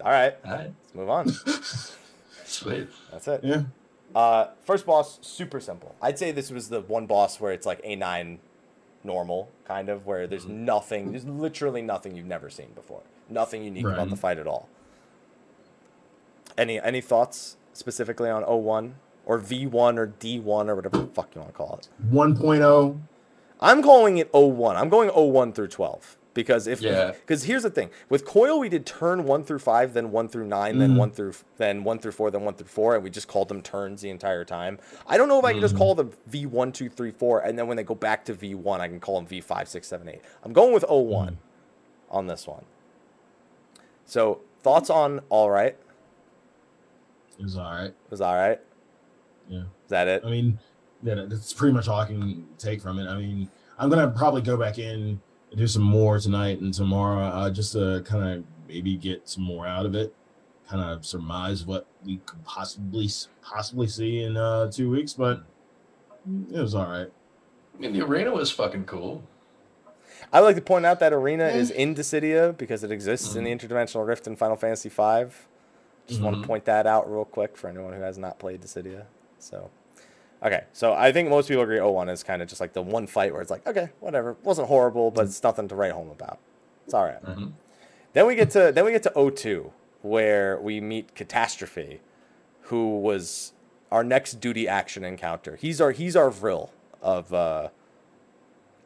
all 0.03 0.11
right, 0.11 0.35
All 0.45 0.51
right, 0.51 0.71
let's 0.83 0.95
move 0.95 1.09
on. 1.09 1.29
sweet. 2.45 2.87
That's 3.11 3.27
it. 3.27 3.41
Yeah. 3.43 3.63
Uh, 4.15 4.47
first 4.63 4.85
boss, 4.85 5.17
super 5.21 5.59
simple. 5.59 5.95
I'd 6.01 6.19
say 6.19 6.31
this 6.31 6.51
was 6.51 6.69
the 6.69 6.81
one 6.81 7.05
boss 7.07 7.39
where 7.39 7.51
it's 7.51 7.65
like 7.65 7.81
a 7.83 7.95
nine 7.95 8.39
normal, 9.03 9.49
kind 9.65 9.89
of, 9.89 10.05
where 10.05 10.27
there's 10.27 10.45
Mm-hmm. 10.45 10.65
nothing, 10.65 11.11
there's 11.11 11.25
literally 11.25 11.81
nothing 11.81 12.15
you've 12.15 12.27
never 12.27 12.49
seen 12.49 12.73
before. 12.75 13.01
Nothing 13.29 13.63
unique 13.63 13.85
about 13.85 14.09
the 14.09 14.15
fight 14.15 14.37
at 14.37 14.45
all. 14.47 14.69
Any 16.57 16.79
any 16.79 17.01
thoughts 17.01 17.57
specifically 17.73 18.29
on 18.29 18.43
01 18.43 18.95
or 19.25 19.39
V1 19.39 19.97
or 19.97 20.07
D1 20.19 20.45
or 20.69 20.75
whatever 20.75 20.97
the 20.99 21.07
fuck 21.07 21.33
you 21.33 21.41
want 21.41 21.51
to 21.51 21.57
call 21.57 21.79
it? 21.81 21.87
1.0. 22.13 22.99
I'm 23.63 23.81
calling 23.81 24.17
it 24.17 24.29
01. 24.33 24.75
I'm 24.75 24.89
going 24.89 25.09
01 25.09 25.53
through 25.53 25.69
12 25.69 26.17
because 26.33 26.67
if 26.67 26.81
Yeah. 26.81 27.11
because 27.11 27.43
here's 27.45 27.63
the 27.63 27.69
thing 27.69 27.89
with 28.09 28.25
Coil 28.25 28.59
we 28.59 28.67
did 28.67 28.85
turn 28.85 29.23
1 29.23 29.43
through 29.43 29.59
5 29.59 29.93
then 29.93 30.11
1 30.11 30.27
through 30.27 30.45
9 30.47 30.79
then 30.79 30.91
Mhm. 30.95 30.97
1 30.97 31.11
through 31.11 31.33
then 31.57 31.83
1 31.83 31.99
through 31.99 32.11
4 32.11 32.29
then 32.29 32.43
1 32.43 32.55
through 32.55 32.67
4 32.67 32.95
and 32.95 33.03
we 33.03 33.09
just 33.09 33.27
called 33.27 33.47
them 33.47 33.61
turns 33.61 34.01
the 34.01 34.09
entire 34.09 34.43
time. 34.43 34.79
I 35.07 35.17
don't 35.17 35.29
know 35.29 35.39
if 35.39 35.45
I 35.45 35.53
can 35.53 35.61
just 35.61 35.75
Mhm. 35.75 35.77
call 35.79 35.95
them 35.95 36.11
V1 36.29 36.71
2 36.73 36.89
3 36.89 37.11
4 37.11 37.39
and 37.39 37.57
then 37.57 37.67
when 37.67 37.77
they 37.77 37.83
go 37.83 37.95
back 37.95 38.25
to 38.25 38.33
V1 38.33 38.81
I 38.81 38.87
can 38.87 38.99
call 38.99 39.15
them 39.15 39.25
V5 39.27 39.67
6 39.69 39.87
7 39.87 40.09
8. 40.09 40.21
I'm 40.43 40.51
going 40.53 40.73
with 40.73 40.83
01 40.87 41.37
on 42.11 42.27
this 42.27 42.45
one. 42.47 42.65
So, 44.05 44.41
thoughts 44.61 44.89
on 44.89 45.21
all 45.29 45.49
right? 45.49 45.77
It 47.39 47.43
was 47.43 47.57
all 47.57 47.71
right. 47.71 47.93
Was 48.09 48.21
all 48.21 48.35
right? 48.35 48.59
Yeah. 49.47 49.59
Is 49.61 49.89
that 49.89 50.07
it? 50.07 50.23
I 50.25 50.29
mean, 50.29 50.59
yeah, 51.03 51.25
that's 51.27 51.53
pretty 51.53 51.73
much 51.73 51.87
all 51.87 51.99
I 51.99 52.07
can 52.07 52.47
take 52.57 52.81
from 52.81 52.99
it. 52.99 53.07
I 53.07 53.17
mean, 53.17 53.49
I'm 53.77 53.89
gonna 53.89 54.09
probably 54.09 54.41
go 54.41 54.57
back 54.57 54.77
in 54.79 55.19
and 55.51 55.57
do 55.57 55.67
some 55.67 55.83
more 55.83 56.19
tonight 56.19 56.59
and 56.61 56.73
tomorrow, 56.73 57.25
uh, 57.25 57.49
just 57.49 57.73
to 57.73 58.01
kind 58.05 58.37
of 58.39 58.43
maybe 58.67 58.95
get 58.95 59.27
some 59.27 59.43
more 59.43 59.67
out 59.67 59.85
of 59.85 59.95
it, 59.95 60.13
kind 60.67 60.81
of 60.81 61.05
surmise 61.05 61.65
what 61.65 61.85
we 62.05 62.17
could 62.25 62.43
possibly 62.45 63.09
possibly 63.41 63.87
see 63.87 64.21
in 64.23 64.37
uh, 64.37 64.71
two 64.71 64.89
weeks. 64.89 65.13
But 65.13 65.43
it 66.51 66.59
was 66.59 66.73
all 66.75 66.87
right. 66.87 67.11
I 67.75 67.79
mean, 67.79 67.93
the 67.93 68.01
arena 68.01 68.31
was 68.31 68.49
fucking 68.51 68.85
cool. 68.85 69.23
I 70.31 70.39
would 70.39 70.47
like 70.47 70.55
to 70.55 70.61
point 70.61 70.85
out 70.85 70.99
that 70.99 71.11
arena 71.11 71.47
is 71.47 71.69
in 71.69 71.93
Dissidia 71.95 72.55
because 72.57 72.83
it 72.83 72.91
exists 72.91 73.35
in 73.35 73.43
the 73.43 73.51
Mhm. 73.51 73.59
interdimensional 73.59 74.07
rift 74.07 74.25
in 74.25 74.35
Final 74.35 74.55
Fantasy 74.55 74.89
V. 74.89 75.25
Just 76.07 76.21
want 76.21 76.37
Mhm. 76.37 76.41
to 76.41 76.47
point 76.47 76.65
that 76.65 76.87
out 76.87 77.11
real 77.11 77.25
quick 77.25 77.57
for 77.57 77.67
anyone 77.67 77.93
who 77.93 78.01
has 78.01 78.17
not 78.17 78.39
played 78.39 78.61
Dissidia. 78.61 79.03
So, 79.39 79.69
okay, 80.43 80.63
so 80.73 80.93
I 80.93 81.11
think 81.11 81.29
most 81.29 81.47
people 81.47 81.63
agree 81.63 81.79
01 81.79 82.09
is 82.09 82.23
kind 82.23 82.41
of 82.41 82.47
just 82.47 82.61
like 82.61 82.73
the 82.73 82.81
one 82.81 83.07
fight 83.07 83.31
where 83.31 83.41
it's 83.41 83.51
like, 83.51 83.65
okay, 83.65 83.89
whatever, 83.99 84.35
wasn't 84.43 84.67
horrible, 84.67 85.11
but 85.11 85.25
it's 85.25 85.41
nothing 85.43 85.67
to 85.69 85.75
write 85.75 85.91
home 85.93 86.09
about. 86.09 86.39
It's 86.85 86.93
all 86.93 87.03
right. 87.05 87.23
Mhm. 87.23 87.53
Then 88.13 88.27
we 88.27 88.35
get 88.35 88.51
to 88.51 88.71
then 88.71 88.85
we 88.85 88.91
get 88.91 89.03
to 89.03 89.11
02 89.15 89.71
where 90.01 90.59
we 90.59 90.81
meet 90.81 91.15
Catastrophe, 91.15 92.01
who 92.63 92.99
was 92.99 93.53
our 93.91 94.03
next 94.03 94.39
duty 94.39 94.67
action 94.67 95.03
encounter. 95.03 95.55
He's 95.55 95.79
our 95.79 95.91
he's 95.91 96.15
our 96.15 96.29
Vril 96.29 96.71
of 97.01 97.33
uh 97.33 97.69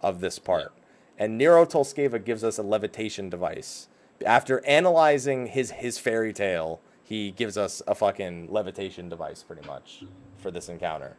of 0.02 0.20
this 0.22 0.40
part. 0.40 0.72
And 1.18 1.38
Nero 1.38 1.66
tol 1.66 1.84
Scaeva 1.84 2.24
gives 2.24 2.44
us 2.44 2.58
a 2.60 2.64
levitation 2.64 3.30
device. 3.30 3.88
After 4.26 4.64
analyzing 4.66 5.48
his 5.48 5.72
his 5.72 5.98
fairy 5.98 6.32
tale, 6.34 6.80
he 7.04 7.32
gives 7.32 7.58
us 7.58 7.82
a 7.88 7.96
fucking 7.96 8.52
levitation 8.52 9.10
device 9.10 9.44
pretty 9.44 9.66
much 9.68 10.04
for 10.38 10.52
this 10.52 10.70
encounter. 10.70 11.18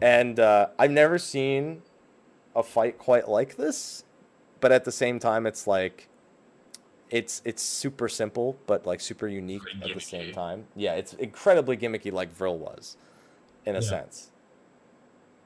And 0.00 0.38
uh, 0.40 0.68
I've 0.78 0.90
never 0.90 1.18
seen 1.18 1.82
a 2.54 2.62
fight 2.62 2.98
quite 2.98 3.28
like 3.28 3.56
this, 3.56 4.04
but 4.60 4.72
at 4.72 4.84
the 4.84 4.92
same 4.92 5.18
time, 5.18 5.46
it's 5.46 5.66
like 5.66 6.08
it's 7.10 7.40
it's 7.44 7.62
super 7.62 8.08
simple, 8.08 8.58
but 8.66 8.86
like 8.86 9.00
super 9.00 9.28
unique 9.28 9.76
at 9.82 9.92
the 9.94 10.00
same 10.00 10.30
time. 10.30 10.66
Yeah, 10.76 10.94
it's 10.94 11.14
incredibly 11.14 11.76
gimmicky, 11.76 12.12
like 12.12 12.32
Vril 12.32 12.58
was, 12.58 12.96
in 13.66 13.76
a 13.76 13.82
Yeah. 13.82 13.82
sense. 13.82 14.30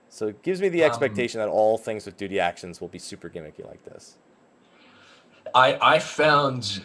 So 0.09 0.29
it 0.29 0.43
gives 0.43 0.61
me 0.61 0.69
the 0.69 0.83
Um, 0.83 0.85
expectation 0.85 1.41
that 1.41 1.49
all 1.49 1.79
things 1.79 2.07
with 2.07 2.17
duty 2.17 2.39
actions 2.39 2.81
will 2.81 2.89
be 2.89 2.99
super 2.99 3.29
gimmicky 3.31 3.65
like 3.67 3.85
this. 3.85 4.19
I 5.55 5.79
I 5.81 5.99
found 5.99 6.85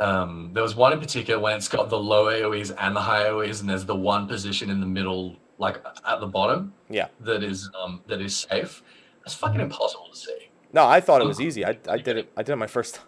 um, 0.00 0.50
there 0.54 0.62
was 0.62 0.76
one 0.76 0.92
in 0.92 1.00
particular 1.00 1.40
when 1.40 1.56
it's 1.56 1.68
got 1.68 1.88
the 1.90 1.98
low 1.98 2.26
AOE's 2.26 2.70
and 2.72 2.96
the 2.96 3.00
high 3.02 3.24
AOE's, 3.28 3.60
and 3.60 3.70
there's 3.70 3.86
the 3.86 3.96
one 3.96 4.28
position 4.28 4.70
in 4.70 4.80
the 4.80 4.86
middle, 4.86 5.36
like 5.58 5.82
at 6.06 6.20
the 6.20 6.26
bottom, 6.26 6.72
Yeah. 6.88 7.08
that 7.20 7.42
is 7.42 7.70
um, 7.80 8.02
that 8.06 8.20
is 8.20 8.36
safe. 8.36 8.82
That's 9.24 9.34
fucking 9.34 9.60
impossible 9.60 10.08
to 10.12 10.16
see. 10.16 10.48
No, 10.72 10.86
I 10.86 11.00
thought 11.00 11.20
it 11.22 11.26
was 11.26 11.40
easy. 11.40 11.64
I, 11.64 11.78
I 11.88 11.98
did 11.98 12.16
it. 12.18 12.32
I 12.36 12.42
did 12.42 12.52
it 12.52 12.56
my 12.56 12.66
first 12.66 12.94
time. 12.96 13.04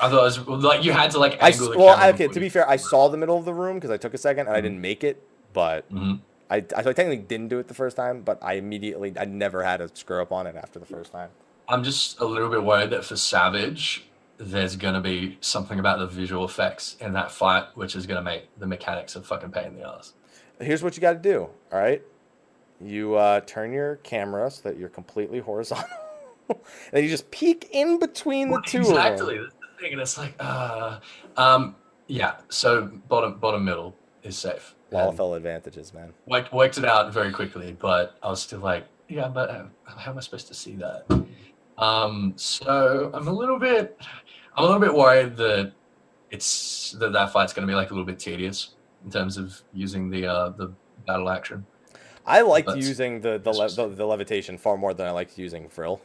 I 0.00 0.08
thought 0.08 0.36
it 0.36 0.46
was 0.46 0.64
like 0.64 0.82
you 0.84 0.92
had 0.92 1.12
to 1.12 1.18
like 1.18 1.40
I 1.42 1.50
angle 1.50 1.70
the 1.70 1.78
well, 1.78 1.94
camera 1.96 2.14
okay. 2.14 2.28
To 2.28 2.40
be 2.40 2.48
fair, 2.48 2.68
I 2.68 2.76
saw 2.76 3.08
the 3.08 3.16
middle 3.16 3.38
of 3.38 3.44
the 3.44 3.54
room 3.54 3.76
because 3.76 3.90
I 3.90 3.96
took 3.96 4.12
a 4.14 4.18
second 4.18 4.48
and 4.48 4.56
I 4.56 4.60
didn't 4.60 4.80
make 4.80 5.04
it, 5.04 5.22
but 5.52 5.88
Mhm. 5.92 6.20
I, 6.50 6.64
I 6.76 6.82
so 6.82 6.90
I 6.90 6.92
technically 6.92 7.18
didn't 7.18 7.48
do 7.48 7.58
it 7.58 7.68
the 7.68 7.74
first 7.74 7.96
time, 7.96 8.22
but 8.22 8.38
I 8.42 8.54
immediately 8.54 9.12
I 9.18 9.24
never 9.24 9.62
had 9.62 9.80
a 9.80 9.88
screw 9.94 10.20
up 10.20 10.32
on 10.32 10.46
it 10.48 10.56
after 10.56 10.78
the 10.80 10.86
first 10.86 11.12
time. 11.12 11.30
I'm 11.68 11.84
just 11.84 12.18
a 12.20 12.24
little 12.24 12.50
bit 12.50 12.62
worried 12.64 12.90
that 12.90 13.04
for 13.04 13.16
Savage, 13.16 14.04
there's 14.38 14.76
gonna 14.76 15.00
be 15.00 15.38
something 15.40 15.78
about 15.78 15.98
the 15.98 16.06
visual 16.06 16.44
effects 16.44 16.96
in 17.00 17.12
that 17.12 17.30
fight, 17.30 17.64
which 17.74 17.94
is 17.94 18.06
gonna 18.06 18.22
make 18.22 18.48
the 18.58 18.66
mechanics 18.66 19.16
a 19.16 19.22
fucking 19.22 19.50
pain 19.50 19.66
in 19.66 19.76
the 19.76 19.88
ass. 19.88 20.12
Here's 20.60 20.82
what 20.82 20.96
you 20.96 21.00
got 21.00 21.12
to 21.14 21.18
do. 21.18 21.48
All 21.72 21.78
right, 21.78 22.02
you 22.80 23.14
uh, 23.14 23.40
turn 23.40 23.72
your 23.72 23.96
camera 23.96 24.50
so 24.50 24.68
that 24.68 24.78
you're 24.78 24.88
completely 24.88 25.40
horizontal, 25.40 25.88
and 26.92 27.04
you 27.04 27.08
just 27.10 27.30
peek 27.30 27.68
in 27.72 27.98
between 27.98 28.48
the 28.48 28.54
Well, 28.54 28.62
two 28.62 28.78
exactly. 28.78 29.38
of. 29.38 29.44
That's 29.44 29.54
the 29.54 29.82
thing, 29.82 29.92
and 29.92 30.00
it's 30.00 30.18
like, 30.18 30.34
uh, 30.38 30.98
um, 31.36 31.76
yeah. 32.06 32.36
So 32.48 32.90
bottom, 33.08 33.38
bottom, 33.38 33.64
middle 33.64 33.96
is 34.22 34.38
safe. 34.38 34.74
And 34.90 35.00
Lalafell 35.00 35.36
advantages, 35.36 35.92
man. 35.92 36.12
worked, 36.26 36.52
worked 36.52 36.78
it 36.78 36.84
out 36.84 37.12
very 37.12 37.32
quickly, 37.32 37.76
but 37.80 38.16
I 38.22 38.28
was 38.28 38.42
still 38.42 38.60
like, 38.60 38.84
yeah, 39.08 39.26
but 39.28 39.50
uh, 39.50 39.64
how 39.84 40.12
am 40.12 40.18
I 40.18 40.20
supposed 40.20 40.46
to 40.48 40.54
see 40.54 40.76
that? 40.76 41.04
Um, 41.78 42.32
so 42.36 43.10
I'm 43.14 43.26
a 43.28 43.32
little 43.32 43.58
bit, 43.58 43.98
I'm 44.56 44.64
a 44.64 44.66
little 44.66 44.80
bit 44.80 44.94
worried 44.94 45.36
that 45.36 45.72
it's 46.30 46.92
that 47.00 47.12
that 47.12 47.32
fight's 47.32 47.52
going 47.52 47.66
to 47.66 47.70
be 47.70 47.74
like 47.76 47.90
a 47.90 47.94
little 47.94 48.06
bit 48.06 48.18
tedious 48.18 48.74
in 49.04 49.10
terms 49.10 49.36
of 49.36 49.60
using 49.72 50.10
the 50.10 50.26
uh, 50.26 50.48
the 50.50 50.72
battle 51.06 51.28
action. 51.30 51.66
I 52.26 52.40
liked 52.42 52.68
That's- 52.68 52.86
using 52.86 53.20
the 53.20 53.38
the, 53.38 53.50
le- 53.50 53.68
the 53.70 53.88
the 53.88 54.06
levitation 54.06 54.56
far 54.58 54.76
more 54.76 54.94
than 54.94 55.06
I 55.06 55.10
liked 55.10 55.36
using 55.38 55.68
Vril 55.68 56.00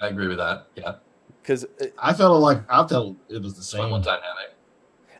I 0.00 0.08
agree 0.08 0.28
with 0.28 0.38
that. 0.38 0.68
Yeah, 0.76 0.94
because 1.42 1.66
I 1.98 2.12
felt 2.14 2.40
like 2.40 2.62
I 2.70 2.86
felt 2.86 3.16
it 3.28 3.42
was 3.42 3.54
the 3.54 3.60
it's 3.60 3.72
far 3.72 3.88
more 3.88 3.98
same. 3.98 4.04
dynamic. 4.04 4.54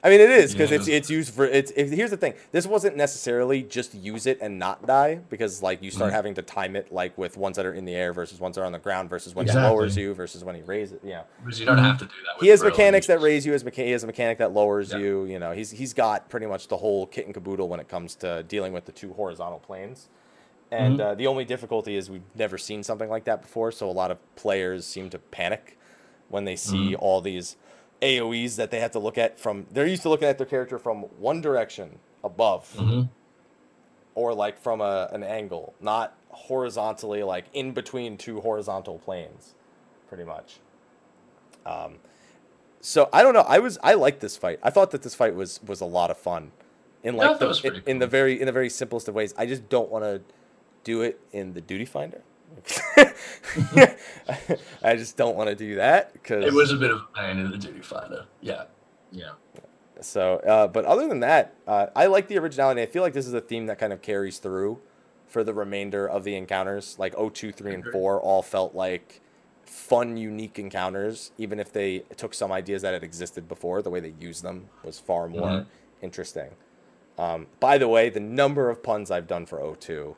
I 0.03 0.11
mean, 0.11 0.21
it 0.21 0.31
is 0.31 0.53
because 0.53 0.71
Yeah. 0.71 0.77
it's 0.77 0.89
it's 0.89 1.11
used 1.11 1.35
for 1.35 1.45
it's. 1.45 1.71
It, 1.73 1.89
here's 1.91 2.11
the 2.11 2.17
thing: 2.17 2.35
this 2.53 2.67
wasn't 2.67 2.97
necessarily 2.97 3.63
just 3.63 3.95
use 3.95 4.27
it 4.27 4.39
and 4.41 4.59
not 4.59 4.87
die 4.87 5.17
because 5.29 5.63
like 5.63 5.83
you 5.83 5.91
start 5.91 6.11
Mhm. 6.13 6.15
having 6.15 6.35
to 6.35 6.43
time 6.43 6.77
it 6.77 6.93
like 6.93 7.19
with 7.19 7.37
ones 7.37 7.57
that 7.57 7.67
are 7.67 7.75
in 7.75 7.85
the 7.85 7.95
air 7.95 8.13
versus 8.13 8.39
ones 8.39 8.55
that 8.57 8.63
are 8.63 8.65
on 8.65 8.73
the 8.73 8.79
ground 8.79 9.11
versus 9.11 9.35
when 9.35 9.45
Exactly. 9.47 9.63
he 9.69 9.69
lowers 9.75 9.97
you 9.97 10.15
versus 10.15 10.45
when 10.45 10.55
he 10.55 10.63
raises. 10.63 11.01
Yeah, 11.03 11.23
Because 11.45 11.59
you 11.59 11.67
don't 11.67 11.79
have 11.79 11.99
to 11.99 12.05
do 12.05 12.11
that. 12.27 12.37
With 12.37 12.43
he 12.45 12.49
has 12.51 12.63
mechanics 12.63 13.07
that 13.09 13.21
raise 13.21 13.45
you. 13.45 13.55
As 13.55 13.65
mecha- 13.65 13.85
he 13.85 13.91
has 13.91 14.05
a 14.05 14.07
mechanic 14.07 14.39
that 14.39 14.53
lowers 14.53 14.93
Yeah. 14.93 14.99
you. 14.99 15.25
You 15.25 15.39
know, 15.41 15.53
he's 15.53 15.73
he's 15.73 15.93
got 15.95 16.29
pretty 16.29 16.47
much 16.47 16.69
the 16.69 16.77
whole 16.77 17.07
kit 17.07 17.25
and 17.25 17.35
caboodle 17.35 17.69
when 17.69 17.81
it 17.81 17.89
comes 17.89 18.15
to 18.17 18.45
dealing 18.45 18.73
with 18.73 18.85
the 18.85 18.93
two 18.93 19.13
horizontal 19.15 19.59
planes. 19.59 20.09
And 20.71 20.99
Mhm. 20.99 21.03
uh, 21.03 21.15
the 21.15 21.27
only 21.27 21.45
difficulty 21.47 21.97
is 21.97 22.11
we've 22.11 22.21
never 22.37 22.59
seen 22.59 22.83
something 22.83 23.09
like 23.09 23.25
that 23.25 23.41
before, 23.41 23.73
so 23.73 23.89
a 23.89 23.91
lot 23.91 24.11
of 24.11 24.19
players 24.37 24.85
seem 24.87 25.09
to 25.11 25.19
panic 25.19 25.79
when 26.29 26.45
they 26.45 26.57
see 26.57 26.93
Mm-hmm. 26.93 27.03
all 27.03 27.21
these 27.23 27.57
AOE's 28.03 28.57
that 28.57 28.71
they 28.71 28.81
have 28.81 28.93
to 28.93 28.99
look 28.99 29.19
at 29.19 29.39
from. 29.39 29.67
They're 29.73 29.87
used 29.87 30.03
to 30.03 30.09
looking 30.09 30.29
at 30.29 30.39
their 30.39 30.47
character 30.47 30.79
from 30.79 31.03
one 31.19 31.41
direction 31.41 31.99
above, 32.25 32.73
Mhm. 32.77 33.09
or 34.15 34.35
like 34.35 34.59
from 34.59 34.81
a, 34.81 35.09
an 35.13 35.23
angle, 35.23 35.75
not 35.81 36.15
horizontally, 36.31 37.23
like 37.23 37.47
in 37.53 37.73
between 37.73 38.17
two 38.17 38.41
horizontal 38.41 38.99
planes, 38.99 39.55
pretty 40.09 40.25
much. 40.25 40.59
Um, 41.67 41.97
so 42.81 43.09
I 43.13 43.23
don't 43.23 43.35
know. 43.35 43.45
I 43.49 43.59
was 43.59 43.79
I 43.83 43.95
liked 43.95 44.21
this 44.21 44.37
fight. 44.37 44.61
I 44.63 44.71
thought 44.71 44.91
that 44.93 45.03
this 45.03 45.15
fight 45.15 45.35
was 45.35 45.61
was 45.67 45.81
a 45.81 45.85
lot 45.87 46.11
of 46.11 46.17
fun, 46.19 46.53
in 47.03 47.17
like 47.17 47.39
the, 47.39 47.45
it 47.47 47.49
was 47.49 47.65
in, 47.65 47.71
pretty 47.73 47.91
in 47.91 47.99
the 47.99 48.07
very 48.07 48.41
in 48.41 48.47
the 48.47 48.53
very 48.53 48.71
simplest 48.71 49.09
of 49.09 49.15
ways. 49.15 49.35
I 49.37 49.47
just 49.47 49.69
don't 49.69 49.91
want 49.91 50.05
to 50.05 50.23
do 50.85 51.03
it 51.03 51.21
in 51.33 51.55
the 51.55 51.61
duty 51.61 51.85
finder. 51.85 52.23
I 54.83 54.97
just 54.97 55.17
don't 55.17 55.37
want 55.37 55.49
to 55.49 55.55
do 55.55 55.77
that 55.77 56.13
because 56.13 56.45
It 56.45 56.53
was 56.53 56.73
a 56.73 56.77
bit 56.77 56.91
of 56.91 56.99
a 56.99 57.07
pain 57.19 57.39
in 57.39 57.51
the 57.51 57.59
duty 57.59 57.81
finder. 57.81 58.27
Yeah. 58.41 58.65
Yeah. 59.11 59.33
So, 60.01 60.37
uh, 60.37 60.69
but 60.69 60.85
other 60.85 61.09
than 61.09 61.21
that, 61.21 61.55
uh, 61.67 61.87
I 61.97 62.07
like 62.07 62.29
the 62.29 62.39
originality. 62.39 62.83
I 62.83 62.87
feel 62.87 63.03
like 63.03 63.15
this 63.15 63.27
is 63.27 63.35
a 63.35 63.41
theme 63.41 63.67
that 63.67 63.79
kind 63.79 63.93
of 63.93 64.01
carries 64.03 64.39
through 64.39 64.79
for 65.27 65.43
the 65.43 65.53
remainder 65.53 66.07
of 66.09 66.25
the 66.25 66.37
encounters. 66.37 66.97
Like 66.99 67.15
02, 67.17 67.53
3, 67.53 67.75
and 67.75 67.85
4 67.85 68.21
all 68.21 68.43
felt 68.43 68.75
like 68.75 69.21
fun, 69.65 70.17
unique 70.17 70.59
encounters, 70.59 71.33
even 71.37 71.59
if 71.59 71.73
they 71.73 72.01
took 72.17 72.33
some 72.33 72.53
ideas 72.53 72.83
that 72.83 72.95
had 72.95 73.03
existed 73.03 73.49
before. 73.49 73.83
The 73.83 73.91
way 73.91 74.01
they 74.01 74.15
used 74.21 74.43
them 74.43 74.69
was 74.85 74.99
far 74.99 75.29
more 75.29 75.49
Mhm. 75.49 75.67
interesting. 76.01 76.51
Um, 77.19 77.49
by 77.61 77.77
the 77.79 77.89
way, 77.89 78.09
the 78.09 78.21
number 78.21 78.71
of 78.71 78.83
puns 78.83 79.11
I've 79.11 79.27
done 79.27 79.45
for 79.47 79.59
02 79.61 80.17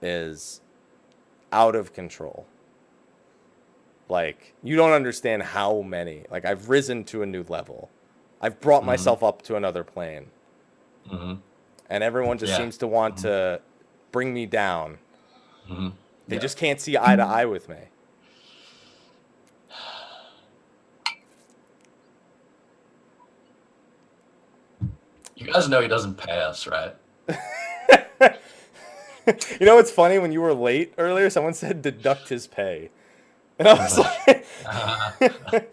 is 0.00 0.60
out 1.52 1.74
of 1.76 1.92
control. 1.92 2.46
Like, 4.08 4.54
you 4.62 4.76
don't 4.76 4.92
understand 4.92 5.42
how 5.42 5.82
many. 5.82 6.24
Like, 6.30 6.44
I've 6.44 6.68
risen 6.68 7.04
to 7.04 7.22
a 7.22 7.26
new 7.26 7.44
level. 7.48 7.88
I've 8.40 8.60
brought 8.60 8.82
Mhm. 8.82 8.86
myself 8.86 9.22
up 9.22 9.42
to 9.42 9.56
another 9.56 9.84
plane. 9.84 10.30
hmm 11.08 11.34
And 11.90 12.02
everyone 12.02 12.38
just 12.38 12.52
Yeah. 12.52 12.56
seems 12.58 12.78
to 12.78 12.86
want 12.86 13.18
to 13.18 13.60
bring 14.12 14.32
me 14.32 14.46
down. 14.46 14.98
hmm 15.66 15.90
They 16.28 16.36
Yeah. 16.36 16.42
just 16.42 16.56
can't 16.56 16.80
see 16.80 16.96
eye 16.96 17.16
to 17.16 17.22
eye 17.22 17.44
with 17.44 17.68
me. 17.68 17.76
You 25.36 25.52
guys 25.52 25.68
know 25.68 25.80
he 25.80 25.88
doesn't 25.88 26.14
pass, 26.14 26.66
right? 26.66 26.94
you 29.60 29.66
know 29.66 29.76
what's 29.76 29.90
funny? 29.90 30.18
When 30.18 30.32
you 30.32 30.40
were 30.40 30.54
late 30.54 30.94
earlier, 30.98 31.30
someone 31.30 31.54
said 31.54 31.82
deduct 31.82 32.28
his 32.28 32.46
pay. 32.46 32.90
And 33.58 33.68
I 33.68 33.74
was 33.74 33.98
like, 33.98 34.46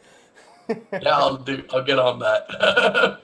yeah, 0.92 1.18
I'll 1.18 1.38
do. 1.38 1.64
I'll 1.72 1.84
get 1.84 1.98
on 2.00 2.20
that. 2.20 2.46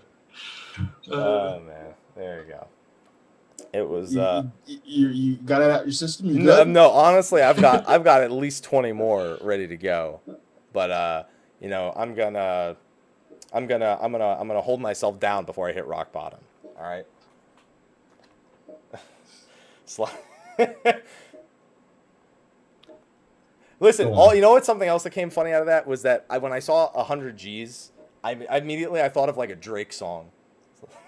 oh 1.12 1.60
man, 1.60 1.94
there 2.16 2.42
you 2.42 2.54
go. 2.54 2.68
It 3.74 3.88
was 3.88 4.14
You, 4.14 4.22
uh 4.22 4.44
you, 4.66 4.80
you, 4.86 5.08
you 5.10 5.36
got 5.38 5.62
it 5.62 5.70
out 5.70 5.86
your 5.86 5.92
system. 5.92 6.28
You 6.28 6.40
no, 6.40 6.64
no, 6.64 6.90
honestly, 6.90 7.42
I've 7.42 7.62
got 7.62 7.88
I've 7.88 8.04
got 8.04 8.22
at 8.24 8.32
least 8.32 8.64
20 8.64 8.92
more 8.94 9.38
ready 9.42 9.68
to 9.68 9.78
go. 9.78 10.22
But 10.74 10.92
uh, 10.92 11.24
you 11.60 11.70
know, 11.70 11.94
I'm 11.96 12.16
gonna 12.16 12.78
I'm 13.54 13.68
gonna 13.68 13.98
I'm 14.02 14.12
gonna 14.12 14.38
I'm 14.40 14.48
gonna 14.48 14.62
hold 14.62 14.82
myself 14.82 15.20
down 15.20 15.46
before 15.46 15.70
I 15.70 15.74
hit 15.74 15.86
rock 15.86 16.12
bottom. 16.12 16.40
All 16.78 16.84
right. 16.84 17.06
Listen, 23.80 24.08
all 24.08 24.34
you 24.34 24.42
know 24.42 24.52
what's 24.52 24.66
something 24.66 24.88
else 24.88 25.04
that 25.04 25.12
came 25.12 25.30
funny 25.30 25.52
out 25.52 25.62
of 25.62 25.68
that 25.68 25.86
was 25.86 26.02
that 26.04 26.26
I, 26.30 26.38
when 26.38 26.54
I 26.54 26.60
saw 26.60 26.92
100 26.94 27.38
G's, 27.38 27.92
I, 28.24 28.38
I 28.50 28.58
immediately 28.58 29.02
I 29.02 29.10
thought 29.10 29.30
of 29.30 29.38
like 29.38 29.50
a 29.50 29.56
Drake 29.56 29.92
song. 29.92 30.32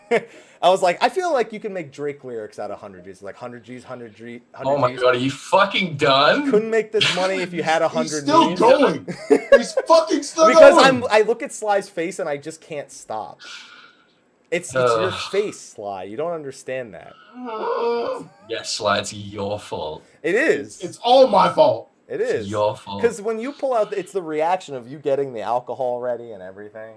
I 0.12 0.70
was 0.70 0.82
like, 0.82 0.98
I 1.02 1.10
feel 1.10 1.32
like 1.32 1.54
you 1.54 1.60
can 1.60 1.74
make 1.74 1.92
Drake 1.92 2.24
lyrics 2.24 2.60
out 2.60 2.72
of 2.72 2.82
100 2.82 3.06
G's, 3.06 3.22
like 3.22 3.36
100 3.36 3.64
G's, 3.64 3.84
100 3.84 4.16
G's. 4.16 4.42
100 4.52 4.70
oh 4.70 4.78
my 4.78 4.92
G's. 4.92 5.02
god, 5.02 5.16
are 5.16 5.18
you 5.18 5.32
fucking 5.32 5.98
done? 5.98 6.50
Couldn't 6.52 6.70
make 6.70 6.92
this 6.92 7.16
money 7.16 7.36
if 7.36 7.54
you 7.54 7.64
had 7.64 7.82
100 7.82 8.04
He's 8.04 8.22
still 8.22 8.56
going. 8.56 9.08
He's 9.30 9.74
fucking 9.74 10.24
still 10.24 10.48
because 10.48 10.76
going. 10.76 11.04
I'm 11.04 11.04
I 11.10 11.22
look 11.22 11.44
at 11.44 11.54
Sly's 11.54 11.90
face 11.90 12.20
and 12.20 12.28
I 12.28 12.38
just 12.38 12.62
can't 12.62 12.92
stop. 12.92 13.40
It's 14.50 14.70
it's 14.74 14.74
your 14.74 15.12
face, 15.12 15.60
Sly. 15.60 16.04
You 16.04 16.18
don't 16.18 16.34
understand 16.34 16.94
that. 16.94 17.14
Yes, 18.50 18.72
Sly, 18.74 19.00
it's 19.00 19.14
your 19.14 19.60
fault. 19.60 20.04
It 20.24 20.34
is. 20.36 20.82
It's 20.82 20.98
all 21.04 21.28
my 21.28 21.52
fault. 21.52 21.92
it 22.08 22.22
It's 22.22 22.48
your 22.48 22.76
fault. 22.78 23.02
Because 23.02 23.22
when 23.22 23.40
you 23.40 23.52
pull 23.52 23.74
out, 23.74 23.92
it's 23.94 24.14
the 24.14 24.22
reaction 24.22 24.74
of 24.74 24.88
you 24.88 24.98
getting 25.00 25.34
the 25.34 25.42
alcohol 25.42 26.00
ready 26.00 26.32
and 26.32 26.42
everything. 26.42 26.96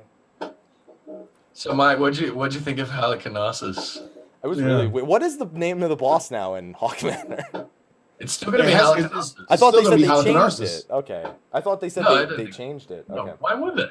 So, 1.52 1.74
Mike, 1.74 1.98
what'd 1.98 2.18
you 2.18 2.34
what'd 2.34 2.54
you 2.54 2.60
think 2.60 2.78
of 2.78 2.88
Halicarnassus? 2.88 4.06
I 4.42 4.46
was 4.46 4.58
Yeah. 4.58 4.66
really. 4.66 4.86
What 4.86 5.22
is 5.22 5.38
the 5.38 5.46
name 5.46 5.82
of 5.82 5.90
the 5.90 5.96
boss 5.96 6.30
now 6.30 6.54
in 6.54 6.74
Haukke 6.74 7.04
Manor? 7.04 7.66
It's 8.20 8.34
still 8.34 8.50
gonna 8.52 8.64
It 8.64 8.66
be 8.66 8.72
has- 8.72 8.86
Halicarnassus. 8.86 9.44
I 9.48 9.56
thought 9.56 9.72
they 9.72 9.82
said 9.84 9.98
they 9.98 10.32
changed 10.32 10.60
it. 10.60 10.84
Okay. 10.90 11.24
I 11.54 11.60
thought 11.62 11.80
they 11.80 11.88
said 11.88 12.04
No, 12.04 12.24
they, 12.26 12.44
they 12.44 12.50
changed 12.50 12.90
it. 12.90 13.08
No, 13.08 13.34
why 13.40 13.54
would 13.54 13.76
they? 13.76 13.88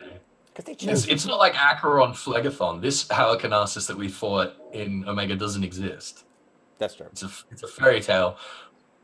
Because 0.66 0.86
they 0.86 0.92
It's, 0.92 1.08
it's 1.08 1.26
not 1.26 1.40
like 1.40 1.56
Acheron 1.56 2.12
Phlegethon. 2.12 2.82
This 2.82 3.06
Halicarnassus 3.08 3.88
that 3.88 3.98
we 3.98 4.08
fought 4.10 4.54
in 4.74 5.08
Omega 5.08 5.36
doesn't 5.36 5.64
exist. 5.64 6.26
That's 6.78 6.96
true. 6.96 7.08
It's 7.12 7.24
a 7.24 7.30
it's 7.52 7.64
a 7.64 7.68
fairy 7.68 8.02
tale, 8.02 8.38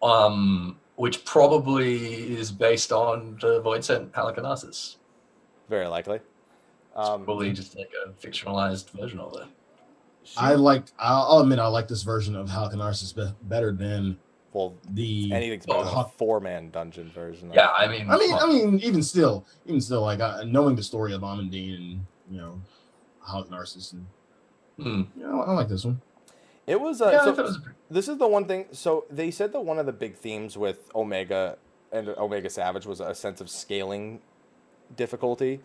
um, 0.02 0.78
which 0.96 1.24
probably 1.26 2.14
is 2.38 2.52
based 2.52 2.92
on 2.92 3.38
the 3.42 3.62
voidsent 3.62 4.12
Halicarnassus. 4.12 4.98
Very 5.70 5.88
likely. 5.88 6.20
Um, 6.96 7.26
Probably 7.26 7.52
just 7.52 7.78
like 7.78 7.92
a 8.06 8.10
fictionalized 8.12 8.90
version 8.92 9.20
of 9.20 9.36
it. 9.36 9.48
I 10.38 10.54
like. 10.54 10.86
I'll, 10.98 11.24
I'll 11.24 11.40
admit 11.40 11.60
I 11.60 11.68
like 11.68 11.88
this 11.90 12.04
version 12.04 12.36
of 12.36 12.48
Halicarnassus 12.50 13.14
be- 13.16 13.36
better 13.44 13.74
than 13.74 14.18
well, 14.56 14.74
the. 14.90 15.34
anything's 15.34 15.66
better 15.66 15.84
than 15.84 15.94
a 15.94 16.06
four-man 16.06 16.70
dungeon 16.70 17.10
version. 17.10 17.52
Yeah. 17.54 17.72
I 17.72 17.90
mean, 17.90 18.10
I 18.10 18.18
mean, 18.18 18.34
I 18.34 18.48
mean, 18.48 18.80
even 18.80 19.04
still, 19.04 19.46
even 19.66 19.82
still, 19.82 20.02
like 20.02 20.22
uh, 20.22 20.46
knowing 20.46 20.78
the 20.78 20.84
story 20.84 21.14
of 21.14 21.22
Amandine 21.22 21.76
and 21.76 22.06
you 22.32 22.38
know 22.38 22.62
Halicarnassus, 23.28 23.92
and 23.92 24.06
hmm. 24.78 25.20
you 25.20 25.28
know, 25.28 25.42
I 25.42 25.52
like 25.52 25.68
this 25.68 25.84
one. 25.84 26.00
It 26.66 26.80
was. 26.80 27.02
Uh, 27.02 27.10
yeah, 27.12 27.24
so- 27.26 27.30
it 27.32 27.38
was 27.38 27.58
pretty- 27.58 27.78
this 27.92 28.08
is 28.08 28.18
the 28.18 28.28
one 28.28 28.46
thing. 28.46 28.68
So 28.72 29.06
they 29.12 29.30
said 29.30 29.52
that 29.52 29.60
one 29.60 29.78
of 29.78 29.86
the 29.86 29.94
big 29.94 30.16
themes 30.16 30.58
with 30.58 30.90
Omega 30.96 31.58
and 31.92 32.08
Omega 32.10 32.50
Savage 32.50 32.86
was 32.86 33.02
a 33.02 33.14
sense 33.14 33.42
of 33.42 33.50
scaling 33.50 34.22
difficulty. 34.96 35.60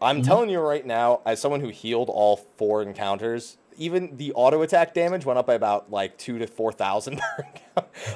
I'm 0.00 0.20
Mhm. 0.20 0.26
telling 0.26 0.50
you 0.50 0.60
right 0.60 0.84
now, 0.84 1.22
as 1.24 1.40
someone 1.40 1.60
who 1.60 1.70
healed 1.70 2.10
all 2.10 2.36
four 2.58 2.82
encounters, 2.82 3.56
even 3.76 4.16
the 4.16 4.32
auto 4.32 4.62
attack 4.62 4.94
damage 4.94 5.24
went 5.24 5.38
up 5.38 5.46
by 5.46 5.54
about 5.54 5.90
like 5.90 6.16
two 6.18 6.38
to 6.38 6.46
four 6.46 6.72
thousand. 6.72 7.20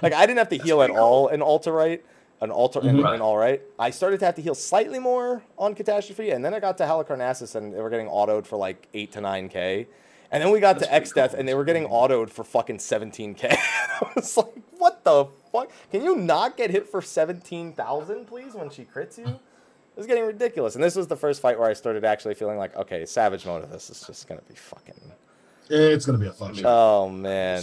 Like 0.02 0.12
I 0.14 0.26
didn't 0.26 0.39
have 0.39 0.48
to 0.50 0.56
That's 0.56 0.66
heal 0.68 0.82
at 0.82 0.86
pretty 0.89 1.00
all 1.00 1.28
in 1.28 1.42
Alta 1.42 1.70
right, 1.72 2.05
an 2.40 2.50
Alta 2.50 2.80
in, 2.80 2.97
Mhm. 2.97 2.98
in 2.98 3.02
Right. 3.05 3.20
all 3.20 3.36
right. 3.36 3.60
I 3.78 3.90
started 3.90 4.20
to 4.20 4.26
have 4.26 4.34
to 4.36 4.42
heal 4.42 4.55
slightly 4.55 4.98
more 4.98 5.42
on 5.58 5.74
Catastrophe, 5.74 6.30
and 6.30 6.44
then 6.44 6.55
I 6.55 6.60
got 6.60 6.78
to 6.78 6.84
Halicarnassus, 6.84 7.55
and 7.55 7.72
they 7.74 7.80
were 7.80 7.90
getting 7.90 8.06
autoed 8.06 8.47
for 8.47 8.56
like 8.56 8.89
eight 8.94 9.12
to 9.12 9.20
nine 9.20 9.48
k. 9.48 9.86
And 10.32 10.42
then 10.42 10.50
we 10.52 10.60
got 10.60 10.78
That's 10.78 10.86
to 10.86 10.90
pretty 10.90 11.06
Exdeath, 11.10 11.30
cool. 11.32 11.40
and 11.40 11.48
they 11.48 11.55
were 11.55 11.64
getting 11.64 11.86
autoed 11.89 12.30
for 12.30 12.44
fucking 12.44 12.78
17k. 12.78 13.50
I 14.00 14.10
was 14.14 14.36
like, 14.36 14.55
what 14.78 15.02
the 15.05 15.26
fuck? 15.52 15.70
Can 15.90 16.02
you 16.05 16.16
not 16.16 16.56
get 16.56 16.70
hit 16.70 16.89
for 16.89 17.02
17,000, 17.02 18.26
please, 18.26 18.55
when 18.55 18.70
she 18.70 18.84
crits 18.84 19.18
you? 19.18 19.26
It 19.26 19.97
was 19.97 20.06
getting 20.06 20.24
ridiculous. 20.24 20.74
And 20.76 20.84
this 20.84 20.94
was 20.94 21.08
the 21.08 21.16
first 21.16 21.42
fight 21.42 21.58
where 21.58 21.68
I 21.68 21.72
started 21.74 22.05
actually 22.05 22.34
feeling 22.34 22.58
like, 22.58 22.76
okay, 22.76 23.05
Savage 23.06 23.44
mode 23.44 23.64
of 23.64 23.70
this 23.70 23.90
is 23.90 24.02
just 24.06 24.28
gonna 24.28 24.40
be 24.48 24.55
fucking. 24.55 25.12
It's 25.70 26.05
gonna 26.05 26.18
be 26.18 26.26
a 26.26 26.32
fun 26.32 26.55
show. 26.55 26.65
Oh 26.68 27.08
man, 27.08 27.62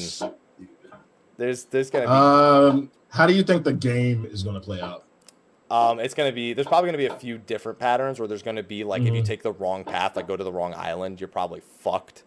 there's 1.38 1.66
there's 1.66 1.90
gonna 1.90 2.06
be 2.06 2.12
Um, 2.12 2.92
how 3.10 3.28
do 3.28 3.34
you 3.34 3.44
think 3.44 3.64
the 3.64 3.74
game 3.74 4.26
is 4.26 4.44
gonna 4.44 4.60
play 4.62 4.82
out? 4.82 5.04
Um, 5.70 6.00
it's 6.00 6.14
gonna 6.14 6.32
be 6.32 6.54
there's 6.54 6.68
probably 6.68 6.88
gonna 6.88 6.98
be 6.98 7.08
a 7.08 7.16
few 7.20 7.38
different 7.38 7.78
patterns 7.80 8.20
where 8.20 8.28
there's 8.28 8.42
gonna 8.44 8.64
be 8.64 8.84
like 8.84 9.02
if 9.02 9.14
you 9.14 9.22
Mhm. 9.22 9.26
take 9.26 9.44
the 9.44 9.52
wrong 9.52 9.84
path, 9.84 10.16
like 10.16 10.28
go 10.28 10.38
to 10.38 10.44
the 10.44 10.52
wrong 10.52 10.74
island, 10.74 11.20
you're 11.20 11.28
probably 11.28 11.60
fucked. 11.60 12.24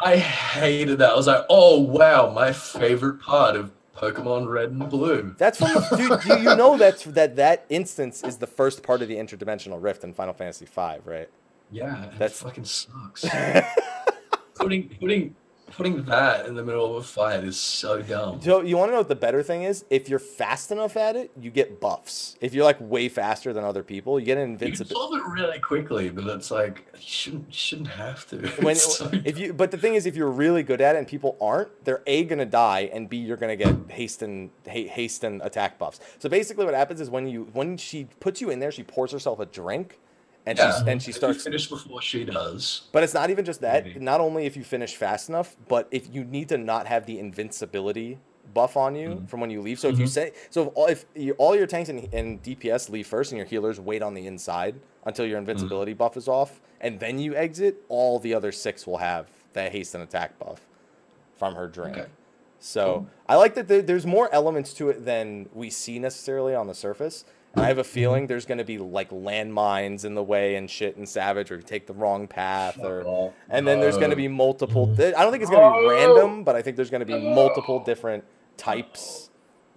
I 0.00 0.16
hated 0.16 0.98
that. 0.98 1.10
I 1.10 1.14
was 1.16 1.26
like, 1.26 1.44
oh 1.50 1.80
wow, 1.80 2.30
my 2.30 2.52
favorite 2.52 3.20
part 3.20 3.56
of 3.56 3.72
Pokemon 3.96 4.48
Red 4.48 4.70
and 4.70 4.88
Blue. 4.88 5.34
That's 5.36 5.58
from 5.58 5.74
the 5.74 5.96
dude. 5.96 6.20
Do 6.22 6.38
you 6.50 6.56
know 6.56 6.78
that's 6.78 7.02
that 7.04 7.36
that 7.36 7.64
instance 7.68 8.22
is 8.22 8.38
the 8.38 8.46
first 8.46 8.82
part 8.82 9.02
of 9.02 9.08
the 9.08 9.16
interdimensional 9.16 9.82
rift 9.82 10.04
in 10.04 10.12
Final 10.14 10.32
Fantasy 10.34 10.64
V, 10.66 10.98
right? 11.04 11.28
Yeah, 11.72 11.86
That's- 12.12 12.18
that 12.18 12.32
fucking 12.32 12.64
sucks. 12.64 13.24
putting 14.54 14.88
putting 15.00 15.34
putting 15.76 16.04
that 16.04 16.46
in 16.46 16.54
the 16.54 16.62
middle 16.62 16.96
of 16.96 17.02
a 17.02 17.06
fight 17.06 17.42
is 17.42 17.58
so 17.58 18.00
dumb. 18.00 18.40
So 18.40 18.60
you 18.60 18.76
want 18.76 18.90
to 18.90 18.92
know 18.92 18.98
what 18.98 19.08
the 19.08 19.16
better 19.16 19.42
thing 19.42 19.64
is? 19.64 19.84
If 19.90 20.08
you're 20.08 20.18
fast 20.18 20.70
enough 20.70 20.96
at 20.96 21.16
it, 21.16 21.32
you 21.40 21.50
get 21.50 21.80
buffs. 21.80 22.36
If 22.40 22.54
you're 22.54 22.64
like 22.64 22.76
way 22.80 23.08
faster 23.08 23.52
than 23.52 23.64
other 23.64 23.82
people, 23.82 24.20
you 24.20 24.26
get 24.26 24.38
an 24.38 24.52
You 24.52 24.72
can 24.72 24.86
solve 24.86 25.14
it 25.14 25.22
really 25.24 25.58
quickly, 25.58 26.10
but 26.10 26.26
it's 26.26 26.50
like 26.50 26.86
you 26.94 27.00
shouldn't 27.00 27.46
you 27.48 27.52
shouldn't 27.52 27.88
have 27.88 28.26
to. 28.28 28.48
When 28.64 28.76
so 28.76 29.10
if 29.24 29.38
you, 29.38 29.52
but 29.52 29.70
the 29.70 29.78
thing 29.78 29.94
is, 29.94 30.06
if 30.06 30.16
you're 30.16 30.30
really 30.30 30.62
good 30.62 30.80
at 30.80 30.94
it 30.94 30.98
and 30.98 31.08
people 31.08 31.36
aren't, 31.40 31.84
they're 31.84 32.02
a 32.06 32.24
gonna 32.24 32.46
die 32.46 32.90
and 32.92 33.08
b 33.08 33.16
you're 33.16 33.36
gonna 33.36 33.56
get 33.56 33.74
haste 33.88 34.22
and 34.22 34.50
haste 34.64 35.24
and 35.24 35.42
attack 35.42 35.78
buffs. 35.78 36.00
So 36.18 36.28
basically, 36.28 36.64
what 36.64 36.74
happens 36.74 37.00
is 37.00 37.10
when 37.10 37.26
you 37.26 37.48
when 37.52 37.76
she 37.76 38.04
puts 38.20 38.40
you 38.40 38.50
in 38.50 38.60
there, 38.60 38.70
she 38.70 38.82
pours 38.84 39.12
herself 39.12 39.40
a 39.40 39.46
drink, 39.46 39.98
and 40.46 40.58
Yeah. 40.58 40.82
she 40.84 40.90
and 40.90 41.02
she 41.02 41.12
starts 41.12 41.42
finish 41.44 41.68
before 41.68 42.02
she 42.02 42.24
does. 42.24 42.82
But 42.92 43.02
it's 43.02 43.14
not 43.14 43.30
even 43.30 43.44
just 43.44 43.60
that. 43.62 43.84
Maybe. 43.84 44.00
Not 44.00 44.20
only 44.20 44.46
if 44.46 44.56
you 44.56 44.64
finish 44.64 44.96
fast 44.96 45.28
enough, 45.28 45.56
but 45.68 45.88
if 45.90 46.12
you 46.14 46.24
need 46.24 46.48
to 46.50 46.58
not 46.58 46.86
have 46.86 47.06
the 47.06 47.18
invincibility 47.18 48.18
buff 48.52 48.76
on 48.76 48.94
you 48.94 49.08
Mhm. 49.08 49.28
from 49.28 49.40
when 49.40 49.50
you 49.50 49.60
leave. 49.62 49.80
So 49.80 49.88
if 49.88 49.98
you 49.98 50.04
Mhm. 50.04 50.08
say 50.08 50.32
so, 50.50 50.62
if 50.68 50.68
all, 50.76 50.86
if 50.86 51.06
you, 51.14 51.32
all 51.38 51.56
your 51.56 51.66
tanks 51.66 51.88
and, 51.88 52.08
and 52.12 52.42
DPS 52.42 52.88
leave 52.90 53.06
first, 53.06 53.32
and 53.32 53.38
your 53.38 53.46
healers 53.46 53.80
wait 53.80 54.02
on 54.02 54.14
the 54.14 54.26
inside 54.26 54.76
until 55.06 55.26
your 55.26 55.38
invincibility 55.38 55.92
buff 55.94 56.16
is 56.16 56.28
off, 56.28 56.60
and 56.80 57.00
then 57.00 57.18
you 57.18 57.34
exit, 57.34 57.76
all 57.88 58.18
the 58.18 58.34
other 58.34 58.52
six 58.52 58.86
will 58.86 58.98
have 58.98 59.28
that 59.54 59.72
haste 59.72 59.94
and 59.94 60.04
attack 60.04 60.38
buff 60.38 60.60
from 61.36 61.54
her 61.54 61.66
drink. 61.66 61.96
Okay. 61.96 62.08
So 62.60 62.84
Cool. 62.98 63.06
I 63.28 63.36
like 63.36 63.54
that 63.54 63.66
there, 63.68 63.82
there's 63.82 64.06
more 64.06 64.32
elements 64.32 64.72
to 64.74 64.88
it 64.90 65.04
than 65.04 65.48
we 65.54 65.68
see 65.70 65.98
necessarily 65.98 66.54
on 66.54 66.66
the 66.66 66.74
surface. 66.74 67.24
And 67.54 67.64
I 67.64 67.68
have 67.68 67.78
a 67.78 67.84
feeling 67.84 68.26
there's 68.26 68.46
going 68.46 68.58
to 68.58 68.64
be 68.64 68.78
like 68.78 69.10
landmines 69.10 70.04
in 70.04 70.14
the 70.14 70.22
way 70.22 70.56
and 70.56 70.68
shit 70.68 70.96
and 70.96 71.08
Savage, 71.08 71.50
or 71.52 71.60
take 71.62 71.86
the 71.86 71.92
wrong 71.92 72.26
path, 72.26 72.78
or 72.82 73.32
and 73.48 73.66
then 73.66 73.80
there's 73.80 73.96
going 73.96 74.10
to 74.10 74.16
be 74.16 74.28
multiple. 74.28 74.92
I 74.98 75.10
don't 75.10 75.30
think 75.30 75.42
it's 75.42 75.50
going 75.50 75.72
to 75.72 75.80
be 75.80 75.88
random, 75.88 76.44
but 76.44 76.56
I 76.56 76.62
think 76.62 76.76
there's 76.76 76.90
going 76.90 77.00
to 77.00 77.06
be 77.06 77.18
multiple 77.18 77.78
different 77.84 78.24
types, 78.56 79.30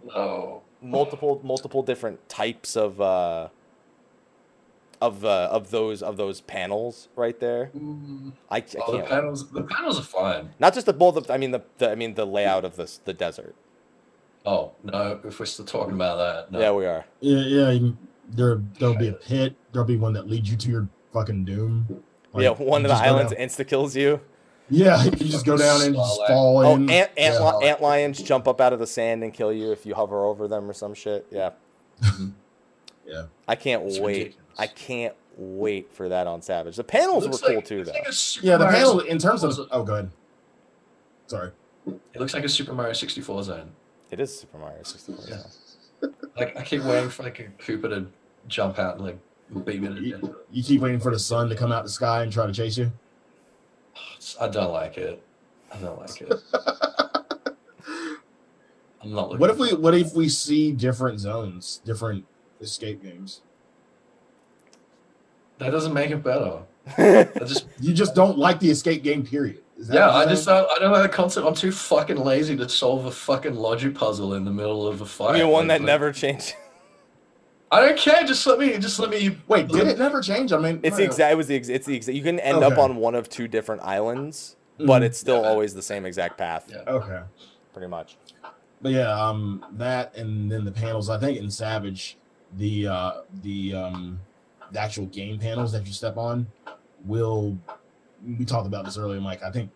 No. 0.05 0.63
multiple 0.81 1.39
multiple 1.43 1.83
different 1.83 2.27
types 2.29 2.75
of 2.75 2.99
uh 3.01 3.49
of 4.99 5.23
uh, 5.23 5.47
of 5.51 5.69
those 5.69 6.01
of 6.01 6.17
those 6.17 6.41
panels 6.41 7.07
right 7.15 7.39
there. 7.39 7.69
I, 8.49 8.57
I 8.57 8.63
Oh, 8.87 8.97
the 8.97 9.03
panels. 9.03 9.49
The 9.51 9.61
panels 9.61 9.99
are 9.99 10.03
fine. 10.03 10.49
Not 10.59 10.73
just 10.73 10.87
the 10.87 10.93
both. 10.93 11.15
Of, 11.17 11.29
I 11.29 11.37
mean 11.37 11.51
the, 11.51 11.61
the 11.77 11.91
I 11.91 11.95
mean 11.95 12.15
the 12.15 12.25
layout 12.25 12.65
of 12.65 12.75
this 12.75 12.99
the 13.05 13.13
desert. 13.13 13.55
Oh 14.47 14.71
no, 14.83 15.19
if 15.25 15.39
we're 15.39 15.45
still 15.45 15.65
talking 15.65 15.93
about 15.93 16.15
that, 16.17 16.51
no. 16.53 16.59
Yeah, 16.59 16.71
we 16.71 16.85
are. 16.85 17.05
Yeah, 17.19 17.71
yeah. 17.73 17.89
There, 18.29 18.61
there'll 18.79 18.95
be 18.95 19.09
a 19.09 19.13
pit. 19.13 19.55
There'll 19.73 19.85
be 19.87 19.97
one 19.97 20.13
that 20.13 20.29
leads 20.29 20.49
you 20.49 20.55
to 20.55 20.69
your 20.69 20.87
fucking 21.11 21.43
doom. 21.43 22.03
Like, 22.33 22.43
yeah, 22.43 22.49
one 22.51 22.85
of 22.85 22.89
the 22.89 22.95
islands 22.95 23.33
down- 23.33 23.41
insta 23.47 23.67
kills 23.67 23.93
you. 23.95 24.21
Yeah, 24.69 25.03
you 25.03 25.11
just 25.11 25.45
go 25.45 25.57
down 25.57 25.81
and 25.81 25.95
just 25.95 26.13
Starlight. 26.15 26.27
fall 26.29 26.57
Oh, 26.59 26.75
in. 26.75 26.89
ant 26.89 27.11
ant, 27.17 27.33
Yeah. 27.35 27.55
li- 27.55 27.67
ant 27.67 27.81
lions 27.81 28.21
jump 28.21 28.47
up 28.47 28.61
out 28.61 28.71
of 28.73 28.79
the 28.79 28.87
sand 28.87 29.21
and 29.23 29.33
kill 29.33 29.51
you 29.51 29.71
if 29.73 29.85
you 29.85 29.95
hover 29.95 30.23
over 30.25 30.47
them 30.47 30.69
or 30.69 30.73
some 30.73 30.93
shit. 30.93 31.25
Yeah, 31.29 31.51
mm-hmm. 32.01 32.29
Yeah. 33.05 33.23
I 33.49 33.55
can't 33.55 33.83
It's 33.83 33.99
wait. 33.99 34.17
ridiculous. 34.17 34.45
I 34.57 34.67
can't 34.67 35.15
wait 35.37 35.93
for 35.93 36.09
that 36.09 36.25
on 36.27 36.41
Savage. 36.41 36.75
The 36.77 36.83
panels 36.85 37.27
were 37.27 37.37
cool 37.37 37.55
like- 37.55 37.65
too, 37.65 37.83
though. 37.83 37.91
like 37.91 38.43
Yeah, 38.43 38.57
the 38.57 38.65
Mario 38.65 38.77
panel 38.79 38.99
in 39.01 39.17
terms 39.19 39.43
of 39.43 39.57
oh, 39.71 39.83
go 39.83 39.93
ahead. 39.93 40.09
Sorry. 41.27 41.51
It 42.13 42.19
looks 42.19 42.33
like 42.33 42.43
a 42.43 42.49
Super 42.49 42.73
Mario 42.73 42.93
64 42.93 43.43
zone. 43.43 43.71
It 44.11 44.19
is 44.19 44.39
Super 44.39 44.57
Mario 44.57 44.83
64. 44.83 45.25
Yeah. 45.27 45.35
yeah. 46.01 46.09
Like 46.37 46.55
I 46.57 46.63
keep 46.63 46.83
waiting 46.83 47.09
for 47.09 47.23
like 47.23 47.39
a 47.39 47.45
Koopa 47.61 47.89
to 47.89 48.05
jump 48.47 48.79
out 48.79 48.97
and 48.97 49.05
like 49.05 49.17
beat 49.65 49.81
me 49.81 49.87
to 49.87 50.01
You, 50.01 50.17
death. 50.17 50.31
you 50.51 50.63
keep 50.63 50.81
waiting 50.81 50.99
for 50.99 51.11
the 51.11 51.19
sun 51.19 51.49
to 51.49 51.55
come 51.55 51.71
out 51.71 51.83
the 51.83 51.89
sky 51.89 52.23
and 52.23 52.31
try 52.31 52.45
to 52.45 52.53
chase 52.53 52.77
you. 52.77 52.91
I 54.39 54.47
don't 54.47 54.71
like 54.71 54.97
it. 54.97 55.21
I 55.73 55.77
don't 55.79 55.99
like 55.99 56.21
it. 56.21 56.33
I'm 59.01 59.11
not 59.13 59.29
looking. 59.29 59.39
What 59.39 59.49
if 59.49 59.57
we? 59.57 59.73
What 59.73 59.93
if 59.95 60.13
we 60.13 60.29
see 60.29 60.71
different 60.71 61.19
zones, 61.19 61.81
different 61.85 62.25
escape 62.61 63.01
games? 63.03 63.41
That 65.59 65.71
doesn't 65.71 65.93
make 65.93 66.11
it 66.11 66.23
better. 66.23 66.59
I 66.97 67.27
just 67.45 67.65
You 67.79 67.93
just 67.93 68.15
don't 68.15 68.37
like 68.37 68.59
the 68.59 68.69
escape 68.69 69.03
game. 69.03 69.25
Period. 69.25 69.63
Is 69.77 69.87
that 69.89 69.95
yeah, 69.95 70.09
I 70.11 70.25
just 70.25 70.45
don't. 70.47 70.67
I 70.75 70.79
don't 70.79 70.91
know 70.91 71.01
the 71.01 71.09
concept. 71.09 71.45
I'm 71.45 71.53
too 71.53 71.71
fucking 71.71 72.17
lazy 72.17 72.57
to 72.57 72.67
solve 72.67 73.05
a 73.05 73.11
fucking 73.11 73.55
logic 73.55 73.93
puzzle 73.95 74.33
in 74.33 74.43
the 74.43 74.51
middle 74.51 74.87
of 74.87 75.01
a 75.01 75.05
fight. 75.05 75.35
I 75.35 75.39
mean, 75.39 75.49
one 75.49 75.67
that 75.67 75.81
like- 75.81 75.85
never 75.85 76.11
changed. 76.11 76.55
I 77.71 77.81
don't 77.85 77.97
care. 77.97 78.23
Just 78.25 78.47
let 78.47 78.59
me. 78.59 78.77
Just 78.77 78.97
let 78.97 79.09
me. 79.09 79.37
Wait, 79.47 79.67
did 79.67 79.87
it 79.87 79.99
never 79.99 80.21
change? 80.21 80.51
I 80.53 80.57
mean, 80.57 80.79
It's 80.83 80.97
the 80.97 81.03
exact. 81.03 81.33
It 81.33 81.35
was 81.35 81.47
the. 81.47 81.55
ex- 81.57 81.67
It's 81.67 81.85
the 81.85 81.95
exact. 81.95 82.15
You 82.15 82.23
can 82.23 82.39
end 82.39 82.63
up 82.63 82.77
on 82.77 82.95
one 82.95 83.13
of 83.13 83.29
two 83.29 83.47
different 83.47 83.81
islands, 83.83 84.55
but 84.79 85.01
Mhm. 85.01 85.05
it's 85.05 85.19
still 85.19 85.41
Yeah. 85.41 85.49
always 85.49 85.73
the 85.73 85.81
same 85.81 86.05
exact 86.05 86.37
path, 86.37 86.69
Yeah. 86.71 86.83
okay. 86.87 87.19
pretty 87.73 87.87
much. 87.89 88.17
But 88.81 88.93
yeah, 88.93 89.11
um, 89.11 89.63
that 89.73 90.15
and 90.15 90.51
then 90.51 90.63
the 90.65 90.71
panels. 90.71 91.09
I 91.09 91.19
think 91.19 91.37
in 91.39 91.51
Savage, 91.51 92.17
the 92.57 92.87
uh, 92.87 93.11
the 93.43 93.73
um, 93.75 94.19
the 94.71 94.79
actual 94.79 95.05
game 95.07 95.37
panels 95.37 95.71
that 95.73 95.85
you 95.85 95.93
step 95.93 96.17
on 96.17 96.47
will. 97.05 97.57
We 98.25 98.45
talked 98.45 98.67
about 98.67 98.85
this 98.85 98.97
earlier, 98.97 99.19
Mike. 99.21 99.43
I 99.43 99.51
think 99.51 99.69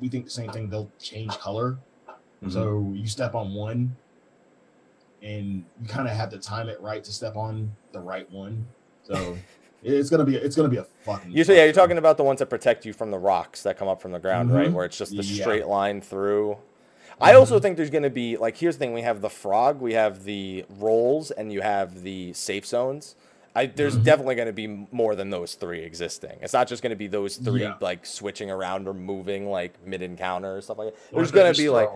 we 0.00 0.08
think 0.08 0.24
the 0.24 0.30
same 0.30 0.50
thing. 0.50 0.68
They'll 0.68 0.90
change 1.00 1.32
color, 1.38 1.78
Mhm. 2.44 2.52
so 2.52 2.92
you 2.94 3.06
step 3.08 3.34
on 3.34 3.52
one, 3.54 3.96
and 5.22 5.64
you 5.80 5.88
kind 5.88 6.08
of 6.08 6.14
have 6.14 6.30
to 6.30 6.38
time 6.38 6.68
it 6.68 6.80
right 6.80 7.02
to 7.02 7.12
step 7.12 7.36
on 7.36 7.74
the 7.92 8.00
right 8.00 8.30
one. 8.30 8.66
So 9.04 9.36
it's 9.82 10.08
gonna 10.10 10.24
be 10.24 10.36
it's 10.36 10.54
gonna 10.56 10.68
be 10.68 10.76
a 10.76 10.84
fucking. 11.04 11.32
Usually, 11.32 11.56
yeah, 11.56 11.64
you're 11.64 11.72
talking 11.72 11.98
about 11.98 12.16
the 12.16 12.24
ones 12.24 12.38
that 12.38 12.46
protect 12.46 12.84
you 12.86 12.92
from 12.92 13.10
the 13.10 13.18
rocks 13.18 13.62
that 13.64 13.76
come 13.76 13.88
up 13.88 14.00
from 14.00 14.12
the 14.12 14.18
ground, 14.20 14.52
right? 14.54 14.68
Mhm. 14.68 14.74
Where 14.74 14.84
it's 14.84 14.96
just 14.98 15.10
the 15.16 15.22
Yeah. 15.22 15.42
straight 15.42 15.66
line 15.66 16.00
through. 16.00 16.58
I 17.20 17.34
also 17.34 17.58
think 17.58 17.76
there's 17.76 17.90
going 17.90 18.04
to 18.04 18.10
be 18.10 18.36
like 18.36 18.56
here's 18.58 18.76
the 18.76 18.78
thing: 18.84 18.92
we 18.94 19.02
have 19.02 19.20
the 19.20 19.28
frog, 19.30 19.80
we 19.80 19.94
have 19.94 20.22
the 20.22 20.64
rolls, 20.78 21.32
and 21.32 21.52
you 21.52 21.62
have 21.62 22.02
the 22.02 22.32
safe 22.34 22.64
zones. 22.64 23.16
I, 23.58 23.66
there's 23.66 23.96
Mhm. 23.96 24.04
definitely 24.04 24.34
going 24.36 24.46
to 24.46 24.52
be 24.52 24.66
more 24.92 25.16
than 25.16 25.30
those 25.30 25.54
three 25.54 25.82
existing. 25.82 26.38
It's 26.40 26.52
not 26.52 26.68
just 26.68 26.82
going 26.82 26.90
to 26.90 26.96
be 26.96 27.08
those 27.08 27.36
three 27.36 27.62
Yeah. 27.62 27.74
like 27.80 28.06
switching 28.06 28.50
around 28.50 28.86
or 28.86 28.94
moving 28.94 29.50
like 29.50 29.74
mid 29.84 30.00
encounter 30.02 30.56
or 30.56 30.60
stuff 30.60 30.78
like 30.78 30.94
that. 30.94 31.00
What 31.10 31.18
There's 31.20 31.32
going 31.32 31.52
to 31.52 31.58
be 31.60 31.68
like 31.68 31.88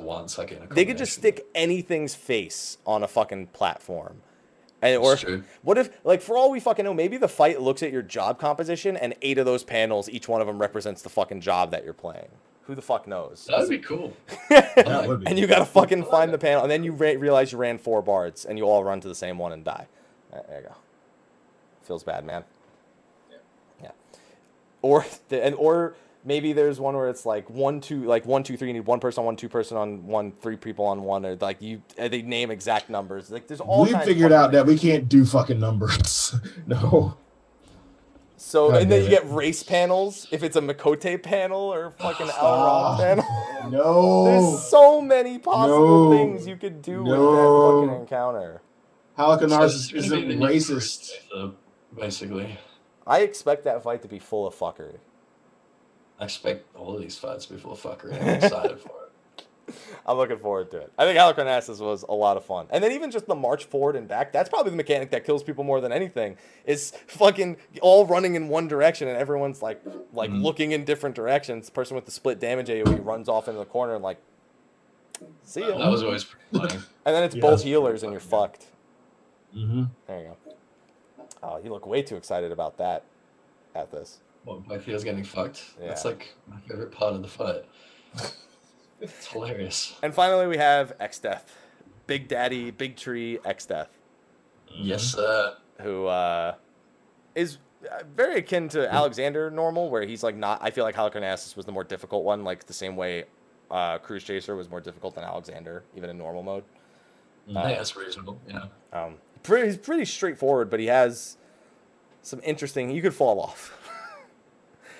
once, 0.00 0.38
like 0.38 0.74
they 0.74 0.84
could 0.84 0.96
just 0.98 1.14
stick 1.14 1.44
anything's 1.54 2.14
face 2.14 2.78
on 2.86 3.02
a 3.02 3.08
fucking 3.08 3.48
platform. 3.48 4.22
And, 4.82 4.96
or 4.96 5.16
true. 5.16 5.42
what 5.62 5.76
if, 5.76 5.90
like, 6.04 6.22
for 6.22 6.38
all 6.38 6.50
we 6.50 6.58
fucking 6.60 6.84
know, 6.86 6.94
maybe 6.94 7.18
the 7.18 7.28
fight 7.28 7.60
looks 7.60 7.82
at 7.82 7.92
your 7.92 8.00
job 8.00 8.38
composition, 8.38 8.96
and 8.96 9.14
eight 9.20 9.36
of 9.36 9.44
those 9.44 9.62
panels, 9.62 10.08
each 10.08 10.26
one 10.26 10.40
of 10.40 10.46
them 10.46 10.58
represents 10.58 11.02
the 11.02 11.10
fucking 11.10 11.42
job 11.42 11.70
that 11.72 11.84
you're 11.84 11.92
playing. 11.92 12.28
Who 12.62 12.74
the 12.74 12.80
fuck 12.80 13.06
knows? 13.06 13.46
That'd 13.50 13.68
be 13.68 13.78
cool. 13.78 14.16
That 14.48 15.06
would 15.06 15.20
be. 15.20 15.26
and 15.26 15.38
you 15.38 15.46
gotta 15.46 15.66
fucking 15.66 16.04
find 16.04 16.32
the 16.32 16.38
panel, 16.38 16.62
and 16.62 16.70
then 16.70 16.82
you 16.84 16.92
re- 16.92 17.16
realize 17.16 17.52
you 17.52 17.58
ran 17.58 17.76
four 17.76 18.00
bards, 18.00 18.46
and 18.46 18.56
you 18.56 18.64
all 18.64 18.82
run 18.84 19.00
to 19.00 19.08
the 19.08 19.14
same 19.14 19.36
one 19.38 19.52
and 19.52 19.64
die. 19.64 19.86
There 20.32 20.60
you 20.62 20.68
go. 20.68 20.74
Feels 21.82 22.02
bad, 22.04 22.24
man. 22.24 22.44
Yeah. 23.30 23.36
yeah. 23.82 23.90
Or 24.82 25.04
and 25.30 25.54
or 25.56 25.94
maybe 26.24 26.52
there's 26.52 26.78
one 26.78 26.94
where 26.94 27.08
it's 27.08 27.24
like 27.26 27.48
one 27.50 27.80
two 27.80 28.04
like 28.04 28.26
one 28.26 28.42
two 28.42 28.56
three 28.56 28.68
you 28.68 28.74
need 28.74 28.86
one 28.86 29.00
person 29.00 29.20
on 29.22 29.26
one 29.26 29.36
two 29.36 29.48
person 29.48 29.76
on 29.76 30.06
one 30.06 30.32
three 30.40 30.56
people 30.56 30.84
on 30.84 31.02
one 31.02 31.24
or 31.26 31.36
like 31.36 31.60
you 31.62 31.82
uh, 31.98 32.08
they 32.08 32.22
name 32.22 32.50
exact 32.50 32.90
numbers 32.90 33.30
like 33.30 33.46
there's 33.46 33.60
all 33.60 33.84
we 33.84 33.94
figured 34.04 34.30
out 34.32 34.52
that 34.52 34.66
we 34.66 34.78
can't 34.78 35.08
do 35.08 35.24
fucking 35.24 35.58
numbers. 35.58 36.34
no. 36.66 37.16
So 38.36 38.70
God 38.70 38.82
and 38.82 38.90
then 38.92 39.00
you 39.02 39.06
it. 39.08 39.10
get 39.10 39.30
race 39.30 39.62
panels 39.62 40.26
if 40.30 40.42
it's 40.42 40.56
a 40.56 40.60
Miqo'te 40.60 41.22
panel 41.22 41.60
or 41.60 41.90
fucking 41.92 42.26
Elrond 42.26 42.32
Ah, 42.38 42.96
panel. 42.98 43.24
No. 43.70 44.24
There's 44.24 44.62
so 44.68 45.00
many 45.02 45.38
possible 45.38 46.10
No. 46.10 46.16
things 46.16 46.46
you 46.46 46.56
could 46.56 46.80
do 46.82 47.02
with 47.02 47.12
that 47.12 47.86
fucking 47.86 48.00
encounter. 48.00 48.62
Halicarnassus 49.20 49.90
So 49.90 49.96
it's 49.96 50.06
isn't 50.06 50.28
the 50.28 50.34
new 50.36 50.46
racist. 50.46 51.10
So 51.30 51.54
basically, 51.96 52.58
I 53.06 53.20
expect 53.20 53.64
that 53.64 53.82
fight 53.82 54.02
to 54.02 54.08
be 54.08 54.18
full 54.18 54.46
of 54.46 54.54
fuckery. 54.54 54.96
I 56.18 56.24
expect 56.24 56.74
all 56.76 56.94
of 56.96 57.00
these 57.00 57.16
fights 57.16 57.46
to 57.46 57.54
be 57.54 57.60
full 57.60 57.72
of 57.72 57.80
fuckery. 57.80 58.20
I'm 58.20 58.28
excited 58.42 58.78
for 58.80 58.88
it. 58.88 58.96
I'm 60.04 60.16
looking 60.16 60.38
forward 60.38 60.70
to 60.72 60.78
it. 60.78 60.92
I 60.98 61.04
think 61.04 61.16
Halicarnassus 61.18 61.78
was 61.80 62.02
a 62.08 62.12
lot 62.12 62.36
of 62.36 62.44
fun. 62.44 62.66
And 62.70 62.82
then 62.82 62.90
even 62.92 63.10
just 63.10 63.26
the 63.26 63.36
march 63.36 63.64
forward 63.64 63.94
and 63.94 64.08
back, 64.08 64.32
that's 64.32 64.48
probably 64.48 64.70
the 64.70 64.76
mechanic 64.76 65.10
that 65.10 65.24
kills 65.24 65.44
people 65.44 65.62
more 65.62 65.80
than 65.80 65.92
anything. 65.92 66.36
Is 66.66 66.90
fucking 67.06 67.56
all 67.80 68.04
running 68.04 68.34
in 68.34 68.48
one 68.48 68.66
direction 68.66 69.06
and 69.06 69.16
everyone's 69.16 69.62
like 69.62 69.80
like 70.12 70.30
Mhm. 70.30 70.42
looking 70.42 70.72
in 70.72 70.84
different 70.84 71.14
directions. 71.14 71.66
The 71.66 71.72
person 71.72 71.94
with 71.94 72.04
the 72.04 72.10
split 72.10 72.40
damage 72.40 72.68
AoE 72.68 73.04
runs 73.04 73.28
off 73.28 73.46
into 73.46 73.60
the 73.60 73.64
corner 73.66 73.94
and 73.94 74.02
like 74.02 74.18
see 75.44 75.60
ya. 75.60 75.78
That 75.78 75.88
was 75.90 76.02
always 76.02 76.24
pretty 76.24 76.44
funny. 76.68 76.82
And 77.06 77.14
then 77.14 77.22
it's 77.22 77.36
Yeah, 77.36 77.42
both 77.42 77.62
healers 77.62 78.02
and 78.02 78.10
you're 78.12 78.20
fucked. 78.20 78.66
Mm-hmm. 79.56 79.84
There 80.06 80.18
you 80.20 80.24
go. 80.24 80.54
Oh, 81.42 81.60
you 81.62 81.70
look 81.70 81.86
way 81.86 82.02
too 82.02 82.16
excited 82.16 82.52
about 82.52 82.76
that 82.78 83.04
at 83.74 83.90
this. 83.90 84.18
What, 84.44 84.66
both 84.66 84.84
heels 84.84 85.04
getting 85.04 85.24
fucked? 85.24 85.64
Yeah. 85.80 85.88
That's 85.88 86.04
like 86.04 86.34
my 86.48 86.58
favorite 86.68 86.92
part 86.92 87.14
of 87.14 87.22
the 87.22 87.28
fight. 87.28 87.64
it's 89.00 89.26
hilarious. 89.26 89.96
And 90.02 90.14
finally 90.14 90.46
we 90.46 90.56
have 90.56 90.96
Exdeath. 90.98 91.42
Big 92.06 92.28
Daddy, 92.28 92.70
Big 92.70 92.96
Tree, 92.96 93.38
Exdeath. 93.44 93.88
Yes, 94.68 95.02
sir. 95.02 95.56
who 95.80 96.06
uh, 96.06 96.54
is 97.34 97.58
uh, 97.90 98.02
very 98.16 98.38
akin 98.38 98.68
to 98.70 98.92
Alexander 98.92 99.50
normal, 99.50 99.90
where 99.90 100.02
he's 100.02 100.22
like 100.22 100.36
not. 100.36 100.60
I 100.62 100.70
feel 100.70 100.84
like 100.84 100.94
Halicarnassus 100.94 101.56
was 101.56 101.66
the 101.66 101.72
more 101.72 101.84
difficult 101.84 102.24
one, 102.24 102.44
like 102.44 102.66
the 102.66 102.72
same 102.72 102.96
way 102.96 103.24
uh, 103.70 103.98
Cruise 103.98 104.24
Chaser 104.24 104.56
was 104.56 104.68
more 104.68 104.80
difficult 104.80 105.14
than 105.14 105.24
Alexander, 105.24 105.82
even 105.96 106.10
in 106.10 106.18
normal 106.18 106.42
mode. 106.42 106.64
I 107.54 107.62
think 107.64 107.78
that's 107.78 107.96
reasonable. 107.96 108.40
Yeah. 108.48 108.66
Um, 108.92 109.14
pretty, 109.42 109.66
he's 109.66 109.76
pretty 109.76 110.04
straightforward, 110.04 110.70
but 110.70 110.80
he 110.80 110.86
has 110.86 111.36
some 112.22 112.40
interesting. 112.44 112.90
You 112.90 113.02
could 113.02 113.14
fall 113.14 113.40
off. 113.40 113.76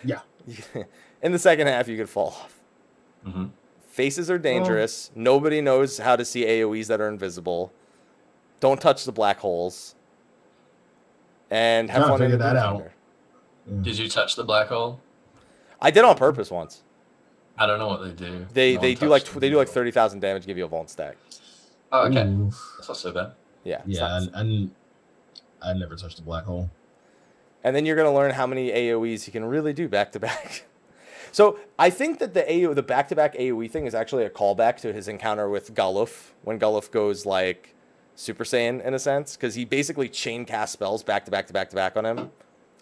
Yeah. 0.02 0.20
in 1.23 1.33
the 1.33 1.39
second 1.39 1.67
half, 1.67 1.86
you 1.86 1.99
could 1.99 2.09
fall 2.09 2.28
off. 2.28 2.59
Mm-hmm. 3.27 3.47
Faces 3.86 4.31
are 4.31 4.39
dangerous. 4.39 5.10
Nobody 5.15 5.60
knows 5.60 5.99
how 5.99 6.17
to 6.17 6.25
see 6.25 6.44
AoEs 6.44 6.86
that 6.86 7.02
are 7.02 7.09
invisible. 7.09 7.70
Don't 8.60 8.81
touch 8.81 9.05
the 9.05 9.12
black 9.12 9.41
holes. 9.41 9.94
And 11.51 11.91
have 11.91 12.05
fun 12.05 12.12
in 12.12 12.19
figure 12.19 12.36
that 12.39 12.57
out. 12.57 12.83
Viewfinder. 13.69 13.83
Did 13.83 13.99
you 13.99 14.09
touch 14.09 14.36
the 14.36 14.44
black 14.44 14.69
hole? 14.69 15.01
I 15.83 15.91
did 15.91 16.05
on 16.05 16.17
purpose 16.17 16.51
once. 16.51 16.83
I 17.59 17.67
don't 17.67 17.78
know 17.78 17.89
what 17.89 18.02
they 18.02 18.12
do. 18.12 18.47
They 18.55 18.77
No 18.77 18.81
they 18.81 18.94
do 18.94 19.07
like 19.07 19.25
touched 19.25 19.36
tw- 19.36 19.41
they 19.41 19.51
do 19.51 19.57
like 19.57 19.69
thirty 19.69 19.91
thousand 19.91 20.20
damage, 20.20 20.47
give 20.47 20.57
you 20.57 20.65
a 20.65 20.69
Vault 20.69 20.89
stack. 20.89 21.17
Oh, 21.93 22.07
okay. 22.07 22.23
Ooh. 22.23 22.51
That's 22.78 22.89
not 22.89 22.97
so 22.97 23.12
bad. 23.12 23.33
Yeah. 23.64 23.82
Yeah, 23.86 24.00
not- 24.00 24.22
and, 24.22 24.34
and 24.34 24.70
I 25.62 25.72
never 25.74 25.97
touched 25.97 26.18
a 26.18 26.22
black 26.22 26.44
hole. 26.44 26.70
and 27.62 27.76
then 27.76 27.84
you're 27.86 27.97
gonna 27.97 28.14
learn 28.14 28.30
how 28.32 28.47
many 28.47 28.70
AOE's 28.70 29.26
you 29.26 29.32
can 29.32 29.44
really 29.44 29.72
do 29.72 29.89
back 29.89 30.12
to 30.12 30.20
back. 30.20 30.64
So 31.32 31.60
I 31.78 31.90
think 31.90 32.18
that 32.18 32.34
the 32.34 32.42
AO 32.44 32.74
the 32.74 32.82
back 32.82 33.06
to 33.08 33.14
back 33.14 33.34
AOE 33.36 33.70
thing 33.70 33.86
is 33.86 33.94
actually 33.94 34.24
a 34.24 34.30
callback 34.30 34.78
to 34.78 34.92
his 34.92 35.06
encounter 35.06 35.48
with 35.48 35.72
Galuf 35.76 36.30
when 36.42 36.58
Galuf 36.58 36.90
goes 36.90 37.24
like 37.24 37.76
Super 38.16 38.42
Saiyan 38.42 38.84
in 38.84 38.94
a 38.94 38.98
sense 38.98 39.36
because 39.36 39.55
he 39.55 39.64
basically 39.64 40.08
chain 40.08 40.44
cast 40.44 40.72
spells 40.72 41.05
back 41.05 41.24
to 41.26 41.30
back 41.30 41.47
to 41.47 41.52
back 41.52 41.70
to 41.70 41.76
back 41.76 41.97
on 41.97 42.05
him. 42.05 42.30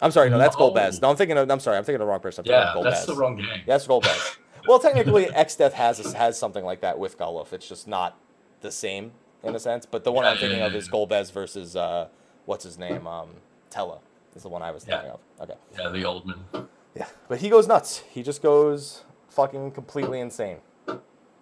I'm 0.01 0.09
sorry, 0.09 0.31
no, 0.31 0.39
that's 0.39 0.57
No. 0.57 0.71
Golbez. 0.71 0.99
No, 0.99 1.11
I'm 1.11 1.15
thinking 1.15 1.37
of. 1.37 1.47
I'm 1.51 1.59
sorry, 1.59 1.77
I'm 1.77 1.83
thinking 1.83 2.01
of 2.01 2.07
the 2.07 2.11
wrong 2.11 2.21
person. 2.21 2.43
I'm 2.43 2.51
Yeah, 2.51 2.73
that's 2.83 3.05
the 3.05 3.13
wrong 3.15 3.35
game. 3.35 3.45
Yeah, 3.45 3.57
that's 3.67 3.85
Golbez. 3.85 4.37
well, 4.67 4.79
technically, 4.79 5.25
Exdeath 5.25 5.73
has 5.73 5.99
has 6.13 6.39
something 6.39 6.65
like 6.65 6.81
that 6.81 6.97
with 6.97 7.19
Galuf. 7.19 7.53
It's 7.53 7.69
just 7.69 7.87
not 7.87 8.17
the 8.61 8.71
same 8.71 9.11
in 9.43 9.55
a 9.55 9.59
sense. 9.59 9.85
But 9.85 10.03
the 10.03 10.11
one 10.11 10.25
I'm 10.25 10.37
thinking 10.37 10.61
of 10.61 10.73
is. 10.75 10.87
Golbez 10.89 11.31
versus 11.31 11.75
uh, 11.75 12.07
what's 12.45 12.63
his 12.63 12.77
name? 12.77 13.07
Um, 13.07 13.29
Tellah 13.71 13.99
is 14.35 14.43
the 14.43 14.49
one 14.49 14.61
I 14.61 14.71
was 14.71 14.85
Yeah. 14.87 14.95
thinking 15.01 15.11
of. 15.11 15.19
Okay. 15.49 15.59
Yeah, 15.77 15.89
the 15.89 16.05
old 16.05 16.25
man. 16.25 16.67
Yeah, 16.95 17.07
but 17.27 17.39
he 17.39 17.49
goes 17.49 17.67
nuts. 17.67 18.03
He 18.09 18.23
just 18.23 18.41
goes 18.41 19.03
fucking 19.29 19.71
completely 19.71 20.19
insane, 20.19 20.57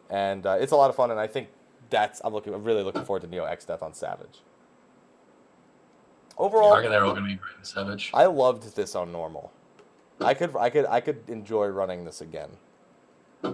and 0.09 0.45
uh, 0.45 0.57
it's 0.59 0.71
a 0.71 0.75
lot 0.75 0.89
of 0.89 0.95
fun. 0.95 1.09
And 1.09 1.19
I 1.19 1.25
think 1.27 1.47
that's 1.89 2.21
I'm 2.23 2.33
looking, 2.33 2.53
I'm 2.53 2.63
really 2.63 2.83
looking 2.83 3.03
forward 3.05 3.21
to 3.21 3.27
Neo 3.27 3.45
Exdeath 3.45 3.81
on 3.81 3.93
Savage. 3.93 4.41
Overall, 6.37 6.79
they're 6.81 7.03
all 7.03 7.11
going 7.13 7.23
to 7.23 7.29
be 7.29 7.35
great 7.35 7.55
and 7.55 7.65
savage. 7.65 8.11
I 8.13 8.25
loved 8.25 8.75
this 8.75 8.95
on 8.95 9.11
normal. 9.11 9.51
I 10.21 10.33
could, 10.33 10.55
I 10.55 10.69
could, 10.69 10.85
I 10.85 10.99
could 10.99 11.21
enjoy 11.27 11.67
running 11.67 12.05
this 12.05 12.21
again. 12.21 12.49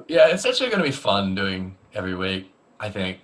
Yeah, 0.07 0.27
it's 0.27 0.45
actually 0.45 0.69
going 0.69 0.79
to 0.81 0.85
be 0.85 0.91
fun 0.91 1.35
doing 1.35 1.77
every 1.93 2.15
week. 2.15 2.52
I 2.83 2.89
think 2.89 3.23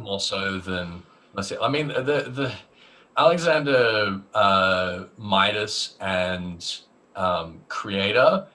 more 0.00 0.18
so 0.18 0.58
than 0.58 1.04
let's 1.34 1.48
say. 1.48 1.56
I 1.62 1.68
mean, 1.68 1.88
the 1.88 2.02
the 2.40 2.52
Alexander 3.16 4.20
uh, 4.34 5.04
Midas 5.16 5.94
and 6.00 6.76
um, 7.14 7.60
Creator. 7.68 8.46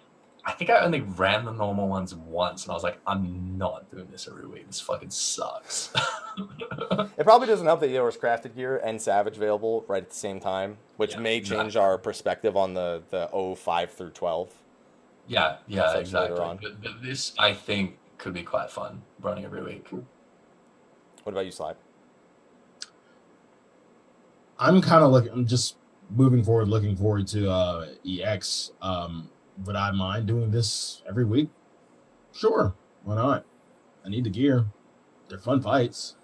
I 0.43 0.51
think 0.53 0.71
I 0.71 0.79
only 0.79 1.01
ran 1.01 1.45
the 1.45 1.51
normal 1.53 1.87
ones 1.87 2.13
once, 2.15 2.63
and 2.63 2.71
I 2.71 2.73
was 2.73 2.83
like, 2.83 2.99
I'm 3.07 3.57
not 3.57 3.89
doing 3.91 4.07
this 4.11 4.27
every 4.27 4.47
week. 4.47 4.67
This 4.67 4.81
fucking 4.81 5.09
sucks. 5.11 5.91
It 7.17 7.25
probably 7.25 7.45
doesn't 7.47 7.67
help 7.67 7.81
that 7.81 7.91
there 7.91 8.05
was 8.05 8.15
Crafted 8.17 8.55
Gear 8.55 8.77
and 8.77 8.99
Savage 9.01 9.35
available 9.35 9.83
right 9.89 10.01
at 10.01 10.09
the 10.09 10.15
same 10.15 10.39
time, 10.39 10.77
which 10.95 11.11
Yeah, 11.13 11.19
may 11.19 11.35
exactly. 11.37 11.63
change 11.63 11.75
our 11.75 11.97
perspective 11.97 12.55
on 12.55 12.73
the 12.73 13.03
the 13.09 13.27
05 13.55 13.91
through 13.91 14.11
12. 14.11 14.49
yeah, 15.27 15.57
yeah, 15.67 15.97
exactly. 15.97 16.37
But, 16.39 16.81
but 16.81 17.01
this, 17.03 17.33
I 17.37 17.53
think, 17.53 17.97
could 18.17 18.33
be 18.33 18.43
quite 18.43 18.71
fun 18.71 19.01
running 19.21 19.43
every 19.45 19.61
week. 19.61 19.85
What 21.23 21.33
about 21.33 21.45
you, 21.45 21.51
Sly? 21.51 21.73
I'm 24.59 24.81
kind 24.81 25.03
of 25.03 25.11
looking. 25.11 25.31
I'm 25.31 25.47
just 25.47 25.77
moving 26.09 26.43
forward, 26.43 26.67
looking 26.67 26.95
forward 26.95 27.27
to 27.27 27.49
uh, 27.49 27.87
EX. 28.07 28.71
Um, 28.81 29.29
would 29.65 29.75
I 29.75 29.91
mind 29.91 30.27
doing 30.27 30.51
this 30.51 31.01
every 31.07 31.25
week? 31.25 31.49
Sure, 32.33 32.73
why 33.03 33.15
not? 33.15 33.45
I 34.05 34.09
need 34.09 34.23
the 34.23 34.29
gear. 34.29 34.65
They're 35.29 35.39
fun 35.39 35.61
fights, 35.61 36.15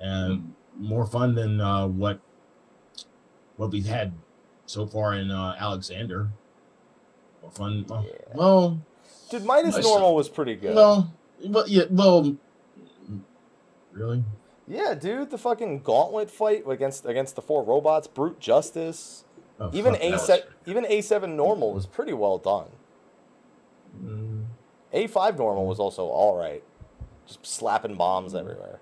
and 0.00 0.54
more 0.76 1.06
fun 1.06 1.34
than 1.34 1.60
uh, 1.60 1.86
what 1.86 2.20
what 3.56 3.70
we've 3.70 3.86
had 3.86 4.12
so 4.66 4.86
far 4.86 5.14
in 5.14 5.30
uh, 5.30 5.54
Alexander. 5.58 6.30
More 7.42 7.50
fun. 7.50 7.84
Well, 7.88 8.04
Yeah. 8.06 8.18
well, 8.34 8.80
Dude, 9.30 9.44
Nice. 9.44 9.82
normal 9.82 10.14
was 10.14 10.28
pretty 10.28 10.54
good. 10.54 10.74
well, 10.74 11.12
well, 11.46 11.64
yeah, 11.68 11.84
well, 11.90 12.36
really. 13.94 14.24
Yeah, 14.66 14.94
dude, 14.94 15.30
the 15.30 15.38
fucking 15.38 15.80
gauntlet 15.80 16.30
fight 16.30 16.64
against 16.68 17.04
against 17.06 17.36
the 17.36 17.42
four 17.42 17.62
robots, 17.64 18.06
brute 18.06 18.40
justice, 18.40 19.24
Oh, 19.60 19.70
even 19.72 19.94
A 19.96 20.18
set, 20.18 20.48
even 20.66 20.84
A 20.86 21.00
seven 21.00 21.36
normal 21.36 21.72
was 21.72 21.86
pretty 21.86 22.12
well 22.12 22.38
done. 22.38 22.66
Mm, 24.02 24.44
A 24.92 25.06
five 25.06 25.38
normal 25.38 25.66
was 25.66 25.78
also 25.78 26.06
all 26.06 26.36
right, 26.36 26.62
just 27.26 27.46
slapping 27.46 27.94
bombs 27.94 28.34
everywhere. 28.34 28.80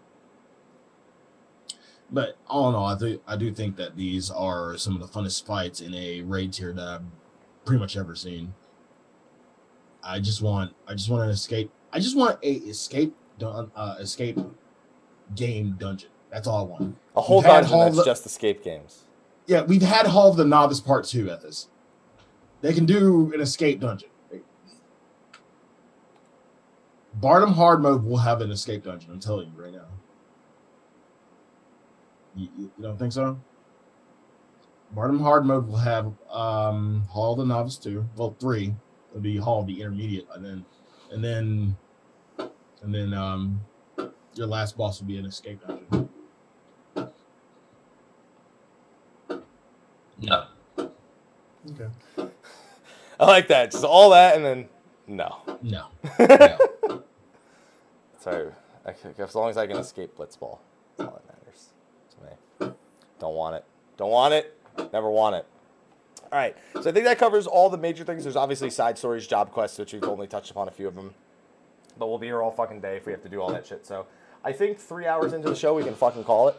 But 2.10 2.36
all 2.46 2.68
in 2.68 2.74
all, 2.74 2.86
I 2.86 2.98
do 2.98 3.20
I 3.26 3.36
do 3.36 3.52
think 3.52 3.76
that 3.76 3.96
these 3.96 4.30
are 4.30 4.76
some 4.78 4.94
of 4.94 5.00
the 5.00 5.08
funnest 5.08 5.44
fights 5.44 5.80
in 5.80 5.94
a 5.94 6.22
raid 6.22 6.52
tier 6.52 6.72
that 6.72 6.86
I've 6.86 7.02
pretty 7.64 7.80
much 7.80 7.96
ever 7.96 8.14
seen. 8.14 8.54
I 10.02 10.20
just 10.20 10.40
want 10.42 10.74
I 10.86 10.94
just 10.94 11.10
want 11.10 11.24
an 11.24 11.30
escape. 11.30 11.70
I 11.92 11.98
just 11.98 12.16
want 12.16 12.38
a 12.42 12.50
escape 12.50 13.14
uh, 13.42 13.96
escape 13.98 14.38
game 15.34 15.76
dungeon. 15.78 16.10
That's 16.30 16.46
all 16.48 16.60
I 16.60 16.62
want. 16.68 16.96
A 17.16 17.20
whole 17.20 17.38
We've 17.38 17.46
dungeon 17.46 17.78
that's 17.78 17.96
the- 17.96 18.04
just 18.04 18.26
escape 18.26 18.62
games. 18.64 19.04
Yeah, 19.46 19.62
we've 19.62 19.82
had 19.82 20.06
Hall 20.06 20.30
of 20.30 20.36
the 20.36 20.44
Novice 20.44 20.80
Part 20.80 21.04
Two 21.04 21.28
at 21.30 21.42
this. 21.42 21.68
They 22.60 22.72
can 22.72 22.86
do 22.86 23.32
an 23.34 23.40
escape 23.40 23.80
dungeon. 23.80 24.08
Bardam 27.20 27.52
Hard 27.52 27.82
Mode 27.82 28.04
will 28.04 28.16
have 28.18 28.40
an 28.40 28.50
escape 28.50 28.84
dungeon. 28.84 29.10
I'm 29.12 29.20
telling 29.20 29.52
you 29.54 29.62
right 29.62 29.72
now. 29.72 29.84
You, 32.34 32.48
you 32.56 32.70
you 32.78 32.82
don't 32.82 32.98
think 32.98 33.12
so? 33.12 33.38
Bardam 34.96 35.20
Hard 35.20 35.44
Mode 35.44 35.66
will 35.68 35.76
have 35.76 36.12
um, 36.30 37.02
Hall 37.10 37.32
of 37.32 37.38
the 37.38 37.44
Novice 37.44 37.76
two. 37.76 38.08
Well, 38.16 38.34
three. 38.40 38.74
It'll 39.10 39.20
be 39.20 39.36
Hall 39.36 39.60
of 39.60 39.66
the 39.66 39.80
Intermediate, 39.80 40.26
and 40.34 40.44
then 40.44 40.64
and 41.10 41.22
then 41.22 41.76
and 42.82 42.94
then 42.94 43.12
um, 43.12 43.60
your 44.34 44.46
last 44.46 44.76
boss 44.76 45.00
will 45.00 45.08
be 45.08 45.18
an 45.18 45.26
escape 45.26 45.60
dungeon. 45.66 46.08
No. 50.18 50.46
Okay. 50.78 51.88
I 53.20 53.24
like 53.26 53.48
that. 53.48 53.72
Just 53.72 53.84
all 53.84 54.10
that 54.10 54.36
and 54.36 54.44
then 54.44 54.68
no. 55.06 55.36
No. 55.62 55.88
no. 56.18 57.02
Sorry. 58.18 58.50
I, 58.86 58.94
as 59.18 59.34
long 59.34 59.50
as 59.50 59.56
I 59.56 59.66
can 59.66 59.76
escape 59.76 60.16
Blitzball, 60.16 60.58
that's 60.96 61.08
all 61.08 61.20
that 61.26 61.26
matters 61.26 61.68
to 62.10 62.66
me. 62.66 62.74
Don't 63.18 63.34
want 63.34 63.56
it. 63.56 63.64
Don't 63.96 64.10
want 64.10 64.34
it. 64.34 64.58
Never 64.92 65.10
want 65.10 65.36
it. 65.36 65.46
All 66.32 66.38
right. 66.38 66.56
So 66.74 66.90
I 66.90 66.92
think 66.92 67.04
that 67.04 67.18
covers 67.18 67.46
all 67.46 67.68
the 67.68 67.78
major 67.78 68.04
things. 68.04 68.24
There's 68.24 68.36
obviously 68.36 68.70
side 68.70 68.98
stories, 68.98 69.26
job 69.26 69.52
quests, 69.52 69.78
which 69.78 69.92
we've 69.92 70.04
only 70.04 70.26
touched 70.26 70.50
upon 70.50 70.68
a 70.68 70.70
few 70.70 70.88
of 70.88 70.94
them. 70.94 71.14
But 71.98 72.08
we'll 72.08 72.18
be 72.18 72.26
here 72.26 72.42
all 72.42 72.50
fucking 72.50 72.80
day 72.80 72.96
if 72.96 73.06
we 73.06 73.12
have 73.12 73.22
to 73.22 73.28
do 73.28 73.40
all 73.40 73.52
that 73.52 73.66
shit. 73.66 73.86
So 73.86 74.06
I 74.44 74.52
think 74.52 74.78
three 74.78 75.06
hours 75.06 75.32
into 75.32 75.48
the 75.48 75.56
show, 75.56 75.74
we 75.74 75.84
can 75.84 75.94
fucking 75.94 76.24
call 76.24 76.48
it. 76.48 76.56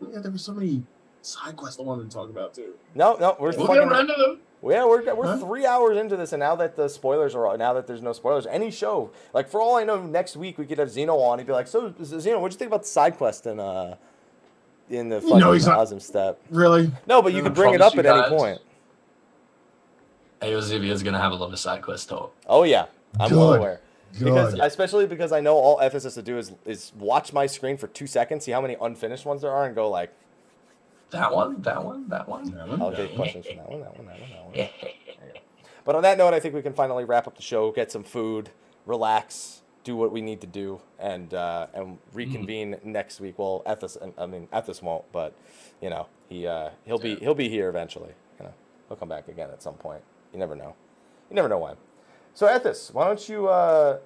Yeah, 0.00 0.18
there 0.20 0.30
were 0.32 0.38
so 0.38 0.52
many 0.52 0.82
side 1.22 1.56
quests 1.56 1.78
I 1.80 1.82
wanted 1.84 2.10
to 2.10 2.14
talk 2.16 2.28
about 2.28 2.54
too. 2.54 2.74
No, 2.94 3.16
no, 3.20 3.36
we're 3.38 3.52
We'll 3.56 3.66
fucking. 3.66 3.88
get 3.88 4.06
them. 4.18 4.40
Yeah, 4.62 4.84
we're 4.84 5.14
we're 5.14 5.26
Huh? 5.26 5.36
three 5.38 5.64
hours 5.64 5.96
into 5.96 6.16
this, 6.16 6.32
and 6.32 6.40
now 6.40 6.56
that 6.56 6.74
the 6.76 6.88
spoilers 6.88 7.34
are 7.36 7.56
now 7.56 7.72
that 7.74 7.86
there's 7.86 8.02
no 8.02 8.12
spoilers, 8.12 8.46
any 8.46 8.70
show 8.70 9.10
like 9.32 9.48
for 9.48 9.60
all 9.60 9.76
I 9.76 9.84
know, 9.84 10.02
next 10.02 10.36
week 10.36 10.58
we 10.58 10.66
could 10.66 10.78
have 10.78 10.90
Zeno 10.90 11.16
on. 11.18 11.38
He'd 11.38 11.46
be 11.46 11.52
like, 11.52 11.68
"So 11.68 11.94
Zeno, 12.02 12.40
what'd 12.40 12.54
you 12.54 12.58
think 12.58 12.70
about 12.70 12.82
the 12.82 12.88
side 12.88 13.16
quest 13.16 13.46
in 13.46 13.60
uh 13.60 13.96
in 14.90 15.08
the 15.08 15.20
fucking 15.20 15.38
No, 15.38 15.52
he's 15.52 15.66
not- 15.66 15.78
Azim 15.80 16.00
Steppe?" 16.00 16.38
Really? 16.50 16.90
No, 17.06 17.22
but 17.22 17.32
you 17.32 17.42
could 17.42 17.54
bring 17.54 17.74
it 17.74 17.80
up 17.80 17.96
at 17.96 18.04
you 18.04 18.10
any 18.10 18.20
guys. 18.22 18.30
point. 18.30 18.60
Aozivia 20.40 20.90
is 20.90 21.02
going 21.02 21.14
to 21.14 21.20
have 21.20 21.32
a 21.32 21.34
lot 21.36 21.52
of 21.52 21.58
side 21.58 21.82
quest 21.82 22.08
talk. 22.08 22.32
Oh 22.46 22.62
yeah, 22.64 22.86
I'm 23.20 23.30
well 23.30 23.54
aware. 23.54 23.80
Because 24.18 24.54
especially 24.54 25.06
because 25.06 25.32
I 25.32 25.40
know 25.40 25.56
all 25.56 25.80
Ethos 25.82 26.04
has 26.04 26.14
to 26.14 26.22
do 26.22 26.38
is 26.38 26.52
is 26.64 26.92
watch 26.98 27.32
my 27.32 27.46
screen 27.46 27.76
for 27.76 27.86
two 27.86 28.06
seconds, 28.06 28.44
see 28.44 28.52
how 28.52 28.60
many 28.60 28.76
unfinished 28.80 29.26
ones 29.26 29.42
there 29.42 29.50
are, 29.50 29.66
and 29.66 29.74
go 29.74 29.90
like, 29.90 30.12
That 31.10 31.34
one, 31.34 31.62
that 31.62 31.84
one, 31.84 32.08
that 32.08 32.28
one. 32.28 32.50
That 32.52 32.68
one? 32.68 32.82
"I'll 32.82 32.94
take 32.94 33.14
questions 33.16 33.46
from 33.46 33.56
that 33.56 33.70
one, 33.70 33.80
that 33.80 33.96
one, 33.96 34.06
that 34.06 34.20
one, 34.20 34.30
that 34.30 34.44
one." 34.44 34.52
There 34.54 34.70
you. 35.34 35.40
But 35.84 35.94
on 35.94 36.02
that 36.02 36.18
note, 36.18 36.34
I 36.34 36.40
think 36.40 36.54
we 36.54 36.62
can 36.62 36.72
finally 36.72 37.04
wrap 37.04 37.26
up 37.28 37.36
the 37.36 37.42
show, 37.42 37.70
get 37.70 37.92
some 37.92 38.02
food, 38.02 38.50
relax, 38.86 39.62
do 39.84 39.94
what 39.94 40.10
we 40.10 40.20
need 40.20 40.40
to 40.40 40.46
do, 40.48 40.80
and 40.98 41.32
uh, 41.32 41.68
and 41.72 41.98
reconvene 42.12 42.76
next 42.82 43.20
week. 43.20 43.38
Well, 43.38 43.62
Ethos, 43.70 43.96
I 44.18 44.26
mean 44.26 44.48
Ethos 44.56 44.82
won't, 44.82 45.04
but 45.12 45.32
you 45.80 45.90
know 45.90 46.08
he 46.28 46.46
uh, 46.46 46.70
he'll 46.84 46.98
be 46.98 47.14
he'll 47.16 47.36
be 47.36 47.48
here 47.48 47.68
eventually. 47.68 48.14
You 48.40 48.46
know 48.46 48.54
he'll 48.88 48.96
come 48.96 49.08
back 49.08 49.28
again 49.28 49.50
at 49.50 49.62
some 49.62 49.74
point. 49.74 50.02
You 50.32 50.40
never 50.40 50.56
know. 50.56 50.74
You 51.30 51.36
never 51.36 51.48
know 51.48 51.58
when. 51.58 51.76
So 52.36 52.54
Ethos, 52.54 52.90
why 52.92 53.06
don't 53.06 53.28
you 53.30 53.48
uh, 53.48 53.96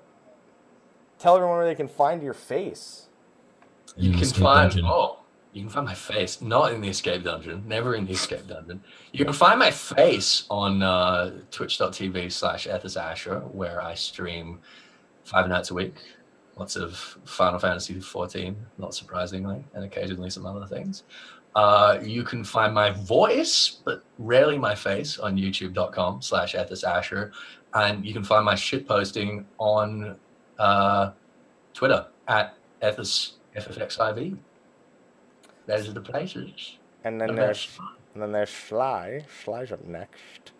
tell 1.19 1.35
everyone 1.35 1.57
where 1.57 1.67
they 1.67 1.75
can 1.75 1.89
find 1.89 2.23
your 2.23 2.33
face? 2.33 3.09
In 3.97 4.05
You 4.05 4.13
can 4.13 4.25
find 4.25 4.71
dungeon. 4.71 4.85
oh, 4.87 5.19
you 5.53 5.63
can 5.63 5.69
find 5.69 5.85
my 5.85 5.95
face 5.95 6.41
not 6.41 6.73
in 6.73 6.81
the 6.81 6.87
escape 6.87 7.25
dungeon, 7.25 7.65
never 7.67 7.97
in 7.97 8.07
the 8.07 8.13
escape 8.13 8.47
dungeon. 8.47 8.85
You 9.11 9.25
can 9.25 9.35
find 9.35 9.59
my 9.59 9.73
face 9.73 10.47
on 10.49 10.81
uh, 10.81 11.41
twitch.tv 11.51 12.31
slash 12.31 12.69
Ethos 12.69 12.97
Asher, 12.97 13.41
where 13.41 13.83
I 13.83 13.95
stream 13.95 14.61
five 15.25 15.49
nights 15.49 15.73
a 15.73 15.75
week. 15.75 15.97
Lots 16.55 16.77
of 16.77 16.95
Final 17.25 17.59
Fantasy 17.59 17.95
XIV, 17.95 18.55
not 18.79 18.95
surprisingly, 18.95 19.65
and 19.75 19.83
occasionally 19.85 20.31
some 20.31 20.47
other 20.47 20.67
things. 20.67 21.03
Uh, 21.57 21.99
you 22.01 22.23
can 22.23 22.45
find 22.45 22.73
my 22.73 22.91
voice, 22.91 23.81
but 23.85 24.05
rarely 24.19 24.57
my 24.57 24.75
face, 24.75 25.19
on 25.19 25.37
youtube.com 25.37 26.23
slash 26.23 26.55
Ethos 26.55 26.85
Asher. 26.85 27.33
And 27.75 28.05
you 28.05 28.13
can 28.13 28.25
find 28.25 28.45
my 28.45 28.55
shit 28.55 28.87
posting 28.89 29.47
on 29.59 30.17
uh, 30.59 31.13
Twitter 31.75 32.07
at 32.29 32.57
Ethos 32.83 33.35
FFXIV. 33.57 34.37
Those 35.67 35.89
are 35.89 35.93
the 35.93 36.01
places. 36.01 36.79
And 37.05 37.21
then 37.21 37.31
And 37.31 37.39
there's 37.39 37.65
that's 37.67 37.77
fine. 37.77 37.87
and 38.15 38.23
then 38.23 38.33
there's 38.33 38.51
Sly. 38.51 39.25
Sly's 39.45 39.71
up 39.73 39.85
next. 39.85 40.53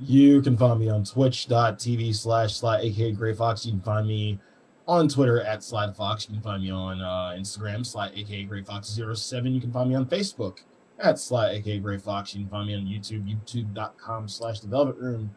You 0.00 0.40
can 0.42 0.56
find 0.56 0.78
me 0.78 0.88
on 0.88 1.04
twitch.tv 1.04 2.14
slash 2.14 2.54
sly 2.56 2.80
aka 2.80 3.12
Gray 3.12 3.34
Fox. 3.34 3.66
You 3.66 3.72
can 3.72 3.80
find 3.80 4.06
me 4.06 4.38
on 4.86 5.08
Twitter 5.08 5.40
at 5.42 5.62
Slide 5.64 5.96
Fox. 5.96 6.28
You 6.28 6.34
can 6.34 6.42
find 6.42 6.62
me 6.62 6.70
on 6.70 7.00
uh, 7.00 7.36
Instagram, 7.36 7.84
Slide 7.84 8.12
aka 8.14 8.44
Gray 8.44 8.62
Fox 8.62 8.88
07. 9.14 9.52
You 9.52 9.60
can 9.60 9.72
find 9.72 9.88
me 9.88 9.96
on 9.96 10.06
Facebook 10.06 10.58
at 11.00 11.18
Slide 11.18 11.52
aka 11.56 11.78
Gray 11.78 11.98
Fox. 11.98 12.34
You 12.34 12.42
can 12.42 12.50
find 12.50 12.66
me 12.66 12.74
on 12.74 12.82
YouTube, 12.82 13.26
youtube.com 13.28 14.28
slash 14.28 14.60
the 14.60 14.68
Velvet 14.68 14.96
Room. 14.96 15.34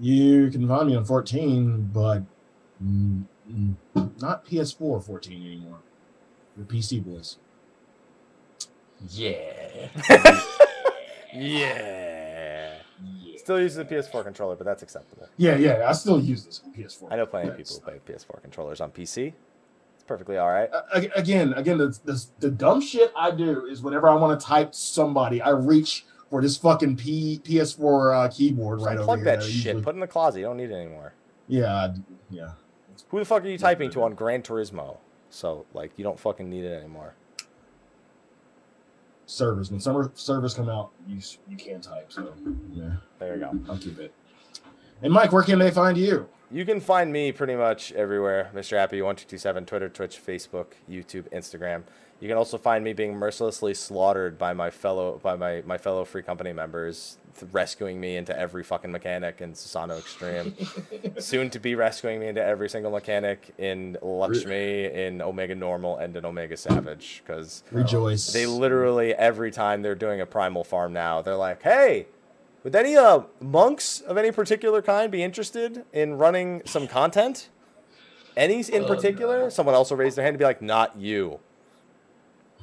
You 0.00 0.50
can 0.50 0.66
find 0.66 0.88
me 0.88 0.96
on 0.96 1.04
14, 1.04 1.90
but 1.92 2.22
not 2.80 4.44
PS4 4.44 5.04
14 5.04 5.46
anymore. 5.46 5.78
The 6.56 6.64
PC 6.64 7.04
boys. 7.04 7.38
Yeah. 9.10 9.88
Yeah. 11.36 12.74
Yeah. 13.02 13.38
Still 13.38 13.60
uses 13.60 13.78
a 13.78 13.84
PS4 13.84 14.22
controller, 14.22 14.54
but 14.54 14.64
that's 14.64 14.82
acceptable. 14.84 15.28
Yeah, 15.36 15.56
yeah. 15.56 15.84
I 15.88 15.92
still 15.92 16.20
use 16.20 16.44
this 16.44 16.62
PS4. 16.78 17.08
I 17.10 17.16
know 17.16 17.26
plenty 17.26 17.48
of 17.48 17.56
people 17.56 17.74
who 17.74 17.80
play 17.80 18.00
PS4 18.08 18.40
controllers 18.40 18.80
on 18.80 18.92
PC. 18.92 19.32
It's 20.04 20.08
perfectly 20.08 20.36
all 20.36 20.50
right. 20.50 20.68
Uh, 20.70 21.00
again, 21.14 21.54
again, 21.54 21.78
the, 21.78 21.98
the 22.04 22.22
the 22.40 22.50
dumb 22.50 22.82
shit 22.82 23.10
I 23.16 23.30
do 23.30 23.64
is 23.64 23.80
whenever 23.80 24.06
I 24.06 24.14
want 24.14 24.38
to 24.38 24.46
type 24.46 24.74
somebody, 24.74 25.40
I 25.40 25.48
reach 25.50 26.04
for 26.28 26.42
this 26.42 26.58
fucking 26.58 26.96
P, 26.96 27.40
PS4 27.42 28.26
uh, 28.26 28.28
keyboard 28.28 28.82
right 28.82 28.96
over 28.98 29.04
Plug 29.04 29.18
here. 29.20 29.24
that 29.24 29.42
shit. 29.42 29.52
usually- 29.54 29.82
Put 29.82 29.94
it 29.94 29.96
in 29.96 30.00
the 30.00 30.06
closet. 30.06 30.40
You 30.40 30.44
don't 30.46 30.58
need 30.58 30.70
it 30.70 30.74
anymore. 30.74 31.14
yeah, 31.48 31.94
yeah. 32.28 32.50
Who 33.08 33.18
the 33.18 33.24
fuck 33.24 33.44
are 33.44 33.48
you 33.48 33.56
typing 33.56 33.90
to 33.92 34.02
on 34.02 34.14
Gran 34.14 34.42
Turismo? 34.42 34.98
So 35.30 35.64
like, 35.72 35.92
you 35.96 36.04
don't 36.04 36.18
fucking 36.20 36.50
need 36.50 36.64
it 36.64 36.72
anymore. 36.78 37.14
Servers 39.26 39.70
when 39.70 39.80
summer 39.80 40.10
servers 40.14 40.52
come 40.52 40.68
out, 40.68 40.90
you 41.08 41.18
you 41.48 41.56
can 41.56 41.80
type. 41.80 42.12
So 42.12 42.34
yeah, 42.74 42.96
There 43.18 43.34
you 43.36 43.40
go. 43.40 43.58
I'll 43.70 43.78
keep 43.78 43.98
it. 43.98 44.12
And 45.02 45.12
Mike, 45.14 45.32
where 45.32 45.42
can 45.42 45.58
they 45.58 45.70
find 45.70 45.96
you? 45.96 46.28
You 46.50 46.64
can 46.64 46.80
find 46.80 47.12
me 47.12 47.32
pretty 47.32 47.56
much 47.56 47.92
everywhere, 47.92 48.50
Mr. 48.54 48.76
Happy 48.76 49.00
one 49.02 49.16
two 49.16 49.26
two 49.26 49.38
seven, 49.38 49.64
Twitter, 49.64 49.88
Twitch, 49.88 50.20
Facebook, 50.24 50.66
YouTube, 50.88 51.28
Instagram. 51.32 51.82
You 52.20 52.28
can 52.28 52.36
also 52.38 52.58
find 52.58 52.84
me 52.84 52.92
being 52.92 53.16
mercilessly 53.16 53.74
slaughtered 53.74 54.38
by 54.38 54.52
my 54.54 54.70
fellow 54.70 55.18
by 55.22 55.36
my, 55.36 55.62
my 55.66 55.78
fellow 55.78 56.04
free 56.04 56.22
company 56.22 56.52
members, 56.52 57.18
th- 57.38 57.50
rescuing 57.52 58.00
me 58.00 58.16
into 58.16 58.38
every 58.38 58.62
fucking 58.62 58.92
mechanic 58.92 59.40
in 59.40 59.52
Susano 59.52 59.98
Extreme. 59.98 60.54
Soon 61.18 61.50
to 61.50 61.58
be 61.58 61.74
rescuing 61.74 62.20
me 62.20 62.28
into 62.28 62.42
every 62.42 62.68
single 62.70 62.92
mechanic 62.92 63.52
in 63.58 63.96
Lakshmi, 64.00 64.84
in 64.84 65.20
Omega 65.22 65.54
Normal, 65.54 65.96
and 65.98 66.16
in 66.16 66.24
Omega 66.24 66.56
Savage. 66.56 67.22
Because 67.26 67.64
Rejoice. 67.72 68.32
they 68.32 68.46
literally 68.46 69.12
every 69.14 69.50
time 69.50 69.82
they're 69.82 69.94
doing 69.96 70.20
a 70.20 70.26
primal 70.26 70.62
farm 70.62 70.92
now, 70.92 71.20
they're 71.20 71.34
like, 71.36 71.62
"Hey, 71.62 72.06
would 72.64 72.74
any 72.74 72.96
uh 72.96 73.20
monks 73.40 74.00
of 74.00 74.16
any 74.16 74.32
particular 74.32 74.82
kind 74.82 75.10
be 75.12 75.22
interested 75.22 75.84
in 75.92 76.14
running 76.18 76.62
some 76.64 76.88
content? 76.88 77.48
Any 78.36 78.60
in 78.62 78.82
Oh, 78.82 78.86
particular?" 78.88 79.48
Someone 79.50 79.76
else 79.76 79.90
will 79.90 79.98
raise 79.98 80.16
their 80.16 80.24
hand 80.24 80.34
and 80.34 80.38
be 80.40 80.44
like, 80.44 80.60
"Not 80.60 80.96
you." 80.96 81.38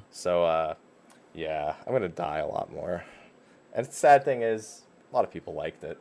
So 0.10 0.44
uh, 0.44 0.74
yeah, 1.34 1.76
I'm 1.88 1.94
gonna 1.94 2.10
die 2.10 2.40
a 2.40 2.48
lot 2.48 2.72
more. 2.74 3.06
And 3.74 3.86
the 3.86 3.92
sad 3.94 4.26
thing 4.26 4.42
is, 4.42 4.82
a 5.12 5.16
lot 5.16 5.24
of 5.24 5.32
people 5.32 5.54
liked 5.54 5.86
it. 5.86 5.98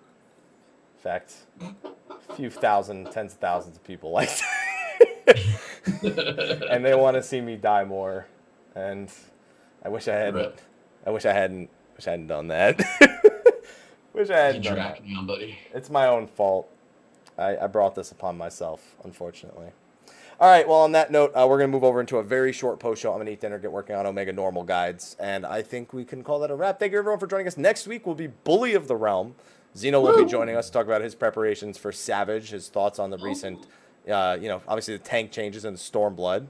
In 0.97 1.03
fact, 1.03 1.35
a 1.61 2.35
few 2.35 2.51
thousand, 2.51 3.13
tens 3.13 3.35
of 3.35 3.39
thousands 3.39 3.77
of 3.77 3.85
people 3.85 4.11
liked 4.19 4.43
it. 5.29 5.47
and 6.71 6.85
they 6.85 6.95
want 6.97 7.15
to 7.17 7.23
see 7.23 7.41
me 7.41 7.57
die 7.57 7.85
more. 7.85 8.27
And 8.75 9.09
I 9.85 9.89
wish 9.89 10.09
I 10.09 10.15
hadn't. 10.15 10.35
Rip. 10.35 10.61
I 11.07 11.11
wish 11.11 11.25
I 11.25 11.33
hadn't. 11.33 11.71
Wish 11.97 12.09
I 12.09 12.11
hadn't 12.13 12.27
done 12.27 12.49
that. 12.49 12.81
wish 14.13 14.31
I 14.31 14.33
You 14.33 14.39
hadn't 14.39 14.63
done 14.63 14.77
that. 14.77 15.05
me 15.05 15.15
on, 15.17 15.27
buddy. 15.27 15.59
It's 15.73 15.91
my 15.91 16.07
own 16.07 16.27
fault. 16.27 16.69
I, 17.39 17.57
I 17.57 17.67
brought 17.67 17.95
this 17.95 18.11
upon 18.13 18.37
myself, 18.37 18.95
unfortunately. 19.05 19.69
All 20.39 20.49
right. 20.49 20.67
Well, 20.67 20.79
on 20.79 20.93
that 20.93 21.11
note, 21.11 21.33
uh, 21.35 21.47
we're 21.49 21.59
gonna 21.59 21.69
move 21.69 21.85
over 21.85 22.01
into 22.01 22.17
a 22.17 22.23
very 22.23 22.53
short 22.53 22.79
post 22.81 23.03
show. 23.03 23.13
I'm 23.13 23.19
gonna 23.19 23.31
eat 23.31 23.41
dinner, 23.41 23.59
get 23.59 23.73
working 23.73 23.95
on 23.97 24.07
Omega 24.07 24.33
Normal 24.33 24.63
guides, 24.65 25.17
and 25.21 25.45
I 25.45 25.63
think 25.63 25.93
we 25.93 26.05
can 26.05 26.23
call 26.25 26.39
that 26.41 26.51
a 26.51 26.55
wrap. 26.55 26.79
Thank 26.79 26.93
you 26.93 26.99
everyone 26.99 27.21
for 27.21 27.27
joining 27.27 27.47
us. 27.47 27.57
Next 27.57 27.87
week 27.87 28.07
will 28.07 28.15
be 28.15 28.29
Bully 28.29 28.75
of 28.75 28.89
the 28.89 28.97
Realm. 28.97 29.35
Zeno 29.77 30.01
will 30.01 30.25
be 30.25 30.29
joining 30.31 30.57
us 30.57 30.67
to 30.67 30.73
talk 30.73 30.87
about 30.87 31.01
his 31.03 31.15
preparations 31.15 31.79
for 31.79 31.93
Savage, 31.93 32.51
his 32.51 32.69
thoughts 32.69 32.99
on 32.99 33.11
the 33.11 33.19
recent, 33.19 33.67
uh, 34.11 34.37
you 34.41 34.49
know, 34.49 34.61
obviously 34.67 34.97
the 34.97 35.03
tank 35.05 35.31
changes 35.31 35.65
and 35.65 35.77
Stormblood, 35.77 36.47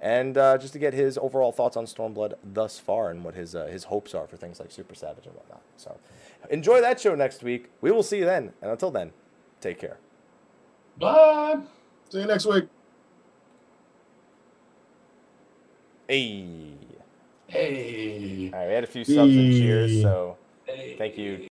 and 0.00 0.38
uh, 0.38 0.56
just 0.56 0.74
to 0.74 0.78
get 0.78 0.94
his 0.94 1.18
overall 1.18 1.50
thoughts 1.50 1.76
on 1.76 1.86
Stormblood 1.86 2.34
thus 2.44 2.78
far 2.78 3.10
and 3.10 3.24
what 3.24 3.34
his 3.34 3.54
uh, 3.56 3.66
his 3.66 3.84
hopes 3.84 4.14
are 4.14 4.26
for 4.26 4.36
things 4.36 4.60
like 4.60 4.70
Super 4.70 4.94
Savage 4.94 5.26
and 5.26 5.34
whatnot. 5.34 5.62
So, 5.78 5.98
enjoy 6.48 6.80
that 6.80 7.00
show 7.00 7.14
next 7.14 7.42
week. 7.42 7.70
We 7.80 7.90
will 7.90 8.02
see 8.02 8.18
you 8.18 8.24
then, 8.24 8.52
and 8.62 8.70
until 8.70 8.90
then, 8.90 9.12
take 9.60 9.78
care. 9.78 9.98
Bye. 10.98 11.60
See 12.08 12.20
you 12.20 12.26
next 12.26 12.46
week. 12.46 12.64
Hey. 16.08 16.74
Hey. 17.46 18.50
All 18.52 18.58
right, 18.60 18.68
we 18.68 18.74
had 18.74 18.84
a 18.84 18.86
few 18.86 19.04
subs 19.04 19.34
and 19.36 19.52
cheers, 19.52 20.02
so 20.02 20.36
Hey. 20.64 20.96
thank 20.98 21.16
you 21.18 21.48